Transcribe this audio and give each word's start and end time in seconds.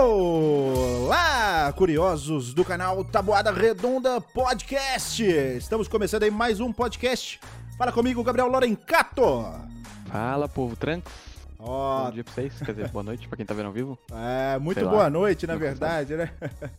Olá, 0.00 1.72
curiosos 1.72 2.54
do 2.54 2.64
canal 2.64 3.04
Tabuada 3.04 3.50
Redonda 3.50 4.20
Podcast. 4.20 5.24
Estamos 5.24 5.88
começando 5.88 6.22
aí 6.22 6.30
mais 6.30 6.60
um 6.60 6.72
podcast. 6.72 7.40
Fala 7.76 7.90
comigo, 7.90 8.22
Gabriel 8.22 8.46
Lorencato. 8.46 9.20
Fala, 10.06 10.48
povo 10.48 10.76
tranco. 10.76 11.10
Ó, 11.58 12.04
Bom 12.04 12.10
dia 12.12 12.22
pra 12.22 12.32
vocês, 12.32 12.52
quer 12.64 12.70
dizer, 12.76 12.88
boa 12.90 13.02
noite 13.02 13.26
pra 13.26 13.36
quem 13.36 13.44
tá 13.44 13.52
vendo 13.54 13.66
ao 13.66 13.72
vivo. 13.72 13.98
é, 14.12 14.56
muito 14.60 14.76
Sei 14.78 14.84
lá. 14.84 14.90
boa 14.92 15.10
noite, 15.10 15.48
na 15.48 15.56
verdade, 15.56 16.14
né? 16.14 16.30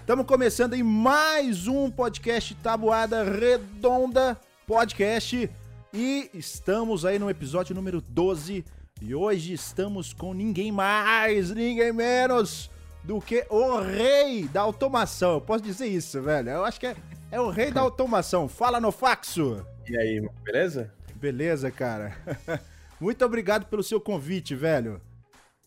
Estamos 0.00 0.26
começando 0.26 0.72
aí 0.72 0.82
mais 0.82 1.68
um 1.68 1.88
podcast 1.88 2.56
Tabuada 2.56 3.22
Redonda 3.22 4.36
Podcast 4.66 5.48
e 5.92 6.28
estamos 6.34 7.04
aí 7.04 7.20
no 7.20 7.30
episódio 7.30 7.72
número 7.72 8.00
12 8.00 8.64
e 9.06 9.14
hoje 9.14 9.52
estamos 9.52 10.12
com 10.12 10.32
ninguém 10.32 10.72
mais, 10.72 11.50
ninguém 11.50 11.92
menos 11.92 12.70
do 13.02 13.20
que 13.20 13.44
o 13.50 13.78
rei 13.80 14.48
da 14.48 14.62
automação. 14.62 15.34
Eu 15.34 15.40
posso 15.40 15.62
dizer 15.62 15.86
isso, 15.86 16.22
velho? 16.22 16.48
Eu 16.50 16.64
acho 16.64 16.80
que 16.80 16.86
é, 16.86 16.96
é 17.30 17.40
o 17.40 17.50
rei 17.50 17.70
da 17.70 17.80
automação. 17.82 18.48
Fala 18.48 18.80
no 18.80 18.90
faxo. 18.90 19.64
E 19.88 19.96
aí, 19.96 20.26
beleza? 20.42 20.90
Beleza, 21.16 21.70
cara. 21.70 22.16
Muito 22.98 23.22
obrigado 23.24 23.66
pelo 23.66 23.82
seu 23.82 24.00
convite, 24.00 24.54
velho. 24.54 25.00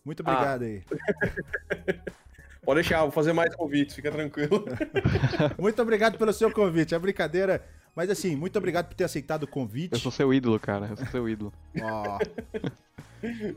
Muito 0.04 0.24
Ah. 0.26 0.32
obrigado 0.32 0.63
aí. 0.63 0.84
Pode 2.66 2.82
deixar, 2.82 3.02
vou 3.04 3.12
fazer 3.12 3.32
mais 3.34 3.55
convites, 3.55 3.96
fica 3.96 4.12
tranquilo. 4.12 4.66
Muito 5.58 5.82
obrigado 5.82 6.18
pelo 6.18 6.34
seu 6.34 6.52
convite. 6.52 6.94
É 6.96 6.99
brincadeira. 6.99 7.63
Mas 7.98 8.12
assim, 8.12 8.36
muito 8.36 8.56
obrigado 8.60 8.90
por 8.90 8.94
ter 8.94 9.06
aceitado 9.06 9.42
o 9.42 9.48
convite. 9.48 9.94
Eu 9.94 10.00
sou 10.00 10.12
seu 10.12 10.32
ídolo, 10.32 10.60
cara, 10.60 10.86
eu 10.86 10.98
sou 10.98 11.08
seu 11.08 11.28
ídolo. 11.28 11.52
Ó. 11.82 12.20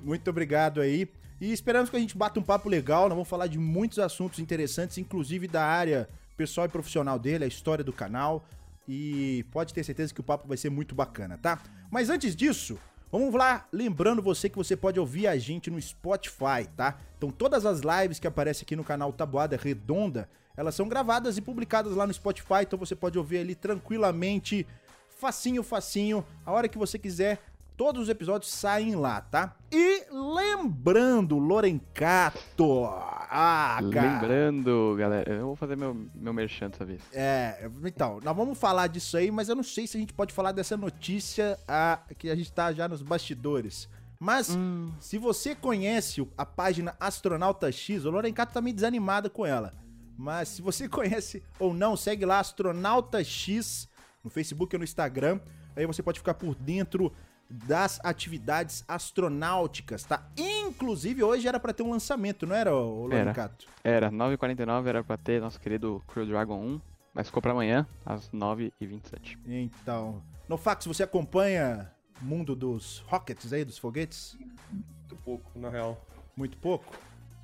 Muito 0.02 0.30
obrigado 0.30 0.80
aí. 0.80 1.06
E 1.38 1.52
esperamos 1.52 1.90
que 1.90 1.96
a 1.96 2.00
gente 2.00 2.16
bata 2.16 2.40
um 2.40 2.42
papo 2.42 2.66
legal. 2.66 3.02
Nós 3.02 3.16
vamos 3.16 3.28
falar 3.28 3.48
de 3.48 3.58
muitos 3.58 3.98
assuntos 3.98 4.38
interessantes, 4.38 4.96
inclusive 4.96 5.46
da 5.46 5.62
área 5.62 6.08
pessoal 6.38 6.66
e 6.66 6.70
profissional 6.70 7.18
dele, 7.18 7.44
a 7.44 7.46
história 7.46 7.84
do 7.84 7.92
canal. 7.92 8.42
E 8.88 9.44
pode 9.52 9.74
ter 9.74 9.84
certeza 9.84 10.14
que 10.14 10.20
o 10.20 10.24
papo 10.24 10.48
vai 10.48 10.56
ser 10.56 10.70
muito 10.70 10.94
bacana, 10.94 11.36
tá? 11.36 11.62
Mas 11.90 12.08
antes 12.08 12.34
disso, 12.34 12.78
vamos 13.12 13.34
lá, 13.34 13.68
lembrando 13.70 14.22
você 14.22 14.48
que 14.48 14.56
você 14.56 14.74
pode 14.74 14.98
ouvir 14.98 15.26
a 15.26 15.36
gente 15.36 15.70
no 15.70 15.78
Spotify, 15.78 16.66
tá? 16.74 16.98
Então 17.18 17.30
todas 17.30 17.66
as 17.66 17.82
lives 17.82 18.18
que 18.18 18.26
aparecem 18.26 18.62
aqui 18.62 18.74
no 18.74 18.84
canal 18.84 19.12
Tabuada 19.12 19.58
Redonda, 19.58 20.30
elas 20.56 20.74
são 20.74 20.88
gravadas 20.88 21.36
e 21.36 21.40
publicadas 21.40 21.94
lá 21.94 22.06
no 22.06 22.12
Spotify, 22.12 22.62
então 22.62 22.78
você 22.78 22.94
pode 22.94 23.18
ouvir 23.18 23.38
ali 23.38 23.54
tranquilamente, 23.54 24.66
facinho, 25.08 25.62
facinho, 25.62 26.24
a 26.44 26.52
hora 26.52 26.68
que 26.68 26.78
você 26.78 26.98
quiser. 26.98 27.40
Todos 27.76 28.02
os 28.02 28.08
episódios 28.10 28.52
saem 28.52 28.94
lá, 28.94 29.22
tá? 29.22 29.56
E 29.72 30.04
lembrando, 30.10 31.38
Lorencato. 31.38 32.84
Ah, 32.84 33.80
cara. 33.90 34.20
Lembrando, 34.20 34.96
galera, 34.98 35.32
eu 35.32 35.46
vou 35.46 35.56
fazer 35.56 35.76
meu, 35.76 35.96
meu 36.14 36.34
merchan 36.34 36.68
dessa 36.68 36.84
vez. 36.84 37.00
É, 37.10 37.70
então, 37.86 38.20
nós 38.22 38.36
vamos 38.36 38.58
falar 38.58 38.86
disso 38.88 39.16
aí, 39.16 39.30
mas 39.30 39.48
eu 39.48 39.56
não 39.56 39.62
sei 39.62 39.86
se 39.86 39.96
a 39.96 40.00
gente 40.00 40.12
pode 40.12 40.34
falar 40.34 40.52
dessa 40.52 40.76
notícia 40.76 41.58
ah, 41.66 42.00
que 42.18 42.28
a 42.28 42.36
gente 42.36 42.52
tá 42.52 42.70
já 42.70 42.86
nos 42.86 43.00
bastidores. 43.00 43.88
Mas, 44.18 44.54
se 44.98 45.16
você 45.16 45.54
conhece 45.54 46.28
a 46.36 46.44
página 46.44 46.94
Astronauta 47.00 47.72
X, 47.72 48.04
o 48.04 48.10
Lorencato 48.10 48.52
tá 48.52 48.60
meio 48.60 48.74
desanimado 48.74 49.30
com 49.30 49.46
ela. 49.46 49.72
Mas 50.20 50.48
se 50.48 50.60
você 50.60 50.86
conhece 50.88 51.42
ou 51.58 51.72
não, 51.72 51.96
segue 51.96 52.26
lá 52.26 52.40
Astronauta 52.40 53.24
X 53.24 53.88
no 54.22 54.28
Facebook 54.28 54.74
ou 54.76 54.78
no 54.78 54.84
Instagram. 54.84 55.40
Aí 55.74 55.86
você 55.86 56.02
pode 56.02 56.18
ficar 56.18 56.34
por 56.34 56.54
dentro 56.54 57.10
das 57.48 57.98
atividades 58.04 58.84
astronáuticas, 58.86 60.04
tá? 60.04 60.28
Inclusive, 60.36 61.24
hoje 61.24 61.48
era 61.48 61.58
pra 61.58 61.72
ter 61.72 61.82
um 61.82 61.90
lançamento, 61.90 62.46
não 62.46 62.54
era, 62.54 62.72
ô 62.72 63.06
Era. 63.10 63.18
Lorencato? 63.22 63.66
Era 63.82 64.10
9h49, 64.10 64.86
era 64.86 65.02
pra 65.02 65.16
ter 65.16 65.40
nosso 65.40 65.58
querido 65.58 66.02
Crew 66.06 66.26
Dragon 66.26 66.60
1, 66.60 66.80
mas 67.14 67.26
ficou 67.26 67.42
pra 67.42 67.50
amanhã, 67.52 67.86
às 68.06 68.30
9h27. 68.30 69.38
Então, 69.46 70.22
no 70.48 70.56
fax 70.56 70.86
você 70.86 71.02
acompanha 71.02 71.90
o 72.20 72.24
mundo 72.24 72.54
dos 72.54 72.98
rockets 73.08 73.52
aí, 73.52 73.64
dos 73.64 73.78
foguetes? 73.78 74.38
Muito 74.70 75.16
pouco, 75.24 75.58
na 75.58 75.70
real. 75.70 76.00
Muito 76.36 76.56
pouco, 76.58 76.94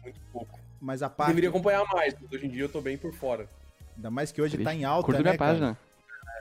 Muito 0.05 0.21
pouco. 0.33 0.66
Mas 0.81 1.03
a 1.03 1.09
parte, 1.11 1.29
Deveria 1.29 1.51
acompanhar 1.51 1.85
mais, 1.93 2.15
mas 2.21 2.33
hoje 2.33 2.47
em 2.47 2.51
dia 2.51 2.63
eu 2.63 2.69
tô 2.69 2.81
bem 2.81 2.97
por 2.97 3.13
fora. 3.13 3.49
ainda 3.97 4.11
mais 4.11 4.31
que 4.33 4.41
hoje 4.41 4.57
tá 4.59 4.65
Triste. 4.65 4.81
em 4.81 4.85
alta, 4.85 5.07
Curta 5.07 5.23
né, 5.23 5.31
minha 5.31 5.39
cara? 5.39 5.51
página. 5.53 5.79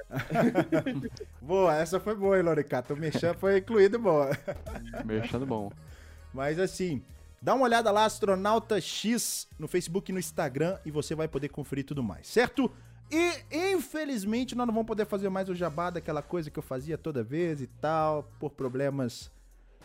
Boa, 1.41 1.75
essa 1.75 2.00
foi 2.00 2.16
boa, 2.16 2.38
hein, 2.38 2.44
Loricato? 2.44 2.94
O 2.94 2.97
Merchan 2.97 3.34
foi 3.34 3.57
incluído, 3.57 3.97
boa. 4.00 4.29
Merchando 5.03 5.45
bom. 5.45 5.72
Mas 6.34 6.59
assim, 6.59 7.01
dá 7.41 7.53
uma 7.56 7.63
olhada 7.66 7.91
lá, 7.91 8.06
Astronauta 8.06 8.79
X, 8.79 9.47
no 9.57 9.68
Facebook 9.68 10.12
e 10.12 10.13
no 10.13 10.19
Instagram, 10.19 10.78
e 10.85 10.91
você 10.91 11.16
vai 11.16 11.28
poder 11.28 11.50
conferir 11.50 11.85
tudo 11.85 12.03
mais, 12.03 12.28
certo? 12.28 12.72
E, 13.12 13.44
infelizmente, 13.72 14.56
nós 14.56 14.66
não 14.66 14.74
vamos 14.74 14.88
poder 14.88 15.06
fazer 15.06 15.29
mais 15.29 15.47
o 15.50 15.56
jabá 15.56 15.90
daquela 15.90 16.22
coisa 16.22 16.50
que 16.50 16.57
eu 16.57 16.63
fazia 16.63 16.97
toda 16.97 17.24
vez 17.24 17.62
e 17.62 17.68
tal, 17.68 18.24
por 18.40 18.51
problemas, 18.51 19.31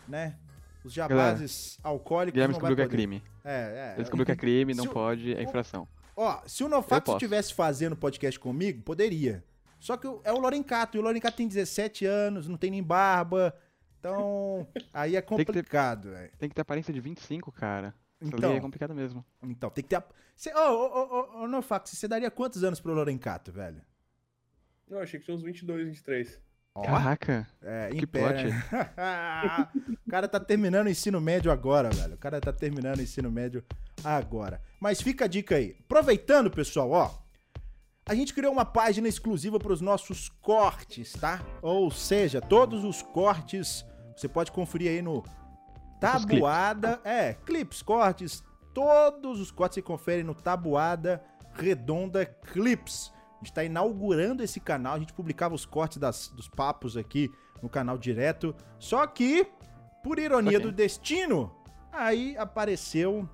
né? 0.09 0.37
Os 0.85 0.93
jabazes 0.93 1.79
alcoólicos 1.83 2.33
Guilherme 2.35 2.55
descobriu 2.55 2.77
que 2.77 2.83
é 2.83 2.89
crime. 2.89 3.23
É, 3.45 3.51
é. 3.53 3.93
Ele 3.95 4.03
descobriu 4.03 4.27
que 4.27 4.33
é 4.33 4.37
crime, 4.37 4.75
não 4.75 4.85
Se 4.85 4.91
o- 4.91 4.93
pode, 4.93 5.35
é 5.35 5.43
infração. 5.43 5.87
Ó, 6.17 6.41
se 6.47 6.63
o 6.63 6.67
Eu 6.67 6.71
Nofax 6.71 7.09
estivesse 7.11 7.55
fazendo 7.55 7.97
podcast 7.97 8.39
comigo, 8.39 8.83
poderia. 8.83 9.45
Só 9.79 9.97
que 9.97 10.07
é 10.25 10.33
o 10.33 10.39
Lorencato, 10.39 10.97
e 10.97 11.01
o 11.01 11.03
Lorencato 11.03 11.37
tem 11.39 11.49
17 11.49 12.05
anos, 12.05 12.47
não 12.49 12.57
tem 12.57 12.71
nem 12.71 12.83
barba. 12.83 13.55
Então, 13.99 14.67
aí 14.93 15.17
é 15.17 15.23
que 15.23 15.35
ter- 15.37 15.45
complicado, 15.47 16.11
velho. 16.11 16.31
Tem 16.39 16.49
que 16.49 16.55
ter 16.55 16.61
aparência 16.63 16.93
de 16.93 17.01
25, 17.01 17.51
cara. 17.53 17.95
Essa 18.21 18.37
Então. 18.37 18.53
é 18.53 18.61
complicado 18.61 18.95
mesmo. 18.95 19.25
Então, 19.43 19.71
tem 19.71 19.83
que 19.83 19.89
ter. 19.89 19.97
Ô, 20.55 20.59
ô, 20.59 20.73
ô, 20.73 21.21
ô, 21.41 21.43
ô, 21.45 21.49
Nofax, 21.49 21.91
você 21.91 22.07
daria 22.09 22.31
quantos 22.31 22.63
anos 22.65 22.81
pro 22.81 22.93
Lorencato, 22.93 23.51
velho? 23.53 23.81
Não, 24.89 24.99
achei 25.01 25.19
que 25.21 25.25
tinha 25.25 25.35
uns 25.37 25.43
22, 25.43 25.87
23. 25.87 26.41
Ó, 26.75 26.83
Caraca, 26.83 27.47
é, 27.63 27.91
que 27.91 28.07
plot. 28.07 28.45
né? 28.45 28.63
o 30.07 30.11
cara 30.11 30.29
tá 30.29 30.39
terminando 30.39 30.87
o 30.87 30.91
ensino 30.91 31.21
médio 31.21 31.51
agora, 31.51 31.91
velho. 31.91 32.15
O 32.15 32.19
cara 32.19 32.41
tá 32.41 32.53
terminando 32.53 32.99
o 32.99 33.03
ensino 33.03 33.31
médio 33.31 33.65
agora. 34.05 34.61
Mas 34.79 35.01
fica 35.01 35.25
a 35.25 35.29
dica 35.29 35.57
aí. 35.57 35.77
Aproveitando, 35.85 36.51
pessoal, 36.51 36.91
ó. 36.91 37.11
A 38.07 38.15
gente 38.15 38.33
criou 38.33 38.53
uma 38.53 38.65
página 38.65 39.09
exclusiva 39.09 39.59
para 39.59 39.73
os 39.73 39.81
nossos 39.81 40.29
cortes, 40.41 41.13
tá? 41.13 41.41
Ou 41.61 41.91
seja, 41.91 42.41
todos 42.41 42.85
os 42.85 43.03
cortes 43.03 43.85
você 44.17 44.29
pode 44.29 44.53
conferir 44.53 44.91
aí 44.91 45.03
no 45.03 45.25
Tabuada. 46.01 47.01
É, 47.05 47.35
clips, 47.35 47.83
cortes, 47.83 48.43
todos 48.73 49.41
os 49.41 49.51
cortes 49.51 49.77
você 49.77 49.83
confere 49.83 50.23
no 50.23 50.35
Tabuada 50.35 51.23
Redonda 51.55 52.25
Clips. 52.27 53.13
A 53.41 53.45
gente 53.45 53.53
tá 53.55 53.65
inaugurando 53.65 54.43
esse 54.43 54.61
canal, 54.61 54.95
a 54.95 54.99
gente 54.99 55.15
publicava 55.15 55.55
os 55.55 55.65
cortes 55.65 55.97
das- 55.99 56.29
dos 56.29 56.47
papos 56.49 56.97
aqui 56.97 57.33
no 57.63 57.69
canal 57.71 57.97
direto. 57.97 58.55
Só 58.79 59.07
que, 59.07 59.47
por 60.03 60.19
ironia 60.19 60.59
Ok. 60.59 60.71
do 60.71 60.73
destino, 60.73 61.55
aí 61.93 62.37
apareceu 62.37 63.29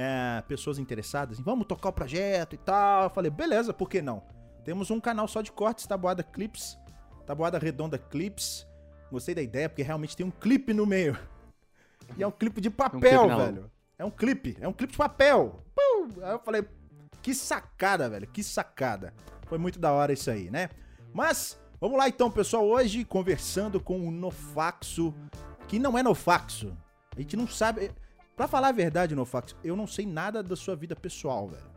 é, 0.00 0.42
pessoas 0.46 0.78
interessadas 0.78 1.40
em 1.40 1.42
vamos 1.42 1.66
tocar 1.66 1.88
o 1.88 1.92
projeto 1.92 2.54
e 2.54 2.56
tal. 2.58 3.04
Eu 3.04 3.10
falei, 3.10 3.30
beleza, 3.30 3.72
por 3.72 3.88
que 3.88 4.00
não? 4.00 4.22
Temos 4.64 4.90
um 4.92 5.00
canal 5.00 5.26
só 5.26 5.40
de 5.42 5.50
cortes, 5.50 5.86
Tabuada 5.86 6.22
Clips, 6.22 6.78
Tabuada 7.26 7.58
Redonda 7.58 7.98
Clips. 7.98 8.64
Gostei 9.10 9.34
da 9.34 9.42
ideia, 9.42 9.68
porque 9.68 9.82
realmente 9.82 10.16
tem 10.16 10.24
um 10.26 10.30
clipe 10.30 10.72
no 10.74 10.84
meio. 10.86 11.18
E 12.16 12.22
é 12.22 12.26
um 12.26 12.30
clipe 12.30 12.60
de 12.60 12.70
papel, 12.70 13.00
clipe 13.00 13.26
na 13.26 13.36
velho. 13.36 13.70
É 13.98 14.04
um 14.04 14.10
clipe, 14.10 14.56
é 14.60 14.68
um 14.68 14.72
clipe 14.72 14.92
de 14.92 14.98
papel. 14.98 15.64
Pum! 15.74 16.22
Aí 16.22 16.30
eu 16.32 16.38
falei, 16.40 16.64
que 17.28 17.34
sacada, 17.34 18.08
velho, 18.08 18.26
que 18.26 18.42
sacada. 18.42 19.12
Foi 19.46 19.58
muito 19.58 19.78
da 19.78 19.92
hora 19.92 20.14
isso 20.14 20.30
aí, 20.30 20.50
né? 20.50 20.70
Mas, 21.12 21.60
vamos 21.78 21.98
lá 21.98 22.08
então, 22.08 22.30
pessoal. 22.30 22.66
Hoje, 22.66 23.04
conversando 23.04 23.78
com 23.78 24.08
o 24.08 24.10
Nofaxo, 24.10 25.14
que 25.66 25.78
não 25.78 25.98
é 25.98 26.02
Nofaxo. 26.02 26.74
A 27.14 27.20
gente 27.20 27.36
não 27.36 27.46
sabe. 27.46 27.90
Pra 28.34 28.48
falar 28.48 28.68
a 28.68 28.72
verdade, 28.72 29.14
Nofaxo, 29.14 29.54
eu 29.62 29.76
não 29.76 29.86
sei 29.86 30.06
nada 30.06 30.42
da 30.42 30.56
sua 30.56 30.74
vida 30.74 30.96
pessoal, 30.96 31.48
velho. 31.48 31.70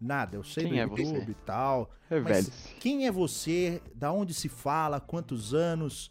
Nada. 0.00 0.36
Eu 0.36 0.42
sei 0.42 0.64
Quem 0.64 0.72
do 0.72 0.78
é 0.78 0.82
YouTube 0.84 1.24
você? 1.26 1.30
e 1.32 1.34
tal. 1.34 1.90
Revele-se. 2.08 2.50
Mas 2.50 2.74
quem 2.80 3.06
é 3.06 3.12
você? 3.12 3.82
Da 3.94 4.10
onde 4.10 4.32
se 4.32 4.48
fala? 4.48 5.00
Quantos 5.00 5.52
anos? 5.52 6.10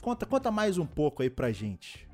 Conta, 0.00 0.24
conta 0.24 0.50
mais 0.50 0.78
um 0.78 0.86
pouco 0.86 1.22
aí 1.22 1.28
pra 1.28 1.52
gente. 1.52 2.08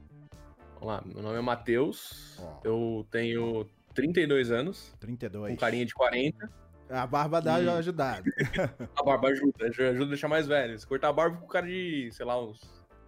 Vamos 0.80 0.88
lá, 0.88 1.02
meu 1.06 1.22
nome 1.22 1.38
é 1.38 1.40
Matheus, 1.40 2.40
Ó. 2.40 2.60
eu 2.64 3.06
tenho 3.08 3.66
32 3.96 4.50
anos, 4.52 4.94
32. 5.00 5.50
com 5.52 5.56
carinha 5.58 5.84
de 5.84 5.92
40. 5.94 6.48
A 6.88 7.04
barba 7.06 7.40
dá 7.40 7.60
E- 7.60 7.68
ajudada. 7.68 8.22
A 8.96 9.02
barba 9.02 9.28
ajuda, 9.28 9.66
ajuda 9.66 10.04
a 10.04 10.08
deixar 10.08 10.28
mais 10.28 10.46
velho. 10.46 10.78
Se 10.78 10.86
cortar 10.86 11.08
a 11.08 11.12
barba 11.12 11.38
com 11.38 11.46
cara 11.48 11.66
de, 11.66 12.08
sei 12.12 12.24
lá, 12.24 12.40
uns... 12.40 12.60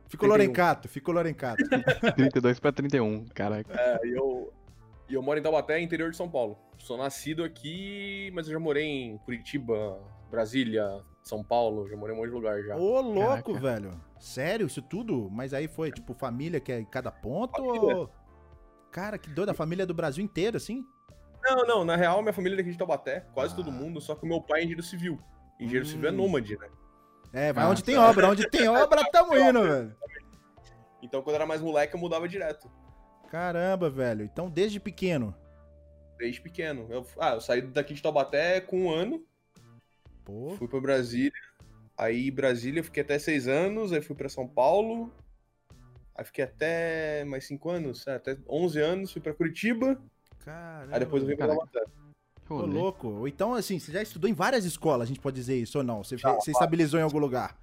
Ficou 0.08 0.26
31. 0.26 0.28
Lorencato, 0.30 0.88
ficou 0.88 1.14
Lorencato. 1.14 1.62
32 2.16 2.58
pra 2.58 2.72
31, 2.72 3.26
caraca. 3.26 3.72
É, 3.72 4.06
e 4.06 4.10
eu, 4.16 4.52
e 5.08 5.14
eu 5.14 5.22
moro 5.22 5.38
em 5.38 5.42
Taubaté, 5.42 5.78
interior 5.80 6.10
de 6.10 6.16
São 6.16 6.28
Paulo. 6.28 6.58
Sou 6.78 6.96
nascido 6.96 7.44
aqui, 7.44 8.30
mas 8.34 8.46
eu 8.48 8.54
já 8.54 8.58
morei 8.58 8.84
em 8.84 9.18
Curitiba, 9.18 10.00
Brasília, 10.30 11.00
São 11.22 11.44
Paulo, 11.44 11.88
já 11.88 11.96
morei 11.96 12.16
em 12.16 12.18
um 12.18 12.22
monte 12.22 12.30
de 12.30 12.34
lugar 12.36 12.60
já. 12.62 12.76
Ô, 12.76 13.00
louco, 13.00 13.52
Caraca. 13.52 13.60
velho. 13.60 13.90
Sério, 14.18 14.66
isso 14.66 14.82
tudo? 14.82 15.28
Mas 15.30 15.52
aí 15.54 15.68
foi, 15.68 15.92
tipo, 15.92 16.14
família 16.14 16.58
que 16.58 16.72
é 16.72 16.80
em 16.80 16.84
cada 16.84 17.12
ponto 17.12 17.52
Família. 17.62 17.96
ou... 17.98 18.10
Cara, 18.98 19.16
que 19.16 19.30
doido, 19.30 19.50
a 19.50 19.54
família 19.54 19.84
é 19.84 19.86
do 19.86 19.94
Brasil 19.94 20.24
inteiro, 20.24 20.56
assim? 20.56 20.84
Não, 21.44 21.64
não, 21.64 21.84
na 21.84 21.94
real, 21.94 22.20
minha 22.20 22.32
família 22.32 22.56
é 22.56 22.58
daqui 22.58 22.72
de 22.72 22.76
Taubaté, 22.78 23.20
quase 23.32 23.52
Ah. 23.52 23.56
todo 23.56 23.70
mundo, 23.70 24.00
só 24.00 24.16
que 24.16 24.24
o 24.24 24.28
meu 24.28 24.40
pai 24.42 24.58
é 24.58 24.62
engenheiro 24.64 24.82
civil. 24.82 25.20
Engenheiro 25.60 25.86
Hum. 25.86 25.88
civil 25.88 26.08
é 26.08 26.10
nômade, 26.10 26.58
né? 26.58 26.68
É, 27.32 27.52
vai 27.52 27.62
Ah, 27.64 27.68
onde 27.68 27.84
tem 27.84 27.96
obra. 27.96 28.28
Onde 28.28 28.50
tem 28.50 28.66
obra, 28.68 29.00
tamo 29.12 29.36
indo, 29.38 29.62
velho. 29.62 29.96
Então, 31.00 31.22
quando 31.22 31.34
eu 31.34 31.36
era 31.36 31.46
mais 31.46 31.60
moleque, 31.60 31.94
eu 31.94 32.00
mudava 32.00 32.28
direto. 32.28 32.68
Caramba, 33.30 33.88
velho. 33.88 34.24
Então, 34.24 34.50
desde 34.50 34.80
pequeno. 34.80 35.32
Desde 36.18 36.40
pequeno. 36.40 36.88
Eu, 36.90 37.06
ah, 37.20 37.34
eu 37.34 37.40
saí 37.40 37.62
daqui 37.62 37.94
de 37.94 38.02
Taubaté 38.02 38.60
com 38.60 38.86
um 38.86 38.90
ano, 38.90 39.24
Pô, 40.24 40.56
fui 40.58 40.66
pra 40.66 40.80
Brasília. 40.80 41.32
Aí, 41.96 42.32
Brasília, 42.32 42.80
eu 42.80 42.84
fiquei 42.84 43.04
até 43.04 43.16
seis 43.16 43.46
anos, 43.46 43.92
aí 43.92 44.02
fui 44.02 44.16
pra 44.16 44.28
São 44.28 44.48
Paulo. 44.48 45.12
Aí 46.18 46.24
fiquei 46.24 46.44
até 46.44 47.24
mais 47.24 47.46
cinco 47.46 47.70
anos, 47.70 48.04
é, 48.08 48.16
até 48.16 48.36
11 48.48 48.80
anos, 48.80 49.12
fui 49.12 49.22
pra 49.22 49.32
Curitiba. 49.32 49.96
caramba. 50.44 50.96
Aí 50.96 50.98
depois 50.98 51.22
eu 51.22 51.28
vim 51.28 51.36
pra. 51.36 51.54
Que 52.44 52.52
Ô, 52.52 52.66
louco. 52.66 53.06
Ou 53.06 53.28
Então, 53.28 53.54
assim, 53.54 53.78
você 53.78 53.92
já 53.92 54.02
estudou 54.02 54.28
em 54.28 54.32
várias 54.32 54.64
escolas, 54.64 55.02
a 55.02 55.06
gente 55.06 55.20
pode 55.20 55.36
dizer 55.36 55.56
isso 55.56 55.78
ou 55.78 55.84
não? 55.84 56.02
Você, 56.02 56.16
Já, 56.16 56.32
você 56.34 56.50
estabilizou 56.50 56.98
em 56.98 57.04
algum 57.04 57.20
lugar? 57.20 57.56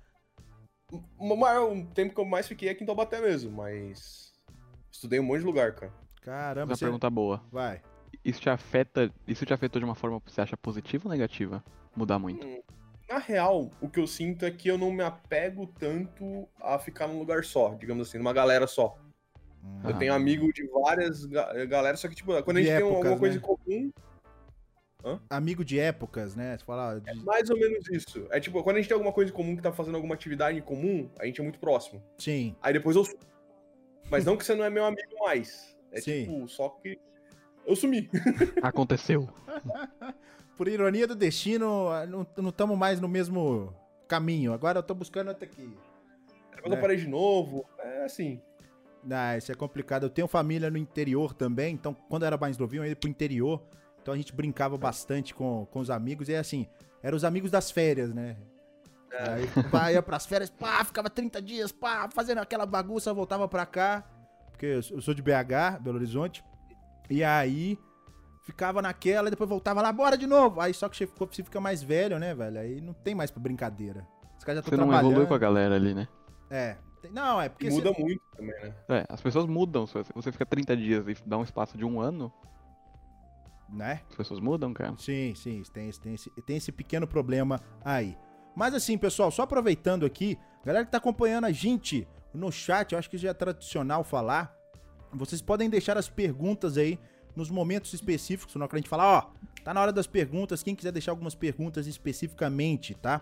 O 1.17 1.35
maior 1.35 1.69
o 1.73 1.85
tempo 1.87 2.15
que 2.15 2.21
eu 2.21 2.25
mais 2.25 2.47
fiquei 2.47 2.69
é 2.69 2.71
aqui 2.71 2.83
em 2.83 2.85
Taubaté 2.85 3.19
mesmo, 3.19 3.51
mas 3.51 4.31
estudei 4.89 5.19
em 5.19 5.21
um 5.21 5.25
monte 5.25 5.39
de 5.39 5.45
lugar, 5.45 5.75
cara. 5.75 5.91
Caramba, 6.21 6.71
Uma 6.71 6.75
você... 6.77 6.85
pergunta 6.85 7.09
boa. 7.09 7.43
Vai. 7.51 7.81
Isso 8.23 8.39
te 8.39 8.49
afeta. 8.49 9.11
Isso 9.27 9.45
te 9.45 9.53
afetou 9.53 9.81
de 9.81 9.85
uma 9.85 9.95
forma 9.95 10.21
que 10.21 10.31
você 10.31 10.39
acha 10.39 10.55
positiva 10.55 11.09
ou 11.09 11.11
negativa? 11.11 11.61
Mudar 11.93 12.19
muito. 12.19 12.47
Na 13.07 13.17
real, 13.19 13.69
o 13.79 13.87
que 13.87 13.99
eu 13.99 14.07
sinto 14.07 14.45
é 14.45 14.51
que 14.51 14.67
eu 14.67 14.77
não 14.77 14.91
me 14.91 15.03
apego 15.03 15.67
tanto 15.79 16.47
a 16.59 16.79
ficar 16.79 17.07
num 17.07 17.19
lugar 17.19 17.43
só, 17.43 17.73
digamos 17.75 18.07
assim, 18.07 18.17
numa 18.17 18.33
galera 18.33 18.65
só. 18.65 18.97
Eu 19.83 19.91
Ah. 19.91 19.97
tenho 19.97 20.13
amigo 20.13 20.51
de 20.53 20.65
várias 20.67 21.25
ga 21.25 21.65
galera, 21.65 21.97
só 21.97 22.07
que, 22.07 22.15
tipo, 22.15 22.31
quando 22.43 22.57
a 22.57 22.61
De 22.61 22.67
gente 22.67 22.77
tem 22.77 22.85
épocas, 22.85 22.95
alguma 22.97 23.19
coisa 23.19 23.35
né? 23.35 23.41
em 23.41 23.43
comum, 23.43 23.91
Amigo 25.29 25.63
de 25.63 25.79
épocas, 25.79 26.35
né? 26.35 26.57
Você 26.57 26.65
fala... 26.65 26.99
de- 26.99 27.23
mais 27.23 27.47
ou 27.51 27.57
menos 27.59 27.87
isso. 27.91 28.25
É 28.31 28.39
tipo, 28.39 28.63
quando 28.63 28.77
a 28.77 28.79
gente 28.79 28.87
tem 28.87 28.95
alguma 28.95 29.13
coisa 29.13 29.31
em 29.31 29.35
comum 29.35 29.55
que 29.55 29.61
tá 29.61 29.71
fazendo 29.71 29.93
alguma 29.93 30.15
atividade 30.15 30.57
em 30.57 30.61
comum, 30.63 31.07
a 31.19 31.27
gente 31.27 31.39
é 31.39 31.43
muito 31.43 31.59
próximo. 31.59 32.01
Sim. 32.17 32.55
Aí 32.59 32.73
depois 32.73 32.95
eu 32.95 33.05
sumo. 33.05 33.19
Mas 34.09 34.25
não 34.25 34.35
que 34.35 34.43
você 34.43 34.55
não 34.55 34.65
é 34.65 34.69
meu 34.71 34.83
amigo 34.83 35.13
mais. 35.19 35.77
É 35.91 36.01
Sim. 36.01 36.23
tipo, 36.25 36.47
só 36.47 36.69
que 36.69 36.99
eu 37.67 37.75
sumi. 37.75 38.09
Aconteceu. 38.63 39.29
Por 40.57 40.67
ironia 40.67 41.05
do 41.07 41.15
destino, 41.15 41.89
não 42.37 42.49
estamos 42.49 42.77
mais 42.77 42.99
no 43.01 43.07
mesmo 43.07 43.73
caminho. 44.07 44.53
Agora 44.53 44.79
eu 44.79 44.83
tô 44.83 44.93
buscando 44.93 45.27
outro 45.29 45.43
aqui. 45.43 45.69
Depois 46.55 46.73
É. 46.73 46.77
eu 46.77 46.81
parei 46.81 46.97
de 46.97 47.07
novo. 47.07 47.65
É 47.79 48.05
assim. 48.05 48.41
Ah, 49.09 49.37
isso 49.37 49.51
é 49.51 49.55
complicado. 49.55 50.03
Eu 50.03 50.09
tenho 50.09 50.27
família 50.27 50.69
no 50.71 50.77
interior 50.77 51.33
também, 51.33 51.73
então 51.73 51.93
quando 51.93 52.23
eu 52.23 52.27
era 52.27 52.37
mais 52.37 52.57
novinho, 52.57 52.83
eu 52.83 52.89
ia 52.89 52.95
pro 52.95 53.09
interior. 53.09 53.61
Então 54.01 54.13
a 54.13 54.17
gente 54.17 54.33
brincava 54.33 54.77
bastante 54.77 55.33
com, 55.33 55.65
com 55.71 55.79
os 55.79 55.89
amigos. 55.89 56.29
E 56.29 56.33
é 56.33 56.37
assim, 56.37 56.67
eram 57.03 57.17
os 57.17 57.23
amigos 57.23 57.51
das 57.51 57.69
férias, 57.69 58.13
né? 58.13 58.37
Aí 59.11 59.47
pá, 59.71 59.91
ia 59.91 60.01
pras 60.01 60.25
férias, 60.25 60.49
pá, 60.49 60.83
ficava 60.83 61.09
30 61.09 61.41
dias, 61.41 61.71
pá, 61.71 62.09
fazendo 62.13 62.39
aquela 62.39 62.65
bagunça, 62.65 63.13
voltava 63.13 63.47
pra 63.47 63.65
cá. 63.65 64.03
Porque 64.51 64.65
eu 64.65 64.81
sou 64.83 65.13
de 65.13 65.21
BH, 65.21 65.79
Belo 65.81 65.97
Horizonte. 65.97 66.43
E 67.09 67.23
aí 67.23 67.77
ficava 68.45 68.81
naquela, 68.81 69.27
e 69.27 69.31
depois 69.31 69.49
voltava 69.49 69.81
lá, 69.81 69.91
bora 69.91 70.17
de 70.17 70.27
novo. 70.27 70.61
Aí 70.61 70.73
só 70.73 70.87
que 70.87 70.95
você 70.95 71.07
ficou- 71.07 71.27
você 71.29 71.43
fica 71.43 71.59
mais 71.59 71.81
velho, 71.83 72.17
né, 72.19 72.33
velho? 72.33 72.59
Aí 72.59 72.79
não 72.79 72.93
tem 72.93 73.13
mais 73.15 73.31
pra 73.31 73.41
brincadeira. 73.41 74.07
Os 74.37 74.43
caras 74.43 74.57
já 74.59 74.61
Você 74.63 74.75
estão 74.75 74.85
não 74.85 74.87
trabalhando. 74.87 75.11
evolui 75.11 75.27
com 75.27 75.33
a 75.33 75.37
galera 75.37 75.75
ali, 75.75 75.93
né? 75.93 76.07
É. 76.49 76.77
Não, 77.11 77.39
é 77.41 77.49
porque 77.49 77.69
muda 77.69 77.91
você- 77.93 78.01
muito 78.01 78.21
também, 78.35 78.53
né? 78.63 78.73
É, 78.89 79.05
as 79.09 79.21
pessoas 79.21 79.45
mudam. 79.45 79.85
Se 79.85 79.93
você- 79.93 80.11
você 80.13 80.31
fica 80.31 80.45
30 80.45 80.75
dias 80.75 81.05
e 81.07 81.15
dá 81.27 81.37
um 81.37 81.43
espaço 81.43 81.77
de 81.77 81.85
um 81.85 81.99
ano, 81.99 82.31
né? 83.69 84.01
as 84.09 84.15
pessoas 84.15 84.39
mudam, 84.39 84.73
cara. 84.73 84.93
Sim, 84.97 85.33
sim, 85.35 85.61
tem, 85.73 85.89
esse- 85.89 85.99
tem, 85.99 86.13
esse, 86.13 86.29
tem 86.29 86.57
esse 86.57 86.71
pequeno 86.71 87.07
problema 87.07 87.59
aí. 87.83 88.17
Mas 88.55 88.73
assim, 88.73 88.97
pessoal, 88.97 89.29
só 89.31 89.43
aproveitando 89.43 90.05
aqui, 90.05 90.37
galera 90.63 90.85
que 90.85 90.91
tá 90.91 90.97
acompanhando 90.97 91.45
a 91.45 91.51
gente 91.51 92.07
no 92.33 92.51
chat, 92.51 92.91
eu 92.93 92.99
acho 92.99 93.09
que 93.09 93.17
já 93.17 93.29
é 93.29 93.33
tradicional 93.33 94.03
falar. 94.03 94.55
Vocês 95.11 95.41
podem 95.41 95.69
deixar 95.69 95.97
as 95.97 96.09
perguntas 96.09 96.77
aí 96.77 96.99
nos 97.35 97.49
momentos 97.49 97.93
específicos, 97.93 98.55
na 98.55 98.63
hora 98.63 98.69
que 98.69 98.75
a 98.75 98.79
gente 98.79 98.89
falar, 98.89 99.17
ó, 99.17 99.31
tá 99.63 99.73
na 99.73 99.81
hora 99.81 99.91
das 99.91 100.07
perguntas, 100.07 100.63
quem 100.63 100.75
quiser 100.75 100.91
deixar 100.91 101.11
algumas 101.11 101.35
perguntas 101.35 101.87
especificamente, 101.87 102.93
tá? 102.95 103.21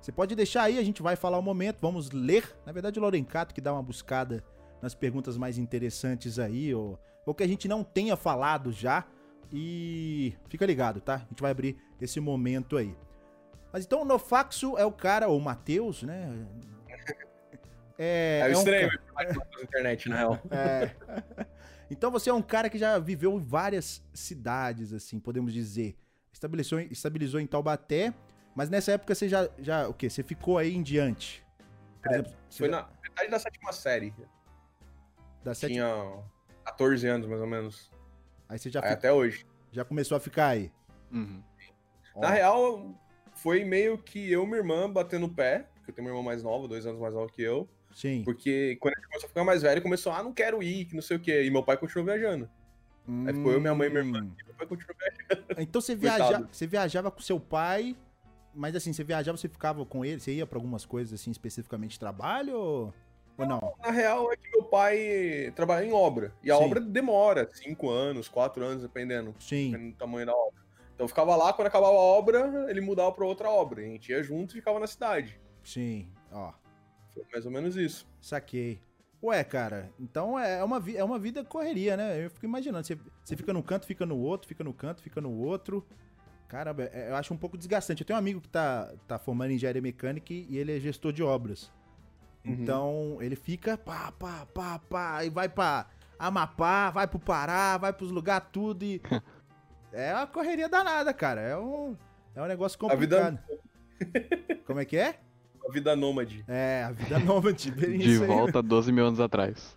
Você 0.00 0.12
pode 0.12 0.34
deixar 0.34 0.62
aí, 0.62 0.78
a 0.78 0.84
gente 0.84 1.02
vai 1.02 1.16
falar 1.16 1.38
o 1.38 1.42
momento, 1.42 1.78
vamos 1.80 2.10
ler. 2.10 2.56
Na 2.64 2.72
verdade, 2.72 2.98
o 2.98 3.02
Lorencato 3.02 3.54
que 3.54 3.60
dá 3.60 3.72
uma 3.72 3.82
buscada 3.82 4.44
nas 4.80 4.94
perguntas 4.94 5.36
mais 5.36 5.58
interessantes 5.58 6.38
aí, 6.38 6.72
ou, 6.74 6.98
ou 7.26 7.34
que 7.34 7.42
a 7.42 7.48
gente 7.48 7.66
não 7.66 7.82
tenha 7.82 8.16
falado 8.16 8.70
já. 8.70 9.04
E 9.52 10.34
fica 10.48 10.66
ligado, 10.66 11.00
tá? 11.00 11.14
A 11.16 11.28
gente 11.30 11.40
vai 11.40 11.50
abrir 11.50 11.76
esse 12.00 12.20
momento 12.20 12.76
aí. 12.76 12.94
Mas 13.72 13.84
então 13.84 14.02
o 14.02 14.04
Nofaxo 14.04 14.76
é 14.76 14.84
o 14.84 14.92
cara, 14.92 15.28
ou 15.28 15.38
o 15.38 15.40
Matheus, 15.40 16.02
né? 16.02 16.46
É, 18.00 18.42
É, 18.44 18.52
é 18.52 18.56
um 18.56 18.58
estranho 18.60 18.90
na 19.16 19.62
internet, 19.62 20.08
na 20.08 20.16
real. 20.16 20.38
é. 20.52 20.94
Então 21.90 22.10
você 22.10 22.28
é 22.30 22.34
um 22.34 22.42
cara 22.42 22.68
que 22.68 22.78
já 22.78 22.98
viveu 22.98 23.32
em 23.34 23.38
várias 23.40 24.02
cidades, 24.12 24.92
assim, 24.92 25.18
podemos 25.18 25.52
dizer. 25.52 25.96
Estabeleceu, 26.32 26.80
estabilizou 26.80 27.40
em 27.40 27.46
Taubaté, 27.46 28.12
mas 28.54 28.68
nessa 28.68 28.92
época 28.92 29.14
você 29.14 29.28
já, 29.28 29.48
já 29.58 29.88
o 29.88 29.94
quê? 29.94 30.08
Você 30.10 30.22
ficou 30.22 30.58
aí 30.58 30.74
em 30.74 30.82
diante? 30.82 31.44
Por 32.02 32.12
exemplo, 32.12 32.32
você 32.48 32.58
Foi 32.58 32.70
já- 32.70 32.82
na 32.82 32.88
metade 33.02 33.30
da 33.30 33.38
sétima 33.38 33.72
série. 33.72 34.14
da 35.42 35.54
sete- 35.54 35.72
Tinha 35.72 36.22
14 36.64 37.06
anos, 37.06 37.26
mais 37.26 37.40
ou 37.40 37.46
menos. 37.46 37.90
Aí 38.48 38.58
você 38.58 38.70
já, 38.70 38.80
Aí 38.80 38.88
fi- 38.88 38.94
até 38.94 39.12
hoje. 39.12 39.46
já 39.72 39.84
começou 39.84 40.16
a 40.16 40.20
ficar 40.20 40.48
aí. 40.48 40.70
Uhum. 41.10 41.42
Na 42.16 42.30
real, 42.30 42.94
foi 43.34 43.64
meio 43.64 43.96
que 43.98 44.30
eu 44.30 44.42
e 44.44 44.46
minha 44.46 44.58
irmã 44.58 44.90
batendo 44.90 45.26
o 45.26 45.34
pé, 45.34 45.68
porque 45.74 45.90
eu 45.90 45.94
tenho 45.94 46.06
uma 46.08 46.12
irmã 46.14 46.22
mais 46.24 46.42
nova, 46.42 46.68
dois 46.68 46.84
anos 46.86 47.00
mais 47.00 47.14
nova 47.14 47.30
que 47.32 47.40
eu. 47.42 47.68
Sim. 47.94 48.22
Porque 48.24 48.76
quando 48.80 48.94
a 48.94 48.96
gente 48.96 49.08
começou 49.08 49.26
a 49.26 49.28
ficar 49.28 49.44
mais 49.44 49.62
velho, 49.62 49.82
começou, 49.82 50.12
ah, 50.12 50.22
não 50.22 50.32
quero 50.32 50.62
ir, 50.62 50.84
que 50.84 50.94
não 50.94 51.02
sei 51.02 51.16
o 51.16 51.20
quê. 51.20 51.44
E 51.44 51.50
meu 51.50 51.62
pai 51.62 51.76
continuou 51.76 52.06
viajando. 52.06 52.48
Aí 53.26 53.32
ficou 53.32 53.52
eu, 53.52 53.60
minha 53.60 53.74
mãe 53.74 53.88
e 53.88 53.90
minha 53.90 54.04
irmã. 54.04 54.20
Hum. 54.20 54.32
E 54.38 54.44
meu 54.44 54.54
pai 54.54 54.66
continuou 54.66 54.96
viajando. 54.98 55.60
Então 55.60 55.80
você, 55.80 55.94
viaja, 55.96 56.46
você 56.50 56.66
viajava 56.66 57.10
com 57.10 57.20
seu 57.20 57.40
pai, 57.40 57.96
mas 58.54 58.76
assim, 58.76 58.92
você 58.92 59.02
viajava, 59.02 59.36
você 59.38 59.48
ficava 59.48 59.84
com 59.86 60.04
ele, 60.04 60.20
você 60.20 60.32
ia 60.32 60.46
pra 60.46 60.58
algumas 60.58 60.84
coisas 60.84 61.18
assim, 61.18 61.30
especificamente 61.30 61.92
de 61.92 61.98
trabalho 61.98 62.56
ou, 62.56 62.94
ou 63.38 63.46
não? 63.46 63.74
Na 63.82 63.90
real, 63.90 64.30
é 64.32 64.36
que 64.36 64.50
meu 64.50 64.64
pai 64.64 65.52
trabalha 65.56 65.86
em 65.86 65.92
obra. 65.92 66.32
E 66.42 66.50
a 66.50 66.56
Sim. 66.56 66.64
obra 66.64 66.80
demora 66.80 67.48
cinco 67.52 67.88
anos, 67.88 68.28
quatro 68.28 68.62
anos, 68.64 68.82
dependendo, 68.82 69.34
Sim. 69.38 69.70
dependendo 69.70 69.92
do 69.92 69.98
tamanho 69.98 70.26
da 70.26 70.36
obra. 70.36 70.60
Então 70.94 71.04
eu 71.04 71.08
ficava 71.08 71.34
lá, 71.36 71.52
quando 71.52 71.68
acabava 71.68 71.94
a 71.94 72.00
obra, 72.00 72.66
ele 72.68 72.80
mudava 72.80 73.12
pra 73.12 73.24
outra 73.24 73.48
obra. 73.48 73.80
E 73.80 73.84
a 73.84 73.88
gente 73.88 74.10
ia 74.10 74.22
junto 74.22 74.52
e 74.52 74.60
ficava 74.60 74.78
na 74.80 74.86
cidade. 74.86 75.40
Sim, 75.62 76.10
ó, 76.32 76.52
Foi 77.22 77.32
mais 77.32 77.44
ou 77.46 77.52
menos 77.52 77.76
isso. 77.76 78.06
saquei. 78.20 78.80
Ué, 79.20 79.42
cara, 79.42 79.90
então 79.98 80.38
é 80.38 80.62
uma, 80.62 80.78
vi- 80.78 80.96
é 80.96 81.02
uma 81.02 81.18
vida 81.18 81.44
correria, 81.44 81.96
né? 81.96 82.24
Eu 82.24 82.30
fico 82.30 82.46
imaginando, 82.46 82.86
você, 82.86 82.96
você 83.24 83.36
fica 83.36 83.52
num 83.52 83.62
canto, 83.62 83.84
fica 83.84 84.06
no 84.06 84.16
outro, 84.16 84.46
fica 84.46 84.62
no 84.62 84.72
canto, 84.72 85.02
fica 85.02 85.20
no 85.20 85.32
outro. 85.32 85.84
Caramba, 86.46 86.84
é- 86.84 87.10
eu 87.10 87.16
acho 87.16 87.34
um 87.34 87.36
pouco 87.36 87.58
desgastante. 87.58 88.02
Eu 88.02 88.06
tenho 88.06 88.16
um 88.16 88.20
amigo 88.20 88.40
que 88.40 88.48
tá, 88.48 88.94
tá 89.08 89.18
formando 89.18 89.50
em 89.50 89.54
engenharia 89.56 89.82
mecânica 89.82 90.32
e 90.32 90.56
ele 90.56 90.76
é 90.76 90.78
gestor 90.78 91.12
de 91.12 91.22
obras. 91.22 91.72
Uhum. 92.44 92.52
Então, 92.52 93.18
ele 93.20 93.34
fica 93.34 93.76
pá, 93.76 94.12
pá, 94.12 94.46
pá, 94.54 94.78
pá, 94.78 95.24
e 95.24 95.30
vai 95.30 95.48
pra 95.48 95.86
Amapá, 96.16 96.90
vai 96.90 97.06
pro 97.08 97.18
Pará, 97.18 97.76
vai 97.76 97.92
pros 97.92 98.12
lugares 98.12 98.46
tudo 98.52 98.84
e... 98.84 99.02
é 99.92 100.14
uma 100.14 100.26
correria 100.28 100.68
danada, 100.68 101.12
cara. 101.12 101.40
É 101.40 101.56
um, 101.56 101.96
é 102.36 102.42
um 102.42 102.46
negócio 102.46 102.78
A 102.88 102.94
vida, 102.94 103.36
complicado. 103.36 104.62
Como 104.64 104.78
é 104.78 104.84
que 104.84 104.96
é? 104.96 105.18
A 105.66 105.72
vida 105.72 105.96
nômade. 105.96 106.44
É, 106.48 106.84
a 106.84 106.92
vida 106.92 107.18
nômade. 107.24 107.70
bem 107.70 107.98
De 107.98 108.10
isso 108.14 108.22
aí. 108.22 108.28
volta 108.28 108.62
12 108.62 108.92
mil 108.92 109.06
anos 109.06 109.20
atrás. 109.20 109.74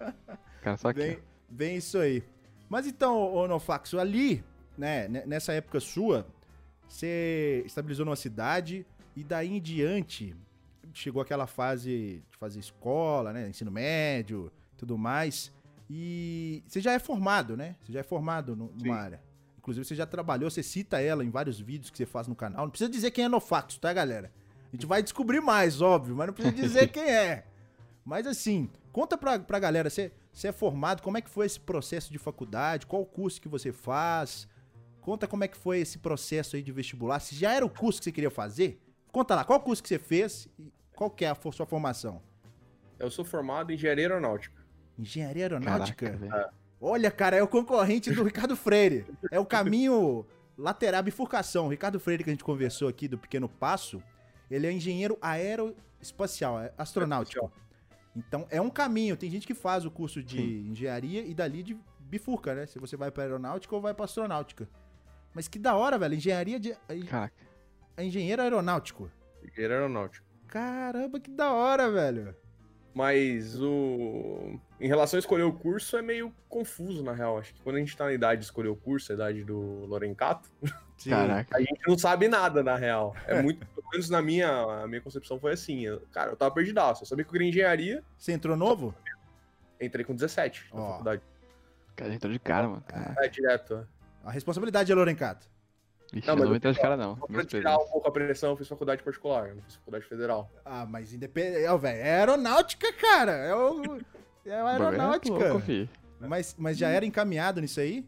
Cara, 0.61 0.77
só 0.77 0.91
Bem, 0.93 1.15
que. 1.15 1.21
bem 1.50 1.77
isso 1.77 1.97
aí. 1.97 2.23
Mas 2.69 2.88
então, 2.88 3.17
ô 3.33 3.47
Nofaxo, 3.47 4.00
ali, 4.00 4.43
né, 4.77 5.07
ne- 5.07 5.25
nessa 5.25 5.53
época 5.53 5.79
sua, 5.79 6.25
você 6.88 7.63
estabilizou 7.65 8.05
numa 8.05 8.15
cidade 8.15 8.85
e 9.15 9.23
daí 9.23 9.55
em 9.57 9.61
diante 9.61 10.35
chegou 10.93 11.21
aquela 11.21 11.47
fase 11.47 12.21
de 12.29 12.38
fazer 12.38 12.59
escola, 12.59 13.31
né, 13.33 13.47
ensino 13.50 13.71
médio, 13.71 14.51
tudo 14.77 14.97
mais. 14.97 15.51
E 15.89 16.63
você 16.67 16.79
já 16.79 16.93
é 16.93 17.00
formado, 17.00 17.55
né? 17.57 17.75
Você 17.83 17.91
já 17.93 18.00
é 18.00 18.03
formado 18.03 18.55
no- 18.55 18.67
numa 18.71 18.79
Sim. 18.79 18.89
área. 18.91 19.21
Inclusive 19.57 19.85
você 19.85 19.93
já 19.95 20.05
trabalhou, 20.05 20.50
você 20.50 20.63
cita 20.63 21.01
ela 21.01 21.23
em 21.23 21.29
vários 21.29 21.59
vídeos 21.59 21.89
que 21.89 21.97
você 21.97 22.05
faz 22.05 22.27
no 22.27 22.35
canal. 22.35 22.63
Não 22.63 22.69
precisa 22.69 22.89
dizer 22.89 23.11
quem 23.11 23.25
é 23.25 23.27
Nofaxo, 23.29 23.79
tá, 23.79 23.91
galera? 23.93 24.31
A 24.71 24.75
gente 24.75 24.85
vai 24.85 25.03
descobrir 25.03 25.41
mais, 25.41 25.81
óbvio, 25.81 26.15
mas 26.15 26.27
não 26.27 26.33
precisa 26.33 26.55
dizer 26.55 26.87
quem 26.91 27.03
é. 27.03 27.45
Mas 28.05 28.25
assim, 28.25 28.69
conta 28.91 29.17
pra, 29.17 29.37
pra 29.39 29.59
galera, 29.59 29.89
você, 29.89 30.11
é 30.43 30.51
formado, 30.51 31.01
como 31.01 31.17
é 31.17 31.21
que 31.21 31.29
foi 31.29 31.45
esse 31.45 31.59
processo 31.59 32.11
de 32.11 32.17
faculdade? 32.17 32.85
Qual 32.87 33.01
o 33.01 33.05
curso 33.05 33.41
que 33.41 33.47
você 33.49 33.71
faz? 33.71 34.47
Conta 35.01 35.27
como 35.27 35.43
é 35.43 35.47
que 35.47 35.57
foi 35.57 35.79
esse 35.79 35.97
processo 35.97 36.55
aí 36.55 36.61
de 36.61 36.71
vestibular. 36.71 37.19
Se 37.19 37.35
já 37.35 37.51
era 37.53 37.65
o 37.65 37.69
curso 37.69 37.99
que 37.99 38.05
você 38.05 38.11
queria 38.11 38.29
fazer, 38.31 38.79
conta 39.11 39.35
lá, 39.35 39.43
qual 39.43 39.59
curso 39.59 39.81
que 39.83 39.89
você 39.89 39.99
fez 39.99 40.47
e 40.57 40.71
qual 40.95 41.09
que 41.09 41.25
é 41.25 41.29
a 41.29 41.35
for- 41.35 41.53
sua 41.53 41.65
formação? 41.65 42.21
Eu 42.99 43.09
sou 43.11 43.25
formado 43.25 43.71
em 43.71 43.75
engenharia 43.75 44.05
aeronáutica. 44.05 44.61
Engenharia 44.97 45.43
aeronáutica? 45.45 46.05
Caraca, 46.11 46.25
velho. 46.37 46.49
Olha, 46.79 47.11
cara, 47.11 47.35
é 47.35 47.43
o 47.43 47.47
concorrente 47.47 48.11
do 48.11 48.23
Ricardo 48.23 48.55
Freire. 48.55 49.05
É 49.31 49.39
o 49.39 49.45
caminho 49.45 50.25
lateral, 50.57 51.01
bifurcação. 51.03 51.65
O 51.65 51.69
Ricardo 51.69 51.99
Freire, 51.99 52.23
que 52.23 52.29
a 52.29 52.33
gente 52.33 52.43
conversou 52.43 52.87
aqui 52.87 53.07
do 53.07 53.17
Pequeno 53.17 53.49
Passo, 53.49 54.01
ele 54.55 54.67
é 54.67 54.72
engenheiro 54.72 55.17
aeroespacial, 55.22 56.60
é 56.60 56.74
astronáutico. 56.77 57.51
Então, 58.15 58.46
é 58.50 58.60
um 58.60 58.70
caminho. 58.70 59.15
Tem 59.15 59.29
gente 59.29 59.48
que 59.48 59.53
faz 59.53 59.86
o 59.86 59.91
curso 59.91 60.22
de 60.22 60.38
Sim. 60.38 60.72
engenharia 60.72 61.22
e 61.22 61.34
dali 61.34 61.63
de 61.63 61.79
bifurca, 62.00 62.53
né? 62.53 62.65
Se 62.65 62.77
você 62.77 62.98
vai 62.98 63.10
pra 63.10 63.24
aeronáutica 63.24 63.74
ou 63.74 63.81
vai 63.81 63.93
pra 63.93 64.05
astronáutica. 64.05 64.67
Mas 65.34 65.48
que 65.48 65.58
da 65.58 65.75
hora, 65.75 65.98
velho. 65.98 66.15
Engenharia 66.15 66.60
de. 66.60 66.75
Caraca. 67.10 67.34
É 67.96 68.03
engenheiro 68.03 68.41
aeronáutico. 68.41 69.10
Engenheiro 69.43 69.74
aeronáutico. 69.74 70.27
Caramba, 70.48 71.20
que 71.20 71.31
da 71.31 71.53
hora, 71.53 71.89
velho. 71.89 72.36
Mas 72.93 73.60
o. 73.62 74.60
Em 74.79 74.88
relação 74.88 75.17
a 75.17 75.19
escolher 75.21 75.43
o 75.43 75.53
curso, 75.53 75.95
é 75.98 76.01
meio 76.01 76.33
confuso, 76.50 77.01
na 77.03 77.13
real. 77.13 77.38
Acho 77.38 77.53
que 77.53 77.62
quando 77.62 77.77
a 77.77 77.79
gente 77.79 77.95
tá 77.95 78.05
na 78.05 78.13
idade 78.13 78.39
de 78.41 78.45
escolher 78.45 78.67
o 78.69 78.75
curso, 78.75 79.12
a 79.12 79.15
idade 79.15 79.43
do 79.45 79.86
Lorencato, 79.86 80.50
a 81.53 81.60
gente 81.60 81.79
não 81.88 81.98
sabe 81.98 82.27
nada, 82.27 82.62
na 82.62 82.75
real. 82.75 83.15
É 83.27 83.41
muito. 83.41 83.65
Pelo 83.65 83.88
menos 83.91 84.10
na 84.10 84.21
minha, 84.21 84.50
a 84.83 84.88
minha 84.88 85.01
concepção 85.01 85.39
foi 85.39 85.53
assim. 85.53 85.81
eu- 85.86 86.01
cara, 86.12 86.31
eu 86.31 86.36
tava 86.36 86.53
perdidaço. 86.53 87.03
Eu 87.03 87.07
sabia 87.07 87.24
que 87.24 87.29
eu 87.29 87.33
queria 87.33 87.48
engenharia, 87.50 88.03
Você 88.17 88.31
entrou 88.33 88.55
novo? 88.57 88.93
entrei 89.79 90.05
com 90.05 90.13
17 90.13 90.69
na 90.74 90.79
Ó. 90.81 90.89
faculdade. 90.91 91.21
Cara, 91.95 92.13
entrou 92.13 92.31
de 92.31 92.39
cara, 92.39 92.67
mano. 92.67 92.83
Caraca. 92.88 93.25
É, 93.25 93.27
direto. 93.27 93.74
é. 93.75 93.83
A 94.24 94.31
responsabilidade 94.31 94.91
é 94.91 94.95
Lorencato. 94.95 95.50
Ixi, 96.13 96.27
Não, 96.27 96.34
mas 96.36 96.39
não 96.41 96.48
vou 96.48 96.53
eu- 96.53 96.58
entrar 96.58 96.72
de 96.74 96.80
cara, 96.80 96.98
não. 96.98 97.15
Só 97.18 97.25
pra 97.27 97.46
tirar 97.46 97.77
um 97.77 97.88
pouco 97.88 98.08
a 98.08 98.12
pressão, 98.12 98.50
eu 98.51 98.58
fiz 98.58 98.68
faculdade 98.68 99.01
particular, 99.01 99.50
eu 99.50 99.56
não 99.56 99.62
fiz 99.63 99.75
faculdade 99.75 100.06
federal. 100.06 100.51
Ah, 100.65 100.86
mas 100.86 101.13
independente. 101.13 101.63
É, 101.63 101.77
velho, 101.77 101.98
é 102.01 102.20
aeronáutica, 102.20 102.91
cara. 102.94 103.32
É 103.32 103.56
o. 103.56 103.98
É 104.46 104.50
é 104.50 104.53
aeronáutica. 104.62 105.53
louco, 105.53 105.68
mas, 106.20 106.56
mas 106.58 106.77
já 106.77 106.89
era 106.89 107.06
encaminhado 107.06 107.62
nisso 107.62 107.80
aí? 107.80 108.06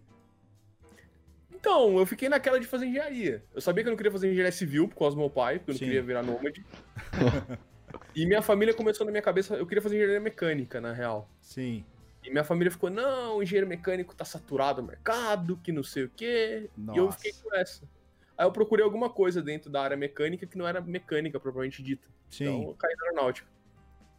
Então, 1.53 1.97
eu 1.97 2.05
fiquei 2.05 2.27
naquela 2.27 2.59
de 2.59 2.67
fazer 2.67 2.87
engenharia. 2.87 3.41
Eu 3.55 3.61
sabia 3.61 3.83
que 3.83 3.87
eu 3.87 3.91
não 3.91 3.97
queria 3.97 4.11
fazer 4.11 4.27
engenharia 4.27 4.51
civil 4.51 4.87
por 4.89 4.97
causa 4.97 5.15
do 5.15 5.19
meu 5.21 5.29
pai, 5.29 5.59
porque 5.59 5.71
eu 5.71 5.73
não 5.75 5.79
Sim. 5.79 5.85
queria 5.85 6.03
virar 6.03 6.21
nômade. 6.21 6.65
e 8.13 8.25
minha 8.25 8.41
família 8.41 8.73
começou 8.73 9.05
na 9.05 9.11
minha 9.11 9.21
cabeça, 9.21 9.55
eu 9.55 9.65
queria 9.65 9.81
fazer 9.81 9.95
engenharia 9.95 10.19
mecânica, 10.19 10.81
na 10.81 10.91
real. 10.91 11.29
Sim. 11.41 11.85
E 12.23 12.29
minha 12.29 12.43
família 12.43 12.71
ficou, 12.71 12.89
não, 12.89 13.37
o 13.37 13.43
engenheiro 13.43 13.67
mecânico 13.67 14.15
tá 14.15 14.23
saturado 14.23 14.81
o 14.81 14.85
mercado, 14.85 15.57
que 15.57 15.71
não 15.71 15.83
sei 15.83 16.05
o 16.05 16.09
quê. 16.09 16.69
E 16.77 16.97
eu 16.97 17.05
Nossa. 17.05 17.17
fiquei 17.17 17.33
com 17.41 17.55
essa. 17.55 17.83
Aí 18.37 18.45
eu 18.45 18.51
procurei 18.51 18.83
alguma 18.83 19.09
coisa 19.09 19.41
dentro 19.41 19.69
da 19.69 19.81
área 19.81 19.97
mecânica 19.97 20.47
que 20.47 20.57
não 20.57 20.67
era 20.67 20.81
mecânica 20.81 21.39
propriamente 21.39 21.83
dita. 21.83 22.07
Sim. 22.29 22.45
Então 22.45 22.69
eu 22.69 22.75
caí 22.75 22.95
na 22.95 23.03
aeronáutica. 23.05 23.47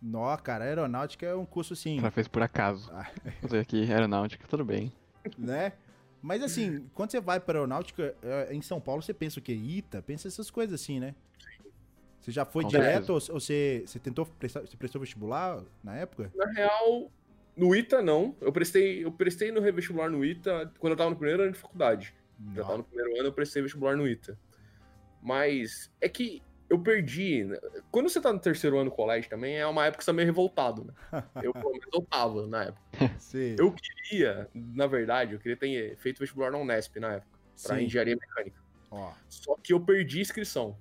Nó, 0.01 0.37
cara, 0.37 0.65
aeronáutica 0.65 1.27
é 1.27 1.35
um 1.35 1.47
curso 1.47 1.75
sim, 1.75 1.97
cara 1.97 2.11
fez 2.11 2.29
por 2.29 2.43
acaso. 2.43 2.91
Ah. 2.93 3.11
Fazer 3.41 3.61
aqui 3.61 3.91
aeronáutica, 3.91 4.47
tudo 4.47 4.65
bem. 4.65 4.93
né? 5.39 5.73
Mas 6.21 6.43
assim, 6.43 6.89
quando 6.95 7.11
você 7.11 7.21
vai 7.21 7.41
pra 7.41 7.59
aeronáutica, 7.59 8.15
é, 8.23 8.55
em 8.55 8.63
São 8.63 8.81
Paulo, 8.81 9.03
você 9.03 9.15
pensa 9.15 9.39
o 9.39 9.43
quê? 9.43 9.53
ITA? 9.53 10.03
Pensa 10.03 10.29
essas 10.29 10.51
coisas 10.51 10.81
assim, 10.81 11.01
né? 11.01 11.15
Você 12.21 12.31
já 12.31 12.47
foi 12.47 12.63
Com 12.63 12.71
direto 12.71 13.07
certeza. 13.07 13.13
ou, 13.13 13.35
ou 13.35 13.41
você, 13.41 13.85
você 13.87 13.99
tentou 13.99 14.25
prestar, 14.25 14.61
você 14.61 14.77
prestou 14.77 14.99
vestibular 14.99 15.63
na 15.83 15.95
época? 15.97 16.33
Na 16.35 16.47
real, 16.53 17.11
no 17.57 17.75
ITA 17.75 18.03
não. 18.03 18.37
Eu 18.41 18.53
prestei, 18.53 19.05
eu 19.05 19.13
prestei 19.13 19.51
no 19.53 19.61
vestibular 19.61 20.11
no 20.11 20.25
ITA 20.25 20.73
quando 20.79 20.93
eu 20.93 20.97
tava 20.97 21.11
no 21.11 21.17
primeiro 21.17 21.43
ano 21.43 21.53
de 21.53 21.59
faculdade. 21.59 22.15
Já 22.55 22.63
tava 22.63 22.79
no 22.79 22.85
primeiro 22.85 23.13
ano, 23.19 23.29
eu 23.29 23.33
prestei 23.33 23.63
vestibular 23.63 23.97
no 23.97 24.07
ITA. 24.09 24.37
Mas 25.23 25.91
é 26.01 26.09
que 26.09 26.43
eu 26.69 26.79
perdi. 26.79 27.45
né? 27.45 27.59
Quando 27.91 28.09
você 28.09 28.21
tá 28.21 28.33
no 28.33 28.39
terceiro 28.39 28.77
ano 28.79 28.91
do 28.91 28.97
colégio 28.97 29.31
também, 29.31 29.57
é 29.57 29.67
uma 29.67 29.85
época 29.87 29.99
que 29.99 30.05
você 30.05 30.11
tá 30.11 30.15
meio 30.15 30.27
revoltado, 30.27 30.85
né? 30.85 31.23
Eu, 31.43 31.53
pelo 31.53 31.71
menos, 31.71 31.87
eu 31.93 32.03
tava 32.03 32.47
na 32.47 32.65
época. 32.65 32.81
Sim. 33.19 33.57
Eu 33.59 33.73
queria, 33.73 34.49
na 34.55 34.87
verdade, 34.87 35.35
eu 35.35 35.39
queria 35.39 35.57
ter 35.57 35.97
feito 35.97 36.19
vestibular 36.19 36.51
na 36.51 36.59
Unesp 36.59 36.97
na 36.99 37.15
época, 37.15 37.39
pra 37.63 37.77
Sim. 37.79 37.85
engenharia 37.85 38.17
mecânica. 38.17 38.61
Ó. 38.91 39.13
Só 39.29 39.57
que 39.63 39.73
eu 39.73 39.81
perdi 39.81 40.19
a 40.19 40.23
inscrição. 40.23 40.77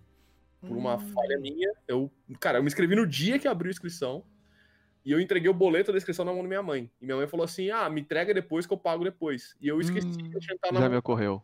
Por 0.62 0.78
uma 0.78 0.96
Hum. 0.96 1.12
falha 1.14 1.38
minha. 1.40 1.74
Eu, 1.88 2.10
cara, 2.40 2.58
eu 2.58 2.64
me 2.64 2.68
inscrevi 2.68 2.96
no 2.96 3.06
dia 3.06 3.38
que 3.38 3.48
abriu 3.48 3.70
a 3.70 3.72
inscrição. 3.74 4.24
E 5.06 5.12
eu 5.12 5.20
entreguei 5.20 5.50
o 5.50 5.54
boleto 5.54 5.92
da 5.92 5.98
inscrição 5.98 6.24
na 6.24 6.32
mão 6.32 6.42
da 6.42 6.48
minha 6.48 6.64
mãe. 6.64 6.90
E 7.02 7.06
minha 7.06 7.18
mãe 7.18 7.28
falou 7.28 7.44
assim: 7.44 7.70
ah, 7.72 7.90
me 7.90 8.02
entrega 8.02 8.34
depois 8.34 8.66
que 8.66 8.74
eu 8.74 8.78
pago 8.78 9.04
depois. 9.04 9.56
E 9.62 9.68
eu 9.68 9.80
esqueci 9.82 10.08
Hum, 10.08 10.30
que 10.32 10.38
eu 10.38 10.40
tinha 10.40 10.56
que 10.58 10.66
estar 10.66 10.72
na 10.72 10.80
Já 10.80 10.86
mão. 10.86 10.92
me 10.92 10.98
ocorreu. 10.98 11.42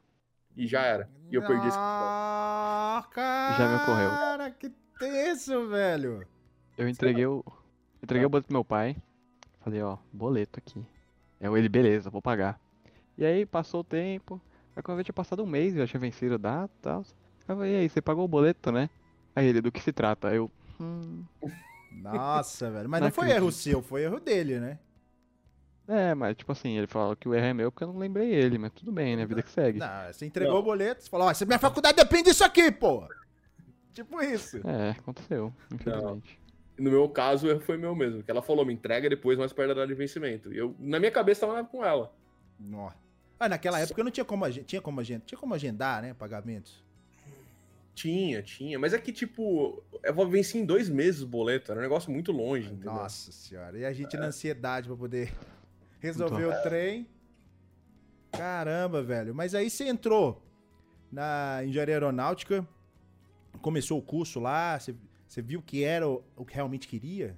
E 0.55 0.67
já 0.67 0.81
era. 0.83 1.09
E 1.31 1.35
eu 1.35 1.41
perdi 1.41 1.55
a 1.63 1.67
inscrição. 1.67 1.81
Ah, 1.83 3.07
cara, 3.11 3.57
Já 3.57 3.67
me 3.69 3.75
ocorreu. 3.83 4.09
Cara, 4.09 4.51
que 4.51 4.69
tenso, 4.97 5.67
velho. 5.67 6.25
Eu 6.77 6.87
entreguei 6.89 7.25
o. 7.25 7.43
Entreguei 8.01 8.25
o 8.25 8.29
boleto 8.29 8.47
pro 8.47 8.55
meu 8.55 8.65
pai. 8.65 8.95
Falei, 9.61 9.81
ó, 9.81 9.97
boleto 10.11 10.59
aqui. 10.59 10.83
É 11.39 11.47
ele, 11.47 11.69
beleza, 11.69 12.09
vou 12.09 12.21
pagar. 12.21 12.59
E 13.17 13.25
aí 13.25 13.45
passou 13.45 13.81
o 13.81 13.83
tempo. 13.83 14.41
Aí 14.75 14.81
quando 14.81 14.99
eu 14.99 15.03
tinha 15.03 15.13
passado 15.13 15.43
um 15.43 15.47
mês, 15.47 15.73
eu 15.75 15.85
já 15.85 15.87
tinha 15.91 15.99
vencido 15.99 16.35
a 16.35 16.37
data 16.37 16.73
e 16.79 16.81
tal. 16.81 16.99
Aí 17.01 17.05
eu 17.49 17.55
falei, 17.57 17.73
e 17.73 17.75
aí, 17.77 17.89
você 17.89 18.01
pagou 18.01 18.23
o 18.23 18.27
boleto, 18.27 18.71
né? 18.71 18.89
Aí 19.35 19.45
ele, 19.47 19.59
do 19.61 19.71
que 19.71 19.81
se 19.81 19.91
trata? 19.91 20.29
Aí 20.29 20.37
eu. 20.37 20.49
Hum. 20.79 21.23
Nossa, 21.91 22.69
velho. 22.69 22.89
Mas 22.89 23.01
Não 23.01 23.07
não 23.07 23.13
foi 23.13 23.25
acredito. 23.25 23.43
erro 23.43 23.51
seu, 23.51 23.81
foi 23.81 24.03
erro 24.03 24.19
dele, 24.19 24.59
né? 24.59 24.79
É, 25.87 26.13
mas 26.13 26.35
tipo 26.37 26.51
assim, 26.51 26.77
ele 26.77 26.85
falou 26.85 27.15
que 27.15 27.27
o 27.27 27.33
erro 27.33 27.45
é 27.47 27.53
meu 27.53 27.71
porque 27.71 27.83
eu 27.83 27.87
não 27.91 27.97
lembrei 27.97 28.31
ele, 28.31 28.59
mas 28.59 28.71
tudo 28.73 28.91
bem, 28.91 29.15
né? 29.15 29.25
Vida 29.25 29.41
que 29.41 29.49
segue. 29.49 29.79
Não, 29.79 30.13
você 30.13 30.25
entregou 30.25 30.53
Não. 30.53 30.59
o 30.59 30.63
boleto, 30.63 31.03
você 31.03 31.09
falou, 31.09 31.27
ó, 31.27 31.45
minha 31.47 31.57
faculdade 31.59 31.97
depende 31.97 32.25
disso 32.29 32.43
aqui, 32.43 32.71
pô. 32.71 33.07
Tipo 33.91 34.21
isso. 34.21 34.57
É, 34.67 34.91
aconteceu, 34.91 35.51
infelizmente. 35.73 36.39
No 36.77 36.91
meu 36.91 37.09
caso, 37.09 37.47
o 37.47 37.49
erro 37.49 37.59
foi 37.59 37.75
meu 37.77 37.93
mesmo. 37.95 38.23
Que 38.23 38.29
ela 38.31 38.41
falou, 38.41 38.63
me 38.63 38.73
entrega 38.73 39.09
depois, 39.09 39.37
mais 39.37 39.51
perto 39.51 39.69
da 39.69 39.73
data 39.73 39.87
de 39.87 39.95
vencimento. 39.95 40.53
E 40.53 40.57
eu, 40.57 40.75
na 40.79 40.99
minha 40.99 41.11
cabeça, 41.11 41.45
tava 41.45 41.63
com 41.65 41.83
ela. 41.83 42.13
Nó. 42.59 42.91
Ah, 43.39 43.49
naquela 43.49 43.79
época 43.79 44.03
não 44.03 44.11
tinha 44.11 44.23
como 44.25 44.45
agendar, 44.45 44.65
tinha 44.65 44.81
como 44.81 44.99
agendar, 44.99 45.25
tinha 45.25 45.39
como 45.39 45.53
agendar, 45.53 46.01
né, 46.01 46.13
pagamentos. 46.13 46.83
Tinha, 47.99 48.41
tinha. 48.41 48.79
Mas 48.79 48.93
é 48.93 48.97
que, 48.97 49.11
tipo, 49.11 49.83
eu 50.01 50.29
venci 50.29 50.57
em 50.57 50.63
dois 50.65 50.87
meses 50.87 51.21
o 51.21 51.27
boleto. 51.27 51.69
Era 51.69 51.81
um 51.81 51.83
negócio 51.83 52.09
muito 52.09 52.31
longe, 52.31 52.67
entendeu? 52.67 52.93
Nossa 52.93 53.29
senhora. 53.29 53.77
E 53.77 53.83
a 53.83 53.91
gente 53.91 54.15
na 54.15 54.27
ansiedade 54.27 54.87
pra 54.87 54.95
poder 54.95 55.33
resolver 55.99 56.45
Então. 56.45 56.57
o 56.57 56.63
trem. 56.63 57.05
Caramba, 58.31 59.03
velho. 59.03 59.35
Mas 59.35 59.53
aí 59.53 59.69
você 59.69 59.83
entrou 59.85 60.41
na 61.11 61.61
engenharia 61.65 61.95
aeronáutica, 61.95 62.65
começou 63.61 63.99
o 63.99 64.01
curso 64.01 64.39
lá, 64.39 64.79
você, 64.79 64.95
você 65.27 65.41
viu 65.41 65.61
que 65.61 65.83
era 65.83 66.07
o, 66.07 66.23
o 66.37 66.45
que 66.45 66.55
realmente 66.55 66.87
queria? 66.87 67.37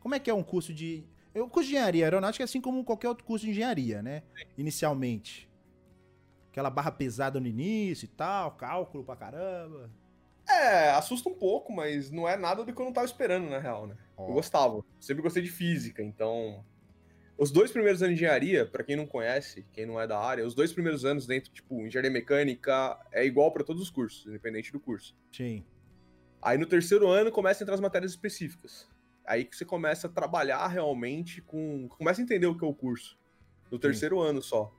Como 0.00 0.12
é 0.14 0.18
que 0.18 0.28
é 0.28 0.34
um 0.34 0.42
curso 0.42 0.74
de. 0.74 1.04
O 1.34 1.48
curso 1.48 1.68
de 1.68 1.76
engenharia 1.76 2.04
aeronáutica 2.04 2.42
é 2.42 2.46
assim 2.46 2.60
como 2.60 2.82
qualquer 2.84 3.08
outro 3.08 3.24
curso 3.24 3.44
de 3.44 3.52
engenharia, 3.52 4.02
né? 4.02 4.24
Inicialmente. 4.58 5.48
Aquela 6.54 6.70
barra 6.70 6.92
pesada 6.92 7.40
no 7.40 7.48
início 7.48 8.04
e 8.04 8.08
tal, 8.08 8.52
cálculo 8.52 9.02
pra 9.02 9.16
caramba. 9.16 9.90
É, 10.48 10.90
assusta 10.90 11.28
um 11.28 11.34
pouco, 11.34 11.72
mas 11.72 12.12
não 12.12 12.28
é 12.28 12.36
nada 12.36 12.64
do 12.64 12.72
que 12.72 12.80
eu 12.80 12.84
não 12.84 12.92
tava 12.92 13.06
esperando, 13.06 13.50
na 13.50 13.58
real, 13.58 13.88
né? 13.88 13.96
Ó. 14.16 14.28
Eu 14.28 14.34
gostava. 14.34 14.84
Sempre 15.00 15.24
gostei 15.24 15.42
de 15.42 15.50
física, 15.50 16.00
então. 16.00 16.64
Os 17.36 17.50
dois 17.50 17.72
primeiros 17.72 18.00
anos 18.04 18.14
de 18.14 18.22
engenharia, 18.22 18.64
pra 18.64 18.84
quem 18.84 18.94
não 18.94 19.04
conhece, 19.04 19.66
quem 19.72 19.84
não 19.84 20.00
é 20.00 20.06
da 20.06 20.16
área, 20.16 20.46
os 20.46 20.54
dois 20.54 20.72
primeiros 20.72 21.04
anos 21.04 21.26
dentro, 21.26 21.50
tipo, 21.50 21.84
engenharia 21.84 22.08
mecânica 22.08 23.00
é 23.10 23.26
igual 23.26 23.50
pra 23.50 23.64
todos 23.64 23.82
os 23.82 23.90
cursos, 23.90 24.24
independente 24.24 24.70
do 24.70 24.78
curso. 24.78 25.16
Sim. 25.32 25.64
Aí 26.40 26.56
no 26.56 26.66
terceiro 26.66 27.08
ano 27.08 27.32
começa 27.32 27.60
a 27.60 27.62
entrar 27.64 27.74
as 27.74 27.80
matérias 27.80 28.12
específicas. 28.12 28.88
Aí 29.26 29.44
que 29.44 29.56
você 29.56 29.64
começa 29.64 30.06
a 30.06 30.10
trabalhar 30.10 30.64
realmente 30.68 31.42
com. 31.42 31.88
Começa 31.88 32.20
a 32.20 32.22
entender 32.22 32.46
o 32.46 32.56
que 32.56 32.64
é 32.64 32.68
o 32.68 32.72
curso. 32.72 33.18
No 33.72 33.78
terceiro 33.80 34.20
ano 34.20 34.40
só. 34.40 34.72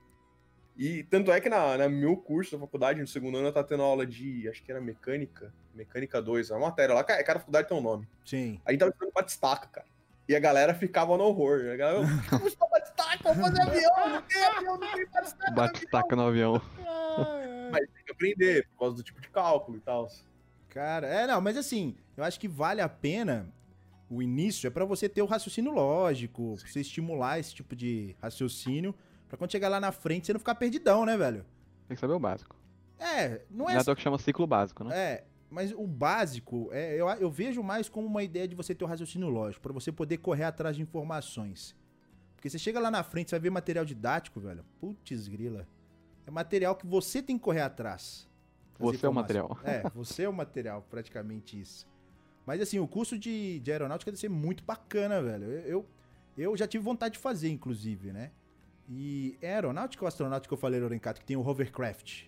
E 0.76 1.02
tanto 1.04 1.32
é 1.32 1.40
que 1.40 1.48
na, 1.48 1.78
na 1.78 1.88
meu 1.88 2.16
curso 2.16 2.52
da 2.52 2.58
faculdade, 2.58 3.00
no 3.00 3.06
segundo 3.06 3.38
ano, 3.38 3.48
eu 3.48 3.52
tava 3.52 3.66
tendo 3.66 3.82
aula 3.82 4.06
de. 4.06 4.48
Acho 4.48 4.62
que 4.62 4.70
era 4.70 4.80
mecânica. 4.80 5.52
Mecânica 5.74 6.20
2, 6.20 6.50
uma 6.50 6.60
matéria 6.60 6.94
lá. 6.94 7.02
Cara, 7.02 7.24
cada 7.24 7.38
faculdade 7.38 7.68
tem 7.68 7.76
um 7.76 7.82
nome. 7.82 8.06
Sim. 8.24 8.60
A 8.64 8.70
gente 8.70 8.80
tava 8.80 8.90
estudando 8.90 9.12
batistaca, 9.12 9.68
cara. 9.68 9.86
E 10.28 10.34
a 10.34 10.40
galera 10.40 10.74
ficava 10.74 11.16
no 11.16 11.24
horror. 11.24 11.70
A 11.72 11.76
galera, 11.76 12.02
vou 12.02 12.46
estudar 12.46 12.68
batistaca, 12.68 13.32
vou 13.32 13.44
fazer 13.44 13.62
avião, 13.62 14.08
não 14.08 14.22
tem 14.22 14.44
avião, 14.44 14.78
não 14.78 14.92
tem 14.92 15.06
batistaca. 15.06 15.50
no 15.50 15.56
Bate 15.56 15.86
taca 15.86 16.16
no 16.16 16.26
avião. 16.26 16.60
Mas 17.72 17.80
tem 17.80 18.04
que 18.04 18.12
aprender, 18.12 18.68
por 18.68 18.78
causa 18.78 18.96
do 18.96 19.02
tipo 19.02 19.20
de 19.20 19.28
cálculo 19.28 19.78
e 19.78 19.80
tal. 19.80 20.08
Cara, 20.68 21.06
é, 21.06 21.26
não, 21.26 21.40
mas 21.40 21.56
assim, 21.56 21.96
eu 22.16 22.22
acho 22.22 22.38
que 22.38 22.46
vale 22.46 22.82
a 22.82 22.88
pena 22.88 23.50
o 24.08 24.22
início 24.22 24.66
é 24.66 24.70
pra 24.70 24.84
você 24.84 25.08
ter 25.08 25.22
o 25.22 25.26
raciocínio 25.26 25.72
lógico, 25.72 26.56
pra 26.60 26.68
você 26.70 26.80
estimular 26.80 27.38
esse 27.38 27.54
tipo 27.54 27.74
de 27.74 28.14
raciocínio, 28.20 28.94
pra 29.28 29.36
quando 29.36 29.52
chegar 29.52 29.68
lá 29.68 29.80
na 29.80 29.92
frente 29.92 30.26
você 30.26 30.32
não 30.32 30.40
ficar 30.40 30.54
perdidão, 30.54 31.04
né, 31.04 31.16
velho? 31.16 31.44
Tem 31.88 31.94
que 31.94 32.00
saber 32.00 32.14
o 32.14 32.18
básico. 32.18 32.56
É, 32.98 33.42
não 33.50 33.68
é. 33.68 33.74
é 33.74 33.78
à 33.78 33.84
toa 33.84 33.94
que 33.94 34.02
chama 34.02 34.18
ciclo 34.18 34.46
básico, 34.46 34.84
né? 34.84 34.96
É, 34.96 35.24
mas 35.50 35.72
o 35.72 35.86
básico, 35.86 36.68
é, 36.72 36.94
eu, 36.94 37.08
eu 37.08 37.30
vejo 37.30 37.62
mais 37.62 37.88
como 37.88 38.06
uma 38.06 38.22
ideia 38.22 38.48
de 38.48 38.54
você 38.54 38.74
ter 38.74 38.84
o 38.84 38.88
raciocínio 38.88 39.28
lógico, 39.28 39.62
pra 39.62 39.72
você 39.72 39.92
poder 39.92 40.18
correr 40.18 40.44
atrás 40.44 40.76
de 40.76 40.82
informações. 40.82 41.76
Porque 42.34 42.50
você 42.50 42.58
chega 42.58 42.80
lá 42.80 42.90
na 42.90 43.02
frente, 43.02 43.30
você 43.30 43.36
vai 43.36 43.40
ver 43.40 43.50
material 43.50 43.84
didático, 43.84 44.40
velho. 44.40 44.64
Putz, 44.80 45.28
grila. 45.28 45.66
É 46.26 46.30
material 46.30 46.74
que 46.74 46.86
você 46.86 47.22
tem 47.22 47.38
que 47.38 47.44
correr 47.44 47.62
atrás. 47.62 48.28
Você 48.78 49.06
é 49.06 49.08
o 49.08 49.14
material. 49.14 49.58
É, 49.64 49.82
você 49.94 50.24
é 50.24 50.28
o 50.28 50.32
material, 50.32 50.86
praticamente 50.90 51.58
isso. 51.58 51.86
Mas 52.44 52.60
assim, 52.60 52.78
o 52.78 52.86
curso 52.86 53.18
de, 53.18 53.58
de 53.60 53.72
aeronáutica 53.72 54.10
deve 54.10 54.20
ser 54.20 54.28
muito 54.28 54.62
bacana, 54.62 55.22
velho. 55.22 55.44
Eu, 55.44 55.60
eu, 55.66 55.86
eu 56.36 56.56
já 56.56 56.66
tive 56.66 56.84
vontade 56.84 57.14
de 57.14 57.20
fazer, 57.20 57.48
inclusive, 57.48 58.12
né? 58.12 58.30
E 58.88 59.36
é 59.40 59.54
aeronáutica 59.54 60.04
ou 60.04 60.08
astronáutica 60.08 60.48
que 60.48 60.54
eu 60.54 60.58
falei, 60.58 60.80
Lorencato, 60.80 61.20
que 61.20 61.26
tem 61.26 61.36
o 61.36 61.46
hovercraft? 61.46 62.24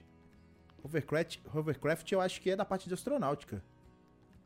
Hovercraft, 0.82 1.38
hovercraft 1.54 2.12
eu 2.12 2.20
acho 2.20 2.40
que 2.40 2.50
é 2.50 2.56
da 2.56 2.64
parte 2.64 2.88
de 2.88 2.94
astronáutica. 2.94 3.62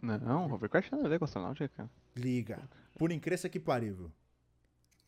Não, 0.00 0.52
hovercraft 0.52 0.90
não 0.90 1.07
é 1.07 1.09
ver 1.09 1.19
com 1.19 1.25
astronáutica, 1.25 1.69
cara. 1.69 1.90
Liga. 2.16 2.59
Por 2.99 3.12
incrível 3.12 3.49
que 3.49 3.61
parível. 3.61 4.11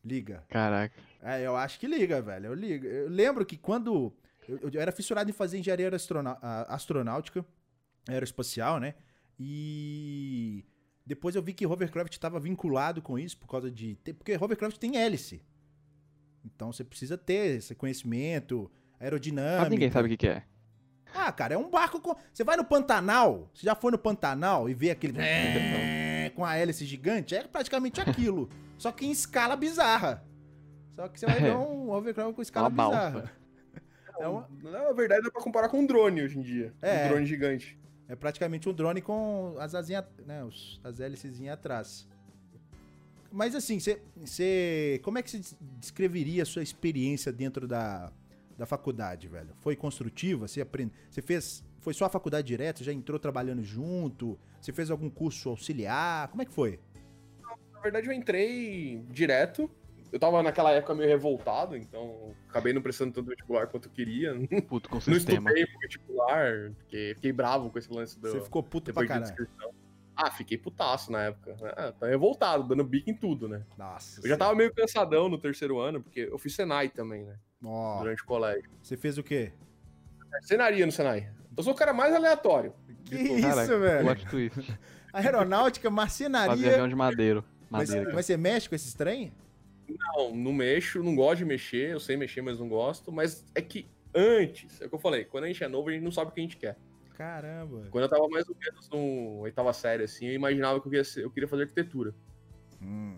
Liga. 0.05 0.45
Caraca. 0.49 0.95
É, 1.23 1.43
eu 1.43 1.57
acho 1.57 1.81
que 1.81 1.87
liga, 1.87 2.21
velho. 2.23 2.47
Eu 2.47 2.55
ligo. 2.55 2.87
Eu 2.87 3.09
lembro 3.09 3.45
que 3.45 3.57
quando. 3.57 4.13
Eu, 4.47 4.71
eu 4.71 4.81
era 4.81 4.93
fissurado 4.93 5.29
em 5.29 5.33
fazer 5.33 5.59
engenharia 5.59 5.91
astronáutica, 6.69 7.45
aeroespacial, 8.07 8.79
né? 8.79 8.95
E 9.39 10.65
depois 11.05 11.35
eu 11.35 11.43
vi 11.43 11.53
que 11.55 11.67
hovercraft 11.67 12.13
estava 12.13 12.39
vinculado 12.39 13.03
com 13.03 13.19
isso 13.19 13.37
por 13.39 13.49
causa 13.49 13.71
de. 13.71 13.97
Porque 14.17 14.37
hovercraft 14.37 14.79
tem 14.79 14.97
hélice. 14.97 15.43
Então 16.45 16.73
você 16.73 16.85
precisa 16.85 17.17
ter 17.17 17.57
esse 17.57 17.75
conhecimento, 17.75 18.71
aerodinâmica. 19.01 19.63
Mas 19.63 19.71
ninguém 19.71 19.91
sabe 19.91 20.07
o 20.07 20.11
que, 20.11 20.17
que 20.17 20.29
é. 20.29 20.43
Ah, 21.15 21.31
cara, 21.31 21.55
é 21.55 21.59
um 21.59 21.71
barco 21.71 22.01
com. 22.01 22.15
Você 22.33 22.43
vai 22.43 22.57
no 22.57 22.65
Pantanal, 22.65 23.49
você 23.55 23.65
já 23.67 23.75
foi 23.75 23.93
no 23.93 23.99
Pantanal 23.99 24.69
e 24.69 24.75
vê 24.75 24.91
aquele. 24.91 25.13
com 26.35 26.45
a 26.45 26.57
hélice 26.57 26.85
gigante, 26.85 27.35
é 27.35 27.45
praticamente 27.45 28.01
aquilo. 28.01 28.51
só 28.77 28.91
que 28.91 29.07
em 29.07 29.11
escala 29.13 29.55
bizarra. 29.57 30.25
Só 30.97 31.09
que 31.09 31.19
você 31.19 31.27
vai 31.27 31.41
ver 31.41 31.55
um 31.55 31.91
hovercraft 31.91 32.35
com 32.35 32.43
escala 32.43 32.69
Uma 32.69 32.89
bizarra. 32.89 33.33
É, 34.19 34.29
uma- 34.29 34.49
Na 34.63 34.93
verdade, 34.93 35.23
dá 35.23 35.31
pra 35.31 35.43
comparar 35.43 35.69
com 35.69 35.79
um 35.81 35.87
drone 35.87 36.23
hoje 36.23 36.39
em 36.39 36.43
dia. 36.43 36.73
É. 36.81 37.07
Um 37.07 37.09
drone 37.09 37.27
gigante. 37.27 37.79
é 38.09 38.15
praticamente 38.15 38.69
um 38.69 38.73
drone 38.73 39.01
com 39.01 39.57
as 39.59 39.75
asinhas, 39.75 40.05
né, 40.27 40.43
as 40.85 41.01
hélices 41.01 41.41
atrás. 41.49 42.09
Mas 43.35 43.55
assim, 43.57 43.81
você, 43.81 44.01
você, 44.17 45.01
como 45.03 45.19
é 45.19 45.23
que 45.23 45.29
você 45.31 45.39
des- 45.39 45.57
descreveria 45.81 46.45
a 46.45 46.47
sua 46.47 46.63
experiência 46.63 47.33
dentro 47.33 47.67
da, 47.67 48.13
da 48.57 48.65
faculdade, 48.65 49.27
velho? 49.27 49.51
Foi 49.61 49.75
construtiva? 49.75 50.47
Você 50.47 50.61
aprende, 50.61 50.93
você 51.11 51.21
fez, 51.21 51.65
foi 51.81 51.93
só 51.93 52.05
a 52.05 52.09
faculdade 52.09 52.47
direto? 52.47 52.85
Já 52.85 52.93
entrou 52.93 53.19
trabalhando 53.19 53.65
junto? 53.65 54.39
Você 54.61 54.73
fez 54.73 54.89
algum 54.89 55.11
curso 55.11 55.49
auxiliar? 55.49 56.29
Como 56.29 56.43
é 56.43 56.45
que 56.45 56.53
foi? 56.53 56.79
Na 57.73 57.81
verdade, 57.81 58.07
eu 58.07 58.13
entrei 58.13 59.03
direto. 59.11 59.69
Eu 60.13 60.21
tava 60.21 60.41
naquela 60.41 60.71
época 60.71 60.95
meio 60.95 61.09
revoltado, 61.09 61.77
então 61.77 62.33
acabei 62.49 62.73
não 62.73 62.81
prestando 62.81 63.13
tanto 63.13 63.27
vestibular 63.31 63.67
quanto 63.67 63.89
eu 63.89 63.93
queria. 63.93 64.33
Puto 64.69 64.89
com 64.89 64.99
o 64.99 65.03
Não 65.09 65.15
sistema. 65.17 65.51
estudei 65.51 65.67
pro 65.67 65.81
vestibular, 65.81 66.71
porque 66.79 67.13
fiquei 67.17 67.33
bravo 67.33 67.69
com 67.69 67.79
esse 67.81 67.93
lance 67.93 68.17
do. 68.21 68.29
Você 68.31 68.41
ficou 68.43 68.63
puto 68.63 68.93
pra 68.95 69.03
depois 69.03 69.29
caralho. 69.29 69.49
Ah, 70.17 70.31
fiquei 70.31 70.57
putaço 70.57 71.11
na 71.11 71.25
época. 71.25 71.57
Ah, 71.77 71.93
tá 71.93 72.07
revoltado, 72.07 72.63
dando 72.65 72.85
bico 72.85 73.11
em 73.11 73.15
tudo, 73.15 73.49
né? 73.49 73.65
Nossa. 73.77 74.21
Eu 74.23 74.29
já 74.29 74.37
tava 74.37 74.55
meio 74.55 74.73
cansadão 74.73 75.29
no 75.29 75.39
terceiro 75.39 75.79
ano, 75.81 76.03
porque 76.03 76.21
eu 76.21 76.39
fiz 76.39 76.55
Senai 76.55 76.89
também, 76.89 77.25
né? 77.25 77.37
Ó, 77.65 77.99
Durante 78.01 78.23
o 78.23 78.27
colégio. 78.27 78.71
você 78.83 78.97
fez 78.97 79.19
o 79.19 79.23
quê? 79.23 79.53
Cenaria 80.43 80.85
no 80.87 80.93
Senai. 80.93 81.31
Eu 81.57 81.63
sou 81.63 81.73
o 81.73 81.77
cara 81.77 81.93
mais 81.93 82.15
aleatório. 82.15 82.75
Que 83.05 83.17
todos. 83.17 83.39
isso, 83.39 83.49
Caraca, 83.49 83.79
velho? 83.79 84.05
Plot 84.05 84.27
twist. 84.27 84.79
Aeronáutica, 85.13 85.89
Fazer 85.89 85.95
marcenaria. 85.97 86.71
avião 86.73 86.89
de 86.89 86.95
madeiro. 86.95 87.45
Mas, 87.71 87.89
Madeira. 87.91 88.13
mas 88.15 88.27
você 88.27 88.37
mexe 88.37 88.69
com 88.69 88.75
esses 88.75 88.95
trem? 88.95 89.33
Não, 89.89 90.35
não 90.35 90.53
mexo, 90.53 91.03
não 91.03 91.15
gosto 91.15 91.39
de 91.39 91.45
mexer, 91.45 91.91
eu 91.93 92.01
sei 92.01 92.17
mexer, 92.17 92.41
mas 92.43 92.59
não 92.59 92.69
gosto. 92.69 93.13
Mas 93.13 93.45
é 93.55 93.61
que 93.63 93.89
antes, 94.15 94.81
é 94.81 94.87
o 94.87 94.89
que 94.89 94.95
eu 94.95 94.99
falei, 94.99 95.25
quando 95.25 95.45
a 95.45 95.47
gente 95.49 95.63
é 95.63 95.69
novo, 95.69 95.89
a 95.89 95.93
gente 95.93 96.03
não 96.03 96.11
sabe 96.11 96.31
o 96.31 96.35
que 96.35 96.41
a 96.41 96.43
gente 96.43 96.57
quer. 96.57 96.77
Caramba. 97.15 97.87
Quando 97.91 98.05
eu 98.05 98.09
tava 98.09 98.29
mais 98.29 98.49
ou 98.49 98.57
menos 98.57 98.89
no 98.91 99.39
oitava 99.41 99.73
série, 99.73 100.03
assim, 100.05 100.27
eu 100.27 100.35
imaginava 100.35 100.81
que 100.81 100.87
eu 100.87 100.91
queria, 100.91 101.05
ser- 101.05 101.23
eu 101.25 101.31
queria 101.31 101.49
fazer 101.49 101.63
arquitetura. 101.63 102.15
Hum, 102.83 103.17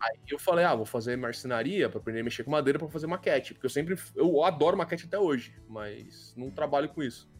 Aí 0.00 0.18
eu 0.28 0.38
falei, 0.38 0.64
ah, 0.64 0.74
vou 0.74 0.84
fazer 0.84 1.16
marcenaria 1.16 1.88
pra 1.88 2.00
aprender 2.00 2.20
a 2.20 2.24
mexer 2.24 2.42
com 2.42 2.50
madeira 2.50 2.76
pra 2.76 2.88
fazer 2.88 3.06
maquete. 3.06 3.54
Porque 3.54 3.66
eu 3.66 3.70
sempre. 3.70 3.96
Eu 4.16 4.42
adoro 4.42 4.76
maquete 4.76 5.06
até 5.06 5.16
hoje, 5.16 5.54
mas 5.68 6.34
não 6.36 6.50
trabalho 6.50 6.88
com 6.88 7.02
isso. 7.04 7.30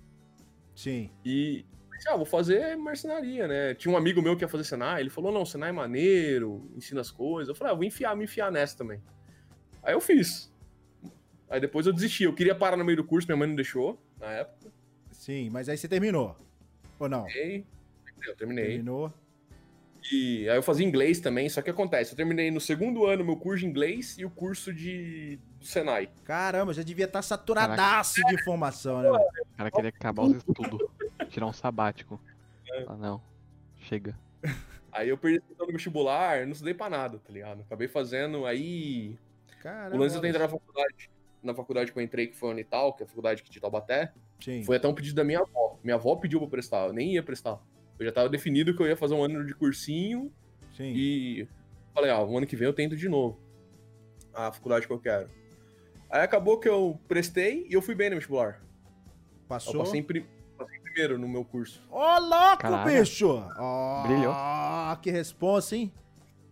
sim. 0.75 1.11
E 1.25 1.67
ah, 2.07 2.17
vou 2.17 2.25
fazer 2.25 2.77
marcenaria, 2.77 3.47
né? 3.49 3.75
Tinha 3.75 3.93
um 3.93 3.97
amigo 3.97 4.23
meu 4.23 4.37
que 4.37 4.43
ia 4.45 4.49
fazer 4.49 4.65
Senai, 4.65 5.01
ele 5.03 5.11
falou, 5.11 5.33
não, 5.33 5.45
Senai 5.45 5.71
é 5.71 5.73
maneiro, 5.73 6.69
ensina 6.77 7.01
as 7.01 7.11
coisas. 7.11 7.49
Eu 7.49 7.55
falei, 7.55 7.73
ah, 7.73 7.77
vou 7.77 7.85
enfiar, 7.85 8.15
me 8.17 8.25
enfiar 8.25 8.51
nessa 8.51 8.77
também. 8.79 9.01
Aí 9.83 9.95
eu 9.95 10.01
fiz. 10.01 10.53
Aí 11.51 11.61
depois 11.61 11.87
eu 11.87 11.93
desisti. 11.93 12.23
Eu 12.25 12.35
queria 12.35 12.55
parar 12.55 12.77
no 12.77 12.85
meio 12.85 12.97
do 12.97 13.05
curso, 13.05 13.27
minha 13.27 13.37
mãe 13.37 13.49
não 13.49 13.57
deixou, 13.57 14.01
na 14.21 14.31
época. 14.33 14.62
Sim, 15.23 15.51
mas 15.51 15.69
aí 15.69 15.79
você 15.79 15.87
terminou. 15.87 16.37
Ou 16.99 17.09
não? 17.09 17.29
E 17.29 17.65
eu 18.27 18.35
terminei. 18.35 18.67
Terminou. 18.67 19.13
E 20.11 20.49
aí 20.49 20.57
eu 20.57 20.63
fazia 20.65 20.85
inglês 20.85 21.21
também, 21.21 21.49
só 21.49 21.63
que 21.63 21.71
acontece, 21.71 22.11
eu 22.13 22.17
terminei 22.17 22.51
no 22.51 22.61
segundo 22.61 23.07
ano 23.07 23.25
meu 23.25 23.37
curso 23.37 23.61
de 23.61 23.67
inglês 23.67 24.19
e 24.19 24.25
o 24.25 24.31
curso 24.31 24.75
de 24.75 25.39
do 25.61 25.65
Senai. 25.65 26.11
Caramba, 26.25 26.75
já 26.75 26.83
devia 26.83 27.05
estar 27.05 27.23
saturadaço 27.23 28.21
de 28.27 28.35
informação, 28.35 29.01
né? 29.01 29.13
velho? 29.13 29.25
O 29.53 29.57
cara 29.59 29.71
queria 29.71 29.91
acabar 29.91 30.25
os 30.25 30.39
estudos. 30.39 30.89
Tirar 31.29 31.47
um 31.47 31.53
sabático. 31.53 32.21
É. 32.73 32.85
Ah, 32.89 32.97
não. 32.97 33.23
Chega. 33.79 34.19
Aí 34.91 35.09
eu 35.09 35.17
perdi 35.17 35.41
a 35.57 35.65
no 35.65 35.73
vestibular, 35.73 36.45
não 36.47 36.53
estudei 36.53 36.75
pra 36.75 36.91
nada, 36.91 37.21
tá 37.21 37.33
ligado? 37.33 37.61
Acabei 37.61 37.87
fazendo, 37.87 38.45
aí 38.45 39.17
Caramba. 39.63 39.97
o 39.97 39.99
lance 40.01 40.21
de 40.21 40.27
entrar 40.27 40.41
na 40.41 40.49
faculdade, 40.49 41.09
na 41.43 41.55
faculdade 41.55 41.93
que 41.93 41.99
eu 41.99 42.03
entrei, 42.03 42.27
que 42.29 42.37
foi 42.37 42.51
a 42.51 42.53
Unital, 42.53 42.93
que 42.95 43.03
é 43.03 43.07
a 43.07 43.09
faculdade 43.09 43.43
aqui 43.43 43.51
de 43.51 43.61
Taubaté, 43.61 44.13
Sim. 44.41 44.63
foi 44.65 44.77
até 44.77 44.87
um 44.89 44.95
pedido 44.95 45.17
da 45.17 45.25
minha 45.25 45.41
avó. 45.41 45.79
Minha 45.83 45.97
avó 45.97 46.15
pediu 46.17 46.39
pra 46.39 46.47
eu 46.47 46.51
prestar, 46.51 46.87
eu 46.87 46.93
nem 46.93 47.15
ia 47.15 47.23
prestar. 47.23 47.59
Eu 47.99 48.07
já 48.07 48.13
tava 48.13 48.29
definido 48.29 48.75
que 48.77 48.83
eu 48.83 48.87
ia 48.87 48.97
fazer 48.97 49.15
um 49.15 49.23
ano 49.23 49.45
de 49.45 49.55
cursinho 49.55 50.33
Sim. 50.77 50.93
E 50.97 51.47
falei, 51.95 52.11
ah, 52.11 52.23
o 52.23 52.37
ano 52.37 52.47
que 52.47 52.57
vem 52.57 52.67
eu 52.67 52.73
tento 52.73 52.97
de 52.97 53.09
novo. 53.09 53.39
A 54.33 54.51
faculdade 54.51 54.87
que 54.87 54.93
eu 54.93 54.99
quero. 54.99 55.29
Aí 56.11 56.23
acabou 56.23 56.59
que 56.59 56.69
eu 56.69 56.99
prestei 57.07 57.67
e 57.69 57.73
eu 57.75 57.83
fui 57.83 57.95
bem 57.95 58.09
no 58.11 58.17
vestibular. 58.17 58.61
Eu 58.63 59.47
Passou. 59.49 59.79
passei 59.81 60.01
em, 60.01 60.03
pri- 60.03 60.27
passei 60.57 60.79
em 60.79 60.83
primeiro 60.83 61.19
no 61.19 61.29
meu 61.29 61.45
curso. 61.45 61.83
Ô, 61.91 61.99
louco, 62.19 62.59
Caraca. 62.59 62.89
bicho! 62.91 63.29
Ó, 63.59 64.03
Brilhou. 64.07 64.35
que 65.03 65.11
responsa, 65.11 65.77
hein? 65.77 65.93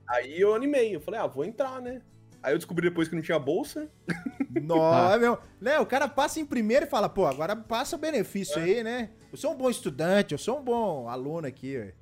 Aí 0.07 0.38
eu 0.40 0.55
animei, 0.55 0.94
eu 0.94 1.00
falei, 1.00 1.20
ah, 1.20 1.26
vou 1.26 1.44
entrar, 1.44 1.81
né? 1.81 2.03
Aí 2.42 2.55
eu 2.55 2.59
descobri 2.59 2.88
depois 2.88 3.07
que 3.09 3.14
não 3.14 3.22
tinha 3.22 3.38
bolsa. 3.38 3.90
Nossa, 4.62 5.18
meu. 5.18 5.38
Né, 5.61 5.79
o 5.79 5.87
cara 5.87 6.09
passa 6.09 6.40
em 6.40 6.46
primeiro 6.46 6.87
e 6.87 6.88
fala, 6.88 7.09
pô, 7.09 7.26
agora 7.26 7.55
passa 7.55 7.96
o 7.96 7.98
benefício 7.98 8.59
É. 8.59 8.62
aí, 8.62 8.83
né? 8.85 9.11
Eu 9.31 9.37
sou 9.37 9.53
um 9.53 9.57
bom 9.57 9.68
estudante, 9.68 10.33
eu 10.33 10.38
sou 10.38 10.59
um 10.59 10.64
bom 10.64 11.09
aluno 11.09 11.46
aqui, 11.46 11.76
velho. 11.76 11.94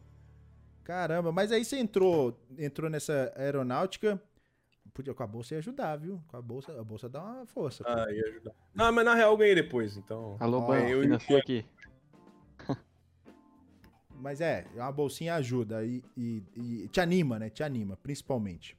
Caramba, 0.85 1.31
mas 1.33 1.53
aí 1.53 1.65
você 1.65 1.77
entrou, 1.77 2.39
entrou 2.57 2.89
nessa 2.89 3.33
aeronáutica. 3.37 4.23
Podia, 4.95 5.13
com 5.13 5.23
a 5.23 5.27
bolsa 5.27 5.55
ia 5.55 5.59
ajudar, 5.59 5.97
viu? 5.97 6.21
Com 6.29 6.37
a 6.37 6.43
bolsa, 6.43 6.81
a 6.81 6.83
bolsa 6.85 7.09
dá 7.09 7.23
uma 7.23 7.45
força. 7.47 7.85
pô. 7.85 7.91
Ah, 7.91 8.11
ia 8.11 8.25
ajudar. 8.29 8.53
Não, 8.75 8.91
mas 8.93 9.05
na 9.05 9.15
real 9.15 9.33
eu 9.33 9.37
ganhei 9.37 9.55
depois, 9.55 9.97
então. 9.97 10.37
Alô, 10.41 10.61
Ó, 10.61 10.75
eu- 10.77 11.03
financia 11.03 11.37
aqui. 11.39 11.65
Mas 14.21 14.41
é, 14.41 14.65
uma 14.75 14.91
bolsinha 14.91 15.35
ajuda 15.35 15.85
e, 15.85 16.03
e- 16.17 16.43
e 16.57 16.89
te 16.89 17.01
anima, 17.01 17.39
né? 17.39 17.51
Te 17.51 17.63
anima, 17.63 17.97
principalmente. 17.97 18.77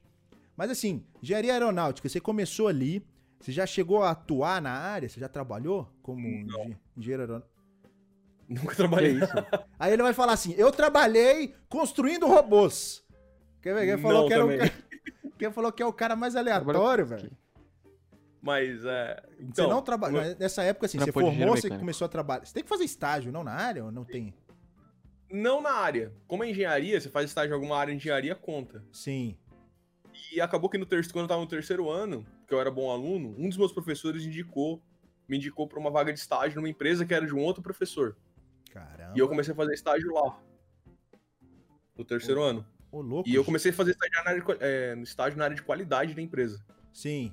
Mas 0.60 0.70
assim, 0.70 1.06
engenharia 1.22 1.54
aeronáutica, 1.54 2.06
você 2.06 2.20
começou 2.20 2.68
ali, 2.68 3.02
você 3.40 3.50
já 3.50 3.64
chegou 3.64 4.02
a 4.02 4.10
atuar 4.10 4.60
na 4.60 4.70
área? 4.70 5.08
Você 5.08 5.18
já 5.18 5.26
trabalhou 5.26 5.90
como 6.02 6.20
engen- 6.20 6.76
engenheiro 6.94 7.22
aeronáutico? 7.22 7.54
Nunca 8.46 8.74
trabalhei. 8.76 9.12
isso? 9.12 9.32
Aí 9.78 9.90
ele 9.90 10.02
vai 10.02 10.12
falar 10.12 10.34
assim: 10.34 10.52
eu 10.58 10.70
trabalhei 10.70 11.54
construindo 11.66 12.26
robôs. 12.26 13.02
Quer 13.62 13.74
ver? 13.74 13.86
Quem 13.86 14.02
falou 14.02 14.20
Não, 14.20 14.28
que 14.28 14.34
era 14.34 14.58
cara... 14.58 14.72
Quem 15.38 15.50
falou 15.50 15.72
que 15.72 15.82
é 15.82 15.86
o 15.86 15.94
cara 15.94 16.14
mais 16.14 16.36
aleatório, 16.36 17.06
velho? 17.06 17.30
Mas 18.42 18.84
é. 18.84 19.18
Você 19.38 19.42
Então, 19.42 19.70
não 19.70 19.80
trabalha. 19.80 20.36
Nessa 20.38 20.62
época, 20.62 20.84
assim, 20.84 20.98
você 20.98 21.10
formou, 21.10 21.56
você 21.56 21.70
começou 21.70 22.04
a 22.04 22.08
trabalhar. 22.08 22.44
Você 22.44 22.52
tem 22.52 22.62
que 22.62 22.68
fazer 22.68 22.84
estágio, 22.84 23.32
não 23.32 23.42
na 23.42 23.52
área 23.54 23.82
ou 23.82 23.90
não 23.90 24.04
tem? 24.04 24.34
Não 25.32 25.62
na 25.62 25.72
área. 25.72 26.12
Como 26.28 26.44
é 26.44 26.50
engenharia, 26.50 27.00
você 27.00 27.08
faz 27.08 27.30
estágio 27.30 27.52
em 27.52 27.54
alguma 27.54 27.78
área 27.78 27.94
de 27.94 27.96
engenharia, 27.96 28.34
conta. 28.34 28.84
Sim. 28.92 29.38
E 30.32 30.40
acabou 30.40 30.70
que 30.70 30.78
no 30.78 30.86
terceiro, 30.86 31.12
quando 31.14 31.24
eu 31.24 31.28
tava 31.28 31.40
no 31.40 31.46
terceiro 31.46 31.90
ano, 31.90 32.24
que 32.46 32.54
eu 32.54 32.60
era 32.60 32.70
bom 32.70 32.90
aluno, 32.90 33.34
um 33.38 33.48
dos 33.48 33.56
meus 33.58 33.72
professores 33.72 34.24
indicou, 34.24 34.82
me 35.28 35.36
indicou 35.36 35.66
pra 35.66 35.78
uma 35.78 35.90
vaga 35.90 36.12
de 36.12 36.18
estágio 36.18 36.56
numa 36.56 36.68
empresa 36.68 37.04
que 37.04 37.12
era 37.14 37.26
de 37.26 37.34
um 37.34 37.40
outro 37.40 37.62
professor. 37.62 38.16
Caramba. 38.72 39.12
E 39.16 39.18
eu 39.18 39.28
comecei 39.28 39.52
a 39.52 39.56
fazer 39.56 39.74
estágio 39.74 40.12
lá. 40.14 40.40
No 41.96 42.04
terceiro 42.04 42.42
ano. 42.42 42.64
Ô, 42.92 43.00
louco. 43.00 43.28
E 43.28 43.34
eu 43.34 43.44
comecei 43.44 43.70
a 43.70 43.74
fazer 43.74 43.90
estágio 43.92 44.14
na 44.24 44.30
área 44.30 44.40
de, 44.42 44.64
é, 44.64 44.94
no 44.94 45.02
estágio 45.02 45.38
na 45.38 45.44
área 45.44 45.56
de 45.56 45.62
qualidade 45.62 46.14
da 46.14 46.22
empresa. 46.22 46.64
Sim. 46.92 47.32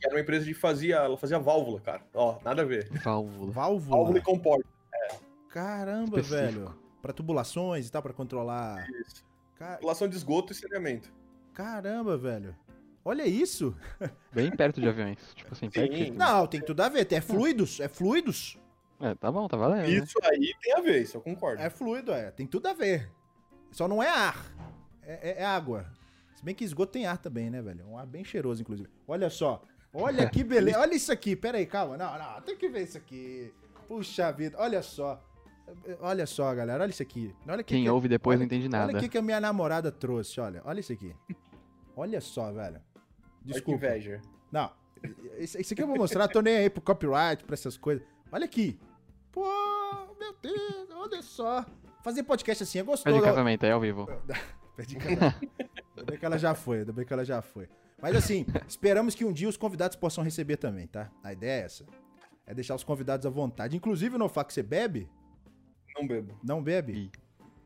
Que 0.00 0.06
era 0.06 0.14
uma 0.14 0.20
empresa 0.20 0.44
de 0.44 0.54
fazia. 0.54 0.96
Ela 0.96 1.16
fazia 1.16 1.38
válvula, 1.38 1.80
cara. 1.80 2.02
Ó, 2.14 2.38
nada 2.44 2.62
a 2.62 2.64
ver. 2.64 2.88
Válvula. 3.02 3.50
Válvula. 3.52 3.96
Válvula 3.96 4.18
e 4.18 4.22
comporta. 4.22 4.68
Caramba, 5.48 6.20
Específico. 6.20 6.60
velho. 6.60 6.78
Pra 7.02 7.12
tubulações 7.12 7.88
e 7.88 7.92
tal, 7.92 8.02
pra 8.02 8.12
controlar. 8.12 8.86
Isso. 9.00 9.24
Ca- 9.56 9.78
Relação 9.80 10.08
de 10.08 10.16
esgoto 10.16 10.52
e 10.52 10.56
saneamento. 10.56 11.12
Caramba, 11.54 12.16
velho. 12.16 12.56
Olha 13.04 13.26
isso. 13.26 13.74
Bem 14.32 14.50
perto 14.50 14.80
de 14.80 14.88
aviões. 14.88 15.18
Tipo 15.34 15.52
assim, 15.52 15.68
perto. 15.68 16.14
Não, 16.14 16.46
tem 16.46 16.60
tudo 16.60 16.80
a 16.80 16.88
ver. 16.88 17.06
É 17.12 17.20
fluidos. 17.20 17.80
É 17.80 17.88
fluidos. 17.88 18.58
É, 19.00 19.14
tá 19.16 19.30
bom, 19.32 19.48
tá 19.48 19.56
valendo. 19.56 19.82
né? 19.82 19.90
Isso 19.90 20.16
aí 20.22 20.54
tem 20.62 20.72
a 20.74 20.80
ver, 20.80 21.02
isso 21.02 21.16
eu 21.16 21.20
concordo. 21.20 21.60
É 21.60 21.68
fluido, 21.68 22.12
é. 22.12 22.30
Tem 22.30 22.46
tudo 22.46 22.68
a 22.68 22.72
ver. 22.72 23.10
Só 23.72 23.88
não 23.88 24.00
é 24.02 24.08
ar. 24.08 24.46
É, 25.02 25.30
é- 25.30 25.42
é 25.42 25.44
água. 25.44 25.86
Se 26.36 26.44
bem 26.44 26.54
que 26.54 26.62
esgoto 26.64 26.92
tem 26.92 27.06
ar 27.06 27.18
também, 27.18 27.50
né, 27.50 27.60
velho? 27.60 27.84
Um 27.88 27.98
ar 27.98 28.06
bem 28.06 28.24
cheiroso, 28.24 28.62
inclusive. 28.62 28.88
Olha 29.08 29.28
só. 29.28 29.60
Olha 29.92 30.28
que 30.30 30.44
beleza. 30.44 30.78
Olha 30.80 30.94
isso 30.94 31.10
aqui. 31.10 31.34
Pera 31.34 31.58
aí, 31.58 31.66
calma. 31.66 31.96
Não, 31.96 32.16
não. 32.16 32.40
Tem 32.42 32.56
que 32.56 32.68
ver 32.68 32.82
isso 32.84 32.96
aqui. 32.96 33.52
Puxa 33.88 34.30
vida. 34.30 34.56
Olha 34.60 34.80
só. 34.82 35.20
Olha 36.00 36.26
só, 36.26 36.54
galera. 36.54 36.82
Olha 36.82 36.90
isso 36.90 37.02
aqui. 37.02 37.34
Olha 37.46 37.62
que 37.62 37.74
Quem 37.74 37.84
que- 37.84 37.90
ouve 37.90 38.08
depois 38.08 38.34
olha- 38.36 38.40
não 38.40 38.46
entende 38.46 38.68
nada. 38.68 38.88
Olha 38.88 38.98
o 38.98 39.00
que 39.00 39.08
que 39.08 39.18
a 39.18 39.22
minha 39.22 39.40
namorada 39.40 39.90
trouxe. 39.90 40.40
Olha. 40.40 40.60
Olha 40.64 40.80
isso 40.80 40.92
aqui. 40.92 41.14
Olha 41.96 42.20
só, 42.20 42.52
velho. 42.52 42.76
Olha 42.76 42.82
que 43.44 43.52
Desculpa. 43.52 43.86
inveja. 43.86 44.20
Não. 44.50 44.70
Isso, 45.38 45.60
isso 45.60 45.72
aqui 45.74 45.82
eu 45.82 45.86
vou 45.86 45.96
mostrar. 45.96 46.28
Tô 46.28 46.40
nem 46.40 46.56
aí 46.56 46.70
pro 46.70 46.80
copyright, 46.82 47.44
pra 47.44 47.54
essas 47.54 47.76
coisas. 47.76 48.06
Olha 48.30 48.44
aqui. 48.44 48.78
Pô, 49.32 49.42
meu 50.18 50.34
Deus. 50.42 50.88
Olha 50.94 51.22
só. 51.22 51.64
Fazer 52.04 52.22
podcast 52.24 52.62
assim 52.62 52.78
é 52.78 52.82
Pede 52.82 52.90
gostoso. 52.92 53.20
casamento 53.22 53.64
aí 53.64 53.70
ao 53.72 53.80
vivo. 53.80 54.06
Pede 54.76 54.96
casamento. 54.96 55.50
Ainda 55.96 56.04
bem 56.04 56.18
que 56.18 56.24
ela 56.26 56.38
já 56.38 56.54
foi, 56.54 56.78
ainda 56.80 56.92
bem 56.92 57.04
que 57.04 57.12
ela 57.12 57.24
já 57.24 57.40
foi. 57.42 57.68
Mas 58.00 58.16
assim, 58.16 58.44
esperamos 58.66 59.14
que 59.14 59.24
um 59.24 59.32
dia 59.32 59.48
os 59.48 59.56
convidados 59.56 59.96
possam 59.96 60.24
receber 60.24 60.56
também, 60.56 60.86
tá? 60.86 61.10
A 61.22 61.32
ideia 61.32 61.62
é 61.62 61.64
essa. 61.64 61.86
É 62.44 62.52
deixar 62.52 62.74
os 62.74 62.82
convidados 62.82 63.24
à 63.24 63.30
vontade. 63.30 63.76
Inclusive, 63.76 64.18
no 64.18 64.28
que 64.28 64.52
você 64.52 64.62
bebe? 64.62 65.08
Não 65.96 66.06
bebo. 66.06 66.38
Não 66.42 66.62
bebe? 66.62 66.92
Ih. 66.92 67.10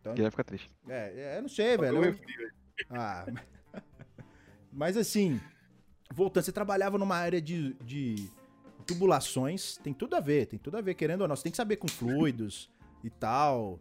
Então, 0.01 0.13
Ele 0.13 0.23
vai 0.23 0.31
ficar 0.31 0.45
triste. 0.45 0.71
é, 0.89 1.13
é, 1.35 1.39
eu 1.39 1.43
não 1.43 1.49
sei, 1.49 1.77
velho. 1.77 1.97
Eu 1.99 2.05
Eu- 2.05 2.13
velho. 2.13 2.53
Ah, 2.91 3.27
mas- 4.73 4.97
assim, 4.97 5.41
voltando, 6.13 6.45
você 6.45 6.53
trabalhava 6.53 6.99
numa 6.99 7.17
área 7.17 7.41
de, 7.41 7.75
de 7.83 8.29
tubulações, 8.87 9.77
tem 9.79 9.93
tudo 9.93 10.15
a 10.17 10.21
ver, 10.21 10.47
tem 10.47 10.59
tudo 10.59 10.77
a 10.77 10.81
ver, 10.81 10.95
querendo 10.95 11.23
ou 11.23 11.29
não. 11.29 11.35
Você 11.37 11.45
tem 11.45 11.51
que 11.53 11.57
saber 11.57 11.77
com 11.77 11.89
fluidos 11.89 12.71
e 13.03 13.11
tal, 13.11 13.81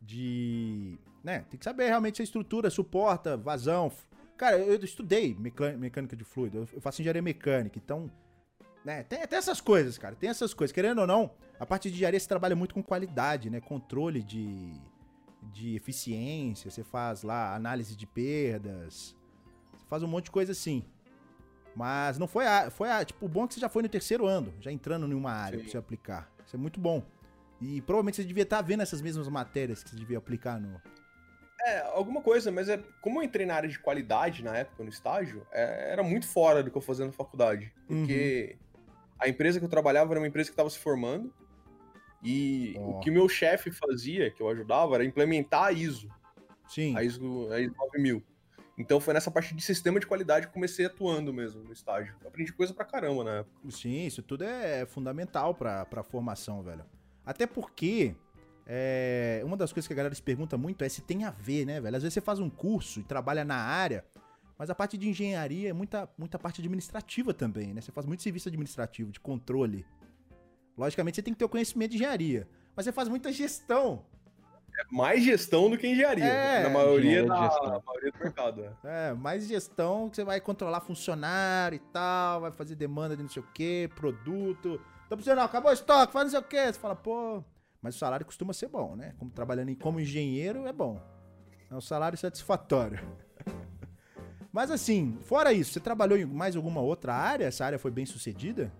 de. 0.00 0.98
né? 1.22 1.40
Tem 1.50 1.58
que 1.58 1.64
saber 1.64 1.86
realmente 1.88 2.16
se 2.16 2.22
a 2.22 2.24
estrutura 2.24 2.68
suporta 2.70 3.36
vazão. 3.36 3.90
Cara, 4.36 4.58
eu 4.58 4.74
estudei 4.84 5.34
mecânica, 5.34 6.16
de 6.16 6.24
fluido, 6.24 6.58
eu- 6.58 6.68
eu 6.74 6.80
faço 6.80 7.00
engenharia 7.00 7.22
mecânica, 7.22 7.78
então. 7.82 8.10
Né, 8.86 9.02
tem, 9.02 9.26
tem 9.26 9.36
essas 9.36 9.60
coisas, 9.60 9.98
cara, 9.98 10.14
tem 10.14 10.30
essas 10.30 10.54
coisas. 10.54 10.72
Querendo 10.72 11.00
ou 11.00 11.08
não, 11.08 11.32
a 11.58 11.66
parte 11.66 11.90
de 11.90 11.96
engenharia 11.96 12.20
você 12.20 12.28
trabalha 12.28 12.54
muito 12.54 12.72
com 12.72 12.80
qualidade, 12.80 13.50
né? 13.50 13.60
Controle 13.60 14.22
de, 14.22 14.80
de 15.52 15.74
eficiência, 15.74 16.70
você 16.70 16.84
faz 16.84 17.24
lá 17.24 17.56
análise 17.56 17.96
de 17.96 18.06
perdas, 18.06 19.16
você 19.76 19.84
faz 19.88 20.04
um 20.04 20.06
monte 20.06 20.26
de 20.26 20.30
coisa 20.30 20.52
assim. 20.52 20.84
Mas 21.74 22.16
não 22.16 22.28
foi 22.28 22.46
a. 22.46 22.70
Foi 22.70 22.88
a. 22.88 23.04
Tipo, 23.04 23.26
o 23.26 23.28
bom 23.28 23.44
é 23.44 23.48
que 23.48 23.54
você 23.54 23.60
já 23.60 23.68
foi 23.68 23.82
no 23.82 23.88
terceiro 23.88 24.24
ano, 24.24 24.54
já 24.60 24.70
entrando 24.70 25.04
em 25.10 25.14
uma 25.14 25.32
área 25.32 25.58
Sim. 25.58 25.64
pra 25.64 25.72
você 25.72 25.78
aplicar. 25.78 26.30
Isso 26.46 26.54
é 26.54 26.58
muito 26.58 26.78
bom. 26.78 27.02
E 27.60 27.80
provavelmente 27.80 28.18
você 28.18 28.24
devia 28.24 28.44
estar 28.44 28.62
vendo 28.62 28.84
essas 28.84 29.02
mesmas 29.02 29.26
matérias 29.26 29.82
que 29.82 29.90
você 29.90 29.96
devia 29.96 30.18
aplicar 30.18 30.60
no. 30.60 30.80
É, 31.66 31.80
alguma 31.92 32.22
coisa, 32.22 32.52
mas 32.52 32.68
é 32.68 32.80
como 33.00 33.18
eu 33.18 33.24
entrei 33.24 33.44
na 33.44 33.56
área 33.56 33.68
de 33.68 33.80
qualidade 33.80 34.44
na 34.44 34.56
época, 34.56 34.84
no 34.84 34.88
estágio, 34.88 35.44
é, 35.50 35.90
era 35.90 36.02
muito 36.04 36.28
fora 36.28 36.62
do 36.62 36.70
que 36.70 36.78
eu 36.78 36.82
fazia 36.82 37.04
na 37.04 37.10
faculdade. 37.10 37.72
Porque 37.88 38.56
a 39.18 39.28
empresa 39.28 39.58
que 39.58 39.64
eu 39.64 39.68
trabalhava 39.70 40.12
era 40.12 40.20
uma 40.20 40.26
empresa 40.28 40.48
que 40.48 40.52
estava 40.52 40.70
se 40.70 40.78
formando. 40.78 41.32
E 42.22 42.74
Ó. 42.78 42.90
o 42.90 43.00
que 43.00 43.10
meu 43.10 43.28
chefe 43.28 43.70
fazia, 43.70 44.30
que 44.30 44.42
eu 44.42 44.48
ajudava, 44.48 44.94
era 44.96 45.04
implementar 45.04 45.64
a 45.64 45.72
ISO, 45.72 46.08
Sim. 46.68 46.96
a 46.96 47.02
ISO, 47.04 47.48
a 47.52 47.60
ISO 47.60 47.74
9000. 47.76 48.22
Então 48.78 49.00
foi 49.00 49.14
nessa 49.14 49.30
parte 49.30 49.54
de 49.54 49.62
sistema 49.62 49.98
de 49.98 50.06
qualidade 50.06 50.48
que 50.48 50.52
comecei 50.52 50.84
atuando 50.86 51.32
mesmo 51.32 51.62
no 51.62 51.72
estágio. 51.72 52.14
Aprendi 52.26 52.52
coisa 52.52 52.74
pra 52.74 52.84
caramba 52.84 53.24
na 53.24 53.30
época. 53.38 53.70
Sim, 53.70 54.06
isso 54.06 54.22
tudo 54.22 54.44
é 54.44 54.84
fundamental 54.86 55.54
pra, 55.54 55.84
pra 55.86 56.02
formação, 56.02 56.62
velho. 56.62 56.84
Até 57.24 57.46
porque. 57.46 58.14
é, 58.66 59.40
uma 59.44 59.56
das 59.56 59.72
coisas 59.72 59.86
que 59.86 59.92
a 59.94 59.96
galera 59.96 60.14
se 60.14 60.22
pergunta 60.22 60.58
muito 60.58 60.82
é 60.84 60.88
se 60.88 61.00
tem 61.00 61.24
a 61.24 61.30
ver, 61.30 61.64
né, 61.64 61.80
velho? 61.80 61.96
Às 61.96 62.02
vezes 62.02 62.14
você 62.14 62.20
faz 62.20 62.38
um 62.40 62.50
curso 62.50 63.00
e 63.00 63.02
trabalha 63.04 63.44
na 63.44 63.56
área, 63.56 64.04
mas 64.58 64.70
a 64.70 64.74
parte 64.74 64.96
de 64.96 65.08
engenharia 65.08 65.70
é 65.70 65.72
muita, 65.72 66.08
muita 66.16 66.38
parte 66.38 66.60
administrativa 66.60 67.32
também, 67.34 67.74
né? 67.74 67.80
Você 67.80 67.92
faz 67.92 68.06
muito 68.06 68.22
serviço 68.22 68.48
administrativo, 68.48 69.10
de 69.12 69.20
controle. 69.20 69.84
Logicamente 70.76 71.16
você 71.16 71.22
tem 71.22 71.32
que 71.32 71.38
ter 71.38 71.44
o 71.44 71.48
conhecimento 71.48 71.90
de 71.90 71.96
engenharia, 71.96 72.48
mas 72.74 72.84
você 72.84 72.92
faz 72.92 73.08
muita 73.08 73.32
gestão. 73.32 74.04
É 74.78 74.84
mais 74.94 75.24
gestão 75.24 75.70
do 75.70 75.78
que 75.78 75.86
engenharia. 75.86 76.24
É, 76.24 76.62
na 76.64 76.68
maioria, 76.68 77.24
da, 77.24 77.48
gestão. 77.48 77.70
na 77.70 77.80
maioria 77.80 78.12
do 78.12 78.18
mercado. 78.18 78.60
né? 78.62 78.72
É, 78.84 79.14
mais 79.14 79.46
gestão 79.46 80.10
que 80.10 80.16
você 80.16 80.24
vai 80.24 80.38
controlar 80.38 80.80
funcionário 80.82 81.76
e 81.76 81.78
tal, 81.78 82.42
vai 82.42 82.52
fazer 82.52 82.74
demanda 82.74 83.16
de 83.16 83.22
não 83.22 83.30
sei 83.30 83.42
o 83.42 83.46
que, 83.54 83.88
produto. 83.94 84.78
Tô 85.08 85.16
precisando, 85.16 85.38
não, 85.38 85.44
acabou 85.44 85.70
o 85.70 85.74
estoque, 85.74 86.12
faz 86.12 86.24
não 86.24 86.30
sei 86.30 86.40
o 86.40 86.42
que. 86.42 86.66
Você 86.72 86.78
fala, 86.78 86.94
pô. 86.94 87.42
Mas 87.80 87.94
o 87.94 87.98
salário 87.98 88.26
costuma 88.26 88.52
ser 88.52 88.68
bom, 88.68 88.94
né? 88.96 89.14
Como 89.18 89.30
trabalhando 89.30 89.70
em- 89.70 89.74
como 89.74 89.98
engenheiro 89.98 90.66
é 90.66 90.72
bom. 90.74 91.00
É 91.70 91.74
um 91.74 91.80
salário 91.80 92.18
satisfatório. 92.18 93.00
Mas 94.56 94.70
assim, 94.70 95.18
fora 95.20 95.52
isso, 95.52 95.74
você 95.74 95.80
trabalhou 95.80 96.16
em 96.16 96.24
mais 96.24 96.56
alguma 96.56 96.80
outra 96.80 97.12
área? 97.14 97.44
Essa 97.44 97.66
área 97.66 97.78
foi 97.78 97.90
bem 97.90 98.06
sucedida? 98.06 98.72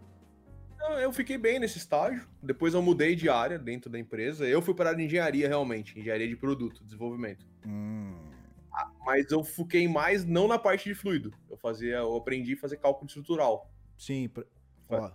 Eu 1.02 1.12
fiquei 1.12 1.36
bem 1.36 1.58
nesse 1.58 1.76
estágio. 1.76 2.26
Depois 2.42 2.72
eu 2.72 2.80
mudei 2.80 3.14
de 3.14 3.28
área 3.28 3.58
dentro 3.58 3.90
da 3.90 3.98
empresa. 3.98 4.48
Eu 4.48 4.62
fui 4.62 4.72
para 4.72 4.86
a 4.86 4.88
área 4.92 4.98
de 5.00 5.04
engenharia 5.04 5.46
realmente, 5.46 5.98
engenharia 6.00 6.26
de 6.26 6.34
produto, 6.34 6.82
desenvolvimento. 6.82 7.44
Hum. 7.66 8.18
Mas 9.04 9.30
eu 9.30 9.44
foquei 9.44 9.86
mais 9.86 10.24
não 10.24 10.48
na 10.48 10.58
parte 10.58 10.88
de 10.88 10.94
fluido. 10.94 11.30
Eu 11.50 11.58
fazia, 11.58 11.96
eu 11.96 12.16
aprendi 12.16 12.54
a 12.54 12.58
fazer 12.58 12.78
cálculo 12.78 13.06
estrutural. 13.06 13.70
Sim, 13.98 14.30
pra, 14.30 14.44
ó, 14.88 15.10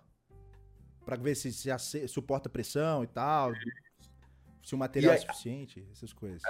pra 1.04 1.16
ver 1.16 1.34
se, 1.34 1.52
se 1.52 2.08
suporta 2.08 2.48
pressão 2.48 3.04
e 3.04 3.08
tal. 3.08 3.52
Se 4.62 4.76
o 4.76 4.78
material 4.78 5.14
é 5.14 5.16
aí- 5.16 5.22
suficiente, 5.22 5.84
essas 5.92 6.14
coisas. 6.14 6.44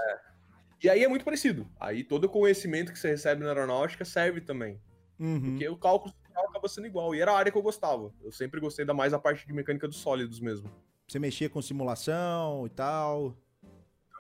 E 0.83 0.89
aí 0.89 1.03
é 1.03 1.07
muito 1.07 1.23
parecido. 1.23 1.67
Aí 1.79 2.03
todo 2.03 2.25
o 2.25 2.29
conhecimento 2.29 2.91
que 2.91 2.99
você 2.99 3.09
recebe 3.09 3.43
na 3.43 3.49
aeronáutica 3.49 4.03
serve 4.03 4.41
também. 4.41 4.79
Uhum. 5.19 5.41
Porque 5.41 5.67
o 5.69 5.77
cálculo 5.77 6.11
estrutural 6.11 6.49
acaba 6.49 6.67
sendo 6.67 6.87
igual. 6.87 7.13
E 7.13 7.21
era 7.21 7.31
a 7.31 7.37
área 7.37 7.51
que 7.51 7.57
eu 7.57 7.61
gostava. 7.61 8.11
Eu 8.23 8.31
sempre 8.31 8.59
gostei 8.59 8.83
da 8.83 8.93
mais 8.93 9.13
a 9.13 9.19
parte 9.19 9.45
de 9.45 9.53
mecânica 9.53 9.87
dos 9.87 9.97
sólidos 9.97 10.39
mesmo. 10.39 10.69
Você 11.07 11.19
mexia 11.19 11.49
com 11.49 11.61
simulação 11.61 12.65
e 12.65 12.69
tal. 12.69 13.37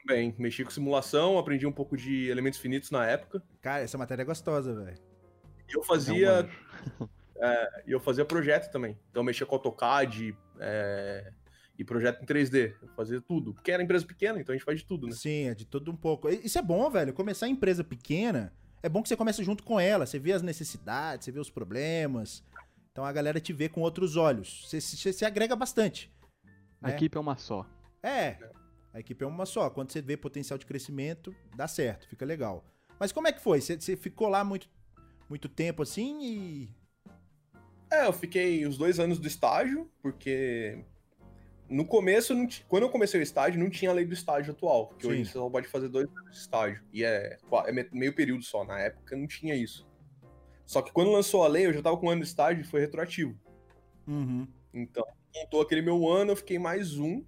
Também. 0.01 0.35
Mexi 0.37 0.63
com 0.63 0.69
simulação, 0.69 1.37
aprendi 1.37 1.65
um 1.65 1.71
pouco 1.71 1.97
de 1.97 2.27
elementos 2.27 2.59
finitos 2.59 2.91
na 2.91 3.07
época. 3.07 3.41
Cara, 3.61 3.83
essa 3.83 3.97
matéria 3.97 4.21
é 4.21 4.25
gostosa, 4.25 4.73
velho. 4.73 4.97
E 5.67 5.75
eu 5.75 5.83
fazia 5.83 6.43
mano. 6.43 7.09
E 7.87 7.91
eu 7.91 7.99
fazia 7.99 8.23
projeto 8.23 8.71
também. 8.71 8.97
Então 9.09 9.21
eu 9.21 9.25
mexia 9.25 9.47
com 9.47 9.55
AutoCAD 9.55 10.37
é, 10.59 11.31
e 11.81 11.85
projeto 11.85 12.21
em 12.21 12.25
3D. 12.25 12.73
Eu 12.81 12.87
fazia 12.89 13.19
tudo. 13.19 13.53
Porque 13.53 13.71
era 13.71 13.81
empresa 13.81 14.05
pequena, 14.05 14.39
então 14.39 14.53
a 14.53 14.57
gente 14.57 14.65
faz 14.65 14.79
de 14.79 14.85
tudo, 14.85 15.07
né? 15.07 15.13
Sim, 15.13 15.47
é 15.47 15.55
de 15.55 15.65
tudo 15.65 15.91
um 15.91 15.95
pouco. 15.95 16.29
Isso 16.29 16.57
é 16.57 16.61
bom, 16.61 16.89
velho. 16.89 17.13
Começar 17.13 17.47
em 17.47 17.51
empresa 17.51 17.83
pequena, 17.83 18.53
é 18.83 18.87
bom 18.87 19.01
que 19.01 19.09
você 19.09 19.17
comece 19.17 19.43
junto 19.43 19.63
com 19.63 19.79
ela. 19.79 20.05
Você 20.05 20.19
vê 20.19 20.31
as 20.31 20.41
necessidades, 20.41 21.25
você 21.25 21.31
vê 21.31 21.39
os 21.39 21.49
problemas. 21.49 22.43
Então 22.91 23.03
a 23.03 23.11
galera 23.11 23.39
te 23.39 23.51
vê 23.51 23.67
com 23.67 23.81
outros 23.81 24.15
olhos. 24.15 24.65
Você 24.67 24.79
se, 24.79 25.11
você 25.11 25.25
agrega 25.25 25.55
bastante. 25.55 26.11
A 26.81 26.89
né? 26.89 26.95
equipe 26.95 27.17
é 27.17 27.19
uma 27.19 27.37
só. 27.37 27.65
É, 28.03 28.37
a 28.93 28.99
equipe 28.99 29.23
é 29.23 29.27
uma 29.27 29.45
só. 29.45 29.69
Quando 29.69 29.91
você 29.91 30.01
vê 30.01 30.15
potencial 30.15 30.57
de 30.57 30.65
crescimento, 30.65 31.35
dá 31.55 31.67
certo, 31.67 32.07
fica 32.07 32.25
legal. 32.25 32.63
Mas 32.99 33.11
como 33.11 33.27
é 33.27 33.31
que 33.31 33.41
foi? 33.41 33.61
Você, 33.61 33.79
você 33.79 33.95
ficou 33.95 34.27
lá 34.27 34.43
muito, 34.43 34.69
muito 35.29 35.49
tempo 35.49 35.81
assim 35.81 36.19
e. 36.23 36.69
É, 37.91 38.05
eu 38.05 38.13
fiquei 38.13 38.65
os 38.65 38.77
dois 38.77 38.99
anos 38.99 39.19
do 39.19 39.27
estágio, 39.27 39.89
porque 40.01 40.85
no 41.71 41.85
começo, 41.85 42.35
não 42.35 42.45
ti- 42.45 42.65
quando 42.67 42.83
eu 42.83 42.89
comecei 42.89 43.19
o 43.19 43.23
estágio, 43.23 43.59
não 43.59 43.69
tinha 43.69 43.89
a 43.89 43.93
lei 43.93 44.05
do 44.05 44.13
estágio 44.13 44.51
atual. 44.51 44.87
Que 44.99 45.07
hoje 45.07 45.25
você 45.25 45.31
só 45.33 45.49
pode 45.49 45.67
fazer 45.67 45.87
dois 45.87 46.07
anos 46.09 46.31
de 46.31 46.37
estágio. 46.37 46.83
E 46.91 47.03
é, 47.03 47.37
é 47.65 47.71
me- 47.71 47.89
meio 47.91 48.13
período 48.13 48.43
só. 48.43 48.63
Na 48.65 48.79
época 48.79 49.15
não 49.15 49.25
tinha 49.25 49.55
isso. 49.55 49.87
Só 50.65 50.81
que 50.81 50.91
quando 50.91 51.11
lançou 51.11 51.43
a 51.43 51.47
lei, 51.47 51.65
eu 51.65 51.73
já 51.73 51.81
tava 51.81 51.97
com 51.97 52.07
um 52.07 52.09
ano 52.11 52.21
de 52.21 52.27
estágio 52.27 52.61
e 52.61 52.65
foi 52.67 52.79
retroativo. 52.81 53.37
Uhum. 54.07 54.47
Então, 54.73 55.03
contou 55.33 55.61
aquele 55.61 55.81
meu 55.81 56.07
ano, 56.09 56.31
eu 56.31 56.35
fiquei 56.35 56.59
mais 56.59 56.97
um. 56.97 57.23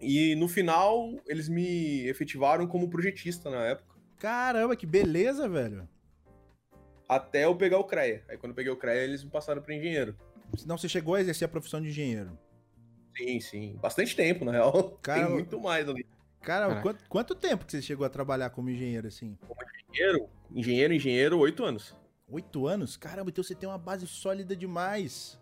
E 0.00 0.34
no 0.34 0.48
final, 0.48 1.10
eles 1.26 1.48
me 1.48 2.06
efetivaram 2.08 2.66
como 2.66 2.88
projetista 2.90 3.48
na 3.50 3.64
época, 3.64 3.94
Caramba, 4.18 4.74
que 4.76 4.86
beleza, 4.86 5.48
velho. 5.48 5.88
até 7.08 7.44
eu 7.44 7.54
pegar 7.56 7.78
o 7.78 7.84
CREA. 7.84 8.24
Aí 8.28 8.36
quando 8.38 8.50
eu 8.50 8.56
peguei 8.56 8.72
o 8.72 8.76
CREA, 8.76 9.04
eles 9.04 9.22
me 9.22 9.30
passaram 9.30 9.60
para 9.62 9.74
engenheiro. 9.74 10.16
Senão 10.56 10.76
você 10.78 10.88
chegou 10.88 11.14
a 11.14 11.20
exercer 11.20 11.44
a 11.46 11.48
profissão 11.48 11.80
de 11.80 11.88
engenheiro. 11.88 12.38
Sim, 13.16 13.40
sim. 13.40 13.78
Bastante 13.80 14.14
tempo, 14.16 14.44
na 14.44 14.52
real. 14.52 14.98
Cara, 15.02 15.24
Tem 15.26 15.32
muito 15.32 15.60
mais 15.60 15.88
ali. 15.88 16.06
Cara, 16.40 16.66
Caraca. 16.66 16.82
quanto, 16.82 17.08
quanto 17.08 17.34
tempo 17.34 17.64
que 17.64 17.72
você 17.72 17.80
chegou 17.82 18.04
a 18.04 18.10
trabalhar 18.10 18.50
como 18.50 18.68
engenheiro 18.68 19.06
assim? 19.08 19.38
Engenheiro, 19.90 20.28
engenheiro, 20.54 20.92
engenheiro, 20.94 21.38
oito 21.38 21.64
anos. 21.64 21.96
Oito 22.28 22.66
anos? 22.66 22.96
Caramba, 22.96 23.30
então 23.30 23.42
você 23.44 23.54
tem 23.54 23.68
uma 23.68 23.78
base 23.78 24.06
sólida 24.06 24.54
demais. 24.56 25.38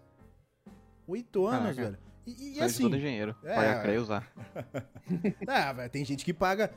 Oito 1.07 1.47
anos, 1.47 1.75
Caraca. 1.77 1.83
velho. 1.83 1.99
E, 2.25 2.53
e 2.53 2.59
Faz 2.59 2.73
assim. 2.73 2.83
todo 2.85 2.97
engenheiro. 2.97 3.35
é, 3.43 3.55
Pagar 3.55 3.79
é. 3.79 3.83
CREA 3.83 3.95
e 3.95 3.99
usar. 3.99 4.33
Ah, 5.49 5.73
velho, 5.73 5.91
tem 5.91 6.05
gente 6.05 6.25
que 6.25 6.33
paga. 6.33 6.73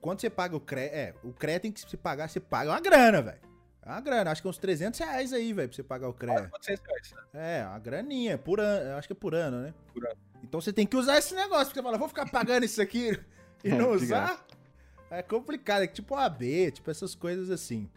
Quando 0.00 0.20
você 0.20 0.28
paga 0.28 0.56
o 0.56 0.60
CRE, 0.60 0.80
é, 0.80 1.14
o 1.22 1.32
CRE 1.32 1.60
tem 1.60 1.70
que 1.70 1.80
se 1.80 1.96
pagar, 1.96 2.28
você 2.28 2.40
paga 2.40 2.70
uma 2.70 2.80
grana, 2.80 3.22
velho. 3.22 3.38
É 3.84 3.90
uma 3.90 4.00
grana, 4.00 4.30
acho 4.30 4.40
que 4.40 4.46
é 4.46 4.50
uns 4.50 4.58
300 4.58 5.00
reais 5.00 5.32
aí, 5.32 5.52
velho, 5.52 5.68
pra 5.68 5.76
você 5.76 5.82
pagar 5.82 6.08
o 6.08 6.14
CRE. 6.14 6.48
400 6.48 6.84
reais. 6.86 7.14
É, 7.34 7.66
uma 7.66 7.78
graninha, 7.78 8.38
por 8.38 8.60
ano, 8.60 8.90
eu 8.90 8.96
acho 8.96 9.08
que 9.08 9.12
é 9.12 9.16
por 9.16 9.34
ano, 9.34 9.60
né? 9.60 9.74
Por 9.92 10.06
ano. 10.06 10.16
Então 10.42 10.60
você 10.60 10.72
tem 10.72 10.86
que 10.86 10.96
usar 10.96 11.18
esse 11.18 11.34
negócio, 11.34 11.66
porque 11.66 11.80
você 11.80 11.82
fala, 11.82 11.98
vou 11.98 12.08
ficar 12.08 12.28
pagando 12.30 12.64
isso 12.64 12.80
aqui 12.80 13.18
e 13.64 13.70
É, 13.70 13.74
não 13.74 13.90
usar. 13.90 14.44
É 15.10 15.22
complicado, 15.22 15.82
é 15.82 15.86
tipo 15.86 16.14
AB, 16.14 16.70
tipo 16.70 16.90
essas 16.90 17.14
coisas 17.14 17.50
assim. 17.50 17.90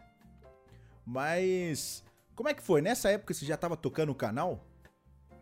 Mas 1.06 2.04
Como 2.36 2.50
é 2.50 2.54
que 2.54 2.64
foi? 2.64 2.82
Nessa 2.82 3.10
época 3.10 3.34
você 3.34 3.46
já 3.46 3.56
tava 3.56 3.78
tocando 3.78 4.12
o 4.12 4.16
canal? 4.16 4.66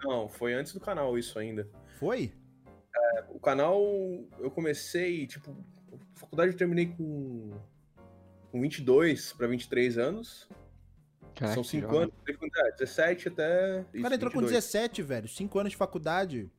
Não, 0.04 0.28
foi 0.30 0.54
antes 0.54 0.74
do 0.74 0.80
canal 0.80 1.18
isso 1.18 1.40
ainda. 1.40 1.68
Foi? 1.98 2.34
O 3.30 3.40
canal, 3.40 3.82
eu 4.40 4.52
comecei, 4.52 5.26
tipo, 5.26 5.56
a 5.92 6.20
faculdade 6.20 6.52
eu 6.52 6.58
terminei 6.58 6.88
com, 6.88 7.52
com 8.54 8.62
22 8.62 9.34
para 9.34 9.48
23 9.48 9.98
anos. 9.98 10.48
Caraca, 11.36 11.56
São 11.56 11.64
que 11.64 11.70
5 11.70 11.88
jovem. 11.88 12.02
anos, 12.04 12.14
entrei 12.22 12.38
com 12.38 12.46
é, 12.46 12.72
17 12.74 13.28
até. 13.30 13.86
O 13.96 14.02
cara 14.04 14.14
entrou 14.16 14.32
com 14.32 14.42
17, 14.44 15.02
velho. 15.02 15.28
5 15.28 15.60
anos 15.60 15.72
de 15.72 15.78
faculdade. 15.78 16.52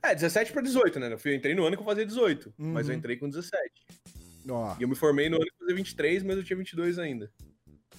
É, 0.00 0.14
17 0.14 0.52
pra 0.52 0.62
18, 0.62 1.00
né? 1.00 1.16
Eu 1.24 1.34
entrei 1.34 1.56
no 1.56 1.64
ano 1.64 1.74
que 1.76 1.82
eu 1.82 1.86
fazia 1.86 2.06
18, 2.06 2.54
mas 2.56 2.86
eu 2.86 2.92
Uhum. 2.92 2.98
entrei 2.98 3.16
com 3.16 3.28
17. 3.28 3.58
Ó, 4.48 4.76
E 4.78 4.82
eu 4.82 4.88
me 4.88 4.94
formei 4.94 5.28
no 5.28 5.36
ano 5.36 5.44
que 5.46 5.52
eu 5.54 5.58
fazia 5.58 5.74
23, 5.74 6.22
mas 6.22 6.36
eu 6.36 6.44
tinha 6.44 6.56
22 6.56 6.98
ainda. 7.00 7.32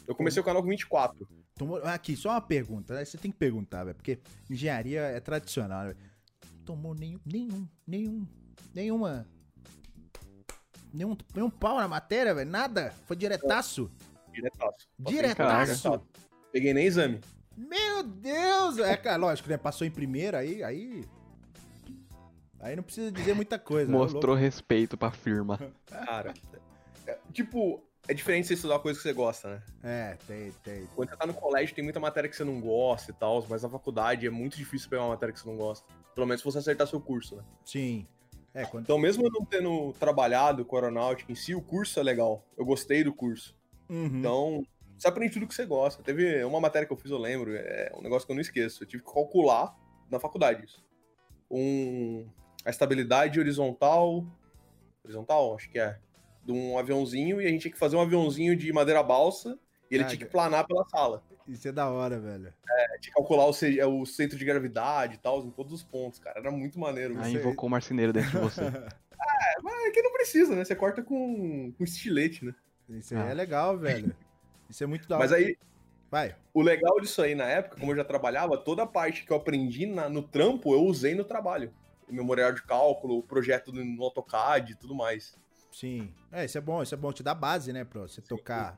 Eu 0.07 0.15
comecei 0.15 0.41
o 0.41 0.45
canal 0.45 0.63
com 0.63 0.69
24. 0.69 1.27
tomou... 1.55 1.77
Aqui, 1.83 2.15
só 2.15 2.29
uma 2.29 2.41
pergunta. 2.41 2.93
né? 2.93 3.03
Você 3.03 3.17
tem 3.17 3.31
que 3.31 3.37
perguntar, 3.37 3.83
velho. 3.83 3.95
Porque 3.95 4.17
engenharia 4.49 5.01
é 5.01 5.19
tradicional, 5.19 5.87
né? 5.87 5.95
Tomou 6.65 6.95
nenhum, 6.95 7.19
nenhum, 7.25 7.67
nenhum, 7.85 8.25
nenhuma... 8.73 9.27
Nenhum, 10.93 11.17
nenhum 11.33 11.49
pau 11.49 11.77
na 11.77 11.87
matéria, 11.87 12.33
velho. 12.33 12.49
Nada. 12.49 12.93
Foi 13.05 13.15
diretaço. 13.15 13.89
Diretaço. 14.31 14.87
Diretaço. 14.99 16.01
Peguei 16.51 16.73
nem 16.73 16.85
exame. 16.85 17.21
Meu 17.55 18.03
Deus! 18.03 18.77
É, 18.79 18.95
cara, 18.97 19.17
lógico, 19.17 19.49
né? 19.49 19.57
Passou 19.57 19.85
em 19.85 19.91
primeira, 19.91 20.39
aí, 20.39 20.63
aí... 20.63 21.05
Aí 22.59 22.75
não 22.75 22.83
precisa 22.83 23.11
dizer 23.11 23.33
muita 23.33 23.57
coisa. 23.57 23.91
né? 23.91 23.97
Mostrou 23.97 24.35
respeito 24.35 24.97
pra 24.97 25.11
firma. 25.11 25.59
Cara. 25.87 26.33
é, 27.07 27.17
tipo, 27.33 27.83
é 28.07 28.13
diferente 28.13 28.47
você 28.47 28.53
estudar 28.53 28.79
coisa 28.79 28.99
que 28.99 29.03
você 29.03 29.13
gosta, 29.13 29.49
né? 29.49 29.61
É, 29.83 30.17
tem, 30.27 30.51
tem. 30.63 30.87
Quando 30.95 31.09
você 31.09 31.15
tá 31.15 31.25
no 31.25 31.33
colégio, 31.33 31.73
tem 31.73 31.83
muita 31.83 31.99
matéria 31.99 32.29
que 32.29 32.35
você 32.35 32.43
não 32.43 32.59
gosta 32.61 33.11
e 33.11 33.13
tal, 33.15 33.43
mas 33.49 33.63
na 33.63 33.69
faculdade 33.69 34.27
é 34.27 34.29
muito 34.29 34.57
difícil 34.57 34.89
pegar 34.89 35.03
uma 35.03 35.09
matéria 35.09 35.33
que 35.33 35.39
você 35.39 35.47
não 35.47 35.57
gosta. 35.57 35.87
Pelo 36.13 36.27
menos 36.27 36.41
se 36.41 36.45
você 36.45 36.59
acertar 36.59 36.85
seu 36.87 37.01
curso, 37.01 37.35
né? 37.35 37.43
Sim. 37.65 38.07
É, 38.53 38.65
quando... 38.65 38.83
Então, 38.83 38.97
mesmo 38.97 39.25
eu 39.25 39.31
não 39.31 39.45
tendo 39.45 39.93
trabalhado 39.93 40.65
com 40.65 40.75
aeronáutica 40.75 41.31
em 41.31 41.35
si, 41.35 41.55
o 41.55 41.61
curso 41.61 41.99
é 41.99 42.03
legal. 42.03 42.45
Eu 42.57 42.65
gostei 42.65 43.03
do 43.03 43.13
curso. 43.13 43.55
Uhum. 43.89 44.05
Então, 44.05 44.65
você 44.97 45.07
aprende 45.07 45.33
tudo 45.33 45.47
que 45.47 45.55
você 45.55 45.65
gosta. 45.65 46.03
Teve 46.03 46.43
uma 46.43 46.59
matéria 46.59 46.85
que 46.85 46.93
eu 46.93 46.97
fiz, 46.97 47.11
eu 47.11 47.17
lembro, 47.17 47.55
é 47.55 47.91
um 47.95 48.01
negócio 48.01 48.25
que 48.25 48.31
eu 48.31 48.35
não 48.35 48.41
esqueço. 48.41 48.83
Eu 48.83 48.87
tive 48.87 49.03
que 49.03 49.11
calcular 49.11 49.75
na 50.09 50.19
faculdade 50.19 50.65
isso. 50.65 50.83
Um, 51.49 52.27
a 52.65 52.69
estabilidade 52.69 53.39
horizontal. 53.39 54.25
Horizontal, 55.03 55.55
acho 55.55 55.69
que 55.69 55.79
é. 55.79 55.97
De 56.43 56.51
um 56.51 56.77
aviãozinho, 56.77 57.41
e 57.41 57.45
a 57.45 57.49
gente 57.49 57.61
tinha 57.61 57.71
que 57.71 57.79
fazer 57.79 57.95
um 57.95 58.01
aviãozinho 58.01 58.55
de 58.55 58.71
madeira 58.73 59.01
balsa, 59.01 59.57
e 59.89 59.95
ele 59.95 60.03
Ah, 60.03 60.07
tinha 60.07 60.19
que 60.19 60.25
planar 60.25 60.65
pela 60.65 60.83
sala. 60.89 61.23
Isso 61.47 61.67
é 61.67 61.71
da 61.71 61.89
hora, 61.89 62.19
velho. 62.19 62.53
É, 62.69 62.97
que 62.99 63.11
calcular 63.11 63.45
o, 63.45 63.53
ce- 63.53 63.81
o 63.83 64.05
centro 64.05 64.37
de 64.37 64.45
gravidade 64.45 65.15
e 65.15 65.17
tal, 65.17 65.41
em 65.45 65.51
todos 65.51 65.73
os 65.73 65.83
pontos, 65.83 66.19
cara. 66.19 66.39
Era 66.39 66.51
muito 66.51 66.79
maneiro. 66.79 67.17
Aí 67.19 67.31
Você- 67.33 67.39
invocou 67.39 67.67
o 67.67 67.71
marceneiro 67.71 68.13
dentro 68.13 68.31
de 68.31 68.37
você. 68.37 68.61
Mas 69.63 69.85
é 69.85 69.91
que 69.91 70.01
não 70.01 70.11
precisa, 70.13 70.55
né? 70.55 70.63
Você 70.63 70.75
corta 70.75 71.01
com, 71.03 71.71
com 71.77 71.83
estilete, 71.83 72.45
né? 72.45 72.55
Isso 72.89 73.13
aí 73.15 73.21
Ah. 73.21 73.25
é 73.31 73.33
legal, 73.33 73.77
velho. 73.77 74.15
Isso 74.69 74.83
é 74.83 74.87
muito 74.87 75.07
da 75.07 75.15
hora. 75.17 75.23
Mas 75.25 75.33
aí, 75.33 75.57
Vai. 76.09 76.35
O 76.53 76.61
legal 76.61 76.99
disso 76.99 77.21
aí 77.21 77.33
na 77.33 77.45
época, 77.45 77.77
como 77.79 77.93
eu 77.93 77.95
já 77.95 78.03
trabalhava, 78.03 78.57
toda 78.57 78.83
a 78.83 78.85
parte 78.85 79.23
que 79.23 79.31
eu 79.31 79.37
aprendi 79.37 79.85
na- 79.85 80.09
no 80.09 80.21
trampo 80.21 80.73
eu 80.73 80.83
usei 80.83 81.15
no 81.15 81.23
trabalho. 81.23 81.73
O 82.09 82.13
memorial 82.13 82.51
de 82.51 82.61
cálculo, 82.63 83.19
o 83.19 83.23
projeto 83.23 83.71
no 83.71 83.81
no 83.85 84.03
AutoCAD 84.03 84.73
e 84.73 84.75
tudo 84.75 84.93
mais. 84.93 85.37
Sim. 85.71 86.13
É, 86.29 86.43
isso 86.43 86.57
é 86.57 86.61
bom, 86.61 86.83
isso 86.83 86.93
é 86.93 86.97
bom. 86.97 87.13
Te 87.13 87.23
dá 87.23 87.33
base, 87.33 87.71
né, 87.71 87.85
pra 87.85 88.01
você 88.01 88.21
tocar. 88.21 88.77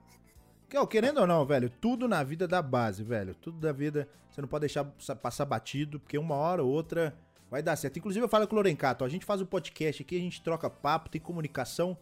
Querendo 0.89 1.19
ou 1.21 1.27
não, 1.27 1.45
velho, 1.45 1.69
tudo 1.69 2.07
na 2.07 2.23
vida 2.23 2.47
dá 2.47 2.61
base, 2.61 3.03
velho. 3.03 3.33
Tudo 3.35 3.59
da 3.59 3.71
vida, 3.71 4.07
você 4.29 4.41
não 4.41 4.47
pode 4.47 4.61
deixar 4.61 4.91
sa- 4.99 5.15
passar 5.15 5.45
batido, 5.45 5.99
porque 5.99 6.17
uma 6.17 6.35
hora 6.35 6.63
ou 6.63 6.69
outra 6.71 7.15
vai 7.49 7.61
dar 7.61 7.75
certo. 7.75 7.97
Inclusive, 7.99 8.23
eu 8.25 8.29
falo 8.29 8.47
com 8.47 8.55
o 8.55 8.57
Lorencato, 8.57 9.03
a 9.05 9.09
gente 9.09 9.25
faz 9.25 9.39
o 9.41 9.45
podcast 9.45 10.01
aqui, 10.01 10.15
a 10.15 10.19
gente 10.19 10.41
troca 10.41 10.69
papo, 10.69 11.09
tem 11.09 11.21
comunicação, 11.21 11.97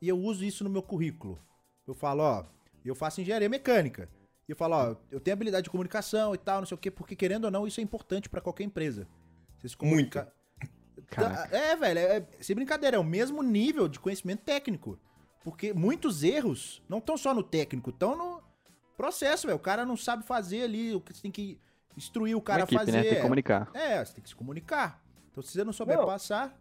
e 0.00 0.08
eu 0.08 0.18
uso 0.18 0.44
isso 0.44 0.64
no 0.64 0.70
meu 0.70 0.82
currículo. 0.82 1.38
Eu 1.86 1.92
falo, 1.94 2.22
ó, 2.22 2.44
eu 2.84 2.94
faço 2.94 3.20
engenharia 3.20 3.48
mecânica. 3.48 4.08
E 4.48 4.52
eu 4.52 4.56
falo, 4.56 4.74
ó, 4.74 4.96
eu 5.10 5.20
tenho 5.20 5.34
habilidade 5.34 5.64
de 5.64 5.70
comunicação 5.70 6.34
e 6.34 6.38
tal, 6.38 6.60
não 6.60 6.66
sei 6.66 6.74
o 6.74 6.78
quê, 6.78 6.90
porque 6.90 7.14
querendo 7.16 7.44
ou 7.46 7.50
não, 7.50 7.66
isso 7.66 7.80
é 7.80 7.82
importante 7.82 8.28
pra 8.28 8.40
qualquer 8.40 8.64
empresa. 8.64 9.06
Você 9.58 9.68
se 9.68 9.76
comunica... 9.76 10.32
Caraca. 11.06 11.48
Tá- 11.48 11.56
É, 11.56 11.76
velho, 11.76 11.98
é, 11.98 12.26
sem 12.40 12.56
brincadeira, 12.56 12.96
é 12.96 13.00
o 13.00 13.04
mesmo 13.04 13.42
nível 13.42 13.88
de 13.88 14.00
conhecimento 14.00 14.40
técnico. 14.42 14.98
Porque 15.44 15.74
muitos 15.74 16.24
erros 16.24 16.82
não 16.88 16.98
estão 16.98 17.16
só 17.18 17.34
no 17.34 17.42
técnico, 17.42 17.90
estão 17.90 18.16
no 18.16 18.42
processo, 18.96 19.46
velho. 19.46 19.58
O 19.58 19.60
cara 19.60 19.84
não 19.84 19.96
sabe 19.96 20.24
fazer 20.24 20.62
ali, 20.62 20.94
o 20.94 21.00
que 21.00 21.12
você 21.12 21.22
tem 21.22 21.30
que 21.30 21.60
instruir 21.96 22.34
o 22.36 22.40
cara 22.40 22.62
Uma 22.62 22.64
equipe, 22.64 22.76
a 22.76 22.78
fazer. 22.80 22.92
né? 22.92 23.02
Tem 23.04 23.14
que 23.16 23.20
comunicar. 23.20 23.70
É, 23.74 24.02
você 24.04 24.14
tem 24.14 24.22
que 24.22 24.28
se 24.30 24.34
comunicar. 24.34 25.04
Então, 25.30 25.42
se 25.42 25.52
você 25.52 25.62
não 25.62 25.72
souber 25.72 25.98
Não. 25.98 26.06
passar. 26.06 26.58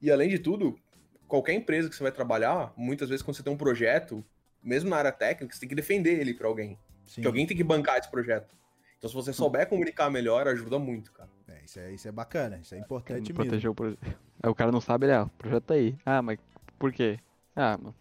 E 0.00 0.10
além 0.12 0.28
de 0.28 0.38
tudo, 0.38 0.78
qualquer 1.26 1.54
empresa 1.54 1.88
que 1.88 1.96
você 1.96 2.02
vai 2.02 2.12
trabalhar, 2.12 2.72
muitas 2.76 3.08
vezes 3.08 3.22
quando 3.22 3.36
você 3.36 3.42
tem 3.42 3.52
um 3.52 3.56
projeto, 3.56 4.24
mesmo 4.62 4.88
na 4.88 4.96
área 4.96 5.12
técnica, 5.12 5.52
você 5.52 5.60
tem 5.60 5.68
que 5.68 5.74
defender 5.74 6.20
ele 6.20 6.34
pra 6.34 6.46
alguém. 6.46 6.78
Sim, 7.04 7.14
Porque 7.16 7.26
alguém 7.26 7.46
tem 7.46 7.56
que 7.56 7.64
bancar 7.64 7.98
esse 7.98 8.08
projeto. 8.08 8.54
Então, 8.96 9.08
se 9.10 9.14
você 9.14 9.32
souber 9.32 9.68
comunicar 9.68 10.08
melhor, 10.10 10.46
ajuda 10.46 10.78
muito, 10.78 11.12
cara. 11.12 11.30
é, 11.48 11.64
isso, 11.64 11.80
é, 11.80 11.92
isso 11.92 12.06
é 12.06 12.12
bacana, 12.12 12.58
isso 12.58 12.74
é 12.74 12.78
importante 12.78 13.32
mesmo. 13.32 13.34
Proteger 13.34 13.70
o 13.70 13.74
projeto. 13.74 13.98
Aí 14.42 14.50
o 14.50 14.54
cara 14.54 14.70
não 14.70 14.80
sabe, 14.80 15.06
ele, 15.06 15.14
ah, 15.14 15.24
o 15.24 15.30
projeto 15.30 15.64
tá 15.64 15.74
aí. 15.74 15.96
Ah, 16.04 16.22
mas 16.22 16.38
por 16.78 16.92
quê? 16.92 17.18
Ah, 17.60 17.76
mano, 17.76 17.94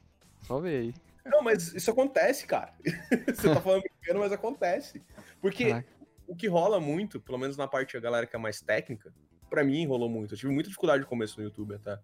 só 0.43 0.60
vê 0.60 0.78
aí. 0.78 0.93
Não, 1.26 1.41
mas 1.41 1.74
isso 1.74 1.89
acontece, 1.89 2.46
cara. 2.46 2.74
você 3.34 3.52
tá 3.52 3.60
falando 3.60 3.82
brincando, 3.82 4.20
mas 4.20 4.32
acontece. 4.32 5.04
Porque 5.41 5.70
Caraca. 5.70 5.88
o 6.28 6.36
que 6.36 6.48
rola 6.48 6.80
muito, 6.80 7.20
pelo 7.20 7.39
menos 7.39 7.58
na 7.58 7.67
parte 7.67 7.93
da 7.96 8.00
galera 8.00 8.28
que 8.28 8.36
é 8.36 8.39
mais 8.39 8.62
técnica, 8.62 9.12
pra 9.50 9.63
mim 9.63 9.88
rolou 9.88 10.08
muito. 10.08 10.36
Eu 10.36 10.38
tive 10.38 10.54
muita 10.54 10.70
dificuldade 10.70 11.02
no 11.02 11.10
começo 11.10 11.39
no 11.39 11.46
YouTube 11.46 11.74
até. 11.74 12.00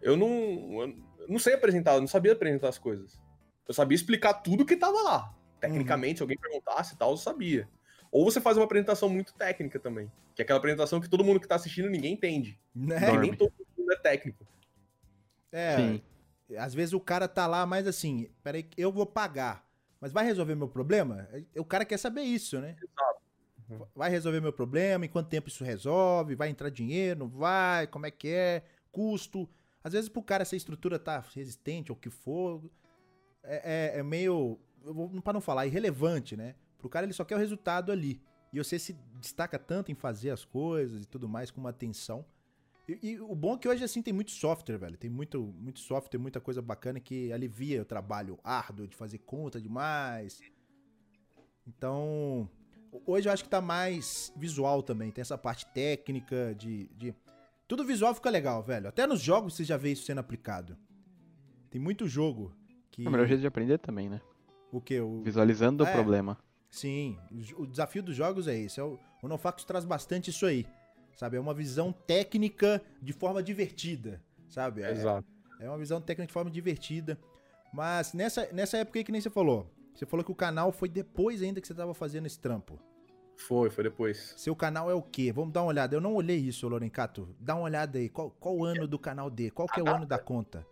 Eu 0.00 0.16
não, 0.16 0.30
eu 0.80 0.96
não 1.28 1.38
sei 1.38 1.52
apresentar, 1.52 1.94
eu 1.94 2.00
não 2.00 2.08
sabia 2.08 2.32
apresentar 2.32 2.70
as 2.70 2.78
coisas. 2.78 3.20
Eu 3.68 3.74
sabia 3.74 3.94
explicar 3.94 4.32
tudo 4.32 4.64
que 4.64 4.74
tava 4.74 5.02
lá. 5.02 5.34
Tecnicamente, 5.60 6.16
se 6.16 6.22
alguém 6.22 6.38
perguntasse 6.38 6.94
e 6.94 6.96
tal, 6.96 7.10
eu 7.10 7.18
sabia. 7.18 7.68
Ou 8.10 8.24
você 8.24 8.40
faz 8.40 8.56
uma 8.56 8.64
apresentação 8.64 9.10
muito 9.10 9.34
técnica 9.34 9.78
também. 9.78 10.10
Que 10.34 10.40
é 10.40 10.44
aquela 10.44 10.58
apresentação 10.58 10.98
que 10.98 11.10
todo 11.10 11.22
mundo 11.22 11.38
que 11.38 11.46
tá 11.46 11.56
assistindo 11.56 11.90
ninguém 11.90 12.14
entende. 12.14 12.58
Né? 12.74 12.98
Nem 13.18 13.34
todo 13.34 13.52
mundo 13.76 13.92
é 13.92 13.96
técnico. 13.96 14.46
É, 15.52 15.76
Sim. 15.76 16.02
Às 16.58 16.74
vezes 16.74 16.92
o 16.92 17.00
cara 17.00 17.26
tá 17.28 17.46
lá, 17.46 17.64
mas 17.66 17.86
assim, 17.86 18.28
peraí, 18.42 18.68
eu 18.76 18.90
vou 18.92 19.06
pagar. 19.06 19.68
Mas 20.00 20.12
vai 20.12 20.24
resolver 20.24 20.54
meu 20.54 20.68
problema? 20.68 21.28
O 21.56 21.64
cara 21.64 21.84
quer 21.84 21.98
saber 21.98 22.22
isso, 22.22 22.58
né? 22.60 22.76
Vai 23.94 24.10
resolver 24.10 24.40
meu 24.40 24.52
problema? 24.52 25.04
Em 25.04 25.08
quanto 25.08 25.28
tempo 25.28 25.48
isso 25.48 25.62
resolve? 25.62 26.34
Vai 26.34 26.48
entrar 26.48 26.70
dinheiro? 26.70 27.20
Não 27.20 27.28
vai? 27.28 27.86
Como 27.86 28.06
é 28.06 28.10
que 28.10 28.28
é? 28.28 28.64
Custo? 28.90 29.48
Às 29.84 29.92
vezes 29.92 30.08
pro 30.08 30.22
cara 30.22 30.42
essa 30.42 30.56
estrutura 30.56 30.98
tá 30.98 31.22
resistente 31.34 31.92
ou 31.92 31.96
o 31.96 32.00
que 32.00 32.10
for, 32.10 32.62
é, 33.42 33.92
é- 33.94 33.98
é 34.00 34.02
meio, 34.02 34.58
pra 35.22 35.32
não 35.32 35.40
falar, 35.40 35.66
irrelevante, 35.66 36.36
né? 36.36 36.54
Pro 36.78 36.88
cara 36.88 37.06
ele 37.06 37.12
só 37.12 37.24
quer 37.24 37.36
o 37.36 37.38
resultado 37.38 37.92
ali. 37.92 38.20
E 38.52 38.58
você 38.58 38.78
se 38.78 38.94
destaca 39.20 39.58
tanto 39.58 39.92
em 39.92 39.94
fazer 39.94 40.30
as 40.30 40.44
coisas 40.44 41.04
e 41.04 41.06
tudo 41.06 41.28
mais 41.28 41.50
com 41.50 41.60
uma 41.60 41.70
atenção. 41.70 42.24
E, 42.90 43.12
e 43.12 43.20
o 43.20 43.34
bom 43.34 43.54
é 43.54 43.58
que 43.58 43.68
hoje, 43.68 43.84
assim, 43.84 44.02
tem 44.02 44.12
muito 44.12 44.32
software, 44.32 44.76
velho. 44.76 44.96
Tem 44.96 45.08
muito, 45.08 45.40
muito 45.56 45.78
software, 45.78 46.18
muita 46.18 46.40
coisa 46.40 46.60
bacana 46.60 46.98
que 46.98 47.32
alivia 47.32 47.82
o 47.82 47.84
trabalho 47.84 48.38
árduo 48.42 48.88
de 48.88 48.96
fazer 48.96 49.18
conta 49.18 49.60
demais. 49.60 50.40
Então, 51.66 52.48
hoje 53.06 53.28
eu 53.28 53.32
acho 53.32 53.44
que 53.44 53.50
tá 53.50 53.60
mais 53.60 54.32
visual 54.36 54.82
também. 54.82 55.10
Tem 55.12 55.22
essa 55.22 55.38
parte 55.38 55.66
técnica 55.66 56.54
de... 56.58 56.88
de... 56.96 57.14
Tudo 57.68 57.84
visual 57.84 58.12
fica 58.12 58.28
legal, 58.28 58.62
velho. 58.62 58.88
Até 58.88 59.06
nos 59.06 59.20
jogos 59.20 59.54
você 59.54 59.62
já 59.62 59.76
vê 59.76 59.92
isso 59.92 60.04
sendo 60.04 60.18
aplicado. 60.18 60.76
Tem 61.70 61.80
muito 61.80 62.08
jogo 62.08 62.52
que... 62.90 63.04
É 63.04 63.08
o 63.08 63.12
melhor 63.12 63.28
jeito 63.28 63.40
de 63.40 63.46
aprender 63.46 63.78
também, 63.78 64.08
né? 64.08 64.20
O 64.72 64.80
que? 64.80 65.00
O... 65.00 65.22
Visualizando 65.22 65.84
É. 65.84 65.90
o 65.90 65.92
problema. 65.92 66.36
Sim, 66.68 67.18
o 67.56 67.66
desafio 67.66 68.02
dos 68.02 68.14
jogos 68.14 68.46
é 68.46 68.56
esse. 68.56 68.78
É 68.78 68.82
o, 68.82 68.98
o 69.22 69.52
traz 69.66 69.84
bastante 69.84 70.30
isso 70.30 70.46
aí. 70.46 70.66
Sabe? 71.20 71.36
É 71.36 71.40
uma 71.40 71.52
visão 71.52 71.92
técnica 71.92 72.82
de 73.02 73.12
forma 73.12 73.42
divertida. 73.42 74.22
Sabe? 74.48 74.82
É, 74.82 74.90
Exato. 74.90 75.28
é 75.60 75.68
uma 75.68 75.76
visão 75.76 76.00
técnica 76.00 76.28
de 76.28 76.32
forma 76.32 76.50
divertida. 76.50 77.18
Mas 77.74 78.14
nessa, 78.14 78.50
nessa 78.54 78.78
época 78.78 78.98
aí 78.98 79.04
que 79.04 79.12
nem 79.12 79.20
você 79.20 79.28
falou. 79.28 79.70
Você 79.94 80.06
falou 80.06 80.24
que 80.24 80.32
o 80.32 80.34
canal 80.34 80.72
foi 80.72 80.88
depois 80.88 81.42
ainda 81.42 81.60
que 81.60 81.66
você 81.66 81.74
tava 81.74 81.92
fazendo 81.92 82.24
esse 82.24 82.40
trampo. 82.40 82.80
Foi, 83.36 83.68
foi 83.68 83.84
depois. 83.84 84.32
Seu 84.38 84.56
canal 84.56 84.90
é 84.90 84.94
o 84.94 85.02
quê? 85.02 85.30
Vamos 85.30 85.52
dar 85.52 85.60
uma 85.60 85.68
olhada. 85.68 85.94
Eu 85.94 86.00
não 86.00 86.14
olhei 86.14 86.38
isso, 86.38 86.66
Lorencato. 86.66 87.28
Dá 87.38 87.54
uma 87.54 87.64
olhada 87.64 87.98
aí. 87.98 88.08
Qual, 88.08 88.30
qual 88.30 88.56
o 88.56 88.64
ano 88.64 88.88
do 88.88 88.98
canal 88.98 89.28
D? 89.28 89.50
Qual 89.50 89.68
que 89.68 89.78
é 89.78 89.82
o 89.82 89.88
ano 89.90 90.06
da 90.06 90.18
conta? 90.18 90.66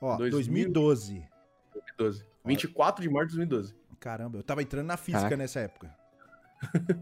Ó, 0.00 0.16
2000. 0.16 0.30
2012. 0.30 1.28
2012. 1.74 2.24
24 2.44 3.02
de 3.02 3.10
março 3.10 3.30
de 3.30 3.38
2012. 3.38 3.74
Caramba, 3.98 4.38
eu 4.38 4.44
tava 4.44 4.62
entrando 4.62 4.86
na 4.86 4.96
física 4.96 5.22
Caraca. 5.22 5.36
nessa 5.36 5.58
época. 5.58 5.92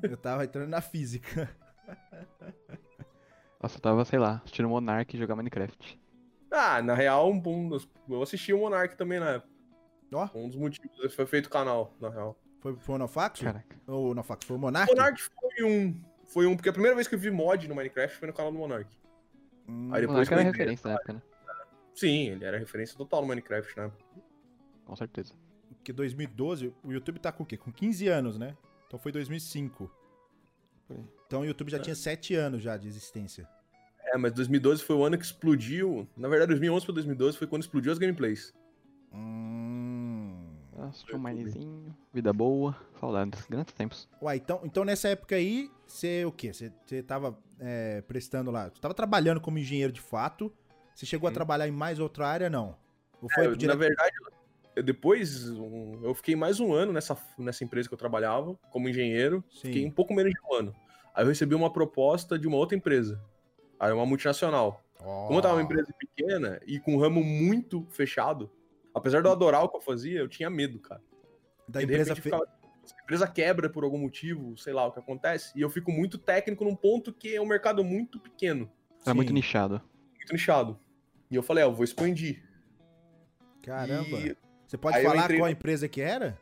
eu 0.02 0.16
tava 0.16 0.44
entrando 0.44 0.70
na 0.70 0.80
física. 0.80 1.54
Nossa, 3.62 3.76
eu 3.78 3.80
tava, 3.82 4.04
sei 4.04 4.18
lá, 4.18 4.36
assistindo 4.44 4.68
Monark 4.68 5.14
e 5.14 5.18
jogar 5.18 5.34
Minecraft. 5.36 5.98
Ah, 6.50 6.80
na 6.82 6.94
real, 6.94 7.30
um, 7.30 7.42
um 7.46 7.68
dos- 7.68 7.88
eu 8.08 8.22
assisti 8.22 8.52
o 8.52 8.58
Monark 8.58 8.96
também 8.96 9.18
na 9.18 9.30
época. 9.34 9.52
Ó. 10.12 10.28
Um 10.34 10.48
dos 10.48 10.56
motivos 10.56 11.14
foi 11.14 11.26
feito 11.26 11.46
o 11.46 11.50
canal, 11.50 11.92
na 12.00 12.08
real. 12.08 12.38
Foi, 12.60 12.76
foi 12.76 12.94
o 12.94 12.98
Nofax? 12.98 13.40
Caraca. 13.40 13.76
Ou 13.86 14.10
o 14.10 14.14
Nofax? 14.14 14.44
Foi 14.46 14.56
o 14.56 14.60
Monark? 14.60 14.90
Monark 14.94 15.20
foi 15.22 15.64
um. 15.64 16.00
Foi 16.24 16.46
um, 16.46 16.56
porque 16.56 16.68
a 16.68 16.72
primeira 16.72 16.94
vez 16.94 17.06
que 17.08 17.14
eu 17.14 17.18
vi 17.18 17.30
mod 17.30 17.66
no 17.68 17.74
Minecraft 17.74 18.16
foi 18.18 18.28
no 18.28 18.34
canal 18.34 18.52
do 18.52 18.58
Monark. 18.58 18.88
Hum, 19.68 19.90
Aí 19.92 19.98
O 19.98 20.06
depois 20.06 20.28
Monark 20.28 20.32
era 20.32 20.42
referência 20.42 20.88
na 20.88 20.94
época, 20.96 21.12
né? 21.14 21.22
Sim, 21.94 22.28
ele 22.30 22.44
era 22.44 22.58
referência 22.58 22.96
total 22.96 23.22
no 23.22 23.28
Minecraft, 23.28 23.76
né? 23.78 23.90
Com 24.84 24.94
certeza. 24.96 25.34
Porque 25.68 25.92
2012, 25.92 26.72
o 26.84 26.92
YouTube 26.92 27.18
tá 27.18 27.32
com 27.32 27.42
o 27.42 27.46
quê? 27.46 27.56
Com 27.56 27.72
15 27.72 28.06
anos, 28.08 28.38
né? 28.38 28.56
Então 28.86 28.98
foi 28.98 29.10
2005. 29.12 29.90
Foi. 30.86 30.96
Então 31.26 31.40
o 31.40 31.44
YouTube 31.44 31.70
já 31.70 31.78
tinha 31.78 31.94
7 31.94 32.34
anos 32.34 32.62
já 32.62 32.76
de 32.76 32.86
existência. 32.88 33.48
É, 34.04 34.16
mas 34.16 34.32
2012 34.32 34.82
foi 34.82 34.94
o 34.96 35.04
ano 35.04 35.18
que 35.18 35.24
explodiu. 35.24 36.06
Na 36.16 36.28
verdade, 36.28 36.50
2011 36.50 36.84
pra 36.86 36.94
2012 36.94 37.36
foi 37.36 37.46
quando 37.46 37.62
explodiu 37.62 37.90
as 37.92 37.98
gameplays. 37.98 38.54
Hum. 39.12 40.46
Nossa, 40.76 41.04
tinha 41.04 41.16
um 41.16 41.20
minezinho, 41.22 41.96
vida 42.12 42.32
boa, 42.32 42.76
saudades, 43.00 43.44
grandes 43.46 43.72
tempos. 43.72 44.08
Uai, 44.20 44.36
então, 44.36 44.60
então 44.62 44.84
nessa 44.84 45.08
época 45.08 45.34
aí, 45.34 45.70
você 45.86 46.24
o 46.24 46.30
quê? 46.30 46.52
Você, 46.52 46.70
você 46.84 47.02
tava 47.02 47.36
é, 47.58 48.02
prestando 48.02 48.50
lá. 48.50 48.68
Você 48.68 48.80
tava 48.80 48.94
trabalhando 48.94 49.40
como 49.40 49.58
engenheiro 49.58 49.92
de 49.92 50.00
fato. 50.02 50.52
Você 50.94 51.06
chegou 51.06 51.26
a 51.26 51.30
Sim. 51.30 51.34
trabalhar 51.34 51.66
em 51.66 51.72
mais 51.72 51.98
outra 51.98 52.28
área, 52.28 52.48
não? 52.50 52.76
Ou 53.20 53.28
foi 53.30 53.44
É, 53.44 53.46
pro 53.48 53.52
na 53.52 53.56
direto? 53.58 53.78
verdade, 53.78 54.12
eu- 54.76 54.82
depois 54.82 55.48
um, 55.50 56.04
eu 56.04 56.14
fiquei 56.14 56.36
mais 56.36 56.60
um 56.60 56.72
ano 56.74 56.92
nessa, 56.92 57.16
nessa 57.38 57.64
empresa 57.64 57.88
que 57.88 57.94
eu 57.94 57.98
trabalhava, 57.98 58.54
como 58.70 58.88
engenheiro. 58.88 59.42
Fiquei 59.48 59.82
um 59.82 59.88
Sim. 59.88 59.90
pouco 59.90 60.12
menos 60.14 60.32
de 60.32 60.38
um 60.50 60.54
ano. 60.54 60.74
Aí 61.16 61.24
eu 61.24 61.28
recebi 61.28 61.54
uma 61.54 61.72
proposta 61.72 62.38
de 62.38 62.46
uma 62.46 62.58
outra 62.58 62.76
empresa. 62.76 63.18
Aí 63.80 63.90
uma 63.90 64.04
multinacional. 64.04 64.84
Como 64.98 65.38
eu 65.38 65.42
tava 65.42 65.54
numa 65.54 65.64
empresa 65.64 65.92
pequena 65.98 66.60
e 66.66 66.78
com 66.78 66.94
um 66.94 66.98
ramo 66.98 67.24
muito 67.24 67.86
fechado, 67.90 68.50
apesar 68.94 69.22
de 69.22 69.28
eu 69.28 69.32
adorar 69.32 69.64
o 69.64 69.68
que 69.68 69.76
eu 69.76 69.80
fazia, 69.80 70.20
eu 70.20 70.28
tinha 70.28 70.50
medo, 70.50 70.78
cara. 70.78 71.02
Da 71.66 71.80
E 71.80 71.84
empresa 71.84 72.14
fe... 72.14 72.22
ficava- 72.22 72.44
a 72.44 73.02
empresa 73.02 73.26
quebra 73.26 73.68
por 73.68 73.82
algum 73.82 73.98
motivo, 73.98 74.56
sei 74.56 74.72
lá 74.72 74.86
o 74.86 74.92
que 74.92 74.98
acontece, 75.00 75.52
e 75.56 75.60
eu 75.60 75.68
fico 75.70 75.90
muito 75.90 76.18
técnico 76.18 76.64
num 76.64 76.76
ponto 76.76 77.12
que 77.12 77.34
é 77.34 77.40
um 77.40 77.46
mercado 77.46 77.82
muito 77.82 78.20
pequeno, 78.20 78.70
muito 79.14 79.28
Sim. 79.28 79.34
nichado. 79.34 79.82
muito 80.16 80.32
nichado. 80.32 80.78
E 81.30 81.34
eu 81.34 81.42
falei, 81.42 81.64
ah, 81.64 81.66
eu 81.66 81.72
vou 81.74 81.82
expandir. 81.84 82.44
Caramba. 83.62 84.18
E 84.18 84.36
Você 84.66 84.76
pode 84.78 84.96
Aí 84.98 85.04
eu 85.04 85.10
falar 85.10 85.24
entrei 85.24 85.38
qual 85.40 85.50
empresa 85.50 85.88
que 85.88 86.00
era? 86.00 86.38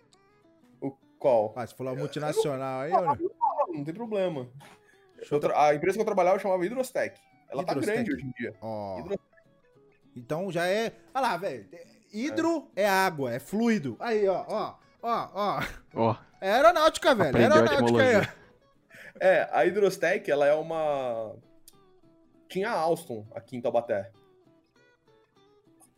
o 0.81 0.91
qual? 1.19 1.53
Ah, 1.57 1.67
você 1.67 1.75
falou 1.75 1.93
a 1.95 1.97
multinacional 1.97 2.81
aí, 2.83 2.93
ó. 2.93 3.13
Ah, 3.13 3.19
não 3.75 3.85
tem 3.85 3.95
problema. 3.95 4.49
Eu 5.31 5.41
tra- 5.41 5.67
A 5.69 5.75
empresa 5.75 5.97
que 5.97 6.01
eu 6.01 6.05
trabalhava 6.07 6.39
chamava 6.39 6.65
Hidrostec. 6.65 7.19
Ela 7.49 7.65
tá 7.65 7.73
Hidrostec. 7.73 7.95
grande 8.05 8.13
hoje 8.15 8.25
em 8.27 8.31
dia. 8.33 8.55
Ó. 8.61 8.99
Hidro- 9.01 9.21
Então 10.17 10.51
já 10.53 10.67
é. 10.67 10.93
Olha 11.15 11.23
lá, 11.29 11.37
velho. 11.37 11.69
Hidro 12.13 12.69
é. 12.77 12.89
água, 12.89 13.33
é 13.35 13.39
fluido. 13.39 13.97
Aí, 13.99 14.27
ó, 14.29 14.45
ó, 14.49 14.75
ó, 15.03 15.29
ó. 15.35 15.61
Ó, 15.95 16.17
É 16.41 16.53
aeronáutica, 16.53 17.15
velho. 17.15 17.31
Aprendeu 17.31 17.53
aeronáutica 17.59 18.03
aí. 18.03 18.29
É, 19.21 19.49
a 19.53 19.65
Hidrostec, 19.65 20.31
ela 20.31 20.47
é 20.47 20.55
uma. 20.55 21.35
Tinha 22.49 22.71
a 22.71 22.79
Alstom 22.79 23.27
aqui 23.35 23.57
em 23.57 23.61
Taubaté. 23.61 24.11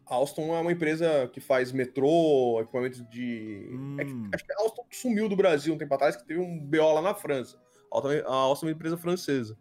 Alstom 0.06 0.54
é 0.54 0.60
uma 0.60 0.70
empresa 0.72 1.28
que 1.32 1.40
faz 1.40 1.72
metrô, 1.72 2.60
equipamentos 2.60 3.04
de. 3.08 3.68
é 3.98 4.04
que- 4.04 4.12
Hum. 4.12 4.30
acho 4.32 4.44
que 4.44 4.52
a 4.52 4.56
Alstom 4.60 4.84
sumiu 4.90 5.28
do 5.28 5.34
Brasil 5.36 5.74
um 5.74 5.78
tempo 5.78 5.92
atrás, 5.94 6.16
que 6.16 6.24
teve 6.24 6.38
um 6.40 6.58
BO 6.58 6.92
lá 6.92 7.02
na 7.02 7.14
França. 7.14 7.58
A 7.92 7.96
Alstom- 7.96 8.26
a 8.26 8.32
Alstom 8.34 8.66
é 8.66 8.68
uma 8.70 8.74
empresa 8.76 8.96
francesa. 8.96 9.58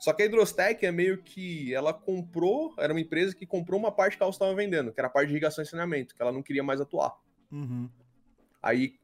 Só 0.00 0.12
que 0.12 0.22
a 0.22 0.26
Hidrostec 0.26 0.84
é 0.86 0.92
meio 0.92 1.22
que. 1.22 1.72
Ela 1.74 1.92
comprou. 1.92 2.72
Era 2.78 2.92
uma 2.92 3.00
empresa 3.00 3.34
que 3.34 3.44
comprou 3.46 3.78
uma 3.80 3.90
parte 3.92 4.16
que 4.16 4.22
a 4.22 4.26
Alstom 4.26 4.44
estava 4.46 4.54
vendendo, 4.56 4.92
que 4.92 5.00
era 5.00 5.08
a 5.08 5.10
parte 5.10 5.26
de 5.28 5.32
irrigação 5.34 5.62
e 5.62 5.66
saneamento, 5.66 6.14
que 6.14 6.22
ela 6.22 6.30
não 6.32 6.42
queria 6.42 6.62
mais 6.62 6.80
atuar. 6.80 7.16
Uhum. 7.50 7.88
Aí 8.62 8.94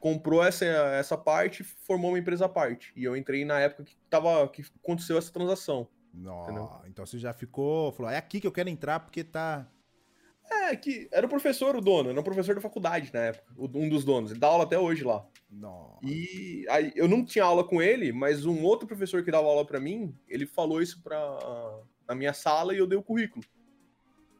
comprou 0.00 0.44
essa, 0.44 0.64
essa 0.64 1.16
parte 1.18 1.62
e 1.62 1.64
formou 1.64 2.10
uma 2.12 2.18
empresa 2.18 2.46
à 2.46 2.48
parte. 2.48 2.92
E 2.96 3.02
eu 3.04 3.16
entrei 3.16 3.44
na 3.44 3.58
época 3.60 3.84
que, 3.84 3.96
tava, 4.08 4.46
que 4.48 4.62
aconteceu 4.82 5.18
essa 5.18 5.32
transação. 5.32 5.88
Entendeu? 6.44 6.70
então 6.86 7.04
você 7.06 7.18
já 7.18 7.32
ficou. 7.32 7.92
Falou, 7.92 8.10
é 8.10 8.16
aqui 8.16 8.40
que 8.40 8.46
eu 8.46 8.52
quero 8.52 8.68
entrar 8.68 9.00
porque 9.00 9.22
tá. 9.22 9.68
É, 10.50 10.74
que 10.76 11.08
era 11.12 11.26
o 11.26 11.28
professor 11.28 11.76
o 11.76 11.80
dono, 11.80 12.10
era 12.10 12.20
um 12.20 12.22
professor 12.22 12.54
da 12.54 12.60
faculdade 12.60 13.10
na 13.12 13.20
época, 13.20 13.52
um 13.56 13.88
dos 13.88 14.04
donos. 14.04 14.30
Ele 14.30 14.40
dá 14.40 14.46
aula 14.48 14.64
até 14.64 14.78
hoje 14.78 15.04
lá. 15.04 15.26
Nó. 15.50 15.98
E 16.02 16.64
aí 16.70 16.92
eu 16.96 17.06
não 17.08 17.24
tinha 17.24 17.44
aula 17.44 17.64
com 17.64 17.80
ele, 17.82 18.12
mas 18.12 18.44
um 18.46 18.62
outro 18.62 18.86
professor 18.86 19.22
que 19.24 19.30
dava 19.30 19.46
aula 19.46 19.64
pra 19.64 19.80
mim, 19.80 20.14
ele 20.28 20.46
falou 20.46 20.80
isso 20.82 21.02
pra, 21.02 21.38
na 22.08 22.14
minha 22.14 22.32
sala 22.32 22.74
e 22.74 22.78
eu 22.78 22.86
dei 22.86 22.98
o 22.98 23.02
currículo. 23.02 23.44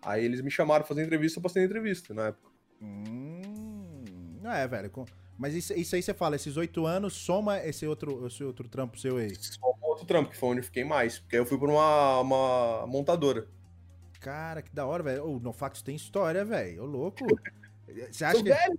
Aí 0.03 0.25
eles 0.25 0.41
me 0.41 0.51
chamaram 0.51 0.83
pra 0.83 0.89
fazer 0.89 1.03
entrevista, 1.05 1.39
eu 1.39 1.43
passei 1.43 1.63
na 1.63 1.67
entrevista 1.67 2.15
na 2.15 2.29
época. 2.29 2.49
Hum. 2.81 4.39
Não 4.43 4.53
é, 4.53 4.67
velho. 4.67 4.91
com- 4.91 5.05
Mas 5.37 5.55
isso, 5.55 5.73
isso 5.75 5.95
aí 5.95 6.03
você 6.03 6.15
fala, 6.15 6.37
esses 6.37 6.57
oito 6.57 6.87
anos, 6.87 7.15
soma 7.15 7.59
esse 7.65 7.87
outro, 7.87 8.27
esse 8.27 8.43
outro 8.45 8.69
trampo 8.69 8.99
seu 8.99 9.17
aí. 9.19 9.33
Um 9.63 9.87
outro 9.87 10.07
trampo, 10.07 10.31
que 10.31 10.37
foi 10.37 10.49
onde 10.51 10.61
eu 10.61 10.65
fiquei 10.65 10.85
mais. 10.85 11.19
Porque 11.19 11.37
aí 11.37 11.43
eu 11.43 11.47
fui 11.47 11.59
pra 11.59 11.69
uma, 11.69 12.21
uma 12.21 12.87
montadora. 12.87 13.47
Cara, 14.21 14.63
que 14.63 14.75
da 14.75 14.85
hora, 14.87 15.03
velho. 15.03 15.25
O 15.27 15.39
Nofax 15.41 15.81
tem 15.83 15.95
história, 15.97 16.45
velho. 16.45 16.83
Ô, 16.83 16.87
louco. 16.87 17.25
Você 18.11 18.25
acha 18.25 18.43
que. 18.43 18.49
velho, 18.51 18.79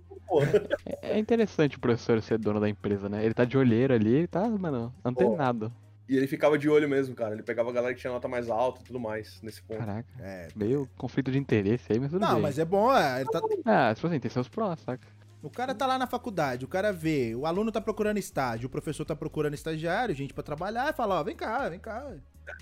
é 1.02 1.12
é 1.12 1.18
interessante 1.18 1.76
o 1.76 1.80
professor 1.80 2.22
ser 2.22 2.38
dono 2.38 2.60
da 2.60 2.68
empresa, 2.68 3.08
né? 3.08 3.24
Ele 3.24 3.34
tá 3.34 3.44
de 3.44 3.58
olheiro 3.58 3.92
ali, 3.92 4.12
ele 4.14 4.26
tá, 4.28 4.48
mano, 4.48 4.94
antenado. 5.04 5.72
E 6.08 6.16
ele 6.16 6.26
ficava 6.26 6.58
de 6.58 6.68
olho 6.68 6.88
mesmo, 6.88 7.14
cara. 7.14 7.34
Ele 7.34 7.42
pegava 7.42 7.70
a 7.70 7.72
galera 7.72 7.94
que 7.94 8.00
tinha 8.00 8.12
nota 8.12 8.26
mais 8.28 8.48
alta 8.50 8.80
e 8.80 8.84
tudo 8.84 8.98
mais, 9.00 9.40
nesse 9.42 9.62
ponto. 9.62 9.78
Caraca, 9.78 10.08
É. 10.20 10.48
meio 10.56 10.88
conflito 10.96 11.30
de 11.30 11.38
interesse 11.38 11.92
aí, 11.92 11.98
mas 12.00 12.10
tudo 12.10 12.20
Não, 12.20 12.34
bem. 12.34 12.42
mas 12.42 12.58
é 12.58 12.64
bom, 12.64 12.92
é, 12.96 13.20
ele 13.20 13.30
tá- 13.30 13.40
Ah, 13.64 13.94
tipo 13.94 14.06
assim, 14.06 14.18
tem 14.20 14.30
seus 14.30 14.48
prós, 14.48 14.80
saca? 14.80 15.06
o 15.42 15.48
cara 15.48 15.74
tá 15.74 15.86
lá 15.86 15.96
na 15.98 16.06
faculdade, 16.06 16.64
o 16.66 16.68
cara 16.68 16.92
vê, 16.92 17.34
o 17.34 17.46
aluno 17.46 17.72
tá 17.72 17.80
procurando 17.80 18.18
estágio, 18.18 18.66
o 18.66 18.70
professor 18.70 19.04
tá 19.06 19.16
procurando 19.16 19.54
estagiário, 19.54 20.14
gente 20.14 20.34
pra 20.34 20.42
trabalhar, 20.42 20.90
e 20.90 20.96
fala, 20.96 21.18
ó, 21.18 21.22
vem 21.24 21.34
cá, 21.34 21.68
vem 21.68 21.78
cá. 21.80 22.12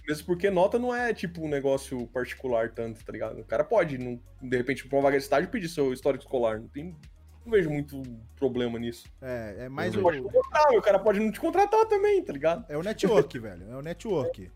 Mesmo 0.07 0.27
porque 0.27 0.51
nota 0.51 0.79
não 0.79 0.95
é, 0.95 1.13
tipo, 1.13 1.43
um 1.43 1.49
negócio 1.49 2.07
particular 2.09 2.71
tanto, 2.71 3.05
tá 3.05 3.13
ligado? 3.13 3.41
O 3.41 3.45
cara 3.45 3.65
pode, 3.65 3.99
não, 3.99 4.21
de 4.41 4.57
repente, 4.57 4.87
pra 4.89 4.97
uma 4.99 5.03
vaga 5.05 5.19
de 5.19 5.23
estágio, 5.25 5.51
pedir 5.51 5.69
seu 5.69 5.93
histórico 5.93 6.25
escolar. 6.25 6.61
Não 6.61 6.69
tem... 6.69 6.97
Não 7.45 7.53
vejo 7.53 7.71
muito 7.71 8.03
problema 8.37 8.79
nisso. 8.79 9.07
É, 9.23 9.57
é 9.61 9.69
mais 9.71 9.97
o, 9.97 10.03
Pode 10.03 10.21
contratar, 10.21 10.73
o 10.73 10.83
cara 10.83 10.99
pode 10.99 11.19
não 11.19 11.33
te 11.33 11.41
contratar 11.41 11.87
também, 11.87 12.23
tá 12.23 12.31
ligado? 12.33 12.67
é 12.69 12.77
o 12.77 12.83
network, 12.83 13.39
velho, 13.41 13.71
é 13.71 13.77
o 13.77 13.81
network. 13.81 14.51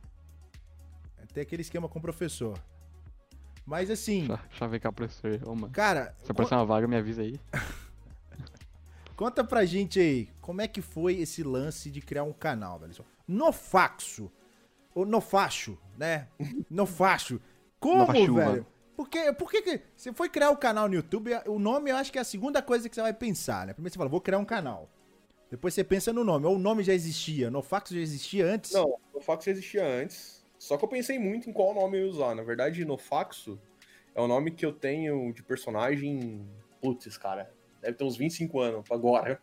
É, 1.18 1.26
Tem 1.32 1.42
aquele 1.42 1.62
esquema 1.62 1.88
com 1.88 1.98
o 1.98 2.02
professor. 2.02 2.58
Mas 3.64 3.90
assim, 3.90 4.26
Deixa, 4.26 4.42
deixa 4.48 4.64
eu 4.64 4.68
ver 4.68 4.80
cá, 4.80 4.92
professor. 4.92 5.40
Ô, 5.46 5.54
mano. 5.54 5.72
cara, 5.72 6.14
Se 6.22 6.30
aparecer 6.32 6.54
uma 6.54 6.66
vaga, 6.66 6.86
me 6.86 6.96
avisa 6.96 7.22
aí. 7.22 7.40
Conta 9.16 9.44
pra 9.44 9.64
gente 9.64 10.00
aí, 10.00 10.28
como 10.40 10.60
é 10.60 10.68
que 10.68 10.82
foi 10.82 11.14
esse 11.14 11.42
lance 11.42 11.90
de 11.90 12.00
criar 12.00 12.24
um 12.24 12.32
canal, 12.32 12.78
velho? 12.78 12.92
No 13.26 13.52
faxo, 13.52 14.30
no 14.94 15.20
facho, 15.20 15.78
né? 15.96 16.28
No 16.68 16.86
facho. 16.86 17.40
Como, 17.78 18.06
velho? 18.34 18.66
Por 18.96 19.08
que, 19.08 19.32
por 19.32 19.50
que 19.50 19.62
que 19.62 19.80
você 19.96 20.12
foi 20.12 20.28
criar 20.28 20.50
o 20.50 20.56
canal 20.56 20.88
no 20.88 20.94
YouTube? 20.94 21.30
O 21.46 21.58
nome 21.58 21.90
eu 21.90 21.96
acho 21.96 22.12
que 22.12 22.18
é 22.18 22.20
a 22.20 22.24
segunda 22.24 22.62
coisa 22.62 22.88
que 22.88 22.94
você 22.94 23.02
vai 23.02 23.12
pensar, 23.12 23.66
né? 23.66 23.72
Primeiro 23.72 23.92
você 23.92 23.98
fala, 23.98 24.10
vou 24.10 24.20
criar 24.20 24.38
um 24.38 24.44
canal. 24.44 24.88
Depois 25.50 25.74
você 25.74 25.82
pensa 25.82 26.12
no 26.12 26.24
nome, 26.24 26.46
ou 26.46 26.56
o 26.56 26.58
nome 26.58 26.82
já 26.82 26.94
existia. 26.94 27.50
No 27.50 27.62
faxo 27.62 27.94
já 27.94 28.00
existia 28.00 28.46
antes? 28.46 28.72
Não, 28.72 28.98
já 29.26 29.50
existia 29.50 29.84
antes. 29.84 30.42
Só 30.62 30.76
que 30.76 30.84
eu 30.84 30.88
pensei 30.88 31.18
muito 31.18 31.50
em 31.50 31.52
qual 31.52 31.74
nome 31.74 31.98
eu 31.98 32.04
ia 32.04 32.10
usar. 32.10 32.36
Na 32.36 32.42
verdade, 32.44 32.84
no 32.84 32.96
Faxo 32.96 33.58
é 34.14 34.20
o 34.20 34.28
nome 34.28 34.52
que 34.52 34.64
eu 34.64 34.72
tenho 34.72 35.32
de 35.32 35.42
personagem. 35.42 36.48
Putz, 36.80 37.18
cara. 37.18 37.52
Deve 37.80 37.96
ter 37.96 38.04
uns 38.04 38.16
25 38.16 38.60
anos 38.60 38.84
agora. 38.88 39.40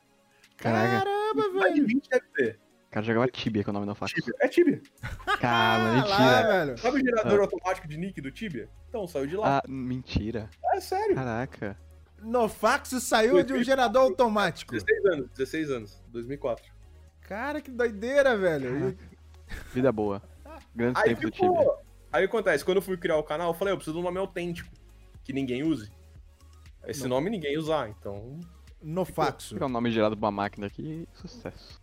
Caraca, 0.56 1.04
Caramba, 1.04 1.60
Mais 1.60 1.74
de 1.74 1.82
velho. 1.82 1.88
20 1.88 2.10
deve 2.10 2.26
ter. 2.34 2.60
O 2.90 2.92
cara 2.92 3.06
jogava 3.06 3.28
Tibia 3.28 3.64
com 3.64 3.70
o 3.70 3.74
nome 3.74 3.86
do 3.86 3.94
fax. 3.94 4.12
Tibia. 4.14 4.34
É 4.42 4.48
Tibia. 4.48 4.82
Cara, 5.40 5.84
Ah, 5.84 5.94
mentira. 5.96 6.18
lá, 6.18 6.42
velho. 6.42 6.78
Sabe 6.80 6.98
o 6.98 7.00
gerador 7.06 7.40
automático 7.42 7.88
de 7.88 7.98
nick 7.98 8.20
do 8.20 8.32
Tibia? 8.32 8.68
Então, 8.90 9.08
saiu 9.08 9.28
de 9.28 9.36
lá. 9.38 9.60
Ah, 9.60 9.64
mentira. 9.68 10.50
É 10.74 10.82
sério. 10.82 11.14
Caraca. 11.16 11.78
No 12.22 12.50
faxo 12.50 13.00
saiu 13.00 13.44
de 13.44 13.54
um 13.54 13.64
gerador 13.64 14.02
automático. 14.04 14.74
16 14.74 15.06
anos, 15.06 15.30
16 15.38 15.72
anos, 15.72 16.04
2004. 16.10 16.66
Cara, 17.22 17.62
que 17.62 17.70
doideira, 17.72 18.36
velho. 18.36 18.98
Vida 19.74 19.92
boa. 19.92 20.22
Grandes 20.76 21.02
Aí 21.02 21.10
tempos 21.10 21.26
do. 21.26 21.32
Tibia. 21.32 21.72
Aí 22.12 22.26
acontece, 22.26 22.66
quando 22.66 22.78
eu 22.78 22.82
fui 22.82 22.98
criar 22.98 23.18
o 23.18 23.24
canal, 23.24 23.50
eu 23.50 23.54
falei, 23.54 23.72
eu 23.72 23.78
preciso 23.78 23.94
de 23.96 24.00
um 24.02 24.04
nome 24.04 24.18
autêntico, 24.18 24.68
que 25.24 25.32
ninguém 25.32 25.62
use. 25.64 25.92
Esse 26.88 27.04
Não. 27.04 27.10
nome 27.10 27.30
ninguém 27.30 27.56
usar, 27.56 27.88
então. 27.88 28.40
No 28.82 29.06
faxo. 29.06 29.54
Ficar 29.54 29.68
um 29.68 29.70
nome 29.70 29.92
gerado 29.92 30.18
pra 30.18 30.26
uma 30.26 30.32
máquina 30.32 30.66
aqui, 30.68 31.08
sucesso. 31.14 31.79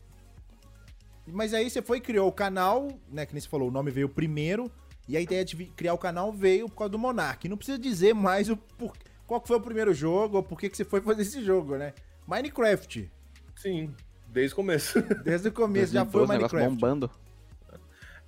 Mas 1.26 1.52
aí 1.52 1.68
você 1.68 1.82
foi 1.82 1.98
e 1.98 2.00
criou 2.00 2.28
o 2.28 2.32
canal, 2.32 2.88
né? 3.10 3.26
Que 3.26 3.32
nem 3.32 3.40
você 3.40 3.48
falou, 3.48 3.68
o 3.68 3.70
nome 3.70 3.90
veio 3.90 4.08
primeiro. 4.08 4.70
E 5.08 5.16
a 5.16 5.20
ideia 5.20 5.44
de 5.44 5.56
criar 5.66 5.94
o 5.94 5.98
canal 5.98 6.32
veio 6.32 6.68
por 6.68 6.76
causa 6.76 6.90
do 6.90 6.98
Monark. 6.98 7.48
Não 7.48 7.56
precisa 7.56 7.78
dizer 7.78 8.14
mais 8.14 8.50
o 8.50 8.56
por... 8.56 8.92
qual 9.26 9.44
foi 9.44 9.56
o 9.56 9.60
primeiro 9.60 9.94
jogo 9.94 10.38
ou 10.38 10.42
por 10.42 10.58
que 10.58 10.68
que 10.68 10.76
você 10.76 10.84
foi 10.84 11.00
fazer 11.00 11.22
esse 11.22 11.44
jogo, 11.44 11.76
né? 11.76 11.94
Minecraft. 12.26 13.10
Sim, 13.54 13.94
desde 14.28 14.52
o 14.52 14.56
começo. 14.56 15.00
Desde 15.22 15.48
o 15.48 15.52
começo 15.52 15.92
já 15.92 16.04
foi 16.04 16.22
o 16.22 16.26
2012, 16.26 16.32
negócio 16.32 16.56
Minecraft. 16.56 16.80
bombando. 16.80 17.10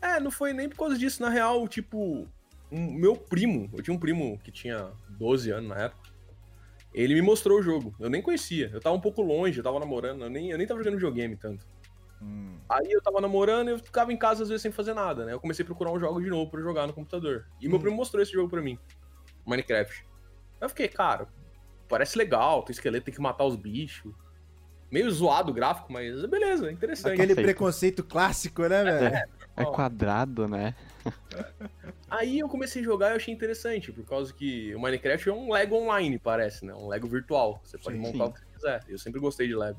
É, 0.01 0.20
não 0.20 0.30
foi 0.30 0.53
nem 0.53 0.68
por 0.68 0.76
causa 0.76 0.96
disso. 0.96 1.20
Na 1.20 1.28
real, 1.28 1.66
tipo, 1.66 2.28
um, 2.70 2.92
meu 2.92 3.16
primo, 3.16 3.68
eu 3.72 3.82
tinha 3.82 3.94
um 3.94 3.99
primo 3.99 4.38
que 4.38 4.53
tinha 4.53 4.90
12 5.11 5.51
anos 5.51 5.68
na 5.70 5.76
época, 5.76 6.09
Ele 6.94 7.14
me 7.14 7.22
mostrou 7.22 7.59
o 7.59 7.62
jogo. 7.62 7.94
Eu 7.99 8.09
nem 8.09 8.22
conhecia. 8.22 8.70
Eu 8.72 8.80
tava 8.80 8.94
um 8.94 9.01
pouco 9.01 9.20
longe, 9.20 9.59
eu 9.59 9.64
tava 9.64 9.80
namorando, 9.80 10.22
eu 10.22 10.30
nem, 10.30 10.51
eu 10.51 10.59
nem 10.59 10.66
tava 10.66 10.78
jogando 10.80 10.94
videogame 10.94 11.36
tanto. 11.36 11.66
Hum. 12.21 12.59
Aí 12.69 12.91
eu 12.91 13.01
tava 13.01 13.21
namorando 13.21 13.69
e 13.69 13.73
eu 13.73 13.79
ficava 13.79 14.12
em 14.12 14.16
casa 14.16 14.43
às 14.43 14.49
vezes 14.49 14.62
sem 14.62 14.73
fazer 14.73 14.95
nada, 14.95 15.25
né? 15.25 15.33
Eu 15.33 15.41
comecei 15.41 15.62
a 15.62 15.66
procurar 15.66 15.91
um 15.91 15.99
jogo 15.99 16.21
de 16.21 16.29
novo 16.29 16.51
pra 16.51 16.61
jogar 16.61 16.87
no 16.87 16.93
computador. 16.93 17.47
E 17.61 17.69
meu 17.69 17.79
Hum. 17.79 17.81
primo 17.81 17.97
mostrou 17.97 18.23
esse 18.23 18.33
jogo 18.33 18.49
pra 18.51 18.61
mim. 18.61 18.79
Minecraft. 19.47 20.05
Aí 20.61 20.66
eu 20.66 20.69
fiquei, 20.69 20.89
cara, 20.89 21.29
parece 21.89 22.19
legal, 22.19 22.62
tem 22.62 22.73
esqueleto, 22.73 23.07
tem 23.07 23.14
que 23.14 23.21
matar 23.21 23.45
os 23.45 23.57
bichos. 23.57 24.12
Meio 24.91 25.11
zoado 25.11 25.51
o 25.51 25.55
gráfico, 25.55 25.93
mas 25.93 26.25
beleza, 26.27 26.73
interessante. 26.73 27.12
Aquele 27.12 27.33
Aceito. 27.33 27.47
preconceito 27.47 28.05
clássico, 28.05 28.62
né, 28.66 28.85
velho? 28.85 29.16
É 29.57 29.64
quadrado, 29.64 30.47
né? 30.49 30.75
Aí 32.11 32.39
eu 32.39 32.49
comecei 32.49 32.81
a 32.81 32.85
jogar 32.85 33.09
e 33.09 33.12
eu 33.12 33.16
achei 33.16 33.35
interessante, 33.35 33.93
por 33.93 34.05
causa 34.05 34.33
que 34.33 34.75
o 34.75 34.81
Minecraft 34.81 35.29
é 35.29 35.33
um 35.33 35.53
Lego 35.53 35.77
online, 35.77 36.19
parece, 36.19 36.64
né? 36.64 36.75
Um 36.75 36.89
Lego 36.89 37.07
virtual. 37.07 37.61
Você 37.62 37.77
pode 37.77 37.97
Sim, 37.97 38.03
montar 38.03 38.25
sim. 38.25 38.31
o 38.31 38.33
que 38.33 38.39
você 38.39 38.47
quiser. 38.55 38.85
Eu 38.89 38.99
sempre 38.99 39.21
gostei 39.21 39.47
de 39.47 39.55
Lego. 39.55 39.79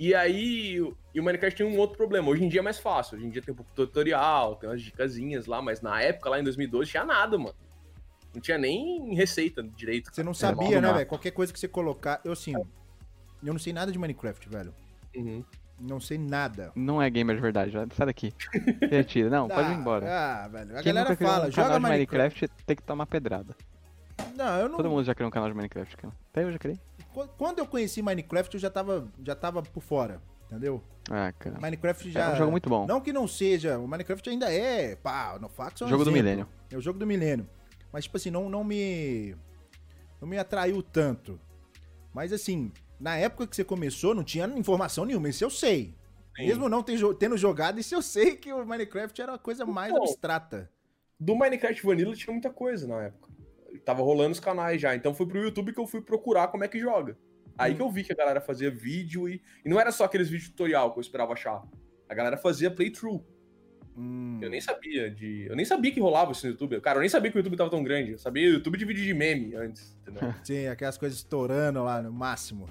E 0.00 0.14
aí, 0.14 0.80
o- 0.80 0.96
e 1.14 1.20
o 1.20 1.22
Minecraft 1.22 1.58
tem 1.62 1.66
um 1.66 1.76
outro 1.78 1.94
problema. 1.98 2.26
Hoje 2.30 2.42
em 2.42 2.48
dia 2.48 2.60
é 2.60 2.62
mais 2.62 2.78
fácil. 2.78 3.18
Hoje 3.18 3.26
em 3.26 3.30
dia 3.30 3.42
tem 3.42 3.52
um 3.52 3.56
pouco 3.56 3.70
de 3.70 3.76
tutorial, 3.76 4.56
tem 4.56 4.66
umas 4.70 4.80
dicasinhas 4.80 5.44
lá, 5.44 5.60
mas 5.60 5.82
na 5.82 6.00
época, 6.00 6.30
lá 6.30 6.40
em 6.40 6.42
2012, 6.42 6.90
tinha 6.90 7.04
nada, 7.04 7.36
mano. 7.36 7.54
Não 8.34 8.40
tinha 8.40 8.56
nem 8.56 9.14
receita 9.14 9.62
direito. 9.62 10.08
Você 10.10 10.22
não 10.22 10.30
É, 10.30 10.34
sabia, 10.34 10.80
né, 10.80 10.90
velho? 10.90 11.06
Qualquer 11.06 11.32
coisa 11.32 11.52
que 11.52 11.60
você 11.60 11.68
colocar. 11.68 12.18
Eu, 12.24 12.32
assim. 12.32 12.54
Eu 12.54 13.52
não 13.52 13.58
sei 13.58 13.74
nada 13.74 13.92
de 13.92 13.98
Minecraft, 13.98 14.48
velho. 14.48 14.74
Uhum. 15.14 15.44
Não 15.78 16.00
sei 16.00 16.16
nada. 16.16 16.72
Não 16.74 17.00
é 17.02 17.10
gamer 17.10 17.36
de 17.36 17.42
verdade, 17.42 17.70
já 17.70 17.86
sai 17.94 18.06
daqui. 18.06 18.32
Retira. 18.90 19.28
Não, 19.28 19.48
pode 19.48 19.70
ir 19.70 19.74
embora. 19.74 20.06
Ah, 20.08 20.48
velho. 20.48 20.78
A 20.78 20.82
Quem 20.82 20.94
galera 20.94 21.14
fala, 21.16 21.48
um 21.48 21.50
joga 21.50 21.68
canal 21.68 21.78
de 21.78 21.86
Minecraft. 21.86 22.40
Minecraft 22.40 22.64
tem 22.64 22.76
que 22.76 22.82
tomar 22.82 23.04
pedrada. 23.06 23.54
Não, 24.36 24.58
eu 24.58 24.68
não. 24.68 24.76
Todo 24.76 24.88
mundo 24.90 25.04
já 25.04 25.14
criou 25.14 25.28
um 25.28 25.30
canal 25.30 25.48
de 25.48 25.54
Minecraft. 25.54 25.96
cara. 25.96 26.14
Até 26.30 26.44
eu 26.44 26.52
já 26.52 26.58
criei. 26.58 26.78
Qu- 27.12 27.28
Quando 27.36 27.58
eu 27.58 27.66
conheci 27.66 28.02
Minecraft, 28.02 28.54
eu 28.54 28.60
já 28.60 28.70
tava, 28.70 29.08
já 29.24 29.34
tava 29.34 29.62
por 29.62 29.82
fora. 29.82 30.20
Entendeu? 30.46 30.82
Ah, 31.08 31.32
cara. 31.38 31.60
Minecraft 31.60 32.10
já. 32.10 32.30
É 32.30 32.32
um 32.32 32.36
jogo 32.36 32.50
muito 32.50 32.68
bom. 32.68 32.86
Não 32.86 33.00
que 33.00 33.12
não 33.12 33.28
seja. 33.28 33.78
O 33.78 33.86
Minecraft 33.86 34.28
ainda 34.30 34.52
é. 34.52 34.96
Pá, 34.96 35.38
no 35.40 35.48
Fax 35.48 35.80
é 35.80 35.84
um 35.84 35.88
Jogo 35.88 36.04
do 36.04 36.10
milênio. 36.12 36.48
É 36.70 36.76
o 36.76 36.80
jogo 36.80 36.98
do 36.98 37.06
milênio. 37.06 37.48
Mas, 37.92 38.04
tipo 38.04 38.16
assim, 38.16 38.30
não, 38.30 38.48
não 38.50 38.64
me. 38.64 39.36
Não 40.20 40.28
me 40.28 40.38
atraiu 40.38 40.82
tanto. 40.82 41.40
Mas, 42.12 42.32
assim, 42.32 42.72
na 42.98 43.16
época 43.16 43.46
que 43.46 43.54
você 43.54 43.62
começou, 43.64 44.14
não 44.14 44.24
tinha 44.24 44.46
informação 44.48 45.04
nenhuma. 45.04 45.28
Isso 45.28 45.44
eu 45.44 45.50
sei. 45.50 45.94
Sim. 46.36 46.46
Mesmo 46.46 46.68
não 46.68 46.82
tendo 46.82 47.36
jogado, 47.36 47.78
isso 47.80 47.94
eu 47.94 48.02
sei 48.02 48.36
que 48.36 48.52
o 48.52 48.64
Minecraft 48.64 49.20
era 49.20 49.34
a 49.34 49.38
coisa 49.38 49.64
mais 49.66 49.92
Bom. 49.92 50.02
abstrata. 50.02 50.70
Do 51.18 51.34
Minecraft 51.36 51.84
Vanilla 51.84 52.14
tinha 52.14 52.32
muita 52.32 52.50
coisa 52.50 52.86
na 52.88 53.02
época. 53.02 53.28
Tava 53.84 54.02
rolando 54.02 54.32
os 54.32 54.40
canais 54.40 54.80
já. 54.80 54.94
Então 54.94 55.14
foi 55.14 55.26
pro 55.26 55.42
YouTube 55.42 55.72
que 55.72 55.80
eu 55.80 55.86
fui 55.86 56.00
procurar 56.00 56.48
como 56.48 56.64
é 56.64 56.68
que 56.68 56.78
joga. 56.78 57.16
Aí 57.58 57.72
Hum. 57.72 57.76
que 57.76 57.82
eu 57.82 57.90
vi 57.90 58.04
que 58.04 58.12
a 58.12 58.16
galera 58.16 58.40
fazia 58.40 58.70
vídeo 58.70 59.28
e. 59.28 59.40
E 59.64 59.68
não 59.68 59.78
era 59.80 59.92
só 59.92 60.04
aqueles 60.04 60.28
vídeos 60.28 60.50
tutorial 60.50 60.92
que 60.92 60.98
eu 60.98 61.02
esperava 61.02 61.32
achar. 61.32 61.62
A 62.08 62.14
galera 62.14 62.36
fazia 62.36 62.70
playthrough. 62.70 63.22
Hum. 63.96 64.38
Eu 64.40 64.48
nem 64.48 64.60
sabia 64.60 65.10
de. 65.10 65.46
Eu 65.48 65.56
nem 65.56 65.64
sabia 65.64 65.92
que 65.92 66.00
rolava 66.00 66.32
isso 66.32 66.46
no 66.46 66.52
YouTube. 66.52 66.80
Cara, 66.80 66.98
eu 66.98 67.00
nem 67.00 67.08
sabia 67.08 67.30
que 67.30 67.36
o 67.36 67.40
YouTube 67.40 67.56
tava 67.56 67.70
tão 67.70 67.82
grande. 67.82 68.12
Eu 68.12 68.18
sabia 68.18 68.48
YouTube 68.48 68.78
de 68.78 68.84
vídeo 68.84 69.04
de 69.04 69.12
meme 69.12 69.54
antes, 69.54 69.96
entendeu? 70.00 70.32
Sim, 70.44 70.66
aquelas 70.68 70.96
coisas 70.96 71.18
estourando 71.18 71.82
lá 71.82 72.00
no 72.00 72.12
máximo. 72.12 72.66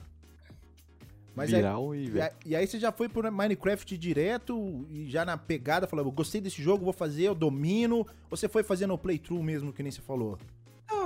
Mas 1.36 1.54
é- 1.54 1.58
Viral 1.58 1.95
e 1.95 2.10
E, 2.10 2.22
a- 2.22 2.32
e 2.45 2.56
aí 2.56 2.68
você 2.68 2.80
já 2.80 2.91
foi 2.91 3.08
pro 3.08 3.32
Minecraft 3.32 3.97
direto 3.97 4.86
e 4.89 5.08
já 5.08 5.24
na 5.24 5.38
pegada 5.38 5.88
falou, 5.88 6.06
eu 6.06 6.12
gostei 6.12 6.41
desse 6.41 6.62
jogo, 6.62 6.84
vou 6.84 6.93
fazer, 6.93 7.24
eu 7.24 7.36
domino. 7.36 8.00
Ou 8.00 8.36
você 8.38 8.50
foi 8.50 8.64
fazendo 8.64 8.93
o 8.93 8.97
playthrough 8.97 9.41
mesmo, 9.43 9.72
que 9.72 9.84
nem 9.84 9.91
você 9.91 10.02
falou? 10.02 10.38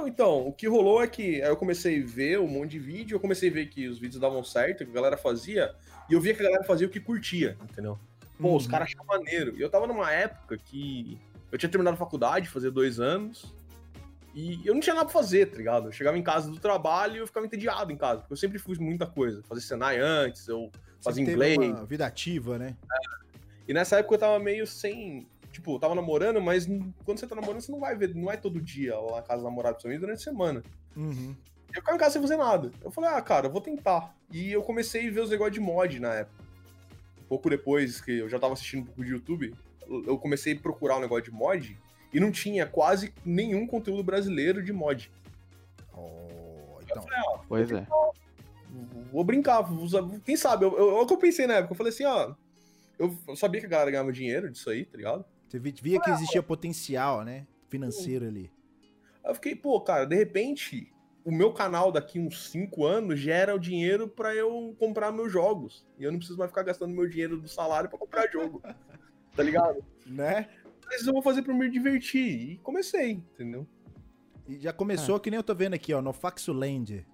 Não, 0.03 0.07
então, 0.09 0.47
o 0.47 0.51
que 0.51 0.67
rolou 0.67 1.01
é 1.01 1.07
que 1.07 1.41
aí 1.41 1.47
eu 1.49 1.55
comecei 1.55 2.03
a 2.03 2.05
ver 2.05 2.37
um 2.37 2.47
monte 2.47 2.71
de 2.71 2.79
vídeo, 2.79 3.15
eu 3.15 3.19
comecei 3.21 3.49
a 3.49 3.53
ver 3.53 3.67
que 3.67 3.87
os 3.87 3.97
vídeos 3.99 4.19
davam 4.19 4.43
certo, 4.43 4.83
que 4.83 4.91
a 4.91 4.93
galera 4.93 5.15
fazia, 5.15 5.73
e 6.09 6.13
eu 6.13 6.19
via 6.19 6.33
que 6.33 6.41
a 6.41 6.43
galera 6.43 6.63
fazia 6.65 6.85
o 6.85 6.89
que 6.89 6.99
curtia, 6.99 7.57
entendeu? 7.63 7.97
Pô, 8.37 8.57
os 8.57 8.65
Uhum. 8.65 8.71
caras 8.71 8.89
achavam 8.89 9.05
maneiro. 9.07 9.55
E 9.57 9.61
eu 9.61 9.69
tava 9.69 9.87
numa 9.87 10.11
época 10.11 10.57
que 10.57 11.17
eu 11.49 11.57
tinha 11.57 11.69
terminado 11.69 11.95
a 11.95 11.97
faculdade, 11.97 12.49
fazia 12.49 12.69
dois 12.69 12.99
anos, 12.99 13.53
e 14.35 14.59
eu 14.67 14.73
não 14.73 14.81
tinha 14.81 14.93
nada 14.93 15.05
pra 15.05 15.13
fazer, 15.13 15.45
tá 15.45 15.55
ligado? 15.55 15.87
Eu 15.87 15.91
chegava 15.93 16.17
em 16.17 16.23
casa 16.23 16.51
do 16.51 16.59
trabalho 16.59 17.15
e 17.15 17.19
eu 17.19 17.27
ficava 17.27 17.45
entediado 17.45 17.89
em 17.89 17.95
casa, 17.97 18.19
porque 18.19 18.33
eu 18.33 18.37
sempre 18.37 18.59
fiz 18.59 18.77
muita 18.77 19.05
coisa. 19.05 19.41
Fazer 19.43 19.61
Senai 19.61 19.99
antes, 19.99 20.45
eu 20.49 20.69
fazia 21.01 21.23
inglês. 21.23 21.57
uma 21.57 21.85
vida 21.85 22.05
ativa, 22.05 22.59
né? 22.59 22.75
E 23.65 23.73
nessa 23.73 23.99
época 23.99 24.15
eu 24.15 24.19
tava 24.19 24.37
meio 24.37 24.67
sem. 24.67 25.25
Tipo, 25.53 25.75
eu 25.75 25.79
tava 25.79 25.93
namorando, 25.93 26.41
mas 26.41 26.65
quando 27.05 27.19
você 27.19 27.27
tá 27.27 27.35
namorando, 27.35 27.61
você 27.61 27.71
não 27.71 27.79
vai 27.79 27.95
ver, 27.95 28.15
não 28.15 28.31
é 28.31 28.35
todo 28.35 28.59
dia 28.59 28.97
lá 28.99 29.17
na 29.17 29.21
casa 29.21 29.43
do 29.43 29.45
namorado, 29.45 29.75
principalmente 29.75 30.01
durante 30.01 30.17
a 30.17 30.23
semana. 30.23 30.63
Uhum. 30.97 31.35
Eu 31.69 31.75
ficava 31.75 31.95
em 31.95 31.99
casa 31.99 32.13
sem 32.13 32.21
fazer 32.23 32.37
nada. 32.37 32.71
Eu 32.83 32.89
falei, 32.89 33.11
ah, 33.11 33.21
cara, 33.21 33.45
eu 33.45 33.51
vou 33.51 33.61
tentar. 33.61 34.15
E 34.31 34.51
eu 34.51 34.63
comecei 34.63 35.07
a 35.07 35.11
ver 35.11 35.19
os 35.21 35.29
negócios 35.29 35.53
de 35.53 35.59
mod 35.59 35.99
na 35.99 36.11
época. 36.15 36.43
Um 37.21 37.27
pouco 37.27 37.51
depois 37.51 38.01
que 38.01 38.17
eu 38.17 38.27
já 38.27 38.39
tava 38.39 38.53
assistindo 38.53 38.81
um 38.81 38.85
pouco 38.85 39.05
de 39.05 39.11
YouTube, 39.11 39.53
eu 40.07 40.17
comecei 40.17 40.55
a 40.55 40.59
procurar 40.59 40.97
um 40.97 41.01
negócio 41.01 41.25
de 41.25 41.31
mod 41.31 41.79
e 42.11 42.19
não 42.19 42.31
tinha 42.31 42.65
quase 42.65 43.13
nenhum 43.23 43.67
conteúdo 43.67 44.03
brasileiro 44.03 44.63
de 44.63 44.73
mod. 44.73 45.11
Oh, 45.95 46.79
então. 46.81 47.05
Pois 47.47 47.71
é. 47.71 47.85
Vou 49.11 49.23
brincar, 49.23 49.61
vou 49.61 49.83
usar- 49.83 50.01
quem 50.25 50.35
sabe? 50.35 50.65
Eu, 50.65 50.75
eu, 50.75 50.97
é 50.97 51.01
o 51.01 51.05
que 51.05 51.13
eu 51.13 51.17
pensei 51.19 51.45
na 51.45 51.57
época. 51.57 51.73
Eu 51.73 51.77
falei 51.77 51.93
assim, 51.93 52.05
ó. 52.05 52.33
Eu 52.97 53.15
eu 53.27 53.35
sabia 53.35 53.59
que 53.59 53.67
a 53.67 53.69
galera 53.69 53.91
ganhava 53.91 54.11
dinheiro 54.11 54.49
disso 54.49 54.69
aí, 54.71 54.85
tá 54.85 54.97
ligado? 54.97 55.25
Você 55.53 55.59
vi- 55.59 55.75
via 55.79 56.01
que 56.01 56.09
existia 56.09 56.41
potencial, 56.41 57.23
né? 57.23 57.45
Financeiro 57.69 58.25
ali. 58.25 58.51
Aí 59.23 59.29
eu 59.29 59.35
fiquei, 59.35 59.55
pô, 59.55 59.79
cara, 59.79 60.03
de 60.03 60.15
repente, 60.15 60.91
o 61.23 61.31
meu 61.31 61.53
canal 61.53 61.91
daqui 61.91 62.19
uns 62.19 62.49
5 62.49 62.83
anos 62.83 63.19
gera 63.19 63.53
o 63.55 63.59
dinheiro 63.59 64.07
pra 64.07 64.33
eu 64.33 64.75
comprar 64.79 65.11
meus 65.11 65.31
jogos. 65.31 65.85
E 65.99 66.03
eu 66.03 66.11
não 66.11 66.17
preciso 66.17 66.39
mais 66.39 66.49
ficar 66.49 66.63
gastando 66.63 66.91
meu 66.91 67.07
dinheiro 67.07 67.39
do 67.39 67.47
salário 67.47 67.87
pra 67.87 67.99
comprar 67.99 68.27
jogo. 68.31 68.63
tá 69.35 69.43
ligado? 69.43 69.85
Né? 70.07 70.49
Mas 70.87 71.05
eu 71.05 71.13
vou 71.13 71.21
fazer 71.21 71.43
pra 71.43 71.53
me 71.53 71.69
divertir. 71.69 72.53
E 72.53 72.57
comecei, 72.57 73.11
entendeu? 73.11 73.67
E 74.47 74.57
já 74.57 74.73
começou 74.73 75.19
que 75.19 75.29
nem 75.29 75.37
eu 75.37 75.43
tô 75.43 75.53
vendo 75.53 75.75
aqui, 75.75 75.93
ó, 75.93 76.01
no 76.01 76.13
Faxuland. 76.13 77.05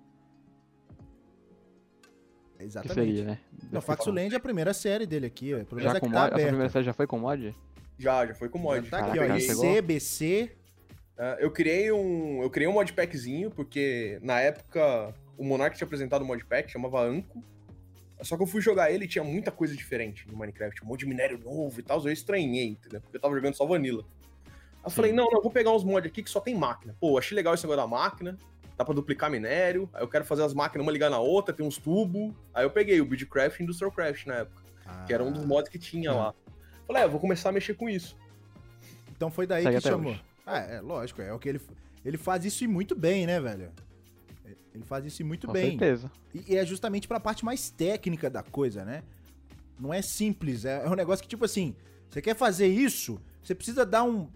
Exatamente. 2.57 2.93
seria, 2.93 3.23
né? 3.25 3.39
No 3.71 3.81
Faxuland 3.81 4.33
é 4.33 4.37
a 4.37 4.39
primeira 4.39 4.73
série 4.73 5.05
dele 5.05 5.25
aqui, 5.25 5.53
ó. 5.53 5.57
Menos 5.57 5.83
Já 5.83 5.91
é 5.91 5.99
com 5.99 6.07
que 6.07 6.13
mod? 6.13 6.29
tá 6.29 6.35
A 6.35 6.39
primeira 6.39 6.69
série 6.69 6.85
já 6.85 6.93
foi 6.93 7.05
com 7.07 7.19
mod? 7.19 7.55
Já, 7.99 8.25
já 8.25 8.33
foi 8.33 8.49
com 8.49 8.57
mod. 8.57 8.83
Já 8.85 8.89
tá 8.99 9.05
aqui, 9.05 9.19
Caraca, 9.19 9.35
ó. 9.35 9.39
chegou? 9.39 9.65
ICBC. 9.65 10.51
É, 11.17 11.37
eu 11.41 11.51
criei 11.51 11.91
um. 11.91 12.41
Eu 12.41 12.49
criei 12.49 12.67
um 12.67 12.73
modpackzinho, 12.73 13.51
porque 13.51 14.17
na 14.23 14.39
época 14.39 15.13
o 15.37 15.43
Monark 15.43 15.75
tinha 15.77 15.85
apresentado 15.85 16.23
um 16.23 16.27
modpack, 16.27 16.71
chamava 16.71 17.01
Anco. 17.01 17.43
Só 18.21 18.35
que 18.35 18.43
eu 18.43 18.47
fui 18.47 18.61
jogar 18.61 18.91
ele 18.91 19.05
e 19.05 19.07
tinha 19.07 19.23
muita 19.23 19.51
coisa 19.51 19.75
diferente 19.75 20.27
no 20.29 20.37
Minecraft, 20.37 20.83
um 20.83 20.87
monte 20.87 21.01
de 21.01 21.07
minério 21.07 21.37
novo 21.37 21.79
e 21.79 21.83
tal. 21.83 22.01
Eu 22.05 22.11
estranhei, 22.11 22.67
entendeu? 22.67 22.99
Porque 23.01 23.15
eu 23.17 23.21
tava 23.21 23.33
jogando 23.35 23.53
só 23.55 23.65
Vanilla. 23.65 24.03
Aí 24.45 24.85
eu 24.85 24.89
falei, 24.91 25.11
não, 25.13 25.25
não, 25.25 25.37
eu 25.37 25.41
vou 25.41 25.51
pegar 25.51 25.71
uns 25.71 25.83
mods 25.83 26.09
aqui 26.09 26.23
que 26.23 26.29
só 26.29 26.39
tem 26.41 26.55
máquina. 26.55 26.95
Pô, 26.99 27.17
achei 27.17 27.35
legal 27.35 27.53
esse 27.53 27.63
negócio 27.63 27.81
da 27.81 27.87
máquina. 27.87 28.37
Dá 28.77 28.83
pra 28.83 28.93
duplicar 28.93 29.29
minério. 29.29 29.89
Aí 29.93 30.01
eu 30.01 30.07
quero 30.07 30.23
fazer 30.25 30.43
as 30.43 30.53
máquinas 30.53 30.85
uma 30.85 30.91
ligar 30.91 31.09
na 31.09 31.19
outra, 31.19 31.53
tem 31.53 31.65
uns 31.65 31.77
tubos. 31.77 32.33
Aí 32.53 32.65
eu 32.65 32.69
peguei 32.69 32.99
o 32.99 33.05
Buildcraft 33.05 33.59
e 33.59 33.63
Industrial 33.63 33.91
Craft 33.91 34.25
na 34.25 34.35
época, 34.35 34.63
que 35.05 35.13
era 35.13 35.23
um 35.23 35.31
dos 35.31 35.43
Ah, 35.43 35.47
mods 35.47 35.69
que 35.69 35.77
tinha 35.79 36.11
lá. 36.13 36.33
Falei, 36.89 37.03
é, 37.03 37.05
eu 37.05 37.11
vou 37.11 37.19
começar 37.19 37.49
a 37.49 37.51
mexer 37.51 37.75
com 37.75 37.87
isso. 37.87 38.17
Então 39.11 39.29
foi 39.29 39.45
daí 39.45 39.61
Segue 39.61 39.75
que 39.77 39.83
chamou. 39.83 40.11
hoje. 40.11 40.23
Ah, 40.43 40.57
é, 40.57 40.81
lógico, 40.81 41.21
é 41.21 41.31
o 41.31 41.37
que 41.37 41.47
ele 41.47 41.61
ele 42.03 42.17
faz 42.17 42.43
isso 42.43 42.63
e 42.63 42.67
muito 42.67 42.95
bem, 42.95 43.27
né, 43.27 43.39
velho? 43.39 43.71
Ele 44.73 44.83
faz 44.83 45.05
isso 45.05 45.21
e 45.21 45.25
muito 45.25 45.45
Com 45.45 45.53
bem. 45.53 45.69
certeza. 45.77 46.11
E, 46.33 46.53
e 46.53 46.57
é 46.57 46.65
justamente 46.65 47.07
pra 47.07 47.19
parte 47.19 47.45
mais 47.45 47.69
técnica 47.69 48.27
da 48.27 48.41
coisa, 48.41 48.83
né? 48.83 49.03
Não 49.79 49.93
é 49.93 50.01
simples, 50.01 50.65
é, 50.65 50.83
é 50.83 50.89
um 50.89 50.95
negócio 50.95 51.21
que 51.21 51.29
tipo 51.29 51.45
assim, 51.45 51.75
você 52.09 52.23
quer 52.23 52.35
fazer 52.35 52.65
isso, 52.65 53.21
você 53.43 53.53
precisa 53.53 53.85
dar 53.85 54.03
um 54.03 54.27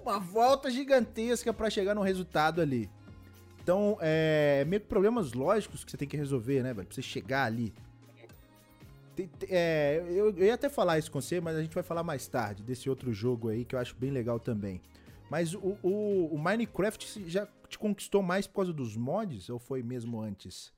uma 0.00 0.20
volta 0.20 0.70
gigantesca 0.70 1.52
pra 1.52 1.68
chegar 1.68 1.96
no 1.96 2.02
resultado 2.02 2.60
ali. 2.60 2.88
Então, 3.60 3.98
é 4.00 4.64
meio 4.68 4.80
que 4.82 4.86
problemas 4.86 5.32
lógicos 5.32 5.82
que 5.82 5.90
você 5.90 5.96
tem 5.96 6.06
que 6.06 6.16
resolver, 6.16 6.62
né, 6.62 6.72
velho? 6.72 6.86
Pra 6.86 6.94
você 6.94 7.02
chegar 7.02 7.44
ali. 7.44 7.74
É, 9.48 10.02
eu, 10.08 10.30
eu 10.30 10.46
ia 10.46 10.54
até 10.54 10.68
falar 10.68 10.98
isso 10.98 11.10
com 11.10 11.20
você, 11.20 11.40
mas 11.40 11.56
a 11.56 11.62
gente 11.62 11.74
vai 11.74 11.82
falar 11.84 12.02
mais 12.02 12.26
tarde 12.26 12.62
desse 12.62 12.88
outro 12.90 13.12
jogo 13.12 13.48
aí 13.48 13.64
que 13.64 13.74
eu 13.74 13.78
acho 13.78 13.94
bem 13.96 14.10
legal 14.10 14.40
também. 14.40 14.80
Mas 15.30 15.54
o, 15.54 15.78
o, 15.82 16.28
o 16.32 16.38
Minecraft 16.38 17.28
já 17.28 17.46
te 17.68 17.78
conquistou 17.78 18.22
mais 18.22 18.46
por 18.46 18.56
causa 18.56 18.72
dos 18.72 18.96
mods 18.96 19.48
ou 19.48 19.58
foi 19.58 19.82
mesmo 19.82 20.20
antes? 20.20 20.72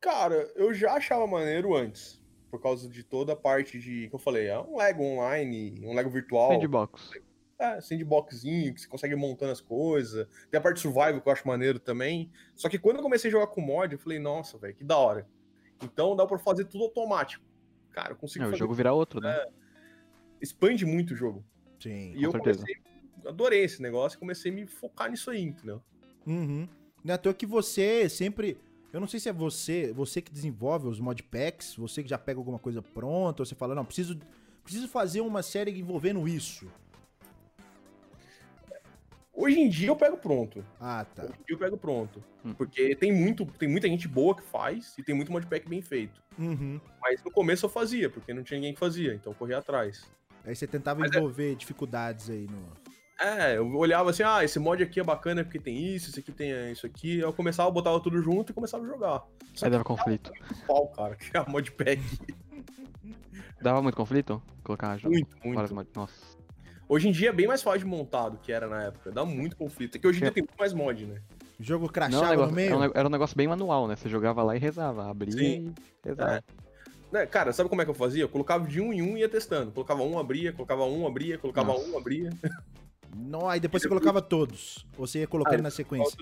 Cara, 0.00 0.50
eu 0.54 0.72
já 0.72 0.94
achava 0.94 1.26
maneiro 1.26 1.74
antes. 1.74 2.20
Por 2.50 2.62
causa 2.62 2.88
de 2.88 3.02
toda 3.02 3.34
a 3.34 3.36
parte 3.36 3.78
de. 3.78 4.08
que 4.08 4.14
eu 4.14 4.18
falei, 4.18 4.46
é 4.46 4.58
um 4.58 4.78
Lego 4.78 5.02
online, 5.02 5.84
um 5.84 5.94
Lego 5.94 6.08
virtual. 6.08 6.52
Sandbox. 6.52 7.10
É, 7.58 7.80
sandboxzinho, 7.80 8.72
que 8.72 8.80
você 8.80 8.88
consegue 8.88 9.14
ir 9.14 9.16
montando 9.16 9.52
as 9.52 9.60
coisas. 9.60 10.26
Tem 10.50 10.58
a 10.58 10.62
parte 10.62 10.80
survival 10.80 11.20
que 11.20 11.28
eu 11.28 11.32
acho 11.32 11.46
maneiro 11.46 11.78
também. 11.78 12.30
Só 12.54 12.68
que 12.68 12.78
quando 12.78 12.96
eu 12.96 13.02
comecei 13.02 13.28
a 13.28 13.32
jogar 13.32 13.48
com 13.48 13.60
mod, 13.60 13.92
eu 13.92 13.98
falei, 13.98 14.18
nossa, 14.18 14.56
velho, 14.56 14.74
que 14.74 14.84
da 14.84 14.96
hora. 14.96 15.28
Então 15.82 16.16
dá 16.16 16.26
pra 16.26 16.38
fazer 16.38 16.64
tudo 16.64 16.84
automático. 16.84 17.44
Cara, 17.92 18.12
eu 18.12 18.16
consigo 18.16 18.44
É, 18.44 18.46
o 18.46 18.50
fazer. 18.50 18.58
jogo 18.58 18.74
vira 18.74 18.92
outro, 18.92 19.20
né? 19.20 19.46
Expande 20.40 20.86
muito 20.86 21.12
o 21.14 21.16
jogo. 21.16 21.44
Sim. 21.80 22.12
E 22.16 22.22
eu 22.22 22.30
certeza. 22.30 22.60
comecei. 22.60 22.82
Adorei 23.26 23.64
esse 23.64 23.82
negócio 23.82 24.16
e 24.16 24.18
comecei 24.20 24.50
a 24.50 24.54
me 24.54 24.66
focar 24.66 25.10
nisso 25.10 25.30
aí, 25.30 25.42
entendeu? 25.42 25.82
Uhum. 26.26 26.68
Não 27.04 27.12
é 27.12 27.14
à 27.14 27.18
toa 27.18 27.34
que 27.34 27.46
você 27.46 28.08
sempre. 28.08 28.56
Eu 28.92 29.00
não 29.00 29.06
sei 29.06 29.20
se 29.20 29.28
é 29.28 29.32
você, 29.32 29.92
você 29.92 30.22
que 30.22 30.30
desenvolve 30.32 30.88
os 30.88 30.98
modpacks, 30.98 31.74
você 31.76 32.02
que 32.02 32.08
já 32.08 32.16
pega 32.16 32.40
alguma 32.40 32.58
coisa 32.58 32.80
pronta, 32.80 33.42
ou 33.42 33.46
você 33.46 33.54
fala, 33.54 33.74
não, 33.74 33.84
preciso, 33.84 34.18
preciso 34.64 34.88
fazer 34.88 35.20
uma 35.20 35.42
série 35.42 35.78
envolvendo 35.78 36.26
isso. 36.26 36.66
Hoje 39.40 39.60
em 39.60 39.68
dia 39.68 39.86
eu 39.88 39.94
pego 39.96 40.16
pronto. 40.16 40.64
Ah, 40.80 41.06
tá. 41.14 41.22
Hoje 41.22 41.32
em 41.32 41.44
dia 41.46 41.54
eu 41.54 41.58
pego 41.58 41.76
pronto. 41.76 42.22
Hum. 42.44 42.54
Porque 42.54 42.96
tem 42.96 43.12
muito, 43.12 43.46
tem 43.46 43.68
muita 43.68 43.86
gente 43.86 44.08
boa 44.08 44.34
que 44.34 44.42
faz 44.42 44.94
e 44.98 45.02
tem 45.04 45.14
muito 45.14 45.30
modpack 45.30 45.68
bem 45.68 45.80
feito. 45.80 46.20
Uhum. 46.36 46.80
Mas 47.00 47.22
no 47.22 47.30
começo 47.30 47.64
eu 47.64 47.70
fazia, 47.70 48.10
porque 48.10 48.34
não 48.34 48.42
tinha 48.42 48.58
ninguém 48.58 48.74
que 48.74 48.80
fazia, 48.80 49.14
então 49.14 49.32
eu 49.32 49.36
corria 49.36 49.58
atrás. 49.58 50.10
Aí 50.44 50.56
você 50.56 50.66
tentava 50.66 50.98
Mas 51.00 51.12
é- 51.12 51.18
envolver 51.18 51.54
dificuldades 51.54 52.28
aí 52.30 52.48
no. 52.50 52.88
É, 53.20 53.56
eu 53.56 53.66
olhava 53.76 54.10
assim, 54.10 54.22
ah, 54.24 54.44
esse 54.44 54.58
mod 54.58 54.80
aqui 54.82 54.98
é 55.00 55.04
bacana 55.04 55.42
porque 55.44 55.58
tem 55.58 55.76
isso, 55.94 56.10
esse 56.10 56.20
aqui 56.20 56.30
tem 56.32 56.72
isso 56.72 56.86
aqui. 56.86 57.18
Eu 57.18 57.32
começava, 57.32 57.70
botava 57.70 58.00
tudo 58.00 58.20
junto 58.22 58.50
e 58.50 58.54
começava 58.54 58.84
a 58.84 58.86
jogar. 58.88 59.24
Só 59.54 59.66
Aí 59.66 59.70
dava 59.72 59.82
conflito. 59.84 60.32
pau, 60.66 60.88
cara, 60.88 61.14
que 61.16 61.36
é 61.36 61.40
a 61.40 61.44
modpack. 61.48 62.00
Dava 63.60 63.82
muito 63.82 63.96
conflito? 63.96 64.40
Colocar 64.64 64.96
jogo. 64.96 65.14
Muito, 65.14 65.36
muito. 65.44 65.74
mod- 65.74 65.88
Nossa. 65.94 66.37
Hoje 66.88 67.08
em 67.08 67.12
dia 67.12 67.28
é 67.28 67.32
bem 67.32 67.46
mais 67.46 67.62
fácil 67.62 67.80
de 67.80 67.86
montar 67.86 68.30
do 68.30 68.38
que 68.38 68.50
era 68.50 68.66
na 68.66 68.84
época. 68.84 69.10
Dá 69.10 69.24
muito 69.24 69.56
conflito. 69.56 69.96
É 69.96 69.98
que 69.98 70.06
hoje 70.06 70.18
em 70.18 70.22
dia 70.22 70.32
tem 70.32 70.42
muito 70.42 70.56
mais 70.58 70.72
mod, 70.72 71.04
né? 71.04 71.20
O 71.60 71.62
jogo 71.62 71.86
Não, 71.86 71.92
crachava 71.92 72.24
o 72.24 72.30
negócio- 72.30 72.50
no 72.50 72.56
meio? 72.56 72.68
era, 72.74 72.78
um, 72.78 72.92
era 72.94 73.08
um 73.08 73.10
negócio 73.10 73.36
bem 73.36 73.46
manual, 73.48 73.86
né? 73.86 73.96
Você 73.96 74.08
jogava 74.08 74.42
lá 74.42 74.56
e 74.56 74.58
rezava. 74.58 75.10
Abria 75.10 75.32
Sim. 75.32 75.74
e 76.04 76.08
rezava. 76.08 76.42
Né, 77.12 77.26
Cara, 77.26 77.52
sabe 77.52 77.68
como 77.68 77.82
é 77.82 77.84
que 77.84 77.90
eu 77.90 77.94
fazia? 77.94 78.22
Eu 78.22 78.28
colocava 78.28 78.66
de 78.66 78.80
um 78.80 78.92
em 78.92 79.02
um 79.02 79.16
e 79.16 79.20
ia 79.20 79.28
testando. 79.28 79.70
Colocava 79.72 80.02
um, 80.02 80.18
abria, 80.18 80.52
colocava 80.52 80.84
um, 80.84 81.06
abria, 81.06 81.36
colocava 81.38 81.72
Nossa. 81.72 81.88
um, 81.90 81.98
abria. 81.98 82.30
Não, 83.16 83.48
aí 83.48 83.58
depois 83.60 83.82
você 83.82 83.88
colocava 83.88 84.22
todos. 84.22 84.86
Ou 84.96 85.06
você 85.06 85.20
ia 85.20 85.26
colocando 85.26 85.60
Ah, 85.60 85.62
na 85.62 85.70
sequência. 85.70 86.16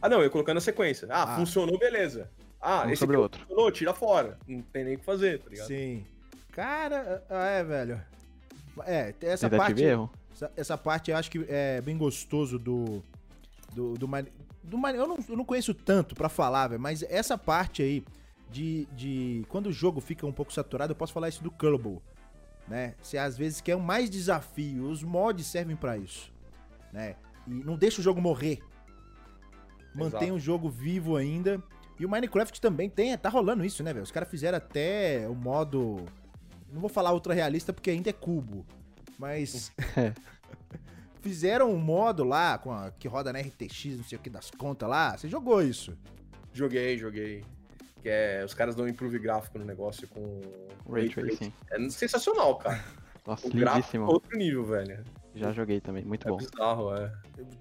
Ah, 0.00 0.08
não, 0.08 0.18
eu 0.18 0.24
ia 0.24 0.30
colocando 0.30 0.56
na 0.56 0.60
sequência. 0.60 1.08
Ah, 1.10 1.22
Ah. 1.34 1.36
funcionou, 1.36 1.78
beleza. 1.78 2.30
Ah, 2.60 2.84
Um 2.86 2.90
esse 2.90 3.00
sobre 3.00 3.16
outro. 3.16 3.40
funcionou, 3.40 3.70
tira 3.72 3.94
fora. 3.94 4.36
Não 4.46 4.60
tem 4.62 4.84
nem 4.84 4.94
o 4.96 4.98
que 4.98 5.04
fazer, 5.04 5.38
tá 5.40 5.50
ligado? 5.50 5.66
Sim. 5.68 6.04
Cara, 6.52 7.24
ah, 7.30 7.46
é, 7.46 7.64
velho. 7.64 8.00
É, 8.86 9.14
essa 9.22 9.48
Tentativa 9.48 9.56
parte. 9.58 9.82
erro. 9.82 10.10
Essa, 10.32 10.52
essa 10.56 10.78
parte 10.78 11.10
eu 11.10 11.16
acho 11.16 11.30
que 11.30 11.44
é 11.48 11.80
bem 11.80 11.96
gostoso 11.96 12.58
do. 12.58 13.02
Do, 13.74 13.94
do, 13.94 14.08
do 14.64 14.78
Mine- 14.78 14.98
eu, 14.98 15.06
não, 15.06 15.18
eu 15.28 15.36
não 15.36 15.44
conheço 15.44 15.74
tanto 15.74 16.14
pra 16.14 16.28
falar, 16.28 16.68
velho, 16.68 16.80
mas 16.80 17.02
essa 17.02 17.36
parte 17.36 17.82
aí 17.82 18.04
de, 18.50 18.86
de. 18.92 19.44
Quando 19.48 19.66
o 19.66 19.72
jogo 19.72 20.00
fica 20.00 20.26
um 20.26 20.32
pouco 20.32 20.52
saturado, 20.52 20.92
eu 20.92 20.96
posso 20.96 21.12
falar 21.12 21.28
isso 21.28 21.42
do 21.42 21.50
Kerbal. 21.50 22.02
Né? 22.66 22.94
Você 23.00 23.16
às 23.18 23.36
vezes 23.36 23.60
quer 23.60 23.76
mais 23.76 24.10
desafio. 24.10 24.88
Os 24.88 25.02
mods 25.02 25.46
servem 25.46 25.74
pra 25.76 25.96
isso. 25.96 26.32
Né? 26.92 27.16
E 27.46 27.50
não 27.50 27.76
deixa 27.76 28.00
o 28.00 28.04
jogo 28.04 28.20
morrer. 28.20 28.58
Mantém 29.94 30.28
Exato. 30.28 30.34
o 30.34 30.38
jogo 30.38 30.68
vivo 30.68 31.16
ainda. 31.16 31.62
E 31.98 32.06
o 32.06 32.08
Minecraft 32.08 32.60
também 32.60 32.88
tem, 32.88 33.16
tá 33.18 33.28
rolando 33.28 33.64
isso, 33.64 33.82
né, 33.82 33.92
velho? 33.92 34.04
Os 34.04 34.10
caras 34.10 34.28
fizeram 34.28 34.58
até 34.58 35.26
o 35.28 35.34
modo. 35.34 36.04
Não 36.72 36.80
vou 36.80 36.88
falar 36.90 37.12
ultra 37.12 37.32
realista 37.34 37.72
porque 37.72 37.90
ainda 37.90 38.10
é 38.10 38.12
cubo. 38.12 38.66
Mas. 39.18 39.72
É. 39.96 40.12
fizeram 41.20 41.70
um 41.72 41.78
modo 41.78 42.22
lá 42.24 42.56
com 42.58 42.70
a, 42.72 42.90
que 42.92 43.08
roda 43.08 43.32
na 43.32 43.40
RTX, 43.40 43.96
não 43.96 44.04
sei 44.04 44.16
o 44.16 44.20
que 44.20 44.30
das 44.30 44.50
contas 44.50 44.88
lá. 44.88 45.16
Você 45.16 45.28
jogou 45.28 45.60
isso? 45.62 45.96
Joguei, 46.52 46.96
joguei. 46.96 47.44
Que 48.00 48.08
é, 48.08 48.42
os 48.44 48.54
caras 48.54 48.76
dão 48.76 48.84
um 48.86 48.88
improve 48.88 49.18
gráfico 49.18 49.58
no 49.58 49.64
negócio 49.64 50.06
com 50.08 50.40
Ray 50.90 51.08
Tracing. 51.08 51.52
É 51.70 51.90
sensacional, 51.90 52.56
cara. 52.56 52.82
Nossa, 53.26 53.46
O 53.48 53.50
é 53.50 53.54
lindíssimo. 53.54 54.06
outro 54.06 54.38
nível, 54.38 54.64
velho. 54.64 55.04
Já 55.34 55.52
joguei 55.52 55.80
também, 55.80 56.04
muito 56.04 56.26
É 56.26 56.30
bom. 56.30 56.38
bizarro, 56.38 56.94
é. 56.94 57.12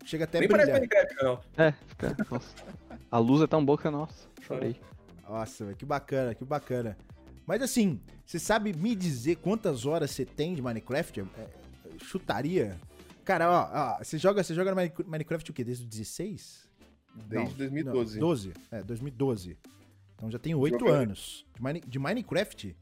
Chega 0.06 0.24
até 0.24 0.38
a 0.38 0.42
Nem 0.42 0.50
parece 0.50 0.72
brilhar. 0.72 0.88
Minecraft, 1.08 1.24
não. 1.24 1.66
É, 1.66 1.72
fica. 1.88 2.16
Nossa. 2.32 2.56
A 3.12 3.18
luz 3.18 3.42
é 3.42 3.48
tão 3.48 3.66
boa 3.66 3.78
que, 3.78 3.90
nossa, 3.90 4.28
chorei. 4.42 4.80
Nossa, 5.28 5.66
velho, 5.66 5.76
que 5.76 5.86
bacana, 5.86 6.34
que 6.34 6.46
bacana. 6.46 6.98
Mas 7.48 7.62
assim, 7.62 8.00
você 8.26 8.38
sabe 8.38 8.74
me 8.74 8.94
dizer 8.94 9.38
quantas 9.38 9.86
horas 9.86 10.12
você 10.12 10.26
tem 10.26 10.54
de 10.54 10.62
Minecraft? 10.62 11.22
É, 11.22 11.48
chutaria? 12.04 12.78
Cara, 13.24 13.50
ó, 13.50 13.70
ó, 13.74 14.04
você 14.04 14.18
joga, 14.18 14.44
você 14.44 14.54
joga 14.54 14.76
Minecraft 14.76 15.50
o 15.50 15.54
quê? 15.54 15.64
Desde 15.64 15.86
o 15.86 15.88
16? 15.88 16.68
Desde 17.28 17.50
Não, 17.52 17.58
2012. 17.58 18.20
Não, 18.20 18.28
12? 18.28 18.54
É, 18.72 18.84
2012. 18.84 19.58
Então 20.16 20.30
já 20.30 20.38
tem 20.40 20.54
8 20.54 20.78
Jogando. 20.80 20.96
anos. 20.96 21.46
De, 21.56 21.64
Mine- 21.64 21.82
de 21.88 21.98
Minecraft? 22.00 22.68
de 22.68 22.76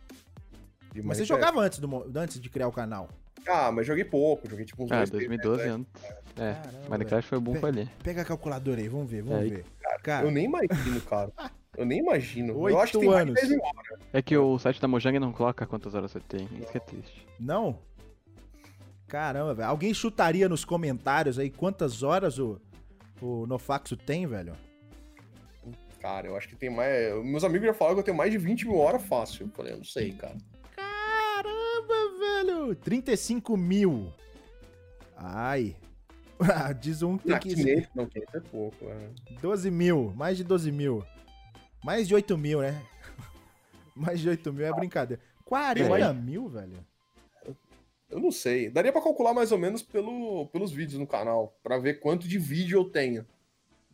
Mas 1.02 1.18
você 1.18 1.24
Minecraft. 1.24 1.28
jogava 1.28 1.62
antes, 1.62 1.80
do, 1.80 2.20
antes 2.20 2.40
de 2.42 2.50
criar 2.50 2.68
o 2.68 2.72
canal. 2.72 3.10
Ah, 3.48 3.72
mas 3.72 3.86
joguei 3.86 4.04
pouco. 4.04 4.50
Joguei 4.50 4.66
tipo 4.66 4.84
uns 4.84 4.92
Ah, 4.92 4.98
dois, 4.98 5.10
três 5.12 5.28
2012 5.28 5.64
meses, 5.64 5.76
antes. 5.76 6.04
É, 6.38 6.54
Caramba, 6.54 6.90
Minecraft 6.90 7.30
foi 7.30 7.40
bom 7.40 7.56
foi 7.56 7.70
ali. 7.70 7.90
Pega 8.04 8.22
a 8.24 8.26
calculadora 8.26 8.82
aí, 8.82 8.88
vamos 8.88 9.10
ver, 9.10 9.22
vamos 9.22 9.46
É, 9.46 9.50
ver. 9.50 9.58
né? 9.60 9.98
Cara, 10.02 10.26
Eu 10.26 10.32
nem 10.32 10.46
imagino, 10.46 11.02
cara. 11.02 11.32
Eu 11.78 11.86
nem 11.86 12.00
imagino. 12.00 12.58
Oito 12.60 12.76
eu 12.76 12.82
acho 12.82 12.92
que 12.94 13.00
tem 13.00 13.10
mais 13.10 13.26
de 13.26 13.30
anos. 13.32 13.42
10 13.42 13.50
mil 13.52 13.62
horas. 13.64 14.00
É 14.14 14.22
que 14.22 14.38
o 14.38 14.58
site 14.60 14.82
da 14.82 14.88
Mojang 14.88 15.20
não 15.20 15.32
coloca 15.32 15.66
quantas 15.66 15.94
horas 15.94 16.12
você 16.12 16.20
tem. 16.20 16.48
Isso 16.60 16.72
que 16.72 16.78
é 16.78 16.82
triste. 16.82 17.28
Não? 17.40 17.80
Caramba, 19.08 19.54
velho. 19.54 19.70
Alguém 19.70 19.94
chutaria 19.94 20.50
nos 20.50 20.66
comentários 20.66 21.38
aí 21.38 21.50
quantas 21.50 22.02
horas 22.04 22.40
o, 22.40 22.60
o 23.22 23.46
Nofaxo 23.46 23.96
tem, 23.96 24.26
velho? 24.26 24.54
Cara, 26.02 26.28
eu 26.28 26.38
acho 26.38 26.48
que 26.50 26.56
tem 26.56 26.70
mais. 26.70 27.14
Meus 27.24 27.44
amigos 27.44 27.68
já 27.68 27.74
falaram 27.74 27.96
que 27.96 28.00
eu 28.02 28.06
tenho 28.06 28.18
mais 28.18 28.32
de 28.32 28.38
20 28.38 28.68
mil 28.68 28.78
horas 28.78 29.04
fácil. 29.04 29.46
Eu 29.48 29.50
falei, 29.50 29.74
eu 29.74 29.78
não 29.78 29.84
sei, 29.84 30.12
cara. 30.14 30.36
Caramba, 30.76 32.44
velho! 32.44 32.76
35 32.76 33.58
mil. 33.58 34.14
Ai. 35.18 35.76
Diz 36.80 37.02
um 37.02 37.18
que 37.18 37.26
tem 37.26 37.34
Ah, 37.36 37.40
que 37.40 37.56
500, 37.56 37.90
não, 37.96 38.06
500 38.06 38.36
é 38.36 38.40
pouco. 38.40 38.86
É. 38.86 39.10
12 39.42 39.72
mil. 39.72 40.14
Mais 40.16 40.38
de 40.38 40.44
12 40.44 40.72
mil. 40.72 41.04
Mais 41.86 42.08
de 42.08 42.16
8 42.16 42.36
mil, 42.36 42.62
né? 42.62 42.82
Mais 43.96 44.20
de 44.20 44.28
8 44.28 44.52
mil 44.52 44.66
é 44.66 44.74
brincadeira. 44.74 45.22
40 45.46 45.88
mais- 45.88 46.16
mil, 46.16 46.50
velho? 46.50 46.84
Eu 48.10 48.20
não 48.20 48.32
sei. 48.32 48.72
Daria 48.72 48.92
pra 48.92 49.04
calcular 49.04 49.36
mais 49.36 49.52
ou 49.52 49.60
menos 49.60 49.84
pelo, 49.84 50.48
pelos 50.48 50.72
vídeos 50.72 51.00
no 51.00 51.06
canal, 51.06 51.56
pra 51.62 51.78
ver 51.78 52.00
quanto 52.00 52.28
de 52.28 52.40
vídeo 52.40 52.80
eu 52.80 52.86
tenho. 52.86 53.24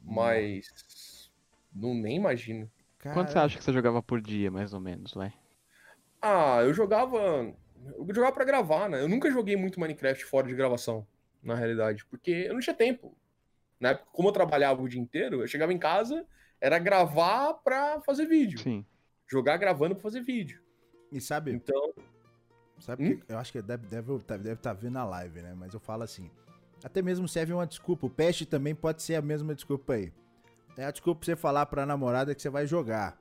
Mas. 0.01 1.29
Não 1.75 1.93
nem 1.93 2.15
imagino. 2.15 2.71
Quanto 3.13 3.33
você 3.33 3.37
acha 3.37 3.57
que 3.57 3.63
você 3.63 3.73
jogava 3.73 4.01
por 4.01 4.21
dia, 4.21 4.49
mais 4.49 4.73
ou 4.73 4.79
menos, 4.79 5.13
vai? 5.13 5.33
Ah, 6.21 6.59
eu 6.61 6.73
jogava. 6.73 7.53
Eu 7.97 8.07
jogava 8.15 8.31
pra 8.31 8.45
gravar, 8.45 8.87
né? 8.87 9.01
Eu 9.01 9.09
nunca 9.09 9.29
joguei 9.29 9.57
muito 9.57 9.81
Minecraft 9.81 10.23
fora 10.23 10.47
de 10.47 10.55
gravação, 10.55 11.05
na 11.43 11.55
realidade, 11.55 12.05
porque 12.05 12.31
eu 12.47 12.53
não 12.53 12.61
tinha 12.61 12.75
tempo. 12.75 13.17
Na 13.81 13.89
época, 13.89 14.07
como 14.13 14.29
eu 14.29 14.33
trabalhava 14.33 14.81
o 14.81 14.87
dia 14.87 15.01
inteiro, 15.01 15.41
eu 15.41 15.47
chegava 15.47 15.73
em 15.73 15.79
casa, 15.79 16.25
era 16.61 16.77
gravar 16.79 17.55
pra 17.55 17.99
fazer 18.01 18.25
vídeo. 18.25 18.59
Sim. 18.59 18.85
Jogar 19.27 19.57
gravando 19.57 19.95
pra 19.95 20.03
fazer 20.03 20.21
vídeo. 20.21 20.61
E 21.11 21.19
sabe, 21.19 21.51
Então, 21.51 21.93
Sabe 22.79 23.05
Hum? 23.13 23.17
que 23.17 23.31
eu 23.31 23.37
acho 23.37 23.51
que 23.51 23.61
deve 23.61 23.83
estar 23.85 24.01
deve, 24.01 24.19
tá- 24.23 24.37
deve 24.37 24.55
tá 24.55 24.73
vendo 24.73 24.97
a 24.97 25.03
live, 25.03 25.41
né? 25.41 25.53
Mas 25.55 25.71
eu 25.73 25.79
falo 25.79 26.01
assim. 26.01 26.31
Até 26.83 26.99
mesmo 27.01 27.27
serve 27.27 27.53
uma 27.53 27.67
desculpa. 27.67 28.07
O 28.07 28.09
peste 28.09 28.43
também 28.43 28.73
pode 28.73 29.03
ser 29.03 29.13
a 29.15 29.21
mesma 29.21 29.53
desculpa 29.53 29.93
aí. 29.93 30.11
É 30.75 30.85
a 30.85 30.89
desculpa 30.91 31.19
pra 31.19 31.25
você 31.27 31.35
falar 31.35 31.67
pra 31.67 31.85
namorada 31.85 32.33
que 32.33 32.41
você 32.41 32.49
vai 32.49 32.65
jogar. 32.65 33.19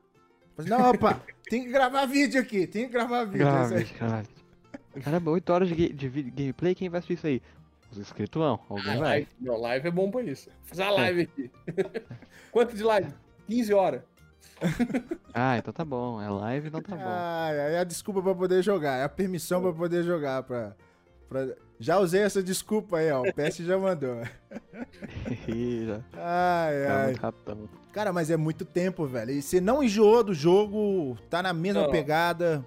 Assim, 0.56 0.70
não, 0.70 0.90
opa, 0.90 1.20
tem 1.50 1.64
que 1.64 1.70
gravar 1.70 2.06
vídeo 2.06 2.40
aqui, 2.40 2.66
tem 2.66 2.86
que 2.86 2.92
gravar 2.92 3.24
vídeo. 3.24 3.38
Grave, 3.46 3.82
Isso 3.82 3.92
aí. 3.92 3.98
caralho. 3.98 4.28
Caramba, 5.04 5.30
8 5.30 5.50
horas 5.52 5.68
de, 5.68 5.74
ga- 5.74 5.94
de 5.94 6.08
gameplay, 6.30 6.74
quem 6.74 6.88
vai 6.88 6.98
assistir 6.98 7.14
isso 7.14 7.26
aí? 7.26 7.42
Os 7.92 7.98
inscritos 7.98 8.40
vão, 8.40 8.58
alguém 8.68 8.92
ah, 8.94 8.98
vai. 8.98 8.98
live, 8.98 9.28
não, 9.40 9.56
live 9.60 9.88
é 9.88 9.90
bom 9.90 10.10
pra 10.10 10.22
isso. 10.22 10.48
Vou 10.48 10.56
fazer 10.68 10.82
uma 10.84 10.92
live 10.92 11.20
aqui. 11.22 11.50
Quanto 12.50 12.74
de 12.74 12.82
live? 12.82 13.12
15 13.50 13.74
horas. 13.74 14.02
Ah, 15.32 15.56
então 15.58 15.72
tá 15.72 15.84
bom. 15.84 16.20
É 16.20 16.28
live, 16.28 16.68
então 16.68 16.82
tá 16.82 16.96
bom. 16.96 17.02
Ai, 17.06 17.60
ai, 17.60 17.74
é 17.76 17.78
a 17.78 17.84
desculpa 17.84 18.20
pra 18.20 18.34
poder 18.34 18.62
jogar, 18.64 18.96
é 18.98 19.04
a 19.04 19.08
permissão 19.08 19.62
pra 19.62 19.72
poder 19.72 20.02
jogar. 20.02 20.42
Pra, 20.42 20.74
pra- 21.28 21.54
Já 21.78 21.98
usei 22.00 22.22
essa 22.22 22.42
desculpa 22.42 22.98
aí, 22.98 23.12
ó. 23.12 23.22
O 23.22 23.32
PS 23.32 23.58
já 23.58 23.78
mandou. 23.78 24.16
Ih, 25.48 25.86
já. 25.86 26.00
Ai, 26.14 26.84
Cara, 26.84 27.04
ai. 27.06 27.68
Cara, 27.92 28.12
mas 28.12 28.28
é 28.30 28.36
muito 28.36 28.64
tempo, 28.64 29.06
velho. 29.06 29.30
E 29.30 29.40
você 29.40 29.60
não 29.60 29.82
enjoou 29.84 30.24
do 30.24 30.34
jogo, 30.34 31.16
tá 31.30 31.40
na 31.42 31.52
mesma 31.52 31.82
Não. 31.82 31.90
pegada. 31.90 32.64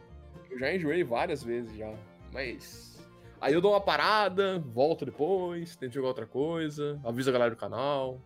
Eu 0.50 0.58
já 0.58 0.74
enjoei 0.74 1.04
várias 1.04 1.44
vezes 1.44 1.76
já. 1.78 1.92
Mas. 2.32 2.98
Aí 3.42 3.54
eu 3.54 3.60
dou 3.60 3.74
uma 3.74 3.82
parada, 3.82 4.64
volto 4.74 5.04
depois, 5.06 5.76
tento 5.76 5.94
jogar 5.94 6.08
outra 6.08 6.26
coisa, 6.26 6.98
aviso 7.04 7.30
a 7.30 7.34
galera 7.34 7.52
do 7.52 7.58
canal. 7.58 8.22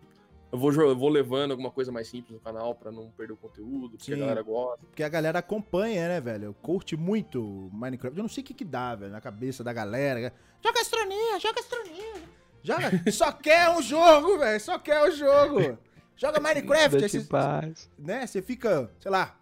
Eu 0.50 0.58
vou, 0.58 0.72
eu 0.72 0.96
vou 0.96 1.10
levando 1.10 1.50
alguma 1.50 1.70
coisa 1.70 1.92
mais 1.92 2.08
simples 2.08 2.32
no 2.32 2.40
canal 2.40 2.74
pra 2.74 2.90
não 2.90 3.10
perder 3.10 3.34
o 3.34 3.36
conteúdo, 3.36 3.90
porque 3.98 4.04
Sim. 4.04 4.14
a 4.14 4.20
galera 4.20 4.42
gosta. 4.42 4.86
Porque 4.86 5.02
a 5.02 5.08
galera 5.08 5.38
acompanha, 5.40 6.08
né, 6.08 6.20
velho? 6.22 6.54
Curte 6.62 6.96
muito 6.96 7.68
Minecraft. 7.72 8.16
Eu 8.18 8.22
não 8.22 8.28
sei 8.30 8.42
o 8.42 8.46
que 8.46 8.54
que 8.54 8.64
dá, 8.64 8.94
velho, 8.94 9.12
na 9.12 9.20
cabeça 9.20 9.62
da 9.62 9.72
galera. 9.74 10.32
Joga 10.64 10.80
astronia, 10.80 11.38
joga 11.38 11.60
astronia. 11.60 12.14
Joga. 12.62 13.12
Só 13.12 13.30
quer 13.32 13.68
um 13.70 13.82
jogo, 13.82 14.38
velho. 14.38 14.60
Só 14.60 14.78
quer 14.78 15.06
um 15.06 15.10
jogo. 15.12 15.78
Joga 16.16 16.40
Minecraft. 16.40 16.94
aí 16.96 17.00
Deixa 17.00 17.20
você- 17.20 17.26
paz. 17.28 17.90
né? 17.98 18.26
Você 18.26 18.40
fica, 18.40 18.90
sei 19.00 19.10
lá, 19.10 19.38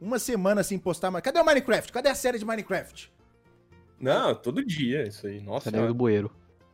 uma 0.00 0.18
semana 0.18 0.64
sem 0.64 0.76
postar 0.78 1.10
mais. 1.12 1.22
Cadê 1.22 1.38
o 1.38 1.44
Minecraft? 1.44 1.92
Cadê 1.92 2.08
a 2.08 2.14
série 2.16 2.36
de 2.38 2.44
Minecraft? 2.44 3.12
Não, 4.00 4.34
todo 4.34 4.64
dia 4.64 5.06
isso 5.06 5.26
aí. 5.26 5.40
Nossa, 5.40 5.70
dentro 5.70 5.88
do 5.88 5.94
bueiro. 5.94 6.30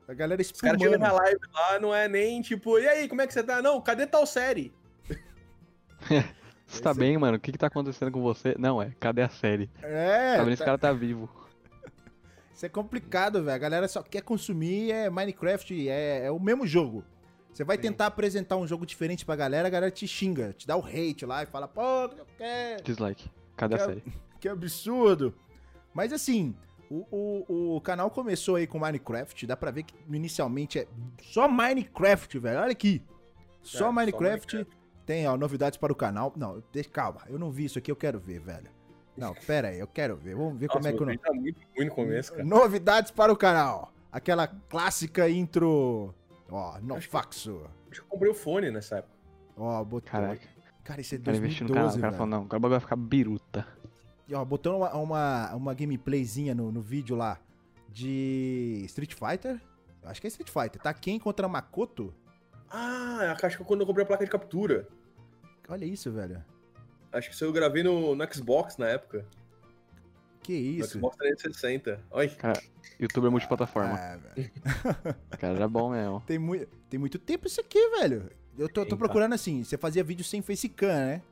A 0.07 0.13
galera 0.15 0.41
os 0.43 0.53
caras 0.53 0.79
na 0.81 0.87
espumando. 0.89 1.13
live 1.15 1.41
lá, 1.53 1.79
não 1.81 1.95
é 1.95 2.07
nem 2.09 2.43
tipo, 2.43 2.79
e 2.79 2.87
aí, 2.87 3.09
como 3.09 3.23
é 3.23 3.27
que 3.27 3.33
você 3.33 3.43
tá? 3.43 3.63
Não, 3.63 3.81
cadê 3.81 4.07
tal 4.07 4.27
série? 4.27 4.73
Você 6.67 6.83
tá 6.83 6.91
Esse- 6.91 6.99
bem, 6.99 7.17
mano? 7.19 7.37
O 7.37 7.41
que 7.41 7.53
que 7.53 7.59
tá 7.59 7.67
acontecendo 7.67 8.11
com 8.11 8.23
você? 8.23 8.55
Não, 8.59 8.81
é, 8.83 8.91
cadê 8.99 9.23
a 9.23 9.29
série? 9.29 9.71
É, 9.83 10.37
tá 10.37 10.43
vendo? 10.43 10.53
Esse 10.53 10.59
tá- 10.61 10.65
cara 10.65 10.79
tá 10.79 10.93
vivo. 10.93 11.29
isso 12.55 12.65
é 12.67 12.69
complicado, 12.69 13.45
velho. 13.45 13.55
A 13.55 13.59
galera 13.59 13.87
só 13.87 14.03
quer 14.03 14.23
consumir 14.23 14.91
é 14.91 15.09
Minecraft, 15.11 15.89
é, 15.89 16.25
é 16.27 16.31
o 16.31 16.41
mesmo 16.41 16.67
jogo. 16.67 17.05
Você 17.53 17.63
vai 17.63 17.77
Sim. 17.77 17.83
tentar 17.83 18.07
apresentar 18.07 18.57
um 18.57 18.67
jogo 18.67 18.85
diferente 18.87 19.25
pra 19.25 19.37
galera, 19.37 19.69
a 19.69 19.71
galera 19.71 19.91
te 19.93 20.09
xinga, 20.09 20.53
te 20.55 20.67
dá 20.67 20.77
o 20.77 20.85
hate 20.85 21.25
lá 21.25 21.43
e 21.43 21.47
fala, 21.47 21.69
pô, 21.69 21.83
eu 22.17 22.27
quero. 22.37 22.83
Dislike. 22.83 23.31
Cadê 23.57 23.75
a 23.75 23.79
Que- 23.79 23.85
série? 23.85 24.03
Que 24.41 24.49
absurdo. 24.49 25.35
Mas 25.95 26.13
assim, 26.13 26.57
o, 26.91 27.07
o, 27.49 27.77
o 27.77 27.81
canal 27.81 28.11
começou 28.11 28.57
aí 28.57 28.67
com 28.67 28.79
Minecraft, 28.79 29.47
dá 29.47 29.57
pra 29.57 29.71
ver 29.71 29.83
que 29.85 29.95
inicialmente 30.09 30.79
é 30.79 30.87
só 31.23 31.49
Minecraft, 31.49 32.39
velho. 32.39 32.61
Olha 32.61 32.73
aqui. 32.73 33.03
Só 33.63 33.77
É, 33.77 33.79
só 33.81 33.93
Minecraft. 33.93 34.57
Minecraft. 34.57 34.85
Tem, 35.07 35.27
ó, 35.29 35.37
novidades 35.37 35.77
para 35.79 35.93
o 35.93 35.97
canal. 35.97 36.33
Não, 36.37 36.63
deixa, 36.73 36.89
calma, 36.91 37.21
eu 37.29 37.39
não 37.39 37.51
vi 37.51 37.65
isso 37.67 37.79
aqui, 37.79 37.91
eu 37.91 37.97
quero 37.97 38.19
ver, 38.19 38.41
velho. 38.41 38.71
Não, 39.17 39.35
pera 39.47 39.69
aí, 39.69 39.79
eu 39.79 39.87
quero 39.87 40.17
ver. 40.17 40.35
Vamos 40.35 40.59
ver 40.59 40.69
como 40.69 40.79
Nossa, 40.81 40.89
é 40.95 40.97
que 40.97 41.03
eu 41.03 41.07
não... 41.07 41.17
tá 41.17 41.33
muito 41.33 41.61
ruim 41.77 41.87
no 41.87 41.95
começo, 41.95 42.33
cara. 42.33 42.45
Novidades 42.45 43.11
para 43.11 43.33
o 43.33 43.37
canal. 43.37 43.93
Aquela 44.11 44.47
clássica 44.47 45.29
intro. 45.29 46.15
Ó, 46.51 46.79
no 46.81 46.95
Acho 46.95 47.07
que- 47.07 47.13
faxo. 47.13 47.63
Acho 47.91 48.01
que 48.01 48.07
eu 48.07 48.11
comprei 48.11 48.31
o 48.31 48.35
fone 48.35 48.71
nessa 48.71 48.97
época. 48.99 49.15
Ó, 49.57 49.85
botou. 49.85 50.11
Caraca. 50.11 50.41
Cara, 50.85 51.01
isso 51.01 51.15
é 51.15 51.19
O 51.19 51.23
cara 51.23 51.37
investiu 51.37 51.67
no 51.67 51.73
canal. 51.75 51.89
2012, 51.91 51.99
O 51.99 52.01
cara 52.01 52.11
velho. 52.11 52.19
falou, 52.19 52.31
não, 52.31 52.39
agora 52.45 52.57
o 52.59 52.61
bagulho 52.61 52.71
vai 52.79 52.81
ficar 52.81 52.97
biruta. 52.97 53.67
E, 54.29 54.35
ó, 54.35 54.45
botou 54.45 54.79
uma, 54.79 54.95
uma, 54.95 55.55
uma 55.55 55.75
gameplayzinha 55.75 56.55
no, 56.55 56.73
no 56.73 56.81
vídeo 56.81 57.15
lá 57.17 57.39
de 57.91 58.83
Street 58.87 59.15
Fighter. 59.15 59.61
Eu 60.03 60.09
acho 60.09 60.21
que 60.21 60.27
é 60.27 60.29
Street 60.29 60.51
Fighter. 60.51 60.81
Tá 60.81 60.93
quem 60.95 61.19
contra 61.19 61.47
Makoto? 61.49 62.15
Ah, 62.71 63.31
a 63.33 63.37
caixa 63.37 63.59
que 63.59 63.65
quando 63.65 63.81
eu 63.83 63.87
comprei 63.87 64.03
a 64.05 64.07
placa 64.07 64.25
de 64.25 64.31
captura. 64.31 64.89
Olha 65.69 65.85
isso, 65.85 66.11
velho. 66.11 66.45
Acho 67.13 67.29
que 67.29 67.35
isso 67.35 67.45
eu 67.45 67.53
gravei 67.53 67.83
no, 67.83 68.15
no 68.15 68.33
Xbox 68.35 68.77
na 68.77 68.89
época. 68.89 69.25
Que 70.43 70.53
No 70.79 70.85
isso. 70.85 70.99
Xbox 70.99 71.17
360. 71.17 72.01
Olha. 72.11 72.29
Cara, 72.31 72.63
youtuber 72.99 73.31
multiplataforma. 73.31 73.95
Ah, 73.95 74.17
velho. 74.17 74.51
O 75.33 75.39
cara 75.39 75.55
era 75.55 75.69
bom 75.69 75.91
mesmo. 75.91 76.23
tem, 76.27 76.39
mui- 76.39 76.69
tem 76.91 76.99
muito 76.99 77.19
tempo 77.19 77.47
isso 77.47 77.61
aqui, 77.61 77.79
velho. 77.91 78.31
Eu 78.59 78.69
tô, 78.69 78.85
tô 78.85 78.97
procurando 78.97 79.33
assim. 79.35 79.63
Você 79.65 79.79
fazia 79.79 80.03
vídeo 80.05 80.25
sem 80.25 80.43
facecam, 80.43 80.89
né? 80.89 81.23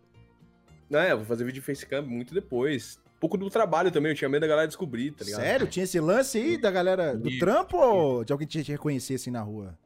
É, 0.93 1.12
eu 1.12 1.18
vou 1.18 1.26
fazer 1.26 1.45
vídeo 1.45 1.61
de 1.61 1.66
facecam 1.66 2.03
muito 2.03 2.34
depois. 2.34 2.99
Um 3.16 3.20
pouco 3.20 3.38
do 3.38 3.49
trabalho 3.49 3.90
também, 3.90 4.12
eu 4.12 4.16
tinha 4.16 4.28
medo 4.28 4.40
da 4.43 4.47
galera 4.49 4.66
descobrir, 4.66 5.12
tá 5.12 5.24
ligado? 5.24 5.40
Sério? 5.40 5.66
Tinha 5.68 5.84
esse 5.84 6.01
lance 6.01 6.38
aí 6.38 6.59
da 6.59 6.70
galera 6.70 7.16
do 7.16 7.38
trampo 7.38 7.76
ou 7.76 8.24
de 8.24 8.32
alguém 8.32 8.49
que 8.49 8.62
te 8.62 8.72
reconhecer 8.72 9.14
assim 9.14 9.30
na 9.30 9.40
rua? 9.40 9.78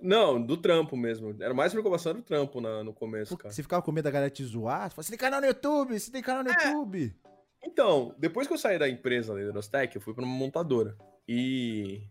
Não, 0.00 0.40
do 0.40 0.56
trampo 0.56 0.96
mesmo. 0.96 1.34
Era 1.40 1.54
mais 1.54 1.72
preocupação 1.72 2.12
do 2.14 2.22
trampo 2.22 2.60
na- 2.60 2.84
no 2.84 2.92
começo, 2.92 3.36
cara. 3.38 3.52
você 3.54 3.62
ficava 3.62 3.80
com 3.82 3.90
medo 3.92 4.04
da 4.04 4.10
galera 4.10 4.30
te 4.30 4.44
zoar? 4.44 4.90
Você 4.90 4.94
fala, 4.96 5.02
você 5.04 5.10
tem 5.10 5.18
canal 5.18 5.40
no 5.40 5.46
YouTube, 5.46 5.98
você 5.98 6.10
tem 6.10 6.22
canal 6.22 6.44
no 6.44 6.50
É. 6.50 6.52
YouTube. 6.66 7.14
Então, 7.62 8.14
depois 8.18 8.46
que 8.46 8.52
eu 8.52 8.58
saí 8.58 8.78
da 8.78 8.88
empresa 8.88 9.34
da 9.34 9.52
Nostec, 9.52 9.96
eu 9.96 10.02
fui 10.02 10.12
pra 10.12 10.22
uma 10.22 10.34
montadora. 10.36 10.94
E 11.26 12.02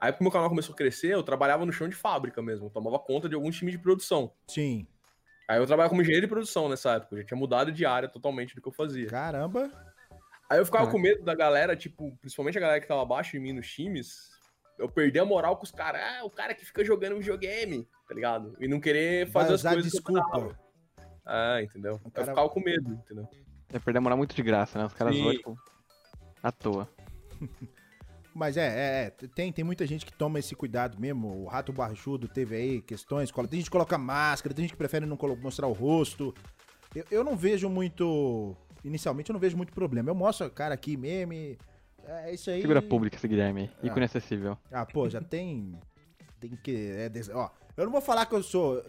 aí, 0.00 0.10
que 0.10 0.20
o 0.20 0.22
meu 0.22 0.32
canal 0.32 0.48
começou 0.48 0.72
a 0.72 0.76
crescer, 0.76 1.08
eu 1.08 1.22
trabalhava 1.22 1.66
no 1.66 1.72
chão 1.72 1.86
de 1.86 1.94
fábrica 1.94 2.40
mesmo. 2.40 2.66
Eu 2.66 2.70
tomava 2.70 2.98
conta 2.98 3.28
de 3.28 3.34
alguns 3.34 3.56
times 3.58 3.72
de 3.72 3.78
produção. 3.78 4.32
Sim. 4.48 4.86
Aí 5.48 5.58
eu 5.58 5.66
trabalhava 5.66 5.90
como 5.90 6.00
engenheiro 6.02 6.26
de 6.26 6.30
produção 6.30 6.68
nessa 6.68 6.92
época. 6.94 7.14
Eu 7.14 7.18
já 7.20 7.26
tinha 7.26 7.38
mudado 7.38 7.70
de 7.72 7.84
área 7.84 8.08
totalmente 8.08 8.54
do 8.54 8.62
que 8.62 8.68
eu 8.68 8.72
fazia. 8.72 9.06
Caramba. 9.08 9.70
Aí 10.48 10.58
eu 10.58 10.64
ficava 10.64 10.84
Caraca. 10.84 10.92
com 10.92 10.98
medo 10.98 11.22
da 11.24 11.34
galera, 11.34 11.74
tipo, 11.76 12.16
principalmente 12.18 12.58
a 12.58 12.60
galera 12.60 12.80
que 12.80 12.86
tava 12.86 13.02
abaixo 13.02 13.32
de 13.32 13.40
mim 13.40 13.52
nos 13.52 13.70
times, 13.70 14.30
eu 14.78 14.88
perder 14.88 15.20
a 15.20 15.24
moral 15.24 15.56
com 15.56 15.64
os 15.64 15.70
caras. 15.70 16.00
Ah, 16.02 16.24
o 16.24 16.30
cara 16.30 16.54
que 16.54 16.64
fica 16.64 16.84
jogando 16.84 17.16
videogame, 17.18 17.86
tá 18.08 18.14
ligado? 18.14 18.54
E 18.60 18.68
não 18.68 18.78
querer 18.80 19.26
Vai 19.26 19.42
fazer 19.44 19.54
as 19.54 19.60
usar 19.60 19.72
coisas. 19.74 19.90
que 19.92 19.98
eu 19.98 20.14
desculpa. 20.14 20.58
Ah, 21.24 21.62
entendeu? 21.62 21.94
O 22.04 22.08
Eu 22.08 22.10
cara- 22.10 22.26
ficava 22.28 22.48
com 22.48 22.60
medo, 22.60 22.92
entendeu? 22.92 23.28
Ia 23.72 23.80
perder 23.80 23.98
a 23.98 24.00
moral 24.02 24.18
muito 24.18 24.34
de 24.34 24.42
graça, 24.42 24.78
né? 24.78 24.84
Os 24.84 24.92
caras 24.92 25.16
zoam, 25.16 25.32
tipo, 25.32 25.56
à 26.42 26.52
toa. 26.52 26.88
Mas 28.34 28.56
é, 28.56 28.66
é, 28.66 29.06
é, 29.06 29.10
tem, 29.28 29.52
tem 29.52 29.64
muita 29.64 29.86
gente 29.86 30.06
que 30.06 30.12
toma 30.12 30.38
esse 30.38 30.54
cuidado 30.54 30.98
mesmo. 30.98 31.28
O 31.42 31.46
Rato 31.46 31.72
Barjudo 31.72 32.26
teve 32.28 32.56
aí 32.56 32.80
questões. 32.80 33.30
Tem 33.30 33.58
gente 33.60 33.64
que 33.64 33.70
coloca 33.70 33.98
máscara, 33.98 34.54
tem 34.54 34.64
gente 34.64 34.72
que 34.72 34.78
prefere 34.78 35.04
não 35.04 35.18
mostrar 35.40 35.66
o 35.66 35.72
rosto. 35.72 36.34
Eu, 36.94 37.04
eu 37.10 37.24
não 37.24 37.36
vejo 37.36 37.68
muito. 37.68 38.56
Inicialmente 38.84 39.30
eu 39.30 39.34
não 39.34 39.40
vejo 39.40 39.56
muito 39.56 39.72
problema. 39.72 40.08
Eu 40.10 40.14
mostro 40.14 40.46
a 40.46 40.50
cara 40.50 40.74
aqui 40.74 40.96
mesmo. 40.96 41.32
e 41.34 41.58
É 42.06 42.32
isso 42.34 42.50
aí. 42.50 42.60
Figura 42.62 42.80
pública 42.82 43.16
esse 43.16 43.28
Guilherme. 43.28 43.70
Ah. 43.82 43.86
Ícone 43.86 44.04
acessível. 44.06 44.56
Ah, 44.70 44.86
pô, 44.86 45.08
já 45.08 45.20
tem. 45.20 45.78
Tem 46.40 46.50
que. 46.56 46.74
É, 46.96 47.08
des- 47.08 47.28
ó, 47.28 47.48
eu 47.76 47.84
não 47.84 47.92
vou 47.92 48.00
falar 48.00 48.26
que 48.26 48.34
eu 48.34 48.42
sou. 48.42 48.82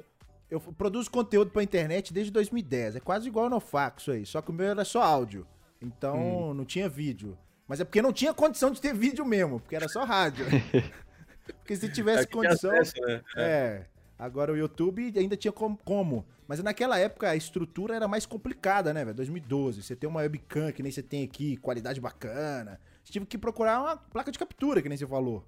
Eu 0.50 0.60
produzo 0.60 1.12
conteúdo 1.12 1.52
pra 1.52 1.62
internet 1.62 2.12
desde 2.14 2.32
2010. 2.32 2.96
É 2.96 3.00
quase 3.00 3.28
igual 3.28 3.48
no 3.50 3.60
Faxo 3.60 4.12
aí. 4.12 4.26
Só 4.26 4.42
que 4.42 4.50
o 4.50 4.54
meu 4.54 4.68
era 4.68 4.84
só 4.84 5.04
áudio. 5.04 5.46
Então 5.82 6.50
Hum. 6.50 6.54
não 6.56 6.66
tinha 6.66 6.88
vídeo. 6.90 7.38
Mas 7.68 7.80
é 7.80 7.84
porque 7.86 8.02
não 8.02 8.12
tinha 8.14 8.34
condição 8.34 8.72
de 8.72 8.82
ter 8.82 8.94
vídeo 8.94 9.26
mesmo, 9.26 9.60
porque 9.60 9.76
era 9.76 9.88
só 9.88 10.04
rádio. 10.04 10.46
porque 11.60 11.76
se 11.76 11.90
tivesse 11.92 12.24
É 12.24 12.26
tinha 12.26 12.44
condição. 12.44 12.72
acesso, 12.72 12.96
né? 13.02 13.22
É. 13.38 13.86
Agora 14.20 14.52
o 14.52 14.58
YouTube 14.58 15.14
ainda 15.18 15.36
tinha 15.36 15.52
com- 15.52 15.76
como. 15.78 16.26
Mas 16.48 16.62
naquela 16.62 17.00
época 17.00 17.30
a 17.30 17.36
estrutura 17.36 17.96
era 17.96 18.08
mais 18.08 18.26
complicada, 18.26 18.94
né, 18.94 19.04
velho? 19.04 19.16
2012. 19.16 19.82
Você 19.82 19.96
tem 19.96 20.10
uma 20.10 20.20
webcam 20.22 20.72
que 20.72 20.84
nem 20.84 20.92
você 20.92 21.02
tem 21.02 21.24
aqui, 21.24 21.58
qualidade 21.58 22.00
bacana. 22.02 22.80
Você 23.04 23.12
tive 23.14 23.26
que 23.26 23.38
procurar 23.38 23.82
uma 23.82 23.98
placa 23.98 24.32
de 24.32 24.38
captura, 24.38 24.82
que 24.82 24.90
nem 24.90 24.98
você 24.98 25.08
falou. 25.08 25.46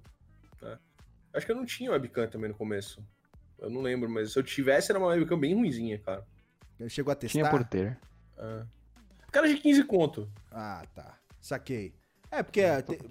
Acho 1.32 1.44
que 1.44 1.52
eu 1.52 1.56
não 1.56 1.66
tinha 1.66 1.90
webcam 1.92 2.26
também 2.28 2.48
no 2.48 2.56
começo. 2.56 3.04
Eu 3.58 3.68
não 3.70 3.82
lembro, 3.82 4.08
mas 4.08 4.32
se 4.32 4.38
eu 4.38 4.42
tivesse, 4.42 4.90
era 4.90 4.98
uma 4.98 5.08
webcam 5.08 5.38
bem 5.38 5.54
ruinzinha, 5.54 5.98
cara. 5.98 6.26
Chegou 6.88 7.12
a 7.12 7.14
testar? 7.14 7.38
Tinha 7.38 7.50
por 7.50 7.62
ter. 7.64 7.98
Ah. 8.38 8.66
Cara 9.30 9.46
de 9.48 9.56
15 9.58 9.84
conto. 9.84 10.30
Ah, 10.50 10.82
tá. 10.94 11.18
Saquei. 11.40 11.94
É, 12.38 12.42
porque, 12.42 12.62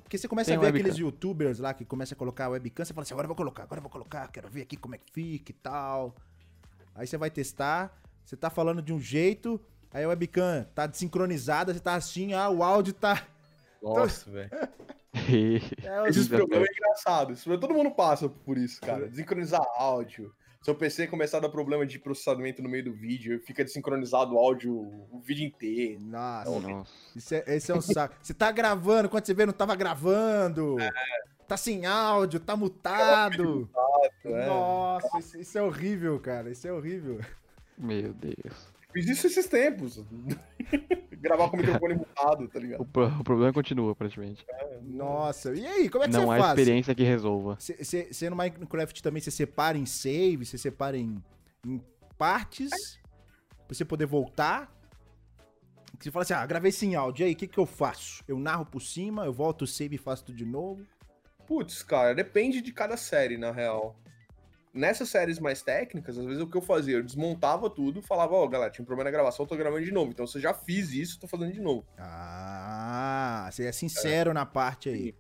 porque 0.02 0.18
você 0.18 0.28
começa 0.28 0.50
Tem 0.50 0.58
a 0.58 0.60
ver 0.60 0.68
webcam. 0.68 0.82
aqueles 0.82 0.98
youtubers 1.00 1.60
lá 1.60 1.74
que 1.74 1.84
começam 1.86 2.16
a 2.16 2.20
colocar 2.20 2.46
a 2.46 2.50
webcam, 2.50 2.86
você 2.86 2.94
fala 2.94 3.04
assim, 3.04 3.14
agora 3.14 3.26
eu 3.26 3.30
vou 3.30 3.36
colocar, 3.36 3.64
agora 3.64 3.80
eu 3.80 3.84
vou 3.84 3.92
colocar, 3.92 4.28
quero 4.32 4.48
ver 4.50 4.62
aqui 4.64 4.78
como 4.78 4.96
é 4.96 4.98
que 4.98 5.12
fica 5.12 5.52
e 5.52 5.56
tal. 5.56 6.16
Aí 6.94 7.06
você 7.08 7.18
vai 7.18 7.30
testar, 7.30 7.98
você 8.24 8.36
tá 8.38 8.50
falando 8.50 8.82
de 8.82 8.94
um 8.94 9.00
jeito, 9.00 9.60
aí 9.92 10.04
a 10.04 10.08
webcam 10.08 10.66
tá 10.76 10.86
desincronizada, 10.88 11.74
você 11.74 11.80
tá 11.80 11.96
assim, 11.96 12.34
ah, 12.34 12.50
o 12.50 12.64
áudio 12.64 12.94
tá... 12.94 13.26
Nossa, 13.82 14.30
velho. 14.32 14.50
É, 15.16 16.10
Esses 16.10 16.28
problemas 16.28 16.68
é 16.68 16.72
engraçado. 16.74 17.32
Isso- 17.34 17.58
Todo 17.58 17.74
mundo 17.74 17.90
passa 17.92 18.28
por 18.28 18.58
isso, 18.58 18.82
cara. 18.82 19.08
Desincronizar 19.08 19.62
áudio. 19.78 20.34
Seu 20.66 20.74
PC 20.74 21.06
começar 21.06 21.38
a 21.38 21.42
dar 21.42 21.50
problema 21.50 21.86
de 21.86 22.00
processamento 22.00 22.60
no 22.60 22.68
meio 22.68 22.86
do 22.86 22.92
vídeo, 22.92 23.40
fica 23.46 23.64
desincronizado 23.64 24.34
o 24.34 24.40
áudio 24.40 24.76
o 25.12 25.22
vídeo 25.24 25.46
inteiro. 25.46 26.02
Nossa, 26.02 26.60
Nossa. 26.60 26.92
isso 27.16 27.36
é, 27.36 27.44
esse 27.56 27.72
é 27.72 27.76
um 27.76 27.82
saco. 27.82 28.16
Você 28.20 28.34
tá 28.34 28.52
gravando, 28.52 29.08
quando 29.08 29.28
você 29.28 29.36
vê, 29.36 29.46
não 29.46 29.54
tava 29.54 29.76
gravando. 29.76 30.78
Tá 31.48 31.56
sem 31.56 31.86
áudio, 31.86 32.40
tá 32.40 32.58
mutado. 32.58 33.70
É. 34.24 34.48
Nossa, 34.48 35.20
isso, 35.20 35.38
isso 35.38 35.56
é 35.56 35.62
horrível, 35.62 36.20
cara. 36.20 36.50
Isso 36.50 36.68
é 36.68 36.74
horrível. 36.74 37.20
Meu 37.78 38.12
Deus. 38.12 38.74
Fiz 38.96 39.10
isso 39.10 39.28
esses 39.28 39.46
tempos. 39.48 40.02
Gravar 41.20 41.50
com 41.50 41.58
o 41.58 41.60
microfone 41.60 41.96
mutado, 41.96 42.48
tá 42.48 42.58
ligado? 42.60 42.80
O, 42.80 42.86
pro- 42.86 43.08
o 43.20 43.24
problema 43.26 43.52
continua, 43.52 43.94
praticamente. 43.94 44.46
Nossa, 44.84 45.54
e 45.54 45.68
aí, 45.68 45.90
como 45.90 46.06
é 46.06 46.08
que 46.08 46.14
Não 46.14 46.28
você 46.28 46.32
há 46.32 46.38
faz? 46.38 46.58
experiência 46.60 46.96
que 46.96 47.04
resolva. 47.04 47.58
Você 47.60 48.30
no 48.30 48.38
Minecraft 48.38 49.04
também 49.04 49.22
você 49.22 49.32
separa 49.32 49.78
em 49.78 49.86
save, 49.86 50.46
você 50.46 50.58
separa 50.58 50.96
em, 50.98 51.22
em 51.66 51.82
partes 52.18 52.98
pra 53.68 53.76
você 53.76 53.84
poder 53.84 54.06
voltar. 54.06 54.74
Você 56.00 56.10
fala 56.10 56.24
assim, 56.24 56.34
ah, 56.34 56.46
gravei 56.46 56.70
esse 56.70 56.86
em 56.86 56.96
áudio, 56.96 57.24
e 57.24 57.28
aí, 57.28 57.34
o 57.34 57.36
que 57.36 57.48
que 57.48 57.58
eu 57.58 57.66
faço? 57.66 58.24
Eu 58.30 58.40
narro 58.40 58.66
por 58.66 58.82
cima, 58.82 59.26
eu 59.26 59.34
volto 59.34 59.64
o 59.64 59.68
save 59.68 59.96
e 59.96 60.00
faço 60.00 60.24
tudo 60.26 60.38
de 60.38 60.46
novo? 60.46 60.86
Putz, 61.46 61.84
cara, 61.84 62.14
depende 62.16 62.62
de 62.62 62.72
cada 62.72 62.96
série, 62.96 63.38
na 63.38 63.52
real. 63.52 64.00
Nessas 64.76 65.08
séries 65.08 65.40
mais 65.40 65.62
técnicas, 65.62 66.18
às 66.18 66.26
vezes 66.26 66.42
o 66.42 66.48
que 66.48 66.58
eu 66.58 66.62
fazia? 66.62 66.98
Eu 66.98 67.04
desmontava 67.04 67.70
tudo, 67.70 68.02
falava, 68.02 68.34
ó, 68.34 68.46
galera, 68.46 68.70
tinha 68.70 68.84
um 68.84 68.86
problema 68.86 69.10
na 69.10 69.16
gravação, 69.16 69.46
eu 69.46 69.48
tô 69.48 69.56
gravando 69.56 69.86
de 69.86 69.92
novo. 69.92 70.12
Então, 70.12 70.28
se 70.28 70.38
eu 70.38 70.42
já 70.42 70.54
fiz 70.54 70.92
isso, 70.92 71.18
tô 71.18 71.30
fazendo 71.30 71.54
de 71.54 71.62
novo. 71.62 71.88
Ah, 71.98 73.48
você 73.50 73.68
é 73.68 73.72
sincero 73.72 74.34
na 74.34 74.46
parte 74.46 74.90
aí. 74.90 75.16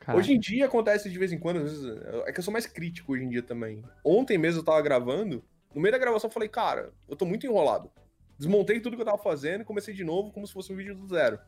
Caraca. 0.00 0.18
Hoje 0.18 0.32
em 0.32 0.40
dia 0.40 0.66
acontece 0.66 1.08
de 1.08 1.16
vez 1.16 1.30
em 1.30 1.38
quando, 1.38 1.58
às 1.58 1.70
vezes, 1.70 1.96
é 2.26 2.32
que 2.32 2.40
eu 2.40 2.42
sou 2.42 2.52
mais 2.52 2.66
crítico 2.66 3.12
hoje 3.12 3.22
em 3.22 3.28
dia 3.28 3.42
também. 3.42 3.84
Ontem 4.04 4.36
mesmo 4.36 4.62
eu 4.62 4.64
tava 4.64 4.82
gravando, 4.82 5.44
no 5.72 5.80
meio 5.80 5.92
da 5.92 5.98
gravação 5.98 6.28
eu 6.28 6.34
falei, 6.34 6.48
cara, 6.48 6.92
eu 7.08 7.14
tô 7.14 7.24
muito 7.24 7.46
enrolado. 7.46 7.88
Desmontei 8.36 8.80
tudo 8.80 8.96
que 8.96 9.02
eu 9.02 9.06
tava 9.06 9.18
fazendo 9.18 9.60
e 9.60 9.64
comecei 9.64 9.94
de 9.94 10.02
novo 10.02 10.32
como 10.32 10.44
se 10.44 10.52
fosse 10.52 10.72
um 10.72 10.76
vídeo 10.76 10.96
do 10.96 11.06
zero. 11.06 11.38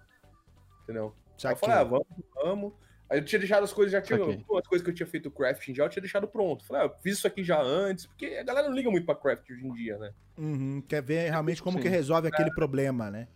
Entendeu? 0.85 1.12
Aí 1.43 1.51
eu 1.51 1.57
falei, 1.57 1.76
ah, 1.78 1.82
vamos, 1.82 2.07
vamos. 2.32 2.72
Aí 3.09 3.19
eu 3.19 3.25
tinha 3.25 3.39
deixado 3.39 3.65
as 3.65 3.73
coisas, 3.73 3.93
já 3.93 4.01
tinha. 4.01 4.19
Saquei. 4.19 4.45
As 4.59 4.67
coisas 4.67 4.85
que 4.85 4.91
eu 4.91 4.95
tinha 4.95 5.07
feito 5.07 5.31
crafting 5.31 5.75
já, 5.75 5.85
eu 5.85 5.89
tinha 5.89 6.01
deixado 6.01 6.27
pronto. 6.27 6.65
Falei, 6.65 6.83
ah, 6.83 6.87
eu 6.87 6.99
fiz 7.03 7.19
isso 7.19 7.27
aqui 7.27 7.45
já 7.45 7.61
antes, 7.61 8.07
porque 8.07 8.27
a 8.27 8.43
galera 8.43 8.69
não 8.69 8.75
liga 8.75 8.91
muito 8.91 9.05
pra 9.05 9.15
craft 9.15 9.51
hoje 9.51 9.67
em 9.67 9.73
dia, 9.75 9.99
né? 9.99 10.13
Uhum, 10.39 10.81
quer 10.83 11.03
ver 11.03 11.31
realmente 11.31 11.63
como 11.63 11.77
Sim. 11.77 11.83
que 11.83 11.89
resolve 11.89 12.29
aquele 12.29 12.51
problema, 12.55 13.11
né? 13.11 13.29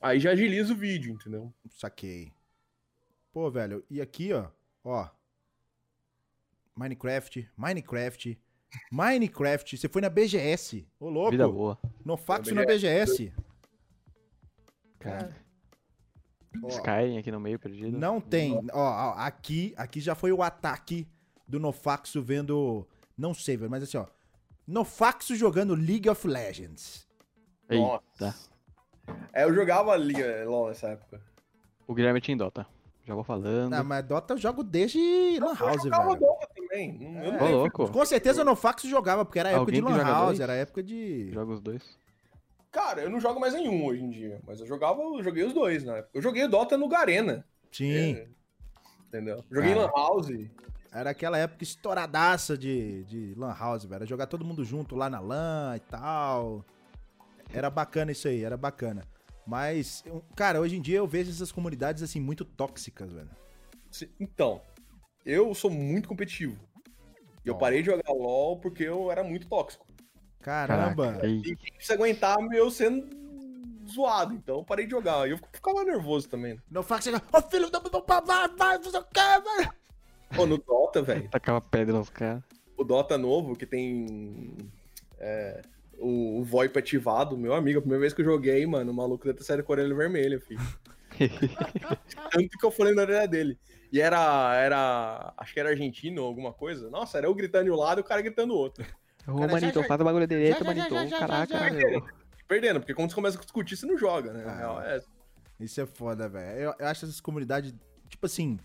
Aí 0.00 0.18
já 0.18 0.30
agiliza 0.30 0.72
o 0.72 0.76
vídeo, 0.76 1.14
entendeu? 1.14 1.52
Saquei. 1.70 2.32
Pô, 3.32 3.50
velho, 3.50 3.84
e 3.90 4.00
aqui, 4.00 4.32
ó, 4.32 4.48
ó. 4.82 5.08
Minecraft, 6.74 7.48
Minecraft, 7.56 8.38
Minecraft, 8.90 9.76
você 9.76 9.88
foi 9.88 10.00
na 10.00 10.08
BGS. 10.08 10.86
Ô, 11.00 11.08
louco. 11.08 11.32
Vida 11.32 11.48
boa. 11.48 11.78
No 12.04 12.16
fax 12.16 12.48
Na 12.48 12.62
na 12.62 12.66
BGS. 12.66 13.32
Cara, 14.98 15.34
Ó, 16.62 16.68
Sky 16.68 17.18
aqui 17.18 17.30
no 17.30 17.38
meio 17.40 17.58
perdido. 17.58 17.96
Não 17.98 18.20
tem. 18.20 18.54
Ó, 18.72 18.80
ó, 18.80 19.14
aqui, 19.18 19.74
aqui 19.76 20.00
já 20.00 20.14
foi 20.14 20.32
o 20.32 20.42
ataque 20.42 21.06
do 21.46 21.58
Nofaxo 21.60 22.22
vendo. 22.22 22.86
Não 23.16 23.34
sei, 23.34 23.56
velho, 23.56 23.70
mas 23.70 23.82
assim, 23.82 23.96
ó. 23.98 24.06
Nofaxo 24.66 25.34
jogando 25.36 25.74
League 25.74 26.08
of 26.08 26.26
Legends. 26.26 27.06
Eita. 27.68 27.82
Nossa. 27.82 28.34
É, 29.32 29.44
eu 29.44 29.54
jogava 29.54 29.96
Liga 29.96 30.44
LOL 30.46 30.68
nessa 30.68 30.88
época. 30.88 31.20
O 31.86 31.94
Guilherme 31.94 32.20
tinha 32.20 32.34
em 32.34 32.38
Dota. 32.38 32.66
Já 33.04 33.14
vou 33.14 33.24
falando. 33.24 33.70
Não, 33.70 33.82
mas 33.84 34.04
Dota 34.04 34.34
eu 34.34 34.38
jogo 34.38 34.62
desde 34.62 34.98
Lan 35.40 35.54
House, 35.54 35.76
eu 35.78 35.84
jogava 35.84 36.08
velho. 36.08 36.20
Dota 36.20 36.48
também. 36.54 36.98
Não- 36.98 37.22
eu 37.24 37.32
não 37.32 37.38
Ô, 37.38 37.44
tenho- 37.44 37.56
louco. 37.58 37.90
Com 37.90 38.04
certeza 38.04 38.42
o 38.42 38.44
Nofaxo 38.44 38.86
jogava, 38.86 39.24
porque 39.24 39.38
era 39.38 39.48
época 39.48 39.60
Alguém 39.62 39.76
de 39.82 39.88
Lan 39.88 40.04
House, 40.04 40.26
dois? 40.26 40.40
era 40.40 40.52
época 40.54 40.82
de. 40.82 41.30
Joga 41.32 41.52
os 41.52 41.60
dois. 41.62 41.98
Cara, 42.70 43.02
eu 43.02 43.10
não 43.10 43.20
jogo 43.20 43.40
mais 43.40 43.54
nenhum 43.54 43.84
hoje 43.86 44.02
em 44.02 44.10
dia. 44.10 44.40
Mas 44.46 44.60
eu 44.60 44.66
jogava, 44.66 45.00
eu 45.00 45.22
joguei 45.22 45.44
os 45.44 45.54
dois 45.54 45.84
na 45.84 45.96
época. 45.96 46.10
Eu 46.14 46.22
joguei 46.22 46.44
o 46.44 46.48
Dota 46.48 46.76
no 46.76 46.88
Garena. 46.88 47.44
Sim. 47.72 48.14
É, 48.14 48.28
entendeu? 49.06 49.44
Joguei 49.50 49.74
Cara. 49.74 49.86
Lan 49.86 49.92
House. 49.94 50.28
Era 50.92 51.10
aquela 51.10 51.38
época 51.38 51.62
estouradaça 51.62 52.56
de, 52.56 53.04
de 53.04 53.34
Lan 53.36 53.54
House, 53.58 53.84
velho. 53.84 53.96
Era 53.96 54.06
jogar 54.06 54.26
todo 54.26 54.44
mundo 54.44 54.64
junto 54.64 54.96
lá 54.96 55.10
na 55.10 55.20
Lan 55.20 55.76
e 55.76 55.80
tal. 55.80 56.64
Era 57.52 57.70
bacana 57.70 58.12
isso 58.12 58.28
aí, 58.28 58.42
era 58.42 58.56
bacana. 58.56 59.02
Mas, 59.46 60.04
cara, 60.36 60.60
hoje 60.60 60.76
em 60.76 60.82
dia 60.82 60.98
eu 60.98 61.06
vejo 61.06 61.30
essas 61.30 61.50
comunidades, 61.50 62.02
assim, 62.02 62.20
muito 62.20 62.44
tóxicas, 62.44 63.10
velho. 63.10 63.30
Então, 64.20 64.60
eu 65.24 65.54
sou 65.54 65.70
muito 65.70 66.06
competitivo. 66.08 66.58
E 67.44 67.48
eu 67.48 67.56
parei 67.56 67.80
de 67.80 67.86
jogar 67.86 68.12
LOL 68.12 68.58
porque 68.58 68.82
eu 68.82 69.10
era 69.10 69.24
muito 69.24 69.48
tóxico. 69.48 69.86
Caramba. 70.40 71.06
Caraca, 71.06 71.26
ei. 71.26 71.36
Ninguém 71.36 71.72
precisa 71.74 71.94
aguentar 71.94 72.36
eu 72.52 72.70
sendo 72.70 73.08
zoado. 73.92 74.34
Então 74.34 74.58
eu 74.58 74.64
parei 74.64 74.86
de 74.86 74.90
jogar. 74.92 75.26
E 75.26 75.32
eu 75.32 75.38
ficava 75.52 75.84
nervoso 75.84 76.28
também. 76.28 76.54
né? 76.54 76.60
No 76.70 76.82
fax 76.82 77.04
chega, 77.04 77.22
ô 77.32 77.42
filho 77.42 77.70
da 77.70 77.80
vai, 77.80 78.22
vai, 78.22 78.48
vai, 78.48 78.82
fazer 78.82 78.98
o 78.98 79.04
quê, 79.04 79.20
velho? 79.20 79.72
Pô, 80.34 80.46
no 80.46 80.58
Dota, 80.58 81.02
velho. 81.02 81.28
Tacava 81.30 81.60
pedra 81.60 81.96
nos 81.96 82.10
caras. 82.10 82.42
O 82.76 82.84
Dota 82.84 83.18
novo, 83.18 83.56
que 83.56 83.66
tem. 83.66 84.56
é, 85.18 85.62
o, 85.98 86.40
o 86.40 86.44
VoIP 86.44 86.78
ativado, 86.78 87.36
meu 87.36 87.54
amigo, 87.54 87.78
a 87.78 87.82
primeira 87.82 88.00
vez 88.00 88.12
que 88.12 88.20
eu 88.20 88.26
joguei, 88.26 88.64
mano, 88.66 88.92
o 88.92 88.94
maluco 88.94 89.24
deve 89.24 89.38
ter 89.38 89.44
saído 89.44 89.64
com 89.64 89.72
a 89.72 89.76
orelha 89.76 89.94
vermelha, 89.94 90.40
filho. 90.40 90.60
Tanto 92.30 92.58
que 92.58 92.64
eu 92.64 92.70
falei 92.70 92.94
na 92.94 93.02
orelha 93.02 93.26
dele. 93.26 93.58
E 93.90 94.00
era, 94.00 94.54
era. 94.54 95.32
Acho 95.36 95.54
que 95.54 95.60
era 95.60 95.70
argentino 95.70 96.22
ou 96.22 96.28
alguma 96.28 96.52
coisa. 96.52 96.90
Nossa, 96.90 97.18
era 97.18 97.26
eu 97.26 97.34
gritando 97.34 97.64
de 97.64 97.70
um 97.70 97.76
lado 97.76 97.98
e 97.98 98.02
o 98.02 98.04
cara 98.04 98.20
gritando 98.20 98.52
do 98.52 98.58
outro. 98.58 98.84
Ô, 99.28 99.46
Manito, 99.46 99.82
faz 99.84 100.00
o 100.00 100.04
bagulho 100.04 100.26
direito, 100.26 100.58
já, 100.58 100.64
Manito. 100.64 100.88
Caraca, 101.18 101.52
já, 101.58 101.68
já. 101.68 101.70
meu. 101.74 102.06
Perdendo, 102.48 102.80
porque 102.80 102.94
quando 102.94 103.10
você 103.10 103.14
começa 103.14 103.36
a 103.36 103.40
discutir, 103.42 103.76
você 103.76 103.84
não 103.86 103.98
joga, 103.98 104.32
né? 104.32 104.44
Ah. 104.46 104.82
é. 104.86 105.02
Isso 105.60 105.80
é 105.80 105.86
foda, 105.86 106.28
velho. 106.28 106.58
Eu, 106.58 106.74
eu 106.78 106.86
acho 106.86 107.04
essas 107.04 107.20
comunidades, 107.20 107.74
tipo 108.08 108.24
assim. 108.24 108.58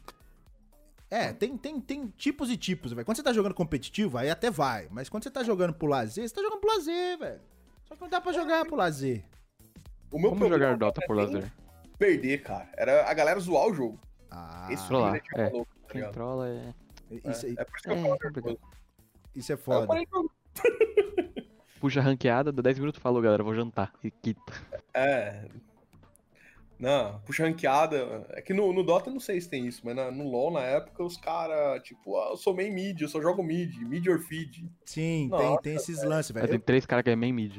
É, 1.09 1.33
tem, 1.33 1.57
tem, 1.57 1.79
tem 1.81 2.07
tipos 2.17 2.49
e 2.49 2.57
tipos, 2.57 2.91
velho. 2.93 3.05
Quando 3.05 3.17
você 3.17 3.23
tá 3.23 3.33
jogando 3.33 3.53
competitivo, 3.53 4.17
aí 4.17 4.29
até 4.29 4.49
vai. 4.49 4.87
Mas 4.89 5.09
quando 5.09 5.23
você 5.23 5.29
tá 5.31 5.43
jogando 5.43 5.73
pro 5.73 5.87
lazer, 5.87 6.27
você 6.27 6.33
tá 6.33 6.41
jogando 6.41 6.59
pro 6.61 6.69
lazer, 6.73 7.17
velho. 7.19 7.41
Só 7.85 7.95
que 7.95 8.01
não 8.01 8.09
dá 8.09 8.21
pra 8.21 8.31
jogar 8.31 8.65
pro 8.65 8.75
lazer. 8.75 9.23
O 10.11 10.17
meu 10.19 10.29
Como 10.29 10.41
problema 10.41 10.63
jogar 10.65 10.77
Dota 10.77 11.01
por 11.05 11.17
é 11.17 11.21
lazer? 11.23 11.51
Perder, 11.97 12.41
cara. 12.41 12.69
Era 12.77 13.09
a 13.09 13.13
galera 13.13 13.39
zoar 13.39 13.67
o 13.67 13.73
jogo. 13.73 13.99
Ah, 14.31 14.67
Esse 14.71 14.87
Trollar, 14.87 15.13
filho 15.13 15.25
é. 15.35 15.43
maluco, 15.51 15.67
tá 15.87 15.93
Quem 15.93 16.11
trola 16.11 16.49
é. 16.49 16.73
isso, 17.29 17.45
aí- 17.45 17.55
É, 17.57 17.61
é 17.61 17.65
por 17.65 17.75
isso 17.75 17.83
que 17.83 17.89
eu 17.89 17.93
É, 17.93 18.01
falo 18.01 18.11
complicado. 18.19 18.45
nervoso. 18.45 18.59
isso 19.35 19.51
é 19.51 19.55
Aí 19.55 19.59
Eu 19.59 19.63
foda. 19.63 19.87
parei. 19.87 20.07
Puxa 21.79 21.99
a 21.99 22.03
ranqueada, 22.03 22.51
dá 22.51 22.61
10 22.61 22.79
minutos 22.79 23.01
falou, 23.01 23.21
galera, 23.21 23.43
vou 23.43 23.53
jantar. 23.53 23.91
E 24.03 24.09
quita. 24.09 24.53
É. 24.93 25.45
Não, 26.79 27.19
puxa 27.21 27.43
ranqueada. 27.45 28.25
É 28.31 28.41
que 28.41 28.53
no, 28.53 28.73
no 28.73 28.83
Dota 28.83 29.09
eu 29.09 29.13
não 29.13 29.19
sei 29.19 29.39
se 29.39 29.49
tem 29.49 29.65
isso, 29.67 29.81
mas 29.85 29.95
na- 29.95 30.11
no 30.11 30.27
LoL 30.29 30.51
na 30.51 30.61
época 30.61 31.03
os 31.03 31.17
caras, 31.17 31.81
tipo, 31.83 32.17
ah, 32.17 32.29
eu 32.31 32.37
sou 32.37 32.53
main 32.55 32.71
mid, 32.71 32.99
eu 33.01 33.07
só 33.07 33.21
jogo 33.21 33.43
mid, 33.43 33.75
mid 33.83 34.05
or 34.07 34.19
feed. 34.19 34.69
Sim, 34.85 35.29
tem, 35.29 35.49
Nossa, 35.49 35.61
tem 35.61 35.75
esses 35.75 36.03
lances, 36.03 36.31
velho. 36.31 36.47
tem 36.47 36.59
três 36.59 36.85
caras 36.85 37.03
que 37.03 37.09
é 37.09 37.15
main 37.15 37.31
mid. 37.31 37.57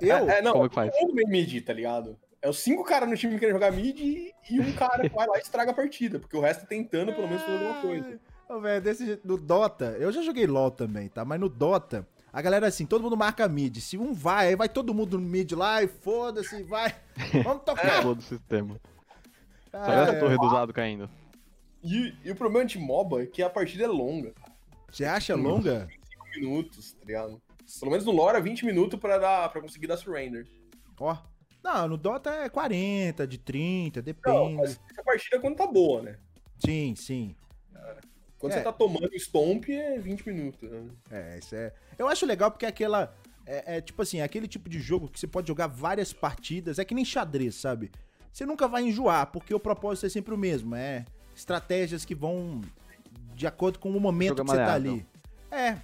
Eu, 0.00 0.28
é, 0.28 0.38
é, 0.38 0.42
não, 0.42 0.52
como 0.52 0.68
que 0.68 0.74
faz? 0.74 0.90
todo 0.96 1.14
main 1.14 1.28
mid, 1.28 1.64
tá 1.64 1.72
ligado? 1.72 2.18
É 2.42 2.48
os 2.48 2.58
cinco 2.58 2.84
caras 2.84 3.08
no 3.08 3.16
time 3.16 3.34
que 3.34 3.40
querem 3.40 3.54
jogar 3.54 3.70
mid 3.72 3.98
e, 3.98 4.32
e 4.50 4.60
um 4.60 4.72
cara 4.72 5.08
que 5.08 5.14
vai 5.14 5.26
lá 5.26 5.38
e 5.38 5.40
estraga 5.42 5.70
a 5.70 5.74
partida, 5.74 6.18
porque 6.18 6.36
o 6.36 6.40
resto 6.40 6.62
tá 6.62 6.66
tentando 6.66 7.12
pelo 7.12 7.26
menos 7.28 7.42
fazer 7.42 7.54
alguma 7.64 7.80
coisa. 7.80 8.20
Ô, 8.48 8.60
velho, 8.60 8.82
desse 8.82 9.06
jeito, 9.06 9.26
no 9.26 9.38
Dota, 9.38 9.96
eu 9.98 10.12
já 10.12 10.20
joguei 10.20 10.46
LoL 10.46 10.70
também, 10.70 11.08
tá? 11.08 11.24
Mas 11.24 11.40
no 11.40 11.48
Dota, 11.48 12.06
a 12.34 12.42
galera 12.42 12.66
assim, 12.66 12.84
todo 12.84 13.02
mundo 13.02 13.16
marca 13.16 13.46
mid. 13.48 13.78
Se 13.78 13.96
um 13.96 14.12
vai, 14.12 14.48
aí 14.48 14.56
vai 14.56 14.68
todo 14.68 14.92
mundo 14.92 15.16
no 15.18 15.24
mid 15.24 15.52
lá 15.52 15.82
e 15.82 15.86
foda-se, 15.88 16.64
vai. 16.64 16.92
Vamos 17.44 17.62
tocar. 17.64 18.02
Todo 18.02 18.18
o 18.18 18.22
sistema. 18.22 18.80
Ah, 19.72 19.84
Só 19.84 19.92
essa 19.92 20.12
é. 20.12 20.18
torre 20.20 20.36
do 20.36 20.46
lado 20.46 20.72
caindo. 20.72 21.08
E, 21.82 22.12
e 22.24 22.30
o 22.30 22.34
problema 22.34 22.66
de 22.66 22.78
MOBA 22.78 23.22
é 23.22 23.26
que 23.26 23.40
a 23.42 23.48
partida 23.48 23.84
é 23.84 23.86
longa. 23.86 24.34
Você 24.90 25.04
acha 25.04 25.36
longa? 25.36 25.88
5 26.10 26.24
minutos, 26.40 26.92
tá 26.92 27.04
ligado? 27.06 27.40
Pelo 27.78 27.90
menos 27.92 28.04
no 28.04 28.12
LoL 28.12 28.30
era 28.30 28.40
20 28.40 28.64
minutos 28.66 28.98
pra, 28.98 29.16
dar, 29.18 29.48
pra 29.50 29.60
conseguir 29.60 29.86
dar 29.86 29.96
surrender. 29.96 30.46
Ó. 30.98 31.16
Não, 31.62 31.88
no 31.88 31.96
Dota 31.96 32.30
é 32.30 32.48
40, 32.48 33.26
de 33.26 33.38
30, 33.38 34.00
Não, 34.00 34.04
depende. 34.04 34.54
mas 34.54 34.80
essa 34.90 35.02
partida 35.02 35.36
é 35.36 35.40
quando 35.40 35.56
tá 35.56 35.66
boa, 35.66 36.02
né? 36.02 36.18
Sim, 36.58 36.94
sim. 36.94 37.34
Quando 38.44 38.52
É. 38.52 38.56
você 38.58 38.62
tá 38.62 38.72
tomando 38.72 39.16
stomp 39.16 39.70
é 39.70 39.98
20 39.98 40.26
minutos. 40.26 40.70
Né? 40.70 40.90
É, 41.10 41.38
isso 41.38 41.54
é. 41.54 41.72
Eu 41.98 42.06
acho 42.08 42.26
legal 42.26 42.50
porque 42.50 42.66
é 42.66 42.68
aquela. 42.68 43.16
É, 43.46 43.76
é 43.76 43.80
tipo 43.80 44.02
assim, 44.02 44.18
é 44.20 44.22
aquele 44.22 44.46
tipo 44.46 44.68
de 44.68 44.78
jogo 44.78 45.08
que 45.08 45.18
você 45.18 45.26
pode 45.26 45.48
jogar 45.48 45.66
várias 45.66 46.12
partidas. 46.12 46.78
É 46.78 46.84
que 46.84 46.94
nem 46.94 47.06
xadrez, 47.06 47.54
sabe? 47.54 47.90
Você 48.30 48.44
nunca 48.44 48.68
vai 48.68 48.82
enjoar, 48.82 49.28
porque 49.28 49.54
o 49.54 49.58
propósito 49.58 50.04
é 50.04 50.08
sempre 50.10 50.34
o 50.34 50.36
mesmo. 50.36 50.74
É 50.74 51.06
estratégias 51.34 52.04
que 52.04 52.14
vão 52.14 52.60
de 53.34 53.46
acordo 53.46 53.78
com 53.78 53.88
o 53.88 53.98
momento 53.98 54.36
que 54.36 54.50
você 54.50 54.56
tá 54.58 54.74
ali. 54.74 55.06
É. 55.50 55.78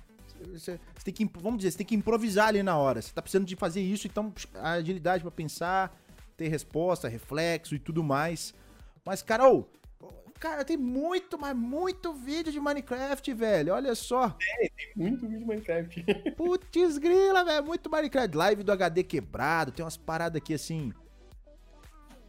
Você, 0.53 0.79
você 0.95 1.05
tem 1.05 1.15
que, 1.15 1.25
vamos 1.41 1.61
dizer, 1.61 1.71
você 1.71 1.79
tem 1.79 1.87
que 1.87 1.95
improvisar 1.95 2.49
ali 2.49 2.63
na 2.63 2.77
hora. 2.77 3.01
Você 3.01 3.11
tá 3.11 3.23
precisando 3.23 3.47
de 3.47 3.57
fazer 3.57 3.81
isso, 3.81 4.07
então 4.07 4.35
a 4.57 4.73
agilidade 4.73 5.23
pra 5.23 5.31
pensar, 5.31 5.99
ter 6.37 6.49
resposta, 6.49 7.09
reflexo 7.09 7.75
e 7.75 7.79
tudo 7.79 8.05
mais. 8.05 8.53
Mas, 9.03 9.23
cara, 9.23 9.51
ô, 9.51 9.65
cara, 10.41 10.65
tem 10.65 10.77
muito, 10.77 11.39
mas 11.39 11.55
muito 11.55 12.13
vídeo 12.13 12.51
de 12.51 12.59
Minecraft, 12.59 13.33
velho. 13.35 13.75
Olha 13.75 13.95
só. 13.95 14.37
Muito 14.97 15.21
vídeo 15.29 15.41
de 15.41 15.45
Minecraft. 15.47 16.05
Putz 16.37 16.99
grila, 16.99 17.45
velho. 17.45 17.65
Muito 17.65 17.91
Minecraft. 17.91 18.37
Live 18.37 18.63
do 18.65 18.73
HD 18.73 19.05
quebrado. 19.05 19.71
Tem 19.71 19.85
umas 19.85 19.97
paradas 19.97 20.41
aqui 20.41 20.55
assim. 20.55 20.93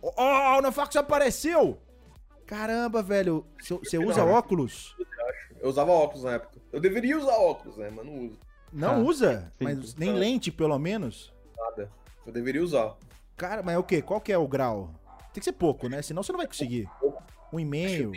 Ó, 0.02 0.12
oh, 0.56 0.58
o 0.58 0.62
Nefax 0.62 0.96
apareceu! 0.96 1.80
Caramba, 2.46 3.02
velho. 3.02 3.46
Você 3.62 3.98
usa 3.98 4.24
óculos? 4.26 4.96
Eu 5.62 5.70
usava 5.70 5.92
óculos 5.92 6.24
na 6.24 6.34
época. 6.34 6.60
Eu 6.72 6.80
deveria 6.82 7.18
usar 7.18 7.38
óculos, 7.38 7.78
né? 7.78 7.90
Mas 7.96 8.06
não 8.06 8.18
uso 8.18 8.40
Não 8.74 8.92
Ah, 8.96 8.98
usa? 8.98 9.54
sim. 9.58 9.64
Mas 9.64 9.96
nem 9.96 10.12
Não. 10.12 10.18
lente, 10.20 10.52
pelo 10.52 10.78
menos? 10.78 11.32
nada. 11.58 11.92
Eu 12.26 12.34
deveria 12.34 12.64
usar. 12.64 12.96
Cara, 13.38 13.62
mas 13.64 13.76
é 13.76 13.78
o 13.78 13.84
quê? 13.84 14.02
Qual 14.02 14.20
que 14.20 14.32
é 14.34 14.38
o 14.38 14.48
grau? 14.48 14.90
Tem 15.34 15.40
que 15.40 15.46
ser 15.46 15.54
pouco, 15.54 15.88
né? 15.88 16.02
Senão 16.02 16.24
você 16.24 16.32
não 16.32 16.40
vai 16.40 16.48
conseguir. 16.48 16.90
Um 17.52 17.60
e-mail. 17.60 18.12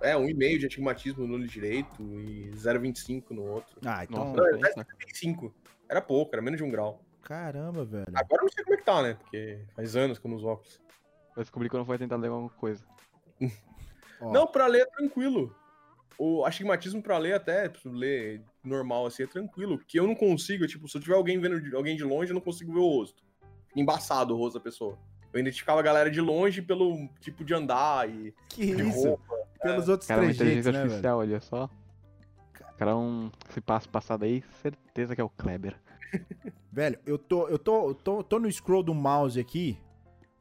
É, 0.00 0.16
um 0.16 0.28
e-mail 0.28 0.58
de 0.58 0.66
astigmatismo 0.66 1.26
no 1.26 1.34
olho 1.34 1.46
direito 1.48 2.02
e 2.20 2.50
0,25 2.54 3.30
no 3.30 3.42
outro. 3.44 3.78
Ah, 3.84 4.04
então. 4.04 4.24
Nossa, 4.26 4.36
Não, 4.36 4.46
era 4.46 4.58
pensa. 4.58 4.84
0,25. 4.84 5.52
Era 5.88 6.00
pouco, 6.00 6.30
era 6.34 6.42
menos 6.42 6.58
de 6.58 6.64
um 6.64 6.70
grau. 6.70 7.02
Caramba, 7.22 7.84
velho. 7.84 8.06
Agora 8.14 8.42
eu 8.42 8.46
não 8.46 8.52
sei 8.52 8.64
como 8.64 8.74
é 8.74 8.76
que 8.78 8.84
tá, 8.84 9.02
né? 9.02 9.14
Porque 9.14 9.60
faz 9.74 9.96
anos 9.96 10.18
que 10.18 10.26
eu 10.26 10.30
não 10.30 10.36
uso 10.36 10.46
óculos. 10.46 10.80
Eu 11.36 11.42
descobri 11.42 11.68
quando 11.68 11.84
foi 11.84 11.98
tentar 11.98 12.16
ler 12.16 12.28
alguma 12.28 12.50
coisa. 12.50 12.84
Não, 14.20 14.46
pra 14.48 14.66
ler 14.66 14.80
é 14.82 14.86
tranquilo. 14.86 15.54
O 16.18 16.44
astigmatismo 16.44 17.00
pra 17.00 17.16
ler 17.18 17.34
até, 17.34 17.68
pra 17.68 17.80
ler 17.84 18.42
normal 18.64 19.06
assim, 19.06 19.22
é 19.22 19.26
tranquilo. 19.28 19.78
Que 19.86 20.00
eu 20.00 20.04
não 20.08 20.16
consigo, 20.16 20.66
tipo, 20.66 20.88
se 20.88 20.96
eu 20.96 21.00
tiver 21.00 21.14
alguém 21.14 21.38
vendo 21.40 21.60
de- 21.60 21.76
alguém 21.76 21.94
de 21.96 22.02
longe, 22.02 22.32
eu 22.32 22.34
não 22.34 22.40
consigo 22.40 22.72
ver 22.72 22.80
o 22.80 22.88
rosto. 22.88 23.22
Embaçado 23.76 24.34
o 24.34 24.36
rosto 24.36 24.58
da 24.58 24.64
pessoa. 24.64 24.98
Eu 25.32 25.40
identificava 25.40 25.80
a 25.80 25.82
galera 25.82 26.10
de 26.10 26.20
longe 26.20 26.62
pelo 26.62 27.08
tipo 27.20 27.44
de 27.44 27.54
andar 27.54 28.08
e 28.08 28.34
que 28.48 28.74
de 28.74 28.88
isso? 28.88 29.08
roupa. 29.08 29.34
Pelos 29.62 29.88
outros 29.88 30.06
Cara, 30.08 30.22
uma 30.22 30.28
trejeitos, 30.28 30.66
inteligência 30.66 30.96
né, 30.96 31.02
velho? 31.02 31.16
olha 31.16 31.40
só. 31.40 31.68
Cara, 32.76 32.96
um. 32.96 33.30
Se 33.50 33.60
passo 33.60 33.88
passado 33.88 34.24
aí, 34.24 34.42
certeza 34.62 35.14
que 35.14 35.20
é 35.20 35.24
o 35.24 35.28
Kleber. 35.28 35.76
Velho, 36.72 36.98
eu 37.04 37.18
tô, 37.18 37.48
eu 37.48 37.58
tô, 37.58 37.88
eu 37.88 37.94
tô, 37.94 38.22
tô 38.22 38.38
no 38.38 38.50
scroll 38.50 38.82
do 38.84 38.94
mouse 38.94 39.38
aqui. 39.38 39.76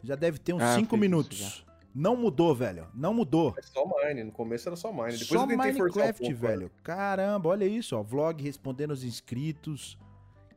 Já 0.04 0.16
deve 0.16 0.38
ter 0.38 0.54
uns 0.54 0.62
Ah, 0.62 0.76
5 0.76 0.82
fiz 0.82 0.84
isso 0.84 0.98
minutos. 0.98 1.66
Não 1.96 2.16
mudou, 2.16 2.54
velho. 2.54 2.88
Não 2.94 3.12
mudou. 3.12 3.56
É 3.58 3.62
só 3.64 3.84
Mine, 3.84 4.24
no 4.24 4.32
começo 4.32 4.70
era 4.70 4.76
só 4.76 4.92
Mine. 4.92 5.18
Depois 5.18 5.28
Só 5.28 5.36
eu 5.36 5.40
forçar 5.48 5.56
um 5.56 5.58
Minecraft, 5.58 6.20
pouco, 6.22 6.36
velho. 6.36 6.72
Caramba, 6.84 7.50
olha 7.50 7.66
isso, 7.66 7.98
ó. 7.98 8.04
Vlog 8.04 8.44
respondendo 8.44 8.92
os 8.92 9.04
inscritos. 9.04 9.98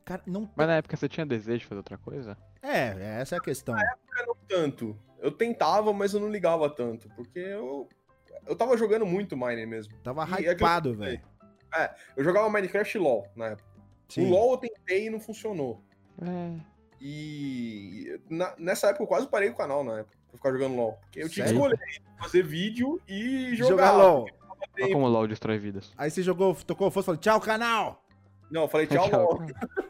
Cara, 0.05 0.23
não. 0.27 0.51
Mas 0.55 0.67
na 0.67 0.75
época 0.75 0.97
você 0.99 1.09
tinha 1.09 1.25
desejo 1.25 1.61
de 1.61 1.67
fazer 1.67 1.79
outra 1.79 1.97
coisa? 1.97 2.37
É, 2.63 3.21
essa 3.21 3.37
é 3.37 3.39
a 3.39 3.43
questão. 3.43 3.75
Não 4.27 4.37
tanto. 4.49 4.97
Eu 5.19 5.31
tentava, 5.31 5.93
mas 5.93 6.15
eu 6.15 6.21
não 6.21 6.29
ligava 6.31 6.69
tanto. 6.69 7.09
Porque 7.17 7.39
eu. 7.39 7.89
Eu 8.47 8.57
tava 8.57 8.77
jogando 8.77 9.05
muito 9.07 9.37
Mine 9.37 9.67
mesmo. 9.67 9.95
Tava 10.03 10.27
E 10.41 10.47
é 10.47 10.53
hypado, 10.53 10.95
velho. 10.95 11.21
Eu 12.17 12.25
jogava 12.25 12.49
Minecraft 12.51 12.97
e 12.97 13.01
LOL 13.01 13.27
na 13.37 13.47
época. 13.49 13.69
Sim. 14.09 14.27
O 14.27 14.31
LoL 14.31 14.53
eu 14.53 14.59
tentei 14.59 15.07
e 15.07 15.11
não 15.11 15.21
funcionou. 15.21 15.83
É. 16.21 16.61
E 17.01 18.19
na- 18.29 18.55
nessa 18.59 18.89
época 18.89 19.05
eu 19.05 19.07
quase 19.09 19.27
parei 19.29 19.49
o 19.49 19.55
canal 19.55 19.83
na 19.85 20.01
época, 20.01 20.17
pra 20.29 20.37
ficar 20.37 20.53
jogando 20.53 20.77
LoL. 20.77 20.93
Porque 21.03 21.23
eu 21.23 21.29
tinha 21.29 21.47
que 21.47 21.53
escolher 21.53 21.79
fazer 22.21 22.43
vídeo 22.43 23.01
e 23.09 23.55
Jogar, 23.57 23.69
jogar. 23.89 23.93
LOL. 23.93 24.27
Olha 24.79 24.93
como 24.93 25.07
o 25.07 25.09
LOL 25.09 25.27
destrói 25.29 25.59
vidas. 25.59 25.93
Aí 25.97 26.11
você 26.11 26.23
jogou, 26.23 26.55
tocou 26.55 26.89
o 26.89 26.91
fosse 26.91 27.05
e 27.05 27.07
falou, 27.07 27.21
tchau, 27.21 27.41
canal! 27.41 28.05
Não, 28.51 28.63
eu 28.63 28.69
falei 28.69 28.87
tchau, 28.87 29.09
LoL. 29.11 29.39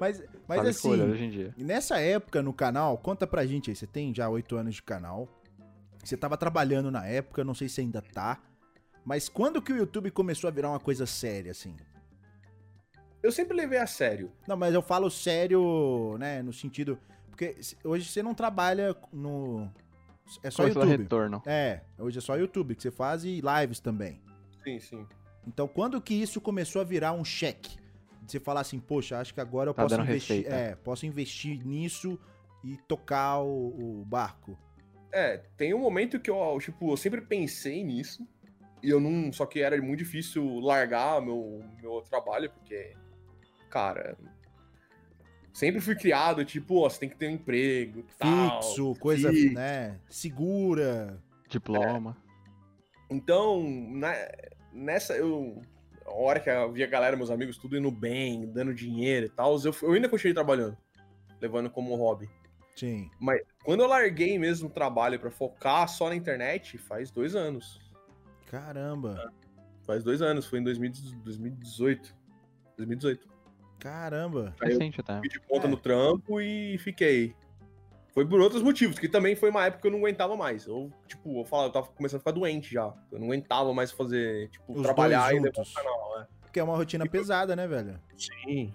Mas, 0.00 0.22
mas 0.48 0.66
assim, 0.66 1.00
hoje 1.00 1.24
em 1.24 1.30
dia. 1.30 1.54
nessa 1.56 1.98
época 2.00 2.42
no 2.42 2.52
canal, 2.52 2.96
conta 2.98 3.26
pra 3.26 3.46
gente 3.46 3.70
aí, 3.70 3.76
você 3.76 3.86
tem 3.86 4.14
já 4.14 4.28
oito 4.28 4.56
anos 4.56 4.76
de 4.76 4.82
canal, 4.82 5.28
você 6.02 6.16
tava 6.16 6.36
trabalhando 6.36 6.90
na 6.90 7.06
época, 7.06 7.44
não 7.44 7.54
sei 7.54 7.68
se 7.68 7.80
ainda 7.80 8.00
tá, 8.00 8.40
mas 9.04 9.28
quando 9.28 9.60
que 9.60 9.72
o 9.72 9.76
YouTube 9.76 10.10
começou 10.10 10.48
a 10.48 10.50
virar 10.50 10.70
uma 10.70 10.80
coisa 10.80 11.06
séria, 11.06 11.50
assim? 11.50 11.76
Eu 13.22 13.30
sempre 13.32 13.56
levei 13.56 13.78
a 13.78 13.86
sério. 13.86 14.32
Não, 14.46 14.56
mas 14.56 14.74
eu 14.74 14.82
falo 14.82 15.10
sério, 15.10 16.16
né, 16.18 16.42
no 16.42 16.52
sentido... 16.52 16.98
Porque 17.28 17.56
hoje 17.84 18.08
você 18.08 18.22
não 18.22 18.34
trabalha 18.34 18.96
no... 19.12 19.70
É 20.42 20.50
só 20.50 20.62
Começou 20.62 20.82
a 20.82 20.84
dar 20.84 20.90
YouTube. 20.90 21.02
retorno. 21.02 21.42
É, 21.44 21.80
hoje 21.98 22.18
é 22.18 22.20
só 22.20 22.36
YouTube 22.36 22.74
que 22.74 22.82
você 22.82 22.90
faz 22.90 23.24
e 23.24 23.40
lives 23.40 23.78
também. 23.78 24.20
Sim, 24.64 24.80
sim. 24.80 25.06
Então, 25.46 25.68
quando 25.68 26.00
que 26.00 26.14
isso 26.14 26.40
começou 26.40 26.80
a 26.80 26.84
virar 26.84 27.12
um 27.12 27.24
cheque? 27.24 27.78
Você 28.26 28.40
falar 28.40 28.60
assim, 28.60 28.78
poxa, 28.80 29.18
acho 29.18 29.32
que 29.32 29.40
agora 29.40 29.70
eu 29.70 29.74
Tá 29.74 29.82
posso 29.82 29.94
investir, 30.00 30.36
receita. 30.36 30.54
é, 30.56 30.74
posso 30.76 31.06
investir 31.06 31.64
nisso 31.66 32.18
e 32.64 32.76
tocar 32.88 33.40
o, 33.40 34.00
o 34.00 34.04
barco. 34.04 34.58
É, 35.12 35.38
tem 35.56 35.72
um 35.72 35.78
momento 35.78 36.18
que 36.20 36.30
eu, 36.30 36.58
tipo, 36.60 36.90
eu 36.92 36.96
sempre 36.96 37.20
pensei 37.20 37.82
nisso. 37.84 38.26
E 38.82 38.90
eu 38.90 39.00
não. 39.00 39.32
Só 39.32 39.46
que 39.46 39.60
era 39.60 39.80
muito 39.80 40.00
difícil 40.00 40.58
largar 40.60 41.20
meu, 41.22 41.64
meu 41.80 42.02
trabalho, 42.02 42.50
porque. 42.50 42.92
Cara. 43.70 44.16
Sempre 45.52 45.80
fui 45.80 45.94
criado, 45.96 46.44
tipo, 46.44 46.80
ó, 46.84 46.88
você 46.90 47.00
tem 47.00 47.08
que 47.08 47.16
ter 47.16 47.28
um 47.28 47.32
emprego. 47.32 48.04
Tal, 48.18 48.62
Fixo, 48.62 48.94
coisa, 49.00 49.30
fixo. 49.32 49.54
né, 49.54 49.98
segura. 50.08 51.18
Diploma. 51.48 52.14
Então, 53.10 53.62
na- 53.66 54.28
nessa, 54.72 55.14
eu. 55.16 55.62
A 56.06 56.12
hora 56.12 56.38
que 56.40 56.48
eu 56.48 56.72
via 56.72 56.86
a 56.86 56.88
galera, 56.88 57.16
meus 57.16 57.30
amigos, 57.30 57.58
tudo 57.58 57.76
indo 57.76 57.90
bem, 57.90 58.46
dando 58.46 58.72
dinheiro 58.72 59.26
e 59.26 59.28
tal, 59.28 59.56
eu, 59.64 59.74
eu 59.82 59.92
ainda 59.92 60.08
continuei 60.08 60.32
trabalhando. 60.34 60.76
Levando 61.40 61.68
como 61.68 61.94
hobby. 61.96 62.28
Sim. 62.76 63.10
Mas 63.18 63.40
quando 63.64 63.80
eu 63.80 63.86
larguei 63.88 64.38
mesmo 64.38 64.68
o 64.68 64.72
trabalho 64.72 65.18
pra 65.18 65.30
focar 65.30 65.88
só 65.88 66.08
na 66.08 66.14
internet, 66.14 66.78
faz 66.78 67.10
dois 67.10 67.34
anos. 67.34 67.80
Caramba. 68.46 69.32
Faz 69.84 70.04
dois 70.04 70.22
anos, 70.22 70.46
foi 70.46 70.60
em 70.60 70.62
2018. 70.64 72.14
2018. 72.76 73.28
Caramba. 73.78 74.54
Aí 74.60 74.72
eu 74.72 74.78
Recente 74.78 75.00
até. 75.00 75.20
Pedi 75.20 75.40
conta 75.40 75.66
É. 75.66 75.70
no 75.70 75.76
trampo 75.76 76.40
e 76.40 76.76
fiquei. 76.78 77.34
Foi 78.16 78.24
por 78.26 78.40
outros 78.40 78.62
motivos, 78.62 78.98
que 78.98 79.10
também 79.10 79.36
foi 79.36 79.50
uma 79.50 79.66
época 79.66 79.82
que 79.82 79.88
eu 79.88 79.90
não 79.90 79.98
aguentava 79.98 80.34
mais. 80.38 80.66
Eu, 80.66 80.90
tipo, 81.06 81.38
eu 81.38 81.44
falava, 81.44 81.68
eu 81.68 81.72
tava 81.74 81.86
começando 81.88 82.16
a 82.16 82.20
ficar 82.20 82.30
doente 82.30 82.72
já. 82.72 82.90
Eu 83.12 83.18
não 83.18 83.26
aguentava 83.26 83.74
mais 83.74 83.92
fazer, 83.92 84.48
tipo, 84.48 84.72
Os 84.72 84.80
trabalhar 84.80 85.28
dois 85.28 85.32
e 85.32 85.40
levar 85.40 85.50
o 85.60 85.64
juntos. 85.64 85.74
canal, 85.74 86.18
né? 86.18 86.26
Porque 86.40 86.58
é 86.58 86.62
uma 86.64 86.74
rotina 86.74 87.06
pesada, 87.06 87.54
né, 87.54 87.68
velho? 87.68 88.00
Sim. 88.16 88.72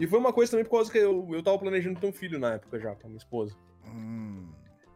E 0.00 0.06
foi 0.06 0.18
uma 0.18 0.32
coisa 0.32 0.52
também 0.52 0.64
por 0.64 0.70
causa 0.70 0.90
que 0.90 0.96
eu, 0.96 1.28
eu 1.32 1.42
tava 1.42 1.58
planejando 1.58 2.00
ter 2.00 2.06
um 2.06 2.12
filho 2.14 2.38
na 2.38 2.54
época 2.54 2.80
já, 2.80 2.94
com 2.94 3.06
a 3.06 3.08
minha 3.08 3.18
esposa. 3.18 3.54
Hum. 3.88 4.48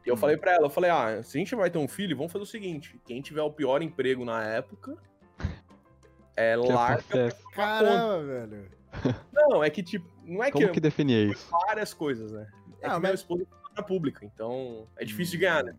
E 0.06 0.08
eu 0.08 0.14
Hum. 0.14 0.16
falei 0.16 0.38
pra 0.38 0.52
ela, 0.54 0.64
eu 0.66 0.70
falei, 0.70 0.90
ah, 0.90 1.22
se 1.22 1.36
a 1.36 1.38
gente 1.38 1.54
vai 1.54 1.68
ter 1.70 1.76
um 1.78 1.86
filho, 1.86 2.16
vamos 2.16 2.32
fazer 2.32 2.44
o 2.44 2.46
seguinte, 2.46 2.98
quem 3.04 3.20
tiver 3.20 3.42
o 3.42 3.52
pior 3.52 3.82
emprego 3.82 4.24
na 4.24 4.42
época, 4.42 4.96
é 6.34 6.58
Que 6.58 6.72
larga. 6.72 6.94
acontece. 7.00 7.42
Caramba, 7.52 8.24
velho. 8.24 8.70
Não, 9.34 9.62
é 9.62 9.68
que 9.68 9.82
tipo, 9.82 10.08
não 10.24 10.42
é 10.42 10.46
que, 10.50 10.52
Como 10.60 10.72
que 10.72 10.80
definia 10.80 11.24
isso? 11.24 11.50
várias 11.50 11.92
coisas, 11.92 12.32
né? 12.32 12.46
É 12.80 12.86
Ah, 12.86 12.94
que 12.94 12.94
mas- 12.94 13.00
minha 13.02 13.14
esposa 13.14 13.42
é 13.42 13.46
funcionária 13.76 13.82
pública, 13.84 14.24
então 14.24 14.86
é 14.96 15.04
difícil 15.04 15.32
de 15.32 15.38
ganhar, 15.46 15.64
né? 15.64 15.76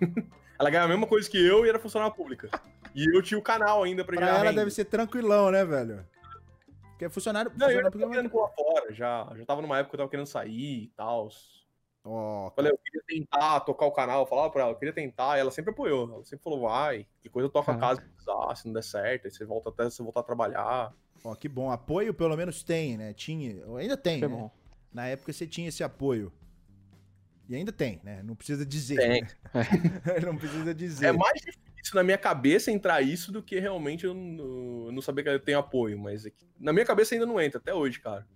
ela 0.58 0.70
ganha 0.70 0.84
a 0.84 0.88
mesma 0.88 1.06
coisa 1.06 1.28
que 1.30 1.38
eu 1.38 1.64
e 1.64 1.68
era 1.68 1.78
funcionária 1.78 2.14
pública. 2.14 2.50
E 2.94 3.04
eu 3.16 3.22
tinha 3.22 3.38
o 3.38 3.42
canal 3.42 3.82
ainda 3.84 4.04
pra, 4.04 4.16
Pra 4.16 4.26
gerar 4.26 4.38
ela 4.38 4.48
renda. 4.50 4.60
deve 4.60 4.70
ser 4.70 4.84
tranquilão, 4.86 5.50
né, 5.50 5.64
velho? 5.64 6.04
Porque 6.90 7.04
é 7.04 7.08
funcionário. 7.08 7.52
Não, 7.56 7.70
eu 7.70 7.82
funcionário 7.82 7.84
já 7.84 7.90
porque 7.90 7.98
é 7.98 8.00
tava 8.00 8.12
querendo 8.12 8.30
pular 8.30 8.48
fora, 8.50 8.92
já. 8.92 9.32
Já 9.36 9.44
tava 9.44 9.62
numa 9.62 9.78
época 9.78 9.90
que 9.90 9.94
eu 9.96 9.98
tava 9.98 10.10
querendo 10.10 10.26
sair 10.26 10.84
e 10.84 10.92
tal. 10.96 11.28
Ó, 12.04 12.50
Falei, 12.56 12.72
eu 12.72 12.78
queria 12.78 13.02
tentar 13.06 13.60
tocar 13.60 13.84
o 13.86 13.92
canal, 13.92 14.22
eu 14.22 14.26
falava 14.26 14.50
pra 14.50 14.62
ela, 14.62 14.70
eu 14.72 14.76
queria 14.76 14.94
tentar, 14.94 15.36
e 15.36 15.40
ela 15.40 15.50
sempre 15.50 15.70
apoiou. 15.72 16.10
Ela 16.12 16.24
sempre 16.24 16.42
falou, 16.42 16.62
vai, 16.62 17.06
que 17.20 17.28
coisa 17.28 17.46
eu 17.46 17.50
toco 17.52 17.70
a 17.70 17.76
casa 17.76 18.00
se 18.00 18.06
precisar, 18.08 18.54
se 18.56 18.66
não 18.66 18.72
der 18.72 18.82
certo, 18.82 19.26
aí 19.26 19.30
você 19.30 19.44
volta 19.44 19.68
até 19.68 19.84
você 19.84 20.02
voltar 20.02 20.20
a 20.20 20.24
trabalhar. 20.24 20.92
ó, 21.22 21.34
que 21.34 21.48
bom. 21.48 21.70
Apoio 21.70 22.14
pelo 22.14 22.36
menos 22.36 22.62
tem, 22.62 22.96
né? 22.96 23.12
Tinha. 23.12 23.62
Ainda 23.76 23.96
tem, 23.96 24.18
É 24.18 24.28
né? 24.28 24.28
bom. 24.28 24.50
Na 24.92 25.06
época 25.06 25.32
você 25.32 25.46
tinha 25.46 25.68
esse 25.68 25.84
apoio. 25.84 26.32
E 27.48 27.56
ainda 27.56 27.72
tem, 27.72 28.00
né? 28.04 28.22
Não 28.22 28.34
precisa 28.34 28.64
dizer. 28.66 28.96
Tem. 28.96 29.22
né? 29.22 29.28
Não 30.26 30.36
precisa 30.36 30.74
dizer. 30.74 31.06
É 31.06 31.12
mais 31.12 31.40
difícil 31.40 31.94
na 31.94 32.02
minha 32.02 32.18
cabeça 32.18 32.70
entrar 32.70 33.00
isso 33.00 33.32
do 33.32 33.42
que 33.42 33.58
realmente 33.58 34.04
eu 34.04 34.12
não, 34.12 34.86
eu 34.86 34.92
não 34.92 35.00
saber 35.00 35.22
que 35.22 35.28
eu 35.30 35.40
tenho 35.40 35.58
apoio, 35.58 35.98
mas 35.98 36.26
é 36.26 36.30
que- 36.30 36.44
na 36.60 36.72
minha 36.72 36.84
cabeça 36.84 37.14
ainda 37.14 37.24
não 37.24 37.40
entra, 37.40 37.58
até 37.58 37.72
hoje, 37.72 37.98
cara. 38.00 38.26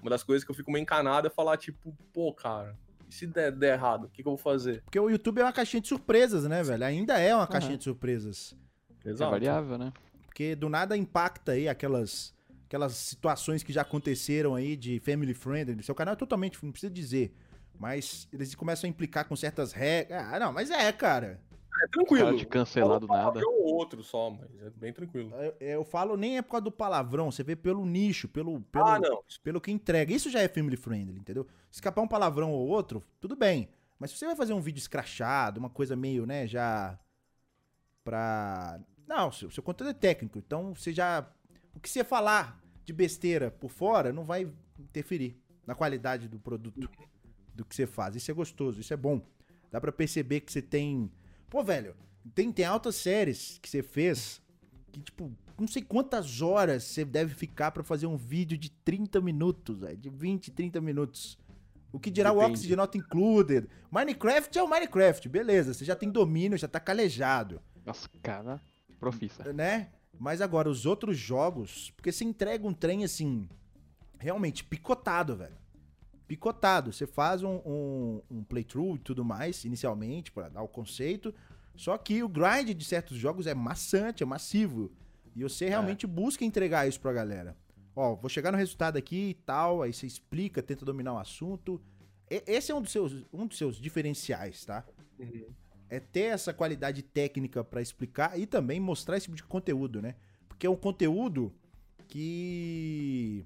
Uma 0.00 0.08
das 0.08 0.22
coisas 0.22 0.42
que 0.44 0.50
eu 0.50 0.54
fico 0.54 0.70
meio 0.70 0.82
encanado 0.82 1.26
é 1.26 1.30
falar, 1.30 1.58
tipo, 1.58 1.94
pô, 2.12 2.32
cara, 2.32 2.74
e 3.08 3.14
se 3.14 3.26
der, 3.26 3.52
der 3.52 3.74
errado, 3.74 4.04
o 4.04 4.08
que, 4.08 4.22
que 4.22 4.28
eu 4.28 4.32
vou 4.32 4.38
fazer? 4.38 4.80
Porque 4.82 4.98
o 4.98 5.10
YouTube 5.10 5.40
é 5.40 5.44
uma 5.44 5.52
caixinha 5.52 5.80
de 5.82 5.88
surpresas, 5.88 6.44
né, 6.44 6.62
velho? 6.62 6.84
Ainda 6.84 7.18
é 7.18 7.34
uma 7.34 7.46
caixinha 7.46 7.72
Aham. 7.72 7.78
de 7.78 7.84
surpresas. 7.84 8.56
É 9.04 9.12
variável, 9.12 9.76
né? 9.76 9.92
Porque 10.24 10.54
do 10.56 10.68
nada 10.70 10.96
impacta 10.96 11.52
aí 11.52 11.68
aquelas, 11.68 12.34
aquelas 12.66 12.92
situações 12.94 13.62
que 13.62 13.72
já 13.72 13.82
aconteceram 13.82 14.54
aí 14.54 14.76
de 14.76 14.98
family 15.00 15.34
friendly. 15.34 15.82
Seu 15.82 15.94
canal 15.94 16.14
é 16.14 16.16
totalmente, 16.16 16.58
não 16.64 16.72
precisa 16.72 16.90
dizer. 16.92 17.34
Mas 17.78 18.28
eles 18.32 18.54
começam 18.54 18.88
a 18.88 18.90
implicar 18.90 19.26
com 19.26 19.36
certas 19.36 19.72
regras. 19.72 20.22
Ah, 20.32 20.38
não, 20.38 20.52
mas 20.52 20.70
é, 20.70 20.90
cara. 20.92 21.40
É 21.82 21.88
tranquilo. 21.88 22.24
Cara 22.24 22.36
te 22.38 22.46
cancelar 22.46 22.98
do 22.98 23.06
nada. 23.06 23.40
Um 23.40 23.64
ou 23.64 23.74
outro 23.74 24.02
só, 24.02 24.30
mas 24.30 24.48
é 24.62 24.70
bem 24.70 24.92
tranquilo. 24.92 25.34
Eu, 25.34 25.54
eu 25.60 25.84
falo 25.84 26.16
nem 26.16 26.38
é 26.38 26.42
por 26.42 26.52
causa 26.52 26.64
do 26.64 26.72
palavrão, 26.72 27.30
você 27.30 27.42
vê 27.42 27.54
pelo 27.54 27.84
nicho, 27.84 28.28
pelo, 28.28 28.60
pelo, 28.62 28.86
Ah, 28.86 28.98
não. 28.98 29.22
pelo 29.42 29.60
que 29.60 29.70
entrega. 29.70 30.12
Isso 30.12 30.30
já 30.30 30.40
é 30.40 30.48
family 30.48 30.76
friendly, 30.76 31.18
entendeu? 31.18 31.46
Escapar 31.70 32.00
um 32.00 32.08
palavrão 32.08 32.50
ou 32.50 32.66
outro, 32.66 33.04
tudo 33.20 33.36
bem. 33.36 33.68
Mas 33.98 34.10
se 34.10 34.18
você 34.18 34.26
vai 34.26 34.36
fazer 34.36 34.54
um 34.54 34.60
vídeo 34.60 34.78
escrachado, 34.78 35.60
uma 35.60 35.70
coisa 35.70 35.94
meio, 35.94 36.24
né, 36.24 36.46
já 36.46 36.98
pra... 38.02 38.80
Não, 39.06 39.30
seu, 39.30 39.50
seu 39.50 39.62
conteúdo 39.62 39.90
é 39.90 39.94
técnico, 39.94 40.38
então 40.38 40.74
você 40.74 40.92
já... 40.92 41.26
O 41.74 41.80
que 41.80 41.90
você 41.90 42.02
falar 42.02 42.60
de 42.84 42.92
besteira 42.92 43.50
por 43.50 43.70
fora 43.70 44.12
não 44.12 44.24
vai 44.24 44.50
interferir 44.78 45.38
na 45.66 45.74
qualidade 45.74 46.28
do 46.28 46.38
produto, 46.38 46.88
do 47.56 47.64
que 47.64 47.74
você 47.74 47.86
faz. 47.86 48.14
Isso 48.14 48.30
é 48.30 48.34
gostoso, 48.34 48.80
isso 48.80 48.92
é 48.92 48.96
bom. 48.96 49.20
Dá 49.70 49.80
pra 49.80 49.90
perceber 49.90 50.40
que 50.40 50.52
você 50.52 50.62
tem... 50.62 51.10
Pô, 51.50 51.62
velho, 51.64 51.94
tem, 52.34 52.52
tem 52.52 52.64
altas 52.64 52.94
séries 52.96 53.58
que 53.60 53.68
você 53.68 53.82
fez 53.82 54.40
que, 54.92 55.00
tipo, 55.00 55.30
não 55.58 55.66
sei 55.66 55.82
quantas 55.82 56.40
horas 56.40 56.84
você 56.84 57.04
deve 57.04 57.34
ficar 57.34 57.70
pra 57.70 57.82
fazer 57.82 58.06
um 58.06 58.16
vídeo 58.16 58.56
de 58.56 58.70
30 58.70 59.20
minutos, 59.20 59.78
velho, 59.80 59.96
de 59.96 60.08
20, 60.08 60.50
30 60.50 60.80
minutos. 60.80 61.38
O 61.92 61.98
que 61.98 62.10
dirá 62.10 62.30
o 62.32 62.36
Depende. 62.36 62.52
Oxygen 62.52 62.76
Not 62.76 62.98
Included. 62.98 63.68
Minecraft 63.90 64.58
é 64.58 64.62
o 64.62 64.68
Minecraft, 64.68 65.28
beleza, 65.28 65.72
você 65.72 65.84
já 65.84 65.94
tem 65.96 66.10
domínio, 66.10 66.58
já 66.58 66.68
tá 66.68 66.80
calejado, 66.80 67.60
Nossa, 67.84 68.08
cara, 68.22 68.60
profissa. 68.98 69.52
né? 69.52 69.90
Mas 70.18 70.40
agora, 70.40 70.68
os 70.68 70.86
outros 70.86 71.18
jogos, 71.18 71.90
porque 71.94 72.10
você 72.10 72.24
entrega 72.24 72.66
um 72.66 72.72
trem 72.72 73.04
assim, 73.04 73.48
realmente 74.18 74.64
picotado, 74.64 75.36
velho. 75.36 75.56
Picotado. 76.26 76.92
Você 76.92 77.06
faz 77.06 77.42
um, 77.42 77.60
um, 77.64 78.22
um 78.30 78.44
playthrough 78.44 78.96
e 78.96 78.98
tudo 78.98 79.24
mais, 79.24 79.64
inicialmente, 79.64 80.32
pra 80.32 80.48
dar 80.48 80.62
o 80.62 80.68
conceito. 80.68 81.34
Só 81.74 81.96
que 81.98 82.22
o 82.22 82.28
grind 82.28 82.70
de 82.74 82.84
certos 82.84 83.16
jogos 83.16 83.46
é 83.46 83.54
maçante, 83.54 84.22
é 84.22 84.26
massivo. 84.26 84.90
E 85.34 85.42
você 85.42 85.68
realmente 85.68 86.06
busca 86.06 86.44
entregar 86.44 86.88
isso 86.88 87.00
pra 87.00 87.12
galera. 87.12 87.56
Ó, 87.94 88.14
vou 88.14 88.28
chegar 88.28 88.50
no 88.50 88.58
resultado 88.58 88.96
aqui 88.96 89.30
e 89.30 89.34
tal, 89.34 89.82
aí 89.82 89.92
você 89.92 90.06
explica, 90.06 90.62
tenta 90.62 90.84
dominar 90.84 91.14
o 91.14 91.18
assunto. 91.18 91.80
E- 92.30 92.42
esse 92.46 92.72
é 92.72 92.74
um 92.74 92.80
dos 92.82 92.92
seus, 92.92 93.24
um 93.32 93.46
dos 93.46 93.56
seus 93.58 93.76
diferenciais, 93.76 94.64
tá? 94.64 94.84
é 95.88 96.00
ter 96.00 96.32
essa 96.32 96.52
qualidade 96.52 97.00
técnica 97.02 97.62
pra 97.62 97.80
explicar 97.80 98.38
e 98.38 98.44
também 98.46 98.80
mostrar 98.80 99.16
esse 99.16 99.26
tipo 99.26 99.36
de 99.36 99.44
conteúdo, 99.44 100.02
né? 100.02 100.16
Porque 100.48 100.66
é 100.66 100.70
um 100.70 100.76
conteúdo 100.76 101.54
que 102.08 103.44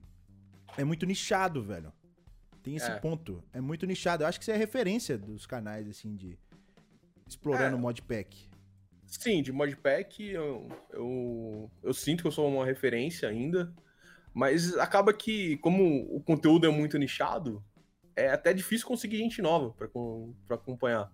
é 0.77 0.85
muito 0.85 1.05
nichado, 1.07 1.63
velho. 1.63 1.93
Tem 2.63 2.77
esse 2.77 2.91
É. 2.91 2.97
ponto. 2.97 3.43
É 3.53 3.61
muito 3.61 3.87
nichado. 3.87 4.23
Eu 4.23 4.27
acho 4.29 4.39
que 4.39 4.45
isso 4.45 4.51
é 4.51 4.57
referência 4.57 5.17
dos 5.17 5.47
canais, 5.47 5.89
assim, 5.89 6.15
de 6.15 6.39
explorando 7.27 7.77
É. 7.77 7.81
modpack. 7.81 8.49
Sim, 9.07 9.43
de 9.43 9.51
modpack 9.53 10.23
eu, 10.31 10.69
eu, 10.91 11.71
eu 11.83 11.93
sinto 11.95 12.21
que 12.23 12.29
eu 12.29 12.33
sou 12.33 12.49
uma 12.49 12.65
referência 12.65 13.29
ainda, 13.29 13.75
mas 14.33 14.77
acaba 14.77 15.13
que, 15.13 15.57
como 15.59 16.07
o 16.15 16.21
conteúdo 16.23 16.67
é 16.67 16.71
muito 16.71 16.97
nichado, 16.99 17.65
é 18.15 18.29
até 18.31 18.53
difícil 18.53 18.87
conseguir 18.87 19.17
gente 19.19 19.43
nova 19.43 19.71
pra 19.73 20.57
acompanhar. 20.57 21.13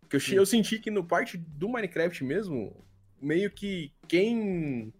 Porque 0.00 0.16
eu, 0.16 0.36
eu 0.36 0.46
senti 0.46 0.78
que 0.78 0.90
no 0.90 1.04
parte 1.04 1.36
do 1.36 1.68
Minecraft 1.68 2.22
mesmo, 2.24 2.84
meio 3.20 3.50
que 3.50 3.92
quem 4.08 4.92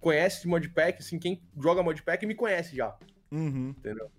conhece 0.00 0.42
de 0.42 0.48
modpack, 0.48 1.00
assim, 1.00 1.18
quem 1.18 1.42
joga 1.60 1.82
modpack 1.82 2.24
me 2.26 2.34
conhece 2.34 2.76
já, 2.76 2.96
Uhum. 3.32 3.70
entendeu? 3.70 4.10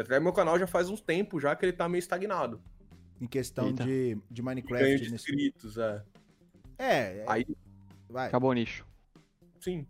Até 0.00 0.20
meu 0.20 0.32
canal 0.32 0.58
já 0.58 0.66
faz 0.66 0.88
uns 0.88 1.00
tempos 1.00 1.42
já 1.42 1.54
que 1.56 1.64
ele 1.64 1.72
tá 1.72 1.88
meio 1.88 1.98
estagnado. 2.00 2.60
Em 3.20 3.26
questão 3.26 3.66
Eita. 3.68 3.84
de, 3.84 4.14
de 4.30 4.42
Ganho 4.42 4.44
Minecraft. 4.44 4.96
de 4.96 5.10
nesse- 5.10 5.14
inscritos, 5.32 5.76
é. 5.76 6.02
É, 6.78 6.86
é, 7.18 7.24
Aí, 7.26 7.44
vai. 8.08 8.28
Acabou 8.28 8.50
o 8.50 8.54
nicho. 8.54 8.86
sim. 9.60 9.86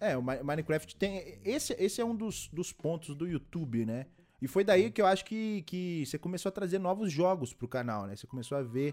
É, 0.00 0.16
o 0.16 0.22
Mi- 0.22 0.42
Minecraft 0.42 0.96
tem. 0.96 1.38
Esse, 1.44 1.74
esse 1.78 2.00
é 2.00 2.04
um 2.04 2.16
dos, 2.16 2.48
dos 2.52 2.72
pontos 2.72 3.14
do 3.14 3.24
YouTube, 3.24 3.86
né? 3.86 4.06
E 4.40 4.48
foi 4.48 4.64
daí 4.64 4.90
que 4.90 5.00
eu 5.00 5.06
acho 5.06 5.24
que, 5.24 5.62
que 5.62 6.04
você 6.04 6.18
começou 6.18 6.48
a 6.48 6.52
trazer 6.52 6.80
novos 6.80 7.12
jogos 7.12 7.54
pro 7.54 7.68
canal, 7.68 8.08
né? 8.08 8.16
Você 8.16 8.26
começou 8.26 8.58
a 8.58 8.62
ver 8.62 8.92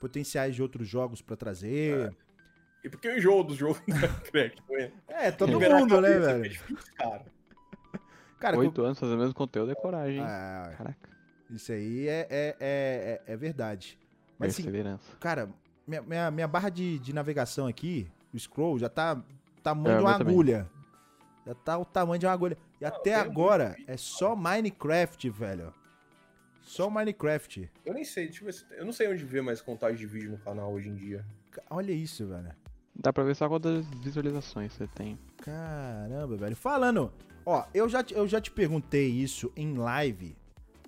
potenciais 0.00 0.54
de 0.54 0.62
outros 0.62 0.88
jogos 0.88 1.20
pra 1.20 1.36
trazer. 1.36 2.16
E 2.82 2.88
porque 2.88 3.06
eu 3.06 3.18
enjoo 3.18 3.44
dos 3.44 3.58
jogos 3.58 3.78
do 3.80 3.92
Minecraft, 3.94 4.62
né? 4.70 4.92
É, 5.08 5.30
todo 5.30 5.60
mundo, 5.60 6.00
né, 6.00 6.18
velho? 6.18 6.44
É 6.46 6.48
difícil, 6.48 6.94
cara. 6.96 7.26
Cara, 8.38 8.58
Oito 8.58 8.82
anos 8.82 8.98
fazendo 8.98 9.16
o 9.16 9.20
mesmo 9.20 9.34
conteúdo 9.34 9.72
é 9.72 9.74
coragem, 9.74 10.18
hein? 10.18 10.24
Ah, 10.26 10.72
Caraca, 10.76 11.08
isso 11.50 11.72
aí 11.72 12.06
é, 12.08 12.26
é, 12.30 12.56
é, 12.60 13.22
é, 13.26 13.32
é 13.32 13.36
verdade. 13.36 13.98
Mas 14.38 14.52
assim, 14.52 14.64
perseverança. 14.64 15.16
cara, 15.18 15.48
minha, 15.86 16.02
minha, 16.02 16.30
minha 16.30 16.48
barra 16.48 16.68
de, 16.68 16.98
de 16.98 17.12
navegação 17.14 17.66
aqui, 17.66 18.10
o 18.34 18.38
scroll, 18.38 18.78
já 18.78 18.88
tá 18.88 19.22
tamanho 19.62 19.94
É, 19.94 19.98
de 19.98 20.02
uma 20.04 20.10
meu 20.10 20.18
também. 20.18 20.34
agulha. 20.34 20.70
Já 21.46 21.54
tá 21.54 21.78
o 21.78 21.84
tamanho 21.84 22.18
de 22.18 22.26
uma 22.26 22.32
agulha. 22.32 22.58
E 22.80 22.84
até 22.84 23.00
tem 23.02 23.14
agora 23.14 23.74
muito 23.78 23.90
é 23.90 23.96
só 23.96 24.34
Minecraft, 24.36 25.30
velho. 25.30 25.72
Só 26.60 26.90
Minecraft. 26.90 27.70
Eu 27.84 27.94
nem 27.94 28.04
sei, 28.04 28.26
deixa 28.26 28.42
eu 28.42 28.46
ver 28.46 28.52
se... 28.52 28.66
Eu 28.72 28.84
não 28.84 28.92
sei 28.92 29.08
onde 29.08 29.24
ver 29.24 29.40
mais 29.42 29.60
contagem 29.62 29.96
de 29.96 30.06
vídeo 30.06 30.32
no 30.32 30.38
canal 30.38 30.72
hoje 30.72 30.88
em 30.88 30.94
dia. 30.96 31.24
Olha 31.70 31.92
isso, 31.92 32.26
velho. 32.26 32.50
Dá 32.94 33.12
pra 33.12 33.22
ver 33.22 33.36
só 33.36 33.48
quantas 33.48 33.86
visualizações 34.02 34.72
você 34.72 34.86
tem. 34.88 35.16
Caramba, 35.38 36.36
velho. 36.36 36.56
Falando, 36.56 37.12
ó, 37.46 37.64
eu 37.72 37.88
já, 37.88 38.02
te- 38.02 38.12
eu 38.14 38.26
já 38.28 38.40
te 38.40 38.50
perguntei 38.50 39.08
isso 39.08 39.50
em 39.56 39.74
live. 39.74 40.36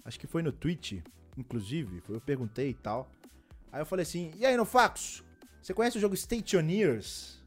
Acho 0.05 0.19
que 0.21 0.27
foi 0.27 0.43
no 0.43 0.53
Twitch, 0.53 1.01
inclusive. 1.37 2.01
foi- 2.01 2.17
Eu 2.17 2.21
perguntei 2.21 2.71
e 2.71 2.75
tal. 2.75 3.09
Aí 3.73 3.81
eu 3.81 3.87
falei 3.87 4.03
assim: 4.03 4.31
e 4.37 4.45
aí, 4.45 4.57
no 4.57 4.65
Fax? 4.67 5.23
Você 5.63 5.73
conhece 5.73 5.97
o 5.99 6.01
jogo 6.01 6.17
Stationeers? 6.17 7.39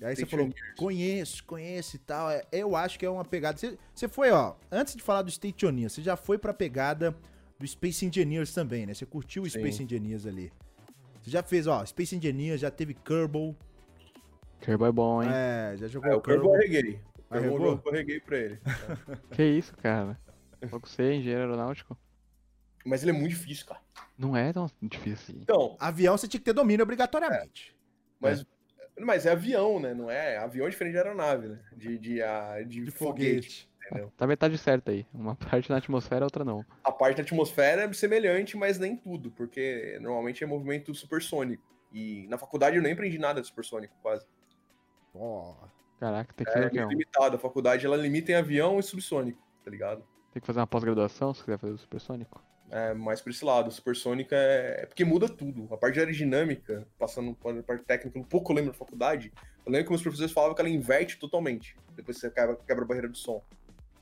E 0.00 0.04
aí 0.04 0.16
você 0.16 0.26
falou: 0.26 0.50
conheço, 0.76 1.44
conheço 1.44 1.96
e 1.96 1.98
tal. 1.98 2.30
É, 2.30 2.42
Eu 2.52 2.74
acho 2.76 2.98
que 2.98 3.06
é 3.06 3.10
uma 3.10 3.24
pegada. 3.24 3.56
Você, 3.58 3.78
você 3.94 4.08
foi, 4.08 4.30
ó, 4.30 4.54
antes 4.70 4.94
de 4.96 5.02
falar 5.02 5.22
do 5.22 5.30
Stationeers, 5.30 5.92
você 5.92 6.02
já 6.02 6.16
foi 6.16 6.38
pra 6.38 6.52
pegada 6.52 7.16
do 7.58 7.66
Space 7.66 8.04
Engineers 8.04 8.52
também, 8.52 8.84
né? 8.86 8.92
Você 8.94 9.06
curtiu 9.06 9.44
o 9.44 9.50
Sim. 9.50 9.58
Space 9.58 9.82
Engineers 9.82 10.26
ali. 10.26 10.52
Você 11.22 11.30
já 11.30 11.42
fez, 11.42 11.66
ó, 11.66 11.84
Space 11.84 12.14
Engineers, 12.16 12.60
já 12.60 12.70
teve 12.70 12.94
Kerbal. 12.94 13.54
Kerbal 14.60 14.88
é 14.88 14.92
bom, 14.92 15.22
hein? 15.22 15.28
É, 15.32 15.74
já 15.78 15.88
jogou 15.88 16.10
É, 16.10 16.14
o 16.14 16.20
Kerbal 16.20 16.54
eu 16.56 17.00
O? 17.30 17.32
Kerbal 17.40 17.82
eu 17.84 17.92
arreguei 17.92 18.20
pra 18.20 18.36
ele. 18.38 18.60
Que 19.32 19.42
isso, 19.44 19.76
cara? 19.76 20.18
Só 20.70 20.78
que 20.78 20.88
você 20.88 21.02
é 21.02 21.14
engenheiro 21.14 21.42
aeronáutico. 21.42 21.96
Mas 22.84 23.02
ele 23.02 23.10
é 23.10 23.14
muito 23.14 23.30
difícil, 23.30 23.66
cara. 23.66 23.80
Não 24.16 24.36
é 24.36 24.52
tão 24.52 24.66
difícil 24.82 25.12
assim. 25.34 25.38
Então, 25.42 25.76
Avião 25.78 26.16
você 26.16 26.28
tinha 26.28 26.38
que 26.40 26.44
ter 26.44 26.52
domínio 26.52 26.82
obrigatoriamente. 26.82 27.76
mas... 28.20 28.44
Mas 28.98 29.26
é 29.26 29.32
avião, 29.32 29.78
né? 29.78 29.92
Não 29.92 30.10
é... 30.10 30.38
Avião 30.38 30.66
é 30.66 30.70
diferente 30.70 30.92
de 30.94 30.98
aeronave, 30.98 31.48
né? 31.48 31.60
De, 31.76 31.98
de, 31.98 32.22
a- 32.22 32.62
de, 32.62 32.82
De 32.82 32.90
foguete. 32.90 33.34
foguete. 33.36 33.70
entendeu? 33.90 34.12
Tá 34.16 34.26
metade 34.26 34.56
certa 34.56 34.90
aí. 34.90 35.06
Uma 35.12 35.34
parte 35.36 35.68
na 35.68 35.76
atmosfera, 35.76 36.24
outra 36.24 36.46
não. 36.46 36.64
A 36.82 36.90
parte 36.90 37.16
da 37.18 37.22
atmosfera 37.22 37.82
é 37.82 37.92
semelhante, 37.92 38.56
mas 38.56 38.78
nem 38.78 38.96
tudo. 38.96 39.30
Porque 39.32 39.98
normalmente 40.00 40.42
é 40.42 40.46
movimento 40.46 40.94
supersônico. 40.94 41.62
E 41.92 42.26
na 42.28 42.38
faculdade 42.38 42.76
eu 42.76 42.82
nem 42.82 42.94
aprendi 42.94 43.18
nada 43.18 43.42
de 43.42 43.46
supersônico, 43.46 43.94
quase. 44.00 44.24
Ó, 45.14 45.54
Caraca, 45.98 46.32
tem 46.34 46.44
que 46.46 46.52
É 46.52 46.60
muito 46.60 46.78
Um- 46.84 46.88
limitado. 46.88 47.36
A 47.36 47.38
faculdade, 47.38 47.86
ela 47.86 47.96
limita 47.96 48.32
em 48.32 48.34
avião 48.34 48.78
e 48.78 48.82
subsônico, 48.82 49.42
tá 49.64 49.70
ligado? 49.70 50.02
Tem 50.32 50.40
que 50.40 50.46
fazer 50.46 50.60
uma 50.60 50.66
pós-graduação 50.66 51.32
se 51.32 51.42
quiser 51.42 51.58
fazer 51.58 51.72
o 51.72 51.78
supersônico. 51.78 52.42
É 52.70 52.92
mais 52.92 53.20
pra 53.20 53.30
esse 53.30 53.44
lado. 53.44 53.68
O 53.68 53.70
supersônico 53.70 54.34
é... 54.34 54.82
é 54.82 54.86
porque 54.86 55.04
muda 55.04 55.28
tudo. 55.28 55.72
A 55.72 55.76
parte 55.78 55.94
de 55.94 56.00
aerodinâmica, 56.00 56.86
passando 56.98 57.32
para 57.34 57.58
a 57.60 57.62
parte 57.62 57.84
técnica, 57.84 58.18
um 58.18 58.24
pouco 58.24 58.52
eu 58.52 58.56
lembro 58.56 58.72
da 58.72 58.76
faculdade, 58.78 59.32
eu 59.64 59.72
lembro 59.72 59.84
que 59.86 59.90
meus 59.92 60.02
professores 60.02 60.32
falavam 60.32 60.54
que 60.54 60.60
ela 60.60 60.68
inverte 60.68 61.16
totalmente. 61.18 61.76
Depois 61.94 62.16
que 62.16 62.22
você 62.22 62.30
quebra, 62.30 62.56
quebra 62.56 62.84
a 62.84 62.86
barreira 62.86 63.08
do 63.08 63.16
som. 63.16 63.42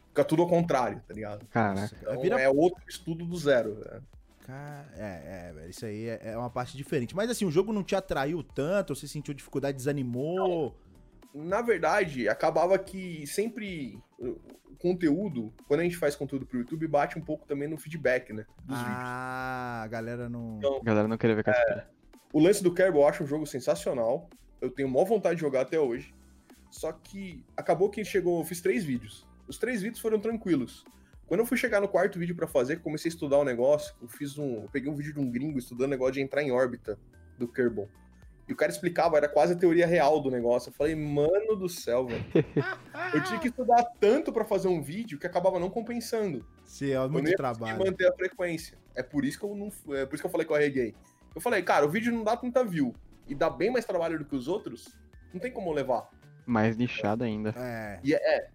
Fica 0.08 0.24
tudo 0.24 0.42
ao 0.42 0.48
contrário, 0.48 1.02
tá 1.06 1.12
ligado? 1.14 1.46
Caraca. 1.46 1.94
Então 2.00 2.20
Vira- 2.20 2.40
é 2.40 2.48
outro 2.48 2.82
estudo 2.88 3.24
do 3.24 3.36
zero. 3.36 3.74
né? 3.84 4.00
Cara, 4.46 4.86
é, 4.96 5.48
é, 5.48 5.52
velho, 5.52 5.70
isso 5.70 5.86
aí 5.86 6.06
é, 6.08 6.20
é 6.22 6.36
uma 6.38 6.50
parte 6.50 6.76
diferente. 6.76 7.14
Mas 7.16 7.30
assim, 7.30 7.44
o 7.44 7.50
jogo 7.50 7.72
não 7.72 7.82
te 7.82 7.94
atraiu 7.96 8.42
tanto, 8.42 8.94
você 8.94 9.06
sentiu 9.08 9.32
dificuldade, 9.34 9.76
desanimou. 9.76 10.76
Na 11.34 11.60
verdade, 11.60 12.28
acabava 12.28 12.78
que 12.78 13.26
sempre 13.26 13.98
o 14.18 14.36
conteúdo, 14.78 15.52
quando 15.66 15.80
a 15.80 15.82
gente 15.82 15.96
faz 15.96 16.14
conteúdo 16.14 16.46
pro 16.46 16.58
YouTube, 16.58 16.86
bate 16.86 17.18
um 17.18 17.22
pouco 17.22 17.44
também 17.46 17.66
no 17.68 17.76
feedback, 17.76 18.32
né? 18.32 18.46
Dos 18.64 18.78
vídeos. 18.78 18.94
ah, 18.96 19.82
a 19.82 19.88
galera 19.88 20.28
não. 20.28 20.58
Então, 20.58 20.76
A 20.80 20.84
galera 20.84 21.08
não 21.08 21.18
queria 21.18 21.34
ver 21.34 21.42
KSP. 21.44 21.82
O 22.32 22.38
lance 22.40 22.62
do 22.62 22.72
Kerbal 22.72 23.02
eu 23.02 23.08
acho 23.08 23.24
um 23.24 23.26
jogo 23.26 23.46
sensacional. 23.46 24.28
Eu 24.60 24.70
tenho 24.70 24.88
maior 24.88 25.04
vontade 25.04 25.36
de 25.36 25.40
jogar 25.40 25.62
até 25.62 25.78
hoje. 25.78 26.14
Só 26.70 26.92
que 26.92 27.44
acabou 27.56 27.90
que 27.90 28.04
chegou. 28.04 28.40
Eu 28.40 28.44
fiz 28.44 28.60
três 28.60 28.84
vídeos. 28.84 29.26
Os 29.48 29.58
três 29.58 29.82
vídeos 29.82 30.00
foram 30.00 30.18
tranquilos. 30.20 30.84
Quando 31.26 31.40
eu 31.40 31.46
fui 31.46 31.56
chegar 31.56 31.80
no 31.80 31.88
quarto 31.88 32.18
vídeo 32.18 32.34
pra 32.36 32.46
fazer, 32.46 32.80
comecei 32.80 33.08
a 33.08 33.14
estudar 33.14 33.38
o 33.38 33.44
negócio, 33.44 33.94
eu 34.00 34.08
fiz 34.08 34.36
um. 34.38 34.62
Eu 34.62 34.68
peguei 34.70 34.90
um 34.90 34.94
vídeo 34.94 35.14
de 35.14 35.20
um 35.20 35.30
gringo 35.30 35.58
estudando 35.58 35.86
o 35.86 35.90
negócio 35.90 36.14
de 36.14 36.20
entrar 36.20 36.42
em 36.42 36.50
órbita 36.52 36.98
do 37.38 37.48
Kerbal. 37.48 37.88
E 38.46 38.52
o 38.52 38.56
cara 38.56 38.70
explicava, 38.70 39.16
era 39.16 39.28
quase 39.28 39.54
a 39.54 39.56
teoria 39.56 39.86
real 39.86 40.20
do 40.20 40.30
negócio. 40.30 40.68
Eu 40.68 40.74
falei, 40.74 40.94
mano 40.94 41.56
do 41.56 41.68
céu, 41.68 42.06
velho. 42.06 42.24
Eu 43.14 43.22
tinha 43.24 43.38
que 43.40 43.48
estudar 43.48 43.82
tanto 43.98 44.32
pra 44.32 44.44
fazer 44.44 44.68
um 44.68 44.82
vídeo 44.82 45.18
que 45.18 45.26
acabava 45.26 45.58
não 45.58 45.70
compensando. 45.70 46.44
Se 46.64 46.92
é 46.92 46.96
Eu 46.96 47.02
não 47.04 47.10
muito 47.10 47.30
ia 47.30 47.36
trabalho. 47.36 47.78
manter 47.78 48.06
a 48.06 48.12
frequência. 48.12 48.76
É 48.94 49.02
por 49.02 49.24
isso 49.24 49.38
que 49.38 49.44
eu 49.44 49.54
não. 49.54 49.68
É 49.96 50.04
por 50.04 50.14
isso 50.14 50.22
que 50.22 50.26
eu 50.26 50.30
falei 50.30 50.46
que 50.46 50.52
eu 50.52 50.56
arreguei. 50.56 50.94
Eu 51.34 51.40
falei, 51.40 51.62
cara, 51.62 51.86
o 51.86 51.88
vídeo 51.88 52.12
não 52.12 52.22
dá 52.22 52.36
tanta 52.36 52.62
view 52.62 52.94
e 53.26 53.34
dá 53.34 53.48
bem 53.48 53.70
mais 53.70 53.84
trabalho 53.84 54.18
do 54.18 54.24
que 54.24 54.36
os 54.36 54.46
outros, 54.46 54.88
não 55.32 55.40
tem 55.40 55.50
como 55.50 55.72
levar. 55.72 56.08
Mais 56.46 56.76
nichado 56.76 57.24
ainda. 57.24 57.54
É. 57.56 57.98
E 58.04 58.14
é, 58.14 58.18
é, 58.18 58.48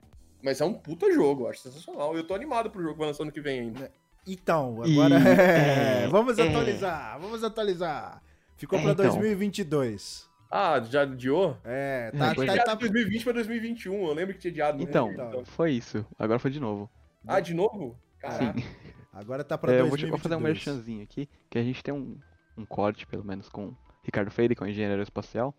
mas 0.43 0.61
é 0.61 0.65
um 0.65 0.73
puta 0.73 1.11
jogo, 1.11 1.43
eu 1.45 1.49
acho 1.49 1.61
sensacional. 1.61 2.15
Eu 2.15 2.23
tô 2.25 2.35
animado 2.35 2.69
pro 2.69 2.79
jogo 2.81 2.93
que 2.93 2.99
vai 2.99 3.07
lançar 3.07 3.23
ano 3.23 3.31
que 3.31 3.41
vem 3.41 3.59
ainda. 3.61 3.91
Então, 4.27 4.81
E- 4.85 4.91
agora. 4.93 5.15
é, 5.27 6.07
vamos 6.07 6.37
é. 6.37 6.47
atualizar, 6.47 7.19
vamos 7.19 7.43
atualizar. 7.43 8.21
Ficou 8.59 8.77
É, 8.77 8.81
pra 8.83 8.91
então. 8.91 9.05
2022. 9.05 10.29
Ah, 10.51 10.79
já 10.81 11.03
adiou? 11.03 11.57
É, 11.63 12.11
É, 12.13 12.17
tá, 12.17 12.35
pois 12.35 12.47
tá, 12.53 12.63
tá- 12.63 12.73
de 12.73 12.79
2020 12.81 13.23
pra 13.23 13.33
2021, 13.33 14.07
eu 14.07 14.13
lembro 14.13 14.33
que 14.33 14.39
tinha 14.41 14.51
adiado. 14.51 14.77
no 14.77 14.83
Então, 14.83 15.11
Então. 15.11 15.45
foi 15.45 15.71
isso. 15.71 16.05
Agora 16.17 16.39
foi 16.39 16.51
de 16.51 16.59
novo. 16.59 16.89
Ah, 17.25 17.39
de 17.39 17.53
novo? 17.53 17.97
Caraca. 18.19 18.59
Sim. 18.59 18.65
Agora 19.13 19.43
tá 19.43 19.57
pra 19.57 19.71
É, 19.71 19.75
eu 19.75 19.87
vou, 19.87 19.91
2022. 19.97 20.09
vou 20.11 20.19
fazer 20.19 20.35
um 20.35 20.39
merchanzinho 20.39 21.03
aqui, 21.03 21.29
que 21.49 21.57
a 21.57 21.63
gente 21.63 21.81
tem 21.83 21.93
um, 21.93 22.17
um 22.57 22.65
corte, 22.65 23.07
pelo 23.07 23.23
menos, 23.23 23.47
com 23.47 23.67
o 23.67 23.77
Ricardo 24.03 24.29
Freire, 24.31 24.55
que 24.55 24.61
é 24.61 24.65
um 24.65 24.69
engenheiro 24.69 24.91
aeroespacial, 24.93 25.53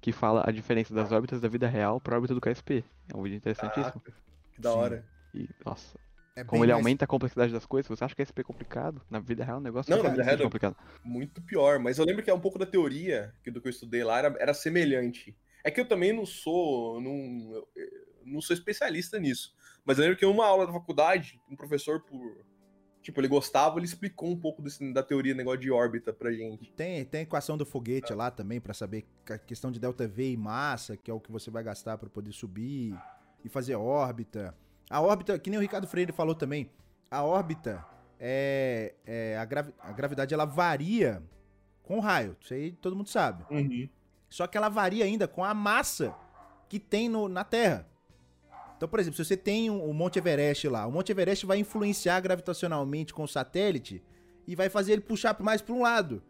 que 0.00 0.12
fala 0.12 0.44
a 0.46 0.52
diferença 0.52 0.94
das 0.94 1.10
órbitas 1.12 1.40
da 1.40 1.48
vida 1.48 1.66
real 1.66 2.00
para 2.00 2.14
a 2.14 2.16
órbita 2.18 2.34
do 2.34 2.40
KSP. 2.40 2.84
É 3.12 3.16
um 3.16 3.22
vídeo 3.22 3.36
interessantíssimo. 3.36 4.00
Que 4.52 4.60
da 4.60 4.70
Sim. 4.70 4.76
hora. 4.78 5.04
E, 5.34 5.48
nossa, 5.64 5.98
É 6.36 6.44
como 6.44 6.62
ele 6.64 6.72
mais- 6.72 6.84
aumenta 6.84 7.04
a 7.04 7.08
complexidade 7.08 7.52
das 7.52 7.64
coisas, 7.64 7.88
você 7.88 8.04
acha 8.04 8.14
que 8.14 8.22
é 8.22 8.42
complicado? 8.44 9.00
Na 9.10 9.18
vida 9.18 9.42
real, 9.42 9.56
o 9.56 9.60
negócio 9.60 9.90
Não, 9.90 9.96
fica 9.98 10.10
na 10.10 10.14
vida 10.16 10.24
real- 10.24 10.42
complicado. 10.42 10.76
Muito 11.02 11.40
pior. 11.42 11.78
Mas 11.78 11.96
eu 11.98 12.04
lembro 12.04 12.22
que 12.22 12.30
é 12.30 12.34
um 12.34 12.40
pouco 12.40 12.58
da 12.58 12.66
teoria 12.66 13.32
que 13.42 13.50
do 13.50 13.60
que 13.60 13.68
eu 13.68 13.70
estudei 13.70 14.04
lá 14.04 14.18
era, 14.18 14.36
era 14.38 14.52
semelhante. 14.54 15.34
É 15.64 15.70
que 15.70 15.80
eu 15.80 15.88
também 15.88 16.12
não 16.12 16.26
sou. 16.26 17.00
Não, 17.00 17.64
não 18.24 18.40
sou 18.40 18.54
especialista 18.54 19.18
nisso. 19.18 19.56
Mas 19.84 19.98
eu 19.98 20.02
lembro 20.04 20.18
que 20.18 20.24
em 20.24 20.28
uma 20.28 20.46
aula 20.46 20.66
da 20.66 20.72
faculdade, 20.72 21.40
um 21.50 21.56
professor, 21.56 22.00
por. 22.02 22.44
Tipo, 23.02 23.20
ele 23.20 23.28
gostava, 23.28 23.78
ele 23.78 23.86
explicou 23.86 24.28
um 24.28 24.36
pouco 24.36 24.60
desse- 24.60 24.92
da 24.92 25.00
teoria 25.00 25.32
negócio 25.32 25.60
de 25.60 25.70
órbita 25.70 26.12
pra 26.12 26.32
gente. 26.32 26.72
Tem, 26.72 27.04
tem 27.04 27.20
a 27.20 27.22
equação 27.22 27.56
do 27.56 27.64
foguete 27.64 28.12
lá 28.12 28.32
também, 28.32 28.60
pra 28.60 28.74
saber 28.74 29.06
a 29.30 29.38
questão 29.38 29.70
de 29.70 29.78
delta 29.78 30.08
V 30.08 30.32
e 30.32 30.36
massa, 30.36 30.96
que 30.96 31.08
é 31.08 31.14
o 31.14 31.20
que 31.20 31.30
você 31.30 31.48
vai 31.48 31.62
gastar 31.62 31.96
pra 31.98 32.10
poder 32.10 32.32
subir 32.32 32.96
e 33.44 33.48
fazer 33.48 33.76
órbita. 33.76 34.52
A 34.88 35.00
órbita, 35.00 35.38
que 35.38 35.50
nem 35.50 35.58
o 35.58 35.62
Ricardo 35.62 35.86
Freire 35.86 36.12
falou 36.12 36.34
também, 36.34 36.70
a 37.10 37.22
órbita 37.24 37.84
é, 38.20 38.94
é 39.04 39.36
a, 39.38 39.44
gravi- 39.44 39.74
a 39.80 39.92
gravidade 39.92 40.32
ela 40.32 40.44
varia 40.44 41.22
com 41.82 41.98
o 41.98 42.00
raio, 42.00 42.36
isso 42.40 42.54
aí 42.54 42.72
todo 42.72 42.96
mundo 42.96 43.08
sabe. 43.08 43.44
Só 44.28 44.46
que 44.46 44.56
ela 44.56 44.68
varia 44.68 45.04
ainda 45.04 45.26
com 45.28 45.44
a 45.44 45.54
massa 45.54 46.14
que 46.68 46.78
tem 46.78 47.08
no- 47.08 47.28
na 47.28 47.44
Terra. 47.44 47.86
Então, 48.76 48.88
por 48.88 49.00
exemplo, 49.00 49.16
se 49.16 49.24
você 49.24 49.36
tem 49.36 49.70
um- 49.70 49.88
o 49.88 49.94
Monte 49.94 50.18
Everest 50.18 50.68
lá, 50.68 50.86
o 50.86 50.92
Monte 50.92 51.10
Everest 51.12 51.46
vai 51.46 51.58
influenciar 51.58 52.20
gravitacionalmente 52.20 53.14
com 53.14 53.22
o 53.22 53.28
satélite 53.28 54.02
e 54.46 54.54
vai 54.54 54.68
fazer 54.68 54.92
ele 54.92 55.00
puxar 55.02 55.36
mais 55.40 55.62
para 55.62 55.74
um 55.74 55.82
lado. 55.82 56.22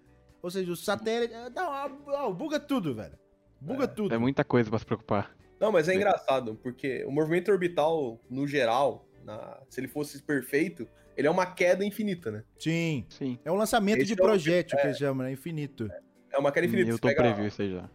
Ou 0.42 0.50
seja, 0.50 0.70
o 0.70 0.76
satélite. 0.76 1.34
é, 1.34 1.48
ó, 1.56 2.30
buga 2.32 2.60
tudo, 2.60 2.94
velho. 2.94 3.18
Buga 3.60 3.88
tudo. 3.88 4.14
É 4.14 4.18
muita 4.18 4.44
coisa 4.44 4.68
pra 4.70 4.78
se 4.78 4.84
preocupar. 4.86 5.34
Não, 5.60 5.72
mas 5.72 5.88
é 5.88 5.92
Sim. 5.92 5.96
engraçado, 5.98 6.54
porque 6.62 7.04
o 7.04 7.10
movimento 7.10 7.50
orbital, 7.50 8.20
no 8.28 8.46
geral, 8.46 9.06
na- 9.24 9.58
se 9.68 9.80
ele 9.80 9.88
fosse 9.88 10.22
perfeito, 10.22 10.86
ele 11.16 11.26
é 11.26 11.30
uma 11.30 11.46
queda 11.46 11.84
infinita, 11.84 12.30
né? 12.30 12.44
Sim. 12.58 13.06
Sim. 13.08 13.38
É 13.44 13.50
um 13.50 13.54
lançamento 13.56 13.98
Esse 13.98 14.14
de 14.14 14.20
é 14.20 14.22
o- 14.22 14.26
projétil 14.26 14.78
que 14.78 14.86
eles 14.86 14.98
chamam, 14.98 15.24
né? 15.26 15.32
Infinito. 15.32 15.90
É 16.30 16.38
uma 16.38 16.52
queda 16.52 16.66
infinita. 16.66 16.92
Você 16.92 17.00
pega- 17.00 17.22
previu 17.22 17.46
isso 17.46 17.62
aí 17.62 17.72
já. 17.72 17.88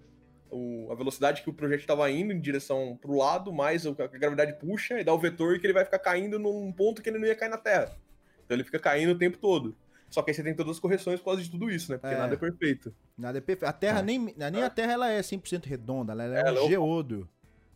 o- 0.54 0.92
a 0.92 0.96
velocidade 0.96 1.44
que 1.44 1.50
o 1.50 1.54
projeto 1.54 1.80
estava 1.80 2.12
indo 2.12 2.34
em 2.34 2.40
direção 2.42 2.98
pro 3.02 3.16
lado, 3.16 3.54
mais 3.54 3.86
o- 3.86 3.96
a 3.98 4.08
gravidade 4.08 4.52
puxa 4.60 5.00
e 5.00 5.04
dá 5.04 5.14
o 5.14 5.18
vetor 5.18 5.58
que 5.58 5.66
ele 5.66 5.72
vai 5.72 5.86
ficar 5.86 6.00
caindo 6.00 6.38
num 6.38 6.74
ponto 6.74 7.02
que 7.02 7.10
ele 7.10 7.18
não 7.20 7.26
ia 7.26 7.34
cair 7.36 7.48
na 7.48 7.58
Terra. 7.58 7.96
Então 8.44 8.58
ele 8.58 8.66
fica 8.66 8.78
caindo 8.78 9.12
o 9.14 9.18
tempo 9.18 9.38
todo. 9.38 9.74
Só 10.10 10.22
que 10.22 10.30
aí 10.30 10.36
você 10.36 10.44
tem 10.44 10.54
todas 10.54 10.74
as 10.74 10.80
correções 10.82 11.20
por 11.22 11.28
causa 11.28 11.42
de 11.42 11.50
tudo 11.50 11.72
isso, 11.72 11.90
né? 11.94 11.98
Porque 11.98 12.14
É. 12.14 12.18
nada 12.18 12.34
é 12.34 12.38
perfeito. 12.38 12.94
Nada 13.18 13.38
é 13.38 13.40
perfeito. 13.42 13.70
A 13.70 13.72
Terra, 13.72 14.00
É. 14.00 14.04
nem, 14.04 14.20
nem 14.36 14.62
a 14.62 14.70
Terra 14.70 14.92
ela 14.92 15.10
é 15.10 15.22
100% 15.22 15.68
redonda, 15.68 16.12
ela 16.12 16.24
é 16.26 16.40
Ela 16.42 16.60
é 16.60 16.62
um 16.62 16.66
o- 16.66 16.68
geodo. 16.68 17.30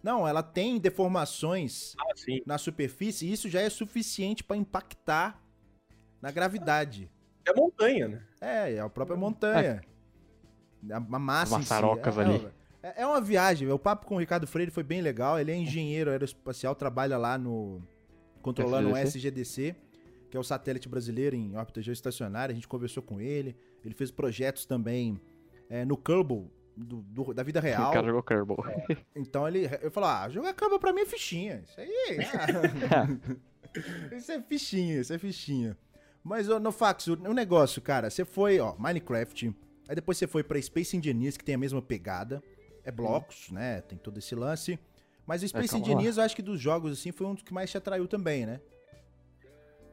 Não, 0.06 0.28
ela 0.28 0.44
tem 0.44 0.78
deformações 0.78 1.96
Ah, 1.98 2.14
na 2.46 2.60
superfície 2.60 3.26
e 3.26 3.32
isso 3.32 3.50
já 3.50 3.60
é 3.60 3.70
suficiente 3.72 4.44
pra 4.44 4.56
impactar 4.56 5.44
na 6.22 6.30
gravidade. 6.30 7.10
É 7.44 7.52
montanha, 7.52 8.08
né? 8.08 8.24
É, 8.40 8.74
é 8.76 8.80
a 8.80 8.88
própria 8.88 9.18
montanha. 9.18 9.82
A, 10.92 10.98
a 10.98 11.00
massa 11.00 11.56
As 11.56 11.62
em 11.62 11.66
si. 11.66 11.72
maçarocas 11.72 12.20
é, 12.20 12.22
ali. 12.22 12.48
É, 12.84 13.02
é 13.02 13.08
uma 13.08 13.20
viagem. 13.20 13.68
O 13.72 13.80
papo 13.80 14.06
com 14.06 14.18
o 14.18 14.20
Ricardo 14.20 14.46
Freire 14.46 14.70
foi 14.70 14.84
bem 14.84 15.02
legal. 15.02 15.40
Ele 15.40 15.52
é 15.52 15.56
engenheiro 15.56 16.12
aeroespacial, 16.12 16.76
trabalha 16.76 17.18
lá 17.18 17.36
no... 17.36 17.82
Controlando 18.44 18.92
o 18.92 18.96
SGDC, 18.96 19.76
que 20.30 20.38
é 20.38 20.40
o 20.40 20.44
satélite 20.44 20.88
brasileiro 20.88 21.36
em 21.36 21.56
órbita 21.56 21.82
geoestacionária. 21.82 22.54
A 22.54 22.56
gente 22.56 22.68
conversou 22.68 23.02
com 23.02 23.20
ele. 23.20 23.58
Ele 23.84 23.96
fez 23.96 24.12
projetos 24.12 24.68
também 24.68 25.20
é, 25.68 25.84
no 25.84 25.98
Kerbal, 25.98 26.46
do- 26.76 27.02
do- 27.02 27.34
da 27.34 27.44
vida 27.44 27.60
O 27.62 27.64
real. 27.64 27.92
cara 27.92 28.06
jogou 28.08 28.24
Kerbal. 28.24 28.58
Então 29.16 29.48
ele, 29.48 29.70
eu 29.82 29.90
falo, 29.92 30.08
ah, 30.08 30.30
jogar 30.30 30.54
Kerbal 30.54 30.80
pra 30.80 30.94
mim 30.94 31.02
é 31.02 31.06
fichinha. 31.06 31.64
Isso 31.66 31.80
aí, 31.80 32.18
ah, 32.92 33.08
isso 34.16 34.32
é 34.32 34.42
fichinha, 34.42 35.00
isso 35.02 35.14
é 35.14 35.18
fichinha. 35.18 35.78
Mas, 36.24 36.50
ô, 36.50 36.60
no 36.60 36.72
Fax, 36.72 37.08
o, 37.08 37.14
o 37.14 37.34
negócio, 37.34 37.82
cara, 37.82 38.10
você 38.10 38.26
foi, 38.26 38.60
ó, 38.60 38.76
Minecraft, 38.78 39.54
aí 39.88 39.96
depois 39.96 40.18
você 40.18 40.26
foi 40.28 40.44
pra 40.44 40.60
Space 40.62 40.98
Engineers, 40.98 41.38
que 41.38 41.44
tem 41.46 41.56
a 41.56 41.58
mesma 41.58 41.82
pegada, 41.82 42.42
é 42.84 42.92
blocos, 42.92 43.52
né, 43.52 43.82
tem 43.82 43.98
todo 43.98 44.18
esse 44.18 44.34
lance. 44.36 44.80
Mas 45.28 45.42
o 45.44 45.48
Space 45.48 45.70
calma 45.70 45.86
lá. 45.86 45.92
Engineers, 45.94 46.18
eu 46.18 46.24
acho 46.24 46.36
que 46.36 46.42
dos 46.42 46.60
jogos, 46.60 46.92
assim, 47.00 47.12
foi 47.12 47.26
um 47.28 47.34
dos 47.34 47.44
que 47.44 47.54
mais 47.54 47.70
te 47.72 47.78
atraiu 47.78 48.08
também, 48.08 48.46
né? 48.46 48.60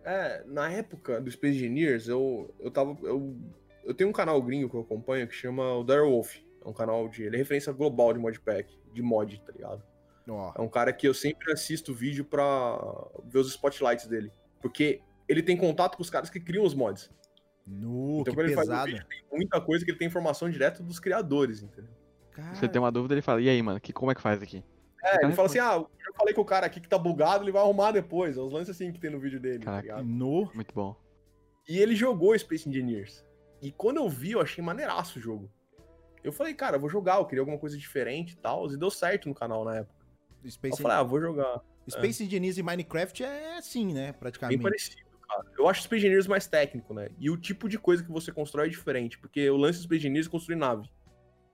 É, 0.05 0.43
na 0.47 0.70
época 0.70 1.20
do 1.20 1.30
Space 1.30 1.57
Engineers, 1.57 2.09
eu, 2.09 2.53
eu 2.59 2.70
tava. 2.70 2.97
Eu, 3.03 3.37
eu 3.85 3.95
tenho 3.95 4.11
um 4.11 4.12
canal 4.12 4.41
gringo 4.43 4.68
que 4.68 4.74
eu 4.76 4.80
acompanho 4.80 5.28
que 5.28 5.35
chama 5.35 5.74
o 5.76 5.85
Dare 5.85 6.03
Wolf. 6.03 6.37
É 6.65 6.69
um 6.69 6.73
canal 6.73 7.09
de. 7.09 7.23
Ele 7.25 7.37
é 7.37 7.39
referência 7.39 7.73
global 7.73 8.13
de 8.13 8.19
modpack, 8.19 8.79
de 8.93 9.03
mod, 9.03 9.41
tá 9.41 9.53
ligado? 9.53 9.83
Ó, 10.29 10.53
É 10.57 10.61
um 10.61 10.69
cara 10.69 10.93
que 10.93 11.07
eu 11.07 11.15
sempre 11.15 11.53
assisto 11.53 11.93
vídeo 11.93 12.25
pra 12.25 12.79
ver 13.25 13.39
os 13.39 13.49
spotlights 13.49 14.07
dele. 14.07 14.31
Porque 14.61 15.01
ele 15.29 15.43
tem 15.43 15.57
contato 15.57 15.97
com 15.97 16.03
os 16.03 16.11
caras 16.11 16.31
que 16.31 16.39
criam 16.39 16.65
os 16.65 16.75
mods. 16.75 17.11
nu, 17.67 18.21
então, 18.21 18.25
que 18.33 18.35
quando 18.35 18.47
ele 18.47 18.55
faz 18.55 18.69
um 18.69 18.71
pesado. 18.73 18.91
vídeo, 18.91 19.07
tem 19.09 19.25
muita 19.33 19.61
coisa 19.61 19.85
que 19.85 19.91
ele 19.91 19.99
tem 19.99 20.07
informação 20.09 20.49
direta 20.49 20.83
dos 20.83 21.01
criadores, 21.01 21.63
entendeu? 21.63 21.91
Cara, 22.31 22.55
Você 22.55 22.69
tem 22.69 22.81
uma 22.81 22.91
dúvida, 22.93 23.15
ele 23.15 23.23
fala, 23.23 23.41
e 23.41 23.49
aí, 23.49 23.61
mano, 23.61 23.81
que, 23.81 23.93
como 23.93 24.11
é 24.11 24.15
que 24.15 24.21
faz 24.23 24.41
aqui? 24.43 24.65
É, 25.03 25.25
ele 25.25 25.33
fala 25.33 25.47
assim: 25.49 25.59
ah, 25.59 25.75
eu 25.75 26.15
falei 26.17 26.33
com 26.33 26.43
o 26.43 26.45
cara 26.45 26.65
aqui 26.67 26.81
que 26.81 26.89
tá 26.89 26.97
bugado, 26.97 27.43
ele 27.45 27.51
vai 27.51 27.61
arrumar 27.61 27.91
depois. 27.91 28.37
É 28.37 28.41
os 28.41 28.53
lances 28.53 28.71
assim 28.71 28.93
que 28.93 29.01
tem 29.01 29.11
no 29.11 29.19
vídeo 29.19 29.41
dele, 29.41 29.59
tá 29.59 29.65
Caraca. 29.65 29.83
ligado? 29.83 30.05
nu, 30.05 30.49
Muito 30.55 30.73
bom. 30.73 30.97
E 31.69 31.79
ele 31.79 31.95
jogou 31.97 32.39
Space 32.39 32.69
Engineers. 32.69 33.25
E 33.61 33.71
quando 33.73 33.97
eu 33.97 34.09
vi, 34.09 34.33
eu 34.33 34.41
achei 34.41 34.63
maneiraço 34.63 35.19
o 35.19 35.23
jogo. 35.23 35.51
Eu 36.23 36.33
falei, 36.33 36.55
cara, 36.55 36.77
eu 36.77 36.81
vou 36.81 36.89
jogar, 36.89 37.16
eu 37.16 37.25
queria 37.25 37.43
alguma 37.43 37.59
coisa 37.59 37.77
diferente 37.77 38.33
e 38.33 38.37
tal. 38.37 38.70
E 38.70 38.77
deu 38.77 38.91
certo 38.91 39.29
no 39.29 39.35
canal 39.35 39.64
na 39.64 39.77
época. 39.77 40.05
Eu 40.43 40.51
Space, 40.51 40.83
falei, 40.83 40.97
ah, 40.99 41.03
vou 41.03 41.20
jogar. 41.20 41.61
Space 41.89 42.23
Engineers 42.25 42.59
e 42.59 42.62
Minecraft 42.62 43.25
é 43.25 43.57
assim, 43.59 43.93
né, 43.93 44.12
Bem 44.12 44.20
praticamente. 44.20 44.62
parecido, 44.62 45.03
cara. 45.29 45.45
Eu 45.59 45.68
acho 45.68 45.81
o 45.81 45.85
Space 45.85 46.05
Engineers 46.05 46.27
mais 46.27 46.47
técnico, 46.47 46.95
né? 46.95 47.09
E 47.18 47.31
o 47.31 47.37
tipo 47.37 47.68
de 47.68 47.79
coisa 47.79 48.05
que 48.05 48.11
você 48.11 48.31
constrói 48.31 48.66
é 48.66 48.70
diferente. 48.70 49.18
Porque 49.18 49.49
o 49.51 49.57
lance 49.57 49.79
do 49.79 49.85
Space 49.85 50.01
Engineers 50.01 50.27
é 50.27 50.31
construir 50.31 50.57
nave. 50.57 50.89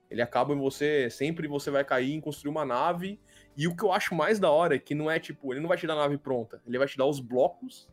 Ele 0.09 0.21
acaba 0.21 0.53
em 0.53 0.57
você, 0.57 1.09
sempre 1.09 1.47
você 1.47 1.69
vai 1.69 1.83
cair 1.83 2.13
em 2.13 2.21
construir 2.21 2.49
uma 2.49 2.65
nave. 2.65 3.19
E 3.55 3.67
o 3.67 3.75
que 3.75 3.83
eu 3.83 3.91
acho 3.91 4.15
mais 4.15 4.39
da 4.39 4.49
hora 4.49 4.75
é 4.75 4.79
que 4.79 4.95
não 4.95 5.09
é 5.09 5.19
tipo, 5.19 5.53
ele 5.53 5.59
não 5.59 5.67
vai 5.67 5.77
te 5.77 5.85
dar 5.85 5.93
a 5.93 5.97
nave 5.97 6.17
pronta. 6.17 6.61
Ele 6.65 6.77
vai 6.77 6.87
te 6.87 6.97
dar 6.97 7.05
os 7.05 7.19
blocos, 7.19 7.87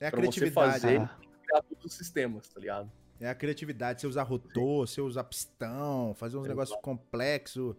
É 0.00 0.08
a 0.08 0.10
pra 0.10 0.20
você 0.20 0.50
fazer. 0.50 1.00
Ah, 1.00 1.18
criar 1.46 1.62
todos 1.62 1.84
os 1.84 1.94
sistemas, 1.94 2.48
tá 2.48 2.58
ligado? 2.60 2.90
É 3.20 3.28
a 3.28 3.34
criatividade, 3.34 4.00
você 4.00 4.06
usar 4.06 4.22
rotor, 4.24 4.86
você 4.86 5.00
usar 5.00 5.24
pistão, 5.24 6.14
fazer 6.14 6.36
uns 6.36 6.40
Exato. 6.40 6.48
negócios 6.48 6.80
complexos. 6.80 7.76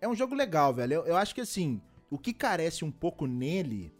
É 0.00 0.08
um 0.08 0.14
jogo 0.14 0.34
legal, 0.34 0.72
velho. 0.72 0.94
Eu, 0.94 1.06
eu 1.06 1.16
acho 1.16 1.34
que 1.34 1.40
assim, 1.40 1.80
o 2.10 2.18
que 2.18 2.32
carece 2.32 2.84
um 2.84 2.90
pouco 2.90 3.26
nele, 3.26 3.92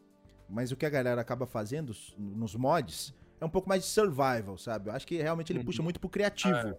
mas 0.48 0.70
o 0.70 0.76
que 0.76 0.86
a 0.86 0.90
galera 0.90 1.20
acaba 1.20 1.46
fazendo 1.46 1.92
nos 2.16 2.54
mods, 2.54 3.14
é 3.40 3.44
um 3.44 3.50
pouco 3.50 3.68
mais 3.68 3.82
de 3.82 3.88
survival, 3.88 4.56
sabe? 4.56 4.88
Eu 4.88 4.94
acho 4.94 5.06
que 5.06 5.16
realmente 5.16 5.52
ele 5.52 5.58
Uhum. 5.58 5.64
puxa 5.64 5.82
muito 5.82 5.98
pro 6.00 6.08
criativo. 6.08 6.78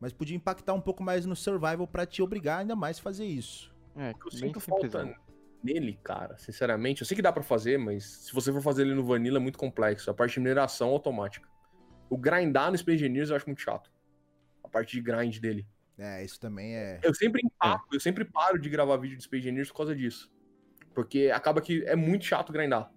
Mas 0.00 0.12
podia 0.12 0.36
impactar 0.36 0.74
um 0.74 0.80
pouco 0.80 1.02
mais 1.02 1.24
no 1.24 1.36
survival 1.36 1.86
pra 1.86 2.04
te 2.04 2.20
obrigar 2.20 2.60
ainda 2.60 2.76
mais 2.76 2.98
a 2.98 3.02
fazer 3.02 3.24
isso. 3.24 3.72
é, 3.96 4.12
Eu 4.12 4.30
sinto 4.30 4.60
falta 4.60 5.16
nele, 5.62 5.98
cara, 6.02 6.36
sinceramente. 6.36 7.00
Eu 7.00 7.06
sei 7.06 7.14
que 7.14 7.22
dá 7.22 7.32
pra 7.32 7.42
fazer, 7.42 7.78
mas 7.78 8.04
se 8.04 8.34
você 8.34 8.52
for 8.52 8.60
fazer 8.60 8.82
ele 8.82 8.94
no 8.94 9.04
Vanilla 9.04 9.38
é 9.38 9.40
muito 9.40 9.58
complexo. 9.58 10.10
A 10.10 10.14
parte 10.14 10.34
de 10.34 10.40
mineração 10.40 10.88
automática. 10.90 11.48
O 12.10 12.16
grindar 12.16 12.70
no 12.70 12.76
Space 12.78 12.96
Engineers 12.98 13.30
eu 13.30 13.36
acho 13.36 13.46
muito 13.46 13.60
chato. 13.62 13.90
A 14.62 14.68
parte 14.68 14.92
de 14.96 15.02
grind 15.02 15.38
dele. 15.38 15.66
É, 15.96 16.24
isso 16.24 16.38
também 16.40 16.74
é. 16.74 16.98
Eu 17.02 17.14
sempre 17.14 17.40
empaco, 17.44 17.86
eu 17.92 18.00
sempre 18.00 18.24
paro 18.24 18.58
de 18.58 18.68
gravar 18.68 18.96
vídeo 18.96 19.16
de 19.16 19.22
Space 19.22 19.42
Engineers 19.42 19.68
por 19.70 19.76
causa 19.78 19.94
disso. 19.94 20.30
Porque 20.92 21.30
acaba 21.32 21.60
que 21.60 21.82
é 21.86 21.94
muito 21.96 22.24
chato 22.24 22.52
grindar. 22.52 22.90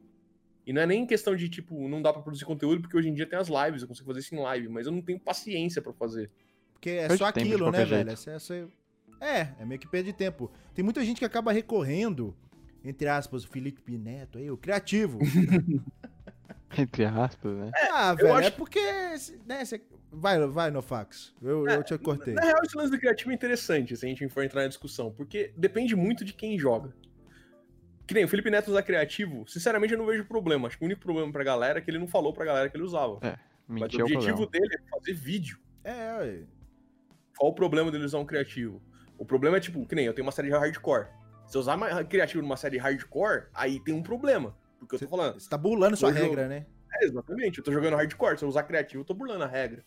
E 0.65 0.73
não 0.73 0.81
é 0.81 0.85
nem 0.85 1.05
questão 1.05 1.35
de, 1.35 1.47
tipo, 1.47 1.87
não 1.87 2.01
dá 2.01 2.11
pra 2.11 2.21
produzir 2.21 2.43
conteúdo, 2.45 2.81
porque 2.81 2.97
hoje 2.97 3.07
em 3.07 3.13
dia 3.13 3.25
tem 3.25 3.39
as 3.39 3.47
lives, 3.47 3.81
eu 3.81 3.87
consigo 3.87 4.07
fazer 4.07 4.19
isso 4.19 4.35
em 4.35 4.39
live, 4.39 4.67
mas 4.67 4.85
eu 4.85 4.91
não 4.91 5.01
tenho 5.01 5.19
paciência 5.19 5.81
pra 5.81 5.93
fazer. 5.93 6.29
Porque 6.73 6.89
é 6.89 7.07
Perde 7.07 7.17
só 7.17 7.25
aquilo, 7.25 7.71
né, 7.71 7.85
velho? 7.85 8.09
Essa- 8.11 8.31
essa- 8.31 8.69
É, 9.21 9.53
é 9.59 9.65
meio 9.65 9.79
que 9.79 9.87
perde 9.87 10.11
tempo. 10.13 10.51
Tem 10.75 10.83
muita 10.83 11.03
gente 11.05 11.17
que 11.19 11.25
acaba 11.25 11.51
recorrendo, 11.51 12.35
entre 12.83 13.07
aspas, 13.07 13.43
o 13.45 13.47
Felipe 13.47 13.97
Neto 13.97 14.37
aí, 14.37 14.51
o 14.51 14.57
criativo. 14.57 15.19
Entre 16.77 17.05
aspas, 17.05 17.55
né? 17.55 17.71
ah, 17.93 18.13
velho, 18.13 18.33
acho 18.33 18.47
é 18.47 18.51
porque. 18.51 18.79
Né, 19.45 19.63
cê- 19.65 19.81
Vai, 20.11 20.39
vai 20.47 20.71
no 20.71 20.81
fax. 20.81 21.33
Eu, 21.41 21.67
eu 21.67 21.83
te 21.83 21.97
cortei. 21.97 22.33
Na 22.33 22.41
real, 22.41 22.59
esse 22.63 22.75
lance 22.77 22.91
do 22.91 22.97
criativo 22.97 23.31
é 23.31 23.33
interessante, 23.33 23.95
se 23.95 24.05
a 24.05 24.09
gente 24.09 24.27
for 24.29 24.43
entrar 24.43 24.61
na 24.63 24.67
discussão, 24.67 25.11
porque 25.11 25.53
depende 25.55 25.95
muito 25.95 26.23
de 26.25 26.33
quem 26.33 26.57
joga. 26.57 26.93
Que 28.05 28.13
nem 28.13 28.23
o 28.23 28.27
Felipe 28.27 28.49
Neto 28.49 28.69
usar 28.69 28.83
criativo, 28.83 29.45
sinceramente 29.47 29.93
eu 29.93 29.99
não 29.99 30.05
vejo 30.05 30.23
problema. 30.25 30.67
Acho 30.67 30.77
que 30.77 30.83
o 30.83 30.87
único 30.87 31.01
problema 31.01 31.29
pra 31.31 31.43
galera 31.43 31.79
é 31.79 31.81
que 31.81 31.91
ele 31.91 31.99
não 31.99 32.07
falou 32.07 32.31
pra 32.33 32.45
galera 32.45 32.69
que 32.69 32.77
ele 32.77 32.85
usava. 32.85 33.19
Mas 33.67 33.81
Mentir 33.81 33.99
o 33.99 34.01
é 34.01 34.03
o 34.03 34.05
objetivo 34.05 34.37
problema. 34.37 34.51
dele 34.51 34.75
é 34.75 34.89
fazer 34.89 35.13
vídeo. 35.13 35.59
É, 35.83 36.17
ué. 36.19 36.43
Qual 37.37 37.51
o 37.51 37.53
problema 37.53 37.91
dele 37.91 38.05
usar 38.05 38.19
um 38.19 38.25
criativo? 38.25 38.81
O 39.17 39.25
problema 39.25 39.57
é 39.57 39.59
tipo, 39.59 39.85
que 39.85 39.93
nem 39.93 40.05
eu 40.05 40.13
tenho 40.13 40.25
uma 40.25 40.31
série 40.31 40.47
de 40.47 40.53
hardcore. 40.55 41.07
Se 41.47 41.57
eu 41.57 41.61
usar 41.61 41.77
criativo 42.05 42.41
numa 42.41 42.55
série 42.57 42.77
hardcore, 42.77 43.47
aí 43.53 43.79
tem 43.81 43.93
um 43.93 44.01
problema. 44.01 44.55
Porque 44.79 44.95
eu 44.95 44.99
tô 44.99 45.07
falando. 45.07 45.39
Você 45.39 45.49
tá 45.49 45.57
burlando 45.57 45.95
sua 45.97 46.11
jogo- 46.13 46.23
regra, 46.25 46.47
né? 46.47 46.65
É, 46.93 47.05
exatamente. 47.05 47.57
Eu 47.59 47.63
tô 47.63 47.71
jogando 47.71 47.95
hardcore. 47.95 48.37
Se 48.37 48.43
eu 48.45 48.49
usar 48.49 48.63
criativo, 48.63 49.01
eu 49.01 49.05
tô 49.05 49.13
burlando 49.13 49.43
a 49.43 49.47
regra. 49.47 49.83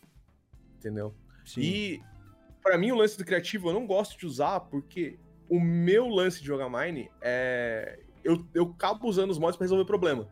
Entendeu? 0.77 1.13
Sim. 1.45 1.61
E 1.61 2.01
pra 2.61 2.77
mim 2.77 2.91
o 2.91 2.95
lance 2.95 3.17
do 3.17 3.25
criativo 3.25 3.69
eu 3.69 3.73
não 3.73 3.85
gosto 3.87 4.17
de 4.17 4.25
usar 4.25 4.59
porque 4.61 5.17
o 5.49 5.59
meu 5.59 6.07
lance 6.07 6.39
de 6.39 6.45
jogar 6.47 6.69
Mine 6.69 7.09
é. 7.21 7.99
Eu, 8.23 8.45
eu 8.53 8.65
acabo 8.77 9.07
usando 9.07 9.31
os 9.31 9.39
mods 9.39 9.57
pra 9.57 9.63
resolver 9.65 9.85
problema. 9.85 10.27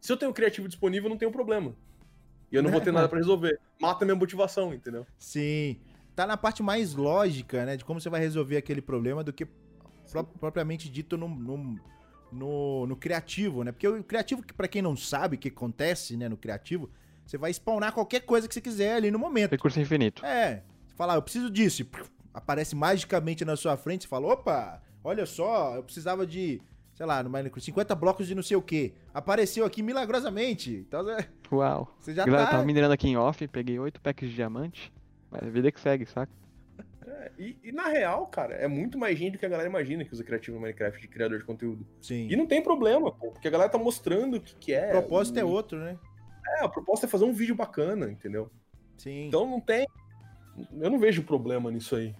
Se 0.00 0.12
eu 0.12 0.16
tenho 0.16 0.32
criativo 0.32 0.68
disponível, 0.68 1.06
eu 1.06 1.10
não 1.10 1.16
tenho 1.18 1.30
problema. 1.32 1.74
E 2.52 2.56
eu 2.56 2.62
não 2.62 2.70
vou 2.70 2.80
ter 2.80 2.92
nada 2.92 3.08
pra 3.08 3.18
resolver. 3.18 3.58
Mata 3.80 4.04
minha 4.04 4.14
motivação, 4.14 4.74
entendeu? 4.74 5.06
Sim. 5.18 5.80
Tá 6.14 6.26
na 6.26 6.36
parte 6.36 6.62
mais 6.62 6.94
lógica, 6.94 7.64
né? 7.64 7.76
De 7.78 7.84
como 7.84 7.98
você 8.00 8.10
vai 8.10 8.20
resolver 8.20 8.56
aquele 8.58 8.82
problema 8.82 9.24
do 9.24 9.32
que 9.32 9.46
pro- 10.10 10.24
propriamente 10.24 10.90
dito 10.90 11.16
no, 11.16 11.28
no, 12.32 12.86
no 12.86 12.96
criativo, 12.96 13.64
né? 13.64 13.72
Porque 13.72 13.86
o 13.88 14.02
criativo, 14.04 14.42
pra 14.56 14.68
quem 14.68 14.82
não 14.82 14.96
sabe 14.96 15.36
o 15.36 15.38
que 15.38 15.48
acontece, 15.48 16.16
né, 16.16 16.28
no 16.28 16.36
criativo, 16.36 16.90
você 17.26 17.38
vai 17.38 17.52
spawnar 17.52 17.92
qualquer 17.92 18.20
coisa 18.20 18.48
que 18.48 18.54
você 18.54 18.60
quiser 18.60 18.94
ali 18.94 19.10
no 19.10 19.18
momento. 19.18 19.52
Recurso 19.52 19.80
infinito. 19.80 20.24
É. 20.24 20.62
Você 20.86 20.94
fala, 20.96 21.14
ah, 21.14 21.16
eu 21.16 21.22
preciso 21.22 21.50
disso. 21.50 21.86
aparece 22.32 22.74
magicamente 22.74 23.44
na 23.44 23.56
sua 23.56 23.76
frente. 23.76 24.02
Você 24.02 24.08
fala, 24.08 24.26
opa, 24.28 24.82
olha 25.02 25.26
só, 25.26 25.76
eu 25.76 25.82
precisava 25.82 26.26
de, 26.26 26.60
sei 26.94 27.06
lá, 27.06 27.22
no 27.22 27.30
Minecraft, 27.30 27.64
50 27.64 27.94
blocos 27.94 28.26
de 28.26 28.34
não 28.34 28.42
sei 28.42 28.56
o 28.56 28.62
que. 28.62 28.94
Apareceu 29.14 29.64
aqui 29.64 29.82
milagrosamente. 29.82 30.84
Então 30.88 31.08
é, 31.10 31.28
Uau. 31.52 31.94
você 31.98 32.14
já 32.14 32.24
Galera, 32.24 32.46
tá. 32.46 32.50
tava 32.52 32.64
minerando 32.64 32.94
aqui 32.94 33.08
em 33.08 33.16
off, 33.16 33.46
peguei 33.48 33.78
8 33.78 34.00
packs 34.00 34.28
de 34.28 34.34
diamante. 34.34 34.92
Mas 35.30 35.42
a 35.42 35.50
vida 35.50 35.70
que 35.70 35.80
segue, 35.80 36.06
saca? 36.06 36.32
É, 37.10 37.32
e, 37.38 37.58
e 37.64 37.72
na 37.72 37.88
real, 37.88 38.26
cara, 38.26 38.54
é 38.54 38.68
muito 38.68 38.96
mais 38.96 39.18
gente 39.18 39.32
do 39.32 39.38
que 39.38 39.46
a 39.46 39.48
galera 39.48 39.68
imagina 39.68 40.04
que 40.04 40.12
usa 40.12 40.22
criativo 40.22 40.56
no 40.56 40.62
Minecraft 40.62 41.00
de 41.00 41.08
criador 41.08 41.38
de 41.38 41.44
conteúdo. 41.44 41.84
Sim. 42.00 42.28
E 42.30 42.36
não 42.36 42.46
tem 42.46 42.62
problema, 42.62 43.10
pô, 43.10 43.32
porque 43.32 43.48
a 43.48 43.50
galera 43.50 43.70
tá 43.70 43.78
mostrando 43.78 44.36
o 44.36 44.40
que, 44.40 44.54
que 44.56 44.72
é. 44.72 44.88
o 44.88 44.90
propósito 44.92 45.38
é 45.38 45.44
outro, 45.44 45.78
né? 45.78 45.98
É, 46.46 46.64
a 46.64 46.68
proposta 46.68 47.06
é 47.06 47.08
fazer 47.08 47.24
um 47.24 47.32
vídeo 47.32 47.54
bacana, 47.54 48.10
entendeu? 48.10 48.50
Sim. 48.96 49.26
Então 49.26 49.46
não 49.46 49.60
tem. 49.60 49.86
Eu 50.78 50.90
não 50.90 50.98
vejo 50.98 51.22
problema 51.22 51.70
nisso 51.70 51.96
aí. 51.96 52.14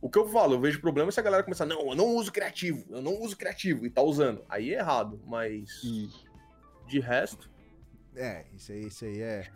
O 0.00 0.08
que 0.08 0.18
eu 0.18 0.28
falo, 0.28 0.54
eu 0.54 0.60
vejo 0.60 0.80
problema 0.80 1.10
se 1.10 1.18
a 1.18 1.22
galera 1.22 1.42
começar, 1.42 1.66
não, 1.66 1.88
eu 1.88 1.96
não 1.96 2.06
uso 2.06 2.30
criativo, 2.30 2.84
eu 2.90 3.02
não 3.02 3.20
uso 3.20 3.36
criativo, 3.36 3.84
e 3.84 3.90
tá 3.90 4.00
usando. 4.00 4.44
Aí 4.48 4.72
é 4.72 4.78
errado, 4.78 5.20
mas 5.26 5.82
de 6.86 7.00
resto. 7.00 7.50
É, 8.14 8.44
isso 8.54 8.72
aí, 8.72 8.86
isso 8.86 9.04
aí 9.04 9.20
é, 9.20 9.48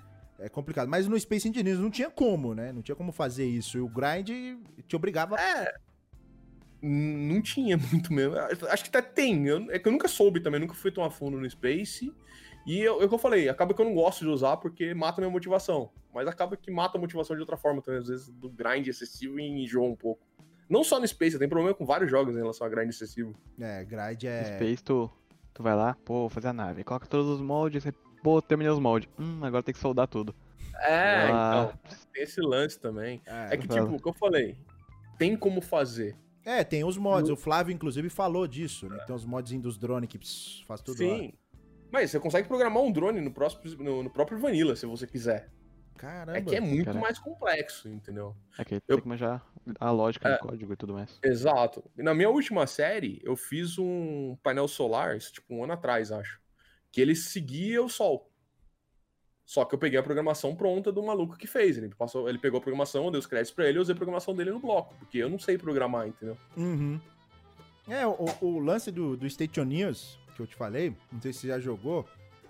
é 0.43 0.49
complicado. 0.49 0.89
Mas 0.89 1.07
no 1.07 1.19
Space 1.19 1.49
Engineers 1.49 1.79
não 1.79 1.91
tinha 1.91 2.11
como, 2.11 2.55
né? 2.55 2.73
Não 2.73 2.83
tinha 2.83 2.97
como 2.97 3.13
fazer 3.13 3.47
isso. 3.47 3.79
E 3.79 3.81
o 3.81 3.89
grind 3.89 4.29
te 4.87 4.97
obrigava. 4.97 5.37
É, 5.41 5.75
Não 6.83 7.41
tinha 7.41 7.77
muito 7.93 8.13
mesmo. 8.13 8.35
Acho 8.69 8.85
que 8.85 8.97
até 8.97 9.01
tem. 9.01 9.47
Eu, 9.47 9.71
é 9.71 9.79
que 9.79 9.89
eu 9.89 9.93
nunca 9.93 10.09
soube 10.09 10.41
também, 10.41 10.61
nunca 10.61 10.75
fui 10.75 10.91
tão 10.91 11.05
a 11.05 11.11
fundo 11.11 11.39
no 11.39 11.49
Space. 11.49 12.13
E 12.67 12.81
eu, 12.81 13.01
é 13.01 13.05
o 13.05 13.09
que 13.09 13.15
eu 13.15 13.19
falei, 13.19 13.49
acaba 13.49 13.75
que 13.75 13.81
eu 13.81 13.85
não 13.85 13.95
gosto 13.95 14.21
de 14.21 14.29
usar 14.29 14.57
porque 14.57 14.95
mata 14.95 15.21
a 15.21 15.23
minha 15.23 15.33
motivação. 15.33 15.91
Mas 16.15 16.29
acaba 16.29 16.57
que 16.57 16.71
mata 16.71 16.99
a 16.99 17.01
motivação 17.01 17.35
de 17.35 17.41
outra 17.41 17.57
forma 17.57 17.83
também, 17.83 18.01
às 18.01 18.07
vezes 18.07 18.29
do 18.29 18.49
grind 18.49 18.87
excessivo 18.87 19.41
e 19.41 19.65
enjoa 19.65 19.89
um 19.89 19.97
pouco. 19.97 20.25
Não 20.69 20.85
só 20.85 21.01
no 21.01 21.07
Space, 21.07 21.39
tem 21.39 21.49
problema 21.49 21.75
com 21.75 21.85
vários 21.85 22.11
jogos 22.11 22.35
em 22.35 22.39
relação 22.39 22.67
a 22.67 22.71
grind 22.71 22.89
excessivo. 22.89 23.35
É, 23.61 23.85
grind 23.85 24.25
é. 24.25 24.45
Space, 24.45 24.83
tu, 24.83 25.11
tu 25.53 25.63
vai 25.63 25.75
lá, 25.75 25.97
pô, 26.05 26.21
vou 26.21 26.29
fazer 26.29 26.49
a 26.49 26.53
nave. 26.53 26.85
Coloca 26.85 27.07
todos 27.07 27.27
os 27.27 27.41
moldes, 27.41 27.83
você, 27.83 27.93
pô, 28.23 28.41
terminei 28.41 28.73
os 28.73 28.79
moldes. 28.79 29.09
Hum, 29.19 29.41
agora 29.45 29.63
tem 29.63 29.75
que 29.75 29.81
soldar 29.81 30.07
tudo. 30.09 30.35
É, 30.81 31.29
Ah. 31.33 31.73
então. 31.75 31.97
Tem 32.13 32.23
esse 32.23 32.41
lance 32.41 32.79
também. 32.79 33.21
É, 33.27 33.55
É 33.55 33.57
que, 33.57 33.69
tipo, 33.69 33.95
o 33.95 34.01
que 34.01 34.09
eu 34.09 34.13
falei, 34.13 34.57
tem 35.19 35.37
como 35.37 35.61
fazer. 35.61 36.17
É, 36.45 36.65
tem 36.65 36.83
os 36.85 36.97
mods. 36.97 37.31
O 37.31 37.37
Flávio, 37.37 37.73
inclusive, 37.73 38.09
falou 38.09 38.47
disso, 38.49 38.89
né? 38.89 38.99
Tem 39.07 39.15
os 39.15 39.25
mods 39.25 39.53
dos 39.61 39.79
drones 39.79 40.09
que 40.09 40.19
pss, 40.19 40.65
faz 40.67 40.81
tudo 40.81 41.03
lá. 41.07 41.17
Sim. 41.19 41.33
Mas 41.91 42.11
você 42.11 42.19
consegue 42.19 42.49
programar 42.49 42.83
um 42.83 42.91
drone 42.91 43.21
no, 43.21 43.31
próximo, 43.31 43.63
no, 43.85 44.03
no 44.03 44.11
próprio 44.11 44.39
Vanilla, 44.39 44.75
se 44.75 44.87
você 44.87 45.07
quiser. 45.07 45.51
Caramba. 45.97 46.37
É 46.39 46.41
que 46.43 46.57
é 46.57 46.61
muito 46.61 46.87
Caraca. 46.87 47.01
mais 47.05 47.19
complexo, 47.19 47.89
entendeu? 47.89 48.35
É 48.59 48.65
que 48.65 48.75
Eu- 48.77 48.81
tem 48.81 49.01
que 49.03 49.07
manjar 49.09 49.47
a 49.79 49.91
lógica 49.93 50.29
É. 50.31 50.33
do 50.33 50.39
código 50.41 50.73
e 50.73 50.77
tudo 50.77 50.95
mais. 50.95 51.17
Exato. 51.23 51.85
E 51.97 52.03
na 52.03 52.13
minha 52.13 52.29
última 52.31 52.67
série, 52.67 53.21
eu 53.23 53.37
fiz 53.37 53.79
um 53.79 54.37
painel 54.43 54.67
solar, 54.67 55.17
isso 55.17 55.33
tipo 55.35 55.55
um 55.55 55.63
ano 55.63 55.75
atrás, 55.75 56.11
acho. 56.11 56.41
Que 56.93 57.01
ele 57.01 57.17
seguia 57.17 57.83
o 57.83 57.89
sol. 57.89 58.31
Só 59.45 59.65
que 59.65 59.75
eu 59.75 59.79
peguei 59.79 59.99
a 59.99 60.03
programação 60.03 60.55
pronta 60.55 60.93
do 60.93 61.03
maluco 61.03 61.37
que 61.37 61.47
fez. 61.47 61.77
Ele, 61.77 61.89
passou, 61.95 62.29
ele 62.29 62.39
pegou 62.39 62.59
a 62.59 62.61
programação, 62.61 63.07
eu 63.07 63.11
dei 63.11 63.19
os 63.19 63.27
créditos 63.27 63.53
pra 63.53 63.65
ele 63.67 63.77
e 63.77 63.79
eu 63.79 63.83
usei 63.83 63.93
a 63.93 63.97
programação 63.97 64.35
dele 64.35 64.51
no 64.51 64.61
bloco. 64.61 64.95
Porque 64.99 65.19
eu 65.19 65.29
não 65.29 65.39
sei 65.39 65.59
programar, 65.59 66.07
entendeu? 66.07 66.39
Uhum. 66.57 67.01
É, 67.89 68.07
o, 68.07 68.29
o 68.41 68.59
lance 68.61 68.93
do, 68.93 69.17
do 69.17 69.29
Station 69.29 69.65
News, 69.65 70.19
que 70.37 70.41
eu 70.41 70.47
te 70.47 70.55
falei, 70.55 70.95
não 71.11 71.21
sei 71.21 71.33
se 71.33 71.41
você 71.41 71.49
já 71.49 71.59
jogou, 71.59 72.07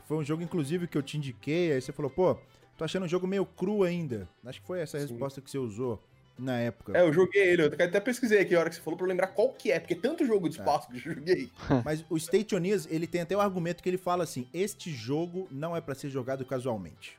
foi 0.06 0.16
um 0.18 0.24
jogo, 0.24 0.42
inclusive, 0.42 0.86
que 0.86 0.98
eu 0.98 1.02
te 1.02 1.16
indiquei, 1.16 1.72
aí 1.72 1.80
você 1.80 1.90
falou, 1.90 2.10
pô, 2.10 2.36
tô 2.76 2.84
achando 2.84 3.04
um 3.04 3.08
jogo 3.08 3.26
meio 3.26 3.46
cru 3.46 3.82
ainda. 3.82 4.28
Acho 4.44 4.60
que 4.60 4.66
foi 4.66 4.80
essa 4.80 4.98
a 4.98 5.00
Sim. 5.00 5.06
resposta 5.06 5.40
que 5.40 5.50
você 5.50 5.58
usou 5.58 5.98
na 6.38 6.58
época. 6.58 6.96
É, 6.96 7.02
eu 7.02 7.12
joguei 7.12 7.42
ele, 7.42 7.62
eu 7.62 7.66
até 7.66 8.00
pesquisei 8.00 8.40
aqui 8.40 8.54
a 8.54 8.60
hora 8.60 8.68
que 8.70 8.76
você 8.76 8.82
falou 8.82 8.96
pra 8.98 9.06
lembrar 9.06 9.28
qual 9.28 9.50
que 9.50 9.70
é, 9.70 9.78
porque 9.78 9.94
é 9.94 9.96
tanto 9.96 10.24
jogo 10.26 10.48
de 10.48 10.56
espaço 10.56 10.88
que 10.88 10.96
eu 10.96 11.14
joguei. 11.14 11.50
Mas 11.84 12.04
o 12.10 12.18
Station 12.18 12.58
News, 12.58 12.86
ele 12.90 13.06
tem 13.06 13.20
até 13.20 13.36
o 13.36 13.40
argumento 13.40 13.82
que 13.82 13.88
ele 13.88 13.98
fala 13.98 14.24
assim, 14.24 14.48
este 14.52 14.90
jogo 14.90 15.46
não 15.50 15.76
é 15.76 15.80
pra 15.80 15.94
ser 15.94 16.10
jogado 16.10 16.44
casualmente. 16.44 17.18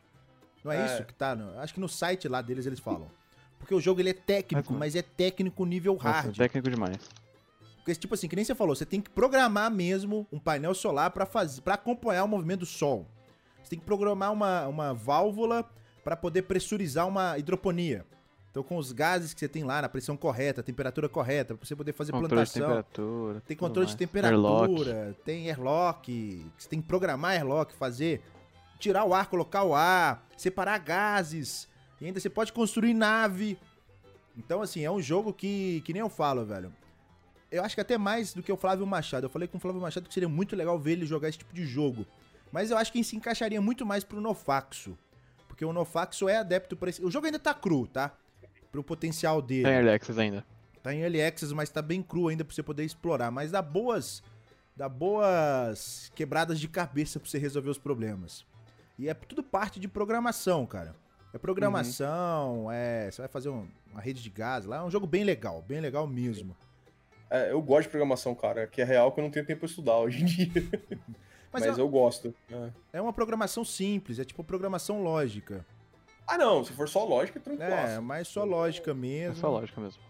Não 0.63 0.71
é, 0.71 0.81
É. 0.81 0.85
isso 0.85 1.03
que 1.05 1.13
tá, 1.13 1.35
no, 1.35 1.59
acho 1.59 1.73
que 1.73 1.79
no 1.79 1.89
site 1.89 2.27
lá 2.27 2.41
deles 2.41 2.65
eles 2.65 2.79
falam. 2.79 3.09
Porque 3.59 3.73
o 3.73 3.79
jogo 3.79 4.01
ele 4.01 4.09
é 4.09 4.13
técnico, 4.13 4.73
Mas- 4.73 4.79
mas 4.79 4.95
é 4.95 5.01
técnico 5.01 5.65
nível 5.65 5.93
Nossa, 5.95 6.09
hard. 6.09 6.35
técnico 6.37 6.69
demais. 6.69 6.97
Porque, 7.77 7.95
tipo 7.95 8.13
assim, 8.13 8.27
que 8.29 8.35
nem 8.35 8.45
você 8.45 8.55
falou, 8.55 8.73
você 8.75 8.85
tem 8.85 9.01
que 9.01 9.09
programar 9.09 9.69
mesmo 9.69 10.25
um 10.31 10.39
painel 10.39 10.73
solar 10.73 11.11
pra 11.11 11.25
fazer, 11.25 11.61
para 11.61 11.73
acompanhar 11.73 12.23
o 12.23 12.27
movimento 12.27 12.61
do 12.61 12.65
sol. 12.65 13.05
Você 13.61 13.71
tem 13.71 13.79
que 13.79 13.83
programar 13.85 14.31
uma, 14.31 14.67
uma 14.67 14.93
válvula 14.93 15.69
pra 16.01 16.15
poder 16.15 16.43
pressurizar 16.43 17.07
uma 17.07 17.37
hidroponia. 17.37 18.05
Então, 18.53 18.61
com 18.61 18.77
os 18.77 18.91
gases 18.91 19.33
que 19.33 19.39
você 19.39 19.47
tem 19.47 19.63
lá, 19.63 19.81
na 19.81 19.89
pressão 19.89 20.15
correta, 20.15 20.61
a 20.61 20.63
temperatura 20.63 21.09
correta, 21.09 21.55
pra 21.55 21.65
você 21.65 21.75
poder 21.75 21.91
fazer 21.91 22.11
Controle 22.11 22.29
de 22.29 22.51
plantação. 22.51 22.61
temperatura. 22.61 23.41
Tem 23.47 23.57
controle 23.57 23.87
de 23.87 23.97
temperatura, 23.97 24.93
Airlock. 24.93 25.21
tem 25.25 25.49
airlock, 25.49 26.45
você 26.55 26.69
tem 26.69 26.79
que 26.79 26.87
programar 26.87 27.31
airlock, 27.31 27.73
fazer, 27.73 28.21
tirar 28.77 29.05
o 29.05 29.13
ar, 29.15 29.25
colocar 29.25 29.63
o 29.63 29.73
ar, 29.73 30.23
separar 30.37 30.77
gases, 30.77 31.67
e 31.99 32.05
ainda 32.05 32.19
você 32.19 32.29
pode 32.29 32.53
construir 32.53 32.93
nave. 32.93 33.57
Então, 34.37 34.61
assim, 34.61 34.85
é 34.85 34.91
um 34.91 35.01
jogo 35.01 35.33
que, 35.33 35.81
que 35.83 35.91
nem 35.91 36.01
eu 36.01 36.09
falo, 36.09 36.45
velho. 36.45 36.71
Eu 37.51 37.63
acho 37.63 37.73
que 37.73 37.81
até 37.81 37.97
mais 37.97 38.35
do 38.35 38.43
que 38.43 38.51
o 38.51 38.57
Flávio 38.57 38.85
Machado. 38.85 39.25
Eu 39.25 39.31
falei 39.31 39.47
com 39.47 39.57
o 39.57 39.59
Flávio 39.59 39.81
Machado 39.81 40.07
que 40.07 40.13
seria 40.13 40.29
muito 40.29 40.55
legal 40.55 40.77
ver 40.77 40.91
ele 40.91 41.07
jogar 41.07 41.27
esse 41.27 41.39
tipo 41.39 41.55
de 41.55 41.65
jogo. 41.65 42.05
Mas 42.51 42.69
eu 42.69 42.77
acho 42.77 42.91
que 42.91 43.03
se 43.03 43.15
encaixaria 43.15 43.59
muito 43.59 43.83
mais 43.83 44.03
pro 44.03 44.21
Nofaxo. 44.21 44.95
Porque 45.47 45.65
o 45.65 45.73
Nofaxo 45.73 46.29
é 46.29 46.37
adepto 46.37 46.77
pra 46.77 46.91
esse. 46.91 47.03
O 47.03 47.09
jogo 47.09 47.25
ainda 47.25 47.39
tá 47.39 47.51
cru, 47.51 47.87
tá? 47.87 48.11
Pro 48.73 48.83
potencial 48.83 49.41
dele. 49.41 49.63
Tem 49.63 49.73
Early 49.73 49.89
Access 49.91 50.19
ainda. 50.19 50.45
Tá 50.81 50.93
em 50.93 50.99
early 50.99 51.21
access, 51.21 51.53
mas 51.53 51.69
tá 51.69 51.81
bem 51.81 52.01
cru 52.03 52.27
ainda 52.27 52.43
pra 52.43 52.53
você 52.53 52.61
poder 52.61 52.83
explorar. 52.83 53.31
Mas 53.31 53.51
dá 53.51 53.61
boas. 53.61 54.21
Dá 54.75 54.89
boas 54.89 56.11
quebradas 56.13 56.59
de 56.59 56.67
cabeça 56.67 57.21
pra 57.21 57.29
você 57.29 57.37
resolver 57.37 57.69
os 57.69 57.77
problemas. 57.77 58.45
E 58.99 59.07
é 59.07 59.13
tudo 59.13 59.41
parte 59.41 59.79
de 59.79 59.87
programação, 59.87 60.65
cara. 60.65 60.93
É 61.33 61.37
programação, 61.37 62.69
é. 62.69 63.09
Você 63.09 63.21
vai 63.21 63.29
fazer 63.29 63.47
um- 63.47 63.65
uma 63.93 64.01
rede 64.01 64.21
de 64.21 64.29
gás 64.29 64.65
lá. 64.65 64.77
É 64.77 64.81
um 64.83 64.91
jogo 64.91 65.07
bem 65.07 65.23
legal, 65.23 65.61
bem 65.61 65.79
legal 65.79 66.05
mesmo. 66.05 66.53
É, 67.29 67.51
eu 67.51 67.61
gosto 67.61 67.83
de 67.83 67.89
programação, 67.89 68.35
cara, 68.35 68.67
que 68.67 68.81
é 68.81 68.83
real 68.83 69.11
que 69.13 69.19
eu 69.21 69.23
não 69.23 69.31
tenho 69.31 69.45
tempo 69.45 69.59
pra 69.61 69.69
estudar 69.69 69.97
hoje 69.99 70.21
em 70.21 70.25
dia. 70.25 70.51
Mas, 71.53 71.65
Mas, 71.65 71.77
é, 71.77 71.81
eu 71.81 71.87
gosto. 71.87 72.33
é. 72.51 72.69
é 72.93 73.01
uma 73.01 73.13
programação 73.13 73.63
simples, 73.63 74.19
é 74.19 74.25
tipo 74.25 74.43
programação 74.43 75.01
lógica. 75.01 75.65
Ah, 76.27 76.37
não, 76.37 76.63
se 76.63 76.71
for 76.73 76.87
só 76.87 77.03
lógica, 77.05 77.39
é 77.39 77.41
tranquilo. 77.41 77.71
É, 77.71 77.99
mas 77.99 78.27
só 78.27 78.43
lógica 78.43 78.91
É 78.91 78.93
mesmo. 78.93 79.35
só 79.35 79.49
lógica 79.49 79.79
mesmo. 79.81 80.01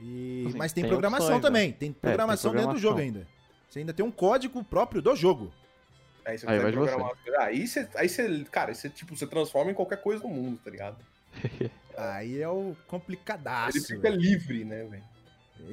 E... 0.00 0.44
Assim, 0.48 0.58
mas 0.58 0.72
tem, 0.72 0.82
tem 0.82 0.90
programação 0.90 1.26
opções, 1.36 1.42
né? 1.42 1.48
também. 1.48 1.72
Tem 1.72 1.92
programação 1.92 2.52
dentro 2.52 2.72
do 2.74 2.78
jogo 2.78 2.98
ainda. 3.00 3.26
Você 3.68 3.78
ainda 3.78 3.92
tem 3.92 4.04
um 4.04 4.10
código 4.10 4.62
próprio 4.64 5.00
do 5.00 5.14
jogo. 5.16 5.52
Aí 6.24 6.38
você 6.38 6.46
Aí 6.48 6.58
vai 6.58 6.70
de 6.70 6.76
você. 6.78 6.90
programar. 6.96 7.16
Aí 7.40 7.66
você, 7.66 7.88
aí 7.94 8.08
você, 8.08 8.44
cara, 8.50 8.74
você, 8.74 8.88
tipo, 8.90 9.16
você 9.16 9.26
transforma 9.26 9.70
em 9.70 9.74
qualquer 9.74 10.00
coisa 10.02 10.22
no 10.22 10.28
mundo, 10.30 10.58
tá 10.62 10.70
ligado? 10.70 10.96
Aí 11.96 12.40
é 12.40 12.48
o 12.48 12.76
complicadaço. 12.86 13.76
Ele 13.78 13.84
fica 13.84 14.00
velho. 14.10 14.16
livre, 14.20 14.64
né, 14.64 14.84
velho? 14.84 15.04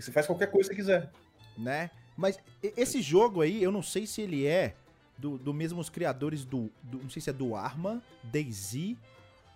Você 0.02 0.12
faz 0.12 0.26
qualquer 0.26 0.48
coisa 0.52 0.70
que 0.70 0.76
você 0.76 0.82
quiser. 0.82 1.10
né? 1.58 1.90
Mas 2.16 2.38
esse 2.62 3.02
jogo 3.02 3.42
aí, 3.42 3.64
eu 3.64 3.72
não 3.72 3.82
sei 3.82 4.06
se 4.06 4.22
ele 4.22 4.46
é 4.46 4.76
do, 5.18 5.38
do 5.38 5.54
mesmo 5.54 5.80
os 5.80 5.90
criadores 5.90 6.44
do, 6.44 6.70
do- 6.84 7.00
Não 7.02 7.10
sei 7.10 7.22
se 7.22 7.30
é 7.30 7.34
do 7.34 7.56
Arma, 7.56 8.02
DayZ 8.24 8.96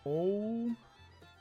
ou. 0.04 0.72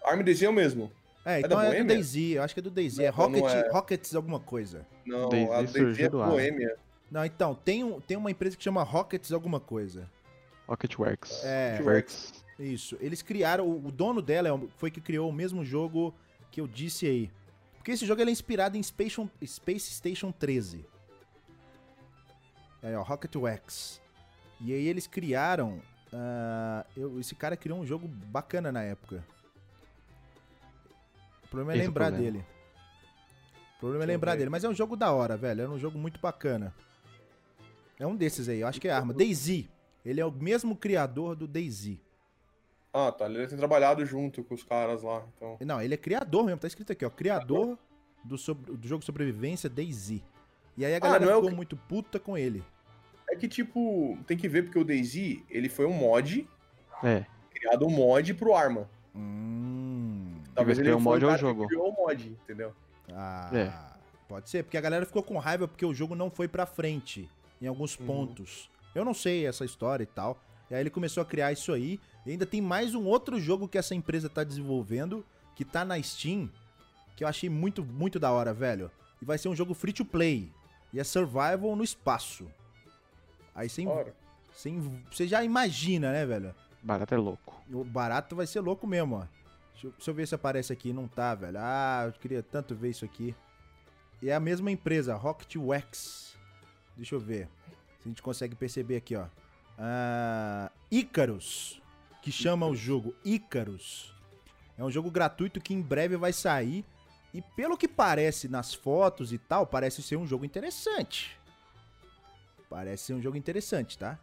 Arm 0.05 0.23
Desenho 0.23 0.49
é 0.49 0.53
o 0.53 0.55
mesmo. 0.55 0.91
É, 1.25 1.37
É 1.37 1.41
então 1.41 1.59
da 1.59 1.75
é 1.75 1.83
do? 1.83 1.89
DayZ, 1.89 2.17
eu 2.17 2.43
acho 2.43 2.55
que 2.55 2.61
é 2.61 2.63
do 2.63 2.71
DayZ. 2.71 2.99
É 2.99 3.11
não 3.11 3.17
Rocket, 3.17 3.45
é. 3.45 3.71
Rockets 3.71 4.15
alguma 4.15 4.41
coisa. 4.41 4.87
Não, 5.07 5.29
Desde 5.29 5.53
a 5.53 5.63
DZ 5.63 6.01
é. 6.01 6.09
Boêmia. 6.09 6.77
Não, 7.11 7.25
então, 7.25 7.55
tem, 7.55 7.85
um, 7.85 8.01
tem 8.01 8.17
uma 8.17 8.31
empresa 8.31 8.57
que 8.57 8.65
chama 8.65 8.83
Rockets 8.83 9.33
alguma 9.33 9.61
coisa. 9.61 10.11
Rocketworks. 10.67 11.45
É, 11.45 11.81
Works. 11.83 12.45
isso. 12.59 12.97
Eles 13.01 13.23
criaram. 13.23 13.67
O, 13.67 13.87
o 13.87 13.93
dono 13.93 14.23
dela 14.23 14.49
é 14.49 14.69
foi 14.79 14.91
que 14.91 15.01
criou 15.01 15.29
o 15.29 15.33
mesmo 15.33 15.65
jogo 15.65 16.15
que 16.51 16.61
eu 16.61 16.67
disse 16.67 17.07
aí. 17.07 17.31
Porque 17.77 17.91
esse 17.93 18.07
jogo 18.07 18.21
ele 18.21 18.31
é 18.31 18.33
inspirado 18.33 18.77
em 18.77 18.83
Space, 18.83 19.17
Space 19.45 19.93
Station 19.95 20.33
13. 20.33 20.87
É, 22.83 22.97
ó, 22.97 23.03
Rocket 23.03 23.35
Wax. 23.37 24.01
E 24.61 24.73
aí 24.73 24.87
eles 24.87 25.07
criaram. 25.07 25.81
Ah, 26.13 26.85
eu- 26.97 27.19
esse 27.21 27.35
cara 27.35 27.57
criou 27.57 27.79
um 27.79 27.87
jogo 27.87 28.07
bacana 28.09 28.71
na 28.73 28.83
época. 28.83 29.25
O 31.45 31.49
problema 31.49 31.73
é 31.73 31.77
Esse 31.77 31.85
é 31.85 31.87
lembrar 31.89 32.07
problema. 32.11 32.33
dele. 32.33 32.45
O 33.77 33.79
problema 33.81 34.05
é 34.05 34.07
lembrar 34.07 34.33
ver. 34.33 34.39
dele. 34.39 34.51
Mas 34.51 34.65
é 34.65 34.69
um 34.69 34.75
jogo 34.75 34.97
da 34.97 35.13
hora, 35.13 35.37
velho. 35.37 35.63
É 35.63 35.69
um 35.69 35.79
jogo 35.79 35.99
muito 35.99 36.21
bacana. 36.21 36.75
É 37.99 38.07
um 38.07 38.17
desses 38.17 38.49
aí, 38.49 38.61
eu 38.61 38.67
acho 38.67 38.81
que 38.81 38.89
é 38.89 38.93
Arma. 38.93 39.13
DayZ. 39.13 39.67
Ele 40.05 40.21
é 40.21 40.25
o 40.27 40.31
mesmo 40.33 40.75
criador 40.75 41.37
do 41.37 41.47
DayZ. 41.47 41.99
Ah, 42.93 43.11
tá. 43.13 43.27
Ele 43.27 43.47
tem 43.47 43.57
trabalhado 43.59 44.05
junto 44.05 44.43
com 44.45 44.55
os 44.55 44.63
caras 44.63 45.03
lá. 45.03 45.25
Então. 45.37 45.57
Não, 45.61 45.81
ele 45.81 45.95
é 45.95 45.97
criador 45.97 46.45
mesmo, 46.45 46.59
tá 46.61 46.67
escrito 46.67 46.93
aqui, 46.93 47.05
ó. 47.05 47.11
Criador 47.11 47.79
do, 48.25 48.37
sobre- 48.39 48.77
do 48.77 48.87
jogo 48.89 49.05
Sobrevivência 49.05 49.69
DayZ. 49.69 50.21
E 50.77 50.85
aí 50.85 50.95
a 50.95 50.99
galera 50.99 51.25
não 51.25 51.33
é 51.33 51.37
o 51.37 51.41
ficou 51.43 51.57
muito 51.57 51.77
puta 51.77 52.19
com 52.19 52.37
ele. 52.37 52.65
É 53.33 53.37
que, 53.37 53.49
tipo, 53.49 54.19
tem 54.27 54.37
que 54.37 54.47
ver 54.47 54.65
porque 54.65 54.79
o 54.79 54.85
DayZ, 54.85 55.43
ele 55.49 55.69
foi 55.71 55.87
um 55.87 55.93
mod, 55.95 56.47
É. 57.03 57.25
criado 57.51 57.87
um 57.87 57.91
mod 57.91 58.35
pro 58.35 58.55
Arma. 58.55 58.87
Hum. 59.15 60.35
Talvez 60.55 60.79
ele 60.79 60.93
um 60.93 61.01
mod 61.01 61.25
ao 61.25 61.39
jogo. 61.39 61.67
criou 61.67 61.89
o 61.89 61.93
mod, 61.97 62.29
entendeu? 62.29 62.75
Ah, 63.11 63.51
É. 63.55 63.73
pode 64.29 64.51
ser, 64.51 64.63
porque 64.65 64.77
a 64.77 64.81
galera 64.83 65.07
ficou 65.07 65.23
com 65.23 65.39
raiva 65.39 65.67
porque 65.67 65.85
o 65.87 65.95
jogo 65.95 66.15
não 66.15 66.31
foi 66.31 66.47
pra 66.47 66.67
frente 66.67 67.27
em 67.61 67.67
alguns 67.67 67.99
Uhum. 67.99 68.07
pontos. 68.07 68.69
Eu 68.95 69.03
não 69.03 69.15
sei 69.15 69.47
essa 69.47 69.65
história 69.65 70.03
e 70.03 70.07
tal. 70.07 70.39
E 70.71 70.75
aí 70.75 70.81
ele 70.83 70.91
começou 70.91 71.23
a 71.23 71.27
criar 71.27 71.53
isso 71.53 71.73
aí. 71.73 71.99
E 72.27 72.31
ainda 72.33 72.45
tem 72.45 72.61
mais 72.61 72.95
um 72.95 73.07
outro 73.07 73.41
jogo 73.41 73.67
que 73.67 73.79
essa 73.79 73.95
empresa 73.95 74.29
tá 74.29 74.45
desenvolvendo, 74.45 75.25
que 75.57 75.65
tá 75.65 75.85
na 75.87 76.01
Steam, 76.03 76.51
que 77.17 77.25
eu 77.25 77.29
achei 77.29 77.49
muito, 77.49 77.83
muito 77.83 78.19
da 78.21 78.31
hora, 78.31 78.53
velho. 78.53 78.91
E 79.23 79.25
vai 79.25 79.39
ser 79.39 79.49
um 79.49 79.57
jogo 79.57 79.73
free 79.73 79.93
to 79.95 80.05
play. 80.05 80.51
E 80.93 81.01
é 81.01 81.05
survival 81.05 81.75
no 81.75 81.83
espaço. 81.83 82.47
Aí 83.55 83.69
você, 83.69 83.87
Ora. 83.87 84.15
você, 85.11 85.27
já 85.27 85.45
imagina, 85.45 86.13
né, 86.13 86.25
velho? 86.25 86.55
Barato 86.83 87.15
é 87.15 87.19
louco. 87.19 87.63
O 87.71 87.85
barato 87.85 88.35
vai 88.35 88.47
ser 88.47 88.61
louco 88.61 88.87
mesmo, 88.87 89.17
ó. 89.17 89.27
Deixa 89.73 89.87
eu, 89.87 89.91
deixa 89.93 90.11
eu 90.11 90.15
ver 90.15 90.29
se 90.29 90.35
aparece 90.35 90.73
aqui. 90.73 90.93
Não 90.93 91.07
tá, 91.07 91.35
velho. 91.35 91.59
Ah, 91.59 92.05
eu 92.07 92.13
queria 92.13 92.43
tanto 92.43 92.75
ver 92.75 92.91
isso 92.91 93.05
aqui. 93.05 93.35
E 94.21 94.31
é 94.31 94.35
a 94.35 94.41
mesma 94.41 94.71
empresa, 94.71 95.15
Rocket 95.15 95.57
Wax. 95.57 96.37
Deixa 96.97 97.15
eu 97.15 97.21
ver. 97.21 97.49
Se 98.01 98.07
a 98.07 98.09
gente 98.09 98.23
consegue 98.23 98.55
perceber 98.55 98.97
aqui, 98.97 99.17
ó. 99.17 99.27
Ah, 99.79 100.71
Icarus, 100.91 101.81
que 102.23 102.31
chama 102.31 102.67
o 102.67 102.75
jogo 102.75 103.15
Icarus. 103.25 104.15
É 104.79 104.85
um 104.85 104.91
jogo 104.91 105.11
gratuito 105.11 105.61
que 105.61 105.75
em 105.75 105.81
breve 105.81 106.17
vai 106.17 106.33
sair. 106.33 106.85
E 107.35 107.41
pelo 107.41 107.77
que 107.77 107.89
parece 107.89 108.49
nas 108.49 108.75
fotos 108.75 109.33
e 109.33 109.39
tal, 109.39 109.67
parece 109.67 110.03
ser 110.03 110.17
um 110.17 110.27
jogo 110.27 110.45
interessante. 110.45 111.39
Parece 112.73 113.03
ser 113.05 113.13
um 113.13 113.21
jogo 113.21 113.37
interessante, 113.37 113.99
tá? 113.99 114.19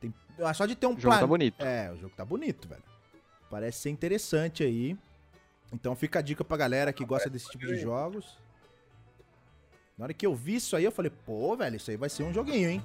Tem, 0.00 0.12
ah, 0.40 0.52
só 0.52 0.66
de 0.66 0.74
ter 0.74 0.86
um 0.88 0.94
O 0.96 0.98
jogo 0.98 1.14
tá 1.14 1.18
plane- 1.18 1.28
bonito. 1.28 1.64
É, 1.64 1.92
o 1.92 1.96
jogo 1.96 2.12
tá 2.16 2.24
bonito, 2.24 2.66
velho. 2.66 2.82
Parece 3.48 3.78
ser 3.82 3.90
interessante 3.90 4.64
aí. 4.64 4.96
Então 5.72 5.94
fica 5.94 6.18
a 6.18 6.22
dica 6.22 6.42
pra 6.42 6.56
galera 6.56 6.92
que 6.92 7.04
gosta 7.04 7.30
desse 7.30 7.48
tipo 7.50 7.64
de 7.68 7.76
jogos. 7.76 8.36
Na 9.96 10.06
hora 10.06 10.12
que 10.14 10.26
eu 10.26 10.34
vi 10.34 10.56
isso 10.56 10.74
aí, 10.74 10.82
eu 10.84 10.90
falei, 10.90 11.12
pô, 11.24 11.56
velho, 11.56 11.76
isso 11.76 11.88
aí 11.88 11.96
vai 11.96 12.08
ser 12.08 12.24
um 12.24 12.34
joguinho, 12.34 12.68
hein? 12.68 12.82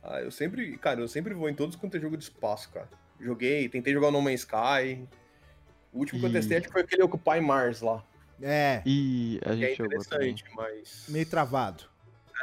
Ah, 0.00 0.20
eu 0.20 0.30
sempre, 0.30 0.76
cara, 0.78 1.00
eu 1.00 1.08
sempre 1.08 1.34
vou 1.34 1.48
em 1.48 1.54
todos 1.54 1.74
quanto 1.74 1.96
é 1.96 2.00
jogo 2.00 2.16
de 2.16 2.22
espaço, 2.22 2.68
cara. 2.70 2.88
Joguei, 3.20 3.68
tentei 3.68 3.92
jogar 3.92 4.08
o 4.08 4.10
No 4.12 4.22
Man's 4.22 4.40
Sky. 4.40 5.08
O 5.92 5.98
último 5.98 6.20
que 6.20 6.26
eu 6.26 6.30
E- 6.30 6.32
testei 6.34 6.58
acho 6.58 6.66
que 6.68 6.72
foi 6.72 6.82
aquele 6.82 7.02
Occupy 7.02 7.40
Mars 7.40 7.80
lá. 7.80 8.02
É, 8.40 8.80
E 8.86 9.40
a 9.44 9.52
é 9.52 9.56
gente 9.56 9.76
jogou 9.78 9.98
também. 10.04 10.30
interessante, 10.30 10.44
mas. 10.56 11.04
meio 11.08 11.26
travado. 11.26 11.84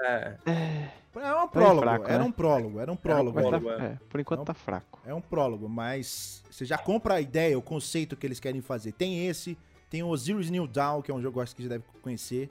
É, 0.02 0.36
É, 0.46 0.90
É 1.16 1.36
um 1.36 1.48
prólogo, 1.48 1.82
fraco, 1.82 2.06
era 2.08 2.20
né? 2.20 2.24
um 2.24 2.32
prólogo, 2.32 2.80
era 2.80 2.92
um 2.92 2.96
prólogo. 2.96 3.36
mas 3.36 3.48
prólogo, 3.48 3.70
tá- 3.78 3.84
é. 3.84 3.88
é, 3.94 3.98
por 4.10 4.20
enquanto 4.20 4.40
Não. 4.40 4.46
tá 4.46 4.54
fraco. 4.54 5.00
É 5.06 5.14
um 5.14 5.22
prólogo, 5.22 5.68
mas 5.68 6.44
você 6.50 6.64
já 6.66 6.78
compra 6.78 7.16
a 7.16 7.22
ideia, 7.22 7.58
o 7.58 7.62
conceito 7.62 8.16
que 8.16 8.26
eles 8.26 8.40
querem 8.40 8.62
fazer. 8.62 8.92
Tem 8.94 9.28
esse, 9.28 9.58
tem 9.90 10.04
o 10.04 10.08
Osiris 10.08 10.50
New 10.50 10.68
Dawn, 10.68 11.02
que 11.02 11.10
é 11.12 11.14
um 11.14 11.22
jogo 11.22 11.34
que 11.34 11.40
eu 11.40 11.44
acho 11.44 11.56
que 11.56 11.64
você 11.64 11.70
deve 11.70 11.84
conhecer. 12.02 12.50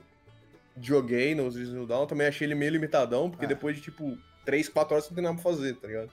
joguei 0.81 1.35
no 1.35 1.49
Zero 1.51 1.85
Dawn, 1.85 2.05
também 2.05 2.27
achei 2.27 2.47
ele 2.47 2.55
meio 2.55 2.71
limitadão, 2.71 3.29
porque 3.29 3.43
Ah. 3.45 3.49
depois 3.49 3.75
de 3.75 3.81
tipo 3.81 4.17
3, 4.45 4.69
4 4.69 4.93
horas 4.93 5.05
você 5.05 5.09
não 5.11 5.15
tem 5.15 5.23
nada 5.23 5.35
pra 5.35 5.43
fazer, 5.43 5.73
tá 5.75 5.87
ligado? 5.87 6.09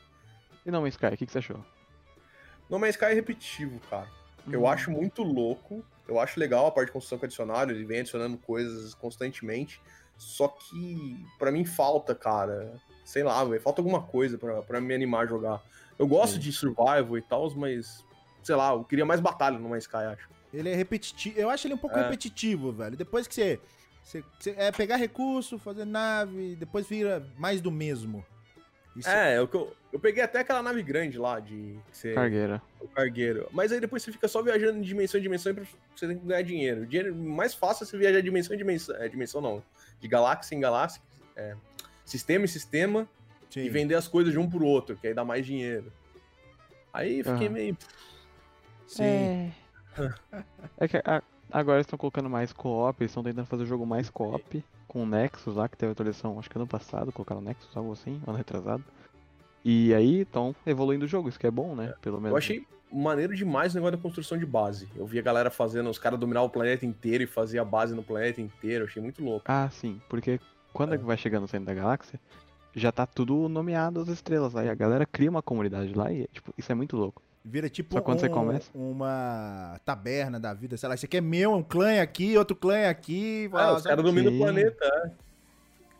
E 0.64 0.70
não, 0.72 0.84
Sky, 0.88 1.06
o 1.06 1.16
que, 1.16 1.26
que 1.26 1.30
você 1.32 1.38
achou? 1.38 1.64
No 2.68 2.76
Man's 2.78 2.96
Sky 2.96 3.04
é 3.06 3.12
repetitivo, 3.14 3.78
cara. 3.88 4.08
Eu 4.50 4.62
Hum. 4.62 4.66
acho 4.68 4.90
muito 4.90 5.22
louco. 5.22 5.84
Eu 6.08 6.18
acho 6.18 6.38
legal 6.40 6.66
a 6.66 6.70
parte 6.72 6.86
de 6.88 6.92
construção 6.92 7.18
com 7.18 7.26
adicionário, 7.26 7.74
ele 7.76 7.84
vem 7.84 8.00
adicionando 8.00 8.36
coisas 8.38 8.92
constantemente. 8.94 9.80
Só 10.18 10.48
que, 10.48 11.24
pra 11.38 11.50
mim, 11.52 11.64
falta, 11.64 12.14
cara. 12.14 12.74
Sei 13.04 13.22
lá, 13.22 13.44
velho. 13.44 13.60
Falta 13.60 13.80
alguma 13.80 14.02
coisa 14.02 14.36
pra, 14.38 14.62
pra 14.62 14.80
me 14.80 14.94
animar 14.94 15.24
a 15.24 15.26
jogar. 15.26 15.62
Eu 15.98 16.06
gosto 16.06 16.34
Sim. 16.34 16.40
de 16.40 16.52
survival 16.52 17.16
e 17.18 17.22
tal, 17.22 17.50
mas. 17.54 18.04
Sei 18.42 18.54
lá, 18.54 18.72
eu 18.72 18.84
queria 18.84 19.04
mais 19.04 19.20
batalha 19.20 19.58
no 19.58 19.76
Sky, 19.76 19.96
acho. 19.96 20.28
Ele 20.54 20.68
é 20.70 20.74
repetitivo, 20.74 21.38
eu 21.38 21.50
acho 21.50 21.66
ele 21.66 21.74
um 21.74 21.78
pouco 21.78 21.98
É. 21.98 22.02
repetitivo, 22.04 22.72
velho. 22.72 22.96
Depois 22.96 23.26
que 23.26 23.34
você, 23.34 23.60
você, 24.02 24.24
você- 24.38 24.54
é 24.56 24.70
pegar 24.70 24.96
recurso, 24.96 25.58
fazer 25.58 25.84
nave, 25.84 26.54
depois 26.56 26.86
vira 26.86 27.26
mais 27.36 27.60
do 27.60 27.70
mesmo. 27.70 28.24
Isso- 28.94 29.08
É, 29.08 29.36
eu, 29.36 29.48
eu, 29.52 29.76
eu 29.92 29.98
peguei 30.00 30.22
até 30.22 30.38
aquela 30.40 30.62
nave 30.62 30.82
grande 30.82 31.18
lá 31.18 31.40
de. 31.40 31.76
Você, 31.92 32.14
Cargueira. 32.14 32.62
o 32.80 32.88
cargueiro. 32.88 33.48
Mas 33.52 33.72
aí 33.72 33.80
depois 33.80 34.02
você 34.02 34.12
fica 34.12 34.28
só 34.28 34.40
viajando 34.40 34.80
de 34.80 34.86
dimensão 34.86 35.18
em 35.18 35.22
dimensão 35.22 35.52
e 35.52 35.66
você 35.94 36.06
tem 36.06 36.18
que 36.18 36.24
ganhar 36.24 36.42
dinheiro. 36.42 36.82
O 36.82 36.86
dinheiro 36.86 37.14
mais 37.14 37.52
fácil 37.54 37.82
é 37.84 37.86
você 37.86 37.98
viajar 37.98 38.18
de 38.20 38.24
dimensão 38.24 38.54
em 38.54 38.58
dimensão. 38.58 38.96
É, 38.96 39.08
dimensão 39.08 39.40
não. 39.40 39.62
De 40.00 40.08
galáxia 40.08 40.54
em 40.54 40.60
galáxia. 40.60 41.00
é, 41.36 41.54
sistema 42.04 42.44
em 42.44 42.48
sistema. 42.48 43.08
sim. 43.50 43.60
e 43.60 43.68
vender 43.68 43.94
as 43.94 44.06
coisas 44.08 44.32
de 44.32 44.38
um 44.38 44.48
pro 44.48 44.64
outro, 44.64 44.96
que 44.96 45.06
aí 45.08 45.14
dá 45.14 45.24
mais 45.24 45.44
dinheiro. 45.46 45.92
Aí 46.92 47.22
fiquei 47.22 47.46
Aham. 47.48 47.50
meio. 47.54 47.76
Sim. 48.86 49.02
É. 49.02 49.52
É 50.78 50.86
que 50.86 50.98
a- 50.98 51.22
agora 51.50 51.78
eles 51.78 51.86
estão 51.86 51.98
colocando 51.98 52.28
mais 52.28 52.52
co-op, 52.52 53.00
eles 53.02 53.10
estão 53.10 53.22
tentando 53.22 53.46
fazer 53.46 53.62
o 53.62 53.66
jogo 53.66 53.86
mais 53.86 54.10
co-op, 54.10 54.62
com 54.86 55.02
o 55.02 55.06
Nexus 55.06 55.56
lá, 55.56 55.68
que 55.68 55.76
teve 55.76 55.92
atualização, 55.92 56.38
acho 56.38 56.50
que 56.50 56.58
ano 56.58 56.66
passado, 56.66 57.10
colocaram 57.12 57.40
o 57.40 57.44
Nexus, 57.44 57.74
algo 57.76 57.92
assim, 57.92 58.20
ano 58.26 58.36
retrasado. 58.36 58.84
E 59.64 59.92
aí 59.94 60.20
estão 60.20 60.54
evoluindo 60.66 61.06
o 61.06 61.08
jogo, 61.08 61.28
isso 61.30 61.38
que 61.40 61.46
é 61.46 61.50
bom, 61.50 61.74
né? 61.74 61.94
Pelo 62.02 62.18
menos. 62.20 62.30
Eu 62.32 62.36
achei 62.36 62.66
maneiro 62.92 63.34
demais 63.34 63.72
o 63.72 63.76
negócio 63.76 63.96
da 63.96 64.02
construção 64.02 64.38
de 64.38 64.46
base. 64.46 64.88
Eu 64.96 65.06
vi 65.06 65.18
a 65.18 65.22
galera 65.22 65.50
fazendo, 65.50 65.90
os 65.90 65.98
caras 65.98 66.18
dominavam 66.18 66.46
o 66.48 66.50
planeta 66.50 66.86
inteiro 66.86 67.24
e 67.24 67.26
fazia 67.26 67.62
a 67.62 67.64
base 67.64 67.94
no 67.94 68.02
planeta 68.02 68.40
inteiro. 68.40 68.84
Eu 68.84 68.88
achei 68.88 69.02
muito 69.02 69.22
louco. 69.24 69.44
Ah, 69.48 69.68
sim, 69.70 70.00
porque 70.08 70.40
quando 70.72 70.94
É. 70.94 70.98
vai 70.98 71.16
chegando 71.16 71.42
no 71.42 71.48
centro 71.48 71.66
da 71.66 71.74
galáxia, 71.74 72.20
já 72.74 72.92
tá 72.92 73.06
tudo 73.06 73.48
nomeado 73.48 74.00
as 74.00 74.08
estrelas 74.08 74.52
lá, 74.52 74.64
e 74.64 74.68
a 74.68 74.74
galera 74.74 75.06
cria 75.06 75.30
uma 75.30 75.42
comunidade 75.42 75.92
lá 75.94 76.12
e, 76.12 76.26
tipo, 76.32 76.52
isso 76.58 76.70
é 76.70 76.74
muito 76.74 76.96
louco. 76.96 77.22
Vira 77.48 77.68
tipo 77.68 77.94
Só 77.94 78.00
quando 78.00 78.18
você 78.20 78.26
um- 78.28 78.32
começa? 78.32 78.70
uma 78.74 79.80
taberna 79.84 80.38
da 80.40 80.52
vida, 80.52 80.76
sei 80.76 80.88
lá. 80.88 80.94
Esse 80.96 81.06
aqui 81.06 81.16
é 81.18 81.20
meu, 81.20 81.54
um 81.54 81.62
clã 81.62 81.90
é 81.92 82.00
aqui, 82.00 82.36
outro 82.36 82.56
clã 82.56 82.74
é 82.76 82.88
aqui. 82.88 83.48
Ah, 83.52 83.74
os 83.74 83.82
caras 83.84 84.04
dominam 84.04 84.34
o 84.34 84.38
planeta. 84.38 84.84
é. 84.84 85.25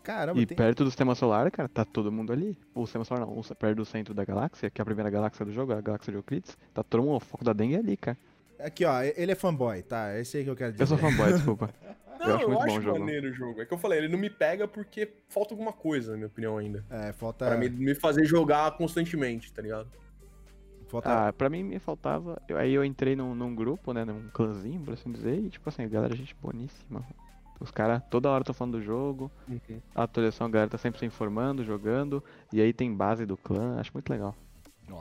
Caramba, 0.07 0.41
E 0.41 0.47
tem... 0.47 0.57
perto 0.57 0.85
do 0.85 0.91
sistema 0.91 1.17
solar, 1.17 1.51
cara, 1.51 1.69
tá 1.69 1.85
todo 1.85 2.13
mundo 2.13 2.33
ali. 2.33 2.57
O 2.73 2.87
sistema 2.87 3.05
solar 3.05 3.27
não, 3.27 3.43
perto 3.43 3.77
do 3.77 3.85
centro 3.85 4.15
da 4.15 4.25
galáxia, 4.25 4.71
que 4.71 4.81
é 4.81 4.83
a 4.83 4.85
primeira 4.85 5.11
galáxia 5.11 5.45
do 5.45 5.51
jogo, 5.53 5.73
a 5.73 5.81
galáxia 5.81 6.13
de 6.13 6.19
Euclides, 6.19 6.57
tá 6.73 6.85
todo 6.85 7.03
mundo, 7.03 7.17
o 7.17 7.21
foco 7.21 7.43
da 7.45 7.53
dengue 7.53 7.75
é 7.75 7.79
ali, 7.79 7.97
cara. 7.97 8.17
Aqui, 8.61 8.85
ó, 8.85 9.03
ele 9.03 9.33
é 9.33 9.35
fanboy, 9.35 9.83
tá? 9.83 10.13
É 10.13 10.21
esse 10.21 10.37
aí 10.39 10.45
que 10.45 10.51
eu 10.51 10.55
quero 10.55 10.71
dizer. 10.73 10.85
Eu 10.85 10.87
sou 10.87 10.97
fanboy, 10.97 11.31
desculpa. 11.35 11.71
Não, 12.21 12.27
Eu 12.27 12.31
eu 12.31 12.37
acho 12.37 12.45
acho, 12.45 12.49
muito 12.49 12.67
bom 12.67 12.79
o 12.79 12.83
jogo. 12.83 12.99
maneiro 13.01 13.29
o 13.31 13.33
jogo. 13.33 13.61
É 13.61 13.67
que 13.67 13.75
eu 13.75 13.79
falei, 13.79 13.99
ele 13.99 14.09
não 14.09 14.19
me 14.19 14.31
pega 14.31 14.69
porque 14.69 15.13
falta 15.29 15.53
alguma 15.53 15.73
coisa, 15.73 16.13
na 16.13 16.17
minha 16.19 16.29
opinião, 16.29 16.57
ainda. 16.57 16.85
É, 16.89 17.13
falta. 17.13 17.45
Pra 17.47 17.57
me, 17.59 17.69
me 17.69 17.95
fazer 17.97 18.25
jogar 18.25 18.71
constantemente, 18.77 19.53
tá 19.53 19.61
ligado? 19.61 19.89
falta... 20.89 21.29
Ah, 21.29 21.33
pra 21.33 21.51
mim 21.51 21.65
me 21.65 21.79
faltava. 21.81 22.41
eu- 22.49 22.57
aí 22.57 22.73
eu 22.73 22.85
entrei 22.85 23.17
num, 23.17 23.35
num 23.35 23.55
grupo, 23.55 23.93
né? 23.93 24.05
Num 24.05 24.29
clãzinho, 24.33 24.81
por 24.81 24.95
assim 24.95 25.11
dizer, 25.11 25.37
e 25.39 25.51
tipo 25.51 25.69
assim, 25.69 25.83
a 25.83 25.89
galera, 25.89 26.15
gente 26.15 26.35
boníssima. 26.41 27.05
Os 27.61 27.71
caras 27.71 28.03
toda 28.11 28.29
hora 28.29 28.43
estão 28.43 28.55
falando 28.55 28.79
do 28.79 28.83
jogo, 28.83 29.31
a 29.95 30.03
atualização 30.03 30.47
a 30.47 30.51
galera 30.51 30.71
tá 30.71 30.79
sempre 30.79 30.99
se 30.99 31.07
informando, 31.07 31.65
jogando, 31.65 32.23
e 32.53 32.61
aí 32.61 32.73
tem 32.73 32.95
base 32.95 33.25
do 33.25 33.37
clã, 33.37 33.79
acho 33.81 33.93
muito 33.95 34.11
legal. 34.11 34.35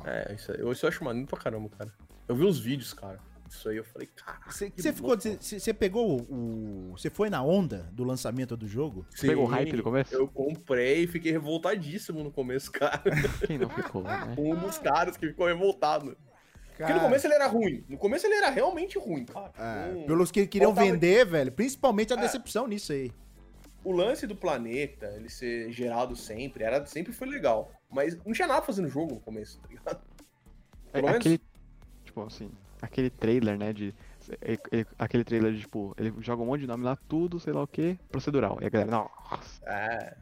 É, 0.06 0.34
isso, 0.34 0.52
eu, 0.52 0.72
isso 0.72 0.86
eu 0.86 0.90
acho 0.90 1.04
maneiro 1.04 1.28
pra 1.28 1.40
caramba, 1.40 1.70
cara. 1.70 1.92
Eu 2.28 2.36
vi 2.36 2.46
uns 2.46 2.58
vídeos, 2.60 2.94
cara. 2.94 3.20
Isso 3.48 3.70
aí 3.70 3.78
eu 3.78 3.84
falei, 3.84 4.08
cara. 4.08 4.40
Você 4.48 4.70
ficou. 4.92 5.16
Você 5.16 5.38
você 5.38 5.74
pegou 5.74 6.22
o. 6.22 6.92
Você 6.98 7.10
foi 7.10 7.30
na 7.30 7.44
onda 7.44 7.90
do 7.92 8.04
lançamento 8.04 8.58
do 8.58 8.68
jogo? 8.68 9.06
Você 9.10 9.28
pegou 9.28 9.46
o 9.46 9.48
hype 9.48 9.78
no 9.78 9.84
começo? 9.84 10.14
Eu 10.14 10.28
comprei 10.28 11.04
e 11.04 11.08
fiquei 11.08 11.32
revoltadíssimo 11.32 12.24
no 12.24 12.32
começo, 12.32 12.72
cara. 12.74 13.04
Quem 13.46 13.58
não 13.58 13.70
ficou, 13.70 14.04
né? 14.04 14.36
um 14.38 14.56
dos 14.56 14.78
caras 14.80 15.16
que 15.16 15.28
ficou 15.28 15.46
revoltado. 15.46 16.18
Porque 16.78 16.84
Cara, 16.84 16.96
no 16.96 17.02
começo 17.02 17.26
ele 17.28 17.34
era 17.34 17.48
ruim. 17.48 17.86
No 17.88 17.98
começo 17.98 18.28
ele 18.28 18.36
era 18.36 18.50
realmente 18.50 19.00
ruim, 19.00 19.24
cara. 19.26 19.52
é, 19.58 19.94
Hum. 19.94 20.06
pelos 20.06 20.30
que 20.32 20.46
queriam 20.46 20.72
faltava- 20.76 20.92
vender, 20.94 21.26
velho. 21.26 21.52
Principalmente 21.52 22.14
a 22.14 22.18
É. 22.18 22.20
decepção 22.22 22.68
nisso 22.68 22.92
aí. 22.92 23.12
O 23.84 23.92
lance 23.92 24.26
do 24.28 24.36
planeta, 24.36 25.08
ele 25.16 25.30
ser 25.30 25.72
gerado 25.72 26.16
sempre, 26.16 26.64
era, 26.64 26.86
sempre 26.86 27.14
foi 27.14 27.28
legal. 27.28 27.72
Mas 27.90 28.16
não 28.26 28.34
tinha 28.34 28.48
nada 28.48 28.66
no 28.82 28.90
jogo 28.90 29.14
no 29.14 29.20
começo, 29.22 29.60
tá 29.60 29.68
ligado? 29.70 30.02
É, 30.88 30.92
Pelo 30.94 31.06
menos- 31.06 31.20
aquele. 31.20 31.42
Tipo 32.04 32.24
assim, 32.24 32.52
aquele 32.82 33.10
trailer, 33.10 33.58
né? 33.58 33.72
De. 33.72 33.94
ele- 34.42 34.60
ele- 34.72 34.88
aquele 34.98 35.24
trailer 35.24 35.54
de 35.54 35.60
tipo, 35.62 35.94
ele 36.00 36.12
joga 36.20 36.42
um 36.42 36.48
monte 36.48 36.62
de 36.62 36.68
nome 36.68 36.84
lá, 36.84 36.96
tudo, 37.08 37.40
sei 37.40 37.54
lá 37.54 37.62
o 37.62 37.68
que, 37.68 37.98
procedural. 38.10 38.58
E 38.60 38.66
a 38.66 38.70
galera, 38.70 38.90
nossa. 38.92 39.62
É. 39.66 40.18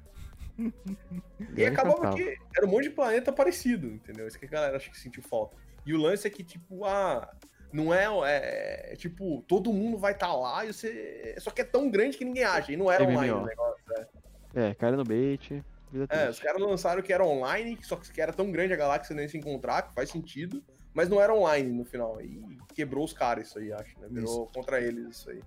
E 1.57 1.65
acabava 1.65 2.13
que 2.15 2.37
era 2.55 2.65
um 2.65 2.69
monte 2.69 2.83
de 2.83 2.89
planeta 2.91 3.31
parecido, 3.31 3.87
entendeu? 3.87 4.27
Isso 4.27 4.37
que 4.37 4.45
a 4.45 4.49
galera 4.49 4.77
acho 4.77 4.91
que 4.91 4.99
sentiu 4.99 5.23
falta. 5.23 5.55
E 5.85 5.93
o 5.93 5.97
lance 5.97 6.27
é 6.27 6.29
que, 6.29 6.43
tipo, 6.43 6.85
ah, 6.85 7.29
não 7.71 7.93
é, 7.93 8.05
é, 8.05 8.93
é, 8.93 8.95
tipo, 8.95 9.43
todo 9.47 9.73
mundo 9.73 9.97
vai 9.97 10.13
estar 10.13 10.33
lá 10.33 10.65
e 10.65 10.71
você. 10.71 11.35
Só 11.39 11.49
que 11.51 11.61
é 11.61 11.65
tão 11.65 11.89
grande 11.89 12.17
que 12.17 12.23
ninguém 12.25 12.43
acha. 12.43 12.71
E 12.71 12.77
não 12.77 12.91
era 12.91 13.03
MMO. 13.03 13.17
online 13.17 13.31
o 13.31 13.45
negócio. 13.45 13.83
né? 13.89 14.07
É, 14.53 14.73
cara 14.75 14.95
no 14.95 15.03
bait. 15.03 15.63
Vida 15.91 16.07
É, 16.09 16.29
os 16.29 16.39
caras 16.39 16.61
lançaram 16.61 17.01
que 17.01 17.11
era 17.13 17.25
online, 17.25 17.77
só 17.83 17.95
que 17.95 18.19
era 18.19 18.33
tão 18.33 18.51
grande 18.51 18.73
a 18.73 18.77
galáxia 18.77 19.15
nem 19.15 19.27
se 19.27 19.37
encontrar, 19.37 19.83
que 19.83 19.93
faz 19.93 20.09
sentido, 20.09 20.63
mas 20.93 21.07
não 21.09 21.21
era 21.21 21.33
online 21.33 21.71
no 21.71 21.85
final. 21.85 22.21
E 22.21 22.57
quebrou 22.73 23.03
os 23.03 23.13
caras 23.13 23.47
isso 23.47 23.59
aí, 23.59 23.71
acho, 23.71 23.99
né? 23.99 24.07
Virou 24.09 24.47
contra 24.47 24.79
eles 24.81 25.17
isso 25.17 25.29
aí. 25.29 25.41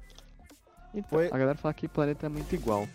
Então, 0.94 1.18
Foi- 1.18 1.26
a 1.26 1.38
galera 1.38 1.56
fala 1.56 1.74
que 1.74 1.88
planeta 1.88 2.26
é 2.26 2.28
muito 2.28 2.54
igual. 2.54 2.88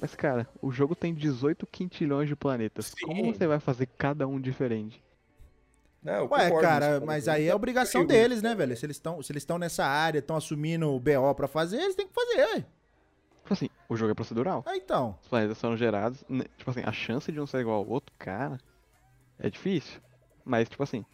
Mas, 0.00 0.14
cara, 0.14 0.46
o 0.62 0.70
jogo 0.70 0.94
tem 0.94 1.12
18 1.12 1.66
quintilhões 1.66 2.28
de 2.28 2.36
planetas. 2.36 2.86
Sim. 2.86 3.06
Como 3.06 3.34
você 3.34 3.46
vai 3.46 3.58
fazer 3.58 3.86
cada 3.98 4.26
um 4.28 4.40
diferente? 4.40 5.02
Não, 6.02 6.14
eu 6.14 6.28
Ué, 6.30 6.44
concordo 6.44 6.60
cara, 6.68 7.00
mas 7.00 7.26
aí 7.28 7.48
é 7.48 7.54
obrigação 7.54 8.02
Eu- 8.02 8.06
deles, 8.06 8.40
né, 8.40 8.54
velho? 8.54 8.76
Se 8.76 8.86
eles 8.86 8.96
estão 8.96 9.20
se 9.22 9.32
eles 9.32 9.42
estão 9.42 9.58
nessa 9.58 9.84
área, 9.84 10.20
estão 10.20 10.36
assumindo 10.36 10.88
o 10.94 11.00
BO 11.00 11.34
pra 11.34 11.48
fazer, 11.48 11.76
eles 11.80 11.94
têm 11.96 12.06
que 12.06 12.14
fazer, 12.14 12.38
ué. 12.54 12.64
Tipo 13.42 13.52
assim, 13.54 13.68
o 13.88 13.96
jogo 13.96 14.12
é 14.12 14.14
procedural. 14.14 14.62
Ah, 14.66 14.76
então. 14.76 15.18
Os 15.22 15.28
planetas 15.28 15.58
são 15.58 15.76
gerados. 15.76 16.22
né, 16.28 16.44
Tipo 16.56 16.70
assim, 16.70 16.82
a 16.84 16.92
chance 16.92 17.32
de 17.32 17.40
um 17.40 17.46
ser 17.46 17.60
igual 17.60 17.78
ao 17.78 17.88
outro, 17.88 18.14
cara, 18.18 18.58
é 19.38 19.48
difícil. 19.50 20.00
Mas, 20.44 20.68
tipo 20.68 20.82
assim, 20.82 21.04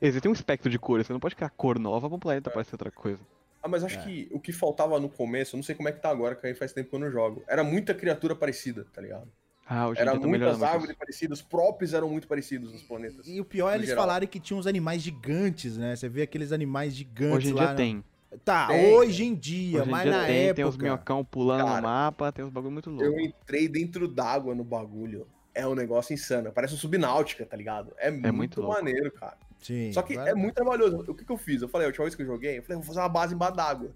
existe 0.00 0.28
um 0.28 0.32
espectro 0.32 0.68
de 0.70 0.78
cores. 0.78 1.06
Você 1.06 1.12
não 1.12 1.20
pode 1.20 1.34
criar 1.36 1.50
cor 1.50 1.78
nova 1.78 2.08
pra 2.08 2.16
um 2.16 2.20
planeta 2.20 2.50
parecer 2.50 2.74
outra 2.74 2.90
coisa. 2.90 3.20
Ah, 3.62 3.68
mas 3.68 3.82
acho 3.82 3.98
É. 3.98 4.02
que 4.02 4.28
o 4.32 4.38
que 4.40 4.52
faltava 4.52 4.98
no 5.00 5.08
começo, 5.08 5.54
eu 5.54 5.58
não 5.58 5.64
sei 5.64 5.74
como 5.74 5.88
é 5.88 5.92
que 5.92 6.00
tá 6.00 6.10
agora, 6.10 6.34
que 6.36 6.46
aí 6.46 6.54
faz 6.54 6.72
tempo 6.72 6.90
que 6.90 6.94
eu 6.96 7.00
não 7.00 7.10
jogo. 7.10 7.42
Era 7.48 7.62
muita 7.64 7.94
criatura 7.94 8.34
parecida, 8.36 8.84
tá 8.92 9.00
ligado? 9.00 9.28
Ah, 9.70 9.88
hoje 9.88 10.00
Era 10.00 10.12
tá 10.18 10.26
muitas 10.26 10.52
muito 10.58 10.64
árvores 10.64 10.96
parecidas, 10.96 11.38
os 11.40 11.44
próprios 11.44 11.92
eram 11.92 12.08
muito 12.08 12.26
parecidos 12.26 12.72
nos 12.72 12.82
planetas. 12.82 13.26
E 13.28 13.38
o 13.40 13.44
pior 13.44 13.70
é 13.70 13.74
eles 13.74 13.88
geral. 13.88 14.02
falarem 14.04 14.26
que 14.28 14.40
tinha 14.40 14.56
uns 14.58 14.66
animais 14.66 15.02
gigantes, 15.02 15.76
né? 15.76 15.94
Você 15.94 16.08
vê 16.08 16.22
aqueles 16.22 16.52
animais 16.52 16.94
gigantes 16.94 17.36
Hoje 17.36 17.48
em 17.50 17.52
lá. 17.52 17.60
dia 17.62 17.70
no- 17.72 17.76
tem. 17.76 18.04
Tá, 18.44 18.66
Tem, 18.68 18.94
hoje 18.94 19.24
em 19.24 19.34
dia, 19.34 19.80
Hoje 19.80 19.88
em 19.88 19.90
mas 19.90 20.02
dia 20.02 20.12
na 20.12 20.26
tem, 20.26 20.36
época. 20.44 20.54
tem 20.54 20.64
os 20.66 20.76
minhocão 20.76 21.24
pulando 21.24 21.64
Cara, 21.64 21.76
no 21.76 21.82
mapa, 21.82 22.30
tem 22.30 22.44
uns 22.44 22.50
bagulho 22.50 22.72
muito 22.72 22.90
louco. 22.90 23.04
Eu 23.04 23.18
entrei 23.18 23.66
dentro 23.68 24.06
d'água 24.06 24.54
no 24.54 24.62
bagulho. 24.64 25.26
É 25.54 25.66
um 25.66 25.74
negócio 25.74 26.12
insano. 26.14 26.52
Parece 26.52 26.74
um 26.74 26.76
subnáutica, 26.76 27.44
tá 27.46 27.56
ligado? 27.56 27.92
É, 27.98 28.10
muito, 28.10 28.32
muito 28.34 28.60
louco. 28.60 28.76
maneiro, 28.76 29.10
cara. 29.12 29.36
Sim. 29.58 29.92
Só 29.92 30.02
que 30.02 30.16
é 30.16 30.34
muito 30.34 30.54
trabalhoso. 30.54 31.04
O 31.08 31.14
que, 31.14 31.24
que 31.24 31.32
eu 31.32 31.38
fiz? 31.38 31.62
Eu 31.62 31.68
falei, 31.68 31.86
a 31.86 31.88
última 31.88 32.04
vez 32.04 32.14
que 32.14 32.22
eu 32.22 32.26
joguei, 32.26 32.58
eu 32.58 32.62
falei, 32.62 32.76
vou 32.76 32.86
fazer 32.86 33.00
uma 33.00 33.08
base 33.08 33.34
embaixo 33.34 33.56
d'água. 33.56 33.90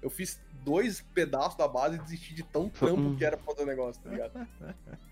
Eu 0.00 0.08
fiz 0.08 0.40
dois 0.64 1.00
pedaços 1.14 1.56
da 1.56 1.66
base 1.68 1.96
e 1.96 1.98
desistir 1.98 2.34
de 2.34 2.42
tão 2.42 2.68
trampo 2.68 3.16
que 3.16 3.24
era 3.24 3.36
pra 3.36 3.46
fazer 3.46 3.62
o 3.62 3.66
negócio, 3.66 4.02
tá 4.02 4.10
ligado? 4.10 4.46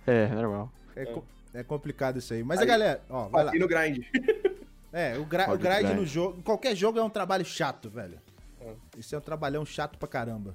É, 0.06 0.27
normal. 0.28 0.72
É, 0.97 1.02
É. 1.02 1.06
co- 1.06 1.24
é 1.55 1.62
complicado 1.62 2.18
isso 2.18 2.32
aí. 2.32 2.43
Mas 2.43 2.59
Aí- 2.59 2.64
a 2.64 2.68
galera, 2.68 3.02
ó, 3.09 3.28
vai 3.28 3.44
lá. 3.44 3.55
E 3.55 3.59
no 3.59 3.68
grind. 3.68 4.05
É, 4.93 5.16
o, 5.16 5.24
gra 5.24 5.44
o 5.55 5.56
grind 5.56 5.82
grind. 5.85 5.97
no 5.97 6.05
jogo. 6.05 6.43
Qualquer 6.43 6.74
jogo 6.74 6.98
é 6.98 7.02
um 7.05 7.09
trabalho 7.09 7.44
chato, 7.44 7.89
velho. 7.89 8.18
É. 8.60 8.74
Isso 8.98 9.14
é 9.14 9.18
um 9.18 9.20
trabalhão 9.20 9.64
chato 9.64 9.97
pra 9.97 10.09
caramba. 10.09 10.52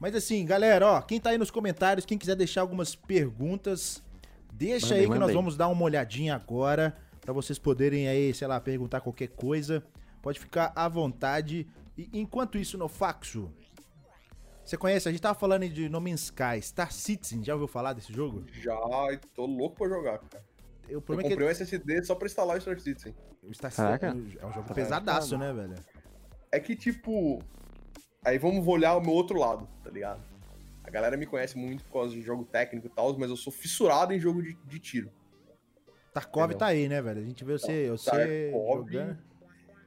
Mas 0.00 0.12
assim, 0.16 0.44
galera, 0.44 0.84
ó, 0.84 1.00
quem 1.00 1.20
tá 1.20 1.30
aí 1.30 1.38
nos 1.38 1.48
comentários, 1.48 2.04
quem 2.04 2.18
quiser 2.18 2.34
deixar 2.34 2.62
algumas 2.62 2.96
perguntas, 2.96 4.02
deixa 4.52 4.86
Mandei, 4.86 4.98
aí 4.98 5.04
que 5.04 5.10
nós 5.10 5.18
mandei. 5.20 5.36
vamos 5.36 5.56
dar 5.56 5.68
uma 5.68 5.84
olhadinha 5.84 6.34
agora. 6.34 6.96
Pra 7.20 7.32
vocês 7.32 7.60
poderem 7.60 8.08
aí, 8.08 8.34
sei 8.34 8.48
lá, 8.48 8.60
perguntar 8.60 9.00
qualquer 9.02 9.28
coisa. 9.28 9.84
Pode 10.20 10.40
ficar 10.40 10.72
à 10.74 10.88
vontade. 10.88 11.64
E 11.96 12.08
enquanto 12.14 12.58
isso, 12.58 12.76
no 12.76 12.88
Faxo. 12.88 13.48
Você 14.68 14.76
conhece? 14.76 15.08
A 15.08 15.10
gente 15.10 15.22
tava 15.22 15.38
falando 15.38 15.66
de 15.66 15.88
No 15.88 15.98
Man's 15.98 16.24
Sky, 16.24 16.60
Star 16.60 16.92
Citizen. 16.92 17.42
Já 17.42 17.54
ouviu 17.54 17.66
falar 17.66 17.94
desse 17.94 18.12
jogo? 18.12 18.44
Já 18.52 18.76
tô 19.34 19.46
louco 19.46 19.76
pra 19.76 19.88
jogar, 19.88 20.18
cara. 20.18 20.44
Eu 20.86 21.00
problema 21.00 21.26
é 21.26 21.30
que 21.30 21.34
comprei 21.36 21.48
um 21.48 21.50
SSD 21.50 22.04
só 22.04 22.14
pra 22.14 22.26
instalar 22.26 22.58
o 22.58 22.60
Star 22.60 22.78
Citizen. 22.78 23.14
o 23.42 23.54
Star. 23.54 23.72
Citizen 23.72 24.10
é 24.10 24.12
um 24.12 24.52
jogo 24.52 24.68
Caraca. 24.68 24.74
pesadaço, 24.74 25.38
né, 25.38 25.54
velho? 25.54 25.74
É 26.52 26.60
que, 26.60 26.76
tipo. 26.76 27.42
Aí 28.22 28.36
vamos 28.36 28.66
olhar 28.68 28.94
o 28.94 29.00
meu 29.00 29.12
outro 29.12 29.38
lado, 29.38 29.66
tá 29.82 29.88
ligado? 29.88 30.20
A 30.84 30.90
galera 30.90 31.16
me 31.16 31.24
conhece 31.24 31.56
muito 31.56 31.82
por 31.84 31.92
causa 31.92 32.14
de 32.14 32.20
jogo 32.20 32.44
técnico 32.44 32.88
e 32.88 32.90
tal, 32.90 33.18
mas 33.18 33.30
eu 33.30 33.36
sou 33.38 33.50
fissurado 33.50 34.12
em 34.12 34.20
jogo 34.20 34.42
de, 34.42 34.52
de 34.52 34.78
tiro. 34.78 35.10
Tarkov 36.12 36.44
Entendeu? 36.44 36.58
tá 36.58 36.66
aí, 36.66 36.90
né, 36.90 37.00
velho? 37.00 37.22
A 37.22 37.24
gente 37.24 37.42
vê 37.42 37.52
você, 37.52 37.88
você 37.88 38.10
Tarkov, 38.10 38.92
jogando. 38.92 39.27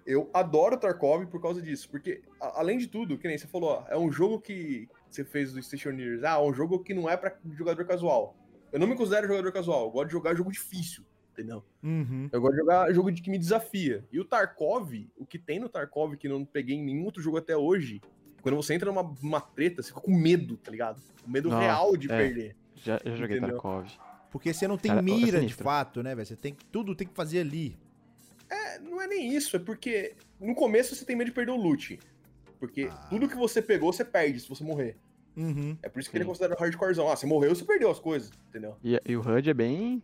Eu 0.06 0.30
adoro 0.34 0.78
Tarkov 0.78 1.26
por 1.28 1.42
causa 1.42 1.62
disso, 1.62 1.90
porque, 1.90 2.22
a- 2.40 2.60
além 2.60 2.78
de 2.78 2.88
tudo, 2.88 3.18
que 3.18 3.28
nem 3.28 3.38
você 3.38 3.48
falou, 3.48 3.70
ó, 3.70 3.86
é 3.88 3.98
um 3.98 4.12
jogo 4.12 4.40
que 4.40 4.90
você 5.10 5.24
fez 5.24 5.54
do 5.54 5.62
Stationeers. 5.62 6.24
Ah, 6.24 6.32
é 6.36 6.42
um 6.42 6.54
jogo 6.54 6.80
que 6.80 6.94
não 6.94 7.10
é 7.10 7.16
pra 7.16 7.36
jogador 7.58 7.86
casual. 7.86 8.36
Eu 8.72 8.80
não 8.80 8.88
me 8.88 8.96
considero 8.96 9.28
jogador 9.28 9.52
casual, 9.52 9.86
eu 9.86 9.92
gosto 9.92 10.08
de 10.08 10.14
jogar 10.14 10.34
jogo 10.36 10.52
difícil, 10.52 11.04
entendeu? 11.34 11.64
Uhum. 11.84 12.30
Eu 12.32 12.42
gosto 12.42 12.54
de 12.54 12.60
jogar 12.60 12.94
jogo 12.94 13.12
de 13.12 13.22
que 13.22 13.30
me 13.30 13.38
desafia. 13.38 14.04
E 14.12 14.20
o 14.20 14.26
Tarkov, 14.26 14.94
o 15.18 15.26
que 15.26 15.38
tem 15.38 15.60
no 15.60 15.70
Tarkov 15.70 16.16
que 16.16 16.28
eu 16.28 16.32
não 16.32 16.46
peguei 16.46 16.78
em 16.78 16.84
nenhum 16.84 17.04
outro 17.06 17.22
jogo 17.22 17.38
até 17.38 17.56
hoje, 17.56 18.02
quando 18.42 18.56
você 18.56 18.74
entra 18.74 18.92
numa, 18.92 19.04
numa 19.22 19.42
treta, 19.42 19.84
você 19.84 19.90
fica 19.90 20.02
com 20.02 20.16
medo, 20.16 20.58
tá 20.58 20.72
ligado? 20.72 21.00
Com 21.24 21.30
medo 21.30 21.50
Nossa, 21.50 21.62
real 21.62 21.96
de 21.96 22.12
é. 22.12 22.18
perder. 22.18 22.56
Já, 22.76 23.00
já 23.06 23.16
joguei 23.16 23.38
Entendeu? 23.38 23.58
Tarkov. 23.62 23.88
Porque 24.32 24.54
você 24.54 24.66
não 24.68 24.78
tem 24.78 24.90
Cara, 24.90 25.02
é 25.02 25.04
mira 25.04 25.26
de 25.34 25.38
sinistro. 25.40 25.64
fato, 25.66 26.02
né, 26.02 26.16
velho? 26.16 26.26
Você 26.26 26.36
tem 26.38 26.54
que 26.54 26.66
tudo 26.66 26.96
tem 26.96 27.06
que 27.06 27.14
fazer 27.14 27.42
ali. 27.42 27.78
É, 28.76 28.80
não 28.80 29.02
é 29.02 29.08
nem 29.08 29.34
isso, 29.36 29.56
é 29.56 29.60
porque 29.60 30.14
no 30.40 30.54
começo 30.56 30.96
você 30.96 31.06
tem 31.06 31.16
medo 31.16 31.28
de 31.30 31.34
perder 31.34 31.52
o 31.52 31.56
loot. 31.56 32.00
Porque 32.60 32.88
Ah. 32.92 33.08
tudo 33.10 33.28
que 33.28 33.36
você 33.36 33.62
pegou, 33.62 33.92
você 33.92 34.06
perde 34.06 34.40
se 34.40 34.48
você 34.50 34.64
morrer. 34.64 34.96
Uhum. 35.36 35.78
É 35.82 35.90
por 35.90 36.00
isso 36.00 36.10
que 36.10 36.18
ele 36.18 36.24
é 36.24 36.26
Sim. 36.26 36.30
considerado 36.30 36.58
hardcorezão. 36.60 37.10
Ah, 37.10 37.16
você 37.16 37.26
morreu, 37.26 37.56
você 37.56 37.64
perdeu 37.66 37.90
as 37.90 38.00
coisas, 38.00 38.32
entendeu? 38.50 38.76
E, 38.84 39.00
e 39.06 39.16
o 39.16 39.22
HUD 39.22 39.50
é 39.50 39.54
bem. 39.54 40.02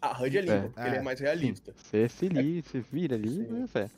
A 0.00 0.12
HUD 0.22 0.38
é 0.38 0.40
limpa, 0.40 0.52
É. 0.54 0.60
porque 0.68 0.80
ele 0.80 0.96
é 0.96 0.98
É, 0.98 1.02
mais 1.02 1.18
Sim, 1.18 1.24
realista. 1.24 1.74
você 1.76 2.08
se 2.08 2.28
li, 2.28 2.62
você 2.62 2.80
vira 2.80 3.16
ali, 3.16 3.28
Sim. 3.28 3.42
né, 3.52 3.66
fé. 3.66 3.90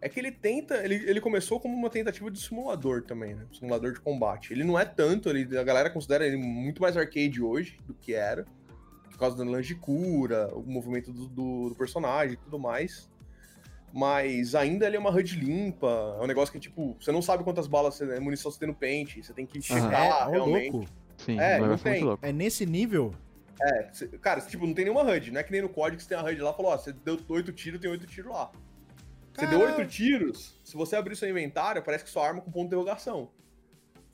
É 0.00 0.08
que 0.08 0.20
ele 0.20 0.30
tenta, 0.30 0.76
ele, 0.84 0.94
ele 0.94 1.20
começou 1.20 1.58
como 1.58 1.74
uma 1.74 1.90
tentativa 1.90 2.30
de 2.30 2.38
simulador 2.40 3.02
também, 3.02 3.34
né? 3.34 3.44
Simulador 3.52 3.92
de 3.92 4.00
combate. 4.00 4.52
Ele 4.52 4.62
não 4.62 4.78
é 4.78 4.84
tanto, 4.84 5.28
ele, 5.28 5.58
a 5.58 5.64
galera 5.64 5.90
considera 5.90 6.24
ele 6.24 6.36
muito 6.36 6.80
mais 6.80 6.96
arcade 6.96 7.42
hoje 7.42 7.78
do 7.84 7.92
que 7.94 8.14
era. 8.14 8.46
Por 9.10 9.18
causa 9.18 9.36
do 9.36 9.42
lance 9.50 9.66
de 9.66 9.74
cura, 9.74 10.48
o 10.54 10.62
movimento 10.62 11.12
do, 11.12 11.26
do- 11.26 11.68
do 11.70 11.74
personagem 11.74 12.34
e 12.34 12.36
tudo 12.36 12.56
mais. 12.60 13.10
Mas 13.92 14.54
ainda 14.54 14.86
ele 14.86 14.96
é 14.96 14.98
uma 14.98 15.10
HUD 15.10 15.36
limpa. 15.36 16.16
É 16.20 16.22
um 16.22 16.26
negócio 16.26 16.52
que, 16.52 16.60
tipo, 16.60 16.96
você 17.00 17.10
não 17.10 17.22
sabe 17.22 17.42
quantas 17.44 17.66
balas, 17.66 17.94
você, 17.94 18.20
munição 18.20 18.50
você 18.50 18.58
tem 18.58 18.68
no 18.68 18.74
pente. 18.74 19.22
Você 19.22 19.32
tem 19.32 19.46
que 19.46 19.60
checar 19.60 20.04
é, 20.04 20.10
ó, 20.10 20.28
realmente. 20.30 20.72
louco. 20.72 20.88
Sim, 21.16 21.40
É, 21.40 21.58
não 21.58 21.72
é 21.72 21.76
tem. 21.76 22.04
É 22.22 22.32
nesse 22.32 22.64
nível? 22.64 23.12
É, 23.60 23.88
cê- 23.92 24.06
cara, 24.18 24.40
tipo, 24.40 24.66
não 24.66 24.74
tem 24.74 24.84
nenhuma 24.84 25.02
HUD. 25.02 25.32
Não 25.32 25.40
é 25.40 25.42
que 25.42 25.50
nem 25.50 25.62
no 25.62 25.68
código 25.68 25.96
que 25.96 26.02
você 26.02 26.08
tem 26.10 26.18
a 26.18 26.22
HUD 26.22 26.40
lá 26.40 26.50
e 26.50 26.54
falou, 26.56 26.72
ó, 26.72 26.78
você 26.78 26.92
deu 26.92 27.18
oito 27.28 27.52
tiros, 27.52 27.80
tem 27.80 27.90
oito 27.90 28.06
tiros 28.06 28.30
lá. 28.30 28.50
Você 29.34 29.46
deu 29.46 29.60
oito 29.60 29.86
tiros, 29.86 30.58
se 30.64 30.76
você 30.76 30.96
abrir 30.96 31.14
seu 31.14 31.28
inventário, 31.28 31.80
parece 31.82 32.02
que 32.04 32.10
sua 32.10 32.26
arma 32.26 32.40
com 32.40 32.50
ponto 32.50 32.62
de 32.62 32.66
interrogação. 32.68 33.30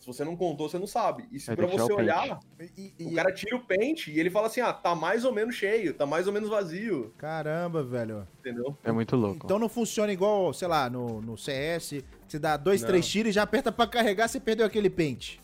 Se 0.05 0.07
você 0.13 0.23
não 0.23 0.37
contou, 0.37 0.69
você 0.69 0.79
não 0.79 0.87
sabe. 0.87 1.27
E 1.33 1.41
se 1.41 1.47
Vai 1.47 1.57
pra 1.57 1.67
você 1.67 1.85
o 1.85 1.97
pente. 1.97 1.99
olhar, 2.03 2.39
E- 2.77 2.93
e- 2.99 3.07
o 3.07 3.15
cara 3.15 3.33
tira 3.33 3.57
o 3.57 3.65
pente 3.65 4.11
e 4.13 4.21
ele 4.21 4.29
fala 4.29 4.49
assim, 4.49 4.61
ah, 4.61 4.71
tá 4.71 4.95
mais 4.95 5.25
ou 5.25 5.33
menos 5.33 5.55
cheio, 5.55 5.95
tá 5.95 6.05
mais 6.05 6.27
ou 6.27 6.33
menos 6.33 6.51
vazio, 6.51 7.15
Caramba, 7.17 7.83
velho. 7.83 8.29
entendeu? 8.39 8.77
É 8.85 8.93
muito 8.93 9.17
louco. 9.17 9.41
Então 9.47 9.59
não 9.59 9.67
funciona 9.69 10.13
igual, 10.13 10.53
sei 10.53 10.69
lá, 10.69 10.91
no, 10.91 11.23
no 11.23 11.39
CS, 11.39 12.05
você 12.29 12.39
dá 12.39 12.59
dois, 12.59 12.83
Não. 12.83 12.89
três 12.89 13.09
tiros 13.09 13.31
e 13.31 13.33
já 13.33 13.45
aperta 13.45 13.73
pra 13.73 13.87
carregar, 13.87 14.29
você 14.29 14.39
perdeu 14.39 14.67
aquele 14.67 14.91
pente. 14.91 15.41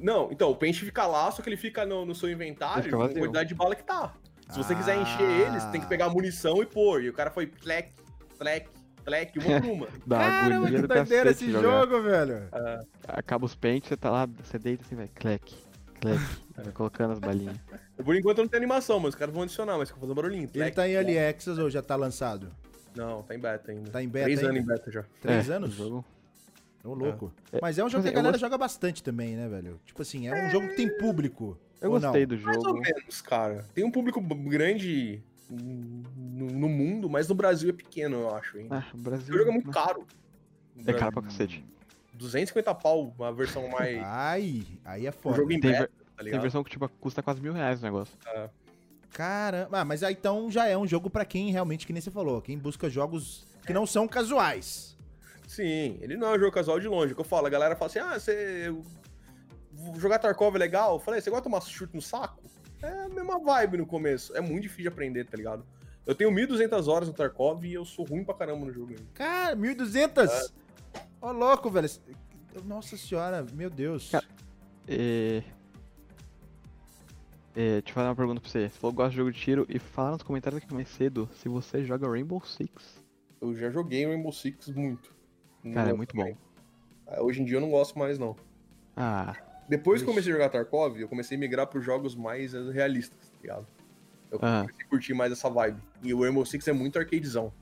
Não, 0.00 0.28
então, 0.32 0.50
o 0.50 0.56
pente 0.56 0.84
fica 0.84 1.06
lá, 1.06 1.30
só 1.30 1.40
que 1.40 1.48
ele 1.48 1.56
fica 1.56 1.86
no, 1.86 2.04
no 2.04 2.16
seu 2.16 2.28
inventário 2.28 2.90
com 2.90 3.00
a 3.00 3.08
quantidade 3.08 3.48
de 3.50 3.54
bala 3.54 3.76
que 3.76 3.84
tá. 3.84 4.12
Se 4.50 4.58
você 4.58 4.74
quiser 4.74 4.98
Ah. 4.98 5.02
encher 5.02 5.22
ele, 5.46 5.60
você 5.60 5.70
tem 5.70 5.80
que 5.80 5.86
pegar 5.86 6.06
a 6.06 6.10
munição 6.10 6.60
e 6.60 6.66
pôr. 6.66 7.04
E 7.04 7.08
o 7.10 7.12
cara 7.12 7.30
foi 7.30 7.46
plec, 7.46 7.92
plec, 8.36 8.66
plec, 9.04 9.32
uma 9.38 9.60
por 9.60 9.70
uma. 9.70 9.88
Dá 10.06 10.18
Caramba, 10.18 10.70
que 10.70 10.78
do 10.82 10.88
doideira 10.88 11.30
esse 11.30 11.50
jogar. 11.50 11.62
jogo, 11.86 12.02
velho. 12.02 12.48
Acaba 13.08 13.44
os 13.46 13.54
pentes, 13.54 13.88
você 13.88 13.96
tá 13.96 14.10
lá, 14.10 14.26
você 14.26 14.58
deita 14.58 14.84
assim, 14.84 14.94
vai, 14.96 15.08
clec, 15.08 15.54
clec, 16.00 16.18
vai 16.56 16.72
colocando 16.72 17.12
as 17.12 17.18
balinhas. 17.18 17.56
Por 18.04 18.16
enquanto 18.16 18.38
não 18.38 18.48
tem 18.48 18.58
animação, 18.58 18.98
mas 19.00 19.10
os 19.10 19.14
caras 19.14 19.32
vão 19.34 19.42
adicionar, 19.44 19.78
mas 19.78 19.88
fica 19.88 20.00
fazendo 20.00 20.14
barulhinho. 20.14 20.48
Ele 20.52 20.70
tá 20.70 20.88
em. 20.88 20.92
Early 20.92 21.18
Access 21.18 21.60
ou 21.60 21.70
já 21.70 21.82
tá 21.82 21.96
lançado? 21.96 22.50
Não, 22.96 23.22
tá 23.22 23.34
em 23.34 23.38
beta 23.40 23.72
ainda. 23.72 23.90
Tá 23.90 24.02
em 24.02 24.08
beta 24.08 24.24
Três 24.26 24.38
ainda? 24.38 24.50
anos 24.50 24.62
em 24.62 24.66
beta 24.66 24.90
já. 24.90 25.04
Três 25.20 25.50
É, 25.50 25.54
anos? 25.54 25.74
o 25.74 25.76
jogo. 25.76 26.04
Ô, 26.84 26.92
louco. 26.94 27.32
É. 27.52 27.58
Mas 27.62 27.78
é 27.78 27.84
um 27.84 27.88
jogo 27.88 28.02
que 28.04 28.10
a 28.10 28.12
galera 28.12 28.32
gost- 28.32 28.40
joga 28.42 28.58
bastante 28.58 29.02
também, 29.02 29.34
né, 29.34 29.48
velho? 29.48 29.80
Tipo 29.86 30.02
assim, 30.02 30.28
é 30.28 30.46
um 30.46 30.50
jogo 30.50 30.68
que 30.68 30.76
tem 30.76 30.98
público. 30.98 31.58
Eu 31.80 31.90
gostei 31.90 32.26
não? 32.26 32.36
do 32.36 32.42
Mais 32.42 32.56
ou 32.58 32.64
jogo. 32.64 32.80
menos, 32.80 33.20
cara. 33.22 33.64
Tem 33.74 33.84
um 33.84 33.90
público 33.90 34.20
grande 34.20 35.22
no, 35.50 36.46
no 36.46 36.68
mundo, 36.68 37.08
mas 37.08 37.28
no 37.28 37.34
Brasil 37.34 37.70
é 37.70 37.72
pequeno, 37.72 38.16
eu 38.20 38.34
acho. 38.34 38.58
Hein? 38.58 38.68
Ah, 38.70 38.84
o 38.92 38.96
O 38.96 39.00
Brasil. 39.00 39.36
jogo 39.36 39.50
é 39.50 39.52
muito 39.52 39.70
caro. 39.70 40.06
É 40.86 40.92
caro 40.92 41.12
pra 41.12 41.22
cacete. 41.22 41.64
250 42.14 42.74
pau, 42.76 43.12
uma 43.18 43.32
versão 43.32 43.68
mais. 43.68 43.98
Ai, 44.02 44.62
aí 44.84 45.06
é 45.06 45.10
o 45.10 45.12
foda. 45.12 45.36
jogo 45.36 45.52
em 45.52 45.60
Tem 45.60 45.72
beta, 45.72 45.90
tá 46.16 46.24
Tem 46.24 46.38
versão 46.38 46.62
que 46.64 46.70
tipo, 46.70 46.88
custa 47.00 47.22
quase 47.22 47.40
mil 47.40 47.52
reais 47.52 47.80
o 47.80 47.84
negócio. 47.84 48.16
Caramba, 49.12 49.80
ah, 49.80 49.84
mas 49.84 50.02
aí 50.02 50.12
então 50.14 50.50
já 50.50 50.66
é 50.66 50.76
um 50.76 50.86
jogo 50.86 51.08
pra 51.08 51.24
quem 51.24 51.50
realmente, 51.50 51.86
que 51.86 51.92
nem 51.92 52.02
você 52.02 52.10
falou, 52.10 52.42
quem 52.42 52.58
busca 52.58 52.90
jogos 52.90 53.46
que 53.64 53.72
não 53.72 53.86
são 53.86 54.08
casuais. 54.08 54.96
Sim, 55.46 55.98
ele 56.00 56.16
não 56.16 56.28
é 56.34 56.36
um 56.36 56.40
jogo 56.40 56.52
casual 56.52 56.80
de 56.80 56.88
longe. 56.88 57.10
É 57.10 57.12
o 57.12 57.14
que 57.14 57.20
eu 57.20 57.24
falo, 57.24 57.46
a 57.46 57.50
galera 57.50 57.76
fala 57.76 57.86
assim: 57.90 57.98
ah, 58.00 58.18
você. 58.18 58.74
Jogar 59.96 60.18
Tarkov 60.18 60.54
é 60.56 60.58
legal? 60.58 60.94
Eu 60.94 60.98
falei, 61.00 61.20
você 61.20 61.30
gosta 61.30 61.42
de 61.42 61.50
tomar 61.52 61.60
chute 61.62 61.94
no 61.94 62.00
saco? 62.02 62.42
É 62.84 63.04
a 63.04 63.08
mesma 63.08 63.38
vibe 63.38 63.78
no 63.78 63.86
começo. 63.86 64.36
É 64.36 64.40
muito 64.40 64.62
difícil 64.62 64.82
de 64.82 64.88
aprender, 64.88 65.24
tá 65.26 65.36
ligado? 65.36 65.64
Eu 66.06 66.14
tenho 66.14 66.30
1.200 66.30 66.86
horas 66.86 67.08
no 67.08 67.14
Tarkov 67.14 67.64
e 67.64 67.72
eu 67.72 67.84
sou 67.84 68.04
ruim 68.04 68.22
pra 68.24 68.34
caramba 68.34 68.66
no 68.66 68.72
jogo 68.72 68.90
ainda. 68.90 69.04
Cara, 69.14 69.56
1.200! 69.56 70.52
Ó, 71.20 71.32
louco, 71.32 71.70
velho. 71.70 71.88
Nossa 72.64 72.96
senhora, 72.96 73.44
meu 73.52 73.70
Deus. 73.70 74.10
Cara, 74.10 74.24
É... 74.86 75.42
É, 77.56 77.80
deixa 77.80 77.90
eu 77.90 77.94
fazer 77.94 78.08
uma 78.08 78.16
pergunta 78.16 78.40
pra 78.40 78.50
você. 78.50 78.68
Você 78.68 78.78
falou 78.78 78.92
que 78.92 78.96
gosta 78.96 79.10
de 79.12 79.16
jogo 79.16 79.30
de 79.32 79.38
tiro 79.40 79.64
e 79.68 79.78
falaram 79.78 80.14
nos 80.16 80.22
comentários 80.24 80.60
aqui 80.62 80.74
mais 80.74 80.88
cedo 80.88 81.28
se 81.36 81.48
você 81.48 81.84
joga 81.84 82.08
Rainbow 82.08 82.44
Six. 82.44 83.02
Eu 83.40 83.54
já 83.54 83.70
joguei 83.70 84.04
Rainbow 84.04 84.32
Six 84.32 84.68
muito. 84.70 85.14
Cara, 85.72 85.90
é 85.90 85.92
muito 85.92 86.14
também. 86.14 86.34
bom. 86.34 86.38
Ah, 87.06 87.22
Hoje 87.22 87.40
em 87.40 87.44
dia 87.44 87.56
eu 87.56 87.60
não 87.60 87.70
gosto 87.70 87.96
mais, 87.98 88.18
não. 88.18 88.34
Ah, 88.96 89.36
Depois 89.68 90.00
que 90.00 90.04
Ixi. 90.04 90.12
comecei 90.12 90.32
a 90.32 90.36
jogar 90.36 90.48
Tarkov, 90.50 90.98
eu 91.00 91.08
comecei 91.08 91.36
a 91.36 91.40
migrar 91.40 91.66
pros 91.66 91.84
jogos 91.84 92.14
mais 92.14 92.52
realistas, 92.52 93.18
tá 93.30 93.36
ligado? 93.42 93.66
Eu 94.30 94.38
Ah. 94.42 94.62
comecei 94.62 94.84
a 94.84 94.88
curtir 94.88 95.14
mais 95.14 95.32
essa 95.32 95.48
vibe. 95.48 95.80
E 96.02 96.12
o 96.12 96.22
Rainbow 96.22 96.44
Six 96.44 96.66
é 96.68 96.72
muito 96.72 96.98
arcadezão. 96.98 97.52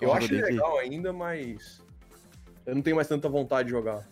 Eu 0.00 0.08
Nossa, 0.08 0.20
acho 0.24 0.34
legal 0.34 0.78
ainda, 0.78 1.12
mas. 1.12 1.80
Eu 2.66 2.74
não 2.74 2.82
tenho 2.82 2.94
mais 2.96 3.08
tanta 3.08 3.28
vontade 3.28 3.66
de 3.66 3.70
jogar. 3.72 4.06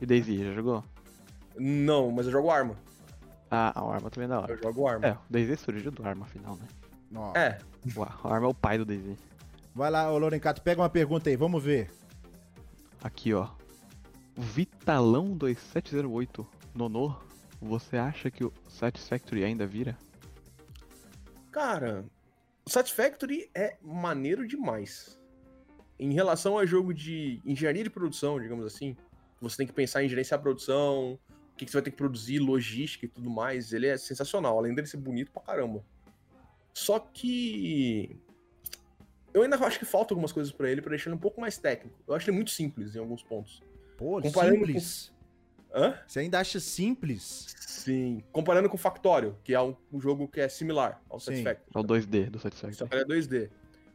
e 0.00 0.06
Daisy, 0.06 0.44
já 0.44 0.52
jogou? 0.52 0.84
Não, 1.58 2.10
mas 2.10 2.26
eu 2.26 2.32
jogo 2.32 2.50
arma. 2.50 2.76
Ah, 3.50 3.72
a 3.74 3.94
Arma 3.94 4.10
também 4.10 4.24
é 4.26 4.28
da 4.28 4.40
hora. 4.40 4.52
Eu 4.54 4.58
jogo 4.62 4.86
arma. 4.88 5.06
É, 5.06 5.12
o 5.12 5.18
Daisy 5.30 5.56
surgiu 5.56 5.90
do 5.90 6.06
Arma, 6.06 6.26
afinal, 6.26 6.56
né? 6.56 6.66
Ó, 7.14 7.32
É, 7.36 7.58
Uau, 7.96 8.08
o 8.24 8.28
Arma 8.28 8.46
é 8.46 8.50
o 8.50 8.54
pai 8.54 8.76
do 8.76 8.84
Daisy. 8.84 9.16
Vai 9.74 9.90
lá, 9.90 10.10
ô 10.12 10.18
Lorencato, 10.18 10.60
pega 10.60 10.82
uma 10.82 10.90
pergunta 10.90 11.30
aí, 11.30 11.36
vamos 11.36 11.62
ver. 11.62 11.90
Aqui, 13.02 13.32
ó. 13.32 13.48
Vitalão 14.36 15.36
2708. 15.36 16.46
Nonô, 16.76 17.16
você 17.60 17.96
acha 17.96 18.30
que 18.30 18.44
o 18.44 18.52
Satisfactory 18.68 19.42
ainda 19.42 19.66
vira? 19.66 19.96
cara, 21.56 22.04
o 22.66 22.70
Satisfactory 22.70 23.50
é 23.54 23.78
maneiro 23.80 24.46
demais. 24.46 25.18
Em 25.98 26.12
relação 26.12 26.58
a 26.58 26.66
jogo 26.66 26.92
de 26.92 27.40
engenharia 27.46 27.82
de 27.82 27.88
produção, 27.88 28.38
digamos 28.38 28.66
assim, 28.66 28.94
você 29.40 29.56
tem 29.56 29.66
que 29.66 29.72
pensar 29.72 30.04
em 30.04 30.08
gerenciar 30.08 30.38
a 30.38 30.42
produção, 30.42 31.14
o 31.14 31.56
que, 31.56 31.64
que 31.64 31.70
você 31.70 31.78
vai 31.78 31.82
ter 31.82 31.92
que 31.92 31.96
produzir, 31.96 32.40
logística 32.40 33.06
e 33.06 33.08
tudo 33.08 33.30
mais. 33.30 33.72
Ele 33.72 33.86
é 33.86 33.96
sensacional, 33.96 34.58
além 34.58 34.74
dele 34.74 34.86
ser 34.86 34.98
bonito 34.98 35.32
pra 35.32 35.40
caramba. 35.40 35.82
Só 36.74 36.98
que. 36.98 38.20
Eu 39.32 39.42
ainda 39.42 39.56
acho 39.56 39.78
que 39.78 39.86
falta 39.86 40.12
algumas 40.12 40.32
coisas 40.32 40.52
pra 40.52 40.70
ele 40.70 40.82
pra 40.82 40.90
deixar 40.90 41.08
ele 41.08 41.16
um 41.16 41.20
pouco 41.20 41.40
mais 41.40 41.56
técnico. 41.56 41.98
Eu 42.06 42.14
acho 42.14 42.28
ele 42.28 42.36
muito 42.36 42.50
simples 42.50 42.94
em 42.94 42.98
alguns 42.98 43.22
pontos. 43.22 43.62
Pô, 43.96 44.20
Comparando 44.20 44.66
simples. 44.66 45.10
Hã? 45.76 45.94
Você 46.06 46.20
ainda 46.20 46.40
acha 46.40 46.58
simples? 46.58 47.54
Sim. 47.60 48.24
Comparando 48.32 48.68
com 48.70 48.76
o 48.76 48.78
Factório, 48.78 49.36
que 49.44 49.52
é 49.52 49.60
um, 49.60 49.76
um 49.92 50.00
jogo 50.00 50.26
que 50.26 50.40
é 50.40 50.48
similar 50.48 51.02
ao 51.10 51.20
Sim. 51.20 51.26
Satisfactory. 51.26 51.70
É 51.74 51.78
o 51.78 51.84
2D 51.84 52.30
do 52.30 52.38
Só 52.38 52.48
Satisfactory. 52.50 53.02
ele 53.02 53.02
é 53.02 53.16
2D. 53.20 53.50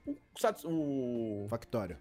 O, 0.06 0.16
o, 1.44 1.48
Factório. 1.50 1.98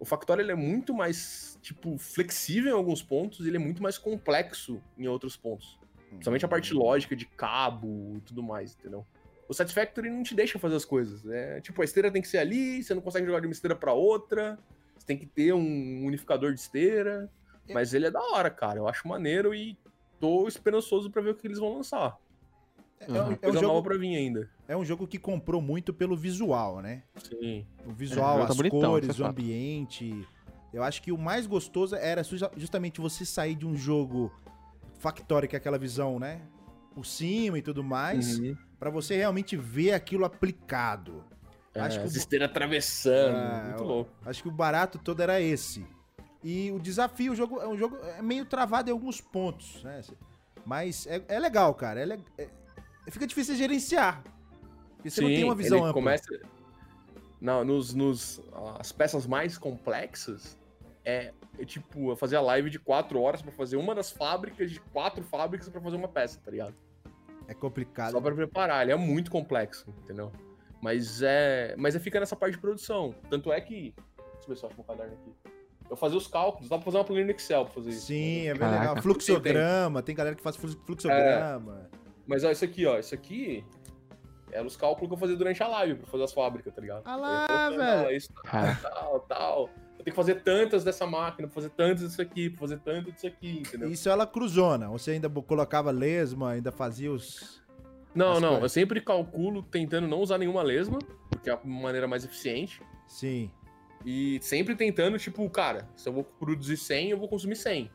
o 0.00 0.04
Factório 0.04 0.42
ele 0.42 0.50
é 0.50 0.56
muito 0.56 0.92
mais, 0.92 1.56
tipo, 1.62 1.96
flexível 1.96 2.72
em 2.72 2.76
alguns 2.76 3.02
pontos 3.02 3.46
e 3.46 3.48
ele 3.48 3.56
é 3.56 3.60
muito 3.60 3.80
mais 3.80 3.96
complexo 3.96 4.82
em 4.98 5.06
outros 5.06 5.36
pontos. 5.36 5.78
Principalmente 6.08 6.44
a 6.44 6.48
parte 6.48 6.74
lógica 6.74 7.14
de 7.14 7.24
cabo 7.24 8.16
e 8.16 8.20
tudo 8.22 8.42
mais, 8.42 8.74
entendeu? 8.74 9.06
O 9.48 9.54
Satisfactory 9.54 10.10
não 10.10 10.24
te 10.24 10.34
deixa 10.34 10.58
fazer 10.58 10.74
as 10.74 10.84
coisas. 10.84 11.24
É 11.28 11.60
tipo, 11.60 11.80
a 11.80 11.84
esteira 11.84 12.10
tem 12.10 12.20
que 12.20 12.28
ser 12.28 12.38
ali, 12.38 12.82
você 12.82 12.94
não 12.94 13.02
consegue 13.02 13.26
jogar 13.26 13.40
de 13.40 13.46
uma 13.46 13.52
esteira 13.52 13.76
pra 13.76 13.92
outra, 13.92 14.58
você 14.96 15.06
tem 15.06 15.16
que 15.16 15.26
ter 15.26 15.52
um 15.52 16.04
unificador 16.04 16.52
de 16.52 16.60
esteira. 16.60 17.30
Mas 17.74 17.94
ele 17.94 18.06
é 18.06 18.10
da 18.10 18.20
hora, 18.20 18.50
cara. 18.50 18.78
Eu 18.78 18.88
acho 18.88 19.06
maneiro 19.08 19.54
e 19.54 19.76
tô 20.18 20.46
esperançoso 20.48 21.10
pra 21.10 21.22
ver 21.22 21.30
o 21.30 21.34
que 21.34 21.46
eles 21.46 21.58
vão 21.58 21.74
lançar. 21.76 22.16
É, 23.00 23.10
Uhum. 23.10 23.38
é 23.40 23.48
um 23.48 23.52
jogo, 23.54 23.82
pra 23.82 23.96
vir 23.96 24.14
ainda. 24.16 24.50
é 24.68 24.76
um 24.76 24.84
jogo 24.84 25.06
que 25.06 25.18
comprou 25.18 25.62
muito 25.62 25.92
pelo 25.92 26.14
visual, 26.16 26.80
né? 26.82 27.02
Sim. 27.16 27.66
O 27.86 27.92
visual, 27.92 28.28
É, 28.28 28.32
jogo 28.34 28.46
tá 28.46 28.50
as 28.52 28.56
bonitão, 28.58 28.90
cores, 28.90 29.18
é 29.18 29.22
o 29.22 29.26
ambiente. 29.26 30.28
Eu 30.72 30.82
acho 30.82 31.02
que 31.02 31.10
o 31.10 31.16
mais 31.18 31.46
gostoso 31.46 31.96
era 31.96 32.22
justamente 32.56 33.00
você 33.00 33.24
sair 33.24 33.54
de 33.54 33.66
um 33.66 33.74
jogo 33.76 34.30
Factory, 34.98 35.48
que 35.48 35.56
é 35.56 35.58
aquela 35.58 35.78
visão, 35.78 36.18
né? 36.18 36.42
Por 36.94 37.06
cima 37.06 37.58
e 37.58 37.62
tudo 37.62 37.82
mais, 37.82 38.38
Uhum. 38.38 38.54
pra 38.78 38.90
você 38.90 39.16
realmente 39.16 39.56
ver 39.56 39.92
aquilo 39.94 40.24
aplicado. 40.26 41.24
É, 41.74 41.80
Acho 41.80 41.98
que 42.00 42.04
o- 42.04 42.06
as 42.08 42.14
esteiras 42.16 42.50
atravessando. 42.50 43.36
É, 43.36 43.68
muito 43.68 43.84
louco. 43.84 44.10
Acho 44.26 44.42
que 44.42 44.48
o 44.48 44.52
barato 44.52 44.98
todo 44.98 45.20
era 45.22 45.40
esse. 45.40 45.86
E 46.42 46.70
o 46.72 46.78
desafio, 46.78 47.32
o 47.32 47.36
jogo 47.36 47.60
é 47.60 47.68
um 47.68 47.76
jogo 47.76 47.96
é 47.96 48.22
meio 48.22 48.44
travado 48.46 48.88
em 48.88 48.92
alguns 48.92 49.20
pontos, 49.20 49.82
né? 49.82 50.00
Mas 50.64 51.06
é, 51.06 51.22
é 51.28 51.38
legal, 51.38 51.74
cara. 51.74 52.00
É, 52.00 52.18
é- 52.42 52.48
fica 53.10 53.26
difícil 53.26 53.54
gerenciar. 53.54 54.22
Porque 54.96 55.10
você 55.10 55.20
não 55.20 55.28
tem 55.28 55.44
uma 55.44 55.54
visão 55.54 55.78
ele 55.78 55.86
ampla. 55.86 55.94
começa. 55.94 56.40
Não, 57.40 57.64
nos, 57.64 57.94
nos. 57.94 58.40
As 58.78 58.92
peças 58.92 59.26
mais 59.26 59.56
complexas 59.56 60.58
é, 61.04 61.32
é 61.58 61.64
tipo, 61.64 62.10
eu 62.10 62.16
fazia 62.16 62.40
live 62.40 62.68
de 62.70 62.78
quatro 62.78 63.20
horas 63.20 63.40
pra 63.42 63.52
fazer 63.52 63.76
uma 63.76 63.94
das 63.94 64.10
fábricas, 64.10 64.70
de 64.70 64.80
quatro 64.80 65.22
fábricas 65.24 65.68
pra 65.68 65.80
fazer 65.80 65.96
uma 65.96 66.08
peça, 66.08 66.38
tá 66.42 66.50
ligado? 66.50 66.74
É 67.48 67.54
complicado. 67.54 68.12
Só 68.12 68.20
pra 68.20 68.34
preparar, 68.34 68.82
ele 68.82 68.92
é 68.92 68.96
muito 68.96 69.30
complexo, 69.30 69.92
entendeu? 70.04 70.30
Mas 70.80 71.20
é. 71.22 71.74
Mas 71.76 71.96
é 71.96 71.98
fica 71.98 72.20
nessa 72.20 72.36
parte 72.36 72.54
de 72.54 72.60
produção. 72.60 73.14
Tanto 73.28 73.52
é 73.52 73.60
que. 73.60 73.94
Deixa 74.16 74.44
eu 74.44 74.48
ver 74.48 74.56
se 74.56 74.64
eu 74.64 74.68
acho 74.68 74.76
meu 74.76 74.84
caderno 74.84 75.14
aqui. 75.14 75.59
Eu 75.90 75.96
fazia 75.96 76.16
os 76.16 76.26
cálculos, 76.28 76.68
dá 76.68 76.76
pra 76.76 76.84
fazer 76.84 76.98
uma 76.98 77.04
planilha 77.04 77.26
no 77.26 77.32
Excel 77.32 77.64
pra 77.64 77.74
fazer 77.74 77.90
isso. 77.90 78.06
Sim, 78.06 78.46
é 78.46 78.52
bem 78.52 78.60
Caraca. 78.60 78.78
legal. 78.90 79.02
Fluxograma, 79.02 80.02
tem 80.02 80.14
galera 80.14 80.36
que 80.36 80.42
faz 80.42 80.54
flu- 80.56 80.80
fluxograma. 80.86 81.90
Mas 82.26 82.44
ó, 82.44 82.50
isso 82.50 82.64
aqui, 82.64 82.86
ó, 82.86 82.96
isso 82.98 83.12
aqui 83.14 83.64
eram 84.52 84.66
os 84.66 84.76
cálculos 84.76 85.08
que 85.08 85.14
eu 85.14 85.18
fazia 85.18 85.36
durante 85.36 85.62
a 85.62 85.68
live 85.68 85.94
pra 85.96 86.06
fazer 86.06 86.24
as 86.24 86.32
fábricas, 86.32 86.72
tá 86.72 86.80
ligado? 86.80 87.02
Ah 87.04 87.16
lá, 87.16 87.70
velho. 87.70 88.16
Isso, 88.16 88.32
Cara. 88.44 88.78
tal, 88.80 89.20
tal. 89.20 89.60
Eu 89.98 90.04
tenho 90.04 90.12
que 90.14 90.16
fazer 90.16 90.36
tantas 90.42 90.82
dessa 90.84 91.06
máquina, 91.06 91.46
pra 91.48 91.54
fazer 91.54 91.70
tantas 91.70 92.08
disso 92.08 92.22
aqui, 92.22 92.48
pra 92.50 92.60
fazer 92.60 92.78
tanto 92.78 93.12
disso 93.12 93.26
aqui, 93.26 93.58
entendeu? 93.58 93.90
Isso 93.90 94.08
ela 94.08 94.26
cruzona. 94.26 94.88
Você 94.88 95.10
ainda 95.10 95.28
colocava 95.28 95.90
lesma, 95.90 96.52
ainda 96.52 96.70
fazia 96.72 97.10
os. 97.12 97.60
Não, 98.14 98.32
as 98.32 98.40
não, 98.40 98.48
coisas. 98.48 98.62
eu 98.62 98.68
sempre 98.68 99.00
calculo 99.00 99.62
tentando 99.62 100.06
não 100.08 100.20
usar 100.20 100.38
nenhuma 100.38 100.62
lesma, 100.62 100.98
porque 101.28 101.50
é 101.50 101.52
a 101.52 101.60
maneira 101.64 102.08
mais 102.08 102.24
eficiente. 102.24 102.80
Sim. 103.06 103.50
E 104.04 104.38
sempre 104.42 104.74
tentando, 104.74 105.18
tipo, 105.18 105.48
cara, 105.50 105.86
se 105.96 106.08
eu 106.08 106.12
vou 106.12 106.24
produzir 106.24 106.76
100, 106.76 107.10
eu 107.10 107.18
vou 107.18 107.28
consumir 107.28 107.56
100, 107.56 107.90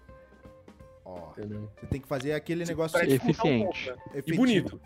Ó. 1.04 1.32
entendeu? 1.32 1.70
Você 1.80 1.88
tem 1.88 2.00
que 2.02 2.08
fazer 2.08 2.34
aquele 2.34 2.64
negócio 2.66 2.98
Pra 2.98 3.08
dificultar 3.08 3.46
um 3.46 3.70
Eficiente. 3.70 3.86
pouco, 3.92 4.14
né? 4.16 4.24
E 4.26 4.36
bonito. 4.36 4.82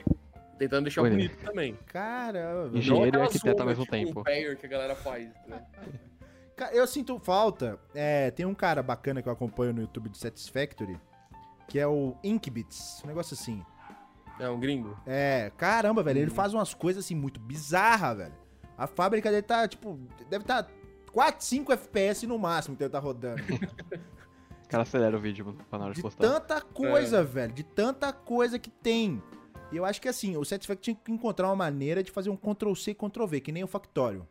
Tentando 0.57 0.83
deixar 0.83 1.01
Bonito. 1.01 1.31
bonito 1.35 1.45
também. 1.45 1.77
Caramba. 1.85 2.77
Engenheiro 2.77 3.05
e 3.05 3.09
aquela 3.09 3.23
arquiteto 3.25 3.61
ao 3.61 3.67
mesmo 3.67 3.83
tipo, 3.85 3.91
tempo. 3.95 4.23
Pair 4.25 4.57
que 4.57 4.65
a 4.65 4.69
galera 4.69 4.95
faz, 4.95 5.29
né? 5.47 5.65
Eu 6.73 6.85
sinto 6.85 7.17
falta. 7.19 7.79
é, 7.95 8.31
tem 8.31 8.45
um 8.45 8.53
cara 8.53 8.83
bacana 8.83 9.21
que 9.21 9.29
eu 9.29 9.31
acompanho 9.31 9.71
no 9.71 9.79
YouTube 9.79 10.09
de 10.09 10.17
Satisfactory, 10.17 10.99
que 11.69 11.79
é 11.79 11.87
o 11.87 12.17
Inkbits, 12.21 13.01
um 13.05 13.07
negócio 13.07 13.33
assim. 13.33 13.63
É 14.37 14.49
um 14.49 14.59
gringo. 14.59 14.97
É, 15.07 15.53
caramba, 15.55 16.03
velho, 16.03 16.19
ele 16.19 16.29
Uhum. 16.29 16.35
faz 16.35 16.53
umas 16.53 16.73
coisas 16.73 17.05
assim 17.05 17.15
muito 17.15 17.39
bizarras, 17.39 18.17
velho. 18.17 18.33
A 18.77 18.87
fábrica 18.87 19.29
dele 19.29 19.41
tá, 19.43 19.65
tipo, 19.69 19.97
deve 20.29 20.43
estar 20.43 20.63
tá 20.63 20.69
4, 21.11 21.43
5 21.45 21.71
FPS 21.73 22.25
no 22.27 22.37
máximo 22.37 22.75
que 22.75 22.83
ele 22.83 22.89
tá 22.89 22.99
rodando. 22.99 23.41
O 24.65 24.69
cara 24.69 24.83
acelera 24.83 25.17
o 25.17 25.19
vídeo 25.19 25.57
pra 25.67 25.79
na 25.79 25.85
hora 25.85 25.93
de 25.95 25.97
De 25.97 26.03
postar. 26.03 26.27
tanta 26.31 26.61
coisa, 26.61 27.23
velho, 27.23 27.51
de 27.51 27.63
tanta 27.63 28.13
coisa 28.13 28.59
que 28.59 28.69
tem. 28.69 29.19
E 29.71 29.77
eu 29.77 29.83
acho 29.83 29.99
que 29.99 30.07
assim, 30.07 30.37
o 30.37 30.45
Satisfactory 30.45 30.83
tinha 30.83 30.95
que 30.95 31.11
encontrar 31.11 31.47
uma 31.47 31.55
maneira 31.55 32.03
de 32.03 32.11
fazer 32.11 32.29
um 32.29 32.37
Ctrl-C 32.37 32.91
e 32.91 32.93
Ctrl-V, 32.93 33.41
que 33.41 33.51
nem 33.51 33.63
o 33.63 33.67
Factório. 33.67 34.27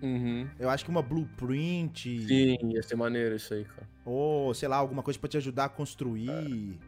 Uhum. 0.00 0.48
Eu 0.58 0.68
acho 0.70 0.84
que 0.84 0.90
uma 0.90 1.02
blueprint, 1.02 2.26
Sim, 2.28 2.56
ia 2.70 2.82
ser 2.82 2.94
maneiro 2.96 3.34
isso 3.34 3.54
aí, 3.54 3.64
cara. 3.64 3.88
ou 4.04 4.52
sei 4.54 4.68
lá, 4.68 4.76
alguma 4.76 5.02
coisa 5.02 5.18
pra 5.18 5.28
te 5.28 5.36
ajudar 5.38 5.64
a 5.64 5.68
construir. 5.68 6.78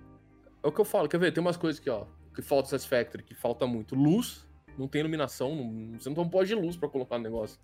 É 0.62 0.68
o 0.68 0.70
que 0.70 0.80
eu 0.80 0.84
falo, 0.84 1.08
quer 1.08 1.18
ver? 1.18 1.32
Tem 1.32 1.40
umas 1.40 1.56
coisas 1.56 1.80
que, 1.80 1.88
ó, 1.90 2.04
que 2.34 2.42
falta 2.42 2.68
Satisfactory, 2.68 3.24
que 3.24 3.34
falta 3.34 3.66
muito. 3.66 3.94
Luz, 3.96 4.46
não 4.78 4.86
tem 4.86 5.00
iluminação, 5.00 5.54
não- 5.56 5.98
você 5.98 6.08
não 6.08 6.14
tem 6.14 6.24
um 6.24 6.28
pó 6.28 6.44
de 6.44 6.54
luz 6.54 6.76
pra 6.76 6.88
colocar 6.88 7.16
no 7.18 7.24
negócio. 7.24 7.58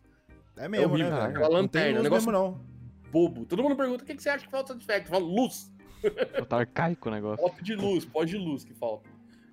É 0.56 0.68
mesmo, 0.68 0.93
horrível, 0.93 1.10
né, 1.10 1.18
cara. 1.18 1.32
Não 1.40 1.48
lanterna, 1.51 1.98
luz 2.01 2.02
negócio- 2.05 2.32
mesmo, 2.32 2.32
não. 2.32 2.64
Bobo. 3.10 3.44
Todo 3.47 3.62
mundo 3.62 3.76
pergunta, 3.76 4.02
o 4.02 4.06
que, 4.06 4.14
que 4.14 4.22
você 4.22 4.28
acha 4.28 4.44
que 4.44 4.51
falta 4.51 4.72
Satisfactory? 4.72 5.06
Eu 5.14 5.20
falo, 5.20 5.35
luz. 5.35 5.72
Tá 6.48 6.59
arcaico 6.59 7.09
o 7.09 7.12
negócio. 7.12 7.44
Pó 7.48 7.55
de 7.62 7.74
luz, 7.74 8.05
pó 8.05 8.24
de 8.24 8.36
luz 8.36 8.64
que 8.64 8.74
falta. 8.74 9.09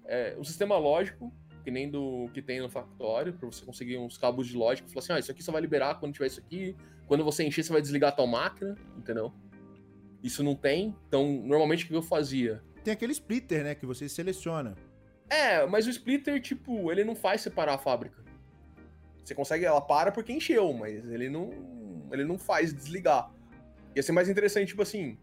É, 0.05 0.35
o 0.37 0.43
sistema 0.43 0.77
lógico, 0.77 1.31
que 1.63 1.71
nem 1.71 1.89
do 1.89 2.29
que 2.33 2.41
tem 2.41 2.59
no 2.59 2.69
Factório, 2.69 3.31
pra 3.33 3.45
você 3.49 3.63
conseguir 3.63 3.97
uns 3.97 4.17
cabos 4.17 4.47
de 4.47 4.57
lógica. 4.57 4.87
Falar 4.89 4.99
assim, 4.99 5.13
ó, 5.13 5.17
isso 5.17 5.31
aqui 5.31 5.41
só 5.43 5.51
vai 5.51 5.61
liberar 5.61 5.99
quando 5.99 6.13
tiver 6.13 6.27
isso 6.27 6.39
aqui. 6.39 6.75
Quando 7.07 7.23
você 7.23 7.43
encher, 7.43 7.63
você 7.63 7.71
vai 7.71 7.81
desligar 7.81 8.09
a 8.09 8.11
tua 8.15 8.27
máquina, 8.27 8.75
entendeu? 8.97 9.31
Isso 10.23 10.43
não 10.43 10.55
tem. 10.55 10.95
Então, 11.07 11.25
normalmente, 11.45 11.85
o 11.85 11.87
que 11.87 11.95
eu 11.95 12.01
fazia? 12.01 12.61
Tem 12.83 12.93
aquele 12.93 13.13
splitter, 13.13 13.63
né, 13.63 13.75
que 13.75 13.85
você 13.85 14.09
seleciona. 14.09 14.75
É, 15.29 15.65
mas 15.65 15.87
o 15.87 15.89
splitter, 15.89 16.41
tipo, 16.41 16.91
ele 16.91 17.03
não 17.03 17.15
faz 17.15 17.41
separar 17.41 17.75
a 17.75 17.77
fábrica. 17.77 18.21
Você 19.23 19.35
consegue, 19.35 19.65
ela 19.65 19.81
para 19.81 20.11
porque 20.11 20.33
encheu, 20.33 20.73
mas 20.73 21.05
ele 21.09 21.29
não, 21.29 21.51
ele 22.11 22.25
não 22.25 22.37
faz 22.37 22.73
desligar. 22.73 23.31
Ia 23.95 24.03
ser 24.03 24.11
mais 24.11 24.29
interessante, 24.29 24.69
tipo 24.69 24.81
assim, 24.81 25.17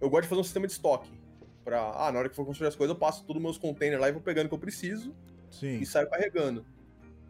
eu 0.00 0.08
gosto 0.08 0.22
de 0.22 0.28
fazer 0.28 0.40
um 0.40 0.44
sistema 0.44 0.66
de 0.66 0.72
estoque. 0.72 1.10
Pra, 1.64 1.92
ah, 1.94 2.12
na 2.12 2.18
hora 2.18 2.28
que 2.28 2.36
for 2.36 2.44
construir 2.44 2.68
as 2.68 2.76
coisas, 2.76 2.94
eu 2.94 2.98
passo 2.98 3.24
todos 3.24 3.40
os 3.40 3.42
meus 3.42 3.58
containers 3.58 4.00
lá 4.00 4.08
e 4.08 4.12
vou 4.12 4.20
pegando 4.20 4.46
o 4.46 4.48
que 4.48 4.54
eu 4.54 4.58
preciso 4.58 5.14
Sim. 5.50 5.78
e 5.78 5.86
saio 5.86 6.08
carregando. 6.10 6.64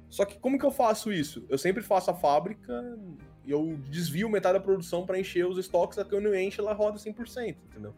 Só 0.09 0.25
que 0.25 0.39
como 0.39 0.59
que 0.59 0.65
eu 0.65 0.71
faço 0.71 1.13
isso? 1.13 1.45
Eu 1.49 1.59
sempre 1.59 1.83
faço 1.83 2.11
a 2.11 2.15
fábrica 2.15 2.99
e 3.45 3.51
eu 3.51 3.77
desvio 3.91 4.29
metade 4.29 4.59
da 4.59 4.65
produção 4.65 5.05
pra 5.05 5.19
encher 5.19 5.47
os 5.47 5.59
estoques, 5.59 5.99
a 5.99 6.05
que 6.05 6.15
eu 6.15 6.21
não 6.21 6.35
enche, 6.35 6.61
ela 6.61 6.73
roda 6.73 6.99
100%, 6.99 7.57
entendeu? 7.71 7.95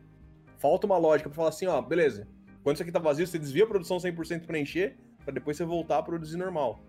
Falta 0.58 0.86
uma 0.86 0.98
lógica 0.98 1.28
pra 1.28 1.36
falar 1.36 1.50
assim, 1.50 1.66
ó, 1.66 1.80
beleza. 1.80 2.26
Quando 2.62 2.76
isso 2.76 2.82
aqui 2.82 2.92
tá 2.92 2.98
vazio, 2.98 3.26
você 3.26 3.38
desvia 3.38 3.64
a 3.64 3.66
produção 3.66 3.98
100% 3.98 4.46
pra 4.46 4.58
encher, 4.58 4.96
pra 5.24 5.32
depois 5.32 5.56
você 5.56 5.64
voltar 5.64 5.98
a 5.98 6.02
produzir 6.02 6.36
normal. 6.36 6.80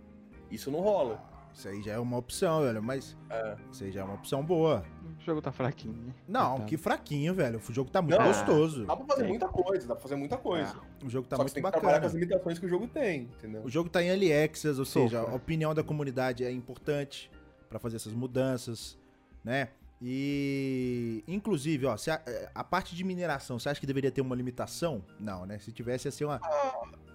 Isso 0.51 0.69
não 0.71 0.79
rola. 0.79 1.21
Isso 1.53 1.67
aí 1.67 1.81
já 1.81 1.93
é 1.93 1.97
uma 1.99 2.17
opção, 2.17 2.61
velho, 2.61 2.83
mas 2.83 3.17
É. 3.31 3.55
isso 3.71 3.83
aí 3.83 3.91
já 3.91 4.01
é 4.01 4.03
uma 4.03 4.13
opção 4.13 4.45
boa. 4.45 4.85
O 5.19 5.23
jogo 5.23 5.41
tá 5.41 5.51
fraquinho. 5.51 6.13
Não, 6.27 6.49
Coitado. 6.49 6.69
que 6.69 6.77
fraquinho, 6.77 7.33
velho. 7.33 7.59
O 7.67 7.73
jogo 7.73 7.89
tá 7.89 7.99
muito 8.01 8.15
Não, 8.19 8.27
gostoso. 8.27 8.85
Dá 8.85 8.95
pra 8.95 9.05
fazer 9.07 9.21
Sim. 9.23 9.27
muita 9.29 9.47
coisa, 9.47 9.87
dá 9.87 9.95
pra 9.95 10.01
fazer 10.03 10.15
muita 10.15 10.37
coisa. 10.37 10.75
O 11.03 11.09
jogo 11.09 11.27
tá 11.27 11.35
Só 11.35 11.43
que 11.43 11.45
muito 11.45 11.49
você 11.49 11.53
tem 11.55 11.63
que 11.63 11.71
trabalhar 11.71 11.81
com 11.81 11.81
bacana. 11.87 12.05
as 12.05 12.13
limitações 12.13 12.59
que 12.59 12.65
o 12.67 12.69
jogo 12.69 12.87
tem, 12.87 13.21
entendeu? 13.23 13.63
O 13.63 13.69
jogo 13.69 13.89
tá 13.89 14.03
em 14.03 14.07
early 14.07 14.31
access, 14.31 14.77
ou 14.79 14.85
seja, 14.85 15.19
Sofra. 15.19 15.33
a 15.33 15.35
opinião 15.35 15.73
da 15.73 15.83
comunidade 15.83 16.43
é 16.43 16.51
importante 16.51 17.31
pra 17.67 17.79
fazer 17.79 17.95
essas 17.95 18.13
mudanças, 18.13 18.95
né? 19.43 19.69
E 19.99 21.23
inclusive, 21.27 21.87
ó, 21.87 21.97
se 21.97 22.11
a, 22.11 22.21
a 22.53 22.63
parte 22.63 22.95
de 22.95 23.03
mineração, 23.03 23.57
você 23.57 23.69
acha 23.69 23.79
que 23.79 23.87
deveria 23.87 24.11
ter 24.11 24.21
uma 24.21 24.35
limitação? 24.35 25.03
Não, 25.19 25.43
né? 25.45 25.57
Se 25.57 25.71
tivesse 25.71 26.07
ia 26.07 26.11
ser 26.11 26.25
uma 26.25 26.39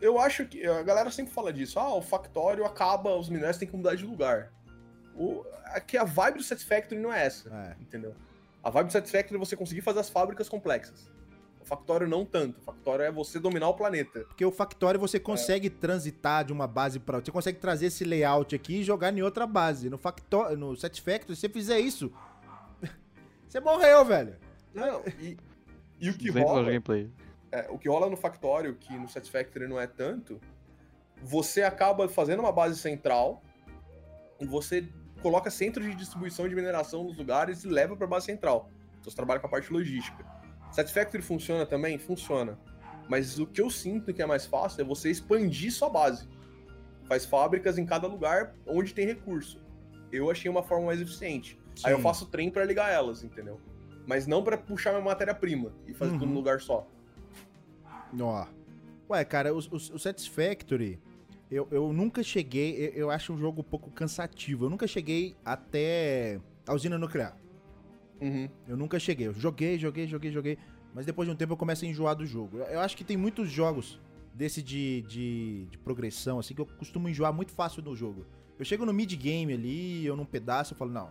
Eu 0.02 0.18
acho 0.18 0.44
que 0.46 0.66
a 0.66 0.82
galera 0.82 1.12
sempre 1.12 1.32
fala 1.32 1.52
disso. 1.52 1.78
Ah, 1.78 1.94
o 1.94 2.02
Factório 2.02 2.64
acaba, 2.64 3.16
os 3.16 3.28
minérios 3.28 3.56
têm 3.56 3.68
que 3.68 3.76
mudar 3.76 3.94
de 3.94 4.04
lugar. 4.04 4.52
O, 5.14 5.46
aqui 5.66 5.96
a 5.96 6.02
vibe 6.02 6.38
do 6.38 6.42
Satisfactory 6.42 7.00
não 7.00 7.12
é 7.12 7.24
essa, 7.26 7.48
é, 7.54 7.80
entendeu? 7.80 8.12
A 8.64 8.68
vibe 8.68 8.88
do 8.88 8.92
Satisfactory 8.92 9.36
é 9.36 9.38
você 9.38 9.56
conseguir 9.56 9.80
fazer 9.80 10.00
as 10.00 10.10
fábricas 10.10 10.48
complexas. 10.48 11.08
O 11.60 11.64
Factório 11.64 12.08
não 12.08 12.24
tanto. 12.24 12.58
O 12.58 12.62
Factório 12.62 13.04
é 13.04 13.12
você 13.12 13.38
dominar 13.38 13.68
o 13.68 13.74
planeta. 13.74 14.24
porque 14.24 14.44
o 14.44 14.50
Factory 14.50 14.98
você 14.98 15.20
consegue 15.20 15.70
transitar 15.70 16.44
de 16.44 16.52
uma 16.52 16.66
base 16.66 16.98
pra 16.98 17.18
outra. 17.18 17.30
Você 17.30 17.32
consegue 17.32 17.58
trazer 17.60 17.86
esse 17.86 18.04
layout 18.04 18.56
aqui 18.56 18.80
e 18.80 18.82
jogar 18.82 19.16
em 19.16 19.22
outra 19.22 19.46
base. 19.46 19.88
No 19.88 19.98
Factory, 19.98 20.56
no 20.56 20.76
Satisfactory, 20.76 21.36
se 21.36 21.42
você 21.42 21.48
fizer 21.48 21.78
isso, 21.78 22.12
você 23.48 23.60
morreu, 23.60 24.04
velho. 24.04 24.34
Não, 24.74 25.04
e, 25.20 25.36
e 26.00 26.10
o 26.10 26.14
que 26.14 26.26
200 26.26 26.34
horas 26.34 26.34
de 26.34 26.40
rola, 26.42 26.64
gameplay. 26.64 27.10
É, 27.52 27.66
o 27.70 27.78
que 27.78 27.88
rola 27.88 28.08
no 28.08 28.16
Factório, 28.16 28.74
que 28.74 28.92
no 28.98 29.08
Satisfactory 29.08 29.68
não 29.68 29.78
é 29.80 29.86
tanto, 29.86 30.40
você 31.22 31.62
acaba 31.62 32.08
fazendo 32.08 32.40
uma 32.40 32.50
base 32.52 32.78
central 32.78 33.42
e 34.40 34.46
você 34.46 34.88
coloca 35.22 35.50
centros 35.50 35.86
de 35.86 35.94
distribuição 35.94 36.48
de 36.48 36.54
mineração 36.54 37.04
nos 37.04 37.16
lugares 37.16 37.62
e 37.64 37.68
leva 37.68 37.96
pra 37.96 38.06
base 38.06 38.26
central. 38.26 38.68
Então 38.98 39.10
você 39.10 39.16
trabalha 39.16 39.38
com 39.38 39.46
a 39.46 39.50
parte 39.50 39.72
logística. 39.72 40.24
Satisfactory 40.72 41.22
funciona 41.22 41.64
também? 41.66 41.98
Funciona. 41.98 42.58
Mas 43.08 43.38
o 43.38 43.46
que 43.46 43.60
eu 43.60 43.68
sinto 43.70 44.12
que 44.12 44.22
é 44.22 44.26
mais 44.26 44.46
fácil 44.46 44.80
é 44.80 44.84
você 44.84 45.10
expandir 45.10 45.70
sua 45.72 45.90
base. 45.90 46.28
Faz 47.04 47.24
fábricas 47.26 47.76
em 47.78 47.84
cada 47.84 48.06
lugar 48.06 48.54
onde 48.66 48.94
tem 48.94 49.06
recurso. 49.06 49.60
Eu 50.10 50.30
achei 50.30 50.50
uma 50.50 50.62
forma 50.62 50.86
mais 50.86 51.00
eficiente. 51.00 51.58
Aí 51.84 51.92
eu 51.92 51.98
Sim. 51.98 52.02
faço 52.02 52.26
trem 52.26 52.50
pra 52.50 52.64
ligar 52.64 52.90
elas, 52.92 53.22
entendeu? 53.22 53.60
Mas 54.06 54.26
não 54.26 54.42
pra 54.42 54.56
puxar 54.56 54.90
minha 54.92 55.02
matéria-prima 55.04 55.72
e 55.86 55.94
fazer 55.94 56.12
tudo 56.12 56.22
Uhum. 56.24 56.28
num 56.30 56.34
lugar 56.36 56.60
só. 56.60 56.86
Ó. 58.20 58.46
Ué, 59.10 59.24
cara, 59.24 59.54
o, 59.54 59.58
o, 59.58 59.76
o 59.76 59.98
Satisfactory, 59.98 60.98
eu, 61.50 61.68
eu 61.70 61.92
nunca 61.92 62.22
cheguei. 62.22 62.76
Eu, 62.76 62.92
eu 62.92 63.10
acho 63.10 63.32
um 63.32 63.38
jogo 63.38 63.60
um 63.60 63.64
pouco 63.64 63.90
cansativo. 63.90 64.66
Eu 64.66 64.70
nunca 64.70 64.86
cheguei 64.86 65.36
até 65.44 66.40
a 66.66 66.74
usina 66.74 66.98
nuclear. 66.98 67.36
Uhum. 68.20 68.48
Eu 68.68 68.76
nunca 68.76 68.98
cheguei. 68.98 69.26
Eu 69.26 69.34
joguei, 69.34 69.78
joguei, 69.78 70.06
joguei, 70.06 70.30
joguei. 70.30 70.58
Mas 70.94 71.06
depois 71.06 71.28
de 71.28 71.34
um 71.34 71.36
tempo 71.36 71.52
eu 71.52 71.56
começo 71.56 71.84
a 71.84 71.88
enjoar 71.88 72.14
do 72.14 72.24
jogo. 72.24 72.58
Eu, 72.58 72.64
eu 72.64 72.80
acho 72.80 72.96
que 72.96 73.04
tem 73.04 73.16
muitos 73.16 73.50
jogos 73.50 74.00
desse 74.34 74.62
de, 74.62 75.02
de, 75.02 75.66
de 75.70 75.78
progressão, 75.78 76.38
assim, 76.38 76.54
que 76.54 76.60
eu 76.60 76.66
costumo 76.66 77.08
enjoar 77.08 77.32
muito 77.32 77.52
fácil 77.52 77.82
no 77.82 77.94
jogo. 77.94 78.24
Eu 78.58 78.64
chego 78.64 78.86
no 78.86 78.92
mid-game 78.92 79.52
ali, 79.52 80.06
eu 80.06 80.16
num 80.16 80.24
pedaço, 80.24 80.72
eu 80.72 80.78
falo, 80.78 80.92
não. 80.92 81.10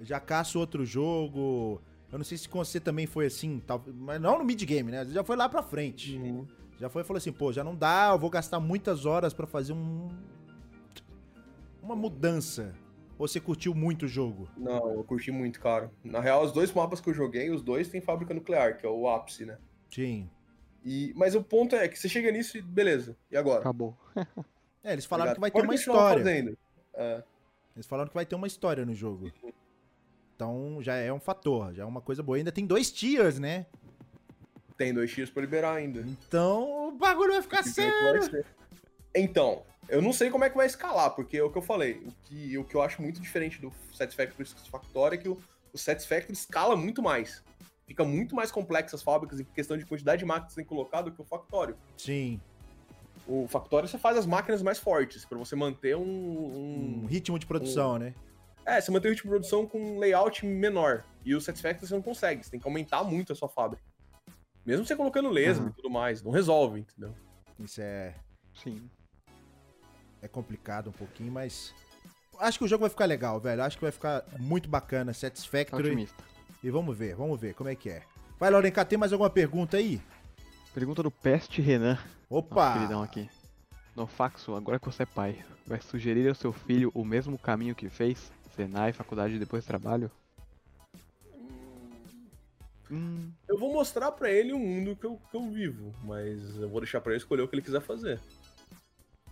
Já 0.00 0.20
caço 0.20 0.58
outro 0.58 0.84
jogo. 0.84 1.80
Eu 2.14 2.18
não 2.18 2.24
sei 2.24 2.38
se 2.38 2.48
com 2.48 2.64
você 2.64 2.78
também 2.78 3.08
foi 3.08 3.26
assim, 3.26 3.60
tal, 3.66 3.84
mas 3.92 4.20
não 4.20 4.38
no 4.38 4.44
mid-game, 4.44 4.88
né? 4.88 5.04
Já 5.06 5.24
foi 5.24 5.34
lá 5.34 5.48
pra 5.48 5.64
frente. 5.64 6.16
Uhum. 6.16 6.46
Já 6.78 6.88
foi 6.88 7.02
e 7.02 7.04
falou 7.04 7.18
assim, 7.18 7.32
pô, 7.32 7.52
já 7.52 7.64
não 7.64 7.74
dá, 7.74 8.10
eu 8.12 8.18
vou 8.20 8.30
gastar 8.30 8.60
muitas 8.60 9.04
horas 9.04 9.34
pra 9.34 9.48
fazer 9.48 9.72
um. 9.72 10.06
Uma 11.82 11.96
mudança. 11.96 12.72
Ou 13.18 13.26
você 13.26 13.40
curtiu 13.40 13.74
muito 13.74 14.04
o 14.04 14.08
jogo? 14.08 14.48
Não, 14.56 14.94
eu 14.94 15.02
curti 15.02 15.32
muito, 15.32 15.58
cara. 15.58 15.90
Na 16.04 16.20
real, 16.20 16.44
os 16.44 16.52
dois 16.52 16.72
mapas 16.72 17.00
que 17.00 17.10
eu 17.10 17.14
joguei, 17.14 17.50
os 17.50 17.62
dois 17.62 17.88
têm 17.88 18.00
fábrica 18.00 18.32
nuclear, 18.32 18.78
que 18.78 18.86
é 18.86 18.88
o 18.88 19.08
ápice, 19.08 19.44
né? 19.44 19.58
Sim. 19.90 20.30
E, 20.84 21.12
mas 21.16 21.34
o 21.34 21.42
ponto 21.42 21.74
é 21.74 21.88
que 21.88 21.98
você 21.98 22.08
chega 22.08 22.30
nisso 22.30 22.56
e 22.56 22.62
beleza. 22.62 23.16
E 23.28 23.36
agora? 23.36 23.58
Acabou. 23.58 23.98
É, 24.84 24.92
eles 24.92 25.04
falaram 25.04 25.30
Tá 25.30 25.34
que 25.34 25.40
vai 25.40 25.50
ter 25.50 25.58
Pode 25.58 25.66
uma 25.66 25.74
história. 25.74 26.22
Fazendo. 26.22 26.58
É. 26.94 27.24
Eles 27.74 27.86
falaram 27.88 28.08
que 28.08 28.14
vai 28.14 28.24
ter 28.24 28.36
uma 28.36 28.46
história 28.46 28.86
no 28.86 28.94
jogo. 28.94 29.32
Então 30.34 30.78
já 30.80 30.94
é 30.96 31.12
um 31.12 31.20
fator, 31.20 31.72
já 31.74 31.82
é 31.82 31.86
uma 31.86 32.00
coisa 32.00 32.22
boa. 32.22 32.36
Ainda 32.38 32.52
tem 32.52 32.66
dois 32.66 32.90
tiers, 32.90 33.38
né? 33.38 33.66
Tem 34.76 34.92
dois 34.92 35.12
tiros 35.12 35.30
pra 35.30 35.42
liberar 35.42 35.74
ainda. 35.74 36.00
Então 36.00 36.88
o 36.88 36.92
bagulho 36.92 37.32
vai 37.32 37.42
ficar 37.42 37.62
vai 37.62 37.72
sério. 37.72 38.44
Então, 39.14 39.62
eu 39.88 40.02
não 40.02 40.12
sei 40.12 40.30
como 40.30 40.44
é 40.44 40.50
que 40.50 40.56
vai 40.56 40.66
escalar, 40.66 41.14
porque 41.14 41.36
é 41.36 41.42
o 41.42 41.50
que 41.50 41.56
eu 41.58 41.62
falei. 41.62 42.02
O 42.04 42.12
que, 42.24 42.58
o 42.58 42.64
que 42.64 42.74
eu 42.74 42.82
acho 42.82 43.00
muito 43.00 43.20
diferente 43.20 43.60
do 43.60 43.72
Satisfactory 43.92 44.42
e 44.42 44.46
Satisfactory 44.46 45.14
é 45.14 45.18
que 45.18 45.28
o, 45.28 45.38
o 45.72 45.78
Satisfactory 45.78 46.32
escala 46.32 46.74
muito 46.74 47.00
mais. 47.00 47.44
Fica 47.86 48.02
muito 48.02 48.34
mais 48.34 48.50
complexo 48.50 48.96
as 48.96 49.02
fábricas 49.02 49.38
em 49.38 49.44
questão 49.44 49.76
de 49.76 49.84
quantidade 49.86 50.18
de 50.20 50.24
máquinas 50.24 50.52
que 50.52 50.56
tem 50.56 50.64
colocado 50.64 51.12
que 51.12 51.20
o 51.20 51.24
Factório. 51.24 51.76
Sim. 51.96 52.40
O 53.28 53.46
Factório 53.46 53.88
você 53.88 53.98
faz 53.98 54.16
as 54.16 54.26
máquinas 54.26 54.62
mais 54.62 54.78
fortes, 54.78 55.24
pra 55.24 55.38
você 55.38 55.54
manter 55.54 55.96
um. 55.96 56.02
Um 56.02 57.02
um- 57.04 57.06
ritmo 57.06 57.38
de 57.38 57.46
produção, 57.46 57.98
né? 57.98 58.14
É, 58.66 58.80
você 58.80 58.90
mantém 58.90 59.10
o 59.10 59.14
ritmo 59.14 59.28
de 59.28 59.30
produção 59.36 59.66
com 59.66 59.78
um 59.78 59.98
layout 59.98 60.44
menor. 60.46 61.04
E 61.24 61.34
o 61.34 61.40
Satisfactory 61.40 61.86
você 61.86 61.94
não 61.94 62.02
consegue, 62.02 62.42
você 62.44 62.50
tem 62.50 62.60
que 62.60 62.66
aumentar 62.66 63.04
muito 63.04 63.32
a 63.32 63.36
sua 63.36 63.48
fábrica. 63.48 63.82
Mesmo 64.64 64.86
você 64.86 64.96
colocando 64.96 65.28
lesma 65.28 65.64
Uhum. 65.64 65.70
e 65.70 65.74
tudo 65.74 65.90
mais, 65.90 66.22
não 66.22 66.30
resolve, 66.30 66.80
entendeu? 66.80 67.14
Isso 67.58 67.80
é, 67.82 68.14
Sim. 68.54 68.88
é 70.22 70.28
complicado 70.28 70.88
um 70.88 70.92
pouquinho, 70.92 71.30
mas. 71.30 71.74
Acho 72.38 72.58
que 72.58 72.64
o 72.64 72.68
jogo 72.68 72.80
vai 72.80 72.90
ficar 72.90 73.04
legal, 73.04 73.38
velho. 73.38 73.62
Acho 73.62 73.76
que 73.76 73.82
vai 73.84 73.92
ficar 73.92 74.24
muito 74.38 74.68
bacana. 74.68 75.12
Tá 75.12 75.18
Satisfactory. 75.18 75.86
otimista. 75.88 76.24
E 76.62 76.70
vamos 76.70 76.96
ver, 76.96 77.14
vamos 77.14 77.38
ver 77.40 77.54
como 77.54 77.68
é 77.68 77.74
que 77.76 77.90
é. 77.90 78.02
Vai, 78.40 78.50
Laurenca, 78.50 78.84
tem 78.84 78.98
mais 78.98 79.12
alguma 79.12 79.30
pergunta 79.30 79.76
aí? 79.76 80.00
Pergunta 80.72 81.02
do 81.02 81.10
Peste 81.10 81.60
Renan. 81.62 81.94
Nosso 81.94 82.06
Opa! 82.30 82.72
queridão 82.72 83.02
aqui. 83.02 83.28
No 83.94 84.06
Faxo, 84.08 84.56
agora 84.56 84.80
que 84.80 84.86
você 84.86 85.04
é 85.04 85.06
pai, 85.06 85.44
vai 85.66 85.80
sugerir 85.80 86.28
ao 86.28 86.34
seu 86.34 86.52
filho 86.52 86.90
o 86.94 87.04
mesmo 87.04 87.38
caminho 87.38 87.74
que 87.76 87.88
fez? 87.88 88.32
Senai, 88.54 88.92
faculdade 88.92 89.34
e 89.34 89.38
depois 89.38 89.64
trabalho? 89.64 90.10
Hum, 92.90 93.30
Eu 93.48 93.58
vou 93.58 93.72
mostrar 93.72 94.12
pra 94.12 94.30
ele 94.30 94.52
o 94.52 94.58
mundo 94.58 94.94
que 94.94 95.04
eu, 95.06 95.18
que 95.30 95.36
eu 95.36 95.50
vivo, 95.50 95.94
mas 96.04 96.56
eu 96.56 96.68
vou 96.68 96.80
deixar 96.80 97.00
pra 97.00 97.12
ele 97.12 97.18
escolher 97.18 97.42
o 97.42 97.48
que 97.48 97.54
ele 97.54 97.62
quiser 97.62 97.80
fazer. 97.80 98.20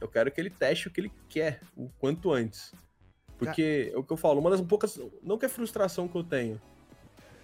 Eu 0.01 0.09
quero 0.09 0.31
que 0.33 0.41
ele 0.41 0.51
teste 0.51 0.89
o 0.89 0.91
que 0.91 1.01
ele 1.01 1.13
quer, 1.29 1.61
o 1.77 1.89
quanto 2.01 2.33
antes. 2.33 2.73
Porque 3.39 3.93
é 3.95 3.97
o 3.97 4.03
que 4.03 4.13
eu 4.13 4.17
falo, 4.17 4.41
uma 4.41 4.51
das 4.51 4.61
poucas. 4.61 4.99
Não 5.23 5.39
que 5.39 5.45
é 5.45 5.49
frustração 5.49 6.09
que 6.09 6.17
eu 6.17 6.25
tenho, 6.25 6.61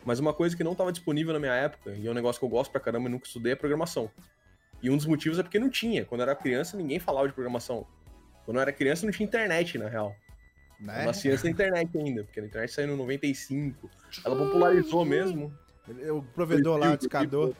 mas 0.04 0.18
uma 0.18 0.32
coisa 0.32 0.56
que 0.56 0.64
não 0.64 0.72
estava 0.72 0.90
disponível 0.90 1.32
na 1.32 1.38
minha 1.38 1.54
época, 1.54 1.92
e 1.92 2.06
é 2.06 2.10
um 2.10 2.14
negócio 2.14 2.40
que 2.40 2.44
eu 2.44 2.48
gosto 2.48 2.70
pra 2.72 2.80
caramba 2.80 3.08
e 3.08 3.12
nunca 3.12 3.26
estudei, 3.26 3.52
é 3.52 3.56
programação. 3.56 4.10
E 4.82 4.90
um 4.90 4.96
dos 4.96 5.06
motivos 5.06 5.38
é 5.38 5.42
porque 5.42 5.58
não 5.58 5.70
tinha. 5.70 6.04
Quando 6.04 6.20
eu 6.20 6.26
era 6.28 6.34
criança, 6.36 6.76
ninguém 6.76 6.98
falava 6.98 7.28
de 7.28 7.34
programação. 7.34 7.86
Quando 8.44 8.56
eu 8.56 8.60
era 8.62 8.72
criança, 8.72 9.04
não 9.04 9.12
tinha 9.12 9.26
internet, 9.26 9.76
na 9.76 9.88
real. 9.88 10.14
Eu 10.80 10.86
Né? 10.86 11.04
nasci 11.04 11.28
antes 11.28 11.42
da 11.42 11.50
internet 11.50 11.96
ainda, 11.98 12.24
porque 12.24 12.40
a 12.40 12.44
internet 12.44 12.72
saiu 12.72 12.88
no 12.88 12.96
95. 12.96 13.90
Ela 14.24 14.36
popularizou 14.36 15.04
mesmo. 15.04 15.52
O 16.10 16.22
provedor 16.22 16.78
lá, 16.78 16.92
o 16.92 16.96
discador. 16.96 17.54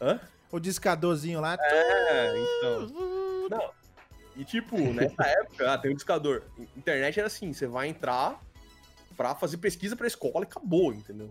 Hã? 0.00 0.20
O 0.52 0.60
discadorzinho 0.60 1.40
lá. 1.40 1.56
É, 1.60 2.32
então. 2.36 3.48
Não. 3.50 3.70
E 4.36 4.44
tipo, 4.44 4.76
nessa 4.92 5.22
época, 5.26 5.72
ah, 5.72 5.78
tem 5.78 5.90
um 5.90 5.94
discador. 5.94 6.44
Internet 6.76 7.18
era 7.18 7.26
assim, 7.26 7.52
você 7.52 7.66
vai 7.66 7.88
entrar 7.88 8.40
pra 9.16 9.34
fazer 9.34 9.56
pesquisa 9.56 9.96
pra 9.96 10.06
escola 10.06 10.40
e 10.40 10.42
acabou, 10.44 10.92
entendeu? 10.92 11.28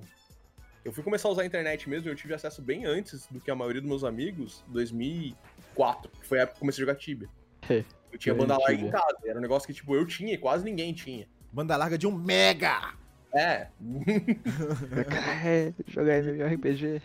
Eu 0.83 0.91
fui 0.91 1.03
começar 1.03 1.29
a 1.29 1.31
usar 1.31 1.41
a 1.43 1.45
internet 1.45 1.89
mesmo, 1.89 2.09
eu 2.09 2.15
tive 2.15 2.33
acesso 2.33 2.61
bem 2.61 2.85
antes 2.85 3.25
do 3.27 3.39
que 3.39 3.49
a 3.49 3.55
maioria 3.55 3.81
dos 3.81 3.89
meus 3.89 4.03
amigos, 4.03 4.63
2004, 4.67 6.11
que 6.19 6.27
foi 6.27 6.39
a 6.39 6.41
época 6.43 6.53
que 6.55 6.57
eu 6.57 6.61
comecei 6.61 6.83
a 6.83 6.85
jogar 6.87 6.99
Tibia. 6.99 7.29
Eu 8.11 8.17
tinha 8.17 8.33
banda 8.33 8.57
larga 8.57 8.81
em 8.81 8.89
casa, 8.89 9.17
era 9.25 9.37
um 9.37 9.41
negócio 9.41 9.67
que 9.67 9.73
tipo, 9.73 9.95
eu 9.95 10.05
tinha 10.05 10.33
e 10.33 10.37
quase 10.37 10.63
ninguém 10.63 10.93
tinha. 10.93 11.27
Banda 11.51 11.75
larga 11.75 11.97
de 11.97 12.07
um 12.07 12.11
mega! 12.11 12.93
É, 13.33 13.67
é, 15.45 15.73
jogar 15.87 16.19
RPG. 16.19 17.01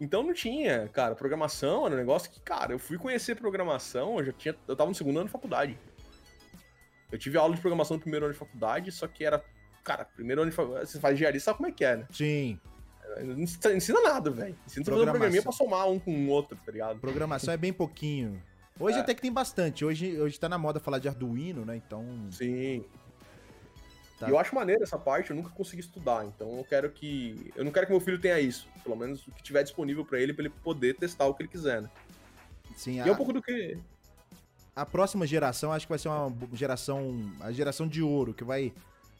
Então 0.00 0.22
não 0.22 0.32
tinha, 0.32 0.88
cara, 0.88 1.14
programação 1.14 1.86
era 1.86 1.94
um 1.94 1.98
negócio 1.98 2.30
que, 2.30 2.40
cara, 2.40 2.72
eu 2.72 2.78
fui 2.78 2.98
conhecer 2.98 3.34
programação, 3.34 4.18
eu 4.18 4.24
já 4.24 4.32
tinha, 4.32 4.54
eu 4.66 4.76
tava 4.76 4.90
no 4.90 4.94
segundo 4.94 5.18
ano 5.18 5.26
de 5.26 5.32
faculdade. 5.32 5.78
Eu 7.10 7.18
tive 7.18 7.36
aula 7.36 7.54
de 7.54 7.60
programação 7.60 7.96
no 7.96 8.00
primeiro 8.00 8.26
ano 8.26 8.32
de 8.32 8.38
faculdade, 8.38 8.90
só 8.90 9.06
que 9.06 9.24
era, 9.24 9.42
cara, 9.82 10.04
primeiro 10.04 10.42
ano 10.42 10.50
de 10.50 10.56
faculdade, 10.56 10.90
você 10.90 10.98
faz 10.98 11.14
engenharia, 11.14 11.40
sabe 11.40 11.58
como 11.58 11.68
é 11.68 11.72
que 11.72 11.84
é, 11.84 11.96
né? 11.96 12.06
Sim. 12.10 12.58
Não 13.22 13.38
ensina 13.38 13.74
ensina 13.74 14.00
nada, 14.00 14.30
velho. 14.30 14.56
Ensina 14.66 14.84
você 14.84 14.90
fazer 14.90 15.02
um 15.02 15.12
programinha 15.12 15.42
pra 15.42 15.52
somar 15.52 15.88
um 15.88 15.98
com 15.98 16.12
o 16.12 16.28
outro, 16.28 16.58
tá 16.64 16.72
ligado? 16.72 16.98
Programação 16.98 17.54
é 17.54 17.56
bem 17.56 17.72
pouquinho. 17.72 18.42
Hoje 18.78 18.98
É. 18.98 19.00
até 19.00 19.14
que 19.14 19.22
tem 19.22 19.32
bastante. 19.32 19.84
Hoje, 19.84 20.20
hoje 20.20 20.38
tá 20.38 20.48
na 20.48 20.58
moda 20.58 20.80
falar 20.80 20.98
de 20.98 21.08
Arduino, 21.08 21.64
né? 21.64 21.76
Então. 21.76 22.04
Sim. 22.30 22.84
Tá. 24.18 24.28
E 24.28 24.30
eu 24.30 24.38
acho 24.38 24.54
maneiro 24.54 24.82
essa 24.82 24.98
parte, 24.98 25.30
eu 25.30 25.36
nunca 25.36 25.50
consegui 25.50 25.80
estudar, 25.80 26.24
então 26.26 26.56
eu 26.58 26.64
quero 26.64 26.90
que. 26.90 27.52
Eu 27.56 27.64
não 27.64 27.70
quero 27.72 27.86
que 27.86 27.92
meu 27.92 28.00
filho 28.00 28.20
tenha 28.20 28.38
isso. 28.40 28.68
Pelo 28.82 28.96
menos 28.96 29.26
o 29.26 29.30
que 29.32 29.42
tiver 29.42 29.62
disponível 29.62 30.04
pra 30.04 30.20
ele, 30.20 30.32
pra 30.32 30.44
ele 30.44 30.54
poder 30.62 30.94
testar 30.96 31.26
o 31.26 31.34
que 31.34 31.42
ele 31.42 31.48
quiser, 31.48 31.82
né? 31.82 31.90
Sim, 32.76 32.96
E 32.96 33.00
a, 33.00 33.06
é 33.06 33.12
um 33.12 33.16
pouco 33.16 33.32
do 33.32 33.40
que. 33.42 33.78
a 34.74 34.84
próxima 34.86 35.26
geração 35.26 35.72
acho 35.72 35.86
que 35.86 35.90
vai 35.90 35.98
ser 35.98 36.08
uma 36.08 36.32
geração. 36.52 37.32
A 37.40 37.52
geração 37.52 37.86
de 37.88 38.02
ouro, 38.02 38.34
que 38.34 38.42
vai. 38.44 38.72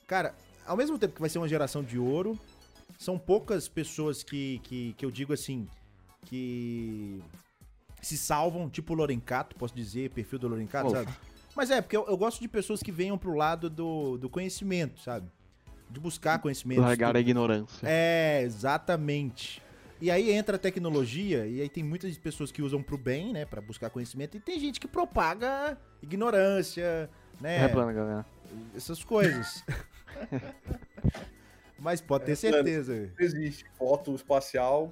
Cara, 0.06 0.34
ao 0.66 0.76
mesmo 0.76 0.98
tempo 0.98 1.14
que 1.14 1.20
vai 1.20 1.30
ser 1.30 1.38
uma 1.38 1.48
geração 1.48 1.82
de 1.82 1.98
ouro, 1.98 2.38
são 2.98 3.18
poucas 3.18 3.68
pessoas 3.68 4.22
que, 4.24 4.60
que, 4.64 4.94
que 4.94 5.04
eu 5.06 5.10
digo 5.12 5.32
assim. 5.32 5.68
Que. 6.26 7.20
Se 8.04 8.18
salvam, 8.18 8.68
tipo 8.68 8.92
o 8.92 8.96
Lorencato, 8.96 9.56
posso 9.56 9.74
dizer, 9.74 10.10
perfil 10.10 10.38
do 10.38 10.48
Lorencato, 10.48 10.88
Opa. 10.88 10.98
sabe? 10.98 11.12
Mas 11.56 11.70
é, 11.70 11.80
porque 11.80 11.96
eu, 11.96 12.04
eu 12.06 12.16
gosto 12.16 12.40
de 12.40 12.48
pessoas 12.48 12.82
que 12.82 12.90
venham 12.92 13.16
pro 13.16 13.32
lado 13.34 13.70
do, 13.70 14.18
do 14.18 14.28
conhecimento, 14.28 15.00
sabe? 15.00 15.28
De 15.88 16.00
buscar 16.00 16.38
conhecimento. 16.40 16.80
Largar 16.80 17.16
a 17.16 17.20
ignorância. 17.20 17.86
É, 17.88 18.42
exatamente. 18.42 19.62
E 20.00 20.10
aí 20.10 20.32
entra 20.32 20.56
a 20.56 20.58
tecnologia, 20.58 21.46
e 21.46 21.60
aí 21.62 21.68
tem 21.68 21.82
muitas 21.84 22.16
pessoas 22.18 22.50
que 22.52 22.60
usam 22.60 22.82
pro 22.82 22.98
bem, 22.98 23.32
né, 23.32 23.44
Pra 23.46 23.60
buscar 23.60 23.88
conhecimento, 23.90 24.36
e 24.36 24.40
tem 24.40 24.58
gente 24.58 24.80
que 24.80 24.88
propaga 24.88 25.78
ignorância, 26.02 27.08
né, 27.40 27.64
É 27.64 27.68
plano, 27.68 27.94
galera. 27.94 28.26
essas 28.76 29.02
coisas. 29.04 29.62
Mas 31.78 32.00
pode 32.00 32.24
ter 32.24 32.32
É 32.32 32.36
plano. 32.50 32.56
certeza. 32.68 33.12
existe. 33.18 33.64
Foto 33.78 34.14
espacial. 34.14 34.90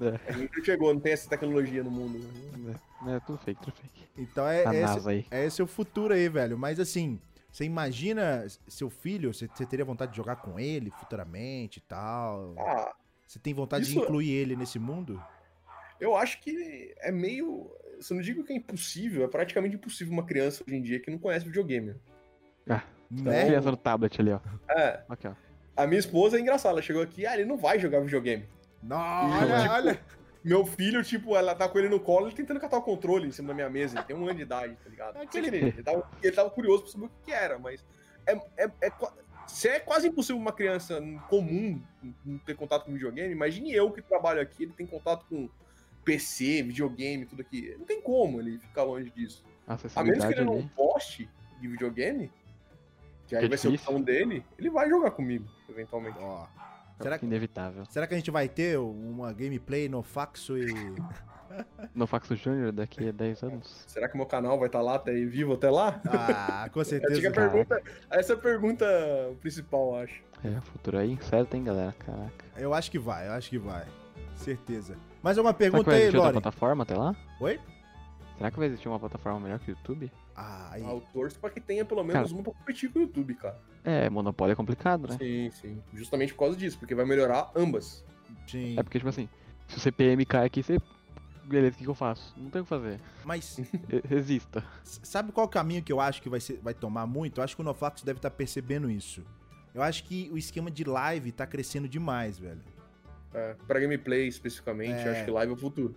É. 0.00 0.20
A 0.28 0.32
gente 0.32 0.56
não 0.56 0.64
chegou, 0.64 0.94
não 0.94 1.00
tem 1.00 1.12
essa 1.12 1.28
tecnologia 1.28 1.82
no 1.82 1.90
mundo. 1.90 2.18
né? 2.58 2.74
É, 3.06 3.16
é 3.16 3.20
tudo 3.20 3.38
fake, 3.38 3.60
tudo 3.60 3.74
fake. 3.76 4.08
Então 4.16 4.46
é, 4.46 4.64
é, 4.64 4.82
esse, 4.82 5.26
é 5.30 5.44
esse 5.46 5.62
o 5.62 5.66
futuro 5.66 6.14
aí, 6.14 6.28
velho. 6.28 6.56
Mas 6.58 6.78
assim, 6.80 7.20
você 7.50 7.64
imagina 7.64 8.46
seu 8.66 8.88
filho, 8.90 9.32
você, 9.32 9.48
você 9.48 9.66
teria 9.66 9.84
vontade 9.84 10.12
de 10.12 10.16
jogar 10.16 10.36
com 10.36 10.58
ele 10.58 10.90
futuramente 10.90 11.78
e 11.78 11.82
tal? 11.82 12.54
Ah, 12.58 12.94
Você 13.26 13.38
tem 13.38 13.52
vontade 13.54 13.84
de 13.84 13.90
isso- 13.92 14.00
incluir 14.00 14.30
ele 14.30 14.54
nesse 14.56 14.78
mundo? 14.78 15.22
eu 16.00 16.16
acho 16.16 16.40
que 16.40 16.94
é 16.98 17.10
meio. 17.10 17.68
Se 18.00 18.12
eu 18.12 18.16
não 18.16 18.22
digo 18.22 18.44
que 18.44 18.52
é 18.52 18.56
impossível, 18.56 19.24
é 19.24 19.28
praticamente 19.28 19.74
impossível 19.74 20.12
uma 20.12 20.24
criança 20.24 20.62
hoje 20.64 20.76
em 20.76 20.80
dia 20.82 21.00
que 21.00 21.10
não 21.10 21.18
conhece 21.18 21.44
videogame. 21.44 21.96
Ah, 22.70 22.84
Né? 23.10 23.46
criança 23.46 23.70
no 23.72 23.76
tablet 23.76 24.20
ali, 24.20 24.30
ó. 24.30 24.38
É, 24.70 25.02
Aqui, 25.08 25.26
ó. 25.26 25.32
A 25.76 25.86
minha 25.88 25.98
esposa 25.98 26.36
é 26.36 26.40
engraçada, 26.40 26.74
ela 26.74 26.82
chegou 26.82 27.02
aqui, 27.02 27.26
ah, 27.26 27.34
ele 27.34 27.44
não 27.44 27.56
vai 27.56 27.78
jogar 27.80 27.98
videogame. 28.00 28.46
Não, 28.82 29.30
olha, 29.30 29.58
tipo, 29.62 29.72
olha. 29.74 30.00
Meu 30.44 30.64
filho, 30.64 31.02
tipo, 31.02 31.36
ela 31.36 31.54
tá 31.54 31.68
com 31.68 31.78
ele 31.78 31.88
no 31.88 31.98
colo, 32.00 32.26
ele 32.28 32.34
tentando 32.36 32.60
catar 32.60 32.78
o 32.78 32.82
controle 32.82 33.26
em 33.28 33.32
cima 33.32 33.48
da 33.48 33.54
minha 33.54 33.68
mesa. 33.68 33.98
Ele 33.98 34.06
tem 34.06 34.16
um 34.16 34.24
ano 34.24 34.34
de 34.36 34.42
idade, 34.42 34.76
tá 34.82 34.88
ligado? 34.88 35.16
Aquele- 35.16 35.50
que 35.50 35.56
ele, 35.56 35.66
ele, 35.68 35.82
tava, 35.82 36.10
ele 36.22 36.32
tava 36.36 36.50
curioso 36.50 36.84
pra 36.84 36.92
saber 36.92 37.04
o 37.06 37.08
que 37.08 37.14
que 37.26 37.32
era, 37.32 37.58
mas. 37.58 37.84
É, 38.26 38.32
é, 38.56 38.70
é, 38.82 38.92
se 39.46 39.68
é 39.68 39.80
quase 39.80 40.06
impossível 40.08 40.40
uma 40.40 40.52
criança 40.52 41.00
comum 41.28 41.80
não 42.24 42.38
ter 42.38 42.54
contato 42.54 42.84
com 42.84 42.92
videogame, 42.92 43.32
imagine 43.32 43.72
eu 43.72 43.90
que 43.90 44.00
trabalho 44.02 44.40
aqui, 44.40 44.62
ele 44.64 44.72
tem 44.72 44.86
contato 44.86 45.24
com 45.28 45.48
PC, 46.04 46.62
videogame, 46.62 47.26
tudo 47.26 47.42
aqui. 47.42 47.74
Não 47.78 47.84
tem 47.84 48.00
como 48.00 48.40
ele 48.40 48.58
ficar 48.58 48.84
longe 48.84 49.10
disso. 49.10 49.44
A 49.66 49.76
A 49.96 50.04
menos 50.04 50.24
que 50.24 50.32
ele 50.32 50.44
não 50.44 50.54
ali. 50.58 50.70
goste 50.76 51.28
de 51.60 51.68
videogame, 51.68 52.30
que 53.26 53.34
aí 53.34 53.40
Que 53.40 53.46
é 53.46 53.48
vai 53.48 53.58
ser 53.58 53.68
a 53.68 53.70
difícil. 53.72 53.92
opção 53.92 54.02
dele, 54.02 54.44
ele 54.58 54.70
vai 54.70 54.88
jogar 54.88 55.10
comigo, 55.10 55.46
eventualmente. 55.68 56.16
Ó, 56.20 56.44
é 56.44 56.48
será 57.00 57.18
que, 57.18 57.26
Inevitável. 57.26 57.84
será 57.86 58.06
que 58.06 58.14
a 58.14 58.16
gente 58.16 58.30
vai 58.30 58.48
ter 58.48 58.78
uma 58.78 59.32
gameplay 59.32 59.88
no 59.88 60.02
Faxo 60.02 60.56
e. 60.58 60.66
No 61.94 62.06
Faxo 62.06 62.36
Júnior 62.36 62.70
daqui 62.72 63.08
a 63.08 63.10
10 63.10 63.42
anos. 63.42 63.84
Será 63.86 64.06
que 64.08 64.16
meu 64.16 64.26
canal 64.26 64.58
vai 64.58 64.68
estar 64.68 64.82
lá 64.82 64.96
até 64.96 65.12
vivo 65.12 65.54
até 65.54 65.70
lá? 65.70 65.98
Ah, 66.06 66.68
com 66.70 66.80
que 66.80 66.84
certeza. 66.86 67.30
pergunta, 67.30 67.82
essa 68.10 68.34
é 68.34 68.36
a 68.36 68.38
pergunta 68.38 68.86
principal, 69.40 69.94
eu 69.94 70.02
acho. 70.02 70.22
É, 70.44 70.60
futuro 70.60 70.98
aí 70.98 71.10
incerto, 71.10 71.56
hein, 71.56 71.64
galera? 71.64 71.92
Caraca. 71.98 72.44
Eu 72.56 72.74
acho 72.74 72.90
que 72.90 72.98
vai, 72.98 73.26
eu 73.26 73.32
acho 73.32 73.48
que 73.48 73.58
vai. 73.58 73.86
Certeza. 74.36 74.94
Mais 75.22 75.36
alguma 75.38 75.52
Será 75.56 75.70
que 75.70 75.70
pergunta 75.72 75.90
vai 75.90 76.02
aí, 76.02 76.10
Lore? 76.10 76.32
plataforma 76.32 76.82
até 76.84 76.94
lá? 76.94 77.16
Oi? 77.40 77.58
Será 78.36 78.50
que 78.50 78.58
vai 78.58 78.68
existir 78.68 78.88
uma 78.88 79.00
plataforma 79.00 79.40
melhor 79.40 79.58
que 79.58 79.70
o 79.70 79.72
YouTube? 79.72 80.12
Ah, 80.40 80.68
aí. 80.72 80.84
Ah, 80.84 80.90
eu 80.92 81.02
torço 81.12 81.38
pra 81.40 81.50
que 81.50 81.60
tenha 81.60 81.84
pelo 81.84 82.04
menos 82.04 82.22
Cara. 82.30 82.32
uma 82.34 82.42
pra 82.44 82.52
competir 82.52 82.92
com 82.92 83.00
o 83.00 83.02
YouTube, 83.02 83.34
cara. 83.34 83.58
É, 83.82 84.08
monopólio 84.08 84.52
é 84.52 84.56
complicado, 84.56 85.08
né? 85.08 85.16
Sim, 85.18 85.50
sim. 85.50 85.82
Justamente 85.92 86.32
por 86.32 86.40
causa 86.40 86.56
disso, 86.56 86.78
porque 86.78 86.94
vai 86.94 87.04
melhorar 87.04 87.50
ambas. 87.56 88.04
Sim. 88.46 88.78
É 88.78 88.82
porque, 88.84 88.98
tipo 88.98 89.08
assim, 89.08 89.28
se 89.66 89.76
o 89.76 89.80
CPM 89.80 90.24
cai 90.24 90.46
aqui, 90.46 90.62
você. 90.62 90.78
Beleza, 91.44 91.74
o 91.74 91.78
que, 91.78 91.84
que 91.84 91.90
eu 91.90 91.94
faço? 91.94 92.34
Não 92.36 92.50
tem 92.50 92.60
o 92.60 92.64
que 92.64 92.68
fazer. 92.68 93.00
Mas 93.24 93.56
Re- 93.88 94.02
Resista. 94.06 94.62
sabe 94.84 95.32
qual 95.32 95.46
o 95.46 95.48
caminho 95.48 95.82
que 95.82 95.92
eu 95.92 95.98
acho 96.00 96.20
que 96.22 96.28
vai, 96.28 96.40
ser, 96.40 96.60
vai 96.62 96.74
tomar 96.74 97.06
muito? 97.06 97.40
Eu 97.40 97.44
acho 97.44 97.56
que 97.56 97.62
o 97.62 97.64
Nofax 97.64 98.02
deve 98.02 98.18
estar 98.18 98.30
percebendo 98.30 98.88
isso. 98.90 99.24
Eu 99.74 99.82
acho 99.82 100.04
que 100.04 100.28
o 100.32 100.36
esquema 100.38 100.70
de 100.70 100.84
live 100.84 101.32
tá 101.32 101.46
crescendo 101.46 101.88
demais, 101.88 102.38
velho. 102.38 102.60
É, 103.34 103.54
pra 103.66 103.80
gameplay 103.80 104.28
especificamente, 104.28 105.00
É. 105.00 105.08
eu 105.08 105.12
acho 105.12 105.24
que 105.24 105.30
live 105.30 105.52
é 105.52 105.54
o 105.54 105.58
futuro. 105.58 105.94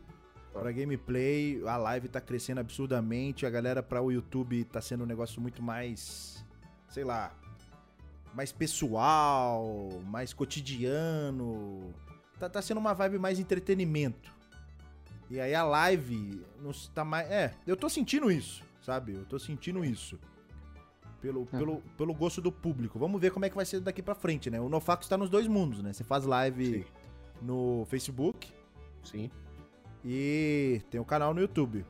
Pra 0.53 0.71
gameplay, 0.71 1.61
a 1.65 1.77
live 1.77 2.09
tá 2.09 2.19
crescendo 2.19 2.59
absurdamente. 2.59 3.45
A 3.45 3.49
galera 3.49 3.81
pra 3.81 4.01
o 4.01 4.11
YouTube 4.11 4.63
tá 4.65 4.81
sendo 4.81 5.03
um 5.03 5.07
negócio 5.07 5.41
muito 5.41 5.61
mais. 5.61 6.45
Sei 6.89 7.03
lá. 7.03 7.33
Mais 8.33 8.51
pessoal, 8.51 9.89
mais 10.05 10.33
cotidiano. 10.33 11.93
Tá, 12.39 12.49
tá 12.49 12.61
sendo 12.61 12.79
uma 12.79 12.93
vibe 12.93 13.17
mais 13.19 13.39
entretenimento. 13.39 14.31
E 15.29 15.39
aí 15.39 15.55
a 15.55 15.63
live 15.63 16.41
não 16.61 16.71
tá 16.93 17.05
mais. 17.05 17.29
É, 17.29 17.53
eu 17.65 17.77
tô 17.77 17.89
sentindo 17.89 18.29
isso, 18.29 18.61
sabe? 18.81 19.13
Eu 19.13 19.25
tô 19.25 19.39
sentindo 19.39 19.83
isso. 19.85 20.19
Pelo, 21.21 21.47
É. 21.53 21.57
pelo, 21.57 21.81
pelo 21.97 22.13
gosto 22.13 22.41
do 22.41 22.51
público. 22.51 22.97
Vamos 22.99 23.21
ver 23.21 23.31
como 23.31 23.45
é 23.45 23.49
que 23.49 23.55
vai 23.55 23.65
ser 23.65 23.79
daqui 23.79 24.01
pra 24.01 24.15
frente, 24.15 24.49
né? 24.49 24.59
O 24.59 24.67
Nofax 24.67 25.07
tá 25.07 25.17
nos 25.17 25.29
dois 25.29 25.47
mundos, 25.47 25.81
né? 25.81 25.93
Você 25.93 26.03
faz 26.03 26.25
live 26.25 26.79
Sim. 26.79 26.85
no 27.41 27.85
Facebook 27.89 28.49
Sim. 29.03 29.29
E 30.05 30.81
tem 30.89 30.99
o 30.99 31.05
canal 31.05 31.33
no 31.33 31.41
YouTube. 31.41 31.85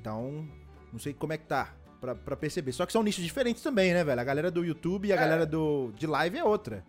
Então, 0.00 0.48
não 0.92 0.98
sei 0.98 1.12
como 1.12 1.32
é 1.32 1.38
que 1.38 1.44
tá 1.44 1.74
pra, 2.00 2.14
pra 2.14 2.36
perceber. 2.36 2.72
Só 2.72 2.86
que 2.86 2.92
são 2.92 3.02
nichos 3.02 3.24
diferentes 3.24 3.62
também, 3.62 3.92
né, 3.92 4.02
velho? 4.04 4.20
A 4.20 4.24
galera 4.24 4.50
do 4.50 4.64
YouTube 4.64 5.08
e 5.08 5.12
a 5.12 5.16
É. 5.16 5.18
galera 5.18 5.46
do 5.46 5.92
de 5.96 6.06
live 6.06 6.38
é 6.38 6.44
outra. 6.44 6.84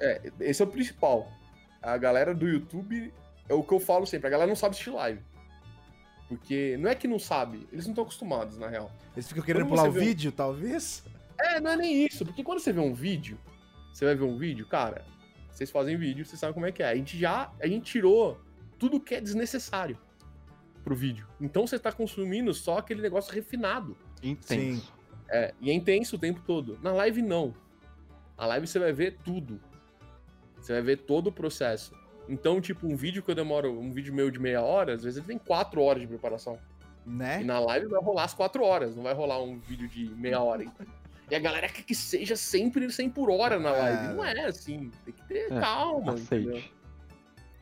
É, 0.00 0.30
esse 0.40 0.62
é 0.62 0.64
o 0.64 0.68
principal. 0.68 1.30
A 1.82 1.96
galera 1.96 2.34
do 2.34 2.46
YouTube 2.48 3.12
é 3.48 3.54
o 3.54 3.62
que 3.62 3.72
eu 3.72 3.80
falo 3.80 4.06
sempre, 4.06 4.26
a 4.26 4.30
galera 4.30 4.48
não 4.48 4.56
sabe 4.56 4.72
assistir 4.72 4.90
live. 4.90 5.20
Porque 6.28 6.76
não 6.78 6.90
é 6.90 6.94
que 6.94 7.08
não 7.08 7.18
sabe, 7.18 7.66
eles 7.72 7.86
não 7.86 7.92
estão 7.92 8.04
acostumados, 8.04 8.58
na 8.58 8.68
real. 8.68 8.92
Eles 9.16 9.26
ficam 9.26 9.42
querendo 9.42 9.62
Quando 9.62 9.70
pular 9.78 9.88
o 9.88 9.92
vê 9.92 10.00
um- 10.00 10.04
vídeo, 10.04 10.30
talvez. 10.30 11.02
É, 11.40 11.58
não 11.60 11.70
é 11.70 11.76
nem 11.76 12.04
isso, 12.04 12.24
porque 12.26 12.44
quando 12.44 12.58
você 12.60 12.72
vê 12.72 12.80
um 12.80 12.92
vídeo, 12.92 13.38
você 13.92 14.04
vai 14.04 14.14
ver 14.14 14.24
um 14.24 14.36
vídeo, 14.36 14.66
cara, 14.66 15.04
vocês 15.50 15.70
fazem 15.70 15.96
vídeo, 15.96 16.26
vocês 16.26 16.38
sabem 16.38 16.52
como 16.52 16.66
é 16.66 16.72
que 16.72 16.82
é. 16.82 16.90
A 16.90 16.94
gente 16.96 17.18
já, 17.18 17.50
a 17.60 17.66
gente 17.66 17.90
tirou 17.90 18.38
tudo 18.78 19.00
que 19.00 19.14
é 19.14 19.20
desnecessário 19.20 19.98
pro 20.84 20.94
vídeo. 20.94 21.26
Então 21.40 21.66
você 21.66 21.78
tá 21.78 21.92
consumindo 21.92 22.52
só 22.54 22.78
aquele 22.78 23.02
negócio 23.02 23.32
refinado. 23.34 23.96
Intenso. 24.22 24.92
É, 25.28 25.52
e 25.60 25.70
é 25.70 25.74
intenso 25.74 26.16
o 26.16 26.18
tempo 26.18 26.40
todo. 26.46 26.78
Na 26.82 26.92
live, 26.92 27.20
não. 27.20 27.54
Na 28.36 28.46
live 28.46 28.66
você 28.66 28.78
vai 28.78 28.92
ver 28.92 29.18
tudo. 29.24 29.60
Você 30.60 30.72
vai 30.72 30.82
ver 30.82 30.98
todo 30.98 31.28
o 31.28 31.32
processo. 31.32 31.94
Então, 32.28 32.60
tipo, 32.60 32.86
um 32.86 32.96
vídeo 32.96 33.22
que 33.22 33.30
eu 33.30 33.34
demoro, 33.34 33.78
um 33.78 33.90
vídeo 33.90 34.12
meu 34.14 34.30
de 34.30 34.38
meia 34.38 34.62
hora, 34.62 34.94
às 34.94 35.02
vezes 35.02 35.18
ele 35.18 35.26
tem 35.26 35.38
quatro 35.38 35.80
horas 35.82 36.02
de 36.02 36.08
preparação. 36.08 36.58
Né? 37.06 37.40
E 37.40 37.44
na 37.44 37.58
live 37.58 37.86
vai 37.86 38.02
rolar 38.02 38.24
as 38.24 38.34
quatro 38.34 38.62
horas, 38.62 38.94
não 38.94 39.02
vai 39.02 39.14
rolar 39.14 39.42
um 39.42 39.58
vídeo 39.58 39.88
de 39.88 40.10
meia 40.10 40.40
hora. 40.40 40.64
E 41.30 41.34
a 41.34 41.38
galera 41.38 41.68
quer 41.68 41.82
que 41.82 41.94
seja 41.94 42.36
sempre 42.36 42.90
100 42.90 43.10
por 43.10 43.30
hora 43.30 43.58
na 43.58 43.70
live. 43.70 44.04
É. 44.06 44.12
Não 44.14 44.24
é 44.24 44.44
assim, 44.44 44.90
tem 45.04 45.14
que 45.14 45.22
ter 45.24 45.52
É, 45.52 45.60
calma, 45.60 46.14
entendeu? 46.14 46.62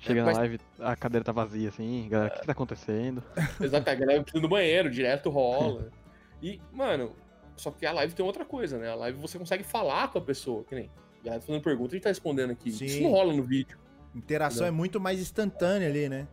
Chega 0.06 0.20
É, 0.20 0.22
na 0.22 0.26
mas- 0.26 0.38
live, 0.38 0.60
a 0.80 0.96
cadeira 0.96 1.24
tá 1.24 1.32
vazia 1.32 1.68
assim, 1.68 2.06
galera, 2.08 2.30
o 2.30 2.34
que, 2.34 2.40
que 2.40 2.46
tá 2.46 2.52
acontecendo? 2.52 3.22
Exato, 3.60 3.90
a 3.90 3.94
galera 3.94 4.22
precisa 4.22 4.40
do 4.40 4.48
banheiro, 4.48 4.90
direto 4.90 5.30
rola. 5.30 5.90
E, 6.42 6.60
mano, 6.70 7.12
só 7.56 7.70
que 7.70 7.86
a 7.86 7.92
live 7.92 8.12
tem 8.14 8.24
outra 8.24 8.44
coisa, 8.44 8.76
né? 8.76 8.90
A 8.90 8.94
live 8.94 9.18
você 9.18 9.38
consegue 9.38 9.64
falar 9.64 10.08
com 10.08 10.18
a 10.18 10.20
pessoa, 10.20 10.62
que 10.64 10.74
nem. 10.74 10.90
A 11.20 11.24
galera 11.24 11.40
tá 11.40 11.46
fazendo 11.46 11.62
pergunta, 11.62 11.92
a 11.92 11.94
gente 11.94 12.02
tá 12.02 12.10
respondendo 12.10 12.50
aqui. 12.50 12.70
Sim. 12.70 12.84
Isso 12.84 13.02
não 13.02 13.10
rola 13.10 13.32
no 13.32 13.42
vídeo. 13.42 13.78
Interação 14.14 14.58
Entendeu? 14.58 14.68
é 14.68 14.70
muito 14.76 15.00
mais 15.00 15.18
instantânea 15.18 15.88
ali, 15.88 16.10
né? 16.10 16.28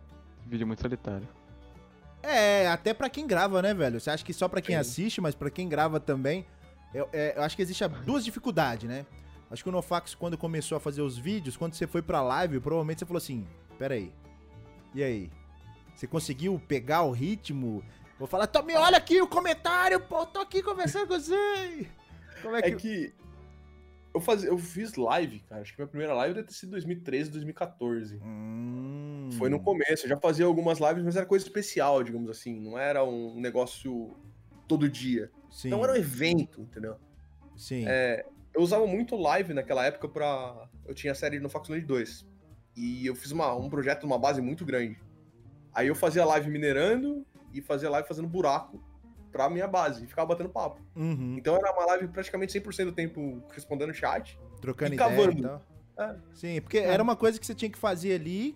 Vídeo 0.46 0.68
muito 0.68 0.82
solitário. 0.82 1.26
É, 2.22 2.68
até 2.68 2.94
pra 2.94 3.10
quem 3.10 3.26
grava, 3.26 3.62
né, 3.62 3.74
velho? 3.74 3.98
Você 4.00 4.10
acha 4.10 4.24
que 4.26 4.34
só 4.34 4.50
pra 4.50 4.62
quem 4.62 4.76
Sim. 4.76 4.80
assiste, 4.82 5.22
mas 5.22 5.34
pra 5.34 5.50
quem 5.50 5.70
grava 5.70 6.02
também. 6.02 6.46
Eu, 6.94 7.08
é, 7.14 7.34
eu 7.38 7.42
acho 7.42 7.56
que 7.56 7.62
existe 7.62 7.84
duas 8.06 8.26
dificuldades, 8.26 8.88
né? 8.90 9.06
Acho 9.50 9.64
que 9.64 9.70
o 9.70 9.72
Nofax, 9.72 10.14
quando 10.16 10.38
começou 10.38 10.76
a 10.76 10.80
fazer 10.82 11.02
os 11.02 11.18
vídeos, 11.18 11.56
quando 11.56 11.76
você 11.76 11.88
foi 11.88 12.02
pra 12.02 12.22
live, 12.22 12.60
provavelmente 12.60 13.00
você 13.00 13.06
falou 13.06 13.20
assim: 13.20 13.48
pera 13.78 13.96
aí. 13.96 14.12
E 14.94 15.04
aí? 15.04 15.30
Você 15.96 16.08
conseguiu 16.08 16.62
pegar 16.68 17.04
o 17.04 17.12
ritmo? 17.12 17.84
Vou 18.18 18.28
falar, 18.28 18.48
Tommy, 18.48 18.74
olha 18.76 18.98
aqui 18.98 19.22
o 19.22 19.28
comentário, 19.28 20.00
pô, 20.00 20.26
tô 20.26 20.40
aqui 20.40 20.62
conversando 20.62 21.08
com 21.08 21.14
você. 21.20 21.88
Como 22.42 22.56
é 22.56 22.60
É 22.60 22.72
que. 22.72 22.76
que 22.76 23.14
eu, 24.14 24.22
faz... 24.22 24.44
eu 24.44 24.58
fiz 24.58 24.96
live, 24.96 25.40
cara. 25.42 25.62
Acho 25.62 25.74
que 25.74 25.80
minha 25.80 25.88
primeira 25.88 26.14
live 26.14 26.36
deve 26.36 26.48
ter 26.48 26.54
sido 26.54 26.72
2013, 26.72 27.32
2014. 27.32 28.20
Hum, 28.24 29.30
Foi 29.38 29.50
no 29.50 29.60
começo. 29.60 30.06
Eu 30.06 30.10
já 30.10 30.18
fazia 30.18 30.46
algumas 30.46 30.80
lives, 30.80 31.04
mas 31.04 31.16
era 31.16 31.26
coisa 31.26 31.46
especial, 31.46 32.04
digamos 32.04 32.30
assim. 32.30 32.60
Não 32.60 32.78
era 32.78 33.04
um 33.04 33.40
negócio 33.40 34.16
todo 34.68 34.88
dia. 34.90 35.32
Sim, 35.50 35.68
Então 35.70 35.84
era 35.84 35.94
um 35.94 35.96
evento, 35.98 36.62
entendeu? 36.62 36.96
sim. 37.56 37.86
É, 37.88 38.26
eu 38.54 38.62
usava 38.62 38.86
muito 38.86 39.16
live 39.16 39.54
naquela 39.54 39.86
época 39.86 40.08
pra. 40.08 40.68
Eu 40.86 40.94
tinha 40.94 41.12
a 41.14 41.16
série 41.16 41.40
no 41.40 41.50
Fox 41.50 41.70
Lane 41.70 41.82
2. 41.84 42.28
E 42.76 43.06
eu 43.06 43.16
fiz 43.16 43.32
uma, 43.32 43.54
um 43.56 43.70
projeto 43.70 44.04
numa 44.04 44.18
base 44.18 44.42
muito 44.42 44.66
grande. 44.66 45.00
Aí 45.74 45.88
eu 45.88 45.96
fazia 45.96 46.26
live 46.26 46.50
minerando 46.50 47.26
e 47.54 47.62
fazia 47.62 47.90
live 47.90 48.08
fazendo 48.08 48.28
buraco 48.28 48.84
pra 49.32 49.50
minha 49.50 49.68
base 49.68 50.04
e 50.04 50.08
ficava 50.08 50.28
batendo 50.28 50.50
papo. 50.50 50.82
Uhum, 50.96 51.36
Então 51.38 51.56
era 51.56 51.72
uma 51.72 51.86
live 51.88 52.08
praticamente 52.08 52.60
100% 52.60 52.86
do 52.86 52.92
tempo 52.92 53.42
respondendo 53.52 53.94
chat. 53.94 54.40
trocando 54.62 54.92
e 54.94 54.96
ideia 54.96 55.10
cavando. 55.10 55.40
e 55.40 55.42
tal. 55.42 55.62
É. 55.98 56.16
Sim, 56.34 56.62
porque 56.62 56.78
era 56.80 57.02
uma 57.02 57.16
coisa 57.16 57.40
que 57.40 57.46
você 57.46 57.54
tinha 57.56 57.70
que 57.70 57.78
fazer 57.78 58.14
ali. 58.16 58.56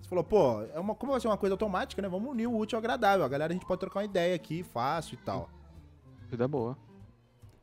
Você 0.00 0.08
falou, 0.08 0.22
pô, 0.24 0.62
é 0.62 0.78
uma, 0.78 0.94
como 0.94 1.12
vai 1.12 1.20
ser 1.20 1.26
uma 1.28 1.36
coisa 1.36 1.54
automática, 1.54 2.00
né? 2.00 2.08
Vamos 2.08 2.30
unir 2.30 2.46
o 2.46 2.56
útil 2.56 2.76
ao 2.76 2.80
agradável. 2.80 3.24
A 3.24 3.28
galera, 3.28 3.52
a 3.52 3.54
gente 3.54 3.66
pode 3.66 3.80
trocar 3.80 4.00
uma 4.00 4.04
ideia 4.04 4.34
aqui, 4.36 4.62
fácil 4.62 5.14
e 5.14 5.24
tal. 5.24 5.50
Vida 6.28 6.46
boa. 6.46 6.76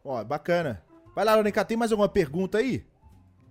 Ó, 0.03 0.21
bacana. 0.23 0.83
Vai 1.15 1.23
lá, 1.23 1.35
Lorenca, 1.35 1.63
tem 1.63 1.77
mais 1.77 1.91
alguma 1.91 2.09
pergunta 2.09 2.57
aí? 2.57 2.85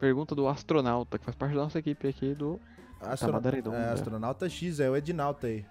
Pergunta 0.03 0.35
do 0.35 0.49
astronauta, 0.49 1.17
que 1.17 1.25
faz 1.25 1.37
parte 1.37 1.55
da 1.55 1.63
nossa 1.63 1.79
equipe 1.79 2.09
aqui 2.09 2.35
do. 2.35 2.61
Astro... 3.01 3.41
É, 3.73 3.93
astronauta 3.93 4.49
X, 4.49 4.81
é 4.81 4.91
o 4.91 4.97
Edinalta 4.97 5.47
aí. 5.47 5.65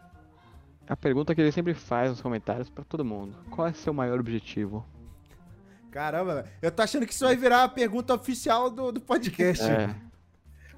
A 0.88 0.96
pergunta 0.96 1.36
que 1.36 1.42
ele 1.42 1.52
sempre 1.52 1.74
faz 1.74 2.12
nos 2.12 2.22
comentários 2.22 2.70
pra 2.70 2.86
todo 2.86 3.04
mundo. 3.04 3.36
Qual 3.50 3.68
é 3.68 3.74
seu 3.74 3.94
maior 3.94 4.22
objetivo? 4.22 4.86
Caramba, 5.92 6.46
eu 6.62 6.72
tô 6.72 6.82
achando 6.82 7.06
que 7.06 7.12
isso 7.12 7.26
vai 7.26 7.36
virar 7.36 7.66
a 7.66 7.68
pergunta 7.68 8.14
oficial 8.14 8.70
do, 8.70 8.94
do 8.94 9.02
podcast. 9.02 9.66
É. 9.66 9.94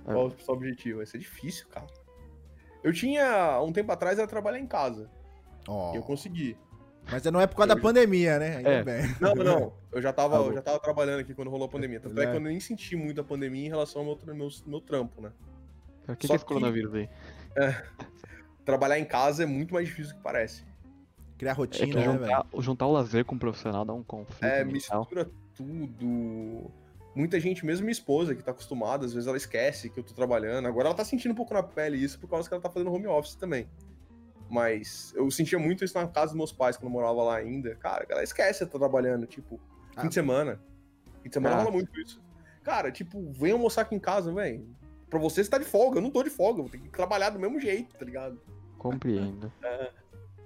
Qual 0.04 0.30
o 0.30 0.32
seu 0.32 0.56
objetivo? 0.56 0.98
Vai 0.98 1.06
ser 1.06 1.20
difícil, 1.20 1.68
cara. 1.68 1.86
Eu 2.84 2.92
tinha, 2.92 3.62
um 3.62 3.72
tempo 3.72 3.92
atrás, 3.92 4.18
era 4.18 4.28
trabalhar 4.28 4.58
em 4.58 4.66
casa. 4.66 5.12
E 5.94 5.98
eu 5.98 6.02
consegui. 6.02 6.58
Mas 7.12 7.24
não 7.26 7.40
é 7.42 7.48
por 7.48 7.56
causa 7.58 7.68
da 7.70 7.74
Eu 7.74 7.78
já- 7.78 7.84
pandemia, 7.84 8.40
né? 8.40 8.58
Ainda 8.58 8.70
É. 8.70 8.84
bem. 8.84 9.16
Não, 9.20 9.36
não. 9.36 9.74
Eu 9.92 10.02
já 10.02 10.12
tava, 10.14 10.38
eu 10.38 10.54
já 10.54 10.62
tava 10.62 10.80
trabalhando 10.80 11.20
aqui 11.20 11.34
quando 11.34 11.50
rolou 11.50 11.66
a 11.68 11.70
pandemia. 11.70 12.00
Tanto 12.00 12.20
é 12.20 12.24
É. 12.26 12.32
que 12.32 12.36
eu 12.38 12.42
nem 12.42 12.60
senti 12.60 12.96
muito 12.96 13.22
a 13.22 13.24
pandemia 13.24 13.66
em 13.66 13.70
relação 13.70 14.02
ao 14.02 14.18
meu, 14.26 14.36
meu, 14.36 14.50
meu 14.66 14.82
trampo, 14.82 15.22
né? 15.22 15.32
O 16.08 16.16
que, 16.16 16.28
Só 16.28 16.34
que 16.34 16.34
é 16.34 16.36
esse 16.36 16.46
que- 16.46 16.54
coronavírus 16.54 16.94
aí? 16.96 17.10
Trabalhar 18.66 18.98
em 19.00 19.06
casa 19.06 19.44
é 19.44 19.46
muito 19.46 19.74
mais 19.74 19.88
difícil 19.88 20.14
do 20.14 20.18
que 20.18 20.24
parece. 20.24 20.64
Criar 21.38 21.52
É 21.52 21.54
que 21.56 21.60
rotina, 21.62 21.96
né, 21.96 22.02
velho? 22.08 22.14
juntar, 22.20 22.46
juntar 22.60 22.88
o 22.88 22.92
lazer 22.94 23.26
com 23.26 23.36
o 23.36 23.40
profissional 23.40 23.84
dá 23.84 23.94
um 23.94 24.04
conflito 24.04 24.44
É, 24.44 24.64
mental. 24.64 25.00
mistura 25.02 25.30
tudo. 25.56 26.72
muita 27.16 27.40
gente, 27.40 27.64
mesmo 27.64 27.84
minha 27.84 27.92
esposa, 27.92 28.34
que 28.34 28.42
tá 28.42 28.50
acostumada, 28.52 29.06
às 29.06 29.14
vezes 29.14 29.28
ela 29.28 29.38
esquece 29.38 29.88
que 29.90 30.00
eu 30.00 30.04
tô 30.04 30.14
trabalhando. 30.16 30.68
Agora 30.68 30.88
ela 30.88 30.96
tá 30.96 31.06
sentindo 31.06 31.32
um 31.32 31.36
pouco 31.36 31.54
na 31.54 31.62
pele 31.62 31.96
isso 31.98 32.18
por 32.20 32.28
causa 32.28 32.48
que 32.50 32.54
ela 32.56 32.62
tá 32.64 32.70
fazendo 32.72 32.92
home 32.92 33.06
office 33.06 33.36
também. 33.36 33.68
Mas 34.54 35.12
eu 35.16 35.32
sentia 35.32 35.58
muito 35.58 35.84
isso 35.84 35.98
na 35.98 36.08
casa 36.08 36.28
dos 36.28 36.36
meus 36.38 36.52
pais 36.52 36.78
quando 36.78 36.86
eu 36.86 36.92
morava 36.92 37.24
lá 37.24 37.38
ainda. 37.38 37.74
Cara, 37.76 38.06
ela 38.08 38.22
esquece 38.24 38.60
que 38.60 38.64
eu 38.66 38.70
tô 38.70 38.78
trabalhando, 38.78 39.26
tipo, 39.26 39.58
fim 39.96 40.06
Ah. 40.06 40.08
de 40.08 40.14
semana. 40.14 40.60
Fim 41.24 41.30
de 41.30 41.34
semana 41.34 41.56
Ah. 41.56 41.60
rola 41.60 41.72
muito 41.72 42.00
isso. 42.00 42.22
Cara, 42.62 42.92
tipo, 42.92 43.32
vem 43.32 43.52
almoçar 43.52 43.82
aqui 43.82 43.96
em 43.96 44.00
casa, 44.00 44.32
velho. 44.32 44.64
Pra 45.10 45.18
você, 45.18 45.44
você 45.44 45.50
tá 45.50 45.58
de 45.58 45.66
folga. 45.66 45.98
Eu 45.98 46.02
não 46.04 46.12
tô 46.12 46.22
de 46.22 46.30
folga. 46.30 46.60
Eu 46.60 46.64
vou 46.66 46.72
ter 46.72 46.78
que 46.78 46.90
trabalhar 46.90 47.32
do 47.32 47.40
mesmo 47.40 47.60
jeito, 47.60 47.96
tá 47.96 48.06
ligado? 48.06 48.40
Compreendo. 48.78 49.52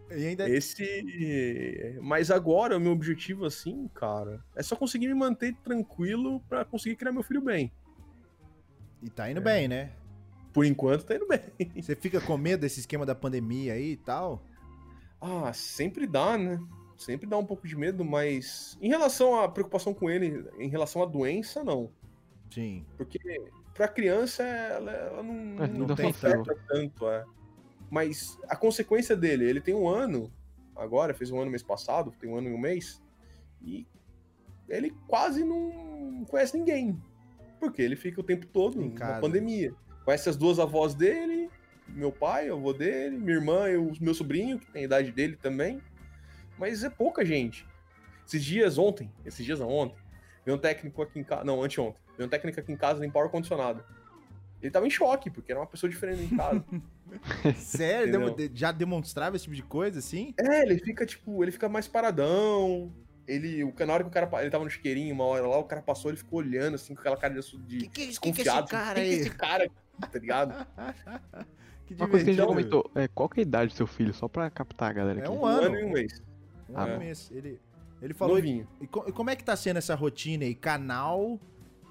E 0.09 0.25
ainda 0.25 0.49
Esse. 0.49 1.99
Mas 2.01 2.31
agora, 2.31 2.77
o 2.77 2.79
meu 2.79 2.93
objetivo, 2.93 3.43
assim, 3.43 3.89
cara, 3.93 4.41
é 4.55 4.63
só 4.63 4.73
conseguir 4.73 5.07
me 5.09 5.13
manter 5.13 5.53
tranquilo 5.65 6.39
pra 6.47 6.63
conseguir 6.63 6.95
criar 6.95 7.11
meu 7.11 7.23
filho 7.23 7.41
bem. 7.41 7.69
e 9.03 9.09
tá 9.09 9.29
indo 9.29 9.41
bem, 9.41 9.67
né? 9.67 9.91
Por 10.57 10.65
enquanto, 10.65 11.03
tá 11.05 11.15
indo 11.15 11.27
bem. 11.27 11.39
Você 11.79 11.95
fica 11.95 12.19
com 12.19 12.35
medo 12.35 12.61
desse 12.61 12.79
esquema 12.79 13.05
da 13.05 13.13
pandemia 13.13 13.73
aí 13.73 13.91
e 13.91 13.97
tal? 13.97 14.43
Ah, 15.21 15.53
sempre 15.53 16.07
dá, 16.07 16.35
né? 16.35 16.59
Sempre 16.97 17.27
dá 17.27 17.37
um 17.37 17.45
pouco 17.45 17.67
de 17.67 17.75
medo, 17.75 18.03
mas 18.03 18.75
em 18.81 18.89
relação 18.89 19.39
à 19.39 19.47
preocupação 19.47 19.93
com 19.93 20.09
ele, 20.09 20.49
em 20.57 20.67
relação 20.67 21.03
à 21.03 21.05
doença, 21.05 21.63
não. 21.63 21.91
Sim. 22.49 22.83
Porque 22.97 23.19
pra 23.75 23.87
criança, 23.87 24.41
ela, 24.41 24.91
ela 24.91 25.21
não, 25.21 25.63
É, 25.63 25.67
não, 25.67 25.87
não 25.89 25.95
tem 25.95 26.11
tanto, 26.11 27.07
é. 27.07 27.23
Mas 27.91 28.39
a 28.49 28.55
consequência 28.55 29.15
dele, 29.15 29.47
ele 29.47 29.61
tem 29.61 29.75
um 29.75 29.87
ano, 29.87 30.33
agora, 30.75 31.13
fez 31.13 31.29
um 31.29 31.39
ano 31.39 31.51
mês 31.51 31.61
passado, 31.61 32.11
tem 32.19 32.31
um 32.31 32.35
ano 32.35 32.49
e 32.49 32.53
um 32.53 32.57
mês, 32.57 32.99
e 33.61 33.85
ele 34.67 34.89
quase 35.05 35.43
não 35.43 36.25
conhece 36.27 36.57
ninguém. 36.57 36.99
Porque 37.59 37.79
ele 37.79 37.95
fica 37.95 38.19
o 38.21 38.23
tempo 38.23 38.47
todo 38.47 38.81
Em 38.81 38.89
na 38.89 38.95
casa. 38.95 39.21
pandemia. 39.21 39.71
Conhece 40.07 40.29
as 40.29 40.37
duas 40.37 40.57
avós 40.57 40.95
dele, 40.95 41.49
meu 41.89 42.13
pai, 42.13 42.49
o 42.49 42.53
avô 42.55 42.71
dele, 42.71 43.17
minha 43.17 43.35
irmã 43.35 43.69
e 43.69 43.75
o 43.75 43.91
meu 43.99 44.13
sobrinho, 44.13 44.57
que 44.57 44.65
tem 44.71 44.83
a 44.83 44.85
idade 44.85 45.11
dele 45.11 45.35
também. 45.35 45.81
Mas 46.57 46.81
é 46.81 46.89
pouca 46.89 47.25
gente. 47.25 47.67
Esses 48.25 48.41
dias, 48.41 48.77
ontem, 48.77 49.11
esses 49.25 49.45
dias 49.45 49.59
não, 49.59 49.67
ontem, 49.67 49.97
veio 50.45 50.55
um 50.55 50.61
técnico 50.61 51.01
aqui 51.01 51.19
em 51.19 51.25
casa. 51.25 51.43
Não, 51.43 51.61
anteontem. 51.61 52.01
Veio 52.15 52.25
um 52.25 52.29
técnico 52.29 52.57
aqui 52.57 52.71
em 52.71 52.77
casa 52.77 53.03
limpar 53.03 53.19
o 53.19 53.23
ar-condicionado. 53.23 53.83
Ele 54.61 54.71
tava 54.71 54.87
em 54.87 54.89
choque, 54.89 55.29
porque 55.29 55.51
era 55.51 55.59
uma 55.59 55.67
pessoa 55.67 55.89
diferente 55.89 56.23
em 56.23 56.37
casa. 56.37 56.63
Sério? 57.59 58.29
Entendeu? 58.29 58.49
Já 58.55 58.71
demonstrava 58.71 59.35
esse 59.35 59.43
tipo 59.43 59.57
de 59.57 59.63
coisa 59.63 59.99
assim? 59.99 60.33
é, 60.39 60.61
ele 60.61 60.79
fica, 60.79 61.05
tipo, 61.05 61.43
ele 61.43 61.51
fica 61.51 61.67
mais 61.67 61.85
paradão. 61.85 62.93
Ele, 63.27 63.63
o, 63.63 63.73
na 63.85 63.93
hora 63.93 64.03
que 64.03 64.09
o 64.09 64.11
cara. 64.13 64.29
Ele 64.41 64.49
tava 64.49 64.63
no 64.63 64.69
chiqueirinho 64.69 65.13
uma 65.13 65.25
hora 65.25 65.45
lá, 65.47 65.57
o 65.57 65.63
cara 65.65 65.81
passou, 65.81 66.09
ele 66.09 66.17
ficou 66.17 66.39
olhando, 66.39 66.75
assim, 66.75 66.93
com 66.95 67.01
aquela 67.01 67.17
cara 67.17 67.33
de, 67.33 67.57
de 67.65 67.77
Que 67.79 67.87
que, 67.87 67.89
que, 67.89 67.91
que 67.91 68.01
é 68.03 68.07
desconfiado. 68.07 68.59
esse 68.65 68.71
cara 68.71 68.95
Quem 68.95 69.03
que 69.03 69.09
é 69.09 69.17
esse 69.19 69.29
cara 69.31 69.63
aqui, 69.65 69.75
tá 70.11 70.19
ligado? 70.19 70.67
que 71.85 71.93
Uma 71.95 72.07
coisa 72.07 72.23
que 72.25 72.31
a 72.31 72.33
gente 72.33 72.45
comentou, 72.45 72.89
é, 72.95 73.07
qual 73.09 73.27
que 73.29 73.39
é 73.39 73.41
a 73.41 73.45
idade 73.47 73.73
do 73.73 73.75
seu 73.77 73.87
filho? 73.87 74.13
Só 74.13 74.27
pra 74.27 74.49
captar 74.49 74.89
a 74.89 74.93
galera 74.93 75.19
É 75.19 75.23
aqui. 75.23 75.31
um 75.31 75.41
Um 75.41 75.45
ano. 75.45 75.67
ano 75.67 75.79
e 75.79 75.83
um 75.83 75.91
mês. 75.91 76.21
Um 76.69 76.77
Ah, 76.77 76.83
ano 76.83 76.93
bom. 76.93 76.99
mês. 76.99 77.29
Ele, 77.33 77.59
ele 78.01 78.13
falou. 78.13 78.35
Novinho. 78.37 78.67
E, 78.81 78.85
e 78.85 79.11
como 79.11 79.29
é 79.29 79.35
que 79.35 79.43
tá 79.43 79.55
sendo 79.55 79.77
essa 79.77 79.93
rotina 79.95 80.45
aí? 80.45 80.55
Canal, 80.55 81.39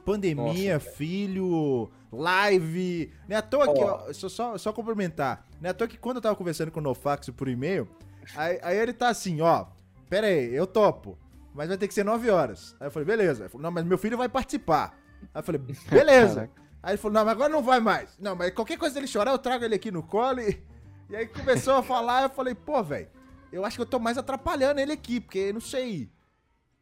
pandemia, 0.04 0.78
filho, 0.80 1.90
live. 2.12 3.12
Não 3.28 3.36
é 3.36 3.38
à 3.38 3.42
toa 3.42 3.74
que, 3.74 3.80
ó, 3.82 4.12
só, 4.12 4.28
só, 4.28 4.58
só 4.58 4.72
complementar. 4.72 5.46
Não 5.60 5.68
é 5.68 5.70
à 5.70 5.74
toa 5.74 5.88
que 5.88 5.98
quando 5.98 6.16
eu 6.16 6.22
tava 6.22 6.36
conversando 6.36 6.70
com 6.70 6.80
o 6.80 6.82
Nofax 6.82 7.28
por 7.30 7.48
e-mail, 7.48 7.88
aí, 8.36 8.58
aí 8.62 8.76
ele 8.78 8.92
tá 8.92 9.08
assim, 9.08 9.40
ó. 9.40 9.66
Pera 10.08 10.26
aí, 10.28 10.54
eu 10.54 10.66
topo. 10.66 11.18
Mas 11.56 11.68
vai 11.68 11.78
ter 11.78 11.88
que 11.88 11.94
ser 11.94 12.04
9 12.04 12.30
horas. 12.30 12.76
Aí 12.78 12.86
eu 12.86 12.90
falei, 12.90 13.06
beleza. 13.06 13.44
Ele 13.44 13.48
falou, 13.48 13.62
não, 13.62 13.70
mas 13.70 13.84
meu 13.84 13.96
filho 13.98 14.16
vai 14.16 14.28
participar. 14.28 14.96
Aí 15.34 15.40
eu 15.40 15.42
falei, 15.42 15.60
beleza. 15.90 16.50
Aí 16.82 16.92
ele 16.92 16.98
falou, 16.98 17.14
não, 17.14 17.24
mas 17.24 17.32
agora 17.32 17.52
não 17.52 17.62
vai 17.62 17.80
mais. 17.80 18.16
Não, 18.18 18.36
mas 18.36 18.52
qualquer 18.52 18.78
coisa 18.78 18.94
dele 18.94 19.06
chorar, 19.06 19.32
eu 19.32 19.38
trago 19.38 19.64
ele 19.64 19.74
aqui 19.74 19.90
no 19.90 20.02
colo 20.02 20.40
e... 20.40 20.62
E 21.08 21.14
aí 21.14 21.26
começou 21.26 21.74
a 21.74 21.82
falar, 21.84 22.24
eu 22.24 22.30
falei, 22.30 22.52
pô, 22.52 22.82
velho, 22.82 23.08
eu 23.52 23.64
acho 23.64 23.76
que 23.76 23.82
eu 23.82 23.86
tô 23.86 23.96
mais 23.98 24.18
atrapalhando 24.18 24.80
ele 24.80 24.90
aqui, 24.90 25.20
porque 25.20 25.52
não 25.52 25.60
sei, 25.60 26.10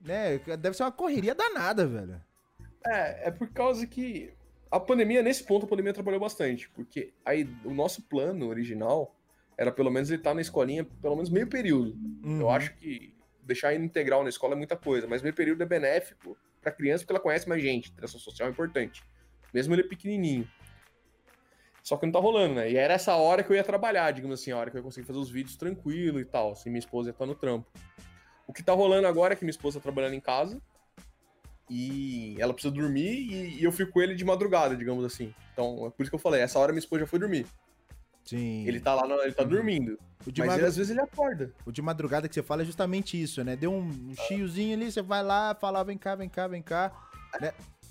né, 0.00 0.38
deve 0.38 0.74
ser 0.74 0.82
uma 0.82 0.90
correria 0.90 1.34
danada, 1.34 1.86
velho. 1.86 2.18
É, 2.86 3.28
é 3.28 3.30
por 3.30 3.48
causa 3.48 3.86
que 3.86 4.32
a 4.70 4.80
pandemia, 4.80 5.22
nesse 5.22 5.44
ponto, 5.44 5.66
a 5.66 5.68
pandemia 5.68 5.92
trabalhou 5.92 6.20
bastante. 6.20 6.68
Porque 6.70 7.12
aí 7.24 7.48
o 7.64 7.72
nosso 7.72 8.02
plano 8.02 8.48
original 8.48 9.14
era 9.56 9.70
pelo 9.70 9.90
menos 9.90 10.10
ele 10.10 10.18
estar 10.18 10.34
na 10.34 10.40
escolinha 10.40 10.84
pelo 10.84 11.14
menos 11.14 11.30
meio 11.30 11.46
período. 11.46 11.96
Uhum. 12.24 12.40
Eu 12.40 12.50
acho 12.50 12.74
que 12.76 13.13
deixar 13.44 13.74
integral 13.74 14.22
na 14.22 14.28
escola 14.28 14.54
é 14.54 14.56
muita 14.56 14.76
coisa, 14.76 15.06
mas 15.06 15.22
meio 15.22 15.34
período 15.34 15.62
é 15.62 15.66
benéfico 15.66 16.36
pra 16.60 16.72
criança 16.72 17.04
porque 17.04 17.12
ela 17.12 17.20
conhece 17.20 17.48
mais 17.48 17.62
gente. 17.62 17.90
Interação 17.90 18.18
social 18.18 18.48
é 18.48 18.52
importante. 18.52 19.02
Mesmo 19.52 19.74
ele 19.74 19.84
pequenininho. 19.84 20.48
Só 21.82 21.98
que 21.98 22.06
não 22.06 22.12
tá 22.12 22.18
rolando, 22.18 22.54
né? 22.54 22.70
E 22.70 22.76
era 22.76 22.94
essa 22.94 23.14
hora 23.14 23.42
que 23.42 23.52
eu 23.52 23.56
ia 23.56 23.62
trabalhar, 23.62 24.10
digamos 24.10 24.40
assim, 24.40 24.50
a 24.50 24.56
hora 24.56 24.70
que 24.70 24.76
eu 24.76 24.80
ia 24.80 24.82
conseguir 24.82 25.06
fazer 25.06 25.18
os 25.18 25.30
vídeos 25.30 25.56
tranquilo 25.56 26.18
e 26.18 26.24
tal, 26.24 26.52
assim, 26.52 26.70
minha 26.70 26.78
esposa 26.78 27.10
ia 27.10 27.12
estar 27.12 27.26
no 27.26 27.34
trampo. 27.34 27.70
O 28.46 28.52
que 28.52 28.62
tá 28.62 28.72
rolando 28.72 29.06
agora 29.06 29.34
é 29.34 29.36
que 29.36 29.44
minha 29.44 29.50
esposa 29.50 29.78
tá 29.78 29.82
trabalhando 29.82 30.14
em 30.14 30.20
casa 30.20 30.60
e 31.68 32.36
ela 32.38 32.54
precisa 32.54 32.72
dormir 32.72 33.30
e, 33.30 33.60
e 33.60 33.64
eu 33.64 33.70
fico 33.70 33.92
com 33.92 34.00
ele 34.00 34.14
de 34.14 34.24
madrugada, 34.24 34.74
digamos 34.74 35.04
assim. 35.04 35.34
Então, 35.52 35.86
é 35.86 35.90
por 35.90 36.02
isso 36.02 36.10
que 36.10 36.14
eu 36.14 36.20
falei, 36.20 36.40
essa 36.40 36.58
hora 36.58 36.72
minha 36.72 36.80
esposa 36.80 37.00
já 37.00 37.06
foi 37.06 37.18
dormir. 37.18 37.46
Sim. 38.24 38.66
Ele 38.66 38.80
tá 38.80 38.94
lá, 38.94 39.06
no- 39.06 39.20
ele 39.22 39.32
tá 39.32 39.44
dormindo. 39.44 39.98
o, 40.26 40.32
de 40.32 40.40
Mas 40.40 40.56
ele, 40.56 40.66
às 40.66 40.76
vezes 40.76 40.90
ele 40.90 41.00
acorda. 41.00 41.52
o 41.66 41.70
de 41.70 41.82
madrugada 41.82 42.26
que 42.28 42.34
você 42.34 42.42
fala 42.42 42.62
é 42.62 42.64
justamente 42.64 43.20
isso, 43.20 43.44
né? 43.44 43.54
Deu 43.56 43.70
um 43.72 44.14
chiozinho 44.26 44.74
ali, 44.74 44.90
você 44.90 45.02
vai 45.02 45.22
lá, 45.22 45.54
fala, 45.54 45.84
vem 45.84 45.98
cá, 45.98 46.14
vem 46.14 46.28
cá, 46.28 46.46
vem 46.48 46.62
cá. 46.62 46.90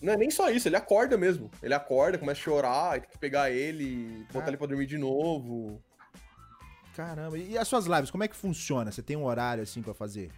Não 0.02 0.14
é 0.14 0.18
nem 0.18 0.32
só 0.32 0.50
isso, 0.50 0.68
ele 0.68 0.76
acorda 0.76 1.16
mesmo. 1.18 1.50
Ele 1.62 1.74
acorda, 1.74 2.18
começa 2.18 2.40
a 2.42 2.44
chorar, 2.44 3.00
tem 3.00 3.10
que 3.12 3.18
pegar 3.20 3.52
ele, 3.52 4.26
botar 4.34 4.48
Ah. 4.48 4.50
ele 4.50 4.58
pra 4.58 4.66
dormir 4.68 4.88
de 4.88 4.98
novo. 4.98 5.80
Caramba, 6.96 7.38
e 7.38 7.58
as 7.58 7.68
suas 7.68 7.86
lives, 7.86 8.12
como 8.12 8.24
é 8.24 8.28
que 8.28 8.36
funciona? 8.36 8.92
Você 8.92 9.02
tem 9.02 9.16
um 9.16 9.26
horário 9.26 9.64
assim 9.64 9.82
pra 9.82 9.94
fazer? 9.94 10.30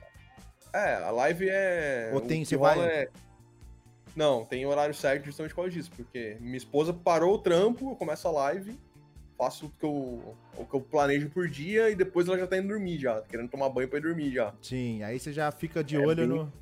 É, 0.74 0.96
a 0.96 1.12
live 1.12 1.48
é. 1.50 2.12
Ou 2.14 2.20
o 2.20 2.22
tem- 2.22 2.44
você 2.46 2.58
vai- 2.58 2.80
é- 2.80 3.10
Não, 4.16 4.46
tem 4.46 4.66
horário 4.66 4.94
certo 4.96 5.26
justamente 5.26 5.52
por 5.54 5.58
causa 5.64 5.72
disso, 5.72 5.92
porque 5.96 6.38
minha 6.40 6.56
esposa 6.58 6.94
parou 6.94 7.36
o 7.36 7.38
trampo, 7.38 7.92
eu 7.92 7.96
começo 7.98 8.26
a 8.28 8.32
live, 8.32 8.80
faço 9.38 9.66
o 9.66 9.70
que 9.70 9.86
eu, 9.86 10.36
o 10.57 10.66
que 10.66 10.74
eu 10.76 10.82
planejo 10.82 11.30
por 11.30 11.48
dia 11.49 11.90
e 11.90 11.95
depois 11.95 12.28
ela 12.28 12.38
já 12.38 12.48
tá 12.48 12.57
indo 12.57 12.68
dormir 12.70 12.98
já, 12.99 13.22
querendo 13.22 13.49
tomar 13.49 13.70
banho 13.70 13.88
pra 13.88 13.98
ir 13.99 14.02
dormir 14.02 14.32
já. 14.32 14.53
Sim, 14.62 15.03
aí 15.03 15.20
você 15.20 15.34
já 15.34 15.52
fica 15.52 15.84
de 15.84 15.95
É 15.95 15.99
olho 15.99 16.16
bem- 16.16 16.28
no. 16.28 16.53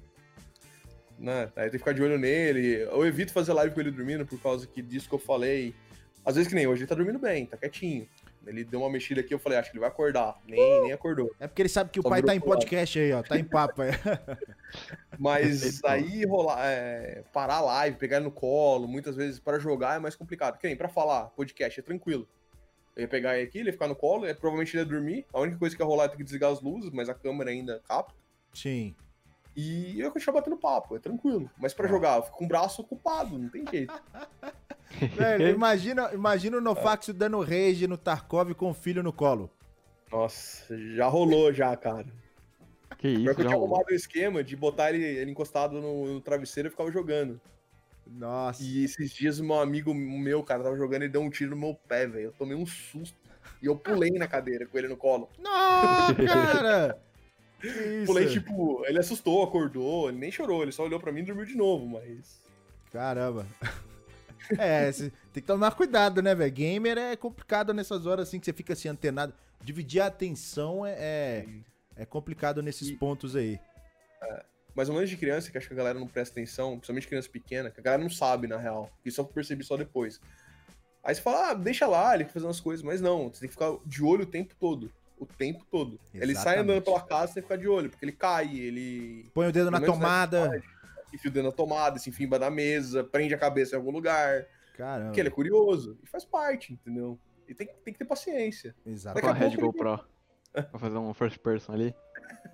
né? 1.19 1.43
Aí 1.55 1.63
tem 1.65 1.71
que 1.71 1.77
ficar 1.79 1.93
de 1.93 2.01
olho 2.01 2.17
nele. 2.17 2.81
Eu 2.81 3.05
evito 3.05 3.31
fazer 3.31 3.53
live 3.53 3.73
com 3.73 3.79
ele 3.81 3.91
dormindo 3.91 4.25
por 4.25 4.39
causa 4.41 4.65
que 4.67 4.81
disso 4.81 5.07
que 5.07 5.15
eu 5.15 5.19
falei. 5.19 5.73
Às 6.25 6.35
vezes 6.35 6.47
que 6.49 6.55
nem 6.55 6.65
hoje, 6.67 6.81
ele 6.81 6.87
tá 6.87 6.95
dormindo 6.95 7.19
bem, 7.19 7.45
tá 7.45 7.57
quietinho. 7.57 8.07
Ele 8.45 8.63
deu 8.65 8.81
uma 8.81 8.89
mexida 8.89 9.21
aqui, 9.21 9.33
eu 9.33 9.39
falei, 9.39 9.57
acho 9.57 9.69
que 9.71 9.75
ele 9.77 9.81
vai 9.81 9.89
acordar. 9.89 10.37
Nem, 10.45 10.81
nem 10.83 10.91
acordou. 10.91 11.31
É 11.39 11.47
porque 11.47 11.61
ele 11.61 11.69
sabe 11.69 11.91
que 11.91 11.99
o 11.99 12.03
Só 12.03 12.09
pai 12.09 12.21
virou 12.21 12.29
tá 12.31 12.35
em 12.35 12.39
podcast 12.41 12.99
aí, 12.99 13.13
ó. 13.13 13.23
Tá 13.23 13.39
em 13.39 13.43
papo 13.43 13.81
aí. 13.81 13.91
Mas 15.17 15.81
aí 15.85 16.25
rolar, 16.25 16.59
é, 16.65 17.23
parar 17.31 17.55
a 17.57 17.61
live, 17.61 17.97
pegar 17.97 18.17
ele 18.17 18.25
no 18.25 18.31
colo, 18.31 18.87
muitas 18.87 19.15
vezes 19.15 19.39
para 19.39 19.59
jogar 19.59 19.95
é 19.95 19.99
mais 19.99 20.15
complicado. 20.15 20.57
Que 20.57 20.67
nem 20.67 20.75
pra 20.75 20.89
falar, 20.89 21.25
podcast 21.27 21.79
é 21.79 21.83
tranquilo. 21.83 22.27
Eu 22.95 23.01
ia 23.03 23.07
pegar 23.07 23.37
ele 23.37 23.47
aqui, 23.47 23.59
ele 23.59 23.69
ia 23.69 23.73
ficar 23.73 23.87
no 23.87 23.95
colo, 23.95 24.25
é, 24.25 24.33
provavelmente 24.33 24.75
ele 24.75 24.83
ia 24.83 24.89
dormir. 24.89 25.25
A 25.33 25.39
única 25.39 25.57
coisa 25.57 25.75
que 25.75 25.81
ia 25.81 25.85
rolar 25.85 26.05
é 26.05 26.07
ter 26.09 26.17
que 26.17 26.23
desligar 26.23 26.51
as 26.51 26.61
luzes, 26.61 26.91
mas 26.91 27.09
a 27.09 27.13
câmera 27.13 27.49
ainda 27.49 27.81
capta. 27.87 28.13
Sim. 28.53 28.95
E 29.55 29.99
eu 29.99 30.05
ia 30.05 30.11
continuar 30.11 30.39
batendo 30.39 30.57
papo, 30.57 30.95
é 30.95 30.99
tranquilo. 30.99 31.49
Mas 31.57 31.73
pra 31.73 31.85
Ah. 31.85 31.89
jogar, 31.89 32.17
eu 32.17 32.23
fico 32.23 32.37
com 32.37 32.45
o 32.45 32.47
braço 32.47 32.81
ocupado, 32.81 33.37
não 33.37 33.49
tem 33.49 33.65
jeito. 33.71 33.93
Velho, 35.15 35.49
imagina, 35.49 36.11
imagina 36.13 36.57
o 36.57 36.61
Nofax 36.61 37.09
dando 37.09 37.39
rage 37.41 37.87
no 37.87 37.97
Tarkov 37.97 38.53
com 38.53 38.69
o 38.69 38.73
filho 38.73 39.01
no 39.01 39.11
colo. 39.13 39.49
Nossa, 40.11 40.77
já 40.95 41.07
rolou 41.07 41.51
já, 41.51 41.75
cara. 41.75 42.05
que 42.99 43.15
Pior 43.15 43.19
isso, 43.31 43.35
que 43.35 43.41
eu 43.41 43.45
tinha 43.47 43.57
arrumado 43.57 43.85
o 43.89 43.93
esquema 43.93 44.43
de 44.43 44.55
botar 44.55 44.91
ele, 44.93 45.03
ele 45.03 45.31
encostado 45.31 45.81
no, 45.81 46.13
no 46.13 46.21
travesseiro 46.21 46.67
e 46.69 46.71
ficava 46.71 46.91
jogando. 46.91 47.41
Nossa. 48.05 48.61
E 48.63 48.83
esses 48.83 49.11
dias, 49.11 49.39
um 49.39 49.53
amigo 49.53 49.93
meu, 49.93 50.43
cara, 50.43 50.63
tava 50.63 50.77
jogando 50.77 51.03
e 51.05 51.09
deu 51.09 51.21
um 51.21 51.29
tiro 51.29 51.51
no 51.51 51.57
meu 51.57 51.73
pé, 51.73 52.05
velho. 52.07 52.25
Eu 52.25 52.31
tomei 52.33 52.55
um 52.55 52.65
susto. 52.65 53.17
E 53.61 53.65
eu 53.65 53.75
pulei 53.75 54.11
na 54.11 54.27
cadeira 54.27 54.65
com 54.65 54.77
ele 54.77 54.87
no 54.87 54.97
colo. 54.97 55.29
Não, 55.39 56.13
cara! 56.27 56.97
Pulei, 58.05 58.27
tipo, 58.27 58.85
ele 58.85 58.99
assustou, 58.99 59.41
acordou, 59.41 60.09
ele 60.09 60.17
nem 60.17 60.29
chorou, 60.29 60.63
ele 60.63 60.73
só 60.73 60.83
olhou 60.83 60.99
pra 60.99 61.13
mim 61.13 61.21
e 61.21 61.23
dormiu 61.23 61.45
de 61.45 61.55
novo, 61.55 61.87
mas. 61.87 62.41
Caramba. 62.91 63.47
É, 64.59 64.91
tem 64.91 65.09
que 65.35 65.41
tomar 65.41 65.71
cuidado, 65.71 66.21
né, 66.21 66.35
velho? 66.35 66.51
Gamer 66.51 66.97
é 66.97 67.15
complicado 67.15 67.73
nessas 67.73 68.05
horas 68.05 68.27
assim 68.27 68.41
que 68.41 68.45
você 68.45 68.51
fica 68.51 68.73
assim 68.73 68.89
antenado. 68.89 69.33
Dividir 69.61 70.01
a 70.01 70.07
atenção 70.07 70.85
é, 70.85 70.91
é, 70.99 71.45
é 71.95 72.05
complicado 72.05 72.61
nesses 72.61 72.89
E- 72.89 72.97
pontos 72.97 73.37
aí. 73.37 73.57
Mas 74.75 74.89
um 74.89 74.93
monte 74.93 75.07
de 75.09 75.17
criança 75.17 75.51
que 75.51 75.57
acho 75.57 75.67
que 75.67 75.73
a 75.73 75.77
galera 75.77 75.99
não 75.99 76.07
presta 76.07 76.33
atenção, 76.33 76.71
principalmente 76.77 77.07
criança 77.07 77.29
pequena, 77.29 77.69
que 77.69 77.79
a 77.79 77.83
galera 77.83 78.01
não 78.01 78.09
sabe, 78.09 78.47
na 78.47 78.57
real. 78.57 78.89
Isso 79.05 79.21
eu 79.21 79.25
percebi 79.25 79.63
só 79.63 79.77
depois. 79.77 80.19
Aí 81.03 81.13
você 81.13 81.21
fala, 81.21 81.49
ah, 81.49 81.53
deixa 81.53 81.85
lá, 81.85 82.15
ele 82.15 82.23
fica 82.23 82.33
fazendo 82.33 82.49
as 82.49 82.59
coisas, 82.59 82.83
mas 82.83 83.01
não, 83.01 83.29
você 83.29 83.41
tem 83.41 83.49
que 83.49 83.53
ficar 83.53 83.75
de 83.85 84.03
olho 84.03 84.23
o 84.23 84.25
tempo 84.25 84.55
todo. 84.59 84.91
O 85.19 85.25
tempo 85.25 85.63
todo. 85.69 85.99
Ele 86.13 86.33
sai 86.33 86.55
Exatamente. 86.55 86.59
andando 86.71 86.83
pela 86.83 87.01
casa, 87.01 87.27
você 87.27 87.33
tem 87.35 87.43
que 87.43 87.47
ficar 87.49 87.61
de 87.61 87.67
olho, 87.67 87.89
porque 87.89 88.03
ele 88.03 88.11
cai, 88.13 88.57
ele. 88.57 89.29
Põe 89.33 89.47
o 89.47 89.51
dedo 89.51 89.69
na 89.69 89.79
na 89.79 89.85
tomada. 89.85 90.43
cidade. 90.45 90.63
enfia 91.13 91.29
o 91.29 91.33
dedo 91.33 91.45
na 91.45 91.51
tomada, 91.51 91.99
se 91.99 92.09
enfia 92.09 92.25
embaixo 92.25 92.41
da 92.41 92.49
mesa, 92.49 93.03
prende 93.03 93.33
a 93.33 93.37
cabeça 93.37 93.75
em 93.75 93.77
algum 93.77 93.91
lugar. 93.91 94.45
Caramba. 94.75 95.05
Porque 95.09 95.21
ele 95.21 95.27
é 95.29 95.31
curioso. 95.31 95.99
E 96.03 96.07
faz 96.07 96.25
parte, 96.25 96.73
entendeu? 96.73 97.19
E 97.47 97.53
tem, 97.53 97.67
tem 97.85 97.93
que 97.93 97.99
ter 97.99 98.05
paciência. 98.05 98.75
Exato. 98.85 99.15
Daqui 99.15 99.27
Com 99.27 99.33
a 99.33 99.35
a 99.35 99.39
Red 99.39 99.47
ele- 99.53 99.57
GoPro. 99.61 99.99
Pra 100.51 100.79
fazer 100.79 100.97
um 100.97 101.13
first 101.13 101.37
person 101.39 101.73
ali. 101.73 101.95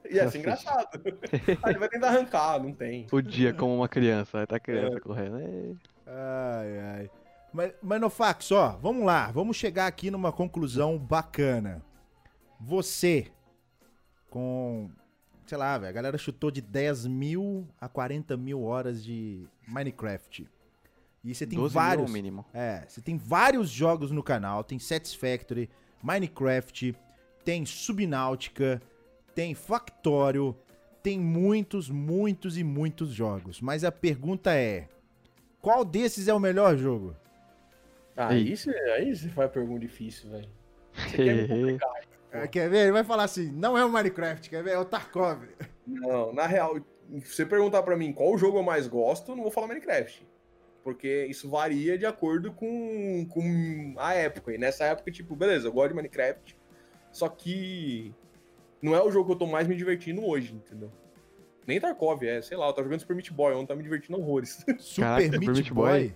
E 0.10 0.16
ia 0.16 0.30
ser 0.30 0.40
engraçado. 0.40 1.00
Aí 1.64 1.72
ele 1.72 1.80
vai 1.80 1.90
tentar 1.90 2.08
arrancar, 2.08 2.60
não 2.62 2.74
tem. 2.74 3.06
O 3.12 3.22
dia 3.22 3.54
como 3.54 3.76
uma 3.76 3.88
criança. 3.88 4.40
Aí 4.40 4.48
tá 4.48 4.56
a 4.56 4.60
criança 4.60 5.00
correndo. 5.00 5.40
Ei. 5.40 5.78
Ai, 6.08 6.80
ai. 6.80 7.12
Mas, 7.54 7.74
mas 7.82 8.02
Nofax, 8.02 8.52
ó, 8.52 8.78
vamos 8.82 9.06
lá. 9.06 9.32
Vamos 9.32 9.58
chegar 9.58 9.88
aqui 9.88 10.10
numa 10.10 10.32
conclusão 10.32 10.98
bacana. 10.98 11.84
Você, 12.60 13.32
com. 14.30 14.90
Sei 15.46 15.58
lá, 15.58 15.78
velho, 15.78 15.90
a 15.90 15.94
galera 15.94 16.18
chutou 16.18 16.52
de 16.52 16.62
10 16.62 17.08
mil 17.08 17.68
a 17.82 17.90
40 17.90 18.38
mil 18.38 18.64
horas 18.64 19.04
de 19.04 19.48
Minecraft. 19.68 20.48
E 21.24 21.34
você 21.34 21.46
tem 21.46 21.58
12 21.58 21.74
mil 21.74 21.84
vários. 21.84 22.10
o 22.10 22.14
mínimo. 22.14 22.46
É, 22.54 22.86
você 22.88 23.02
tem 23.02 23.18
vários 23.18 23.70
jogos 23.70 24.12
no 24.12 24.22
canal. 24.22 24.64
Tem 24.64 24.78
Satisfactory, 24.78 25.70
Minecraft, 26.04 26.96
tem 27.44 27.66
Subnáutica, 27.66 28.80
tem 29.34 29.54
Factório, 29.54 30.56
tem 31.02 31.20
muitos, 31.20 31.90
muitos 31.90 32.58
e 32.58 32.64
muitos 32.64 33.10
jogos. 33.10 33.62
Mas 33.62 33.84
a 33.84 33.92
pergunta 33.92 34.54
é: 34.54 34.88
qual 35.62 35.84
desses 35.86 36.28
é 36.28 36.34
o 36.34 36.40
melhor 36.40 36.78
jogo? 36.78 37.16
Aí 38.16 38.56
você 38.56 38.72
aí 38.72 39.16
você 39.16 39.30
faz 39.30 39.52
pergunta 39.52 39.80
difícil, 39.80 40.30
velho. 40.30 40.50
Você 40.94 41.18
quer 41.18 41.36
me 41.36 41.48
complicar. 41.48 42.10
É, 42.32 42.48
quer 42.48 42.70
ver? 42.70 42.80
Ele 42.84 42.92
vai 42.92 43.04
falar 43.04 43.24
assim: 43.24 43.52
não 43.52 43.78
é 43.78 43.84
o 43.84 43.90
Minecraft, 43.90 44.50
quer 44.50 44.64
ver? 44.64 44.72
É 44.72 44.80
o 44.80 44.86
Tarkov. 44.86 45.44
Não, 45.88 46.34
na 46.34 46.46
real, 46.46 46.80
se 47.24 47.34
você 47.34 47.46
perguntar 47.46 47.82
pra 47.84 47.98
mim 47.98 48.14
qual 48.14 48.38
jogo 48.38 48.60
eu 48.60 48.64
mais 48.64 48.88
gosto, 48.88 49.32
eu 49.32 49.36
não 49.36 49.44
vou 49.44 49.52
falar 49.52 49.68
Minecraft. 49.68 50.28
Porque 50.84 51.26
isso 51.26 51.50
varia 51.50 51.98
de 51.98 52.06
acordo 52.06 52.52
com, 52.52 53.26
com 53.30 53.96
a 53.98 54.14
época. 54.14 54.54
E 54.54 54.58
nessa 54.58 54.86
época, 54.86 55.12
tipo, 55.12 55.36
beleza, 55.36 55.68
eu 55.68 55.72
gosto 55.72 55.90
de 55.90 55.96
Minecraft. 55.96 56.58
Só 57.12 57.28
que 57.28 58.14
não 58.82 58.96
é 58.96 59.02
o 59.04 59.12
jogo 59.12 59.26
que 59.28 59.32
eu 59.34 59.38
tô 59.38 59.46
mais 59.48 59.68
me 59.68 59.76
divertindo 59.76 60.26
hoje, 60.26 60.54
entendeu? 60.54 60.92
Nem 61.68 61.80
Tarkov, 61.80 62.24
é, 62.24 62.42
sei 62.42 62.58
lá, 62.58 62.68
eu 62.68 62.74
tô 62.74 62.82
jogando 62.84 63.00
Super 63.00 63.16
Meat 63.16 63.32
Boy, 63.32 63.54
ontem 63.54 63.68
tá 63.68 63.76
me 63.76 63.84
divertindo 63.84 64.18
horrores. 64.20 64.66
Super 64.80 65.02
Caraca, 65.02 65.22
Meat 65.22 65.34
Super 65.34 65.54
Meat 65.54 65.74
Boy. 65.74 65.90
Boy. 66.00 66.16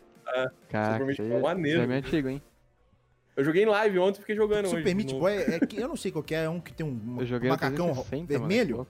Caraca, 0.69 0.94
Super 0.94 1.06
Meat 1.06 1.18
Boy 1.18 1.27
aí 1.31 1.34
é 1.38 1.41
maneiro. 1.41 1.81
isso 1.84 1.91
é 1.91 1.95
antigo, 1.95 2.30
hein? 2.30 2.41
Eu 3.35 3.44
joguei 3.44 3.64
em 3.64 3.65
live 3.68 3.99
ontem 3.99 4.18
e 4.18 4.22
fiquei 4.22 4.35
jogando 4.35 4.65
hoje. 4.68 4.77
Super 4.77 4.95
Meat 4.95 5.14
no- 5.14 5.19
Boy 5.19 5.34
é 5.38 5.60
que 5.60 5.77
eu 5.80 5.88
não 5.88 5.95
sei 5.95 6.11
qual 6.11 6.23
que 6.23 6.34
é, 6.35 6.44
é 6.45 6.49
um 6.49 6.60
que 6.60 6.73
tem 6.73 6.85
um 6.85 6.91
macacão 6.94 7.88
360, 7.94 8.34
mano, 8.34 8.48
vermelho. 8.48 8.88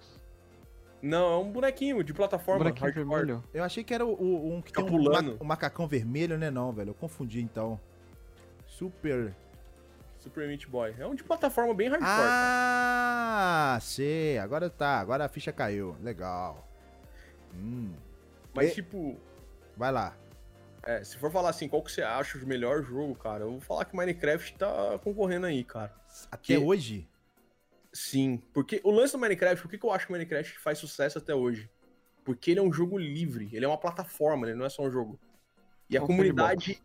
Não, 1.01 1.33
é 1.33 1.37
um 1.37 1.51
bonequinho 1.51 2.01
de 2.03 2.13
plataforma. 2.13 2.59
Bonequinho 2.59 2.85
hardcore. 2.85 3.05
vermelho. 3.09 3.43
Eu 3.53 3.63
achei 3.63 3.83
que 3.83 3.93
era 3.93 4.05
o, 4.05 4.11
o- 4.13 4.53
um 4.55 4.61
que 4.61 4.69
Fica 4.69 4.83
tem 4.83 4.95
um, 4.97 5.03
ma- 5.03 5.35
um 5.41 5.45
macacão 5.45 5.85
vermelho, 5.87 6.37
né? 6.37 6.49
Não, 6.49 6.71
velho. 6.71 6.91
Eu 6.91 6.93
confundi 6.93 7.41
então. 7.41 7.77
Super. 8.67 9.35
Super 10.23 10.47
Meat 10.47 10.67
Boy. 10.67 10.95
É 10.97 11.05
um 11.05 11.13
de 11.13 11.23
plataforma 11.23 11.73
bem 11.73 11.89
hardcore. 11.89 12.09
Ah, 12.11 13.77
sei. 13.81 14.37
Agora 14.37 14.69
tá. 14.69 14.99
Agora 14.99 15.25
a 15.25 15.29
ficha 15.29 15.51
caiu. 15.51 15.97
Legal. 16.01 16.67
Hum. 17.53 17.93
Mas, 18.53 18.71
e- 18.71 18.75
tipo, 18.75 19.17
Vai 19.75 19.91
lá. 19.91 20.15
é, 20.83 21.03
se 21.03 21.17
for 21.17 21.29
falar 21.31 21.49
assim, 21.49 21.67
qual 21.67 21.81
que 21.83 21.91
você 21.91 22.01
acha 22.01 22.37
o 22.37 22.47
melhor 22.47 22.83
jogo, 22.83 23.15
cara, 23.15 23.43
eu 23.43 23.51
vou 23.51 23.59
falar 23.59 23.85
que 23.85 23.95
Minecraft 23.95 24.55
tá 24.57 24.97
concorrendo 25.03 25.45
aí, 25.45 25.63
cara. 25.63 25.93
Até 26.31 26.43
Que- 26.43 26.57
hoje? 26.57 27.07
Sim, 27.91 28.41
porque 28.53 28.81
o 28.83 28.89
lance 28.91 29.13
do 29.13 29.19
Minecraft, 29.19 29.61
por 29.61 29.69
que, 29.69 29.77
que 29.77 29.85
eu 29.85 29.91
acho 29.91 30.07
que 30.07 30.11
o 30.11 30.15
Minecraft 30.15 30.57
faz 30.59 30.79
sucesso 30.79 31.17
até 31.19 31.35
hoje? 31.35 31.69
Porque 32.23 32.49
ele 32.51 32.59
é 32.59 32.63
um 32.63 32.71
jogo 32.73 32.97
livre, 32.97 33.49
ele 33.53 33.65
é 33.65 33.67
uma 33.67 33.77
plataforma, 33.77 34.47
ele 34.47 34.55
não 34.57 34.65
é 34.65 34.69
só 34.69 34.81
um 34.83 34.91
jogo. 34.91 35.19
E 35.89 35.97
a 35.97 36.01
comunidade 36.01 36.81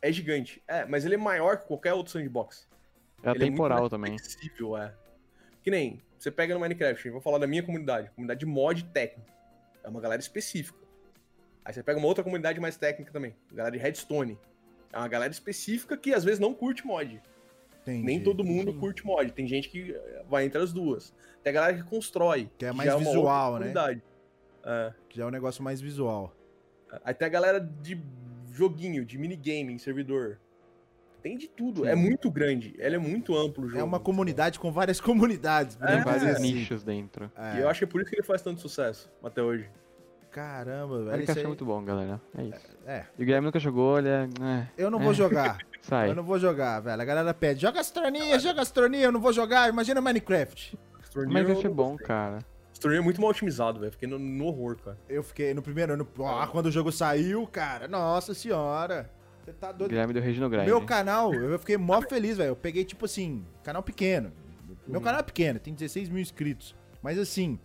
é 0.00 0.12
gigante. 0.12 0.62
É, 0.68 0.84
mas 0.84 1.04
ele 1.04 1.14
é 1.14 1.18
maior 1.18 1.56
que 1.58 1.66
qualquer 1.66 1.94
outro 1.94 2.12
sandbox. 2.12 2.68
É 3.22 3.30
Ele 3.30 3.38
muito 3.38 3.42
atemporal 3.42 3.78
mais 3.80 3.90
também. 3.90 4.18
Flexível, 4.18 4.76
é. 4.76 4.94
Que 5.62 5.70
nem, 5.70 6.00
você 6.18 6.30
pega 6.30 6.54
no 6.54 6.60
Minecraft, 6.60 7.10
vou 7.10 7.20
falar 7.20 7.38
da 7.38 7.46
minha 7.46 7.62
comunidade, 7.62 8.10
comunidade 8.10 8.40
de 8.40 8.46
mod 8.46 8.84
técnico. 8.86 9.30
É 9.82 9.88
uma 9.88 10.00
galera 10.00 10.20
específica. 10.20 10.78
Aí 11.64 11.72
você 11.72 11.82
pega 11.82 11.98
uma 11.98 12.08
outra 12.08 12.24
comunidade 12.24 12.60
mais 12.60 12.76
técnica 12.76 13.12
também, 13.12 13.34
galera 13.52 13.76
de 13.76 13.82
Redstone. 13.82 14.38
É 14.92 14.98
uma 14.98 15.08
galera 15.08 15.32
específica 15.32 15.96
que 15.96 16.12
às 16.12 16.24
vezes 16.24 16.38
não 16.38 16.52
curte 16.52 16.86
mod. 16.86 17.20
Entendi. 17.82 18.04
Nem 18.04 18.22
todo 18.22 18.44
mundo 18.44 18.74
curte 18.74 19.04
mod. 19.04 19.32
Tem 19.32 19.46
gente 19.46 19.68
que 19.68 19.92
eh, 19.92 20.24
vai 20.28 20.44
entre 20.44 20.60
as 20.60 20.72
duas. 20.72 21.12
Tem 21.42 21.50
a 21.50 21.54
galera 21.54 21.74
que 21.74 21.82
constrói. 21.82 22.50
Que 22.58 22.66
é 22.66 22.72
mais 22.72 22.88
uma 22.90 22.98
visual, 22.98 23.52
outra 23.52 23.66
né? 23.66 23.72
comunidade. 23.72 24.02
É. 24.64 24.92
Que 25.08 25.16
já 25.16 25.24
é 25.24 25.26
um 25.26 25.30
negócio 25.30 25.62
mais 25.62 25.80
visual. 25.80 26.34
Aí 27.04 27.14
tem 27.14 27.26
a 27.26 27.30
galera 27.30 27.58
de 27.58 28.00
joguinho, 28.50 29.04
de 29.04 29.18
minigame 29.18 29.72
em 29.72 29.78
servidor. 29.78 30.38
Tem 31.22 31.38
de 31.38 31.48
tudo. 31.48 31.82
Sim. 31.82 31.88
É 31.88 31.94
muito 31.94 32.30
grande. 32.30 32.74
Ela 32.78 32.96
é 32.96 32.98
muito 32.98 33.36
amplo 33.36 33.64
o 33.64 33.68
jogo. 33.68 33.80
É 33.80 33.84
uma 33.84 34.00
comunidade 34.00 34.58
com 34.58 34.72
várias 34.72 34.98
comunidades. 35.00 35.78
É, 35.80 35.86
Tem 35.86 36.02
podemos 36.02 36.22
vários 36.22 36.36
assim. 36.38 36.52
nichos 36.54 36.82
dentro. 36.82 37.30
É. 37.36 37.58
E 37.58 37.60
eu 37.62 37.68
acho 37.68 37.78
que 37.80 37.84
é 37.84 37.86
por 37.86 38.00
isso 38.00 38.10
que 38.10 38.16
ele 38.16 38.22
faz 38.26 38.42
tanto 38.42 38.60
sucesso 38.60 39.10
até 39.22 39.40
hoje. 39.42 39.68
Caramba, 40.30 41.04
velho. 41.04 41.22
Isso 41.22 41.32
é 41.32 41.40
aí- 41.40 41.46
muito 41.46 41.64
bom, 41.64 41.84
galera. 41.84 42.20
É 42.36 42.42
isso. 42.44 42.76
É. 42.86 43.04
E 43.18 43.22
o 43.22 43.24
Guilherme 43.26 43.46
nunca 43.46 43.58
jogou, 43.60 43.98
ele 43.98 44.08
é. 44.08 44.28
é, 44.40 44.66
Eu 44.78 44.90
não 44.90 44.98
vou 44.98 45.12
É. 45.12 45.14
jogar. 45.14 45.58
sai. 45.82 46.08
Eu 46.10 46.14
não 46.14 46.22
vou 46.24 46.38
jogar, 46.38 46.80
velho. 46.80 47.00
A 47.00 47.04
galera 47.04 47.34
pede, 47.34 47.60
joga 47.60 47.80
astronia, 47.80 48.38
joga 48.38 48.62
astronia, 48.62 49.04
eu 49.04 49.12
não 49.12 49.20
vou 49.20 49.32
jogar. 49.32 49.68
Imagina 49.68 50.00
Minecraft. 50.00 50.78
Minecraft 51.14 51.66
é 51.66 51.70
bom, 51.70 51.96
cara. 51.96 52.38
Torneio 52.80 53.00
é 53.00 53.04
muito 53.04 53.20
mal 53.20 53.30
otimizado, 53.30 53.78
velho. 53.78 53.92
Fiquei 53.92 54.08
no, 54.08 54.18
no 54.18 54.46
horror, 54.46 54.76
cara. 54.76 54.98
Eu 55.08 55.22
fiquei 55.22 55.54
no 55.54 55.62
primeiro 55.62 55.92
ano. 55.92 56.08
Ah, 56.26 56.48
quando 56.50 56.66
o 56.66 56.70
jogo 56.70 56.90
saiu, 56.90 57.46
cara. 57.46 57.86
Nossa 57.86 58.34
senhora. 58.34 59.08
Você 59.44 59.52
tá 59.52 59.72
doido. 59.72 59.90
Guilherme 59.90 60.12
deu 60.12 60.22
rage 60.22 60.40
no 60.40 60.48
grind. 60.48 60.64
Meu 60.66 60.80
canal, 60.84 61.34
eu 61.34 61.58
fiquei 61.58 61.76
mó 61.76 62.00
feliz, 62.02 62.36
velho. 62.36 62.50
Eu 62.50 62.56
peguei, 62.56 62.84
tipo 62.84 63.04
assim, 63.04 63.44
canal 63.64 63.82
pequeno. 63.82 64.32
Meu 64.86 64.98
Uhum. 64.98 65.04
canal 65.04 65.20
é 65.20 65.22
pequeno, 65.22 65.58
tem 65.58 65.74
16 65.74 66.08
mil 66.08 66.20
inscritos. 66.20 66.74
Mas 67.02 67.18
assim, 67.18 67.58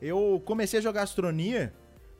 eu 0.00 0.40
comecei 0.44 0.78
a 0.78 0.82
jogar 0.82 1.02
astronia. 1.02 1.72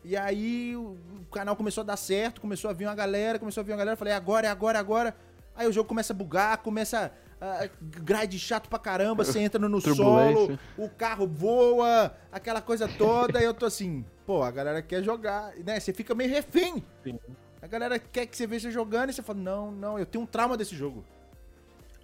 E 0.03 0.17
aí 0.17 0.75
o 0.77 0.97
canal 1.31 1.55
começou 1.55 1.83
a 1.83 1.85
dar 1.85 1.97
certo, 1.97 2.41
começou 2.41 2.71
a 2.71 2.75
vir 2.75 2.87
uma 2.87 2.95
galera, 2.95 3.39
começou 3.39 3.61
a 3.61 3.65
vir 3.65 3.73
uma 3.73 3.79
galera. 3.79 3.95
eu 3.95 3.99
Falei, 3.99 4.15
agora, 4.15 4.47
é 4.47 4.51
agora, 4.51 4.79
é 4.79 4.81
agora. 4.81 5.17
Aí 5.55 5.69
o 5.69 5.73
jogo 5.73 5.89
começa 5.89 6.13
a 6.13 6.17
bugar, 6.17 6.59
começa 6.59 7.13
a 7.41 7.69
grade 7.81 8.39
chato 8.39 8.69
pra 8.69 8.79
caramba, 8.79 9.25
você 9.25 9.41
entra 9.41 9.69
no 9.69 9.81
solo, 9.81 10.59
o 10.77 10.89
carro 10.89 11.27
voa, 11.27 12.15
aquela 12.31 12.61
coisa 12.61 12.87
toda, 12.89 13.41
e 13.41 13.45
eu 13.45 13.53
tô 13.55 13.67
assim, 13.67 14.05
pô, 14.27 14.43
a 14.43 14.51
galera 14.51 14.81
quer 14.83 15.03
jogar, 15.03 15.53
né? 15.65 15.79
Você 15.81 15.93
fica 15.93 16.15
meio 16.15 16.31
refém. 16.31 16.85
Sim. 17.05 17.19
A 17.63 17.67
galera 17.67 17.99
quer 17.99 18.27
que 18.27 18.37
você 18.37 18.47
veja 18.47 18.71
jogando 18.71 19.11
e 19.11 19.13
você 19.13 19.23
fala, 19.23 19.39
não, 19.39 19.71
não, 19.71 19.99
eu 19.99 20.07
tenho 20.07 20.25
um 20.25 20.27
trauma 20.27 20.57
desse 20.57 20.75
jogo. 20.75 21.05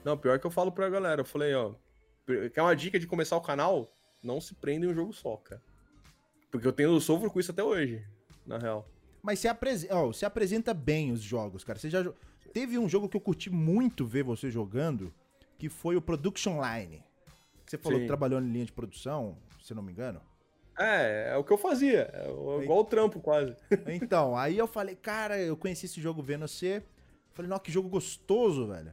Não, 0.05 0.17
pior 0.17 0.39
que 0.39 0.47
eu 0.47 0.51
falo 0.51 0.71
pra 0.71 0.89
galera. 0.89 1.23
Eu 1.23 1.25
falei, 1.25 1.55
ó. 1.55 1.73
Quer 2.53 2.63
uma 2.63 2.75
dica 2.77 2.99
de 2.99 3.07
começar 3.07 3.37
o 3.37 3.41
canal? 3.41 3.91
Não 4.23 4.41
se 4.41 4.55
prenda 4.55 4.87
em 4.87 4.89
um 4.91 4.95
jogo 4.95 5.13
só, 5.13 5.37
cara. 5.37 5.63
Porque 6.51 6.67
eu 6.67 6.73
tenho 6.73 6.91
eu 6.91 7.01
sofro 7.01 7.31
com 7.31 7.41
isso 7.41 7.51
até 7.51 7.63
hoje, 7.63 8.05
na 8.47 8.59
real. 8.59 8.87
Mas 9.23 9.39
você, 9.39 9.49
apresen- 9.49 9.91
ó, 9.93 10.07
você 10.07 10.25
apresenta 10.27 10.73
bem 10.75 11.11
os 11.13 11.21
jogos, 11.21 11.65
cara. 11.65 11.79
Você 11.79 11.91
já 11.91 12.05
Teve 12.57 12.79
um 12.79 12.89
jogo 12.89 13.07
que 13.07 13.15
eu 13.15 13.21
curti 13.21 13.51
muito 13.51 14.07
ver 14.07 14.23
você 14.23 14.51
jogando, 14.51 15.13
que 15.59 15.69
foi 15.69 15.95
o 15.95 16.01
Production 16.01 16.59
Line. 16.63 17.05
Que 17.67 17.71
você 17.73 17.77
falou 17.77 17.99
Sim. 17.99 18.05
que 18.05 18.07
trabalhou 18.07 18.41
em 18.41 18.51
linha 18.51 18.65
de 18.65 18.73
produção, 18.73 19.37
se 19.63 19.75
eu 19.75 19.75
não 19.75 19.83
me 19.83 19.93
engano. 19.93 20.23
É, 20.79 21.31
é 21.33 21.37
o 21.37 21.45
que 21.45 21.53
eu 21.53 21.59
fazia. 21.59 22.11
É 22.13 22.29
o- 22.31 22.63
igual 22.63 22.81
o 22.81 22.85
trampo, 22.85 23.21
quase. 23.21 23.55
Então, 23.87 24.37
aí 24.37 24.57
eu 24.59 24.67
falei, 24.67 24.95
cara, 24.97 25.39
eu 25.39 25.57
conheci 25.57 25.87
esse 25.87 26.01
jogo 26.01 26.23
vendo 26.23 26.47
você. 26.47 26.83
Falei, 27.33 27.49
nossa, 27.49 27.63
que 27.63 27.73
jogo 27.73 27.89
gostoso, 27.89 28.67
velho. 28.69 28.93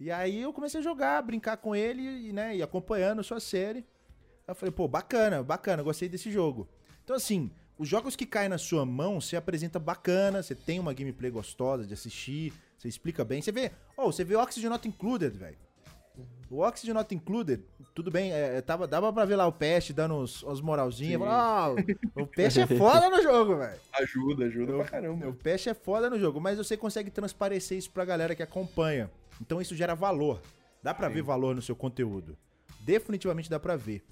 E 0.00 0.10
aí 0.10 0.40
eu 0.42 0.52
comecei 0.52 0.80
a 0.80 0.82
jogar, 0.82 1.22
brincar 1.22 1.56
com 1.58 1.76
ele 1.76 2.02
e, 2.28 2.32
né, 2.32 2.56
e 2.56 2.62
acompanhando 2.62 3.20
a 3.20 3.22
sua 3.22 3.38
série. 3.40 3.80
Aí 3.80 4.48
eu 4.48 4.54
falei, 4.54 4.72
pô, 4.72 4.88
bacana, 4.88 5.42
bacana, 5.42 5.82
gostei 5.82 6.08
desse 6.08 6.30
jogo. 6.30 6.68
Então, 7.04 7.14
assim, 7.14 7.50
os 7.78 7.88
jogos 7.88 8.16
que 8.16 8.26
caem 8.26 8.48
na 8.48 8.58
sua 8.58 8.84
mão, 8.84 9.20
você 9.20 9.36
apresenta 9.36 9.78
bacana, 9.78 10.42
você 10.42 10.54
tem 10.54 10.80
uma 10.80 10.92
gameplay 10.92 11.30
gostosa 11.30 11.86
de 11.86 11.94
assistir, 11.94 12.52
você 12.76 12.88
explica 12.88 13.24
bem. 13.24 13.40
Você 13.40 13.52
vê, 13.52 13.70
ó, 13.96 14.06
você 14.06 14.24
vê 14.24 14.34
Oxygen 14.36 14.70
Not 14.70 14.88
Included, 14.88 15.36
velho. 15.36 15.56
O 16.52 16.60
Oxygen 16.60 16.92
Not 16.92 17.14
Included, 17.14 17.64
tudo 17.94 18.10
bem, 18.10 18.30
é, 18.30 18.60
tava, 18.60 18.86
dava 18.86 19.10
pra 19.10 19.24
ver 19.24 19.36
lá 19.36 19.46
o 19.46 19.52
Pest 19.52 19.90
dando 19.94 20.16
uns, 20.16 20.42
uns 20.42 20.60
moralzinhas. 20.60 21.14
Sim. 21.14 21.18
Falava, 21.18 21.74
ó, 22.14 22.22
o 22.22 22.26
Pest 22.26 22.58
é 22.58 22.66
foda 22.76 23.08
no 23.08 23.22
jogo, 23.22 23.56
velho. 23.56 23.80
Ajuda, 23.94 24.44
ajuda 24.44 24.74
pra 24.74 24.84
caramba. 24.84 25.28
O 25.30 25.32
Pest 25.32 25.68
é 25.68 25.72
foda 25.72 26.10
no 26.10 26.18
jogo, 26.18 26.42
mas 26.42 26.58
você 26.58 26.76
consegue 26.76 27.10
transparecer 27.10 27.78
isso 27.78 27.90
pra 27.90 28.04
galera 28.04 28.34
que 28.34 28.42
acompanha. 28.42 29.10
Então 29.40 29.62
isso 29.62 29.74
gera 29.74 29.94
valor. 29.94 30.42
Dá 30.82 30.92
pra 30.92 31.08
Sim. 31.08 31.14
ver 31.14 31.22
valor 31.22 31.54
no 31.54 31.62
seu 31.62 31.74
conteúdo. 31.74 32.36
Definitivamente 32.80 33.48
dá 33.48 33.58
pra 33.58 33.74
ver. 33.74 34.04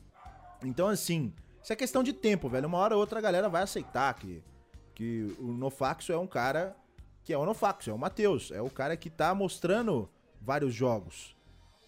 Então, 0.65 0.89
assim, 0.89 1.35
isso 1.63 1.75
é 1.75 1.77
questão 1.77 2.03
de 2.03 2.15
tempo, 2.15 2.49
velho. 2.49 2.69
Uma 2.69 2.79
hora 2.79 2.95
ou 2.95 3.03
outra 3.03 3.19
a 3.19 3.23
galera 3.23 3.51
vai 3.51 3.65
aceitar 3.65 4.15
que, 4.15 4.43
que 4.95 5.37
o 5.39 5.49
Nofaxo 5.49 6.11
é 6.11 6.17
um 6.17 6.27
cara 6.27 6.75
que 7.23 7.35
é 7.35 7.37
o 7.37 7.45
Nofaxo, 7.45 7.91
é 7.91 7.93
o 7.93 7.99
Matheus. 7.99 8.51
É 8.51 8.63
o 8.63 8.71
cara 8.71 8.97
que 8.97 9.11
tá 9.11 9.35
mostrando 9.35 10.09
vários 10.41 10.73
jogos. 10.73 11.39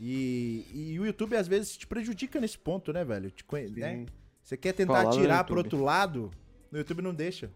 E, 0.05 0.67
e 0.75 0.99
o 0.99 1.07
YouTube 1.07 1.37
às 1.37 1.47
vezes 1.47 1.77
te 1.77 1.87
prejudica 1.87 2.41
nesse 2.41 2.59
ponto, 2.59 2.93
né, 2.93 3.05
velho? 3.05 3.31
Te 3.31 3.45
né? 3.77 4.05
Você 4.43 4.57
quer 4.57 4.73
tentar 4.73 5.05
Falar 5.05 5.13
tirar 5.13 5.45
pro 5.45 5.59
outro 5.59 5.81
lado, 5.81 6.29
no 6.73 6.79
YouTube 6.79 7.03
não 7.03 7.15
deixa. 7.15 7.49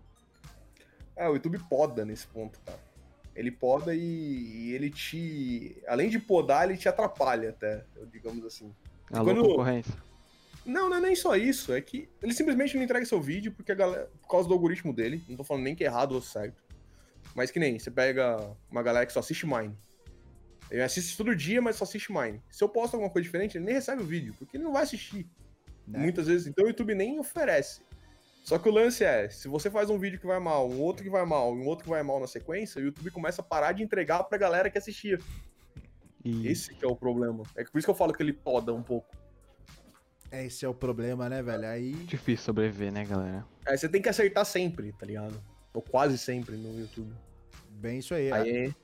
É, 1.16 1.28
o 1.28 1.34
YouTube 1.34 1.58
poda 1.68 2.04
nesse 2.04 2.24
ponto, 2.28 2.60
cara. 2.64 2.78
Ele 3.34 3.50
poda 3.50 3.92
e, 3.92 3.98
e 3.98 4.72
ele 4.72 4.90
te. 4.90 5.76
Além 5.88 6.08
de 6.08 6.20
podar, 6.20 6.68
ele 6.68 6.78
te 6.78 6.88
atrapalha 6.88 7.50
até, 7.50 7.84
digamos 8.12 8.44
assim. 8.44 8.72
Alô, 9.10 9.34
Quando- 9.34 9.48
concorrência. 9.48 9.94
Não, 10.64 10.88
não 10.88 10.98
é 10.98 11.00
nem 11.00 11.16
só 11.16 11.34
isso. 11.34 11.72
É 11.72 11.80
que 11.80 12.08
ele 12.22 12.32
simplesmente 12.32 12.76
não 12.76 12.82
entrega 12.84 13.04
seu 13.06 13.20
vídeo 13.20 13.50
porque 13.50 13.72
a 13.72 13.74
galera, 13.74 14.08
por 14.22 14.28
causa 14.28 14.46
do 14.46 14.54
algoritmo 14.54 14.92
dele. 14.92 15.20
Não 15.28 15.36
tô 15.36 15.42
falando 15.42 15.64
nem 15.64 15.74
que 15.74 15.82
é 15.82 15.88
errado 15.88 16.12
ou 16.12 16.22
certo. 16.22 16.62
Mas 17.34 17.50
que 17.50 17.58
nem, 17.58 17.76
você 17.76 17.90
pega 17.90 18.56
uma 18.70 18.84
galera 18.84 19.04
que 19.04 19.12
só 19.12 19.18
assiste 19.18 19.46
Mine. 19.46 19.76
Ele 20.70 20.82
assiste 20.82 21.16
todo 21.16 21.34
dia, 21.34 21.62
mas 21.62 21.76
só 21.76 21.84
assiste 21.84 22.12
Mine. 22.12 22.42
Se 22.50 22.62
eu 22.62 22.68
posto 22.68 22.94
alguma 22.94 23.10
coisa 23.10 23.24
diferente, 23.24 23.56
ele 23.56 23.64
nem 23.64 23.74
recebe 23.74 24.02
o 24.02 24.06
vídeo, 24.06 24.34
porque 24.38 24.56
ele 24.56 24.64
não 24.64 24.72
vai 24.72 24.82
assistir. 24.82 25.28
Né? 25.86 26.00
Muitas 26.00 26.26
vezes, 26.26 26.46
então 26.46 26.64
o 26.64 26.68
YouTube 26.68 26.94
nem 26.94 27.18
oferece. 27.18 27.82
Só 28.42 28.58
que 28.58 28.68
o 28.68 28.72
lance 28.72 29.04
é, 29.04 29.28
se 29.28 29.48
você 29.48 29.70
faz 29.70 29.90
um 29.90 29.98
vídeo 29.98 30.20
que 30.20 30.26
vai 30.26 30.38
mal, 30.38 30.68
um 30.68 30.80
outro 30.80 31.02
que 31.02 31.10
vai 31.10 31.24
mal, 31.24 31.56
e 31.56 31.60
um 31.60 31.66
outro 31.66 31.84
que 31.84 31.90
vai 31.90 32.02
mal 32.02 32.20
na 32.20 32.26
sequência, 32.26 32.80
o 32.80 32.84
YouTube 32.84 33.10
começa 33.10 33.42
a 33.42 33.44
parar 33.44 33.72
de 33.72 33.82
entregar 33.82 34.22
pra 34.24 34.38
galera 34.38 34.70
que 34.70 34.78
assistia. 34.78 35.18
E 36.24 36.48
Esse 36.48 36.74
que 36.74 36.84
é 36.84 36.88
o 36.88 36.96
problema. 36.96 37.44
É 37.56 37.64
por 37.64 37.78
isso 37.78 37.86
que 37.86 37.90
eu 37.90 37.94
falo 37.94 38.12
que 38.12 38.22
ele 38.22 38.32
poda 38.32 38.72
um 38.72 38.82
pouco. 38.82 39.16
Esse 40.30 40.64
é 40.64 40.68
o 40.68 40.74
problema, 40.74 41.28
né, 41.28 41.42
velho? 41.42 41.66
Aí. 41.66 41.92
difícil 41.92 42.44
sobreviver, 42.44 42.92
né, 42.92 43.04
galera? 43.04 43.44
Aí 43.66 43.78
você 43.78 43.88
tem 43.88 44.02
que 44.02 44.08
acertar 44.08 44.44
sempre, 44.44 44.92
tá 44.92 45.06
ligado? 45.06 45.40
Ou 45.72 45.82
quase 45.82 46.18
sempre 46.18 46.56
no 46.56 46.78
YouTube. 46.78 47.12
Bem 47.70 47.98
isso 47.98 48.14
aí. 48.14 48.32
Aí 48.32 48.74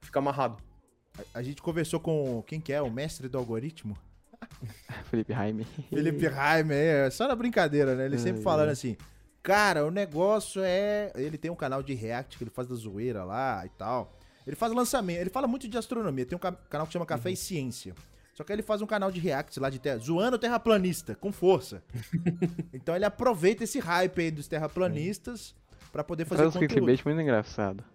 fica 0.00 0.18
amarrado. 0.18 0.69
A, 1.18 1.38
a 1.38 1.42
gente 1.42 1.60
conversou 1.62 2.00
com 2.00 2.42
quem 2.46 2.60
que 2.60 2.72
é? 2.72 2.80
O 2.80 2.90
mestre 2.90 3.28
do 3.28 3.38
algoritmo? 3.38 3.96
Felipe 5.10 5.32
Jaime. 5.32 5.64
Felipe 5.88 6.26
Raime, 6.26 6.74
é 6.74 7.10
só 7.10 7.28
na 7.28 7.34
brincadeira, 7.34 7.94
né? 7.94 8.06
Ele 8.06 8.18
sempre 8.18 8.42
falando 8.42 8.70
assim, 8.70 8.96
cara, 9.42 9.84
o 9.86 9.90
negócio 9.90 10.62
é. 10.64 11.12
Ele 11.14 11.36
tem 11.36 11.50
um 11.50 11.56
canal 11.56 11.82
de 11.82 11.94
React 11.94 12.38
que 12.38 12.44
ele 12.44 12.50
faz 12.50 12.68
da 12.68 12.74
zoeira 12.74 13.24
lá 13.24 13.62
e 13.66 13.68
tal. 13.70 14.16
Ele 14.46 14.56
faz 14.56 14.72
lançamento, 14.72 15.20
ele 15.20 15.30
fala 15.30 15.46
muito 15.46 15.68
de 15.68 15.76
astronomia. 15.76 16.24
Tem 16.24 16.34
um 16.36 16.40
ca- 16.40 16.52
canal 16.52 16.86
que 16.86 16.92
chama 16.92 17.04
Café 17.06 17.30
e 17.30 17.36
Ciência. 17.36 17.94
Só 18.34 18.42
que 18.42 18.50
ele 18.52 18.62
faz 18.62 18.80
um 18.80 18.86
canal 18.86 19.10
de 19.12 19.20
React 19.20 19.60
lá 19.60 19.68
de 19.68 19.78
terra, 19.78 19.98
zoando 19.98 20.38
terraplanista, 20.38 21.14
com 21.14 21.30
força. 21.30 21.82
então 22.72 22.96
ele 22.96 23.04
aproveita 23.04 23.64
esse 23.64 23.78
hype 23.78 24.18
aí 24.18 24.30
dos 24.30 24.48
terraplanistas 24.48 25.54
pra 25.92 26.02
poder 26.02 26.24
fazer 26.24 26.42
Faz 26.44 26.54
conteúdo. 26.54 26.70
clickbait 26.70 27.04
muito 27.04 27.20
engraçado. 27.20 27.84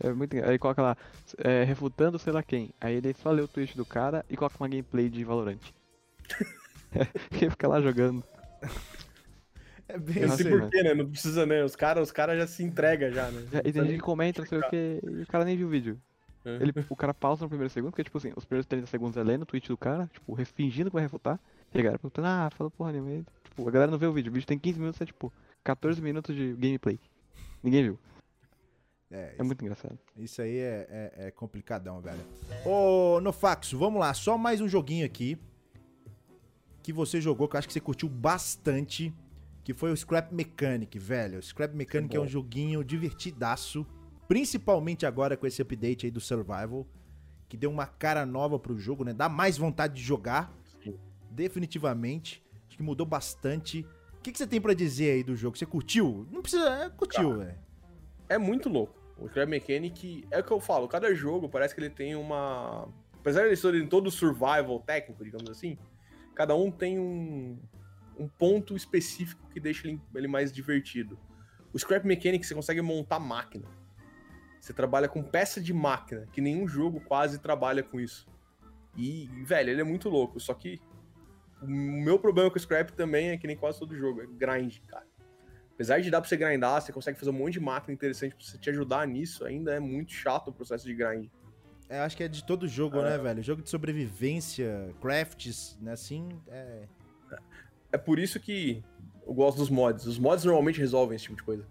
É 0.00 0.12
muito 0.12 0.36
Aí 0.44 0.58
coloca 0.58 0.82
lá, 0.82 0.96
é, 1.38 1.64
refutando 1.64 2.18
sei 2.18 2.32
lá 2.32 2.42
quem. 2.42 2.70
Aí 2.80 2.94
ele 2.96 3.14
só 3.14 3.30
lê 3.30 3.42
o 3.42 3.48
tweet 3.48 3.76
do 3.76 3.84
cara 3.84 4.24
e 4.28 4.36
coloca 4.36 4.56
uma 4.58 4.68
gameplay 4.68 5.08
de 5.08 5.24
Valorant. 5.24 5.60
Ele 7.32 7.50
fica 7.50 7.68
lá 7.68 7.80
jogando. 7.80 8.22
É 9.86 9.98
bem 9.98 10.16
Eu 10.16 10.28
não 10.28 10.34
isso 10.34 10.42
sei 10.42 10.52
aí. 10.52 10.58
porquê, 10.58 10.82
né? 10.82 10.94
Não 10.94 11.06
precisa, 11.06 11.44
né? 11.44 11.62
Os 11.62 11.76
caras 11.76 12.04
os 12.04 12.10
cara 12.10 12.34
já 12.34 12.46
se 12.46 12.62
entregam 12.62 13.12
já, 13.12 13.30
né? 13.30 13.42
E 13.64 13.70
tem 13.70 13.84
gente 13.84 13.96
que 13.96 13.98
comenta, 13.98 14.40
não 14.40 14.48
sei 14.48 14.58
o 14.58 14.70
que, 14.70 15.00
e 15.02 15.22
o 15.22 15.26
cara 15.26 15.44
nem 15.44 15.58
viu 15.58 15.66
o 15.66 15.70
vídeo. 15.70 16.00
É. 16.44 16.56
Ele, 16.56 16.72
o 16.88 16.96
cara 16.96 17.14
pausa 17.14 17.44
no 17.44 17.48
primeiro 17.48 17.70
segundo, 17.70 17.90
porque, 17.90 18.04
tipo 18.04 18.18
assim, 18.18 18.32
os 18.36 18.44
primeiros 18.44 18.66
30 18.66 18.86
segundos 18.86 19.16
é 19.16 19.22
lendo 19.22 19.42
o 19.42 19.46
tweet 19.46 19.68
do 19.68 19.76
cara, 19.76 20.08
tipo, 20.12 20.36
fingindo 20.44 20.90
que 20.90 20.94
vai 20.94 21.02
refutar. 21.02 21.40
E 21.72 21.78
a 21.78 21.82
galera 21.82 21.98
perguntando, 21.98 22.28
ah, 22.28 22.50
falou 22.54 22.70
porra 22.70 22.92
nenhuma. 22.92 23.24
Tipo, 23.44 23.68
a 23.68 23.70
galera 23.70 23.90
não 23.90 23.98
vê 23.98 24.06
o 24.06 24.12
vídeo. 24.12 24.30
O 24.30 24.32
vídeo 24.32 24.46
tem 24.46 24.58
15 24.58 24.78
minutos, 24.78 25.00
é 25.00 25.06
tipo, 25.06 25.32
14 25.62 26.00
minutos 26.02 26.34
de 26.34 26.52
gameplay. 26.54 27.00
Ninguém 27.62 27.82
viu. 27.82 27.98
É, 29.16 29.34
É 29.38 29.42
muito 29.44 29.62
engraçado. 29.62 29.96
Isso 30.16 30.42
aí 30.42 30.58
é, 30.58 30.86
é- 30.90 31.26
é 31.26 31.30
complicadão, 31.30 32.00
velho. 32.00 32.18
Ô, 32.66 33.20
Nofaxo, 33.20 33.78
vamos 33.78 34.00
lá. 34.00 34.12
Só 34.12 34.36
mais 34.36 34.60
um 34.60 34.66
joguinho 34.68 35.06
aqui 35.06 35.38
que 36.82 36.92
você 36.92 37.20
jogou, 37.20 37.46
que 37.48 37.54
eu 37.54 37.58
acho 37.58 37.68
que 37.68 37.72
você 37.72 37.80
curtiu 37.80 38.08
bastante, 38.08 39.14
que 39.62 39.72
foi 39.72 39.92
o 39.92 39.96
Scrap 39.96 40.32
Mechanic, 40.32 40.98
velho. 40.98 41.38
O 41.38 41.42
Scrap 41.42 41.72
Mechanic 41.74 42.14
é 42.14 42.18
bom. 42.18 42.24
um 42.24 42.28
joguinho 42.28 42.82
divertidaço, 42.82 43.86
principalmente 44.26 45.06
agora 45.06 45.36
com 45.36 45.46
esse 45.46 45.62
update 45.62 46.06
aí 46.06 46.10
do 46.10 46.20
Survival, 46.20 46.84
que 47.48 47.56
deu 47.56 47.70
uma 47.70 47.86
cara 47.86 48.26
nova 48.26 48.58
pro 48.58 48.76
jogo, 48.76 49.04
né? 49.04 49.12
Dá 49.14 49.28
mais 49.28 49.56
vontade 49.56 49.94
de 49.94 50.02
jogar, 50.02 50.52
Sim. 50.82 50.98
definitivamente. 51.30 52.42
Acho 52.66 52.76
que 52.76 52.82
mudou 52.82 53.06
bastante. 53.06 53.86
O 54.18 54.20
que, 54.20 54.32
que 54.32 54.38
você 54.38 54.46
tem 54.46 54.60
pra 54.60 54.74
dizer 54.74 55.12
aí 55.12 55.22
do 55.22 55.36
jogo? 55.36 55.56
Você 55.56 55.64
curtiu? 55.66 56.26
Não 56.32 56.42
precisa... 56.42 56.68
É, 56.68 56.90
curtiu, 56.90 57.38
velho. 57.38 57.58
É 58.28 58.38
muito 58.38 58.68
louco. 58.68 59.03
O 59.16 59.28
Crab 59.28 59.48
Mechanic, 59.48 60.26
é 60.30 60.40
o 60.40 60.44
que 60.44 60.50
eu 60.50 60.60
falo, 60.60 60.88
cada 60.88 61.14
jogo 61.14 61.48
parece 61.48 61.74
que 61.74 61.80
ele 61.80 61.90
tem 61.90 62.16
uma. 62.16 62.88
Apesar 63.14 63.48
de 63.48 63.56
ser 63.56 63.74
em 63.74 63.86
todo 63.86 64.10
survival 64.10 64.80
técnico, 64.80 65.24
digamos 65.24 65.48
assim, 65.48 65.78
cada 66.34 66.54
um 66.54 66.70
tem 66.70 66.98
um, 66.98 67.58
um 68.18 68.28
ponto 68.28 68.76
específico 68.76 69.48
que 69.50 69.60
deixa 69.60 69.88
ele, 69.88 70.00
ele 70.14 70.28
mais 70.28 70.52
divertido. 70.52 71.18
O 71.72 71.78
Scrap 71.78 72.04
Mechanic 72.04 72.44
você 72.46 72.54
consegue 72.54 72.82
montar 72.82 73.18
máquina. 73.18 73.66
Você 74.60 74.72
trabalha 74.72 75.08
com 75.08 75.22
peça 75.22 75.60
de 75.60 75.72
máquina, 75.72 76.26
que 76.32 76.40
nenhum 76.40 76.66
jogo 76.66 77.00
quase 77.00 77.38
trabalha 77.38 77.82
com 77.82 78.00
isso. 78.00 78.26
E, 78.96 79.26
velho, 79.44 79.70
ele 79.70 79.80
é 79.80 79.84
muito 79.84 80.08
louco. 80.08 80.38
Só 80.40 80.54
que 80.54 80.80
o 81.60 81.66
meu 81.66 82.18
problema 82.18 82.50
com 82.50 82.56
o 82.56 82.60
Scrap 82.60 82.90
também 82.90 83.30
é 83.30 83.36
que 83.36 83.46
nem 83.46 83.56
quase 83.56 83.78
todo 83.78 83.96
jogo, 83.96 84.22
é 84.22 84.26
grind, 84.26 84.78
cara. 84.86 85.06
Apesar 85.74 86.00
de 86.00 86.10
dar 86.10 86.20
pra 86.20 86.28
você 86.28 86.36
grindar, 86.36 86.80
você 86.80 86.92
consegue 86.92 87.18
fazer 87.18 87.30
um 87.30 87.34
monte 87.34 87.54
de 87.54 87.60
máquina 87.60 87.92
interessante 87.92 88.34
pra 88.34 88.44
você 88.44 88.56
te 88.58 88.70
ajudar 88.70 89.06
nisso, 89.06 89.44
ainda 89.44 89.74
é 89.74 89.80
muito 89.80 90.12
chato 90.12 90.48
o 90.48 90.52
processo 90.52 90.86
de 90.86 90.94
grind. 90.94 91.28
É, 91.88 91.98
acho 91.98 92.16
que 92.16 92.22
é 92.22 92.28
de 92.28 92.44
todo 92.44 92.66
jogo, 92.66 93.02
né, 93.02 93.18
velho? 93.18 93.42
Jogo 93.42 93.60
de 93.62 93.68
sobrevivência, 93.68 94.94
crafts, 95.00 95.76
né, 95.80 95.92
assim, 95.92 96.28
é... 96.48 96.84
É 97.92 97.98
por 97.98 98.18
isso 98.18 98.40
que 98.40 98.82
eu 99.26 99.32
gosto 99.34 99.58
dos 99.58 99.70
mods. 99.70 100.06
Os 100.06 100.18
mods 100.18 100.44
normalmente 100.44 100.80
resolvem 100.80 101.14
esse 101.14 101.24
tipo 101.26 101.36
de 101.36 101.42
coisa. 101.44 101.64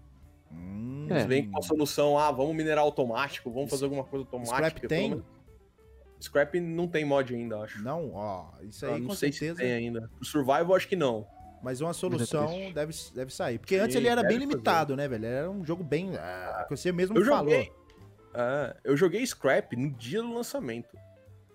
Hum, 0.50 1.06
É. 1.10 1.14
Eles 1.14 1.26
vêm 1.26 1.50
com 1.50 1.58
a 1.58 1.62
solução, 1.62 2.18
ah, 2.18 2.30
vamos 2.30 2.54
minerar 2.54 2.82
automático, 2.84 3.50
vamos 3.50 3.68
fazer 3.70 3.84
alguma 3.84 4.04
coisa 4.04 4.24
automática. 4.24 4.68
Scrap 4.68 4.86
tem? 4.88 5.10
menos- 5.10 5.24
Scrap 6.20 6.54
não 6.60 6.88
tem 6.88 7.04
mod 7.04 7.34
ainda, 7.34 7.58
acho. 7.58 7.82
Não, 7.82 8.12
ó, 8.14 8.46
isso 8.62 8.86
aí 8.86 9.00
não 9.00 9.08
com 9.08 9.14
sei 9.14 9.30
certeza, 9.32 9.56
se 9.56 9.62
tem 9.62 9.72
ainda. 9.72 10.10
Survival, 10.22 10.74
acho 10.74 10.88
que 10.88 10.96
não. 10.96 11.26
Mas 11.64 11.80
uma 11.80 11.92
solução 11.94 12.46
triste. 12.48 12.72
deve, 12.74 12.94
deve 13.14 13.34
sair. 13.34 13.58
Porque 13.58 13.74
Sim, 13.76 13.80
antes 13.80 13.96
ele 13.96 14.06
era 14.06 14.20
bem 14.22 14.32
deve 14.32 14.42
fazer. 14.44 14.52
limitado, 14.52 14.94
né, 14.96 15.08
velho? 15.08 15.24
Era 15.26 15.50
um 15.50 15.64
jogo 15.64 15.82
bem... 15.82 16.14
ah, 16.16 16.66
que 16.68 16.76
você 16.76 16.92
mesmo 16.92 17.16
Eu 17.18 17.24
falou. 17.24 17.50
joguei. 17.50 17.72
É, 18.34 18.76
eu 18.84 18.96
joguei 18.96 19.24
Scrap 19.26 19.72
no 19.76 19.90
dia 19.90 20.20
do 20.22 20.32
lançamento. 20.34 20.96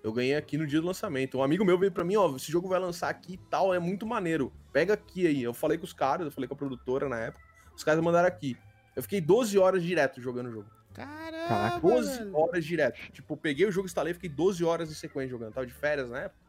Eu 0.04 0.12
ganhei 0.14 0.36
aqui 0.36 0.58
no 0.58 0.66
dia 0.66 0.80
do 0.82 0.88
lançamento. 0.88 1.38
Um 1.38 1.44
amigo 1.44 1.64
meu 1.64 1.78
veio 1.78 1.92
pra 1.92 2.04
mim, 2.04 2.16
ó, 2.16 2.36
esse 2.36 2.52
jogo 2.52 2.68
vai 2.68 2.80
lançar 2.80 3.10
aqui 3.10 3.34
e 3.34 3.38
tal, 3.38 3.74
é 3.74 3.80
muito 3.80 4.06
maneiro. 4.06 4.52
Pega 4.74 4.94
aqui 4.94 5.28
aí. 5.28 5.44
Eu 5.44 5.54
falei 5.54 5.78
com 5.78 5.84
os 5.84 5.94
caras, 5.94 6.26
eu 6.26 6.32
falei 6.32 6.48
com 6.48 6.54
a 6.54 6.58
produtora 6.58 7.08
na 7.08 7.20
época. 7.20 7.44
Os 7.76 7.84
caras 7.84 8.02
mandaram 8.04 8.28
aqui. 8.28 8.58
Eu 8.96 9.04
fiquei 9.04 9.22
12 9.22 9.58
horas 9.60 9.84
direto 9.84 10.22
jogando 10.22 10.48
o 10.48 10.52
jogo. 10.52 10.70
Caraca, 10.94 11.80
12 11.80 12.18
velho. 12.20 12.36
horas 12.38 12.66
direto. 12.66 13.00
Tipo, 13.12 13.34
eu 13.34 13.38
peguei 13.38 13.66
o 13.66 13.72
jogo, 13.72 13.86
instalei, 13.88 14.14
fiquei 14.14 14.30
12 14.30 14.64
horas 14.64 14.90
em 14.90 14.94
sequência 14.94 15.30
jogando. 15.32 15.54
Tava 15.54 15.68
de 15.68 15.74
férias 15.74 16.10
na 16.10 16.22
época. 16.22 16.40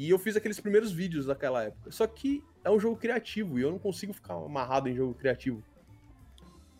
E 0.00 0.08
eu 0.10 0.16
fiz 0.18 0.36
aqueles 0.36 0.60
primeiros 0.60 0.92
vídeos 0.92 1.26
daquela 1.26 1.64
época. 1.64 1.90
Só 1.90 2.06
que 2.06 2.44
é 2.62 2.70
um 2.70 2.78
jogo 2.78 2.96
criativo 2.96 3.58
e 3.58 3.62
eu 3.62 3.70
não 3.72 3.80
consigo 3.80 4.12
ficar 4.12 4.34
amarrado 4.34 4.88
em 4.88 4.94
jogo 4.94 5.12
criativo. 5.12 5.60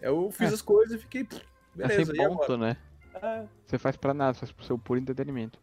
Eu 0.00 0.30
fiz 0.30 0.52
É. 0.52 0.54
as 0.54 0.62
coisas 0.62 0.94
e 0.94 0.98
fiquei. 0.98 1.24
pff, 1.24 1.42
é 1.80 1.88
Beleza, 1.88 2.12
sem 2.12 2.20
e 2.20 2.24
agora? 2.24 2.38
ponto, 2.38 2.56
né? 2.56 2.76
É. 3.20 3.44
Você 3.66 3.76
faz 3.76 3.96
pra 3.96 4.14
nada, 4.14 4.34
faz 4.34 4.52
pro 4.52 4.64
seu 4.64 4.78
puro 4.78 5.00
entretenimento. 5.00 5.58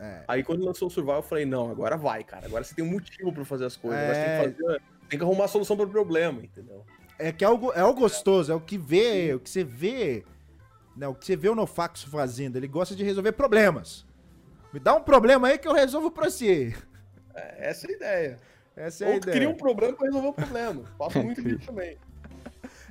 É, 0.00 0.24
Aí 0.26 0.42
quando 0.42 0.64
lançou 0.64 0.88
o 0.88 0.90
Survival, 0.90 1.18
eu 1.18 1.22
falei, 1.22 1.46
não, 1.46 1.70
agora 1.70 1.96
vai, 1.96 2.24
cara. 2.24 2.46
Agora 2.46 2.64
você 2.64 2.74
tem 2.74 2.84
um 2.84 2.90
motivo 2.90 3.32
pra 3.32 3.44
fazer 3.44 3.66
as 3.66 3.76
coisas. 3.76 3.98
Agora 4.02 4.18
É. 4.18 4.24
você 4.42 4.42
tem 4.42 4.52
que 4.54 4.62
fazer. 4.64 4.82
Tem 5.08 5.18
que 5.20 5.24
arrumar 5.24 5.44
a 5.44 5.48
solução 5.48 5.76
pro 5.76 5.88
problema, 5.88 6.42
entendeu? 6.42 6.84
é 7.20 7.32
que 7.32 7.44
é 7.44 7.48
o, 7.48 7.72
é 7.72 7.82
o 7.84 7.94
gostoso, 7.94 8.52
é 8.52 8.54
o 8.54 8.60
que 8.60 8.76
vê, 8.78 9.34
o 9.34 9.40
que 9.40 9.48
você 9.50 9.62
vê... 9.64 10.24
Né, 10.96 11.06
o 11.08 11.14
que 11.14 11.24
você 11.26 11.36
vê 11.36 11.48
o 11.48 11.54
Nofaxo 11.54 12.10
fazendo. 12.10 12.56
Ele 12.56 12.66
gosta 12.68 12.94
de 12.96 13.02
resolver 13.04 13.30
problemas. 13.32 14.04
Me 14.72 14.78
dá 14.80 14.94
um 14.96 15.02
problema 15.02 15.48
aí 15.48 15.56
que 15.58 15.66
eu 15.66 15.72
resolvo 15.72 16.10
pra 16.10 16.28
você. 16.28 16.74
É, 17.38 17.70
essa 17.70 17.86
é 17.86 17.90
a 17.90 17.96
ideia. 17.96 18.38
Essa 18.76 19.04
é 19.04 19.06
a 19.06 19.10
Ou 19.10 19.16
ideia. 19.16 19.36
cria 19.36 19.50
um 19.50 19.56
problema 19.56 19.96
pra 19.96 20.06
resolver 20.06 20.28
o 20.28 20.32
problema. 20.32 20.84
Faço 20.96 21.22
muito 21.22 21.42
disso 21.42 21.66
também. 21.66 21.96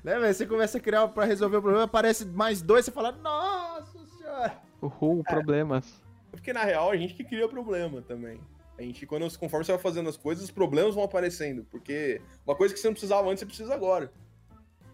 Né, 0.03 0.19
velho? 0.19 0.34
Você 0.34 0.45
começa 0.45 0.78
a 0.78 0.82
criar 0.82 1.07
pra 1.10 1.26
resolver 1.26 1.57
o 1.57 1.61
problema, 1.61 1.86
aparece 1.86 2.26
mais 2.26 2.61
dois, 2.61 2.86
você 2.86 2.91
fala, 2.91 3.11
nossa 3.11 4.06
senhora. 4.18 4.61
Uhul, 4.82 5.24
problemas. 5.24 6.02
Porque 6.32 6.53
na 6.53 6.64
real 6.64 6.91
a 6.91 6.98
gente 6.98 7.14
que 7.14 7.24
cria 7.24 7.48
problema 7.48 8.02
também. 8.02 8.40
A 8.78 8.82
gente, 8.84 9.06
quando, 9.07 9.24
conforme 9.38 9.65
você 9.65 9.72
vai 9.72 9.82
fazendo 9.82 10.07
as 10.07 10.15
coisas, 10.15 10.44
os 10.44 10.52
problemas 10.52 10.94
vão 10.94 11.03
aparecendo. 11.03 11.65
Porque 11.72 12.22
uma 12.45 12.56
coisa 12.56 12.74
que 12.74 12.80
você 12.80 12.88
não 12.88 12.94
precisava 12.94 13.28
antes, 13.28 13.40
você 13.40 13.45
precisa 13.45 13.74
agora. 13.74 14.11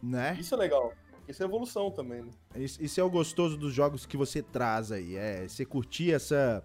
Né? 0.01 0.37
Isso 0.39 0.55
é 0.55 0.57
legal. 0.57 0.93
Isso 1.27 1.41
é 1.43 1.45
evolução 1.45 1.91
também, 1.91 2.21
né? 2.21 2.31
Isso, 2.55 2.81
isso 2.81 2.99
é 2.99 3.03
o 3.03 3.09
gostoso 3.09 3.57
dos 3.57 3.73
jogos 3.73 4.05
que 4.05 4.15
você 4.15 4.41
traz 4.41 4.91
aí. 4.91 5.15
É 5.15 5.47
você 5.47 5.65
curtir 5.65 6.13
essa, 6.13 6.63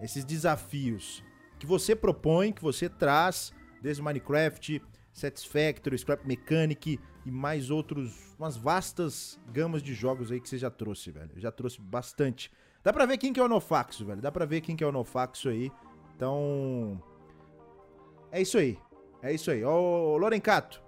esses 0.00 0.24
desafios 0.24 1.22
que 1.58 1.66
você 1.66 1.94
propõe, 1.96 2.52
que 2.52 2.62
você 2.62 2.88
traz, 2.88 3.52
desde 3.82 4.02
Minecraft, 4.02 4.82
Satisfactory, 5.12 5.98
Scrap 5.98 6.24
Mechanic 6.26 7.00
e 7.26 7.30
mais 7.30 7.70
outros, 7.70 8.34
umas 8.38 8.56
vastas 8.56 9.38
gamas 9.52 9.82
de 9.82 9.92
jogos 9.92 10.30
aí 10.30 10.40
que 10.40 10.48
você 10.48 10.56
já 10.56 10.70
trouxe, 10.70 11.10
velho. 11.10 11.32
Já 11.36 11.50
trouxe 11.50 11.80
bastante. 11.80 12.50
Dá 12.82 12.92
pra 12.92 13.04
ver 13.04 13.18
quem 13.18 13.32
que 13.32 13.40
é 13.40 13.42
o 13.42 13.48
Nofaxo, 13.48 14.04
velho. 14.04 14.22
Dá 14.22 14.30
pra 14.30 14.44
ver 14.44 14.60
quem 14.60 14.76
que 14.76 14.84
é 14.84 14.86
o 14.86 14.92
Nofaxo 14.92 15.48
aí. 15.48 15.70
Então. 16.16 17.02
É 18.30 18.40
isso 18.40 18.56
aí. 18.56 18.78
É 19.20 19.32
isso 19.34 19.50
aí. 19.50 19.64
Ô, 19.64 20.16
Lorencato. 20.16 20.82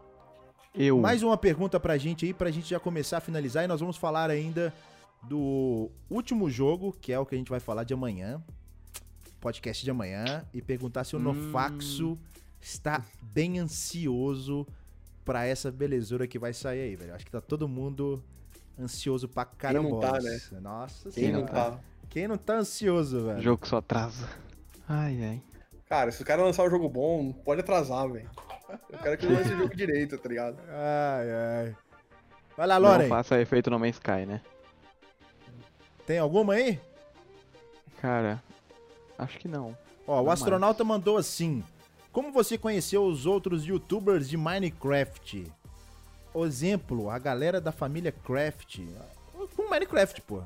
Eu. 0.75 0.99
Mais 0.99 1.23
uma 1.23 1.37
pergunta 1.37 1.81
pra 1.81 1.99
gente 1.99 2.25
aí, 2.25 2.33
pra 2.33 2.51
gente 2.51 2.71
já 2.71 2.79
começar 2.79 3.19
a 3.19 3.21
finalizar. 3.21 3.65
E 3.65 3.67
nós 3.67 3.81
vamos 3.81 3.97
falar 3.97 4.31
ainda 4.31 4.73
do 5.25 5.91
último 6.09 6.49
jogo, 6.49 6.93
que 6.93 7.13
é 7.13 7.19
o 7.19 7.27
que 7.27 7.35
a 7.35 7.39
gente 7.39 7.51
vai 7.51 7.61
falar 7.61 7.85
de 7.85 7.93
amanhã. 7.93 8.43
Podcast 9.41 9.85
de 9.85 9.91
amanhã. 9.91 10.45
E 10.53 10.61
perguntar 10.63 11.05
se 11.05 11.17
o 11.17 11.19
Hum. 11.19 11.23
Nofaxo 11.23 12.19
está 12.61 13.03
bem 13.23 13.59
ansioso 13.59 14.67
pra 15.25 15.47
essa 15.47 15.71
belezura 15.71 16.27
que 16.27 16.39
vai 16.39 16.53
sair 16.53 16.81
aí, 16.83 16.97
velho. 16.97 17.15
Acho 17.15 17.25
que 17.25 17.31
tá 17.31 17.41
todo 17.41 17.69
mundo 17.69 18.23
ansioso 18.79 19.29
pra 19.29 19.45
caramba. 19.45 19.89
não 19.89 20.01
tá, 20.01 20.19
né? 20.21 20.41
Nossa 20.61 21.11
Quem 21.11 21.33
não 21.33 21.47
senhora. 21.47 21.53
tá? 21.73 21.81
Quem 22.09 22.27
não 22.29 22.37
tá 22.37 22.55
ansioso, 22.55 23.25
velho? 23.27 23.41
Jogo 23.43 23.63
que 23.63 23.69
só 23.69 23.79
atrasa. 23.79 24.29
Ai, 24.89 25.23
ai. 25.23 25.43
Cara, 25.89 26.11
se 26.13 26.23
o 26.23 26.25
cara 26.27 26.43
lançar 26.43 26.65
um 26.65 26.71
jogo 26.71 26.89
bom, 26.89 27.23
não 27.25 27.33
pode 27.33 27.61
atrasar, 27.61 28.09
velho. 28.11 28.29
Eu 28.91 28.99
quero 28.99 29.17
que 29.19 29.27
ele 29.27 29.35
lance 29.35 29.53
o 29.53 29.59
jogo 29.59 29.75
direito, 29.77 30.17
tá 30.19 30.29
ligado? 30.29 30.57
Ai, 30.69 31.31
ai. 31.67 31.77
Vai 32.57 32.67
lá, 32.67 32.79
Não 32.79 32.89
Loren. 32.91 33.09
faça 33.09 33.41
efeito 33.41 33.71
No 33.71 33.79
Man's 33.79 33.97
Sky, 33.97 34.27
né? 34.27 34.41
Tem 36.07 36.19
alguma 36.19 36.55
aí? 36.55 36.81
Cara, 38.01 38.43
acho 39.23 39.39
que 39.39 39.49
não. 39.49 39.77
Ó, 40.07 40.21
o 40.21 40.25
Não 40.25 40.33
astronauta 40.33 40.85
mandou 40.85 41.17
assim: 41.17 41.63
Como 42.13 42.33
você 42.33 42.59
conheceu 42.59 43.05
os 43.05 43.27
outros 43.27 43.65
youtubers 43.65 44.29
de 44.29 44.37
Minecraft? 44.37 45.47
O 46.33 46.47
exemplo, 46.47 47.11
a 47.11 47.19
galera 47.19 47.61
da 47.61 47.73
família 47.73 48.13
Craft. 48.13 48.81
Com 49.57 49.69
Minecraft, 49.69 50.23
pô. 50.23 50.43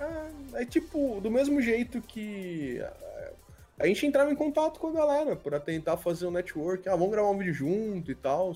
É, 0.00 0.62
é 0.62 0.64
tipo, 0.64 1.20
do 1.20 1.30
mesmo 1.30 1.60
jeito 1.60 2.00
que 2.00 2.80
é, 2.80 3.32
a 3.78 3.86
gente 3.86 4.06
entrava 4.06 4.30
em 4.30 4.36
contato 4.36 4.78
com 4.78 4.88
a 4.88 4.92
galera 4.92 5.34
pra 5.34 5.58
tentar 5.58 5.96
fazer 5.96 6.26
um 6.26 6.30
network. 6.30 6.88
Ah, 6.88 6.96
vamos 6.96 7.10
gravar 7.10 7.30
um 7.30 7.38
vídeo 7.38 7.54
junto 7.54 8.10
e 8.10 8.14
tal. 8.14 8.52